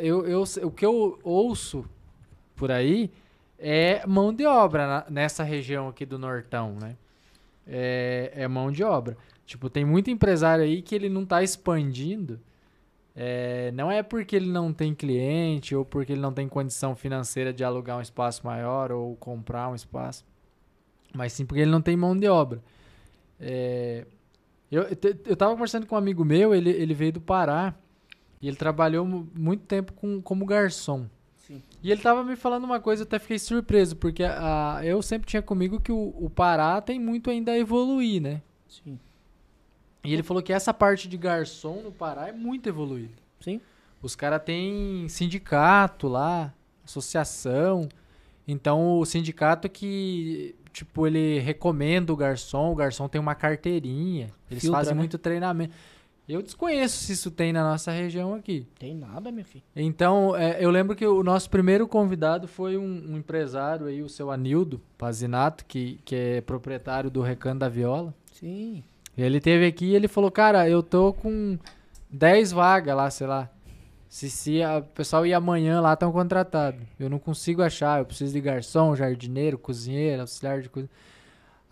eu, 0.00 0.26
eu 0.26 0.42
o 0.64 0.70
que 0.72 0.84
eu 0.84 1.16
ouço 1.22 1.84
por 2.56 2.72
aí 2.72 3.08
é 3.58 4.06
mão 4.06 4.32
de 4.32 4.44
obra 4.46 4.86
na- 4.86 5.06
nessa 5.10 5.42
região 5.42 5.88
aqui 5.88 6.04
do 6.06 6.18
Nortão, 6.18 6.76
né? 6.80 6.96
É, 7.66 8.32
é 8.34 8.48
mão 8.48 8.70
de 8.70 8.82
obra. 8.84 9.16
Tipo, 9.44 9.68
tem 9.70 9.84
muito 9.84 10.10
empresário 10.10 10.64
aí 10.64 10.82
que 10.82 10.94
ele 10.94 11.08
não 11.08 11.24
tá 11.24 11.42
expandindo 11.42 12.40
é, 13.18 13.70
não 13.72 13.90
é 13.90 14.02
porque 14.02 14.36
ele 14.36 14.50
não 14.50 14.72
tem 14.74 14.94
cliente 14.94 15.74
ou 15.74 15.86
porque 15.86 16.12
ele 16.12 16.20
não 16.20 16.32
tem 16.32 16.46
condição 16.46 16.94
financeira 16.94 17.50
de 17.50 17.64
alugar 17.64 17.96
um 17.96 18.02
espaço 18.02 18.46
maior 18.46 18.92
ou 18.92 19.16
comprar 19.16 19.68
um 19.70 19.74
espaço, 19.74 20.22
mas 21.14 21.32
sim 21.32 21.46
porque 21.46 21.62
ele 21.62 21.70
não 21.70 21.80
tem 21.80 21.96
mão 21.96 22.14
de 22.14 22.28
obra. 22.28 22.62
É, 23.40 24.04
eu, 24.70 24.82
eu 25.24 25.36
tava 25.36 25.52
conversando 25.52 25.86
com 25.86 25.94
um 25.94 25.98
amigo 25.98 26.24
meu, 26.24 26.54
ele, 26.54 26.70
ele 26.70 26.92
veio 26.92 27.12
do 27.14 27.20
Pará 27.20 27.74
e 28.42 28.48
ele 28.48 28.56
trabalhou 28.56 29.06
mu- 29.06 29.26
muito 29.34 29.64
tempo 29.64 29.94
com, 29.94 30.20
como 30.20 30.44
garçom. 30.44 31.06
E 31.86 31.92
ele 31.92 32.00
tava 32.00 32.24
me 32.24 32.34
falando 32.34 32.64
uma 32.64 32.80
coisa, 32.80 33.04
eu 33.04 33.06
até 33.06 33.16
fiquei 33.16 33.38
surpreso, 33.38 33.94
porque 33.94 34.24
a, 34.24 34.80
eu 34.82 35.00
sempre 35.00 35.28
tinha 35.28 35.40
comigo 35.40 35.78
que 35.78 35.92
o, 35.92 36.12
o 36.18 36.28
Pará 36.28 36.80
tem 36.80 36.98
muito 36.98 37.30
ainda 37.30 37.52
a 37.52 37.58
evoluir, 37.58 38.20
né? 38.20 38.42
Sim. 38.68 38.98
E 40.02 40.12
ele 40.12 40.24
falou 40.24 40.42
que 40.42 40.52
essa 40.52 40.74
parte 40.74 41.06
de 41.06 41.16
garçom 41.16 41.82
no 41.82 41.92
Pará 41.92 42.26
é 42.26 42.32
muito 42.32 42.68
evoluída. 42.68 43.14
Sim. 43.38 43.60
Os 44.02 44.16
caras 44.16 44.42
têm 44.42 45.08
sindicato 45.08 46.08
lá, 46.08 46.52
associação. 46.84 47.88
Então 48.48 48.98
o 48.98 49.04
sindicato 49.04 49.68
que, 49.68 50.56
tipo, 50.72 51.06
ele 51.06 51.38
recomenda 51.38 52.12
o 52.12 52.16
garçom, 52.16 52.72
o 52.72 52.74
garçom 52.74 53.08
tem 53.08 53.20
uma 53.20 53.36
carteirinha. 53.36 54.32
Eles 54.50 54.64
Filtra, 54.64 54.80
fazem 54.80 54.94
né? 54.94 54.98
muito 54.98 55.18
treinamento. 55.18 55.72
Eu 56.28 56.42
desconheço 56.42 56.98
se 57.04 57.12
isso 57.12 57.30
tem 57.30 57.52
na 57.52 57.62
nossa 57.62 57.92
região 57.92 58.34
aqui. 58.34 58.66
Tem 58.78 58.94
nada, 58.94 59.30
meu 59.30 59.44
filho. 59.44 59.62
Então, 59.76 60.34
é, 60.36 60.56
eu 60.64 60.70
lembro 60.70 60.96
que 60.96 61.06
o 61.06 61.22
nosso 61.22 61.48
primeiro 61.48 61.86
convidado 61.86 62.48
foi 62.48 62.76
um, 62.76 63.12
um 63.12 63.16
empresário 63.16 63.86
aí, 63.86 64.02
o 64.02 64.08
seu 64.08 64.30
Anildo 64.30 64.80
Pazinato, 64.98 65.64
que, 65.64 66.00
que 66.04 66.16
é 66.16 66.40
proprietário 66.40 67.08
do 67.10 67.22
Recanto 67.22 67.60
da 67.60 67.68
Viola. 67.68 68.12
Sim. 68.32 68.82
Ele 69.16 69.40
teve 69.40 69.66
aqui 69.66 69.86
e 69.86 69.94
ele 69.94 70.08
falou, 70.08 70.30
cara, 70.30 70.68
eu 70.68 70.82
tô 70.82 71.12
com 71.12 71.56
10 72.10 72.50
vagas 72.52 72.96
lá, 72.96 73.08
sei 73.08 73.26
lá. 73.28 73.48
Se, 74.08 74.28
se 74.28 74.62
a- 74.62 74.78
o 74.78 74.82
pessoal 74.82 75.24
ir 75.26 75.32
amanhã 75.34 75.80
lá, 75.80 75.92
estão 75.94 76.10
contratados. 76.10 76.80
Eu 76.98 77.08
não 77.08 77.18
consigo 77.18 77.62
achar, 77.62 78.00
eu 78.00 78.04
preciso 78.04 78.32
de 78.32 78.40
garçom, 78.40 78.94
jardineiro, 78.96 79.56
cozinheiro, 79.58 80.22
auxiliar 80.22 80.60
de 80.60 80.68
cozinha. 80.68 80.90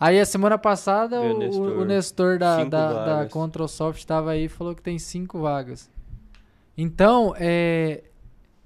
Aí 0.07 0.21
a 0.21 0.27
semana 0.27 0.59
passada 0.59 1.21
o, 1.21 1.35
o 1.35 1.39
Nestor. 1.39 1.71
o 1.79 1.85
Nestor 1.85 2.39
da, 2.39 2.65
da, 2.65 2.65
da 2.93 3.05
vagas. 3.17 3.33
Controlsoft 3.33 3.99
estava 4.01 4.33
aí 4.33 4.45
e 4.45 4.49
falou 4.49 4.75
que 4.75 4.83
tem 4.83 4.99
cinco 4.99 5.39
vagas. 5.41 5.91
Então, 6.77 7.35
é, 7.39 8.03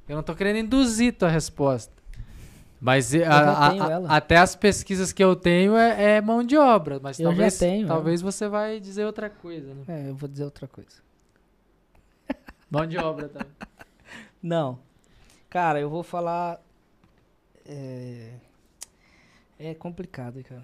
eu 0.08 0.16
não 0.16 0.22
tô 0.22 0.34
querendo 0.34 0.56
induzir 0.58 1.12
tua 1.16 1.28
resposta. 1.28 1.92
Mas 2.80 3.12
a- 3.14 3.68
a- 4.08 4.16
até 4.16 4.36
as 4.36 4.54
pesquisas 4.56 5.12
que 5.12 5.22
eu 5.22 5.34
tenho 5.36 5.76
é, 5.76 6.16
é 6.16 6.20
mão 6.20 6.42
de 6.44 6.56
obra. 6.56 6.98
Mas 7.02 7.18
Eu 7.18 7.24
já 7.24 7.30
talvez, 7.30 7.58
tenho 7.58 7.80
ela. 7.86 7.88
talvez 7.94 8.22
você 8.22 8.48
vai 8.48 8.78
dizer 8.80 9.04
outra 9.04 9.28
coisa, 9.28 9.74
né? 9.74 9.82
É, 9.88 10.10
eu 10.10 10.14
vou 10.14 10.28
dizer 10.28 10.44
outra 10.44 10.66
coisa. 10.68 11.02
Mão 12.70 12.86
de 12.86 12.96
obra 12.98 13.28
também. 13.28 13.48
Não. 14.42 14.78
Cara, 15.50 15.80
eu 15.80 15.90
vou 15.90 16.02
falar. 16.02 16.60
É, 17.66 18.30
é 19.58 19.74
complicado, 19.74 20.42
cara, 20.44 20.62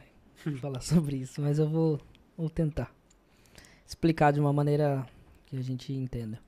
falar 0.60 0.80
sobre 0.80 1.16
isso, 1.16 1.40
mas 1.40 1.58
eu 1.58 1.68
vou, 1.68 2.00
vou 2.36 2.50
tentar 2.50 2.94
explicar 3.86 4.32
de 4.32 4.40
uma 4.40 4.52
maneira 4.52 5.06
que 5.46 5.56
a 5.56 5.62
gente 5.62 5.92
entenda. 5.92 6.38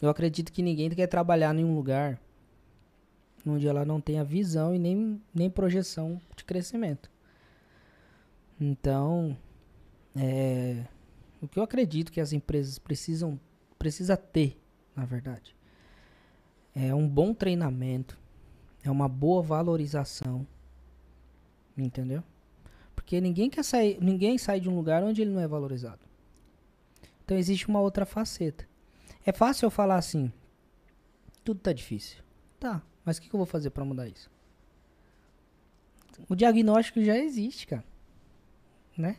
Eu 0.00 0.08
acredito 0.08 0.52
que 0.52 0.62
ninguém 0.62 0.90
quer 0.90 1.06
trabalhar 1.06 1.54
em 1.56 1.64
um 1.64 1.74
lugar 1.74 2.20
onde 3.46 3.66
ela 3.66 3.84
não 3.84 4.00
tenha 4.00 4.24
visão 4.24 4.74
e 4.74 4.78
nem, 4.78 5.20
nem 5.34 5.50
projeção 5.50 6.20
de 6.36 6.44
crescimento. 6.44 7.10
Então, 8.60 9.36
é, 10.16 10.84
o 11.42 11.48
que 11.48 11.58
eu 11.58 11.62
acredito 11.62 12.12
que 12.12 12.20
as 12.20 12.32
empresas 12.32 12.78
precisam 12.78 13.38
precisa 13.78 14.16
ter, 14.16 14.58
na 14.96 15.04
verdade, 15.04 15.54
é 16.74 16.94
um 16.94 17.06
bom 17.06 17.34
treinamento, 17.34 18.18
é 18.82 18.90
uma 18.90 19.08
boa 19.08 19.42
valorização, 19.42 20.46
entendeu? 21.76 22.22
Porque 22.94 23.20
ninguém 23.20 23.50
quer 23.50 23.64
sair, 23.64 23.98
ninguém 24.00 24.38
sai 24.38 24.60
de 24.60 24.68
um 24.68 24.76
lugar 24.76 25.02
onde 25.02 25.22
ele 25.22 25.30
não 25.30 25.40
é 25.40 25.48
valorizado. 25.48 26.00
Então 27.24 27.36
existe 27.36 27.68
uma 27.68 27.80
outra 27.80 28.06
faceta. 28.06 28.66
É 29.24 29.32
fácil 29.32 29.66
eu 29.66 29.70
falar 29.70 29.96
assim, 29.96 30.32
tudo 31.42 31.60
tá 31.60 31.72
difícil. 31.72 32.22
Tá, 32.60 32.82
mas 33.04 33.18
o 33.18 33.22
que, 33.22 33.28
que 33.28 33.34
eu 33.34 33.38
vou 33.38 33.46
fazer 33.46 33.70
pra 33.70 33.84
mudar 33.84 34.08
isso? 34.08 34.30
O 36.28 36.34
diagnóstico 36.34 37.02
já 37.02 37.18
existe, 37.18 37.66
cara. 37.66 37.84
Né? 38.96 39.16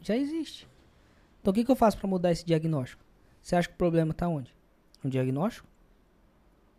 Já 0.00 0.16
existe. 0.16 0.68
Então 1.40 1.50
o 1.50 1.54
que, 1.54 1.64
que 1.64 1.70
eu 1.70 1.76
faço 1.76 1.96
pra 1.98 2.08
mudar 2.08 2.30
esse 2.30 2.44
diagnóstico? 2.44 3.02
Você 3.42 3.56
acha 3.56 3.68
que 3.68 3.74
o 3.74 3.78
problema 3.78 4.12
tá 4.12 4.28
onde? 4.28 4.54
No 5.02 5.08
diagnóstico? 5.08 5.66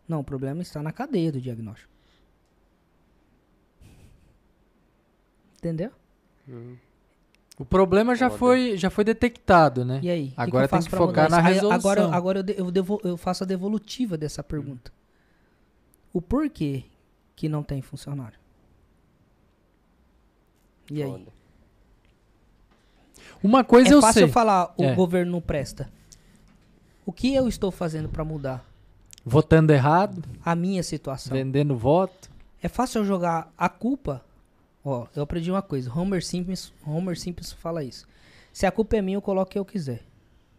Não, 0.06 0.20
o 0.20 0.24
problema 0.24 0.62
está 0.62 0.82
na 0.82 0.92
cadeia 0.92 1.32
do 1.32 1.40
diagnóstico. 1.40 1.91
Entendeu? 5.62 5.92
O 7.56 7.64
problema 7.64 8.16
já 8.16 8.28
foi, 8.28 8.76
já 8.76 8.90
foi 8.90 9.04
detectado, 9.04 9.84
né? 9.84 10.00
E 10.02 10.10
aí? 10.10 10.28
que 10.30 10.34
Agora 10.36 10.64
eu 10.64 10.68
faço 10.68 10.88
tem 10.88 10.90
que 10.90 10.96
focar 10.98 11.24
mudar 11.26 11.42
na? 11.42 11.48
Aí, 11.48 11.58
Agora, 11.58 11.70
resolução. 12.00 12.12
agora 12.12 12.40
eu, 12.40 12.64
eu, 12.66 12.70
devo- 12.72 13.00
eu 13.04 13.16
faço 13.16 13.44
a 13.44 13.46
devolutiva 13.46 14.18
dessa 14.18 14.42
pergunta. 14.42 14.92
O 16.12 16.20
porquê 16.20 16.82
que 17.36 17.48
não 17.48 17.62
tem 17.62 17.80
funcionário? 17.80 18.38
E 20.90 21.00
aí? 21.00 21.26
Uma 23.40 23.62
coisa 23.62 23.90
é 23.90 23.94
eu 23.94 24.00
fácil 24.00 24.14
sei. 24.14 24.22
eu 24.24 24.28
falar 24.28 24.74
o 24.76 24.82
É. 24.82 24.94
governo 24.96 25.30
não 25.32 25.40
presta. 25.40 25.88
O 27.06 27.12
que 27.12 27.32
eu 27.34 27.46
estou 27.46 27.70
fazendo 27.70 28.08
para 28.08 28.24
mudar 28.24 28.64
Votando 29.24 29.72
errado, 29.72 30.24
a 30.44 30.54
minha 30.56 30.82
situação? 30.82 31.32
vendendo 31.36 31.76
voto. 31.76 32.28
É 32.60 32.68
fácil 32.68 33.00
eu 33.00 33.04
jogar 33.04 33.52
a 33.56 33.68
culpa. 33.68 34.24
Ó, 34.84 35.06
eu 35.14 35.22
aprendi 35.22 35.50
uma 35.50 35.62
coisa. 35.62 35.92
Homer 35.92 36.24
Simpson, 36.24 36.72
Homer 36.84 37.18
Simpson 37.18 37.56
fala 37.56 37.84
isso. 37.84 38.06
Se 38.52 38.66
a 38.66 38.72
culpa 38.72 38.96
é 38.96 39.02
minha, 39.02 39.16
eu 39.16 39.22
coloco 39.22 39.48
o 39.48 39.52
que 39.52 39.58
eu 39.58 39.64
quiser. 39.64 40.02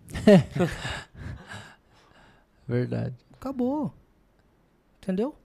Verdade. 2.68 3.16
Acabou. 3.34 3.94
Entendeu? 5.02 5.36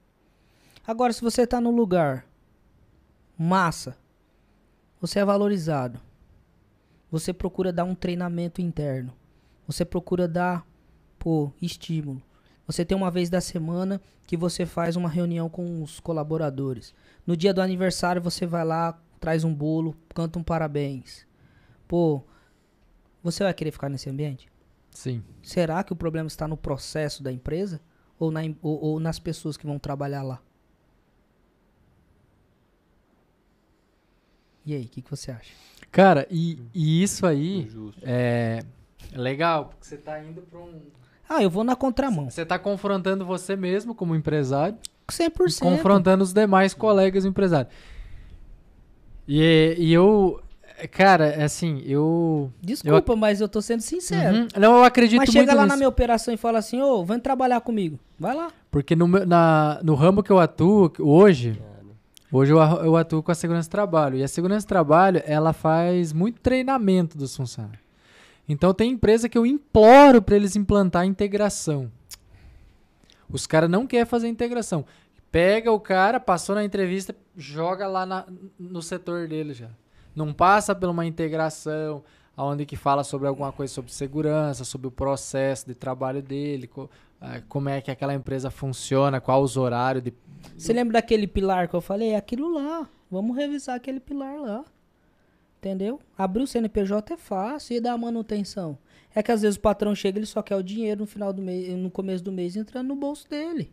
Agora, 0.87 1.13
se 1.13 1.21
você 1.21 1.47
tá 1.47 1.61
no 1.61 1.71
lugar 1.71 2.25
massa, 3.37 3.97
você 5.01 5.19
é 5.19 5.25
valorizado. 5.25 6.01
Você 7.11 7.33
procura 7.33 7.73
dar 7.73 7.85
um 7.85 7.95
treinamento 7.95 8.61
interno. 8.61 9.13
Você 9.67 9.85
procura 9.85 10.29
dar, 10.29 10.67
pô, 11.19 11.53
estímulo. 11.61 12.23
Você 12.69 12.85
tem 12.85 12.95
uma 12.97 13.11
vez 13.11 13.31
da 13.31 13.41
semana 13.41 13.99
que 14.27 14.37
você 14.37 14.67
faz 14.67 14.95
uma 14.95 15.09
reunião 15.09 15.49
com 15.49 15.83
os 15.83 15.99
colaboradores. 16.01 16.95
No 17.27 17.35
dia 17.35 17.53
do 17.55 17.63
aniversário 17.63 18.21
você 18.21 18.47
vai 18.47 18.63
lá, 18.65 18.97
traz 19.19 19.43
um 19.43 19.55
bolo, 19.55 19.97
canta 20.15 20.39
um 20.39 20.43
parabéns. 20.45 21.27
Pô, 21.89 22.23
você 23.23 23.43
vai 23.43 23.55
querer 23.55 23.71
ficar 23.71 23.89
nesse 23.89 24.11
ambiente? 24.11 24.49
Sim. 24.91 25.25
Será 25.43 25.83
que 25.83 25.95
o 25.95 25.97
problema 25.97 26.27
está 26.27 26.47
no 26.47 26.59
processo 26.59 27.23
da 27.23 27.33
empresa? 27.33 27.81
Ou, 28.19 28.31
na 28.31 28.41
ou- 28.61 28.85
ou 28.85 29.01
nas 29.01 29.19
pessoas 29.19 29.57
que 29.57 29.67
vão 29.67 29.79
trabalhar 29.79 30.23
lá? 30.23 30.43
E 34.67 34.75
aí, 34.75 34.85
o 34.85 34.89
que, 34.89 35.01
que 35.01 35.11
você 35.11 35.31
acha? 35.31 35.55
Cara, 35.91 36.27
e, 36.31 36.59
e 36.75 37.03
isso 37.03 37.25
aí 37.27 37.67
Justo. 37.71 38.03
é 38.05 38.61
legal, 39.13 39.67
porque 39.71 39.87
você 39.87 39.97
tá 39.97 40.23
indo 40.23 40.43
pra 40.43 40.59
um. 40.59 40.83
Ah, 41.29 41.43
eu 41.43 41.51
vou 41.51 41.63
na 41.63 41.77
contramão. 41.77 42.31
Você 42.31 42.45
tá 42.45 42.59
confrontando 42.59 43.25
você 43.25 43.55
mesmo 43.55 43.95
como 43.95 44.15
empresário, 44.15 44.79
100%. 45.09 45.61
confrontando 45.61 46.25
os 46.25 46.33
demais 46.33 46.73
colegas 46.73 47.25
empresários. 47.25 47.73
E, 49.27 49.77
e 49.79 49.93
eu. 49.93 50.41
Cara, 50.93 51.27
é 51.27 51.43
assim, 51.43 51.83
eu. 51.85 52.51
Desculpa, 52.63 53.15
mas 53.17 53.41
eu 53.41 53.49
tô 53.49 53.61
sendo 53.61 53.81
sincero. 53.81 54.39
Uhum. 54.39 54.49
Não, 54.57 54.77
eu 54.77 54.85
acredito 54.85 55.19
Mas 55.19 55.29
muito 55.29 55.39
chega 55.39 55.53
lá 55.53 55.63
nisso. 55.63 55.75
na 55.75 55.77
minha 55.77 55.89
operação 55.89 56.33
e 56.33 56.37
fala 56.37 56.59
assim, 56.59 56.81
ô, 56.81 57.05
vem 57.05 57.19
trabalhar 57.19 57.61
comigo. 57.61 57.99
Vai 58.19 58.35
lá. 58.35 58.49
Porque 58.71 58.95
no, 58.95 59.07
na, 59.07 59.81
no 59.83 59.95
ramo 59.95 60.23
que 60.23 60.31
eu 60.31 60.39
atuo 60.39 60.93
hoje, 61.01 61.61
hoje 62.31 62.53
eu, 62.53 62.59
eu 62.59 62.97
atuo 62.97 63.23
com 63.23 63.33
a 63.33 63.35
segurança 63.35 63.69
do 63.69 63.73
trabalho. 63.73 64.17
E 64.19 64.23
a 64.23 64.29
segurança 64.29 64.65
do 64.65 64.69
trabalho, 64.69 65.21
ela 65.27 65.53
faz 65.53 66.13
muito 66.13 66.41
treinamento 66.41 67.19
dos 67.19 67.37
funcionários. 67.37 67.88
Então 68.49 68.73
tem 68.73 68.93
empresa 68.93 69.29
que 69.29 69.37
eu 69.37 69.45
imploro 69.45 70.23
para 70.23 70.37
eles 70.37 70.57
implantar 70.57 71.05
integração. 71.05 71.91
Os 73.31 73.47
caras 73.47 73.69
não 73.69 73.87
querem 73.87 74.07
fazer 74.07 74.29
integração. 74.29 74.85
Pega 75.31 75.71
o 75.71 75.79
cara, 75.79 76.19
passou 76.19 76.55
na 76.55 76.65
entrevista, 76.65 77.15
joga 77.37 77.87
lá 77.87 78.07
na- 78.07 78.25
no 78.59 78.81
setor 78.81 79.29
dele 79.29 79.53
já. 79.53 79.69
Não 80.17 80.33
passa 80.33 80.75
por 80.75 80.89
uma 80.89 81.05
integração, 81.05 82.03
onde 82.37 82.65
que 82.65 82.77
fala 82.77 83.05
sobre 83.05 83.29
alguma 83.29 83.53
coisa 83.53 83.73
sobre 83.73 83.93
segurança, 83.93 84.65
sobre 84.65 84.87
o 84.87 84.91
processo 84.91 85.67
de 85.67 85.75
trabalho 85.75 86.23
dele, 86.23 86.67
co- 86.67 86.89
ah, 87.21 87.43
como 87.49 87.69
é 87.69 87.81
que 87.83 87.91
aquela 87.91 88.15
empresa 88.15 88.51
funciona, 88.51 89.21
qual 89.21 89.43
os 89.43 89.57
horários 89.59 90.03
de 90.03 90.15
Você 90.57 90.73
lembra 90.73 90.95
daquele 90.95 91.27
pilar 91.27 91.69
que 91.69 91.75
eu 91.75 91.81
falei? 91.81 92.11
É 92.13 92.17
aquilo 92.17 92.49
lá. 92.55 92.89
Vamos 93.11 93.37
revisar 93.37 93.75
aquele 93.77 94.01
pilar 94.01 94.41
lá. 94.41 94.65
Entendeu? 95.59 96.01
Abrir 96.17 96.45
o 96.45 96.47
CNPJ 96.47 97.15
é 97.15 97.17
fácil 97.17 97.77
e 97.77 97.81
dar 97.81 97.99
manutenção. 97.99 98.79
É 99.13 99.23
que 99.23 99.33
às 99.33 99.43
vezes 99.43 99.57
o 99.57 99.61
patrão 99.61 99.93
chega, 99.93 100.19
ele 100.19 100.27
só 100.27 100.41
quer 100.41 100.55
o 100.55 100.63
dinheiro 100.63 101.01
no 101.01 101.07
final 101.07 101.33
do 101.33 101.43
mês, 101.43 101.77
no 101.77 101.91
começo 101.91 102.23
do 102.23 102.31
mês 102.31 102.55
entrando 102.55 102.87
no 102.87 102.95
bolso 102.95 103.29
dele. 103.29 103.73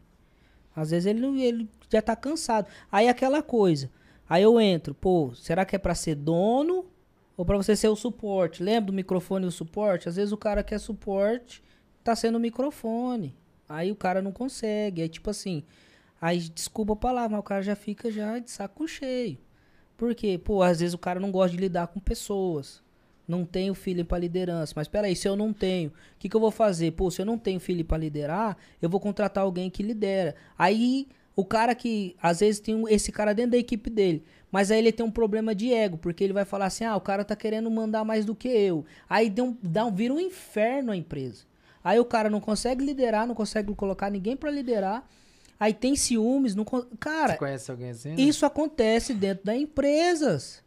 Às 0.76 0.90
vezes 0.90 1.06
ele, 1.06 1.24
ele 1.44 1.70
já 1.90 2.02
tá 2.02 2.16
cansado. 2.16 2.68
Aí 2.92 3.08
aquela 3.08 3.44
coisa. 3.44 3.92
Aí 4.28 4.42
eu 4.42 4.60
entro, 4.60 4.96
pô, 4.96 5.34
será 5.36 5.64
que 5.64 5.76
é 5.76 5.80
pra 5.80 5.94
ser 5.94 6.16
dono 6.16 6.86
ou 7.38 7.46
pra 7.46 7.56
você 7.56 7.76
ser 7.76 7.88
o 7.88 7.96
suporte? 7.96 8.64
Lembra 8.64 8.88
do 8.88 8.94
microfone 8.94 9.46
e 9.46 9.48
o 9.48 9.52
suporte? 9.52 10.10
Às 10.10 10.16
vezes 10.16 10.32
o 10.32 10.38
cara 10.38 10.64
quer 10.64 10.80
suporte, 10.80 11.64
tá 12.04 12.16
sendo 12.16 12.38
o 12.38 12.42
microfone. 12.42 13.36
Aí 13.70 13.92
o 13.92 13.96
cara 13.96 14.24
não 14.24 14.32
consegue. 14.32 15.04
Aí 15.04 15.10
tipo 15.10 15.30
assim, 15.30 15.64
aí 16.20 16.40
desculpa 16.40 16.94
a 16.94 16.96
palavra, 16.96 17.30
mas 17.32 17.40
o 17.40 17.44
cara 17.44 17.62
já 17.62 17.76
fica 17.76 18.10
já 18.10 18.40
de 18.40 18.50
saco 18.50 18.88
cheio. 18.88 19.38
Por 19.98 20.14
quê? 20.14 20.40
Pô, 20.44 20.62
às 20.62 20.80
vezes 20.80 20.94
o 20.94 20.98
cara 20.98 21.20
não 21.20 21.32
gosta 21.32 21.56
de 21.56 21.62
lidar 21.62 21.88
com 21.88 22.00
pessoas. 22.00 22.84
Não 23.28 23.44
tem 23.46 23.72
o 23.72 23.76
feeling 23.76 24.04
pra 24.04 24.20
liderança. 24.20 24.74
Mas 24.76 24.88
peraí, 24.88 25.16
se 25.16 25.28
eu 25.28 25.36
não 25.36 25.52
tenho, 25.52 25.90
o 25.90 25.94
que, 26.20 26.30
que 26.30 26.36
eu 26.36 26.40
vou 26.42 26.52
fazer? 26.52 26.92
Pô, 26.92 27.10
se 27.10 27.22
eu 27.22 27.26
não 27.26 27.38
tenho 27.38 27.60
feeling 27.60 27.84
pra 27.84 27.98
liderar, 27.98 28.58
eu 28.82 28.90
vou 28.90 29.00
contratar 29.00 29.44
alguém 29.44 29.70
que 29.70 29.82
lidera. 29.82 30.36
Aí 30.58 31.08
o 31.36 31.44
cara 31.44 31.74
que, 31.76 32.16
às 32.22 32.40
vezes, 32.40 32.60
tem 32.60 32.84
esse 32.90 33.12
cara 33.12 33.34
dentro 33.34 33.52
da 33.52 33.58
equipe 33.58 33.90
dele. 33.90 34.24
Mas 34.52 34.72
aí 34.72 34.80
ele 34.80 34.92
tem 34.92 35.06
um 35.06 35.12
problema 35.12 35.54
de 35.54 35.74
ego, 35.74 35.98
porque 35.98 36.24
ele 36.24 36.32
vai 36.32 36.46
falar 36.46 36.68
assim: 36.68 36.86
ah, 36.86 36.96
o 36.96 37.02
cara 37.02 37.26
tá 37.26 37.36
querendo 37.36 37.70
mandar 37.70 38.06
mais 38.06 38.24
do 38.24 38.36
que 38.36 38.48
eu. 38.48 38.86
Aí 39.10 39.30
dá 39.30 39.44
um, 39.44 39.58
dá 39.62 39.86
um, 39.86 39.94
vira 39.94 40.14
um 40.14 40.20
inferno 40.20 40.92
a 40.92 40.96
empresa. 40.96 41.44
Aí 41.84 42.00
o 42.00 42.06
cara 42.06 42.30
não 42.30 42.40
consegue 42.40 42.84
liderar, 42.84 43.28
não 43.28 43.36
consegue 43.36 43.74
colocar 43.76 44.10
ninguém 44.10 44.36
pra 44.36 44.50
liderar. 44.50 45.08
Aí 45.60 45.74
tem 45.74 45.96
ciúmes, 45.96 46.54
não 46.56 46.66
Cara, 47.00 47.34
Você 47.34 47.38
conhece 47.40 47.72
alguém 47.72 47.90
assim? 47.92 48.10
né? 48.10 48.16
isso 48.22 48.46
acontece 48.46 49.14
dentro 49.14 49.46
das 49.46 49.56
empresas. 49.56 50.64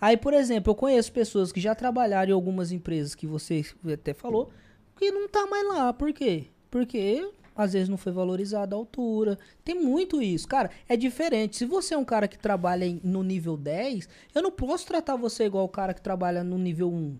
Aí, 0.00 0.16
por 0.16 0.34
exemplo, 0.34 0.70
eu 0.72 0.74
conheço 0.74 1.12
pessoas 1.12 1.52
que 1.52 1.60
já 1.60 1.74
trabalharam 1.76 2.30
em 2.30 2.34
algumas 2.34 2.72
empresas 2.72 3.14
que 3.14 3.26
você 3.26 3.64
até 3.92 4.12
falou, 4.12 4.50
que 4.96 5.12
não 5.12 5.28
tá 5.28 5.46
mais 5.46 5.66
lá. 5.68 5.92
Por 5.92 6.12
quê? 6.12 6.46
Porque 6.68 7.30
às 7.54 7.72
vezes 7.74 7.88
não 7.88 7.96
foi 7.96 8.10
valorizado 8.10 8.74
a 8.74 8.78
altura. 8.78 9.38
Tem 9.64 9.76
muito 9.76 10.20
isso. 10.20 10.48
Cara, 10.48 10.70
é 10.88 10.96
diferente. 10.96 11.56
Se 11.56 11.64
você 11.64 11.94
é 11.94 11.98
um 11.98 12.04
cara 12.04 12.26
que 12.26 12.36
trabalha 12.38 12.86
no 13.04 13.22
nível 13.22 13.56
10, 13.56 14.08
eu 14.34 14.42
não 14.42 14.50
posso 14.50 14.86
tratar 14.86 15.14
você 15.14 15.44
igual 15.44 15.64
o 15.64 15.68
cara 15.68 15.94
que 15.94 16.00
trabalha 16.02 16.42
no 16.42 16.58
nível 16.58 16.90
1. 16.90 17.16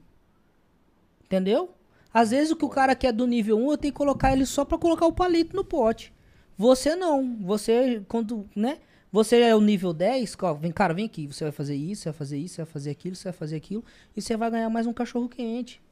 Entendeu? 1.25 1.71
Às 2.13 2.31
vezes 2.31 2.51
o 2.51 2.57
que 2.57 2.65
o 2.65 2.69
cara 2.69 2.95
quer 2.95 3.13
do 3.13 3.27
nível 3.27 3.57
1, 3.59 3.71
eu 3.71 3.79
tenho 3.79 3.93
que 3.93 3.99
colocar 3.99 4.33
ele 4.33 4.45
só 4.45 4.65
pra 4.65 4.77
colocar 4.77 5.07
o 5.07 5.13
palito 5.13 5.55
no 5.57 5.65
pote. 5.65 6.13
Você 6.57 6.95
não. 6.97 7.39
Você, 7.41 8.03
quando, 8.09 8.49
né? 8.55 8.79
Você 9.11 9.41
é 9.41 9.55
o 9.55 9.61
nível 9.61 9.93
10, 9.93 10.37
ó, 10.41 10.55
vem, 10.55 10.73
cara, 10.73 10.95
vem 10.95 11.05
aqui. 11.05 11.27
Você 11.27 11.45
vai 11.45 11.53
fazer 11.53 11.75
isso, 11.75 12.03
você 12.03 12.09
vai 12.11 12.19
fazer 12.19 12.39
isso, 12.39 12.55
você 12.55 12.63
vai 12.63 12.73
fazer 12.73 12.91
aquilo, 12.91 13.15
você 13.15 13.25
vai 13.25 13.33
fazer 13.33 13.57
aquilo. 13.57 13.85
E 14.17 14.23
você 14.23 14.37
vai 14.39 14.51
ganhar 14.51 14.71
mais 14.71 14.87
um 14.87 14.93
cachorro 14.93 15.29
quente. 15.29 15.83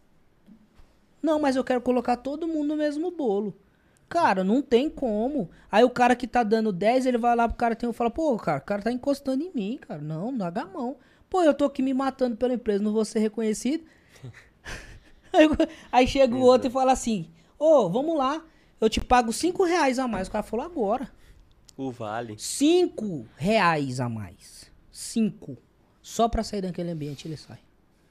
Não, 1.22 1.38
mas 1.38 1.54
eu 1.54 1.62
quero 1.62 1.82
colocar 1.82 2.16
todo 2.16 2.48
mundo 2.48 2.68
no 2.68 2.76
mesmo 2.76 3.10
bolo. 3.10 3.54
Cara, 4.08 4.42
não 4.42 4.62
tem 4.62 4.88
como. 4.88 5.50
Aí 5.70 5.84
o 5.84 5.90
cara 5.90 6.16
que 6.16 6.26
tá 6.26 6.42
dando 6.42 6.72
10, 6.72 7.06
ele 7.06 7.18
vai 7.18 7.36
lá 7.36 7.46
pro 7.46 7.56
cara 7.56 7.76
tem 7.76 7.88
e 7.88 7.92
fala, 7.92 8.10
pô, 8.10 8.36
cara, 8.38 8.58
o 8.58 8.64
cara 8.64 8.82
tá 8.82 8.90
encostando 8.90 9.44
em 9.44 9.52
mim, 9.54 9.78
cara. 9.80 10.00
Não, 10.00 10.32
não 10.32 10.50
dá 10.50 10.62
a 10.62 10.66
mão. 10.66 10.96
Pô, 11.28 11.42
eu 11.42 11.54
tô 11.54 11.66
aqui 11.66 11.82
me 11.82 11.94
matando 11.94 12.36
pela 12.36 12.54
empresa, 12.54 12.82
não 12.82 12.92
vou 12.92 13.04
ser 13.04 13.20
reconhecido. 13.20 13.84
aí, 15.32 15.48
aí 15.92 16.06
chega 16.08 16.34
o 16.34 16.40
outro 16.40 16.68
e 16.68 16.72
fala 16.72 16.90
assim, 16.90 17.30
ô, 17.56 17.88
vamos 17.88 18.16
lá, 18.16 18.42
eu 18.80 18.88
te 18.88 19.00
pago 19.00 19.32
5 19.32 19.64
reais 19.64 19.98
a 19.98 20.08
mais. 20.08 20.28
O 20.28 20.30
cara 20.30 20.42
falou 20.44 20.64
agora. 20.66 21.08
O 21.76 21.90
Vale. 21.90 22.34
5 22.38 23.26
reais 23.36 24.00
a 24.00 24.08
mais. 24.08 24.70
5. 24.90 25.56
Só 26.02 26.28
pra 26.28 26.42
sair 26.42 26.62
daquele 26.62 26.90
ambiente 26.90 27.26
ele 27.28 27.36
sai. 27.36 27.58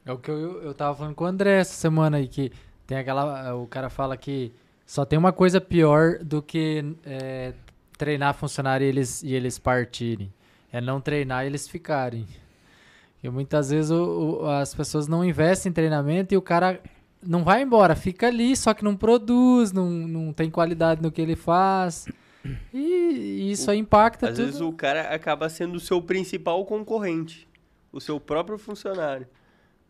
É 0.06 0.12
o 0.12 0.18
que 0.18 0.30
eu, 0.32 0.62
eu 0.64 0.74
tava 0.74 0.96
falando 0.98 1.16
com 1.16 1.24
o 1.24 1.28
André 1.28 1.60
essa 1.60 1.74
semana 1.74 2.18
aí, 2.18 2.28
que 2.28 2.52
tem 2.88 2.98
aquela. 2.98 3.54
O 3.56 3.68
cara 3.68 3.90
fala 3.90 4.16
que 4.18 4.52
só 4.86 5.06
tem 5.06 5.20
uma 5.20 5.32
coisa 5.34 5.60
pior 5.62 6.20
do 6.24 6.42
que 6.42 6.96
é, 7.06 7.54
treinar 7.98 8.34
funcionário 8.34 8.86
e 8.86 8.88
eles, 8.88 9.22
e 9.24 9.34
eles 9.34 9.60
partirem. 9.60 10.34
É 10.72 10.80
não 10.82 11.02
treinar 11.02 11.44
e 11.44 11.48
eles 11.48 11.68
ficarem. 11.68 12.26
E 13.22 13.30
muitas 13.30 13.70
vezes 13.70 13.92
o- 13.92 14.40
o- 14.44 14.46
as 14.50 14.74
pessoas 14.74 15.08
não 15.08 15.24
investem 15.26 15.70
em 15.70 15.74
treinamento 15.74 16.34
e 16.34 16.38
o 16.38 16.42
cara 16.42 16.80
não 17.22 17.44
vai 17.44 17.62
embora, 17.62 17.96
fica 17.96 18.28
ali, 18.28 18.56
só 18.56 18.74
que 18.74 18.84
não 18.84 18.96
produz, 18.96 19.72
não, 19.72 19.90
não 19.90 20.34
tem 20.34 20.50
qualidade 20.50 21.02
no 21.02 21.12
que 21.12 21.22
ele 21.22 21.36
faz. 21.36 22.08
E, 22.74 23.50
isso 23.52 23.70
aí 23.70 23.78
impacta 23.80 24.30
Às 24.30 24.36
tudo. 24.36 24.46
vezes 24.46 24.62
o 24.62 24.72
cara 24.72 25.14
acaba 25.14 25.50
sendo 25.50 25.76
o 25.76 25.80
seu 25.80 26.02
principal 26.02 26.64
concorrente, 26.66 27.48
o 27.92 28.00
seu 28.00 28.20
próprio 28.20 28.58
funcionário. 28.58 29.28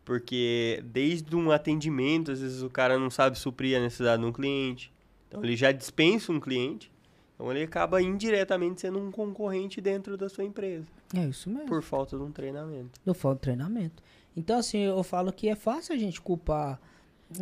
Porque 0.03 0.83
desde 0.85 1.35
um 1.35 1.51
atendimento, 1.51 2.31
às 2.31 2.41
vezes 2.41 2.63
o 2.63 2.69
cara 2.69 2.97
não 2.97 3.09
sabe 3.09 3.37
suprir 3.37 3.77
a 3.77 3.81
necessidade 3.81 4.21
de 4.21 4.27
um 4.27 4.31
cliente. 4.31 4.91
Então 5.27 5.43
ele 5.43 5.55
já 5.55 5.71
dispensa 5.71 6.31
um 6.31 6.39
cliente. 6.39 6.91
Então 7.35 7.51
ele 7.51 7.63
acaba 7.63 8.01
indiretamente 8.01 8.81
sendo 8.81 8.99
um 8.99 9.11
concorrente 9.11 9.79
dentro 9.79 10.17
da 10.17 10.27
sua 10.27 10.43
empresa, 10.43 10.85
É 11.15 11.25
isso 11.25 11.49
mesmo. 11.49 11.67
por 11.67 11.81
falta 11.83 12.17
de 12.17 12.23
um 12.23 12.31
treinamento. 12.31 12.99
Eu 13.05 13.13
falo 13.13 13.35
treinamento. 13.35 14.01
Então, 14.35 14.57
assim, 14.57 14.79
eu 14.79 15.03
falo 15.03 15.31
que 15.31 15.47
é 15.47 15.55
fácil 15.55 15.93
a 15.93 15.97
gente 15.97 16.19
culpar. 16.19 16.79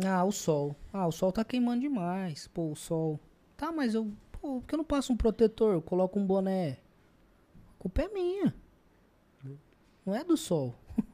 Ah, 0.04 0.24
o 0.24 0.32
sol. 0.32 0.76
Ah, 0.92 1.06
o 1.06 1.12
sol 1.12 1.32
tá 1.32 1.44
queimando 1.44 1.80
demais. 1.80 2.46
Pô, 2.48 2.70
o 2.70 2.76
sol. 2.76 3.18
Tá, 3.56 3.72
mas 3.72 3.94
eu. 3.94 4.10
Pô, 4.32 4.60
por 4.60 4.66
que 4.66 4.74
eu 4.74 4.78
não 4.78 4.84
passo 4.84 5.12
um 5.12 5.16
protetor? 5.16 5.74
Eu 5.74 5.82
coloco 5.82 6.18
um 6.18 6.26
boné. 6.26 6.78
A 7.70 7.78
culpa 7.78 8.02
é 8.02 8.08
minha. 8.08 8.54
Não 10.04 10.14
é 10.14 10.24
do 10.24 10.36
sol. 10.36 10.74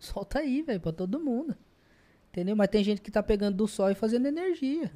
O 0.00 0.02
sol 0.02 0.24
tá 0.24 0.38
aí, 0.38 0.62
velho, 0.62 0.80
pra 0.80 0.92
todo 0.92 1.20
mundo. 1.20 1.54
Entendeu? 2.30 2.56
Mas 2.56 2.68
tem 2.68 2.82
gente 2.82 3.02
que 3.02 3.10
tá 3.10 3.22
pegando 3.22 3.58
do 3.58 3.68
sol 3.68 3.90
e 3.90 3.94
fazendo 3.94 4.24
energia. 4.26 4.90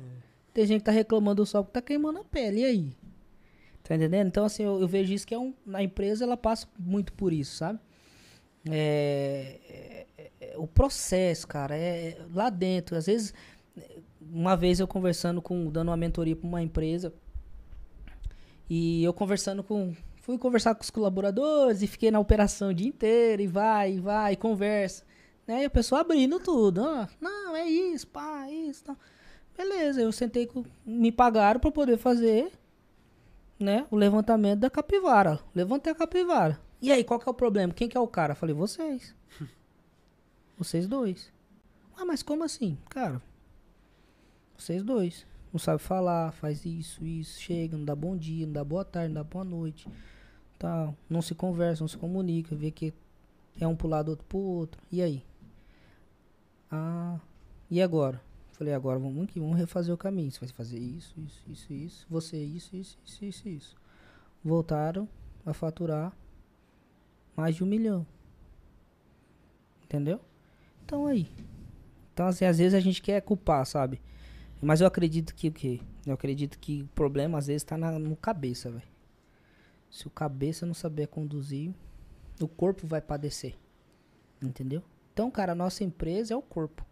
Tem 0.54 0.64
gente 0.66 0.78
que 0.78 0.86
tá 0.86 0.92
reclamando 0.92 1.42
do 1.42 1.46
sol 1.46 1.62
porque 1.62 1.74
tá 1.74 1.82
queimando 1.82 2.20
a 2.20 2.24
pele. 2.24 2.60
E 2.60 2.64
aí? 2.64 2.96
Tá 3.82 3.96
entendendo? 3.96 4.28
Então, 4.28 4.46
assim, 4.46 4.62
eu, 4.62 4.80
eu 4.80 4.88
vejo 4.88 5.12
isso 5.12 5.26
que 5.26 5.34
é 5.34 5.38
um. 5.38 5.52
Na 5.66 5.82
empresa 5.82 6.24
ela 6.24 6.38
passa 6.38 6.66
muito 6.78 7.12
por 7.12 7.34
isso, 7.34 7.54
sabe? 7.56 7.78
É, 8.70 9.58
é- 9.68 9.74
é- 9.76 9.93
o 10.56 10.66
processo, 10.66 11.46
cara, 11.46 11.76
é 11.76 12.18
lá 12.32 12.50
dentro. 12.50 12.96
Às 12.96 13.06
vezes, 13.06 13.34
uma 14.20 14.56
vez 14.56 14.80
eu 14.80 14.88
conversando 14.88 15.40
com, 15.42 15.70
dando 15.70 15.88
uma 15.88 15.96
mentoria 15.96 16.36
para 16.36 16.46
uma 16.46 16.62
empresa, 16.62 17.12
e 18.68 19.04
eu 19.04 19.12
conversando 19.12 19.62
com, 19.62 19.94
fui 20.22 20.38
conversar 20.38 20.74
com 20.74 20.82
os 20.82 20.90
colaboradores 20.90 21.82
e 21.82 21.86
fiquei 21.86 22.10
na 22.10 22.18
operação 22.18 22.70
o 22.70 22.74
dia 22.74 22.88
inteiro 22.88 23.42
e 23.42 23.46
vai, 23.46 23.94
e 23.94 24.00
vai, 24.00 24.32
e 24.32 24.36
conversa, 24.36 25.04
né? 25.46 25.62
E 25.62 25.64
a 25.66 25.70
pessoa 25.70 26.00
abrindo 26.00 26.40
tudo, 26.40 26.82
ó, 26.82 27.06
não, 27.20 27.54
é 27.54 27.68
isso, 27.68 28.06
pá, 28.06 28.46
é 28.48 28.52
isso, 28.52 28.84
tal. 28.84 28.96
Beleza, 29.56 30.00
eu 30.00 30.10
sentei 30.10 30.46
com, 30.46 30.64
me 30.84 31.12
pagaram 31.12 31.60
para 31.60 31.70
poder 31.70 31.98
fazer, 31.98 32.50
né, 33.58 33.86
o 33.90 33.96
levantamento 33.96 34.60
da 34.60 34.70
capivara. 34.70 35.38
Levantei 35.54 35.92
a 35.92 35.96
capivara. 35.96 36.58
E 36.82 36.90
aí, 36.90 37.04
qual 37.04 37.20
que 37.20 37.28
é 37.28 37.30
o 37.30 37.34
problema? 37.34 37.72
Quem 37.72 37.88
que 37.88 37.96
é 37.96 38.00
o 38.00 38.08
cara? 38.08 38.34
Falei, 38.34 38.54
vocês. 38.54 39.14
Vocês 40.58 40.86
dois. 40.86 41.32
Ah, 41.96 42.04
mas 42.04 42.22
como 42.22 42.44
assim? 42.44 42.76
Cara, 42.88 43.20
vocês 44.56 44.82
dois. 44.82 45.26
não 45.52 45.58
sabe 45.58 45.80
falar, 45.80 46.32
faz 46.32 46.64
isso, 46.64 47.04
isso, 47.04 47.40
chega, 47.40 47.76
não 47.76 47.84
dá 47.84 47.94
bom 47.94 48.16
dia, 48.16 48.46
não 48.46 48.52
dá 48.52 48.64
boa 48.64 48.84
tarde, 48.84 49.08
não 49.08 49.22
dá 49.22 49.24
boa 49.24 49.44
noite, 49.44 49.88
tal, 50.58 50.96
não 51.08 51.22
se 51.22 51.34
conversa, 51.34 51.82
não 51.82 51.88
se 51.88 51.96
comunica, 51.96 52.54
vê 52.56 52.70
que 52.70 52.92
é 53.60 53.66
um 53.66 53.76
pro 53.76 53.88
lado, 53.88 54.10
outro 54.10 54.26
pro 54.26 54.38
outro. 54.38 54.80
E 54.90 55.02
aí? 55.02 55.24
Ah, 56.70 57.20
e 57.70 57.80
agora? 57.80 58.20
Falei, 58.52 58.72
agora 58.72 58.98
vamos 58.98 59.24
aqui, 59.24 59.40
vamos 59.40 59.56
refazer 59.56 59.92
o 59.92 59.98
caminho. 59.98 60.30
Você 60.30 60.40
vai 60.40 60.48
fazer 60.50 60.78
isso, 60.78 61.12
isso, 61.18 61.42
isso, 61.48 61.72
isso, 61.72 62.06
você 62.08 62.36
isso, 62.38 62.76
isso, 62.76 62.98
isso, 63.04 63.24
isso, 63.24 63.48
isso. 63.48 63.76
Voltaram 64.44 65.08
a 65.44 65.52
faturar 65.52 66.12
mais 67.36 67.56
de 67.56 67.64
um 67.64 67.66
milhão. 67.66 68.06
Entendeu? 69.82 70.20
Então 70.84 71.06
aí. 71.06 71.28
Então, 72.12 72.26
assim, 72.26 72.44
às 72.44 72.58
vezes 72.58 72.74
a 72.74 72.80
gente 72.80 73.02
quer 73.02 73.20
culpar, 73.22 73.66
sabe? 73.66 74.00
Mas 74.62 74.80
eu 74.80 74.86
acredito 74.86 75.34
que 75.34 75.48
o 75.48 75.52
quê? 75.52 75.80
Eu 76.06 76.14
acredito 76.14 76.58
que 76.58 76.82
o 76.82 76.88
problema 76.88 77.38
às 77.38 77.48
vezes 77.48 77.64
tá 77.64 77.76
na, 77.76 77.98
no 77.98 78.16
cabeça, 78.16 78.70
velho. 78.70 78.94
Se 79.90 80.06
o 80.06 80.10
cabeça 80.10 80.64
não 80.64 80.74
saber 80.74 81.08
conduzir, 81.08 81.72
o 82.40 82.48
corpo 82.48 82.86
vai 82.86 83.00
padecer. 83.00 83.56
Entendeu? 84.42 84.82
Então, 85.12 85.30
cara, 85.30 85.52
a 85.52 85.54
nossa 85.54 85.84
empresa 85.84 86.34
é 86.34 86.36
o 86.36 86.42
corpo. 86.42 86.84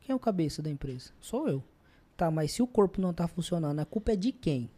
Quem 0.00 0.12
é 0.12 0.16
o 0.16 0.18
cabeça 0.18 0.62
da 0.62 0.70
empresa? 0.70 1.12
Sou 1.20 1.48
eu. 1.48 1.62
Tá, 2.16 2.30
mas 2.30 2.52
se 2.52 2.62
o 2.62 2.66
corpo 2.66 3.00
não 3.00 3.14
tá 3.14 3.28
funcionando, 3.28 3.78
a 3.78 3.84
culpa 3.84 4.12
é 4.12 4.16
de 4.16 4.32
quem? 4.32 4.70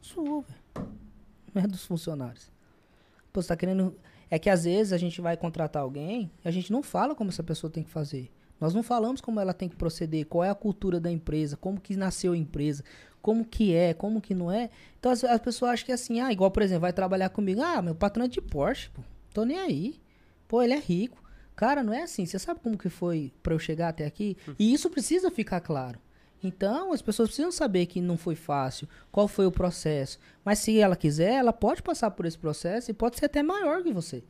Sua, 0.00 0.42
velho. 0.42 0.90
Não 1.54 1.62
é 1.62 1.66
dos 1.66 1.84
funcionários. 1.84 2.50
Pô, 3.32 3.40
você 3.40 3.48
tá 3.48 3.56
querendo. 3.56 3.96
É 4.34 4.38
que 4.40 4.50
às 4.50 4.64
vezes 4.64 4.92
a 4.92 4.98
gente 4.98 5.20
vai 5.20 5.36
contratar 5.36 5.80
alguém 5.80 6.28
e 6.44 6.48
a 6.48 6.50
gente 6.50 6.72
não 6.72 6.82
fala 6.82 7.14
como 7.14 7.30
essa 7.30 7.40
pessoa 7.44 7.70
tem 7.70 7.84
que 7.84 7.90
fazer. 7.90 8.32
Nós 8.60 8.74
não 8.74 8.82
falamos 8.82 9.20
como 9.20 9.38
ela 9.38 9.54
tem 9.54 9.68
que 9.68 9.76
proceder, 9.76 10.26
qual 10.26 10.42
é 10.42 10.50
a 10.50 10.54
cultura 10.56 10.98
da 10.98 11.08
empresa, 11.08 11.56
como 11.56 11.80
que 11.80 11.96
nasceu 11.96 12.32
a 12.32 12.36
empresa, 12.36 12.82
como 13.22 13.44
que 13.44 13.72
é, 13.72 13.94
como 13.94 14.20
que 14.20 14.34
não 14.34 14.50
é. 14.50 14.70
Então 14.98 15.12
as, 15.12 15.22
as 15.22 15.40
pessoas 15.40 15.70
acham 15.70 15.86
que 15.86 15.92
é 15.92 15.94
assim, 15.94 16.18
ah, 16.18 16.32
igual, 16.32 16.50
por 16.50 16.64
exemplo, 16.64 16.80
vai 16.80 16.92
trabalhar 16.92 17.28
comigo, 17.28 17.62
ah, 17.62 17.80
meu 17.80 17.94
patrão 17.94 18.24
é 18.24 18.28
de 18.28 18.40
Porsche, 18.40 18.90
pô, 18.90 19.02
tô 19.32 19.44
nem 19.44 19.56
aí. 19.56 20.00
Pô, 20.48 20.60
ele 20.60 20.72
é 20.72 20.80
rico. 20.80 21.22
Cara, 21.54 21.84
não 21.84 21.94
é 21.94 22.02
assim. 22.02 22.26
Você 22.26 22.36
sabe 22.36 22.58
como 22.58 22.76
que 22.76 22.88
foi 22.88 23.32
para 23.40 23.54
eu 23.54 23.58
chegar 23.60 23.90
até 23.90 24.04
aqui? 24.04 24.36
E 24.58 24.74
isso 24.74 24.90
precisa 24.90 25.30
ficar 25.30 25.60
claro. 25.60 26.00
Então, 26.44 26.92
as 26.92 27.00
pessoas 27.00 27.30
precisam 27.30 27.50
saber 27.50 27.86
que 27.86 28.02
não 28.02 28.18
foi 28.18 28.34
fácil, 28.34 28.86
qual 29.10 29.26
foi 29.26 29.46
o 29.46 29.50
processo. 29.50 30.18
Mas 30.44 30.58
se 30.58 30.78
ela 30.78 30.94
quiser, 30.94 31.32
ela 31.32 31.54
pode 31.54 31.82
passar 31.82 32.10
por 32.10 32.26
esse 32.26 32.36
processo 32.36 32.90
e 32.90 32.94
pode 32.94 33.18
ser 33.18 33.24
até 33.24 33.42
maior 33.42 33.82
que 33.82 33.90
você. 33.90 34.22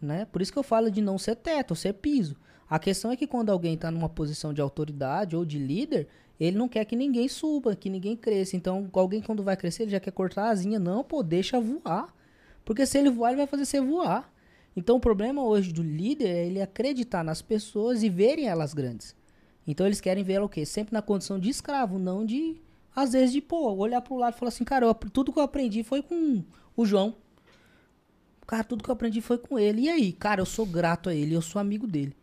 Né? 0.00 0.24
Por 0.24 0.40
isso 0.40 0.50
que 0.50 0.58
eu 0.58 0.62
falo 0.62 0.90
de 0.90 1.02
não 1.02 1.18
ser 1.18 1.36
teto, 1.36 1.76
ser 1.76 1.92
piso. 1.92 2.36
A 2.70 2.78
questão 2.78 3.12
é 3.12 3.16
que 3.16 3.26
quando 3.26 3.50
alguém 3.50 3.74
está 3.74 3.90
numa 3.90 4.08
posição 4.08 4.54
de 4.54 4.62
autoridade 4.62 5.36
ou 5.36 5.44
de 5.44 5.58
líder, 5.58 6.08
ele 6.40 6.56
não 6.56 6.68
quer 6.68 6.86
que 6.86 6.96
ninguém 6.96 7.28
suba, 7.28 7.76
que 7.76 7.90
ninguém 7.90 8.16
cresça. 8.16 8.56
Então, 8.56 8.88
alguém 8.94 9.20
quando 9.20 9.42
vai 9.42 9.54
crescer, 9.54 9.82
ele 9.82 9.92
já 9.92 10.00
quer 10.00 10.10
cortar 10.10 10.44
a 10.44 10.50
asinha. 10.50 10.78
Não, 10.78 11.04
pô, 11.04 11.22
deixa 11.22 11.60
voar. 11.60 12.14
Porque 12.64 12.86
se 12.86 12.96
ele 12.96 13.10
voar, 13.10 13.28
ele 13.28 13.36
vai 13.36 13.46
fazer 13.46 13.66
você 13.66 13.78
voar. 13.78 14.32
Então, 14.74 14.96
o 14.96 15.00
problema 15.00 15.44
hoje 15.44 15.70
do 15.70 15.82
líder 15.82 16.28
é 16.28 16.46
ele 16.46 16.62
acreditar 16.62 17.22
nas 17.22 17.42
pessoas 17.42 18.02
e 18.02 18.08
verem 18.08 18.48
elas 18.48 18.72
grandes. 18.72 19.14
Então, 19.66 19.86
eles 19.86 20.00
querem 20.00 20.24
ver 20.24 20.34
ela 20.34 20.46
o 20.46 20.48
quê? 20.48 20.64
Sempre 20.66 20.92
na 20.92 21.02
condição 21.02 21.38
de 21.38 21.48
escravo, 21.48 21.98
não 21.98 22.26
de, 22.26 22.60
às 22.94 23.12
vezes, 23.12 23.32
de, 23.32 23.40
pô, 23.40 23.72
olhar 23.72 24.00
pro 24.00 24.16
lado 24.16 24.34
e 24.34 24.38
falar 24.38 24.48
assim, 24.48 24.64
cara, 24.64 24.86
eu, 24.86 24.94
tudo 24.94 25.32
que 25.32 25.38
eu 25.38 25.42
aprendi 25.42 25.82
foi 25.82 26.02
com 26.02 26.42
o 26.76 26.84
João. 26.84 27.14
Cara, 28.46 28.64
tudo 28.64 28.82
que 28.82 28.90
eu 28.90 28.94
aprendi 28.94 29.20
foi 29.20 29.38
com 29.38 29.58
ele. 29.58 29.82
E 29.82 29.88
aí? 29.88 30.12
Cara, 30.12 30.40
eu 30.40 30.46
sou 30.46 30.66
grato 30.66 31.08
a 31.08 31.14
ele, 31.14 31.34
eu 31.34 31.42
sou 31.42 31.60
amigo 31.60 31.86
dele. 31.86 32.14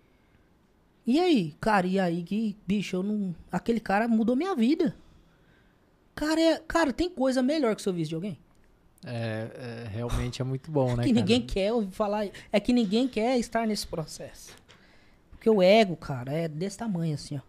E 1.07 1.19
aí, 1.19 1.55
cara, 1.59 1.87
e 1.87 1.99
aí 1.99 2.21
que, 2.21 2.55
bicho, 2.67 2.97
eu 2.97 3.01
não. 3.01 3.33
Aquele 3.51 3.79
cara 3.79 4.07
mudou 4.07 4.35
minha 4.35 4.53
vida. 4.53 4.95
Cara, 6.13 6.39
é, 6.39 6.59
cara, 6.67 6.93
tem 6.93 7.09
coisa 7.09 7.41
melhor 7.41 7.73
que 7.75 7.81
o 7.81 7.83
serviço 7.83 8.09
de 8.09 8.15
alguém? 8.15 8.37
É, 9.03 9.85
é, 9.85 9.89
realmente 9.89 10.41
é 10.41 10.45
muito 10.45 10.69
bom, 10.69 10.89
né? 10.89 11.03
que 11.03 11.09
cara? 11.09 11.13
ninguém 11.13 11.41
quer 11.41 11.73
ouvir 11.73 11.91
falar. 11.91 12.27
É 12.51 12.59
que 12.59 12.73
ninguém 12.73 13.07
quer 13.07 13.39
estar 13.39 13.65
nesse 13.65 13.87
processo. 13.87 14.53
Porque 15.39 15.49
o 15.49 15.63
ego, 15.63 15.95
cara, 15.95 16.33
é 16.33 16.49
desse 16.49 16.77
tamanho 16.77 17.13
assim, 17.15 17.37
ó. 17.37 17.41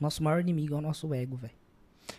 Nosso 0.00 0.20
maior 0.20 0.40
inimigo 0.40 0.74
é 0.74 0.78
o 0.78 0.80
nosso 0.80 1.14
ego, 1.14 1.36
velho. 1.36 1.54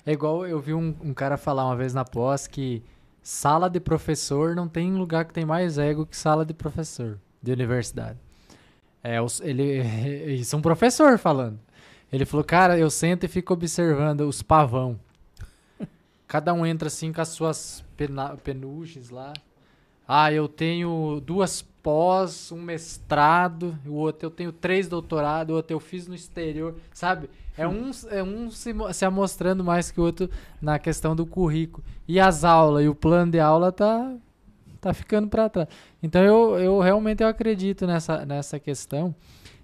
É 0.05 0.13
igual 0.13 0.47
eu 0.47 0.57
vi 0.57 0.73
um, 0.73 0.95
um 1.01 1.13
cara 1.13 1.35
falar 1.35 1.65
uma 1.65 1.75
vez 1.75 1.93
na 1.93 2.05
pós 2.05 2.47
que 2.47 2.81
sala 3.21 3.69
de 3.69 3.77
professor 3.81 4.55
não 4.55 4.69
tem 4.69 4.93
lugar 4.93 5.25
que 5.25 5.33
tem 5.33 5.43
mais 5.43 5.77
ego 5.77 6.05
que 6.05 6.15
sala 6.15 6.45
de 6.45 6.53
professor 6.53 7.19
de 7.43 7.51
universidade. 7.51 8.17
É, 9.03 9.17
ele, 9.41 9.81
isso 10.35 10.55
é 10.55 10.59
um 10.59 10.61
professor 10.61 11.17
falando. 11.17 11.59
Ele 12.09 12.23
falou, 12.23 12.45
cara, 12.45 12.79
eu 12.79 12.89
sento 12.89 13.25
e 13.25 13.27
fico 13.27 13.53
observando 13.53 14.21
os 14.21 14.41
pavão. 14.41 14.97
Cada 16.25 16.53
um 16.53 16.65
entra 16.65 16.87
assim 16.87 17.11
com 17.11 17.19
as 17.19 17.27
suas 17.27 17.83
penugens 18.45 19.09
lá. 19.09 19.33
Ah, 20.07 20.31
eu 20.31 20.47
tenho 20.47 21.19
duas 21.19 21.65
pós, 21.83 22.51
um 22.51 22.61
mestrado, 22.61 23.77
o 23.85 23.93
outro 23.93 24.27
eu 24.27 24.31
tenho 24.31 24.51
três 24.51 24.87
doutorados, 24.87 25.53
o 25.53 25.55
outro 25.57 25.73
eu 25.75 25.79
fiz 25.79 26.07
no 26.07 26.15
exterior, 26.15 26.75
sabe? 26.93 27.29
É 27.57 27.67
um, 27.67 27.91
é 28.09 28.23
um 28.23 28.49
se, 28.49 28.73
se 28.93 29.05
amostrando 29.05 29.63
mais 29.63 29.91
que 29.91 29.99
o 29.99 30.03
outro 30.03 30.29
na 30.61 30.79
questão 30.79 31.15
do 31.15 31.25
currículo. 31.25 31.83
E 32.07 32.19
as 32.19 32.43
aulas, 32.43 32.85
e 32.85 32.87
o 32.87 32.95
plano 32.95 33.31
de 33.31 33.39
aula 33.39 33.71
tá, 33.71 34.13
tá 34.79 34.93
ficando 34.93 35.27
para 35.27 35.49
trás. 35.49 35.67
Então 36.01 36.23
eu, 36.23 36.57
eu 36.57 36.79
realmente 36.79 37.21
eu 37.23 37.27
acredito 37.27 37.85
nessa, 37.85 38.25
nessa 38.25 38.59
questão. 38.59 39.13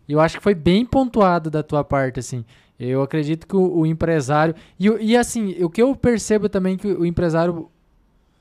E 0.08 0.14
eu 0.14 0.20
acho 0.20 0.38
que 0.38 0.44
foi 0.44 0.54
bem 0.56 0.86
pontuado 0.86 1.50
da 1.50 1.64
tua 1.64 1.84
parte, 1.84 2.20
assim. 2.20 2.44
Eu 2.80 3.02
acredito 3.02 3.48
que 3.48 3.56
o, 3.56 3.80
o 3.80 3.86
empresário. 3.86 4.54
E, 4.80 4.90
o- 4.90 5.00
e 5.02 5.16
assim, 5.18 5.64
o 5.64 5.70
que 5.70 5.82
eu 5.82 5.96
percebo 5.96 6.48
também 6.50 6.78
que 6.78 6.88
o 6.88 7.06
empresário 7.06 7.70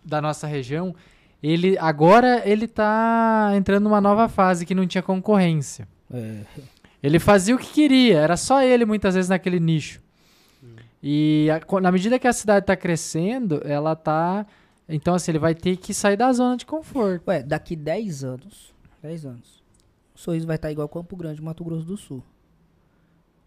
da 0.05 0.21
nossa 0.21 0.47
região, 0.47 0.95
ele 1.47 1.79
agora 1.79 2.43
ele 2.49 2.67
tá 2.67 3.53
entrando 3.57 3.85
numa 3.85 4.01
nova 4.01 4.29
fase 4.29 4.65
que 4.67 4.75
não 4.75 4.87
tinha 4.87 5.03
concorrência. 5.03 5.87
É. 6.13 6.43
Ele 7.03 7.19
fazia 7.19 7.55
o 7.55 7.59
que 7.59 7.73
queria, 7.73 8.19
era 8.19 8.37
só 8.37 8.63
ele 8.63 8.85
muitas 8.85 9.15
vezes 9.15 9.29
naquele 9.29 9.61
nicho. 9.61 10.01
E 11.03 11.49
a- 11.51 11.81
na 11.81 11.93
medida 11.93 12.19
que 12.19 12.27
a 12.27 12.33
cidade 12.33 12.65
está 12.65 12.75
crescendo, 12.75 13.61
ela 13.65 13.95
tá. 13.95 14.47
Então, 14.89 15.15
assim, 15.15 15.31
ele 15.33 15.39
vai 15.39 15.55
ter 15.55 15.77
que 15.77 15.93
sair 15.93 16.17
da 16.17 16.33
zona 16.33 16.57
de 16.57 16.65
conforto. 16.67 17.29
Ué, 17.29 17.43
daqui 17.43 17.77
10 17.77 18.25
anos, 18.25 18.75
10 19.03 19.25
anos, 19.27 19.63
o 20.15 20.19
sorriso 20.19 20.47
vai 20.47 20.57
estar 20.57 20.71
igual 20.73 20.89
Campo 20.89 21.15
Grande, 21.17 21.43
Mato 21.43 21.63
Grosso 21.65 21.85
do 21.85 21.97
Sul. 21.97 22.23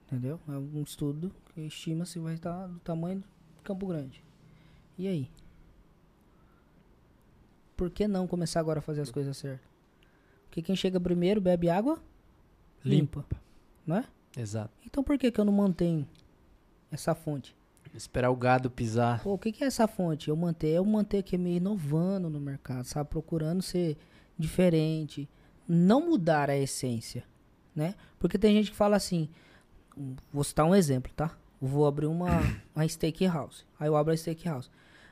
Entendeu? 0.08 0.40
É 0.48 0.52
um 0.52 0.82
estudo 0.84 1.32
que 1.54 1.62
estima-se 1.62 2.18
vai 2.20 2.34
estar 2.36 2.68
do 2.68 2.80
tamanho 2.80 3.18
de 3.20 3.64
Campo 3.64 3.86
Grande. 3.88 4.24
E 4.98 5.08
aí? 5.08 5.30
Por 7.80 7.90
que 7.90 8.10
não 8.10 8.28
começar 8.28 8.60
agora 8.60 8.80
a 8.80 8.82
fazer 8.82 9.00
as 9.00 9.10
coisas 9.10 9.38
certas? 9.38 9.66
Porque 10.44 10.62
quem 10.62 10.76
chega 10.76 11.00
primeiro 11.00 11.40
bebe 11.40 11.70
água 11.70 11.98
limpa, 12.84 13.26
não 13.88 13.96
é? 13.96 14.06
Exato. 14.38 14.72
Então 14.86 15.02
por 15.02 15.18
que, 15.18 15.32
que 15.32 15.40
eu 15.40 15.46
não 15.46 15.54
mantenho 15.54 16.06
essa 16.92 17.16
fonte? 17.16 17.56
Esperar 17.94 18.32
o 18.32 18.36
gado 18.36 18.70
pisar. 18.70 19.24
Pô, 19.24 19.36
o 19.36 19.38
que, 19.38 19.54
que 19.54 19.64
é 19.64 19.68
essa 19.68 19.88
fonte? 19.88 20.28
Eu 20.28 20.36
manter, 20.36 20.72
eu 20.72 20.84
manter 20.84 21.20
aqui 21.20 21.38
me 21.38 21.56
inovando 21.56 22.30
no 22.30 22.38
mercado, 22.42 22.84
sabe? 22.84 23.10
Procurando 23.10 23.62
ser 23.62 23.96
diferente, 24.38 25.30
não 25.66 26.02
mudar 26.02 26.50
a 26.50 26.58
essência, 26.58 27.24
né? 27.74 27.96
Porque 28.20 28.38
tem 28.38 28.54
gente 28.58 28.72
que 28.72 28.78
fala 28.78 28.98
assim, 28.98 29.30
vou 30.34 30.44
citar 30.44 30.66
um 30.66 30.76
exemplo, 30.76 31.14
tá? 31.16 31.32
Vou 31.62 31.88
abrir 31.88 32.08
uma, 32.08 32.42
uma 32.76 32.86
steakhouse. 32.86 33.64
Aí 33.80 33.88
eu 33.88 33.96
abro 33.96 34.14
a 34.14 34.18
steakhouse. 34.18 34.70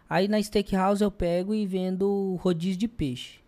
Aí 0.09 0.27
na 0.27 0.41
steakhouse 0.41 1.03
eu 1.03 1.11
pego 1.11 1.53
e 1.53 1.65
vendo 1.65 2.37
rodízio 2.41 2.77
de 2.77 2.87
peixe. 2.87 3.39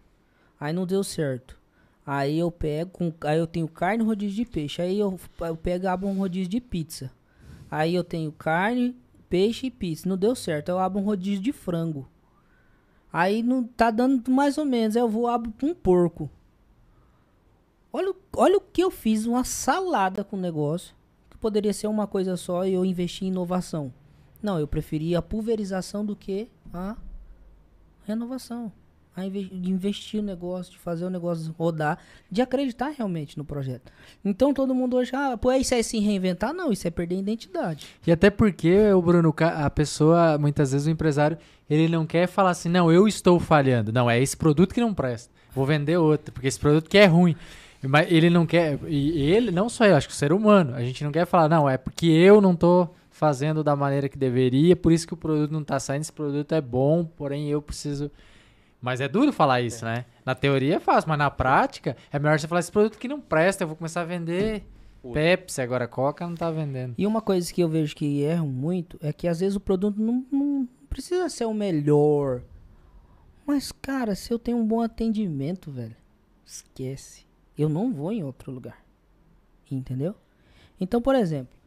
Aí 0.60 0.74
não 0.74 0.86
deu 0.86 1.04
certo. 1.04 1.58
Aí 2.06 2.40
eu 2.40 2.52
pego, 2.52 2.92
com, 2.92 3.14
aí 3.22 3.38
eu 3.38 3.48
tenho 3.48 3.68
carne 3.68 4.04
rodízio 4.04 4.44
de 4.44 4.52
peixe. 4.52 4.82
Aí 4.82 5.00
eu, 5.00 5.20
eu 5.42 5.56
pego 5.56 5.86
e 5.86 5.88
abro 5.88 6.08
um 6.08 6.18
rodízio 6.18 6.50
de 6.50 6.60
pizza. 6.60 7.12
Aí 7.72 7.96
eu 7.96 8.04
tenho 8.04 8.32
carne, 8.32 8.96
peixe 9.30 9.68
e 9.68 9.72
pizza. 9.72 10.10
Não 10.10 10.18
deu 10.18 10.36
certo. 10.36 10.70
Eu 10.70 10.80
abro 10.80 11.00
um 11.00 11.04
rodízio 11.04 11.42
de 11.42 11.54
frango. 11.54 12.10
Aí 13.14 13.42
não 13.42 13.64
tá 13.64 13.90
dando 13.92 14.30
mais 14.30 14.58
ou 14.58 14.66
menos. 14.66 14.96
Aí 14.96 15.02
eu 15.02 15.08
vou 15.10 15.28
abro 15.28 15.54
um 15.64 15.74
porco. 15.74 16.30
Olha, 17.94 18.14
olha 18.36 18.58
o 18.58 18.62
que 18.62 18.84
eu 18.84 18.92
fiz, 18.92 19.26
uma 19.26 19.44
salada 19.44 20.24
com 20.24 20.36
o 20.36 20.40
negócio. 20.40 20.96
Que 21.30 21.38
poderia 21.38 21.74
ser 21.74 21.88
uma 21.88 22.06
coisa 22.06 22.36
só 22.36 22.66
e 22.66 22.74
eu 22.74 22.84
investi 22.84 23.26
em 23.26 23.30
inovação. 23.30 23.94
Não, 24.42 24.60
eu 24.60 24.68
preferi 24.68 25.16
a 25.16 25.22
pulverização 25.22 26.06
do 26.06 26.16
que 26.16 26.48
a 26.74 26.96
renovação. 28.06 28.72
A 29.16 29.28
de 29.28 29.70
investir 29.70 30.22
no 30.22 30.28
negócio, 30.28 30.72
de 30.72 30.78
fazer 30.78 31.04
o 31.04 31.10
negócio 31.10 31.54
rodar, 31.58 31.98
de 32.32 32.42
acreditar 32.42 32.90
realmente 32.90 33.38
no 33.38 33.44
projeto. 33.44 33.92
Então 34.24 34.54
todo 34.54 34.74
mundo 34.74 34.96
hoje, 34.96 35.12
ah, 35.14 35.38
pô, 35.38 35.52
isso 35.52 35.74
é 35.74 35.84
se 35.84 36.00
reinventar? 36.00 36.54
Não, 36.54 36.72
isso 36.72 36.88
é 36.88 36.92
perder 36.92 37.16
a 37.16 37.20
identidade. 37.20 37.88
E 38.08 38.12
até 38.12 38.30
porque, 38.30 38.94
o 38.94 39.02
Bruno, 39.02 39.34
a 39.38 39.70
pessoa, 39.70 40.38
muitas 40.38 40.72
vezes 40.72 40.88
o 40.88 40.90
empresário, 40.90 41.38
ele 41.70 41.90
não 41.90 42.06
quer 42.06 42.28
falar 42.28 42.52
assim, 42.52 42.70
não, 42.70 42.90
eu 42.90 43.08
estou 43.08 43.40
falhando. 43.40 43.92
Não, 43.92 44.10
é 44.10 44.22
esse 44.22 44.38
produto 44.38 44.74
que 44.74 44.80
não 44.80 44.94
presta. 44.94 45.34
Vou 45.54 45.66
vender 45.66 45.98
outro, 45.98 46.32
porque 46.32 46.48
esse 46.48 46.60
produto 46.60 46.90
que 46.90 46.98
é 46.98 47.06
ruim. 47.06 47.36
Mas 47.82 48.12
ele 48.12 48.30
não 48.30 48.46
quer. 48.46 48.80
E 48.88 49.22
ele, 49.22 49.52
não 49.52 49.68
só 49.70 49.86
eu, 49.86 49.96
acho 49.96 50.08
que 50.08 50.14
o 50.14 50.18
ser 50.18 50.32
humano. 50.32 50.76
A 50.76 50.82
gente 50.82 51.04
não 51.04 51.12
quer 51.12 51.26
falar, 51.26 51.50
não, 51.50 51.70
é 51.70 51.78
porque 51.78 52.08
eu 52.08 52.40
não 52.40 52.56
tô 52.56 52.88
fazendo 53.20 53.66
da 53.66 53.76
maneira 53.76 54.08
que 54.08 54.18
deveria, 54.18 54.78
por 54.78 54.94
isso 54.94 55.06
que 55.06 55.14
o 55.14 55.18
produto 55.18 55.52
não 55.52 55.62
tá 55.62 55.78
saindo. 55.78 56.04
Esse 56.04 56.14
produto 56.14 56.54
é 56.54 56.62
bom, 56.62 57.04
porém 57.04 57.50
eu 57.50 57.62
preciso. 57.62 58.10
Mas 58.82 59.02
é 59.02 59.10
duro 59.10 59.34
falar 59.34 59.60
isso, 59.60 59.84
né? 59.84 60.06
Na 60.26 60.34
teoria 60.34 60.78
é 60.78 60.80
fácil, 60.80 61.10
mas 61.10 61.18
na 61.18 61.30
prática 61.30 61.98
é 62.14 62.18
melhor 62.18 62.40
você 62.40 62.48
falar 62.48 62.62
esse 62.62 62.72
produto 62.72 62.98
que 62.98 63.10
não 63.10 63.20
presta, 63.20 63.66
eu 63.66 63.68
vou 63.68 63.76
começar 63.76 64.02
a 64.02 64.06
vender. 64.06 64.64
Pepsi, 65.14 65.62
agora 65.62 65.86
Coca 65.86 66.26
não 66.26 66.36
tá 66.36 66.50
vendendo. 66.50 66.96
E 66.98 67.06
uma 67.06 67.22
coisa 67.22 67.54
que 67.54 67.62
eu 67.62 67.68
vejo 67.68 67.94
que 67.94 68.22
erram 68.22 68.48
muito 68.48 68.98
é 69.02 69.12
que 69.12 69.28
às 69.28 69.42
vezes 69.42 69.58
o 69.58 69.60
produto 69.60 70.02
não, 70.02 70.26
não 70.32 70.70
precisa 70.90 71.28
ser 71.28 71.44
o 71.44 71.54
melhor. 71.54 72.42
Mas, 73.46 73.70
cara, 73.70 74.16
se 74.16 74.32
eu 74.32 74.40
tenho 74.40 74.58
um 74.58 74.66
bom 74.66 74.82
atendimento, 74.82 75.70
velho, 75.70 75.96
esquece. 76.46 77.26
Eu 77.58 77.68
não 77.68 77.92
vou 77.92 78.14
em 78.14 78.24
outro 78.24 78.50
lugar. 78.50 78.78
Entendeu? 79.70 80.16
Então, 80.80 81.02
por 81.02 81.16
exemplo, 81.16 81.59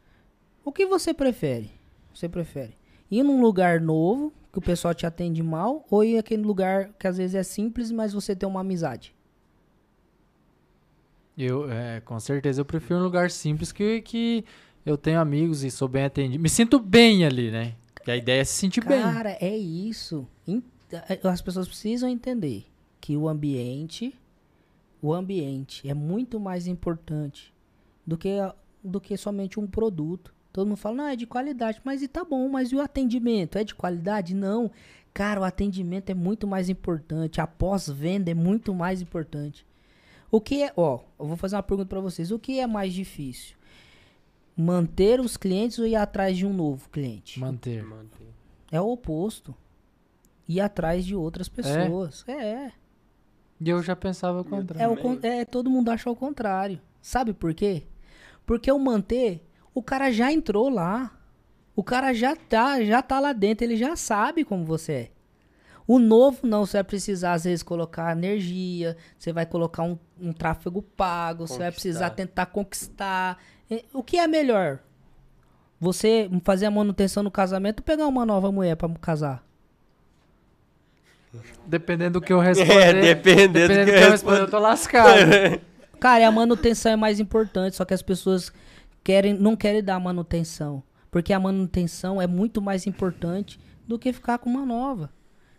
o 0.64 0.72
que 0.72 0.86
você 0.86 1.12
prefere? 1.12 1.70
Você 2.14 2.28
prefere 2.28 2.76
ir 3.10 3.22
num 3.22 3.42
lugar 3.42 3.80
novo, 3.80 4.32
que 4.50 4.58
o 4.58 4.62
pessoal 4.62 4.94
te 4.94 5.06
atende 5.06 5.42
mal, 5.42 5.86
ou 5.90 6.02
ir 6.02 6.16
aquele 6.16 6.42
lugar 6.42 6.92
que 6.98 7.06
às 7.06 7.18
vezes 7.18 7.34
é 7.34 7.42
simples, 7.42 7.90
mas 7.90 8.12
você 8.12 8.34
tem 8.34 8.48
uma 8.48 8.60
amizade? 8.60 9.14
Eu, 11.36 11.70
é, 11.70 12.00
com 12.00 12.18
certeza, 12.18 12.60
eu 12.60 12.64
prefiro 12.64 13.00
um 13.00 13.02
lugar 13.02 13.30
simples 13.30 13.72
que, 13.72 14.00
que 14.02 14.44
eu 14.84 14.96
tenho 14.96 15.20
amigos 15.20 15.62
e 15.62 15.70
sou 15.70 15.88
bem 15.88 16.04
atendido. 16.04 16.42
Me 16.42 16.48
sinto 16.48 16.78
bem 16.78 17.24
ali, 17.24 17.50
né? 17.50 17.74
A 18.06 18.16
ideia 18.16 18.40
é 18.40 18.44
se 18.44 18.54
sentir 18.54 18.84
bem. 18.84 19.00
Cara, 19.00 19.36
é 19.40 19.56
isso. 19.56 20.26
As 21.22 21.40
pessoas 21.40 21.68
precisam 21.68 22.08
entender 22.08 22.66
que 23.00 23.16
o 23.16 23.28
ambiente, 23.28 24.14
o 25.00 25.12
ambiente 25.12 25.88
é 25.88 25.94
muito 25.94 26.40
mais 26.40 26.66
importante 26.66 27.52
do 28.06 28.18
que, 28.18 28.30
do 28.82 29.00
que 29.00 29.16
somente 29.16 29.58
um 29.58 29.66
produto. 29.66 30.34
Todo 30.52 30.66
mundo 30.68 30.76
fala, 30.76 30.96
não, 30.96 31.06
é 31.06 31.16
de 31.16 31.26
qualidade, 31.26 31.80
mas 31.84 32.02
e 32.02 32.08
tá 32.08 32.24
bom, 32.24 32.48
mas 32.48 32.70
e 32.70 32.76
o 32.76 32.80
atendimento? 32.80 33.56
É 33.56 33.64
de 33.64 33.74
qualidade? 33.74 34.34
Não. 34.34 34.70
Cara, 35.14 35.40
o 35.40 35.44
atendimento 35.44 36.10
é 36.10 36.14
muito 36.14 36.46
mais 36.46 36.68
importante. 36.68 37.40
A 37.40 37.46
pós-venda 37.46 38.30
é 38.30 38.34
muito 38.34 38.74
mais 38.74 39.00
importante. 39.00 39.66
O 40.30 40.40
que 40.40 40.62
é, 40.62 40.72
ó, 40.76 41.00
eu 41.18 41.26
vou 41.26 41.36
fazer 41.36 41.56
uma 41.56 41.62
pergunta 41.62 41.88
pra 41.88 42.00
vocês. 42.00 42.30
O 42.30 42.38
que 42.38 42.58
é 42.60 42.66
mais 42.66 42.92
difícil? 42.92 43.56
Manter 44.56 45.20
os 45.20 45.36
clientes 45.36 45.78
ou 45.78 45.86
ir 45.86 45.96
atrás 45.96 46.36
de 46.36 46.46
um 46.46 46.52
novo 46.52 46.88
cliente? 46.90 47.40
Manter. 47.40 47.82
Manter. 47.82 48.26
É 48.70 48.80
o 48.80 48.88
oposto. 48.90 49.54
Ir 50.48 50.60
atrás 50.60 51.04
de 51.04 51.14
outras 51.14 51.48
pessoas. 51.48 52.24
É. 52.28 52.72
E 53.60 53.70
eu 53.70 53.82
já 53.82 53.94
pensava 53.96 54.38
o 54.38 54.40
É, 54.42 54.44
contrário. 54.44 54.92
o, 54.92 54.96
con- 54.96 55.18
é, 55.22 55.44
todo 55.44 55.70
mundo 55.70 55.90
acha 55.90 56.10
o 56.10 56.16
contrário. 56.16 56.80
Sabe 57.00 57.32
por 57.32 57.54
quê? 57.54 57.84
Porque 58.44 58.70
o 58.70 58.78
manter, 58.78 59.46
o 59.74 59.82
cara 59.82 60.10
já 60.12 60.32
entrou 60.32 60.68
lá. 60.68 61.10
O 61.74 61.82
cara 61.82 62.12
já 62.12 62.36
tá, 62.36 62.82
já 62.84 63.00
tá 63.00 63.18
lá 63.18 63.32
dentro, 63.32 63.64
ele 63.64 63.76
já 63.76 63.96
sabe 63.96 64.44
como 64.44 64.64
você 64.64 64.92
é. 64.92 65.10
O 65.86 65.98
novo 65.98 66.46
não, 66.46 66.64
você 66.66 66.76
vai 66.78 66.84
precisar 66.84 67.32
às 67.32 67.44
vezes 67.44 67.62
colocar 67.62 68.12
energia, 68.12 68.96
você 69.18 69.32
vai 69.32 69.44
colocar 69.46 69.82
um, 69.82 69.98
um 70.20 70.32
tráfego 70.32 70.82
pago, 70.82 71.46
você 71.46 71.58
vai 71.58 71.66
Conquistar. 71.68 71.72
precisar 71.82 72.10
tentar 72.10 72.46
conquistar. 72.46 73.38
É, 73.70 73.82
O 73.92 74.02
que 74.02 74.18
é 74.18 74.28
melhor? 74.28 74.78
Você 75.80 76.30
fazer 76.44 76.66
a 76.66 76.70
manutenção 76.70 77.22
no 77.22 77.30
casamento 77.30 77.80
ou 77.80 77.84
pegar 77.84 78.06
uma 78.06 78.24
nova 78.24 78.52
mulher 78.52 78.76
pra 78.76 78.88
casar? 79.00 79.42
Dependendo 81.66 82.20
do 82.20 82.24
que 82.24 82.32
eu 82.32 82.38
responder. 82.38 82.74
É, 82.74 83.14
dependendo 83.14 83.48
do 83.54 83.68
dependendo 83.68 83.86
que 83.86 83.90
do 83.92 83.96
eu 83.96 83.98
que 84.00 84.04
eu 84.06 84.10
responder, 84.10 84.40
eu 84.40 84.50
tô 84.50 84.58
lascado. 84.58 85.20
Cara, 85.98 86.20
e 86.20 86.24
a 86.24 86.30
manutenção 86.30 86.92
é 86.92 86.96
mais 86.96 87.18
importante, 87.18 87.76
só 87.76 87.84
que 87.84 87.94
as 87.94 88.02
pessoas 88.02 88.52
querem, 89.04 89.34
não 89.34 89.56
querem 89.56 89.82
dar 89.82 89.98
manutenção. 90.00 90.82
Porque 91.10 91.32
a 91.32 91.40
manutenção 91.40 92.20
é 92.20 92.26
muito 92.26 92.62
mais 92.62 92.86
importante 92.86 93.60
do 93.86 93.98
que 93.98 94.12
ficar 94.12 94.38
com 94.38 94.48
uma 94.48 94.64
nova. 94.64 95.10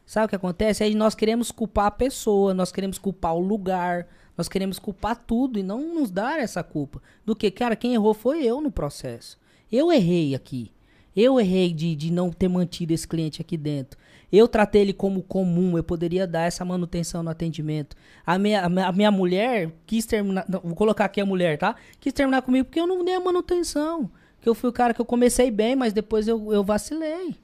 Sabe 0.06 0.26
o 0.26 0.30
que 0.30 0.36
acontece? 0.36 0.84
Aí 0.84 0.96
nós 0.96 1.16
queremos 1.16 1.52
culpar 1.52 1.86
a 1.86 1.92
pessoa, 1.92 2.54
nós 2.54 2.72
queremos 2.72 2.98
culpar 2.98 3.36
o 3.36 3.40
lugar, 3.40 4.08
nós 4.38 4.50
queremos 4.50 4.80
culpar 4.80 5.16
tudo 5.16 5.60
e 5.60 5.64
não 5.64 5.94
nos 5.94 6.12
dar 6.12 6.40
essa 6.40 6.64
culpa. 6.64 7.02
Do 7.26 7.36
que, 7.36 7.50
cara, 7.52 7.76
quem 7.76 7.94
errou 7.94 8.14
foi 8.14 8.44
eu 8.44 8.60
no 8.60 8.72
processo. 8.72 9.40
Eu 9.72 9.92
errei 9.92 10.36
aqui. 10.36 10.72
Eu 11.16 11.40
errei 11.40 11.72
de, 11.72 11.96
de 11.96 12.12
não 12.12 12.32
ter 12.32 12.48
mantido 12.48 12.92
esse 12.92 13.08
cliente 13.08 13.42
aqui 13.42 13.56
dentro. 13.56 14.00
Eu 14.36 14.48
tratei 14.48 14.82
ele 14.82 14.94
como 14.94 15.22
comum, 15.22 15.78
eu 15.78 15.84
poderia 15.84 16.26
dar 16.26 16.46
essa 16.48 16.66
manutenção 16.66 17.22
no 17.22 17.30
atendimento. 17.30 17.96
A 18.26 18.40
minha, 18.40 18.66
a 18.66 18.92
minha, 18.92 19.12
mulher 19.12 19.72
quis 19.86 20.08
terminar. 20.08 20.44
não, 20.50 20.60
vou 20.62 20.74
colocar 20.74 21.06
aqui 21.06 21.22
a 21.22 21.26
mulher, 21.26 21.56
tá? 21.60 21.76
Quis 22.00 22.12
terminar 22.12 22.42
comigo 22.42 22.66
porque 22.66 22.80
eu 22.80 22.88
não 22.88 23.06
dei 23.06 23.14
a 23.14 23.20
manutenção. 23.20 24.10
Que 24.42 24.50
eu 24.50 24.56
fui 24.56 24.72
o 24.72 24.74
cara 24.74 24.92
que 24.92 25.00
eu 25.00 25.06
comecei 25.06 25.52
bem, 25.52 25.76
mas 25.76 25.94
depois 25.94 26.28
eu, 26.28 26.52
eu 26.52 26.64
vacilei. 26.64 27.36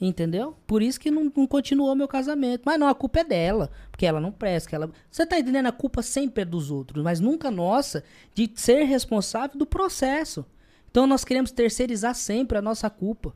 Entendeu? 0.00 0.56
Por 0.66 0.82
isso 0.82 0.98
que 0.98 1.08
não, 1.08 1.30
não 1.36 1.46
continuou 1.46 1.94
meu 1.94 2.08
casamento. 2.08 2.62
Mas 2.66 2.80
não, 2.80 2.88
a 2.88 2.96
culpa 2.96 3.20
é 3.20 3.24
dela. 3.24 3.70
Porque 3.88 4.04
ela 4.04 4.20
não 4.20 4.32
presta. 4.32 4.74
Ela... 4.74 4.90
Você 5.08 5.24
tá 5.24 5.38
entendendo? 5.38 5.66
A 5.66 5.72
culpa 5.72 6.02
sempre 6.02 6.42
é 6.42 6.44
dos 6.44 6.68
outros, 6.68 7.00
mas 7.04 7.20
nunca 7.20 7.48
nossa 7.48 8.02
de 8.34 8.50
ser 8.56 8.82
responsável 8.82 9.56
do 9.56 9.64
processo. 9.64 10.44
Então 10.90 11.06
nós 11.06 11.24
queremos 11.24 11.52
terceirizar 11.52 12.16
sempre 12.16 12.58
a 12.58 12.62
nossa 12.62 12.90
culpa. 12.90 13.32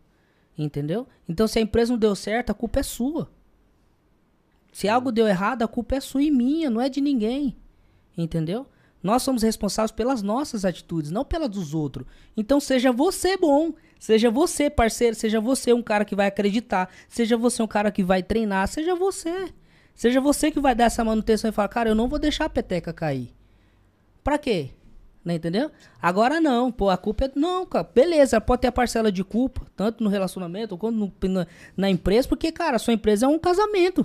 Entendeu? 0.56 1.06
Então 1.28 1.46
se 1.46 1.58
a 1.58 1.62
empresa 1.62 1.92
não 1.92 1.98
deu 1.98 2.14
certo, 2.14 2.50
a 2.50 2.54
culpa 2.54 2.80
é 2.80 2.82
sua. 2.82 3.30
Se 4.72 4.88
algo 4.88 5.12
deu 5.12 5.26
errado, 5.26 5.62
a 5.62 5.68
culpa 5.68 5.96
é 5.96 6.00
sua 6.00 6.22
e 6.22 6.30
minha, 6.30 6.70
não 6.70 6.80
é 6.80 6.88
de 6.88 7.00
ninguém. 7.00 7.56
Entendeu? 8.16 8.66
Nós 9.02 9.22
somos 9.22 9.42
responsáveis 9.42 9.90
pelas 9.90 10.22
nossas 10.22 10.64
atitudes, 10.64 11.10
não 11.10 11.24
pelas 11.24 11.48
dos 11.48 11.74
outros. 11.74 12.06
Então 12.36 12.60
seja 12.60 12.92
você 12.92 13.36
bom, 13.36 13.74
seja 13.98 14.30
você 14.30 14.70
parceiro, 14.70 15.16
seja 15.16 15.40
você 15.40 15.72
um 15.72 15.82
cara 15.82 16.04
que 16.04 16.14
vai 16.14 16.28
acreditar, 16.28 16.88
seja 17.08 17.36
você 17.36 17.62
um 17.62 17.66
cara 17.66 17.90
que 17.90 18.04
vai 18.04 18.22
treinar, 18.22 18.68
seja 18.68 18.94
você. 18.94 19.52
Seja 19.94 20.20
você 20.20 20.50
que 20.50 20.60
vai 20.60 20.74
dar 20.74 20.84
essa 20.84 21.04
manutenção 21.04 21.50
e 21.50 21.52
falar, 21.52 21.68
cara, 21.68 21.90
eu 21.90 21.94
não 21.94 22.08
vou 22.08 22.18
deixar 22.18 22.46
a 22.46 22.50
peteca 22.50 22.92
cair. 22.92 23.32
Pra 24.22 24.38
quê? 24.38 24.70
Não 25.24 25.32
entendeu? 25.34 25.70
Agora 26.00 26.40
não, 26.40 26.72
pô, 26.72 26.90
a 26.90 26.96
culpa 26.96 27.26
é. 27.26 27.30
Não, 27.36 27.64
cara, 27.64 27.88
beleza, 27.94 28.40
pode 28.40 28.62
ter 28.62 28.68
a 28.68 28.72
parcela 28.72 29.12
de 29.12 29.22
culpa, 29.22 29.64
tanto 29.76 30.02
no 30.02 30.10
relacionamento 30.10 30.76
quanto 30.76 30.96
no- 30.96 31.12
na, 31.28 31.46
na 31.76 31.88
empresa, 31.90 32.26
porque, 32.28 32.50
cara, 32.50 32.74
a 32.76 32.78
sua 32.78 32.92
empresa 32.94 33.26
é 33.26 33.28
um 33.28 33.38
casamento. 33.38 34.04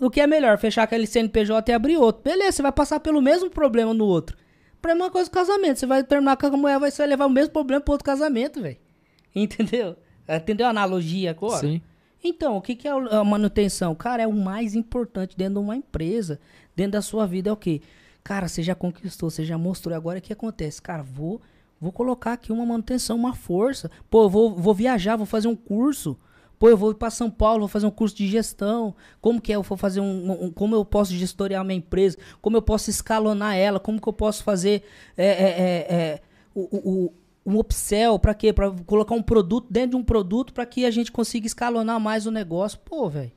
O 0.00 0.08
que 0.10 0.20
é 0.20 0.26
melhor? 0.26 0.58
Fechar 0.58 0.82
aquele 0.84 1.06
CNPJ 1.06 1.70
e 1.70 1.74
abrir 1.74 1.96
outro. 1.98 2.22
Beleza, 2.22 2.52
você 2.52 2.62
vai 2.62 2.72
passar 2.72 3.00
pelo 3.00 3.20
mesmo 3.20 3.50
problema 3.50 3.92
no 3.92 4.04
outro. 4.06 4.36
Pra 4.80 4.94
mesma 4.94 5.10
coisa 5.10 5.28
do 5.28 5.32
casamento. 5.34 5.78
Você 5.78 5.86
vai 5.86 6.02
terminar 6.02 6.36
com 6.36 6.46
a 6.46 6.50
mulher, 6.50 6.78
vai- 6.80 6.90
você 6.90 6.98
vai 7.02 7.08
levar 7.08 7.26
o 7.26 7.30
mesmo 7.30 7.52
problema 7.52 7.80
pro 7.82 7.92
outro 7.92 8.04
casamento, 8.04 8.62
velho. 8.62 8.78
Entendeu? 9.34 9.96
Entendeu 10.28 10.66
a 10.66 10.70
analogia 10.70 11.30
agora? 11.30 11.58
Sim. 11.60 11.82
Então, 12.24 12.56
o 12.56 12.60
que, 12.62 12.74
que 12.74 12.88
é 12.88 12.90
a 12.90 13.24
manutenção? 13.24 13.94
Cara, 13.94 14.22
é 14.22 14.26
o 14.26 14.32
mais 14.32 14.74
importante 14.74 15.36
dentro 15.36 15.54
de 15.54 15.60
uma 15.60 15.76
empresa. 15.76 16.40
Dentro 16.74 16.92
da 16.92 17.02
sua 17.02 17.26
vida 17.26 17.50
é 17.50 17.52
o 17.52 17.56
quê? 17.56 17.80
Cara, 18.22 18.48
você 18.48 18.62
já 18.62 18.74
conquistou, 18.74 19.30
você 19.30 19.44
já 19.44 19.56
mostrou. 19.58 19.94
Agora 19.96 20.18
o 20.18 20.22
que 20.22 20.32
acontece? 20.32 20.80
Cara, 20.80 21.02
vou, 21.02 21.40
vou 21.80 21.90
colocar 21.92 22.34
aqui 22.34 22.52
uma 22.52 22.66
manutenção, 22.66 23.16
uma 23.16 23.34
força. 23.34 23.90
Pô, 24.10 24.24
eu 24.24 24.30
vou, 24.30 24.54
vou 24.54 24.74
viajar, 24.74 25.16
vou 25.16 25.26
fazer 25.26 25.48
um 25.48 25.56
curso. 25.56 26.16
Pô, 26.58 26.68
eu 26.68 26.76
vou 26.76 26.94
para 26.94 27.08
São 27.10 27.30
Paulo, 27.30 27.60
vou 27.60 27.68
fazer 27.68 27.86
um 27.86 27.90
curso 27.90 28.14
de 28.14 28.28
gestão. 28.28 28.94
Como 29.20 29.40
que 29.40 29.50
é? 29.50 29.56
Eu 29.56 29.62
vou 29.62 29.78
fazer 29.78 30.00
um, 30.00 30.44
um- 30.44 30.50
como 30.50 30.74
eu 30.74 30.84
posso 30.84 31.14
gestoriar 31.14 31.64
minha 31.64 31.78
empresa? 31.78 32.18
Como 32.42 32.54
eu 32.56 32.60
posso 32.62 32.90
escalonar 32.90 33.56
ela? 33.56 33.80
Como 33.80 33.98
que 34.00 34.06
eu 34.06 34.12
posso 34.12 34.44
fazer 34.44 34.82
é, 35.16 35.26
é, 35.26 35.30
é, 35.30 35.94
é, 35.94 36.20
o, 36.54 36.60
o, 37.06 37.12
um 37.46 37.58
upsell 37.58 38.18
para 38.18 38.34
quê? 38.34 38.52
Para 38.52 38.70
colocar 38.84 39.14
um 39.14 39.22
produto 39.22 39.68
dentro 39.70 39.92
de 39.92 39.96
um 39.96 40.04
produto 40.04 40.52
para 40.52 40.66
que 40.66 40.84
a 40.84 40.90
gente 40.90 41.10
consiga 41.10 41.46
escalonar 41.46 41.98
mais 41.98 42.26
o 42.26 42.30
negócio. 42.30 42.78
Pô, 42.84 43.08
velho, 43.08 43.32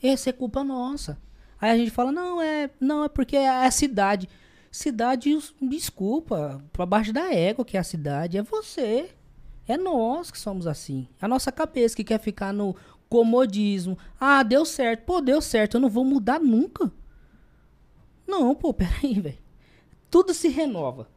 essa 0.00 0.30
é 0.30 0.32
culpa 0.32 0.62
nossa. 0.62 1.18
Aí 1.64 1.70
a 1.70 1.78
gente 1.78 1.90
fala, 1.90 2.12
não, 2.12 2.42
é, 2.42 2.68
não, 2.78 3.04
é 3.04 3.08
porque 3.08 3.38
é 3.38 3.48
a 3.48 3.70
cidade. 3.70 4.28
Cidade, 4.70 5.34
desculpa, 5.62 6.62
pra 6.70 6.84
baixo 6.84 7.10
da 7.10 7.32
égua 7.32 7.64
que 7.64 7.78
é 7.78 7.80
a 7.80 7.82
cidade, 7.82 8.36
é 8.36 8.42
você. 8.42 9.08
É 9.66 9.78
nós 9.78 10.30
que 10.30 10.38
somos 10.38 10.66
assim. 10.66 11.08
É 11.18 11.24
a 11.24 11.28
nossa 11.28 11.50
cabeça 11.50 11.96
que 11.96 12.04
quer 12.04 12.20
ficar 12.20 12.52
no 12.52 12.76
comodismo. 13.08 13.96
Ah, 14.20 14.42
deu 14.42 14.66
certo. 14.66 15.06
Pô, 15.06 15.22
deu 15.22 15.40
certo. 15.40 15.78
Eu 15.78 15.80
não 15.80 15.88
vou 15.88 16.04
mudar 16.04 16.38
nunca. 16.38 16.92
Não, 18.28 18.54
pô, 18.54 18.70
peraí, 18.74 19.18
velho. 19.18 19.38
Tudo 20.10 20.34
se 20.34 20.48
renova. 20.48 21.08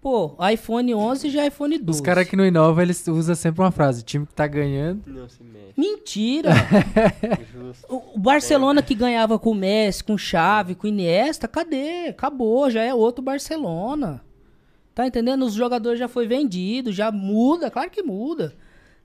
Pô, 0.00 0.36
iPhone 0.52 0.94
11 0.94 1.30
já 1.30 1.42
é 1.42 1.46
iPhone 1.48 1.78
12. 1.78 1.98
Os 1.98 2.04
caras 2.04 2.28
que 2.28 2.36
não 2.36 2.46
inovam, 2.46 2.82
eles 2.82 3.06
usam 3.08 3.34
sempre 3.34 3.60
uma 3.60 3.72
frase: 3.72 4.02
time 4.04 4.24
que 4.24 4.34
tá 4.34 4.46
ganhando. 4.46 5.02
Não 5.06 5.28
se 5.28 5.42
mexe. 5.42 5.72
Mentira. 5.76 6.50
Justo. 7.52 7.86
O 8.14 8.18
Barcelona 8.18 8.82
que 8.82 8.94
ganhava 8.94 9.38
com 9.38 9.50
o 9.50 9.54
Messi, 9.54 10.04
com 10.04 10.14
o 10.14 10.18
Xavi, 10.18 10.74
com 10.74 10.86
o 10.86 10.90
Iniesta, 10.90 11.48
cadê? 11.48 12.08
Acabou, 12.08 12.70
já 12.70 12.82
é 12.82 12.94
outro 12.94 13.22
Barcelona. 13.22 14.22
Tá 14.94 15.06
entendendo? 15.06 15.44
Os 15.44 15.54
jogadores 15.54 15.98
já 15.98 16.08
foi 16.08 16.26
vendido, 16.26 16.92
já 16.92 17.10
muda, 17.10 17.70
claro 17.70 17.90
que 17.90 18.02
muda. 18.02 18.54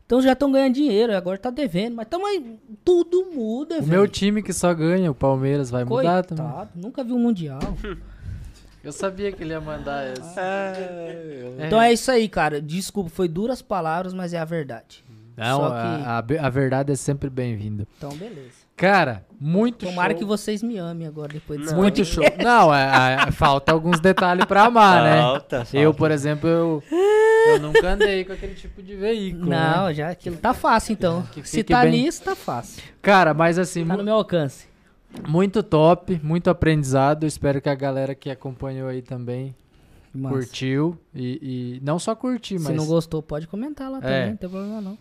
Então 0.06 0.22
já 0.22 0.34
estão 0.34 0.52
ganhando 0.52 0.74
dinheiro, 0.74 1.16
agora 1.16 1.38
tá 1.38 1.50
devendo, 1.50 1.96
mas 1.96 2.08
também 2.08 2.60
tudo 2.84 3.28
muda, 3.34 3.76
O 3.78 3.82
velho. 3.82 3.88
meu 3.92 4.08
time 4.08 4.44
que 4.44 4.52
só 4.54 4.74
ganha, 4.74 5.10
o 5.10 5.16
Palmeiras, 5.16 5.70
vai 5.72 5.84
mudar 5.86 6.24
também. 6.24 6.46
Coitado, 6.46 6.70
nunca 6.76 7.02
vi 7.04 7.14
um 7.14 7.20
mundial. 7.20 7.60
Eu 8.84 8.92
sabia 8.92 9.32
que 9.32 9.44
ele 9.44 9.52
ia 9.52 9.62
mandar 9.62 10.04
essa. 10.08 10.74
Então 11.66 11.80
é 11.82 11.94
isso 11.94 12.10
aí, 12.12 12.28
cara. 12.28 12.62
Desculpa, 12.62 13.10
foi 13.10 13.28
duras 13.28 13.62
palavras, 13.62 14.14
mas 14.14 14.34
é 14.34 14.40
a 14.40 14.46
verdade. 14.46 15.04
Não, 15.38 15.60
Só 15.60 15.68
a, 15.68 15.70
que- 15.72 16.06
a 16.08 16.22
be- 16.22 16.38
a 16.38 16.50
verdade 16.50 16.92
é 16.92 16.96
sempre 16.96 17.30
bem-vinda. 17.30 17.88
Então, 17.98 18.10
beleza. 18.16 18.62
Cara, 18.76 19.24
muito 19.40 19.86
Tomara 19.86 20.12
show. 20.14 20.20
que 20.20 20.26
vocês 20.26 20.64
me 20.64 20.78
amem 20.78 21.08
agora, 21.08 21.30
depois 21.34 21.60
desse 21.62 21.74
Muito 21.76 22.04
show. 22.04 22.24
Não, 22.44 22.74
é- 22.74 23.18
é- 23.28 23.32
falta 23.32 23.72
alguns 23.72 24.00
detalhes 24.00 24.44
pra 24.46 24.64
amar, 24.64 25.04
né? 25.04 25.18
Falta, 25.22 25.68
Eu, 25.74 25.94
por 25.94 26.10
exemplo, 26.10 26.50
eu, 26.50 26.84
eu 27.48 27.60
nunca 27.60 27.90
andei 27.92 28.26
com 28.26 28.34
aquele 28.34 28.56
tipo 28.56 28.82
de 28.82 28.96
veículo. 28.96 29.46
né? 29.48 29.74
Não, 29.78 29.94
já 29.94 30.10
aquilo 30.10 30.38
tá 30.38 30.54
fácil, 30.54 30.94
então. 30.94 31.22
Que 31.32 31.48
Se 31.48 31.64
tá 31.64 31.82
bem- 31.84 31.92
nisso, 31.92 32.24
tá 32.24 32.36
fácil. 32.36 32.82
Cara, 33.02 33.34
mas 33.34 33.60
assim, 33.60 33.86
Tá 33.86 33.96
no 33.96 34.04
meu 34.04 34.16
alcance. 34.16 34.68
Muito 35.28 35.62
top, 35.64 36.20
muito 36.24 36.50
aprendizado. 36.50 37.26
Espero 37.26 37.62
que 37.62 37.70
a 37.70 37.76
galera 37.76 38.16
que 38.16 38.30
acompanhou 38.30 38.90
aí 38.90 39.02
também 39.02 39.56
Massa. 40.14 40.36
curtiu. 40.36 40.98
E, 41.14 41.78
e 41.80 41.86
não 41.86 42.00
só 42.00 42.16
curtir, 42.16 42.60
Se 42.60 42.66
mas. 42.66 42.76
não 42.76 42.86
gostou, 42.86 43.22
pode 43.22 43.48
comentar 43.48 43.90
lá 43.92 43.98
É. 44.00 44.02
também, 44.02 44.30
não 44.32 44.38
tem 44.38 44.50
problema 44.50 44.82
não. 44.82 44.98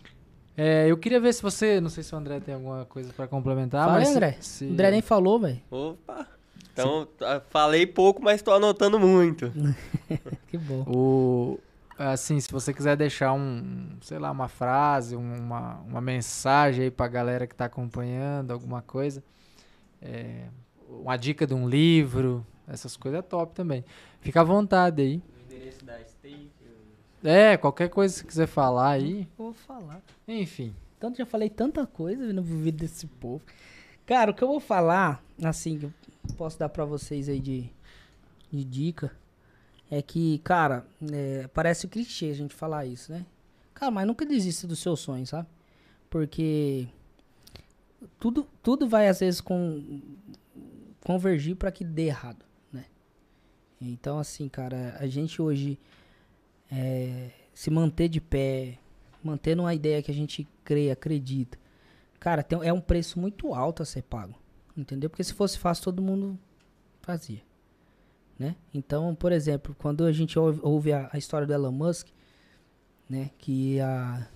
É, 0.57 0.85
eu 0.87 0.97
queria 0.97 1.19
ver 1.19 1.33
se 1.33 1.41
você. 1.41 1.79
Não 1.79 1.89
sei 1.89 2.03
se 2.03 2.13
o 2.13 2.17
André 2.17 2.39
tem 2.39 2.53
alguma 2.53 2.85
coisa 2.85 3.11
pra 3.13 3.27
complementar. 3.27 3.85
Fala 3.85 3.99
mas 3.99 4.07
se- 4.09 4.13
André. 4.15 4.37
se- 4.41 4.65
O 4.65 4.71
André 4.73 4.91
nem 4.91 5.01
falou, 5.01 5.39
velho. 5.39 5.61
Opa. 5.71 6.27
Então, 6.73 7.07
tá- 7.17 7.41
falei 7.49 7.85
pouco, 7.87 8.21
mas 8.21 8.41
tô 8.41 8.51
anotando 8.51 8.99
muito. 8.99 9.51
Que 10.47 10.57
bom. 10.57 10.83
O, 10.87 11.59
assim, 11.97 12.39
se 12.39 12.51
você 12.51 12.73
quiser 12.73 12.95
deixar 12.97 13.33
um, 13.33 13.87
sei 14.01 14.19
lá, 14.19 14.29
uma 14.31 14.47
frase, 14.49 15.15
uma, 15.15 15.79
uma 15.87 16.01
mensagem 16.01 16.85
aí 16.85 16.91
pra 16.91 17.07
galera 17.07 17.47
que 17.47 17.55
tá 17.55 17.65
acompanhando, 17.65 18.51
alguma 18.51 18.81
coisa, 18.81 19.23
é, 20.01 20.47
uma 20.89 21.17
dica 21.17 21.45
de 21.45 21.53
um 21.53 21.67
livro, 21.67 22.45
essas 22.67 22.95
coisas 22.97 23.19
é 23.19 23.21
top 23.21 23.53
também. 23.53 23.83
Fica 24.21 24.41
à 24.41 24.43
vontade 24.43 25.01
aí. 25.01 25.17
O 25.17 25.53
endereço 25.53 25.83
da 25.85 25.97
Steak. 26.03 26.49
É, 27.23 27.55
qualquer 27.57 27.89
coisa 27.89 28.13
que 28.15 28.19
você 28.21 28.27
quiser 28.27 28.47
falar 28.47 28.91
aí, 28.91 29.21
Eu 29.37 29.45
vou 29.45 29.53
falar. 29.53 30.01
enfim. 30.27 30.73
Tanto 30.99 31.17
já 31.17 31.25
falei 31.25 31.49
tanta 31.49 31.85
coisa 31.85 32.31
no 32.33 32.41
vídeo 32.41 32.79
desse 32.79 33.07
povo. 33.07 33.41
Cara, 34.05 34.31
o 34.31 34.33
que 34.33 34.43
eu 34.43 34.47
vou 34.47 34.59
falar, 34.59 35.23
assim, 35.43 35.77
que 35.79 35.85
eu 35.85 35.93
posso 36.37 36.57
dar 36.59 36.69
pra 36.69 36.85
vocês 36.85 37.29
aí 37.29 37.39
de, 37.39 37.69
de 38.51 38.63
dica, 38.63 39.11
é 39.89 40.01
que, 40.01 40.39
cara, 40.39 40.85
é, 41.11 41.47
parece 41.53 41.87
clichê 41.87 42.27
a 42.29 42.33
gente 42.35 42.53
falar 42.53 42.85
isso, 42.85 43.11
né? 43.11 43.25
Cara, 43.73 43.91
mas 43.91 44.05
nunca 44.07 44.25
desista 44.25 44.67
dos 44.67 44.79
seus 44.79 44.99
sonhos, 44.99 45.29
sabe? 45.29 45.47
Porque 46.09 46.87
tudo, 48.19 48.47
tudo 48.63 48.87
vai, 48.87 49.07
às 49.07 49.19
vezes, 49.19 49.41
com, 49.41 50.01
convergir 51.03 51.55
pra 51.55 51.71
que 51.71 51.83
dê 51.83 52.03
errado, 52.03 52.45
né? 52.71 52.85
Então, 53.79 54.19
assim, 54.19 54.47
cara, 54.47 54.95
a 54.99 55.07
gente 55.07 55.41
hoje 55.41 55.79
é, 56.71 57.31
se 57.53 57.69
manter 57.69 58.07
de 58.09 58.21
pé, 58.21 58.77
mantendo 59.23 59.63
uma 59.63 59.73
ideia 59.73 60.01
que 60.01 60.11
a 60.11 60.13
gente 60.13 60.47
crê, 60.63 60.89
acredita. 60.91 61.57
Cara, 62.19 62.43
tem- 62.43 62.63
é 62.63 62.71
um 62.71 62.81
preço 62.81 63.19
muito 63.19 63.53
alto 63.53 63.81
a 63.81 63.85
ser 63.85 64.03
pago. 64.03 64.35
Entendeu? 64.75 65.09
Porque 65.09 65.23
se 65.23 65.33
fosse 65.33 65.57
fácil, 65.59 65.83
todo 65.83 66.01
mundo 66.01 66.39
fazia. 67.01 67.41
Né? 68.39 68.55
Então, 68.73 69.13
por 69.13 69.31
exemplo, 69.31 69.75
quando 69.77 70.05
a 70.05 70.11
gente 70.11 70.39
ouve, 70.39 70.59
ouve 70.63 70.93
a, 70.93 71.09
a 71.11 71.17
história 71.17 71.45
do 71.45 71.53
Elon 71.53 71.71
Musk, 71.71 72.07
né? 73.09 73.29
Que 73.37 73.79
a, 73.81 74.27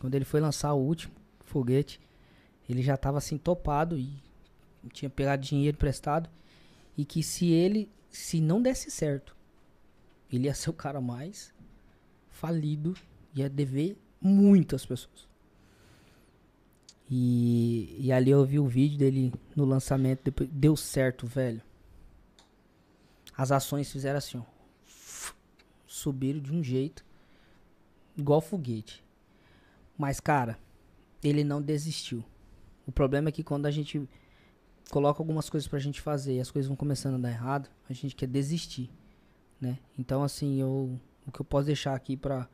quando 0.00 0.14
ele 0.14 0.24
foi 0.24 0.40
lançar 0.40 0.72
o 0.72 0.80
último 0.80 1.12
foguete, 1.44 2.00
ele 2.72 2.82
já 2.82 2.94
estava 2.94 3.18
assim 3.18 3.36
topado 3.36 3.98
e 3.98 4.10
tinha 4.92 5.10
pegado 5.10 5.42
dinheiro 5.42 5.76
emprestado. 5.76 6.28
E 6.96 7.04
que 7.04 7.22
se 7.22 7.50
ele, 7.50 7.90
se 8.10 8.40
não 8.40 8.60
desse 8.60 8.90
certo, 8.90 9.36
ele 10.30 10.46
ia 10.46 10.54
ser 10.54 10.70
o 10.70 10.74
cara 10.74 11.00
mais 11.00 11.52
falido, 12.30 12.94
ia 13.34 13.48
dever 13.48 13.96
muito 14.20 14.74
às 14.74 14.86
pessoas. 14.86 15.28
E, 17.10 17.94
e 17.98 18.10
ali 18.10 18.30
eu 18.30 18.44
vi 18.44 18.58
o 18.58 18.66
vídeo 18.66 18.98
dele 18.98 19.32
no 19.54 19.66
lançamento, 19.66 20.22
depois 20.24 20.48
deu 20.50 20.74
certo, 20.74 21.26
velho. 21.26 21.60
As 23.36 23.52
ações 23.52 23.92
fizeram 23.92 24.16
assim, 24.16 24.38
ó. 24.38 24.42
Subiram 25.86 26.40
de 26.40 26.52
um 26.52 26.62
jeito, 26.62 27.04
igual 28.16 28.40
foguete. 28.40 29.04
Mas, 29.96 30.20
cara, 30.20 30.58
ele 31.22 31.44
não 31.44 31.60
desistiu. 31.60 32.24
O 32.86 32.92
problema 32.92 33.28
é 33.28 33.32
que 33.32 33.42
quando 33.42 33.66
a 33.66 33.70
gente 33.70 34.08
coloca 34.90 35.20
algumas 35.20 35.48
coisas 35.48 35.68
pra 35.68 35.78
gente 35.78 36.00
fazer 36.00 36.36
e 36.36 36.40
as 36.40 36.50
coisas 36.50 36.68
vão 36.68 36.76
começando 36.76 37.14
a 37.14 37.18
dar 37.18 37.30
errado, 37.30 37.68
a 37.88 37.92
gente 37.92 38.14
quer 38.14 38.26
desistir, 38.26 38.90
né? 39.60 39.78
Então, 39.98 40.22
assim, 40.22 40.60
eu, 40.60 40.98
o 41.26 41.32
que 41.32 41.40
eu 41.40 41.44
posso 41.44 41.66
deixar 41.66 41.94
aqui 41.94 42.16
pra, 42.16 42.48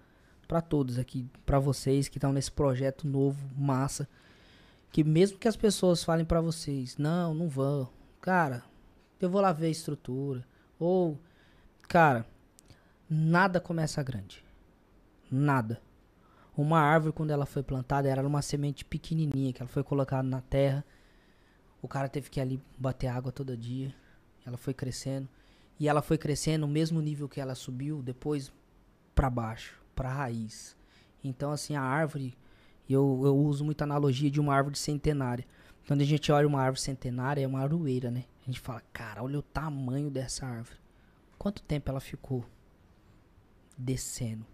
pra 0.47 0.61
todos 0.61 0.99
aqui, 0.99 1.27
pra 1.45 1.59
vocês 1.59 2.09
que 2.09 2.19
estão 2.19 2.33
nesse 2.33 2.53
projeto 2.53 3.07
novo, 3.07 3.39
massa, 3.57 4.09
que 4.93 5.03
mesmo 5.03 5.39
que 5.39 5.49
as 5.49 5.57
pessoas 5.57 6.05
falem 6.05 6.25
pra 6.25 6.41
vocês, 6.41 6.97
não, 6.97 7.35
não 7.35 7.49
vão, 7.49 7.89
cara, 8.21 8.63
eu 9.21 9.29
vou 9.29 9.41
lá 9.41 9.53
ver 9.53 9.67
a 9.67 9.71
estrutura, 9.71 10.47
ou, 10.79 11.19
cara, 11.89 12.25
nada 13.09 13.61
começa 13.61 14.03
grande, 14.03 14.45
nada. 15.31 15.81
Uma 16.59 16.81
árvore, 16.81 17.13
quando 17.13 17.31
ela 17.31 17.47
foi 17.47 17.63
plantada, 17.63 18.09
era 18.09 18.27
uma 18.27 18.43
semente 18.43 18.85
pequenininha, 18.85 19.53
que 19.53 19.63
ela 19.63 19.69
foi 19.69 19.85
colocada 19.85 20.27
na 20.27 20.41
terra, 20.41 20.85
o 21.81 21.87
cara 21.87 22.09
teve 22.09 22.29
que 22.29 22.41
ir 22.41 22.43
ali 22.43 22.61
bater 22.77 23.07
água 23.07 23.31
todo 23.31 23.57
dia, 23.57 23.95
ela 24.45 24.57
foi 24.57 24.75
crescendo, 24.75 25.29
e 25.79 25.87
ela 25.89 26.03
foi 26.03 26.19
crescendo 26.19 26.63
no 26.63 26.73
mesmo 26.73 27.01
nível 27.01 27.29
que 27.29 27.41
ela 27.41 27.55
subiu, 27.55 28.03
depois 28.03 28.53
pra 29.15 29.31
baixo, 29.31 29.81
pra 29.95 30.13
raiz. 30.13 30.77
Então, 31.23 31.53
assim, 31.53 31.77
a 31.77 31.81
árvore, 31.81 32.37
eu, 32.91 33.21
eu 33.25 33.37
uso 33.37 33.65
muita 33.65 33.85
analogia 33.85 34.29
de 34.29 34.41
uma 34.41 34.53
árvore 34.53 34.77
centenária. 34.77 35.47
Quando 35.87 36.01
a 36.01 36.05
gente 36.05 36.33
olha 36.33 36.49
uma 36.49 36.61
árvore 36.61 36.81
centenária, 36.81 37.41
é 37.41 37.47
uma 37.47 37.61
aroeira, 37.61 38.11
né? 38.11 38.25
A 38.43 38.47
gente 38.47 38.59
fala, 38.59 38.83
cara, 38.93 39.23
olha 39.23 39.39
o 39.39 39.43
tamanho 39.43 40.11
dessa 40.11 40.45
árvore. 40.45 40.81
Quanto 41.39 41.63
tempo 41.63 41.89
ela 41.89 42.01
ficou 42.01 42.45
descendo? 43.79 44.45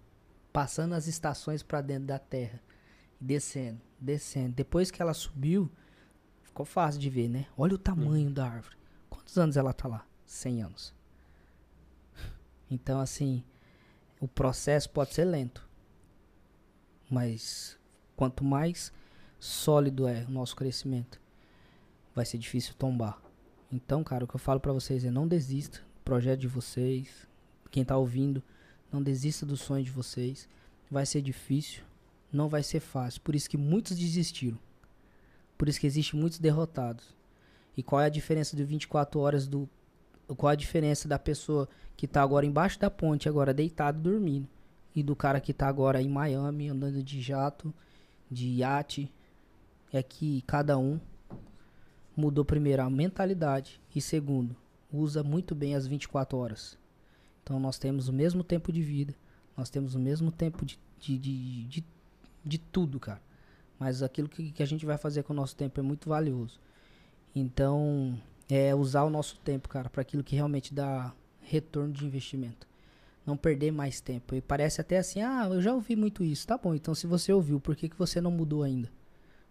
Passando 0.55 0.94
as 0.94 1.08
estações 1.08 1.65
pra 1.65 1.81
dentro 1.81 2.07
da 2.07 2.16
terra. 2.16 2.62
Descendo, 3.20 3.81
descendo. 4.00 4.55
Depois 4.55 4.89
que 4.89 5.02
ela 5.02 5.12
subiu, 5.12 5.68
ficou 6.44 6.65
fácil 6.65 7.00
de 7.00 7.10
ver, 7.10 7.28
né? 7.28 7.47
Olha 7.58 7.74
o 7.74 7.78
tamanho 7.78 8.31
da 8.31 8.47
árvore. 8.47 8.76
Quantos 9.10 9.36
anos 9.36 9.57
ela 9.57 9.73
tá 9.73 9.89
lá? 9.89 10.07
100 10.24 10.62
anos. 10.62 10.94
Então, 12.70 13.00
assim, 13.00 13.42
o 14.20 14.28
processo 14.28 14.89
pode 14.91 15.12
ser 15.12 15.24
lento. 15.24 15.68
Mas 17.10 17.76
quanto 18.15 18.44
mais 18.44 18.92
sólido 19.41 20.07
é 20.07 20.24
o 20.24 20.31
nosso 20.31 20.55
crescimento, 20.55 21.20
vai 22.15 22.24
ser 22.24 22.39
difícil 22.39 22.74
tombar. 22.74 23.20
Então, 23.73 24.05
cara, 24.05 24.24
o 24.24 24.28
que 24.28 24.36
eu 24.36 24.41
falo 24.41 24.60
pra 24.60 24.73
vocês 24.73 25.05
é 25.05 25.10
não 25.10 25.26
desista 25.26 25.81
do 25.81 26.02
projeto 26.05 26.39
de 26.39 26.47
vocês. 26.47 27.26
Quem 27.73 27.84
tá 27.84 27.97
ouvindo, 27.97 28.41
não 28.94 29.02
desista 29.02 29.44
do 29.44 29.56
sonho 29.56 29.82
de 29.82 29.90
vocês. 29.90 30.48
Vai 30.89 31.05
ser 31.05 31.20
difícil, 31.20 31.82
não 32.32 32.48
vai 32.48 32.62
ser 32.62 32.78
fácil. 32.78 33.20
Por 33.23 33.34
isso 33.34 33.50
que 33.50 33.56
muitos 33.56 33.98
desistiram. 33.98 34.56
Por 35.58 35.68
isso 35.68 35.81
que 35.81 35.86
existem 35.86 36.18
muitos 36.18 36.39
derrotados. 36.39 37.12
E 37.76 37.82
qual 37.82 38.00
é 38.00 38.06
a 38.06 38.10
diferença 38.10 38.56
de 38.56 38.62
24 38.62 39.18
horas 39.18 39.48
do 39.48 39.68
qual 40.36 40.52
a 40.52 40.55
diferença 40.55 41.08
da 41.08 41.18
pessoa 41.18 41.68
que 41.97 42.06
tá 42.06 42.23
agora 42.23 42.47
embaixo 42.47 42.78
da 42.78 42.89
ponte, 42.89 43.28
agora 43.28 43.52
deitado 43.52 44.00
dormindo, 44.00 44.48
e 44.94 45.02
do 45.02 45.14
cara 45.14 45.40
que 45.40 45.52
tá 45.52 45.66
agora 45.66 46.00
em 46.00 46.08
Miami 46.08 46.68
andando 46.68 47.02
de 47.02 47.20
jato, 47.20 47.74
de 48.31 48.47
iate, 48.47 49.12
é 49.92 50.02
que 50.02 50.42
cada 50.47 50.78
um 50.78 50.98
mudou 52.16 52.44
primeiro 52.44 52.82
a 52.82 52.89
mentalidade 52.89 53.81
e 53.94 54.00
segundo, 54.00 54.56
usa 54.90 55.23
muito 55.23 55.55
bem 55.55 55.74
as 55.74 55.86
24 55.86 56.39
horas. 56.39 56.78
Então 57.44 57.60
nós 57.60 57.78
temos 57.78 58.08
o 58.08 58.12
mesmo 58.12 58.42
tempo 58.42 58.73
de 58.73 58.82
vida, 58.82 59.14
nós 59.55 59.68
temos 59.68 59.94
o 59.94 59.98
mesmo 59.98 60.32
tempo 60.32 60.64
de, 60.64 60.78
de, 60.98 61.18
de, 61.18 61.64
de, 61.64 61.84
de 62.42 62.58
tudo, 62.58 62.98
cara. 62.98 63.20
Mas 63.78 64.02
aquilo 64.02 64.28
que, 64.28 64.50
que 64.50 64.62
a 64.62 64.66
gente 64.66 64.86
vai 64.86 64.97
fazer 64.97 65.23
com 65.24 65.34
o 65.34 65.36
nosso 65.36 65.55
tempo 65.55 65.78
é 65.78 65.82
muito 65.82 66.08
valioso. 66.08 66.58
Então, 67.36 68.18
é 68.48 68.74
usar 68.74 69.05
o 69.05 69.10
nosso 69.10 69.36
tempo, 69.40 69.68
cara, 69.68 69.90
para 69.90 70.00
aquilo 70.00 70.24
que 70.24 70.34
realmente 70.34 70.73
dá 70.73 71.12
retorno 71.42 71.92
de 71.92 72.06
investimento. 72.06 72.66
Não 73.26 73.36
perder 73.36 73.70
mais 73.73 74.00
tempo. 74.00 74.34
E 74.34 74.40
parece 74.40 74.81
até 74.81 74.97
assim, 74.97 75.20
ah, 75.20 75.47
eu 75.50 75.60
já 75.60 75.74
ouvi 75.74 75.97
muito 75.97 76.24
isso. 76.24 76.47
Tá 76.47 76.56
bom, 76.56 76.74
então 76.74 76.94
se 76.94 77.06
você 77.06 77.32
ouviu, 77.32 77.60
por 77.60 77.76
que, 77.76 77.90
que 77.90 77.98
você 77.98 78.20
não 78.20 78.31
mudou 78.31 78.62
ainda? 78.62 78.90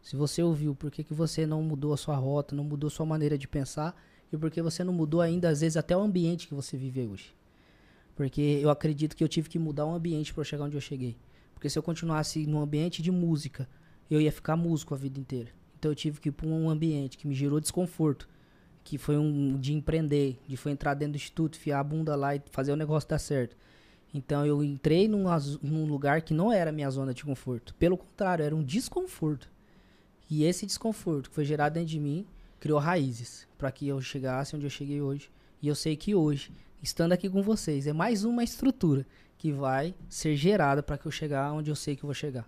Se 0.01 0.15
você 0.15 0.41
ouviu, 0.41 0.73
por 0.73 0.89
que, 0.89 1.03
que 1.03 1.13
você 1.13 1.45
não 1.45 1.61
mudou 1.61 1.93
a 1.93 1.97
sua 1.97 2.15
rota, 2.15 2.55
não 2.55 2.63
mudou 2.63 2.87
a 2.87 2.91
sua 2.91 3.05
maneira 3.05 3.37
de 3.37 3.47
pensar? 3.47 3.95
E 4.31 4.37
por 4.37 4.49
que 4.49 4.61
você 4.61 4.83
não 4.83 4.93
mudou 4.93 5.21
ainda, 5.21 5.49
às 5.49 5.61
vezes, 5.61 5.77
até 5.77 5.95
o 5.95 6.01
ambiente 6.01 6.47
que 6.47 6.53
você 6.55 6.75
vive 6.75 7.07
hoje? 7.07 7.33
Porque 8.15 8.59
eu 8.61 8.69
acredito 8.69 9.15
que 9.15 9.23
eu 9.23 9.27
tive 9.27 9.49
que 9.49 9.57
mudar 9.57 9.85
o 9.85 9.93
ambiente 9.93 10.33
para 10.33 10.43
chegar 10.43 10.65
onde 10.65 10.77
eu 10.77 10.81
cheguei. 10.81 11.17
Porque 11.53 11.69
se 11.69 11.77
eu 11.77 11.83
continuasse 11.83 12.45
num 12.45 12.61
ambiente 12.61 13.01
de 13.01 13.11
música, 13.11 13.67
eu 14.09 14.21
ia 14.21 14.31
ficar 14.31 14.55
músico 14.55 14.93
a 14.93 14.97
vida 14.97 15.19
inteira. 15.19 15.49
Então 15.77 15.91
eu 15.91 15.95
tive 15.95 16.19
que 16.19 16.29
ir 16.29 16.31
para 16.31 16.47
um 16.47 16.69
ambiente 16.69 17.17
que 17.17 17.27
me 17.27 17.33
gerou 17.33 17.59
desconforto, 17.59 18.27
que 18.83 18.97
foi 18.97 19.17
um 19.17 19.57
de 19.59 19.73
empreender, 19.73 20.39
de 20.47 20.57
foi 20.57 20.71
entrar 20.71 20.93
dentro 20.93 21.13
do 21.13 21.15
instituto, 21.15 21.57
fiar 21.57 21.79
a 21.79 21.83
bunda 21.83 22.15
lá 22.15 22.35
e 22.35 22.41
fazer 22.51 22.71
o 22.71 22.75
negócio 22.75 23.09
dar 23.09 23.19
certo. 23.19 23.55
Então 24.13 24.45
eu 24.45 24.63
entrei 24.63 25.07
num, 25.07 25.25
num 25.61 25.85
lugar 25.85 26.21
que 26.21 26.33
não 26.33 26.51
era 26.51 26.71
minha 26.71 26.89
zona 26.89 27.13
de 27.13 27.23
conforto. 27.23 27.73
Pelo 27.75 27.97
contrário, 27.97 28.45
era 28.45 28.55
um 28.55 28.63
desconforto. 28.63 29.49
E 30.29 30.43
esse 30.43 30.65
desconforto 30.65 31.29
que 31.29 31.35
foi 31.35 31.45
gerado 31.45 31.73
dentro 31.73 31.89
de 31.89 31.99
mim 31.99 32.25
criou 32.59 32.79
raízes 32.79 33.47
para 33.57 33.71
que 33.71 33.87
eu 33.87 33.99
chegasse 34.01 34.55
onde 34.55 34.65
eu 34.65 34.69
cheguei 34.69 35.01
hoje. 35.01 35.29
E 35.61 35.67
eu 35.67 35.75
sei 35.75 35.95
que 35.95 36.13
hoje, 36.13 36.51
estando 36.83 37.13
aqui 37.13 37.29
com 37.29 37.41
vocês, 37.41 37.87
é 37.87 37.93
mais 37.93 38.25
uma 38.25 38.43
estrutura 38.43 39.05
que 39.37 39.51
vai 39.51 39.95
ser 40.09 40.35
gerada 40.35 40.83
para 40.83 40.97
que 40.97 41.05
eu 41.05 41.11
chegar 41.11 41.51
onde 41.53 41.71
eu 41.71 41.75
sei 41.75 41.95
que 41.95 42.03
eu 42.03 42.07
vou 42.07 42.13
chegar. 42.13 42.47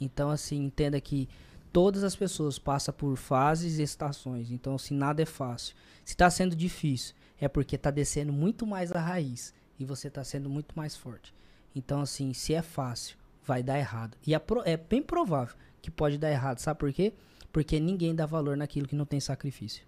Então, 0.00 0.28
assim, 0.28 0.64
entenda 0.64 1.00
que 1.00 1.28
todas 1.72 2.02
as 2.04 2.16
pessoas 2.16 2.58
passam 2.58 2.92
por 2.92 3.16
fases 3.16 3.78
e 3.78 3.82
estações. 3.82 4.50
Então, 4.50 4.74
assim, 4.74 4.94
nada 4.94 5.22
é 5.22 5.26
fácil. 5.26 5.74
Se 6.04 6.12
está 6.14 6.28
sendo 6.28 6.54
difícil, 6.56 7.14
é 7.40 7.48
porque 7.48 7.76
está 7.76 7.90
descendo 7.90 8.32
muito 8.32 8.66
mais 8.66 8.92
a 8.92 9.00
raiz 9.00 9.54
e 9.78 9.84
você 9.84 10.08
está 10.08 10.22
sendo 10.24 10.50
muito 10.50 10.76
mais 10.76 10.96
forte. 10.96 11.32
Então, 11.74 12.00
assim, 12.00 12.32
se 12.32 12.54
é 12.54 12.62
fácil, 12.62 13.16
vai 13.44 13.62
dar 13.62 13.78
errado. 13.78 14.16
E 14.26 14.34
é, 14.34 14.38
pro- 14.38 14.62
é 14.64 14.76
bem 14.76 15.02
provável 15.02 15.54
que 15.80 15.90
pode 15.90 16.18
dar 16.18 16.30
errado. 16.30 16.58
Sabe 16.58 16.80
por 16.80 16.92
quê? 16.92 17.12
Porque 17.52 17.78
ninguém 17.78 18.14
dá 18.14 18.26
valor 18.26 18.56
naquilo 18.56 18.88
que 18.88 18.96
não 18.96 19.06
tem 19.06 19.20
sacrifício. 19.20 19.84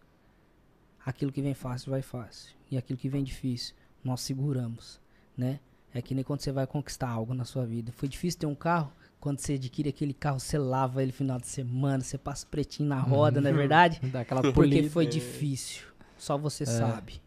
Aquilo 1.04 1.32
que 1.32 1.42
vem 1.42 1.54
fácil, 1.54 1.90
vai 1.90 2.02
fácil. 2.02 2.54
E 2.70 2.76
aquilo 2.76 2.98
que 2.98 3.08
vem 3.08 3.24
difícil, 3.24 3.74
nós 4.04 4.20
seguramos, 4.20 5.00
né? 5.36 5.60
É 5.94 6.02
que 6.02 6.14
nem 6.14 6.22
quando 6.22 6.40
você 6.40 6.52
vai 6.52 6.66
conquistar 6.66 7.08
algo 7.08 7.32
na 7.34 7.44
sua 7.44 7.64
vida. 7.64 7.90
Foi 7.92 8.08
difícil 8.08 8.38
ter 8.40 8.46
um 8.46 8.54
carro? 8.54 8.92
Quando 9.20 9.40
você 9.40 9.54
adquire 9.54 9.88
aquele 9.88 10.12
carro, 10.12 10.38
você 10.38 10.56
lava 10.58 11.02
ele 11.02 11.10
no 11.10 11.16
final 11.16 11.40
de 11.40 11.46
semana, 11.48 12.04
você 12.04 12.16
passa 12.18 12.46
pretinho 12.46 12.88
na 12.88 13.00
roda, 13.00 13.40
não 13.40 13.50
é 13.50 13.52
verdade? 13.52 13.98
Dá 14.12 14.20
aquela 14.20 14.40
Porque 14.42 14.54
polida. 14.54 14.90
foi 14.90 15.06
difícil. 15.06 15.86
Só 16.16 16.36
você 16.38 16.62
É. 16.64 16.66
sabe. 16.66 17.20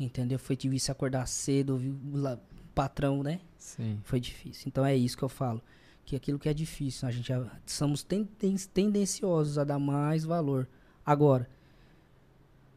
Entendeu? 0.00 0.38
Foi 0.38 0.56
difícil 0.56 0.90
acordar 0.90 1.26
cedo, 1.28 1.70
ouvir 1.74 1.90
o 1.90 2.38
patrão, 2.74 3.22
né? 3.22 3.40
Sim. 3.56 4.00
Foi 4.02 4.18
difícil. 4.18 4.64
Então 4.66 4.84
é 4.84 4.96
isso 4.96 5.16
que 5.16 5.22
eu 5.22 5.28
falo. 5.28 5.62
Que 6.04 6.16
aquilo 6.16 6.38
que 6.38 6.48
é 6.48 6.54
difícil, 6.54 7.06
a 7.06 7.12
gente 7.12 7.28
já 7.28 7.46
somos 7.64 8.02
tenden- 8.02 8.56
tendenciosos 8.72 9.56
a 9.56 9.62
dar 9.64 9.78
mais 9.78 10.24
valor. 10.24 10.66
Agora, 11.06 11.48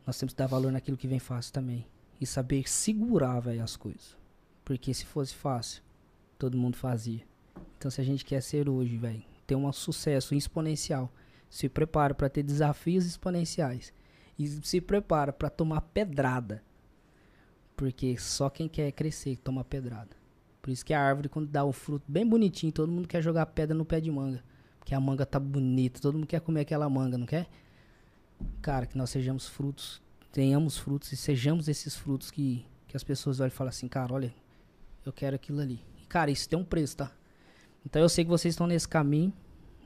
nós 0.05 0.17
temos 0.19 0.33
que 0.33 0.37
dar 0.37 0.47
valor 0.47 0.71
naquilo 0.71 0.95
que 0.97 1.07
vem 1.07 1.19
fácil 1.19 1.51
também. 1.53 1.85
E 2.19 2.25
saber 2.25 2.67
segurar, 2.67 3.39
velho, 3.39 3.63
as 3.63 3.75
coisas. 3.75 4.17
Porque 4.65 4.93
se 4.93 5.05
fosse 5.05 5.33
fácil, 5.33 5.83
todo 6.37 6.57
mundo 6.57 6.75
fazia. 6.75 7.21
Então 7.77 7.91
se 7.91 8.01
a 8.01 8.03
gente 8.03 8.25
quer 8.25 8.41
ser 8.41 8.67
hoje, 8.67 8.97
velho, 8.97 9.23
ter 9.45 9.55
um 9.55 9.71
sucesso 9.71 10.35
exponencial, 10.35 11.11
se 11.49 11.69
prepara 11.69 12.13
para 12.13 12.29
ter 12.29 12.43
desafios 12.43 13.05
exponenciais. 13.05 13.93
E 14.37 14.47
se 14.47 14.81
prepara 14.81 15.31
para 15.31 15.49
tomar 15.49 15.81
pedrada. 15.81 16.63
Porque 17.75 18.17
só 18.17 18.49
quem 18.49 18.67
quer 18.67 18.91
crescer 18.91 19.37
toma 19.37 19.63
pedrada. 19.63 20.15
Por 20.61 20.71
isso 20.71 20.85
que 20.85 20.93
a 20.93 21.01
árvore, 21.01 21.29
quando 21.29 21.47
dá 21.47 21.63
um 21.63 21.71
fruto 21.71 22.03
bem 22.07 22.27
bonitinho, 22.27 22.71
todo 22.71 22.91
mundo 22.91 23.07
quer 23.07 23.21
jogar 23.21 23.45
pedra 23.45 23.75
no 23.75 23.85
pé 23.85 24.01
de 24.01 24.11
manga. 24.11 24.43
Porque 24.79 24.93
a 24.93 24.99
manga 24.99 25.25
tá 25.25 25.39
bonita, 25.39 25.99
todo 26.01 26.15
mundo 26.15 26.27
quer 26.27 26.41
comer 26.41 26.61
aquela 26.61 26.89
manga, 26.89 27.17
não 27.17 27.25
quer? 27.25 27.47
Cara, 28.61 28.85
que 28.85 28.97
nós 28.97 29.09
sejamos 29.09 29.47
frutos, 29.47 30.01
tenhamos 30.37 30.77
frutos 30.77 31.11
e 31.11 31.17
sejamos 31.17 31.67
esses 31.67 31.95
frutos 31.95 32.29
que, 32.29 32.63
que 32.87 32.95
as 32.95 33.03
pessoas 33.03 33.39
olham 33.39 33.47
e 33.47 33.49
falam 33.49 33.69
assim, 33.69 33.87
cara, 33.87 34.13
olha, 34.13 34.31
eu 35.03 35.11
quero 35.11 35.35
aquilo 35.35 35.59
ali. 35.59 35.81
E, 35.99 36.05
cara, 36.05 36.29
isso 36.29 36.47
tem 36.47 36.59
um 36.59 36.63
preço, 36.63 36.95
tá? 36.97 37.11
Então 37.83 37.99
eu 37.99 38.07
sei 38.07 38.23
que 38.23 38.29
vocês 38.29 38.53
estão 38.53 38.67
nesse 38.67 38.87
caminho. 38.87 39.33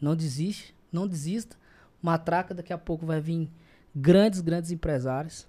Não 0.01 0.13
desiste, 0.13 0.75
não 0.91 1.07
desista. 1.07 1.55
Matraca, 2.01 2.53
daqui 2.53 2.73
a 2.73 2.77
pouco 2.77 3.05
vai 3.05 3.21
vir 3.21 3.49
grandes, 3.95 4.41
grandes 4.41 4.71
empresários. 4.71 5.47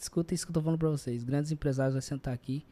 Escuta 0.00 0.32
isso 0.32 0.46
que 0.46 0.50
eu 0.50 0.54
tô 0.54 0.62
falando 0.62 0.78
pra 0.78 0.90
vocês. 0.90 1.24
Grandes 1.24 1.50
empresários 1.50 1.94
vão 1.94 2.00
sentar 2.00 2.32
aqui. 2.32 2.64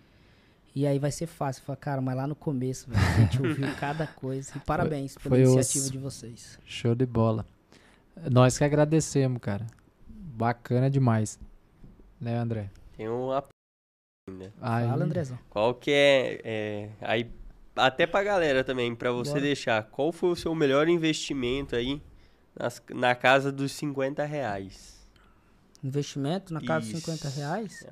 E 0.76 0.86
aí 0.86 1.00
vai 1.00 1.10
ser 1.10 1.26
fácil. 1.26 1.64
Falar, 1.64 1.76
cara, 1.78 2.00
mas 2.00 2.14
lá 2.16 2.28
no 2.28 2.36
começo, 2.36 2.88
velho, 2.88 3.02
a 3.04 3.20
gente 3.20 3.42
ouviu 3.42 3.66
cada 3.80 4.06
coisa. 4.06 4.52
E 4.54 4.60
parabéns 4.60 5.16
pela 5.16 5.34
foi 5.34 5.42
os- 5.42 5.54
iniciativa 5.54 5.90
de 5.90 5.98
vocês. 5.98 6.56
Show 6.64 6.94
de 6.94 7.04
bola. 7.04 7.44
Nós 8.30 8.56
que 8.56 8.62
agradecemos, 8.62 9.40
cara. 9.42 9.66
Bacana 10.08 10.88
demais. 10.88 11.36
Né, 12.20 12.36
André? 12.36 12.70
Tem 12.96 13.08
uma 13.08 13.42
p- 13.42 13.48
ainda. 14.28 14.52
Aí, 14.60 14.88
Fala, 14.88 15.04
Andrezão. 15.04 15.38
Qual 15.48 15.74
que 15.74 15.90
é, 15.90 16.40
é, 16.44 16.90
aí 17.00 17.30
até 17.76 18.06
pra 18.06 18.22
galera 18.24 18.64
também, 18.64 18.94
pra 18.94 19.12
você 19.12 19.30
Bora. 19.32 19.42
deixar, 19.42 19.84
qual 19.84 20.10
foi 20.12 20.30
o 20.30 20.36
seu 20.36 20.54
melhor 20.54 20.88
investimento 20.88 21.76
aí 21.76 22.02
nas- 22.58 22.82
na 22.90 23.14
casa 23.14 23.52
dos 23.52 23.72
50 23.72 24.24
reais? 24.24 24.98
Investimento 25.82 26.52
na 26.52 26.60
casa 26.60 26.86
Isso. 26.88 27.00
50 27.00 27.28
reais? 27.28 27.86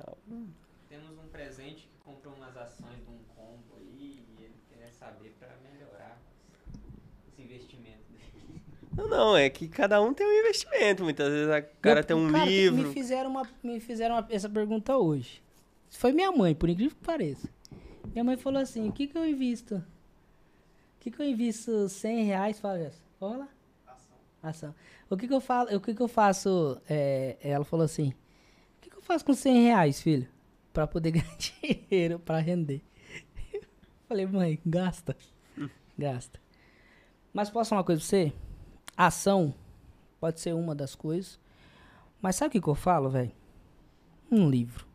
Temos 0.89 1.11
um 1.23 1.27
presente 1.31 1.87
que 1.87 1.97
comprou 2.03 2.33
umas 2.35 2.55
ações 2.57 2.97
de 2.97 3.09
um 3.09 3.19
combo 3.33 3.77
aí 3.79 4.25
e 4.37 4.43
ele 4.43 4.55
quer 4.69 4.91
saber 4.91 5.33
pra 5.39 5.47
melhorar 5.63 6.19
esse 7.31 7.41
investimento 7.41 8.03
dele. 8.11 8.61
Não, 8.97 9.07
não, 9.07 9.37
é 9.37 9.49
que 9.49 9.67
cada 9.67 10.01
um 10.01 10.13
tem 10.13 10.25
um 10.27 10.39
investimento. 10.39 11.03
Muitas 11.03 11.29
vezes 11.31 11.49
a 11.49 11.61
cara 11.61 11.99
Eu- 11.99 12.03
tem 12.03 12.17
um 12.17 12.31
cara, 12.31 12.45
livro. 12.45 12.87
Me 12.87 12.93
fizeram, 12.93 13.29
uma, 13.29 13.47
me 13.63 13.79
fizeram 13.79 14.15
uma- 14.15 14.27
essa 14.29 14.49
pergunta 14.49 14.97
hoje. 14.97 15.41
Foi 15.91 16.11
minha 16.11 16.31
mãe, 16.31 16.53
por 16.55 16.67
incrível 16.69 16.95
que 16.97 17.05
pareça. 17.05 17.47
Minha 18.11 18.23
mãe 18.23 18.35
falou 18.37 18.59
assim: 18.61 18.89
o 18.89 18.91
que, 18.91 19.07
que 19.07 19.17
eu 19.17 19.25
invisto? 19.25 19.75
O 19.75 19.83
que, 20.99 21.11
que 21.11 21.21
eu 21.21 21.25
invisto 21.25 21.87
100 21.87 22.23
reais? 22.25 22.59
Fala, 22.59 22.79
Jéssica. 22.79 23.03
Fala 23.19 23.37
lá. 23.37 23.47
Ação. 24.43 24.73
O 25.09 25.15
que, 25.15 25.27
que 25.27 25.33
eu 25.33 25.39
falo? 25.41 25.75
O 25.75 25.79
que, 25.79 25.93
que 25.93 26.01
eu 26.01 26.07
faço? 26.07 26.81
é, 26.89 27.37
ela 27.41 27.63
falou 27.63 27.85
assim: 27.85 28.09
o 28.09 28.81
que, 28.81 28.89
que 28.89 28.97
eu 28.97 29.01
faço 29.01 29.23
com 29.23 29.33
100 29.33 29.63
reais, 29.63 30.01
filho? 30.01 30.27
Pra 30.73 30.85
poder 30.87 31.11
ganhar 31.21 31.37
dinheiro, 31.37 32.19
pra 32.19 32.39
render. 32.39 32.81
Falei, 34.07 34.25
mãe, 34.25 34.59
gasta. 34.65 35.15
Gasta. 35.97 36.39
Mas 37.33 37.49
posso 37.49 37.69
falar 37.69 37.81
uma 37.81 37.85
coisa 37.85 37.99
pra 38.01 38.07
você? 38.07 38.33
Ação 38.97 39.53
pode 40.19 40.39
ser 40.39 40.55
uma 40.55 40.73
das 40.73 40.95
coisas. 40.95 41.39
Mas 42.19 42.35
sabe 42.35 42.49
o 42.49 42.51
que, 42.53 42.61
que 42.61 42.67
eu 42.67 42.75
falo, 42.75 43.09
velho? 43.09 43.31
Um 44.31 44.49
livro. 44.49 44.87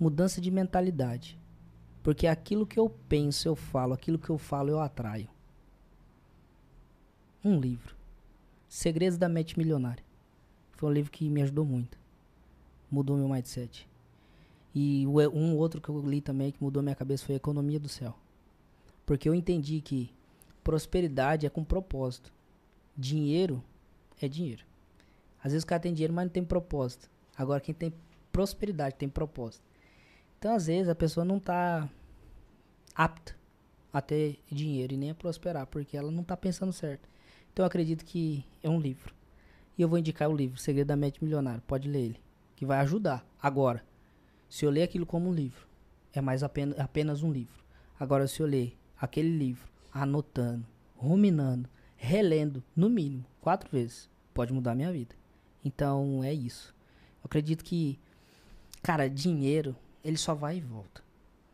Mudança 0.00 0.40
de 0.40 0.50
mentalidade. 0.50 1.38
Porque 2.02 2.26
aquilo 2.26 2.66
que 2.66 2.80
eu 2.80 2.88
penso, 3.08 3.46
eu 3.46 3.54
falo. 3.54 3.92
Aquilo 3.92 4.18
que 4.18 4.30
eu 4.30 4.38
falo, 4.38 4.70
eu 4.70 4.80
atraio. 4.80 5.28
Um 7.44 7.60
livro. 7.60 7.94
Segredos 8.68 9.18
da 9.18 9.28
Mente 9.28 9.58
Milionária. 9.58 10.02
Foi 10.72 10.88
um 10.88 10.92
livro 10.92 11.12
que 11.12 11.28
me 11.28 11.42
ajudou 11.42 11.66
muito. 11.66 11.98
Mudou 12.90 13.16
meu 13.16 13.28
mindset. 13.28 13.86
E 14.74 15.06
um 15.06 15.56
outro 15.56 15.80
que 15.80 15.90
eu 15.90 16.00
li 16.00 16.22
também 16.22 16.50
que 16.50 16.62
mudou 16.62 16.82
minha 16.82 16.94
cabeça 16.94 17.26
foi 17.26 17.34
Economia 17.34 17.78
do 17.78 17.88
Céu. 17.88 18.16
Porque 19.04 19.28
eu 19.28 19.34
entendi 19.34 19.80
que 19.82 20.10
prosperidade 20.64 21.44
é 21.46 21.50
com 21.50 21.62
propósito. 21.62 22.32
Dinheiro 22.96 23.62
é 24.20 24.28
dinheiro. 24.28 24.64
Às 25.42 25.52
vezes 25.52 25.64
o 25.64 25.66
cara 25.66 25.80
tem 25.80 25.92
dinheiro, 25.92 26.12
mas 26.12 26.24
não 26.24 26.32
tem 26.32 26.44
propósito. 26.44 27.10
Agora 27.36 27.60
quem 27.60 27.74
tem 27.74 27.92
prosperidade 28.32 28.96
tem 28.96 29.08
propósito. 29.08 29.64
Então, 30.38 30.54
às 30.54 30.66
vezes, 30.66 30.88
a 30.88 30.94
pessoa 30.94 31.24
não 31.24 31.38
tá 31.38 31.88
apta 32.94 33.36
a 33.92 34.00
ter 34.00 34.40
dinheiro 34.50 34.94
e 34.94 34.96
nem 34.96 35.10
a 35.10 35.14
prosperar, 35.14 35.66
porque 35.66 35.96
ela 35.96 36.10
não 36.10 36.24
tá 36.24 36.36
pensando 36.36 36.72
certo. 36.72 37.08
Então, 37.52 37.62
eu 37.62 37.66
acredito 37.66 38.04
que 38.04 38.44
é 38.62 38.68
um 38.68 38.80
livro. 38.80 39.14
E 39.78 39.82
eu 39.82 39.88
vou 39.88 39.98
indicar 39.98 40.28
o 40.28 40.34
livro, 40.34 40.58
Segredo 40.58 40.88
da 40.88 40.96
Mente 40.96 41.22
Milionária. 41.22 41.62
Pode 41.66 41.88
ler 41.88 42.06
ele, 42.06 42.20
que 42.56 42.66
vai 42.66 42.80
ajudar. 42.80 43.24
Agora, 43.40 43.84
se 44.48 44.64
eu 44.64 44.70
ler 44.70 44.82
aquilo 44.82 45.06
como 45.06 45.28
um 45.28 45.32
livro, 45.32 45.66
é 46.12 46.20
mais 46.20 46.42
apenas, 46.42 46.78
apenas 46.78 47.22
um 47.22 47.30
livro. 47.30 47.62
Agora, 47.98 48.26
se 48.26 48.40
eu 48.40 48.46
ler 48.46 48.76
aquele 49.00 49.30
livro, 49.30 49.68
anotando, 49.92 50.66
ruminando, 50.96 51.68
relendo, 52.02 52.64
no 52.74 52.90
mínimo, 52.90 53.24
quatro 53.40 53.70
vezes, 53.70 54.10
pode 54.34 54.52
mudar 54.52 54.72
a 54.72 54.74
minha 54.74 54.90
vida. 54.90 55.14
Então, 55.64 56.24
é 56.24 56.34
isso. 56.34 56.74
Eu 57.22 57.26
acredito 57.26 57.62
que, 57.62 57.96
cara, 58.82 59.08
dinheiro, 59.08 59.76
ele 60.02 60.16
só 60.16 60.34
vai 60.34 60.56
e 60.56 60.60
volta. 60.60 61.00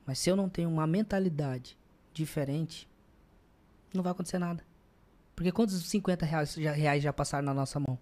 Mas 0.06 0.18
se 0.18 0.30
eu 0.30 0.34
não 0.34 0.48
tenho 0.48 0.70
uma 0.70 0.86
mentalidade 0.86 1.76
diferente, 2.14 2.88
não 3.92 4.02
vai 4.02 4.12
acontecer 4.12 4.38
nada. 4.38 4.64
Porque 5.36 5.52
quantos 5.52 5.84
50 5.84 6.24
reais 6.24 6.54
já, 6.54 6.72
reais 6.72 7.02
já 7.02 7.12
passaram 7.12 7.44
na 7.44 7.52
nossa 7.52 7.78
mão? 7.78 7.98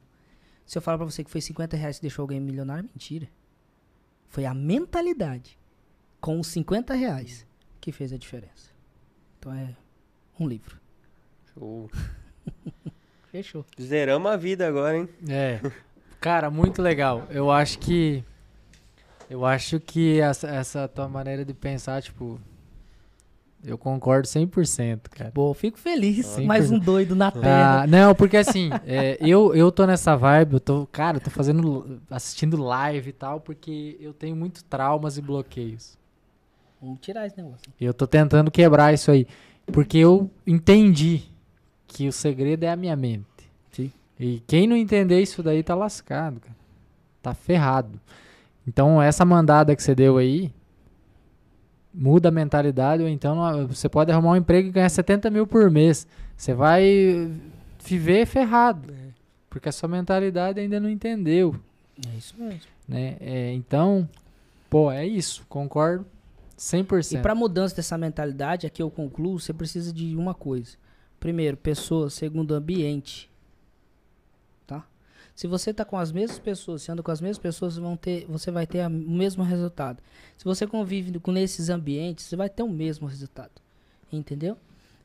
Se 0.64 0.78
eu 0.78 0.82
falar 0.82 0.98
pra 0.98 1.06
você 1.06 1.24
que 1.24 1.30
foi 1.30 1.40
50 1.40 1.76
reais 1.76 1.96
que 1.96 2.02
deixou 2.02 2.22
alguém 2.22 2.38
milionário, 2.38 2.88
mentira. 2.94 3.28
Foi 4.28 4.44
a 4.44 4.54
mentalidade 4.54 5.58
com 6.20 6.38
os 6.38 6.46
50 6.46 6.94
reais 6.94 7.44
que 7.80 7.90
fez 7.90 8.12
a 8.12 8.16
diferença. 8.16 8.70
Então 9.36 9.52
é 9.52 9.76
um 10.38 10.46
livro. 10.46 10.80
Show. 11.52 11.90
Fechou. 13.30 13.64
Zeramos 13.80 14.30
a 14.30 14.36
vida 14.36 14.66
agora, 14.66 14.96
hein? 14.98 15.08
É. 15.28 15.60
Cara, 16.20 16.50
muito 16.50 16.80
legal. 16.82 17.26
Eu 17.30 17.50
acho 17.50 17.78
que. 17.78 18.24
Eu 19.28 19.44
acho 19.44 19.80
que 19.80 20.20
essa, 20.20 20.48
essa 20.48 20.88
tua 20.88 21.08
maneira 21.08 21.44
de 21.44 21.52
pensar, 21.52 22.00
tipo. 22.02 22.40
Eu 23.64 23.76
concordo 23.76 24.28
100%, 24.28 25.08
cara. 25.10 25.32
Pô, 25.32 25.52
fico 25.52 25.76
feliz. 25.76 26.24
Sim, 26.26 26.46
Mais 26.46 26.68
por- 26.68 26.76
um 26.76 26.78
doido 26.78 27.16
na 27.16 27.32
terra. 27.32 27.82
Ah, 27.82 27.86
não, 27.86 28.14
porque 28.14 28.36
assim, 28.36 28.70
é, 28.86 29.16
eu, 29.20 29.52
eu 29.56 29.72
tô 29.72 29.84
nessa 29.86 30.14
vibe, 30.14 30.52
eu 30.54 30.60
tô, 30.60 30.86
cara, 30.86 31.16
eu 31.16 31.20
tô 31.20 31.30
fazendo, 31.30 32.00
assistindo 32.08 32.56
live 32.62 33.10
e 33.10 33.12
tal, 33.12 33.40
porque 33.40 33.96
eu 34.00 34.12
tenho 34.14 34.36
muito 34.36 34.62
traumas 34.64 35.18
e 35.18 35.22
bloqueios. 35.22 35.98
Vamos 36.80 37.00
tirar 37.00 37.26
esse 37.26 37.36
negócio. 37.36 37.58
Eu 37.80 37.92
tô 37.92 38.06
tentando 38.06 38.50
quebrar 38.52 38.94
isso 38.94 39.10
aí. 39.10 39.26
Porque 39.72 39.98
eu 39.98 40.30
entendi 40.46 41.22
que 41.96 42.06
o 42.06 42.12
segredo 42.12 42.62
é 42.62 42.68
a 42.68 42.76
minha 42.76 42.94
mente. 42.94 43.24
Sim. 43.72 43.90
E 44.20 44.42
quem 44.46 44.66
não 44.66 44.76
entender 44.76 45.18
isso 45.22 45.42
daí 45.42 45.62
tá 45.62 45.74
lascado, 45.74 46.40
cara. 46.40 46.56
Tá 47.22 47.32
ferrado. 47.32 47.98
Então, 48.68 49.00
essa 49.00 49.24
mandada 49.24 49.74
que 49.74 49.82
você 49.82 49.94
deu 49.94 50.18
aí, 50.18 50.52
muda 51.94 52.28
a 52.28 52.30
mentalidade, 52.30 53.02
ou 53.02 53.08
então 53.08 53.42
ah, 53.42 53.64
você 53.64 53.88
pode 53.88 54.12
arrumar 54.12 54.32
um 54.32 54.36
emprego 54.36 54.68
e 54.68 54.72
ganhar 54.72 54.90
70 54.90 55.30
mil 55.30 55.46
por 55.46 55.70
mês. 55.70 56.06
Você 56.36 56.52
vai 56.52 57.30
viver 57.82 58.26
ferrado. 58.26 58.92
Porque 59.48 59.70
a 59.70 59.72
sua 59.72 59.88
mentalidade 59.88 60.60
ainda 60.60 60.78
não 60.78 60.90
entendeu 60.90 61.56
É 62.06 62.18
isso 62.18 62.34
mesmo. 62.38 62.60
né? 62.86 63.16
É, 63.20 63.54
então, 63.54 64.06
pô, 64.68 64.92
é 64.92 65.06
isso, 65.06 65.46
concordo 65.48 66.04
100%. 66.58 67.18
E 67.18 67.22
para 67.22 67.34
mudança 67.34 67.74
dessa 67.74 67.96
mentalidade, 67.96 68.66
aqui 68.66 68.82
eu 68.82 68.90
concluo, 68.90 69.40
você 69.40 69.54
precisa 69.54 69.94
de 69.94 70.14
uma 70.14 70.34
coisa. 70.34 70.76
Primeiro, 71.26 71.56
pessoas. 71.56 72.14
Segundo, 72.14 72.54
ambiente. 72.54 73.28
Tá? 74.64 74.86
Se 75.34 75.48
você 75.48 75.74
tá 75.74 75.84
com 75.84 75.98
as 75.98 76.12
mesmas 76.12 76.38
pessoas, 76.38 76.82
se 76.82 76.92
anda 76.92 77.02
com 77.02 77.10
as 77.10 77.20
mesmas 77.20 77.38
pessoas, 77.38 77.76
vão 77.76 77.96
ter, 77.96 78.24
você 78.28 78.52
vai 78.52 78.64
ter 78.64 78.86
o 78.86 78.90
mesmo 78.90 79.42
resultado. 79.42 80.00
Se 80.38 80.44
você 80.44 80.68
convive 80.68 81.18
com 81.18 81.36
esses 81.36 81.68
ambientes, 81.68 82.26
você 82.26 82.36
vai 82.36 82.48
ter 82.48 82.62
o 82.62 82.68
mesmo 82.68 83.08
resultado. 83.08 83.50
Entendeu? 84.12 84.56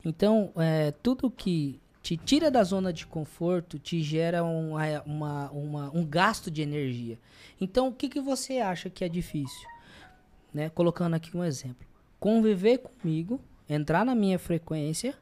Então, 0.04 0.52
é, 0.54 0.92
tudo 1.02 1.28
que 1.28 1.80
te 2.00 2.16
tira 2.16 2.52
da 2.52 2.62
zona 2.62 2.92
de 2.92 3.04
conforto 3.04 3.76
te 3.76 4.00
gera 4.00 4.44
um, 4.44 4.78
é, 4.78 5.02
uma- 5.04 5.50
uma- 5.50 5.90
um 5.92 6.06
gasto 6.06 6.52
de 6.52 6.62
energia. 6.62 7.18
Então, 7.60 7.88
o 7.88 7.92
que, 7.92 8.08
que 8.08 8.20
você 8.20 8.58
acha 8.60 8.88
que 8.88 9.02
é 9.04 9.08
difícil? 9.08 9.68
né? 10.54 10.68
Colocando 10.70 11.14
aqui 11.14 11.36
um 11.36 11.42
exemplo. 11.42 11.84
Conviver 12.20 12.78
comigo, 12.78 13.40
entrar 13.68 14.04
na 14.04 14.14
minha 14.14 14.38
frequência 14.38 15.16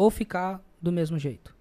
ou 0.00 0.10
ficar 0.10 0.62
do 0.80 0.90
mesmo 0.90 1.18
jeito. 1.18 1.54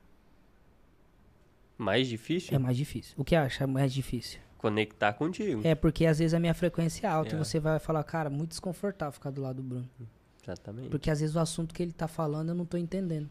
Mais 1.77 2.08
difícil? 2.08 2.56
É 2.56 2.59
mais 2.59 2.76
difícil. 2.77 3.14
O 3.18 3.24
que 3.24 3.35
acha 3.35 3.66
mais 3.68 3.93
difícil? 3.93 4.40
Conectar 4.58 5.14
contigo. 5.14 5.61
É 5.64 5.76
porque 5.76 6.06
às 6.06 6.19
vezes 6.19 6.34
a 6.34 6.40
minha 6.40 6.53
frequência 6.53 7.08
é 7.08 7.09
alta 7.09 7.35
e 7.35 7.35
É. 7.35 7.38
você 7.43 7.59
vai 7.59 7.80
falar, 7.80 8.03
cara, 8.03 8.30
muito 8.30 8.50
desconfortável 8.51 9.11
ficar 9.14 9.30
do 9.32 9.42
lado 9.42 9.58
do 9.58 9.64
Bruno. 9.64 9.90
Exatamente. 10.43 10.90
Porque 10.90 11.09
às 11.09 11.19
vezes 11.19 11.35
o 11.35 11.40
assunto 11.40 11.74
que 11.74 11.82
ele 11.84 11.92
tá 11.93 12.08
falando 12.08 12.50
eu 12.50 12.56
não 12.56 12.66
tô 12.66 12.77
entendendo. 12.77 13.30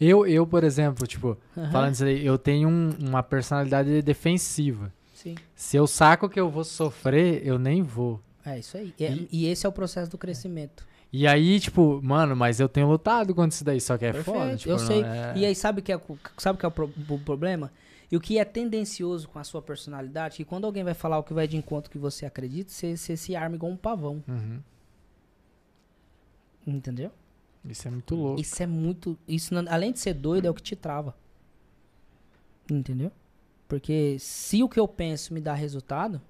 Eu, 0.00 0.26
eu, 0.26 0.44
por 0.46 0.64
exemplo, 0.64 1.06
tipo, 1.06 1.36
falando 1.70 1.94
isso 1.94 2.04
aí, 2.04 2.26
eu 2.26 2.36
tenho 2.36 2.68
um- 2.68 2.90
uma 3.00 3.22
personalidade 3.22 4.02
defensiva. 4.02 4.92
Sim. 5.14 5.36
Se 5.54 5.76
eu 5.76 5.86
saco 5.86 6.28
que 6.28 6.38
eu 6.38 6.50
vou 6.50 6.64
sofrer, 6.64 7.46
eu 7.46 7.56
nem 7.58 7.82
vou. 7.82 8.20
É 8.44 8.58
isso 8.58 8.76
aí. 8.76 8.92
E, 8.98 9.04
E- 9.04 9.28
e 9.30 9.46
esse 9.46 9.64
é 9.64 9.68
o 9.68 9.72
processo 9.72 10.10
do 10.10 10.18
crescimento. 10.18 10.84
E 11.16 11.28
aí, 11.28 11.60
tipo, 11.60 12.00
mano, 12.02 12.34
mas 12.34 12.58
eu 12.58 12.68
tenho 12.68 12.88
lutado 12.88 13.32
contra 13.36 13.54
isso 13.54 13.62
daí, 13.64 13.80
só 13.80 13.96
que 13.96 14.04
é 14.04 14.12
Perfeito, 14.12 14.36
foda. 14.36 14.56
Tipo, 14.56 14.70
eu 14.70 14.78
não 14.78 14.84
sei. 14.84 15.02
é- 15.04 15.32
E 15.36 15.46
aí, 15.46 15.54
sabe 15.54 15.78
o 15.78 15.82
que 15.84 15.92
é, 15.92 15.96
o- 15.96 16.18
sabe 16.38 16.58
que 16.58 16.66
é 16.66 16.68
o, 16.68 16.72
pro- 16.72 16.92
o 17.08 17.18
problema? 17.20 17.70
E 18.10 18.16
o 18.16 18.20
que 18.20 18.36
é 18.36 18.44
tendencioso 18.44 19.28
com 19.28 19.38
a 19.38 19.44
sua 19.44 19.62
personalidade, 19.62 20.36
que 20.36 20.44
quando 20.44 20.64
alguém 20.64 20.82
vai 20.82 20.92
falar 20.92 21.16
o 21.18 21.22
que 21.22 21.32
vai 21.32 21.46
de 21.46 21.56
encontro 21.56 21.88
que 21.88 21.98
você 21.98 22.26
acredita, 22.26 22.72
você, 22.72 22.96
você 22.96 23.16
se 23.16 23.36
arma 23.36 23.54
igual 23.54 23.70
um 23.70 23.76
pavão. 23.76 24.24
Uhum. 24.26 24.60
Entendeu? 26.66 27.12
Isso 27.64 27.86
é 27.86 27.90
muito 27.92 28.14
louco. 28.16 28.40
Isso 28.40 28.60
é 28.60 28.66
muito. 28.66 29.16
Isso, 29.28 29.54
não- 29.54 29.72
além 29.72 29.92
de 29.92 30.00
ser 30.00 30.14
doido, 30.14 30.46
é 30.46 30.50
o 30.50 30.54
que 30.54 30.62
te 30.62 30.74
trava. 30.74 31.14
Entendeu? 32.68 33.12
Porque 33.68 34.16
se 34.18 34.64
o 34.64 34.68
que 34.68 34.80
eu 34.80 34.88
penso 34.88 35.32
me 35.32 35.40
dá 35.40 35.54
resultado, 35.54 36.20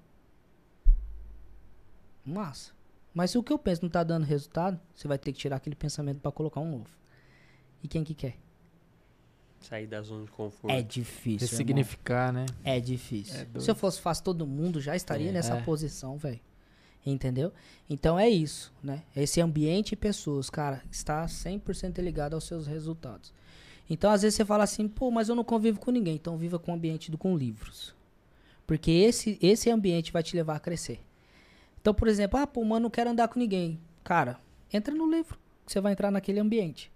massa. 2.23 2.74
Mas 3.15 3.31
se 3.31 3.37
o 3.37 3.43
que 3.43 3.51
eu 3.53 3.57
penso 3.57 3.81
não 3.81 3.89
tá 3.89 4.03
dando 4.03 4.25
resultado, 4.25 4.77
você 4.93 5.07
vai 5.07 5.17
ter 5.17 5.31
que 5.31 5.39
tirar 5.39 5.55
aquele 5.55 5.75
pensamento 5.75 6.19
pra 6.19 6.31
colocar 6.31 6.59
um 6.59 6.69
novo. 6.69 6.89
E 7.81 7.87
quem 7.87 8.03
que 8.03 8.13
quer? 8.13 8.35
Sair 9.61 9.87
da 9.87 10.01
zona 10.01 10.25
de 10.25 10.31
conforto. 10.31 10.71
É 10.71 10.81
difícil. 10.81 11.47
irmão. 11.47 11.49
Ressignificar, 11.49 12.31
né? 12.33 12.45
É 12.63 12.79
difícil. 12.79 13.47
É. 13.55 13.59
Se 13.59 13.71
eu 13.71 13.75
fosse 13.75 14.01
fácil, 14.01 14.23
todo 14.25 14.45
mundo 14.45 14.79
já 14.81 14.95
estaria 14.95 15.29
É. 15.29 15.31
nessa 15.31 15.55
É. 15.55 15.61
posição, 15.61 16.17
velho. 16.17 16.39
Entendeu? 17.05 17.53
Então 17.89 18.19
é 18.19 18.27
isso, 18.27 18.73
né? 18.83 19.03
Esse 19.15 19.39
ambiente 19.39 19.93
e 19.93 19.95
pessoas, 19.95 20.49
cara, 20.49 20.83
está 20.91 21.25
100% 21.27 21.99
ligado 22.01 22.33
aos 22.33 22.43
seus 22.43 22.67
resultados. 22.67 23.31
Então, 23.89 24.09
às 24.11 24.23
vezes 24.23 24.35
você 24.35 24.43
fala 24.43 24.63
assim, 24.63 24.87
pô, 24.87 25.09
mas 25.11 25.29
eu 25.29 25.35
não 25.35 25.43
convivo 25.43 25.79
com 25.79 25.91
ninguém. 25.91 26.15
Então, 26.15 26.35
viva 26.37 26.57
com 26.59 26.71
o 26.71 26.75
ambiente 26.75 27.11
do, 27.11 27.17
com 27.19 27.37
livros. 27.37 27.93
Porque 28.65 28.89
esse, 28.89 29.37
esse 29.39 29.69
ambiente 29.69 30.11
vai 30.11 30.23
te 30.23 30.35
levar 30.35 30.55
a 30.55 30.59
crescer. 30.59 30.99
Então, 31.85 31.93
por 31.93 32.07
exemplo, 32.07 32.39
ah, 32.39 32.47
pô, 32.47 32.63
mano, 32.63 32.85
não 32.85 32.89
quero 32.89 33.11
andar 33.11 33.27
com 33.27 33.37
ninguém. 33.37 33.79
Cara, 34.03 34.39
entra 34.73 34.91
no 34.91 35.07
livro, 35.07 35.37
que 35.63 35.71
você 35.71 35.79
vai 35.79 35.91
entrar 35.91 36.09
naquele 36.09 36.39
ambiente. 36.39 36.91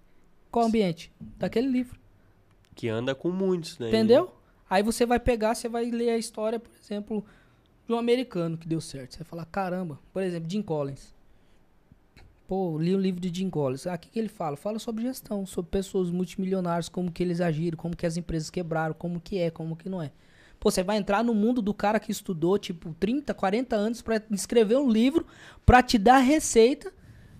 Qual 0.49 0.65
ambiente? 0.65 1.13
Daquele 1.37 1.67
livro. 1.67 1.99
Que 2.73 2.89
anda 2.89 3.13
com 3.13 3.29
muitos, 3.29 3.77
né? 3.77 3.89
Entendeu? 3.89 4.33
Aí 4.67 4.81
você 4.81 5.05
vai 5.05 5.19
pegar, 5.19 5.53
você 5.53 5.69
vai 5.69 5.91
ler 5.91 6.09
a 6.09 6.17
história, 6.17 6.59
por 6.59 6.71
exemplo, 6.83 7.23
de 7.85 7.93
um 7.93 7.99
americano 7.99 8.57
que 8.57 8.67
deu 8.67 8.81
certo. 8.81 9.11
Você 9.11 9.19
vai 9.19 9.27
falar, 9.27 9.45
caramba, 9.45 9.99
por 10.11 10.23
exemplo, 10.23 10.49
Jim 10.49 10.63
Collins. 10.63 11.13
Pô, 12.47 12.79
li 12.79 12.95
o 12.95 12.99
livro 12.99 13.21
de 13.21 13.31
Jim 13.31 13.51
Collins. 13.51 13.85
Ah, 13.85 13.93
o 13.93 13.99
que, 13.99 14.09
que 14.09 14.17
ele 14.17 14.27
fala? 14.27 14.57
Fala 14.57 14.79
sobre 14.79 15.03
gestão, 15.03 15.45
sobre 15.45 15.69
pessoas 15.69 16.09
multimilionárias, 16.09 16.89
como 16.89 17.11
que 17.11 17.21
eles 17.21 17.41
agiram, 17.41 17.77
como 17.77 17.95
que 17.95 18.07
as 18.07 18.17
empresas 18.17 18.49
quebraram, 18.49 18.95
como 18.95 19.21
que 19.21 19.37
é, 19.37 19.51
como 19.51 19.75
que 19.75 19.87
não 19.87 20.01
é. 20.01 20.11
Pô, 20.59 20.69
você 20.69 20.83
vai 20.83 20.97
entrar 20.97 21.23
no 21.23 21.33
mundo 21.33 21.61
do 21.61 21.73
cara 21.73 21.99
que 21.99 22.11
estudou, 22.11 22.57
tipo, 22.57 22.93
30, 22.99 23.33
40 23.33 23.75
anos 23.75 24.01
pra 24.01 24.21
escrever 24.31 24.77
um 24.77 24.89
livro 24.89 25.25
pra 25.65 25.81
te 25.81 25.97
dar 25.97 26.17
receita. 26.17 26.91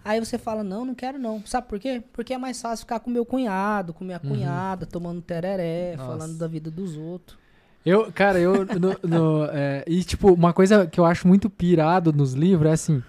Aí 0.06 0.20
você 0.20 0.38
fala, 0.38 0.64
não, 0.64 0.86
não 0.86 0.96
quero 0.96 1.20
não. 1.20 1.44
Sabe 1.46 1.68
por 1.68 1.78
quê? 1.80 2.02
Porque 2.14 2.34
é 2.34 2.38
mais 2.38 2.62
fácil 2.62 2.86
ficar 2.86 3.02
com 3.02 3.10
meu 3.10 3.26
cunhado, 3.26 3.94
com 3.94 4.06
minha 4.06 4.20
cunhada, 4.20 4.86
tomando 4.86 5.22
tereré, 5.22 5.96
Nossa. 5.98 6.08
falando 6.10 6.38
da 6.38 6.48
vida 6.48 6.72
dos 6.72 6.96
outros. 6.96 7.38
Eu, 7.86 8.12
cara, 8.12 8.40
eu. 8.40 8.66
no- 8.66 9.10
no, 9.10 9.46
é, 9.52 9.84
e, 9.88 10.04
tipo, 10.04 10.32
uma 10.34 10.54
coisa 10.54 10.88
que 10.88 11.00
eu 11.00 11.06
acho 11.06 11.28
muito 11.28 11.50
pirado 11.50 12.14
nos 12.14 12.34
livros 12.34 12.70
é 12.70 12.74
assim. 12.74 13.04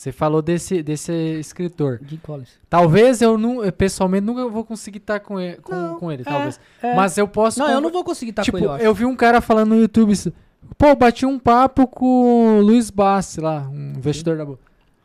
Você 0.00 0.12
falou 0.12 0.40
desse, 0.40 0.82
desse 0.82 1.12
escritor. 1.12 2.00
Jim 2.06 2.16
Collins. 2.22 2.48
Talvez 2.70 3.20
eu, 3.20 3.36
não, 3.36 3.62
eu, 3.62 3.70
pessoalmente 3.70 4.24
nunca 4.24 4.48
vou 4.48 4.64
conseguir 4.64 4.96
estar 4.96 5.20
com 5.20 5.38
ele, 5.38 5.56
com, 5.58 5.74
Não, 5.74 5.98
com 5.98 6.10
ele 6.10 6.22
é, 6.22 6.24
talvez. 6.24 6.58
é. 6.82 6.94
Mas 6.94 7.18
eu 7.18 7.28
posso. 7.28 7.58
Não, 7.58 7.68
eu 7.68 7.82
não 7.82 7.90
vou 7.90 8.02
conseguir 8.02 8.30
estar 8.30 8.42
tipo, 8.42 8.56
com 8.56 8.64
ele, 8.64 8.66
eu 8.66 8.72
acho. 8.72 8.84
eu 8.86 8.94
vi 8.94 9.04
um 9.04 9.14
cara 9.14 9.42
falando 9.42 9.74
no 9.74 9.76
YouTube 9.78 10.10
isso. 10.10 10.32
Pô, 10.78 10.96
bati 10.96 11.26
um 11.26 11.38
papo 11.38 11.86
com 11.86 12.60
o 12.60 12.62
Luiz 12.62 12.88
Bassi 12.88 13.42
lá, 13.42 13.68
um 13.70 13.92
investidor 13.94 14.38
da 14.38 14.46
bolsa. 14.46 14.62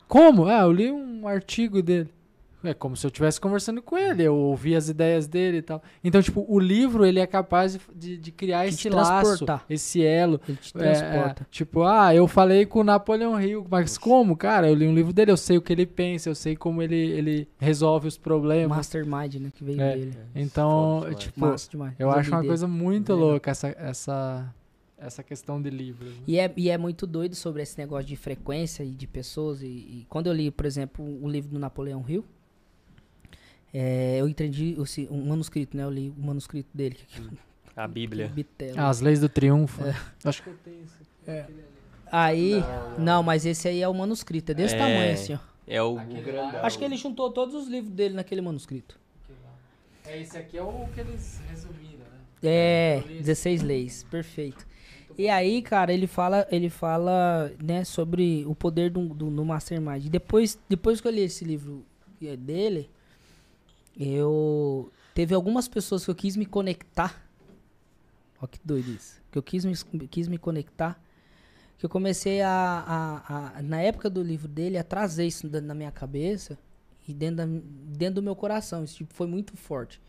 Como? 0.08 0.46
Ah, 0.46 0.62
eu 0.62 0.72
li 0.72 0.90
um 0.90 1.28
artigo 1.28 1.82
dele. 1.82 2.08
É 2.64 2.74
como 2.74 2.96
se 2.96 3.06
eu 3.06 3.08
estivesse 3.08 3.40
conversando 3.40 3.80
com 3.80 3.96
ele, 3.96 4.22
eu 4.24 4.34
ouvi 4.34 4.74
as 4.74 4.88
ideias 4.88 5.26
dele 5.28 5.58
e 5.58 5.62
tal. 5.62 5.80
Então, 6.02 6.20
tipo, 6.20 6.44
o 6.48 6.58
livro, 6.58 7.04
ele 7.06 7.20
é 7.20 7.26
capaz 7.26 7.78
de, 7.94 8.16
de, 8.16 8.32
criar 8.32 8.62
De 8.64 8.70
esse 8.70 8.78
te 8.78 8.88
laço, 8.90 9.10
transportar. 9.46 9.64
esse 9.70 10.02
elo. 10.02 10.40
Ele 10.48 10.56
te 10.56 10.72
É, 10.76 10.78
transporta. 10.80 11.42
é, 11.42 11.46
tipo, 11.50 11.82
ah, 11.84 12.14
eu 12.14 12.26
falei 12.26 12.66
com 12.66 12.80
o 12.80 12.84
Napoleão 12.84 13.40
Hill, 13.40 13.64
mas 13.70 13.96
como, 13.96 14.36
cara? 14.36 14.68
Eu 14.68 14.74
li 14.74 14.88
um 14.88 14.94
livro 14.94 15.12
dele, 15.12 15.30
eu 15.30 15.36
sei 15.36 15.58
o 15.58 15.62
que 15.62 15.72
ele 15.72 15.86
pensa, 15.86 16.28
eu 16.28 16.34
sei 16.34 16.56
como 16.56 16.82
ele, 16.82 16.96
ele 16.96 17.48
resolve 17.58 18.08
os 18.08 18.18
problemas. 18.18 18.76
Mastermind, 18.76 19.34
né, 19.36 19.52
que 19.54 19.62
veio 19.62 19.80
É. 19.80 19.94
dele. 19.96 20.16
Então, 20.34 21.00
Foda 21.00 21.06
demais. 21.10 21.22
tipo, 21.24 21.40
Massa 21.40 21.70
demais. 21.70 21.94
eu 21.98 22.10
acho 22.10 22.30
uma 22.30 22.38
dele. 22.38 22.48
coisa 22.48 22.66
muito 22.66 23.14
louca 23.14 23.50
essa, 23.50 23.68
essa, 23.78 24.54
essa 24.98 25.22
questão 25.22 25.60
de 25.62 25.70
livros. 25.70 26.08
né? 26.10 26.16
E 26.26 26.38
é, 26.38 26.52
e 26.56 26.68
é 26.70 26.78
muito 26.78 27.06
doido 27.06 27.36
sobre 27.36 27.62
esse 27.62 27.78
negócio 27.78 28.06
de 28.06 28.16
frequência 28.16 28.82
e 28.82 28.90
de 28.90 29.06
pessoas. 29.06 29.62
E, 29.62 29.66
e 29.66 30.06
quando 30.08 30.26
eu 30.26 30.32
li, 30.32 30.50
por 30.50 30.66
exemplo, 30.66 31.04
o 31.22 31.28
livro 31.28 31.50
do 31.50 31.58
Napoleão 31.58 32.04
Hill, 32.08 32.24
é, 33.78 34.16
eu 34.20 34.28
entendi 34.28 34.74
esse, 34.80 35.06
um 35.10 35.26
manuscrito, 35.26 35.76
né? 35.76 35.82
Eu 35.84 35.90
li 35.90 36.08
o 36.16 36.20
manuscrito 36.20 36.68
dele. 36.72 36.96
que- 37.06 37.22
A 37.76 37.86
Bíblia. 37.86 38.32
Ah, 38.76 38.88
as 38.88 39.00
leis 39.00 39.20
do 39.20 39.28
triunfo. 39.28 39.84
É. 39.84 39.94
Acho 40.24 40.42
que 40.42 40.48
eu 40.48 40.56
tenho 40.64 40.82
isso. 40.82 40.96
Aí, 42.10 42.54
não, 42.98 43.22
mas 43.22 43.44
esse 43.44 43.66
aí 43.68 43.82
é 43.82 43.88
o 43.88 43.92
manuscrito, 43.94 44.52
é 44.52 44.54
desse 44.54 44.74
É. 44.74 44.78
tamanho 44.78 45.12
assim, 45.12 45.34
ó. 45.34 45.38
É 45.66 45.82
o 45.82 45.96
grandão. 45.96 46.52
lá. 46.52 46.60
Acho 46.66 46.78
que 46.78 46.84
ele 46.84 46.96
juntou 46.96 47.30
todos 47.30 47.54
os 47.54 47.66
livros 47.68 47.92
dele 47.92 48.14
naquele 48.14 48.40
manuscrito. 48.40 48.96
É, 50.06 50.20
esse 50.22 50.38
aqui 50.38 50.56
é 50.56 50.62
o 50.62 50.86
que 50.94 51.00
eles 51.00 51.40
resumiram, 51.50 51.98
né? 51.98 52.18
É, 52.44 52.98
Eu 52.98 53.08
li 53.08 53.14
esse. 53.14 53.22
16 53.24 53.62
leis, 53.62 54.06
perfeito. 54.08 54.64
E 55.18 55.28
aí, 55.28 55.60
cara, 55.62 55.92
ele 55.92 56.06
fala, 56.06 56.46
ele 56.50 56.70
fala, 56.70 57.50
né, 57.60 57.82
sobre 57.84 58.44
o 58.46 58.54
poder 58.54 58.90
do, 58.90 59.08
do, 59.08 59.28
do 59.30 59.44
Mastermind. 59.44 60.04
E 60.06 60.08
depois, 60.08 60.56
depois 60.68 61.00
que 61.00 61.08
eu 61.08 61.12
li 61.12 61.22
esse 61.22 61.44
livro 61.44 61.84
dele, 62.38 62.88
eu 63.98 64.92
teve 65.14 65.34
algumas 65.34 65.68
pessoas 65.68 66.04
que 66.04 66.10
eu 66.10 66.14
quis 66.14 66.36
me 66.36 66.46
conectar. 66.46 67.24
Ó 68.40 68.46
que 68.46 68.58
doido 68.64 68.90
isso. 68.90 69.20
Que 69.30 69.38
eu 69.38 69.42
quis 69.42 69.64
me, 69.64 69.74
quis 70.08 70.28
me 70.28 70.38
conectar. 70.38 71.00
Que 71.78 71.84
eu 71.86 71.90
comecei 71.90 72.40
a, 72.42 72.50
a, 72.50 73.58
a- 73.58 73.62
na 73.62 73.80
época 73.80 74.08
do 74.10 74.22
livro 74.22 74.48
dele, 74.48 74.78
a 74.78 74.84
trazer 74.84 75.26
isso 75.26 75.46
na 75.60 75.74
minha 75.74 75.90
cabeça. 75.90 76.58
e 77.08 77.14
dentro, 77.14 77.36
da- 77.36 77.46
dentro 77.96 78.16
do 78.16 78.22
meu 78.22 78.34
coração. 78.36 78.82
Isso 78.84 78.96
tipo, 78.96 79.14
foi 79.14 79.26
muito 79.26 79.56
forte. 79.56 80.00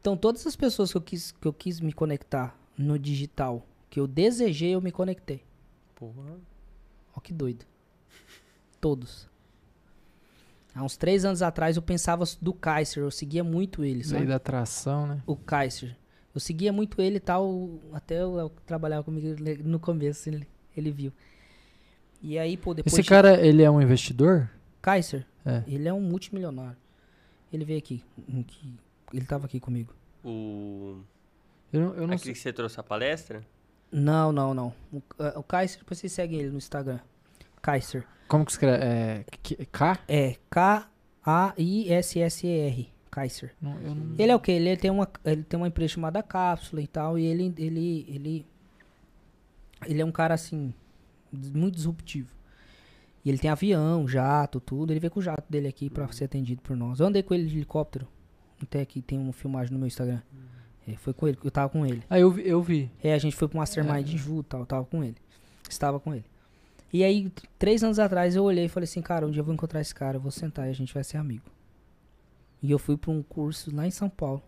Então, 0.00 0.16
todas 0.16 0.46
as 0.46 0.56
pessoas 0.56 0.90
que 0.90 0.96
eu, 0.96 1.02
quis, 1.02 1.30
que 1.32 1.46
eu 1.46 1.52
quis 1.52 1.80
me 1.80 1.92
conectar 1.92 2.56
no 2.76 2.98
digital, 2.98 3.66
que 3.90 4.00
eu 4.00 4.06
desejei, 4.06 4.74
eu 4.74 4.80
me 4.80 4.90
conectei. 4.90 5.44
Porra. 5.94 6.38
Ó, 7.14 7.20
que 7.20 7.32
doido. 7.34 7.66
Todos. 8.80 9.28
Há 10.74 10.82
uns 10.84 10.96
três 10.96 11.24
anos 11.24 11.42
atrás 11.42 11.76
eu 11.76 11.82
pensava 11.82 12.24
do 12.40 12.52
Kaiser, 12.52 13.02
eu 13.02 13.10
seguia 13.10 13.42
muito 13.42 13.82
ele, 13.84 13.94
Lei 13.96 14.04
sabe? 14.04 14.26
da 14.26 14.36
atração, 14.36 15.06
né? 15.06 15.22
O 15.26 15.34
Kaiser. 15.36 15.96
Eu 16.32 16.40
seguia 16.40 16.72
muito 16.72 17.00
ele 17.02 17.16
e 17.16 17.20
tal, 17.20 17.70
até 17.92 18.20
eu, 18.22 18.38
eu 18.38 18.52
trabalhava 18.64 19.02
comigo 19.02 19.36
no 19.64 19.80
começo, 19.80 20.28
ele, 20.28 20.46
ele 20.76 20.90
viu. 20.92 21.12
E 22.22 22.38
aí, 22.38 22.56
pô, 22.56 22.72
depois. 22.72 22.92
Esse 22.92 23.02
de- 23.02 23.08
cara, 23.08 23.44
ele 23.44 23.62
é 23.62 23.70
um 23.70 23.82
investidor? 23.82 24.48
Kaiser, 24.80 25.26
É. 25.44 25.64
ele 25.66 25.88
é 25.88 25.92
um 25.92 26.00
multimilionário. 26.00 26.76
Ele 27.52 27.64
veio 27.64 27.78
aqui. 27.78 28.04
um 28.28 28.44
Ele 29.12 29.24
tava 29.26 29.46
aqui 29.46 29.58
comigo. 29.58 29.92
O... 30.24 31.00
Eu 31.72 31.80
não, 31.80 31.88
eu 31.94 32.06
não 32.06 32.14
Aquele 32.14 32.18
sei. 32.18 32.32
que 32.34 32.38
você 32.38 32.52
trouxe 32.52 32.78
a 32.78 32.82
palestra? 32.82 33.42
Não, 33.90 34.30
não, 34.30 34.54
não. 34.54 34.72
O, 34.92 35.02
eh, 35.18 35.32
o 35.36 35.42
Kaiser, 35.42 35.80
depois 35.80 35.98
vocês 35.98 36.12
seguem 36.12 36.38
ele 36.38 36.50
no 36.50 36.58
Instagram. 36.58 37.00
Kaiser. 37.60 38.06
Como 38.28 38.44
que 38.44 38.52
escreve? 38.52 38.84
É, 38.84 39.24
K-? 39.72 39.98
É 40.08 40.36
K-A-I-S-S-E-R. 40.50 40.92
Kaiser. 43.10 43.54
Não, 43.60 43.74
não... 43.74 44.14
Ele 44.18 44.30
é 44.30 44.36
o 44.36 44.40
quê? 44.40 44.52
Ele 44.52 44.76
tem 44.76 44.90
uma, 44.90 45.08
ele 45.24 45.42
tem 45.42 45.58
uma 45.58 45.66
empresa 45.66 45.94
chamada 45.94 46.22
Cápsula 46.22 46.80
e 46.80 46.86
tal, 46.86 47.18
e 47.18 47.24
ele, 47.24 47.52
ele, 47.58 48.06
ele, 48.08 48.46
ele 49.86 50.00
é 50.00 50.04
um 50.04 50.12
cara 50.12 50.34
assim, 50.34 50.72
muito 51.32 51.74
disruptivo. 51.74 52.28
E 53.24 53.28
ele 53.28 53.38
tem 53.38 53.50
avião, 53.50 54.06
jato, 54.08 54.60
tudo. 54.60 54.92
Ele 54.92 55.00
veio 55.00 55.10
com 55.10 55.20
o 55.20 55.22
jato 55.22 55.44
dele 55.50 55.68
aqui 55.68 55.90
pra 55.90 56.10
ser 56.12 56.24
atendido 56.24 56.62
por 56.62 56.76
nós. 56.76 57.00
Eu 57.00 57.06
andei 57.06 57.22
com 57.22 57.34
ele 57.34 57.46
de 57.46 57.56
helicóptero. 57.56 58.08
Até 58.62 58.80
aqui 58.80 59.02
tem 59.02 59.18
uma 59.18 59.32
filmagem 59.32 59.72
no 59.72 59.78
meu 59.78 59.86
Instagram. 59.86 60.22
É, 60.86 60.96
foi 60.96 61.12
com 61.12 61.28
ele, 61.28 61.38
eu 61.42 61.50
tava 61.50 61.68
com 61.68 61.84
ele. 61.84 62.02
Ah, 62.08 62.18
eu 62.18 62.30
vi. 62.30 62.48
Eu 62.48 62.62
vi. 62.62 62.90
É, 63.02 63.12
a 63.12 63.18
gente 63.18 63.36
foi 63.36 63.48
pra 63.48 63.58
um 63.58 63.60
mastermind 63.60 64.06
de 64.06 64.16
Ju 64.16 64.40
e 64.40 64.44
tal, 64.44 64.64
tava 64.64 64.84
com 64.86 65.04
ele. 65.04 65.16
Estava 65.68 66.00
com 66.00 66.14
ele. 66.14 66.24
E 66.92 67.04
aí, 67.04 67.32
três 67.58 67.84
anos 67.84 67.98
atrás, 67.98 68.34
eu 68.34 68.42
olhei 68.42 68.64
e 68.64 68.68
falei 68.68 68.84
assim, 68.84 69.00
cara, 69.00 69.26
um 69.26 69.30
dia 69.30 69.40
eu 69.40 69.44
vou 69.44 69.54
encontrar 69.54 69.80
esse 69.80 69.94
cara, 69.94 70.16
eu 70.16 70.20
vou 70.20 70.30
sentar 70.30 70.66
e 70.66 70.70
a 70.70 70.74
gente 70.74 70.92
vai 70.92 71.04
ser 71.04 71.18
amigo. 71.18 71.44
E 72.62 72.70
eu 72.70 72.78
fui 72.78 72.96
pra 72.96 73.10
um 73.10 73.22
curso 73.22 73.74
lá 73.74 73.86
em 73.86 73.90
São 73.90 74.10
Paulo. 74.10 74.42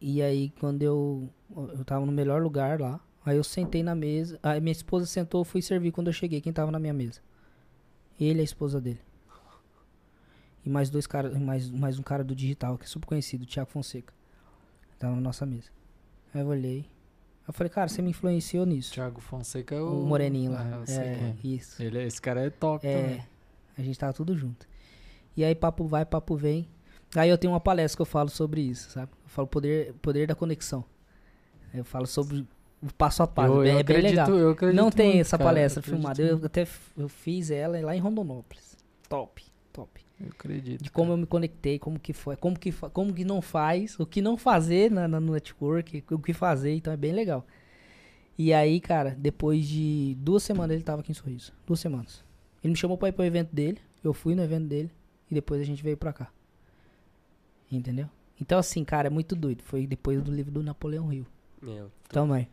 E 0.00 0.20
aí, 0.20 0.50
quando 0.60 0.82
eu, 0.82 1.28
eu 1.56 1.84
tava 1.84 2.04
no 2.04 2.12
melhor 2.12 2.42
lugar 2.42 2.80
lá, 2.80 3.00
aí 3.24 3.36
eu 3.36 3.44
sentei 3.44 3.82
na 3.82 3.94
mesa, 3.94 4.38
aí 4.42 4.60
minha 4.60 4.72
esposa 4.72 5.06
sentou, 5.06 5.40
eu 5.40 5.44
fui 5.44 5.62
servir 5.62 5.92
quando 5.92 6.08
eu 6.08 6.12
cheguei, 6.12 6.40
quem 6.40 6.52
tava 6.52 6.70
na 6.70 6.78
minha 6.78 6.92
mesa? 6.92 7.20
Ele 8.20 8.40
e 8.40 8.42
a 8.42 8.44
esposa 8.44 8.80
dele. 8.80 9.00
E 10.64 10.68
mais 10.68 10.90
dois 10.90 11.06
caras, 11.06 11.38
mais, 11.38 11.70
mais 11.70 11.98
um 11.98 12.02
cara 12.02 12.24
do 12.24 12.34
digital, 12.34 12.76
que 12.76 12.84
é 12.84 12.88
super 12.88 13.06
conhecido, 13.06 13.44
o 13.44 13.46
Thiago 13.46 13.70
Fonseca. 13.70 14.12
Tava 14.98 15.14
na 15.14 15.20
nossa 15.20 15.46
mesa. 15.46 15.70
Aí 16.34 16.40
eu 16.40 16.48
olhei. 16.48 16.90
Eu 17.46 17.52
falei, 17.52 17.70
cara, 17.70 17.88
você 17.88 18.02
me 18.02 18.10
influenciou 18.10 18.66
nisso. 18.66 18.92
Thiago 18.92 19.20
Fonseca 19.20 19.74
é 19.74 19.80
O 19.80 20.02
o... 20.02 20.06
moreninho 20.06 20.52
lá. 20.52 20.62
Ah, 20.62 20.76
eu 20.80 20.86
sei 20.86 20.96
é, 21.04 21.34
quem 21.40 21.52
é. 21.52 21.54
isso. 21.56 21.82
Ele, 21.82 22.02
esse 22.04 22.20
cara 22.20 22.44
é 22.44 22.50
top 22.50 22.84
É, 22.86 23.02
também. 23.02 23.24
a 23.78 23.82
gente 23.82 23.98
tava 23.98 24.12
tudo 24.12 24.36
junto. 24.36 24.66
E 25.36 25.44
aí 25.44 25.54
papo 25.54 25.86
vai, 25.86 26.04
papo 26.04 26.34
vem. 26.36 26.68
Aí 27.14 27.30
eu 27.30 27.38
tenho 27.38 27.52
uma 27.52 27.60
palestra 27.60 27.96
que 27.96 28.02
eu 28.02 28.06
falo 28.06 28.28
sobre 28.28 28.60
isso, 28.60 28.90
sabe? 28.90 29.12
Eu 29.24 29.28
falo 29.30 29.46
poder, 29.46 29.94
poder 30.02 30.26
da 30.26 30.34
conexão. 30.34 30.84
Eu 31.72 31.84
falo 31.84 32.06
sobre 32.06 32.46
o 32.82 32.92
passo 32.92 33.22
a 33.22 33.26
passo. 33.26 33.52
Eu, 33.52 33.62
é 33.62 33.68
eu 33.68 33.72
bem 33.74 33.80
acredito, 33.80 34.10
legal. 34.10 34.30
eu 34.30 34.50
acredito 34.50 34.76
Não 34.76 34.90
tem 34.90 35.06
muito, 35.08 35.20
essa 35.20 35.38
cara, 35.38 35.50
palestra 35.50 35.80
eu 35.80 35.84
filmada. 35.84 36.22
Eu 36.22 36.40
até 36.44 36.66
eu 36.96 37.08
fiz 37.08 37.50
ela 37.50 37.80
lá 37.80 37.94
em 37.94 38.00
Rondonópolis. 38.00 38.76
Top, 39.08 39.42
top. 39.72 40.04
Eu 40.18 40.28
acredito. 40.28 40.82
De 40.82 40.90
como 40.90 41.12
eu 41.12 41.16
me 41.16 41.26
conectei, 41.26 41.78
como 41.78 41.98
que 42.00 42.12
foi, 42.12 42.36
como 42.36 42.58
que, 42.58 42.72
como 42.72 43.12
que 43.12 43.24
não 43.24 43.42
faz, 43.42 43.98
o 44.00 44.06
que 44.06 44.22
não 44.22 44.36
fazer 44.38 44.90
na, 44.90 45.06
na- 45.06 45.20
no 45.20 45.32
network, 45.34 46.02
o 46.10 46.18
que 46.18 46.32
fazer, 46.32 46.74
então 46.74 46.92
é 46.92 46.96
bem 46.96 47.12
legal. 47.12 47.46
E 48.38 48.52
aí, 48.52 48.80
cara, 48.80 49.14
depois 49.18 49.66
de 49.66 50.14
duas 50.20 50.42
semanas 50.42 50.74
ele 50.74 50.84
tava 50.84 51.00
aqui 51.00 51.10
em 51.10 51.14
Sorriso. 51.14 51.52
Duas 51.66 51.80
semanas. 51.80 52.24
Ele 52.62 52.72
me 52.72 52.76
chamou 52.78 52.96
pra 52.98 53.08
ir 53.08 53.12
pro 53.12 53.24
evento 53.24 53.54
dele, 53.54 53.78
eu 54.02 54.12
fui 54.14 54.34
no 54.34 54.42
evento 54.42 54.66
dele, 54.68 54.90
e 55.30 55.34
depois 55.34 55.60
a 55.60 55.64
gente 55.64 55.82
veio 55.82 55.96
pra 55.96 56.12
cá. 56.12 56.30
Entendeu? 57.70 58.08
Então, 58.40 58.58
assim, 58.58 58.84
cara, 58.84 59.08
é 59.08 59.10
muito 59.10 59.34
doido. 59.34 59.62
Foi 59.62 59.86
depois 59.86 60.22
do 60.22 60.30
livro 60.32 60.52
do 60.52 60.62
Napoleão 60.62 61.12
Hill. 61.12 61.26
Meu, 61.60 61.90
Também. 62.08 62.48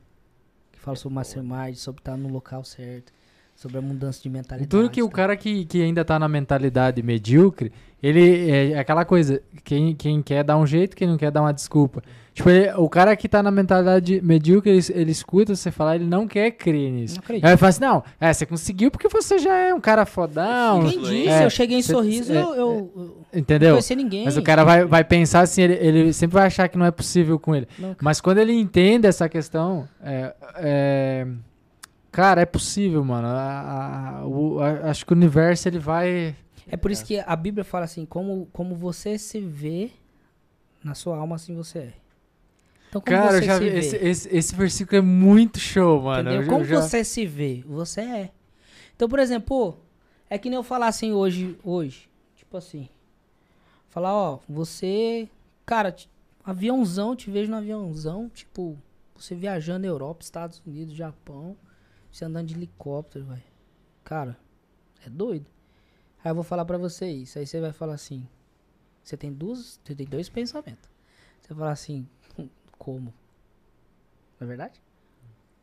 Que 0.72 0.80
fala 0.80 0.96
É 0.96 1.00
sobre 1.00 1.16
mastermind, 1.16 1.76
sobre 1.76 2.00
estar 2.02 2.18
no 2.18 2.30
local 2.30 2.64
certo, 2.64 3.14
sobre 3.56 3.78
a 3.78 3.82
mudança 3.82 4.22
de 4.22 4.30
mentalidade. 4.30 4.70
Tudo 4.70 4.90
que 4.90 5.02
o 5.02 5.08
tá? 5.10 5.16
cara 5.16 5.38
que, 5.38 5.66
que 5.66 5.82
ainda 5.82 6.04
tá 6.04 6.18
na 6.20 6.28
mentalidade 6.28 7.02
medíocre, 7.02 7.72
ele 8.02 8.50
é 8.52 8.78
aquela 8.80 9.06
coisa, 9.06 9.42
quem, 9.64 9.96
quem 9.96 10.22
quer 10.22 10.44
dar 10.44 10.58
um 10.58 10.66
jeito, 10.68 10.96
quem 10.96 11.08
não 11.08 11.18
quer 11.18 11.32
dar 11.32 11.42
uma 11.42 11.54
desculpa. 11.54 12.02
Tipo, 12.34 12.50
ele- 12.50 12.74
o 12.74 12.90
cara 12.90 13.16
que 13.16 13.30
tá 13.30 13.42
na 13.44 13.52
mentalidade 13.52 14.20
medíocre, 14.22 14.72
ele, 14.72 14.82
ele 14.90 15.12
escuta 15.12 15.56
você 15.56 15.72
falar, 15.72 15.96
ele 15.96 16.06
não 16.06 16.28
quer 16.28 16.50
crer 16.52 16.92
nisso. 16.92 17.16
Não 17.16 17.22
Aí 17.22 17.26
acredito. 17.26 17.46
ele 17.48 17.58
fala 17.58 17.70
assim, 17.70 17.82
não, 17.82 18.04
é, 18.20 18.34
você 18.34 18.46
conseguiu 18.46 18.90
porque 18.92 19.08
você 19.08 19.38
já 19.38 19.54
é 19.56 19.74
um 19.74 19.80
cara 19.80 20.06
fodão, 20.06 20.80
influência. 20.88 21.12
disse? 21.14 21.28
É, 21.30 21.46
eu 21.46 21.50
cheguei 21.52 21.78
em 21.78 21.82
cê- 21.84 21.94
Sorriso, 21.94 22.34
é, 22.34 22.38
eu, 22.42 22.56
eu, 22.56 22.92
não 23.32 23.40
entendeu? 23.40 23.70
conhecia 23.76 23.96
ninguém. 23.96 24.26
Mas 24.26 24.36
o 24.36 24.42
cara 24.42 24.64
vai, 24.66 24.84
vai 24.84 25.04
pensar 25.04 25.42
assim, 25.42 25.62
ele, 25.62 25.74
ele 25.76 26.12
sempre 26.14 26.34
vai 26.34 26.48
achar 26.48 26.68
que 26.68 26.78
não 26.78 26.86
é 26.88 26.92
possível 26.92 27.40
com 27.40 27.56
ele. 27.56 27.68
Não, 27.78 27.96
Mas 28.02 28.20
quando 28.20 28.40
ele 28.40 28.52
entende 28.54 29.06
essa 29.08 29.30
questão, 29.30 29.88
é, 30.04 30.34
é, 30.56 31.28
cara, 32.14 32.42
é 32.42 32.46
possível, 32.46 33.04
mano. 33.04 33.28
A- 33.28 34.20
a- 34.22 34.26
o- 34.26 34.60
a- 34.62 34.90
acho 34.90 35.06
que 35.06 35.12
o 35.12 35.16
universo 35.16 35.68
ele 35.68 35.80
vai. 35.80 36.36
É 36.68 36.78
por 36.78 36.92
isso 36.92 37.04
que 37.04 37.20
a 37.20 37.36
Bíblia 37.36 37.66
fala 37.66 37.84
assim, 37.84 38.06
como, 38.06 38.48
como 38.54 38.74
você 38.76 39.18
se 39.18 39.40
vê 39.42 39.92
na 40.82 40.96
sua 40.96 41.18
alma, 41.18 41.36
assim 41.36 41.54
você 41.56 41.80
é. 41.80 41.94
Então, 42.88 43.02
como 43.02 43.18
Cara, 43.18 43.40
você 43.40 43.44
já 43.44 43.58
se 43.58 43.64
vi. 43.64 43.70
vê, 43.70 43.78
Esse, 43.80 43.96
esse, 43.98 44.30
esse 44.38 44.56
versículo 44.56 44.98
é 44.98 45.02
muito 45.02 45.60
show, 45.60 46.02
mano. 46.04 46.30
Eu, 46.32 46.46
como 46.48 46.62
eu 46.62 46.66
já- 46.66 46.82
você 46.82 47.04
se 47.04 47.26
vê, 47.26 47.64
você 47.68 48.02
é. 48.02 48.32
Então, 48.96 49.10
por 49.10 49.20
exemplo, 49.20 49.48
pô, 49.48 49.76
é 50.30 50.38
que 50.38 50.50
nem 50.50 50.56
eu 50.58 50.64
falar 50.64 50.88
assim 50.88 51.12
hoje, 51.12 51.58
hoje, 51.64 52.08
tipo 52.36 52.56
assim, 52.56 52.88
falar, 53.90 54.14
ó, 54.14 54.40
você, 54.48 55.28
cara, 55.66 55.94
aviãozão, 56.46 57.16
te 57.16 57.30
vejo 57.32 57.50
no 57.50 57.58
aviãozão, 57.58 58.30
tipo, 58.34 58.78
você 59.16 59.34
viajando 59.36 59.80
na 59.80 59.88
Europa, 59.88 60.24
Estados 60.24 60.62
Unidos, 60.66 60.94
Japão, 60.94 61.58
você 62.14 62.26
andando 62.26 62.48
de 62.48 62.54
helicóptero, 62.54 63.26
velho. 63.26 63.44
Cara, 64.04 64.38
é 65.04 65.10
doido. 65.10 65.50
Aí 66.24 66.30
eu 66.30 66.36
vou 66.36 66.44
falar 66.44 66.64
pra 66.64 66.78
você 66.78 67.10
isso, 67.10 67.40
aí 67.40 67.48
você 67.48 67.60
vai 67.60 67.74
falar 67.74 67.96
assim, 67.96 68.28
você 69.04 69.18
tem 69.18 69.34
duas, 69.34 69.80
você 69.84 69.96
tem 69.96 70.06
dois 70.06 70.30
pensamentos. 70.30 70.90
Você 71.42 71.50
vai 71.50 71.58
falar 71.58 71.72
assim, 71.72 72.08
"Hum, 72.38 72.48
como? 72.78 73.14
Não 74.40 74.46
é 74.46 74.46
verdade? 74.46 74.80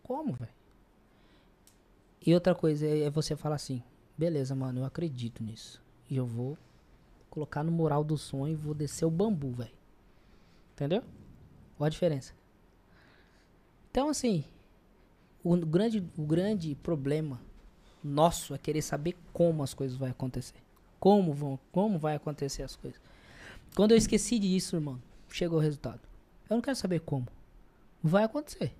Como, 0.02 0.32
velho? 0.32 0.52
E 2.26 2.34
outra 2.34 2.54
coisa 2.54 2.84
é 2.84 3.02
é 3.04 3.10
você 3.10 3.36
falar 3.36 3.54
assim, 3.54 3.82
beleza, 4.18 4.54
mano, 4.54 4.80
eu 4.80 4.84
acredito 4.84 5.42
nisso. 5.44 5.80
E 6.10 6.16
eu 6.16 6.26
vou 6.26 6.58
colocar 7.30 7.62
no 7.62 7.70
moral 7.70 8.02
do 8.02 8.18
sonho 8.18 8.52
e 8.52 8.56
vou 8.56 8.74
descer 8.74 9.04
o 9.04 9.10
bambu, 9.10 9.52
velho. 9.52 9.78
Entendeu? 10.72 11.04
Qual 11.76 11.86
a 11.86 11.90
diferença? 11.90 12.34
Então, 13.90 14.08
assim, 14.08 14.44
o 15.42 15.56
grande, 15.56 16.04
o 16.16 16.22
grande 16.22 16.74
problema 16.76 17.40
nosso 18.02 18.54
é 18.54 18.58
querer 18.58 18.82
saber 18.82 19.16
como 19.32 19.62
as 19.62 19.74
coisas 19.74 19.96
vão 19.96 20.08
acontecer. 20.08 20.58
Como 20.98 21.32
vão, 21.32 21.58
como 21.72 21.98
vai 21.98 22.16
acontecer 22.16 22.62
as 22.62 22.76
coisas. 22.76 23.00
Quando 23.74 23.92
eu 23.92 23.96
esqueci 23.96 24.38
disso, 24.38 24.76
irmão, 24.76 25.00
chegou 25.28 25.58
o 25.58 25.62
resultado. 25.62 26.00
Eu 26.48 26.56
não 26.56 26.60
quero 26.60 26.76
saber 26.76 27.00
como. 27.00 27.26
Vai 28.02 28.24
acontecer. 28.24 28.74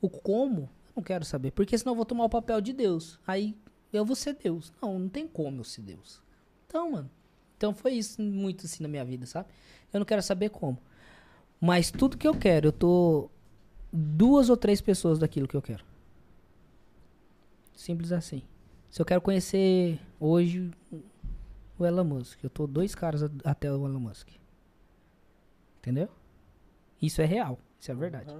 O 0.00 0.08
como, 0.08 0.62
eu 0.62 0.92
não 0.96 1.02
quero 1.02 1.24
saber. 1.24 1.50
Porque 1.50 1.76
senão 1.76 1.92
eu 1.92 1.96
vou 1.96 2.04
tomar 2.04 2.24
o 2.24 2.30
papel 2.30 2.60
de 2.60 2.72
Deus. 2.72 3.18
Aí 3.26 3.56
eu 3.92 4.04
vou 4.04 4.16
ser 4.16 4.34
Deus. 4.34 4.72
Não, 4.80 4.98
não 4.98 5.08
tem 5.08 5.26
como 5.26 5.60
eu 5.60 5.64
ser 5.64 5.82
Deus. 5.82 6.22
Então, 6.66 6.92
mano. 6.92 7.10
Então 7.56 7.74
foi 7.74 7.94
isso 7.94 8.22
muito 8.22 8.66
assim 8.66 8.82
na 8.84 8.88
minha 8.88 9.04
vida, 9.04 9.26
sabe? 9.26 9.48
Eu 9.92 9.98
não 9.98 10.06
quero 10.06 10.22
saber 10.22 10.50
como. 10.50 10.78
Mas 11.60 11.90
tudo 11.90 12.16
que 12.16 12.28
eu 12.28 12.34
quero, 12.34 12.68
eu 12.68 12.72
tô 12.72 13.28
duas 13.92 14.48
ou 14.50 14.56
três 14.56 14.80
pessoas 14.80 15.18
daquilo 15.18 15.48
que 15.48 15.56
eu 15.56 15.62
quero. 15.62 15.84
Simples 17.74 18.12
assim. 18.12 18.42
Se 18.90 19.00
eu 19.00 19.06
quero 19.06 19.20
conhecer 19.20 20.00
hoje 20.18 20.70
o 21.78 21.84
Elon 21.86 22.04
Musk, 22.04 22.42
eu 22.42 22.50
tô 22.50 22.66
dois 22.66 22.94
caras 22.94 23.22
a- 23.22 23.30
até 23.44 23.70
o 23.70 23.86
Elon 23.86 24.00
Musk. 24.00 24.28
Entendeu? 25.78 26.08
Isso 27.00 27.22
é 27.22 27.24
real. 27.24 27.58
Isso 27.78 27.90
é 27.90 27.94
verdade. 27.94 28.32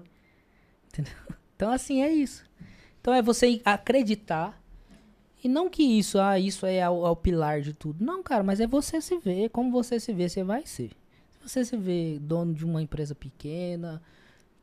Entendeu? 0.88 1.12
Então, 1.58 1.72
assim, 1.72 2.02
é 2.02 2.12
isso. 2.12 2.44
Então, 3.00 3.12
é 3.12 3.20
você 3.20 3.60
acreditar. 3.64 4.62
E 5.42 5.48
não 5.48 5.68
que 5.68 5.82
isso, 5.82 6.16
ah, 6.20 6.38
isso 6.38 6.64
é 6.64 6.88
o, 6.88 7.04
é 7.04 7.10
o 7.10 7.16
pilar 7.16 7.60
de 7.62 7.72
tudo. 7.72 8.04
Não, 8.04 8.22
cara, 8.22 8.44
mas 8.44 8.60
é 8.60 8.66
você 8.68 9.00
se 9.00 9.18
ver. 9.18 9.48
Como 9.50 9.72
você 9.72 9.98
se 9.98 10.12
vê, 10.12 10.28
você 10.28 10.44
vai 10.44 10.64
ser. 10.64 10.90
Se 11.40 11.48
você 11.48 11.64
se 11.64 11.76
vê 11.76 12.16
dono 12.20 12.54
de 12.54 12.64
uma 12.64 12.80
empresa 12.80 13.12
pequena, 13.12 14.00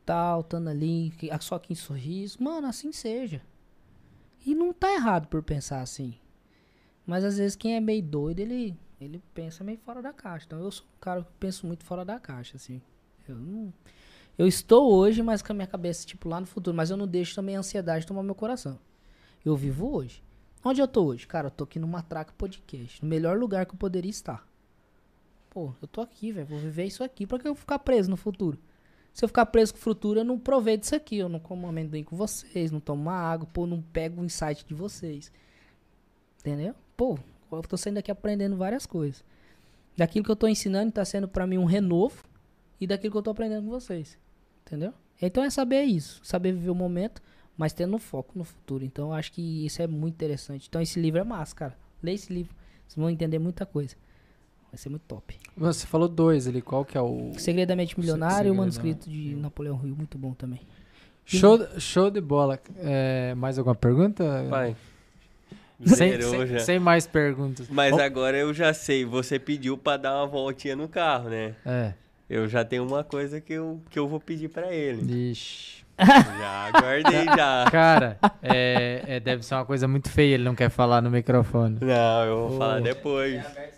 tal, 0.06 0.40
estando 0.40 0.68
ali, 0.68 1.12
que- 1.18 1.28
só 1.40 1.56
aqui 1.56 1.72
em 1.72 1.76
sorriso, 1.76 2.42
mano, 2.42 2.66
assim 2.68 2.92
seja. 2.92 3.42
E 4.46 4.54
não 4.54 4.72
tá 4.72 4.92
errado 4.94 5.26
por 5.28 5.42
pensar 5.42 5.80
assim. 5.80 6.14
Mas 7.04 7.24
às 7.24 7.36
vezes 7.36 7.56
quem 7.56 7.74
é 7.76 7.80
meio 7.80 8.02
doido, 8.02 8.40
ele 8.40 8.76
ele 8.98 9.22
pensa 9.34 9.62
meio 9.62 9.76
fora 9.78 10.00
da 10.00 10.10
caixa. 10.12 10.46
Então 10.46 10.58
eu 10.58 10.70
sou 10.70 10.86
um 10.86 10.98
cara 11.00 11.22
que 11.22 11.30
penso 11.38 11.66
muito 11.66 11.84
fora 11.84 12.02
da 12.04 12.18
caixa, 12.18 12.56
assim. 12.56 12.80
Eu 13.28 13.34
não. 13.36 13.70
Eu 14.38 14.46
estou 14.46 14.90
hoje, 14.90 15.22
mas 15.22 15.42
com 15.42 15.52
a 15.52 15.54
minha 15.54 15.66
cabeça, 15.66 16.06
tipo, 16.06 16.28
lá 16.30 16.40
no 16.40 16.46
futuro. 16.46 16.74
Mas 16.74 16.88
eu 16.90 16.96
não 16.96 17.06
deixo 17.06 17.34
também 17.34 17.56
a 17.56 17.58
ansiedade 17.58 18.06
tomar 18.06 18.22
meu 18.22 18.34
coração. 18.34 18.78
Eu 19.44 19.54
vivo 19.54 19.94
hoje. 19.94 20.22
Onde 20.64 20.80
eu 20.80 20.88
tô 20.88 21.04
hoje? 21.04 21.26
Cara, 21.26 21.48
eu 21.48 21.50
tô 21.50 21.64
aqui 21.64 21.78
no 21.78 21.86
Matraca 21.86 22.32
Podcast. 22.38 23.02
No 23.02 23.08
melhor 23.10 23.38
lugar 23.38 23.66
que 23.66 23.72
eu 23.74 23.78
poderia 23.78 24.10
estar. 24.10 24.46
Pô, 25.50 25.74
eu 25.82 25.88
tô 25.88 26.00
aqui, 26.00 26.32
velho. 26.32 26.46
Vou 26.46 26.58
viver 26.58 26.84
isso 26.86 27.04
aqui. 27.04 27.26
Pra 27.26 27.38
que 27.38 27.46
eu 27.46 27.54
ficar 27.54 27.78
preso 27.80 28.10
no 28.10 28.16
futuro? 28.16 28.58
Se 29.16 29.24
eu 29.24 29.28
ficar 29.28 29.46
preso 29.46 29.72
com 29.72 29.78
o 29.78 29.82
futuro, 29.82 30.20
eu 30.20 30.24
não 30.26 30.38
provei 30.38 30.76
disso 30.76 30.94
aqui. 30.94 31.16
Eu 31.16 31.26
não 31.30 31.40
como 31.40 31.66
amendoim 31.66 32.04
com 32.04 32.14
vocês, 32.14 32.70
não 32.70 32.80
tomo 32.80 33.08
água, 33.08 33.48
pô, 33.50 33.66
não 33.66 33.80
pego 33.80 34.20
o 34.20 34.24
insight 34.26 34.62
de 34.66 34.74
vocês. 34.74 35.32
Entendeu? 36.40 36.74
Pô, 36.98 37.18
eu 37.50 37.62
tô 37.62 37.78
saindo 37.78 37.96
aqui 37.96 38.10
aprendendo 38.10 38.58
várias 38.58 38.84
coisas. 38.84 39.24
Daquilo 39.96 40.22
que 40.22 40.30
eu 40.30 40.36
tô 40.36 40.46
ensinando 40.46 40.92
tá 40.92 41.02
sendo 41.02 41.26
pra 41.26 41.46
mim 41.46 41.56
um 41.56 41.64
renovo 41.64 42.24
e 42.78 42.86
daquilo 42.86 43.10
que 43.10 43.16
eu 43.16 43.22
tô 43.22 43.30
aprendendo 43.30 43.64
com 43.64 43.70
vocês. 43.70 44.18
Entendeu? 44.66 44.92
Então 45.22 45.42
é 45.42 45.48
saber 45.48 45.84
isso, 45.84 46.20
saber 46.22 46.52
viver 46.52 46.68
o 46.68 46.74
momento, 46.74 47.22
mas 47.56 47.72
tendo 47.72 47.98
foco 47.98 48.36
no 48.36 48.44
futuro. 48.44 48.84
Então 48.84 49.06
eu 49.06 49.14
acho 49.14 49.32
que 49.32 49.64
isso 49.64 49.80
é 49.80 49.86
muito 49.86 50.12
interessante. 50.12 50.66
Então 50.68 50.82
esse 50.82 51.00
livro 51.00 51.18
é 51.18 51.24
massa, 51.24 51.56
cara. 51.56 51.78
Lê 52.02 52.12
esse 52.12 52.30
livro, 52.30 52.54
vocês 52.86 52.96
vão 52.96 53.08
entender 53.08 53.38
muita 53.38 53.64
coisa. 53.64 53.96
Vai 54.76 54.82
ser 54.82 54.88
muito 54.90 55.04
top. 55.08 55.34
Você 55.56 55.86
falou 55.86 56.06
dois 56.06 56.46
ali, 56.46 56.60
qual 56.60 56.84
que 56.84 56.98
é 56.98 57.00
o... 57.00 57.32
Segredamente 57.38 57.98
Milionário 57.98 58.34
e 58.34 58.36
o 58.36 58.36
Segredo, 58.52 58.56
manuscrito 58.58 59.08
de 59.08 59.34
Napoleão 59.34 59.74
Rio, 59.78 59.96
muito 59.96 60.18
bom 60.18 60.34
também. 60.34 60.60
Show, 61.24 61.58
show 61.78 62.10
de 62.10 62.20
bola. 62.20 62.60
É, 62.76 63.34
mais 63.34 63.56
alguma 63.58 63.74
pergunta? 63.74 64.46
Pai. 64.50 64.76
Sem, 65.84 66.20
sem- 66.20 66.46
já. 66.46 66.58
sem 66.58 66.78
mais 66.78 67.06
perguntas. 67.06 67.68
Mas 67.70 67.94
Ó, 67.94 68.00
agora 68.02 68.36
eu 68.36 68.52
já 68.52 68.74
sei, 68.74 69.04
você 69.06 69.38
pediu 69.38 69.78
pra 69.78 69.96
dar 69.96 70.14
uma 70.18 70.26
voltinha 70.26 70.76
no 70.76 70.88
carro, 70.88 71.30
né? 71.30 71.54
É, 71.64 71.94
Eu 72.28 72.46
já 72.46 72.62
tenho 72.62 72.86
uma 72.86 73.02
coisa 73.02 73.40
que 73.40 73.54
eu, 73.54 73.80
que 73.90 73.98
eu 73.98 74.06
vou 74.06 74.20
pedir 74.20 74.48
pra 74.50 74.70
ele. 74.74 75.30
ixi. 75.30 75.76
Já 75.98 76.70
aguardei 76.74 77.24
já. 77.34 77.64
Cara, 77.70 78.18
é, 78.42 79.02
é, 79.06 79.20
deve 79.20 79.42
ser 79.42 79.54
uma 79.54 79.64
coisa 79.64 79.88
muito 79.88 80.10
feia, 80.10 80.34
ele 80.34 80.44
não 80.44 80.54
quer 80.54 80.68
falar 80.68 81.00
no 81.00 81.10
microfone. 81.10 81.78
Não, 81.80 82.24
eu 82.26 82.36
vou 82.48 82.56
Ô. 82.56 82.58
falar 82.58 82.80
depois. 82.82 83.34
É, 83.34 83.70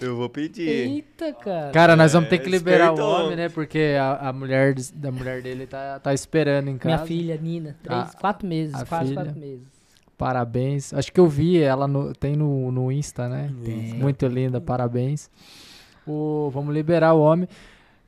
Eu 0.00 0.16
vou 0.16 0.28
pedir. 0.28 0.68
Eita, 0.68 1.32
cara. 1.32 1.70
cara, 1.72 1.96
nós 1.96 2.12
vamos 2.12 2.28
ter 2.28 2.36
É, 2.36 2.38
que 2.38 2.50
liberar 2.50 2.92
o 2.92 2.98
homem, 2.98 3.36
né? 3.36 3.48
Porque 3.48 3.96
a, 3.98 4.28
a 4.28 4.32
mulher 4.32 4.74
da 4.94 5.10
mulher 5.10 5.40
dele 5.42 5.66
tá, 5.66 5.98
tá 5.98 6.12
esperando 6.12 6.68
em 6.68 6.76
casa. 6.78 6.96
Minha 6.96 7.06
filha, 7.06 7.36
Nina, 7.36 7.76
três, 7.82 8.00
A- 8.14 8.18
quatro 8.18 8.46
meses, 8.46 8.82
quase 8.84 9.08
filha. 9.10 9.24
quatro 9.24 9.40
meses. 9.40 9.66
Parabéns. 10.18 10.92
Acho 10.94 11.12
que 11.12 11.20
eu 11.20 11.28
vi 11.28 11.60
ela 11.60 11.86
no, 11.86 12.12
tem 12.14 12.36
no, 12.36 12.70
no 12.72 12.90
Insta, 12.92 13.28
né? 13.28 13.52
Tem. 13.64 13.94
Muito 13.94 14.26
linda, 14.26 14.60
parabéns. 14.60 15.30
O, 16.06 16.50
vamos 16.52 16.74
liberar 16.74 17.12
o 17.14 17.20
homem. 17.20 17.48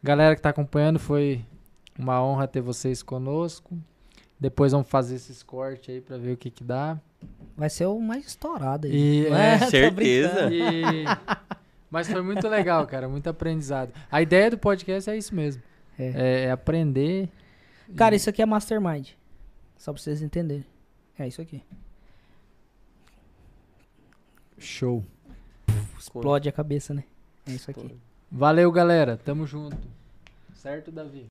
Galera 0.03 0.35
que 0.37 0.41
tá 0.43 0.51
acompanhando, 0.51 0.99
foi 0.99 1.45
uma 1.99 2.23
honra 2.23 2.47
ter 2.47 2.61
vocês 2.61 3.03
conosco. 3.03 3.77
Depois 4.41 4.73
vamos 4.73 4.89
fazer 4.89 5.17
esses 5.17 5.43
cortes 5.43 5.93
aí 5.95 6.01
pra 6.01 6.17
ver 6.17 6.33
o 6.33 6.37
que 6.37 6.51
que 6.51 6.63
dá. 6.63 6.99
Vai 7.57 7.69
ser 7.71 7.87
o 7.87 7.99
mais 8.01 8.27
estourado 8.27 8.87
aí. 8.87 8.93
E, 8.95 9.27
é, 9.27 9.59
Tô 9.65 9.67
certeza. 9.67 10.49
E- 10.53 11.05
Mas 11.91 12.09
foi 12.09 12.23
muito 12.23 12.47
legal, 12.49 12.87
cara. 12.87 13.09
Muito 13.09 13.29
aprendizado. 13.29 13.93
A 14.11 14.23
ideia 14.23 14.51
do 14.51 14.59
podcast 14.59 15.11
é 15.11 15.17
isso 15.17 15.35
mesmo. 15.35 15.63
É. 15.99 16.07
É, 16.15 16.45
é 16.45 16.51
aprender. 16.51 17.29
Cara, 17.97 18.15
isso 18.15 18.29
aqui 18.31 18.41
é 18.43 18.47
mastermind. 18.47 19.09
Só 19.77 19.93
pra 19.93 20.01
vocês 20.03 20.23
entenderem. 20.23 20.65
É 21.19 21.27
isso 21.27 21.41
aqui. 21.41 21.63
Show. 24.59 25.05
Explode 25.99 26.49
a 26.49 26.53
cabeça, 26.53 26.93
né? 26.95 27.05
É 27.47 27.53
isso 27.53 27.71
aqui. 27.71 27.97
Valeu, 28.31 28.71
galera. 28.71 29.17
Tamo 29.17 29.47
junto. 29.47 29.77
Certo, 30.55 30.91
Davi? 30.93 31.27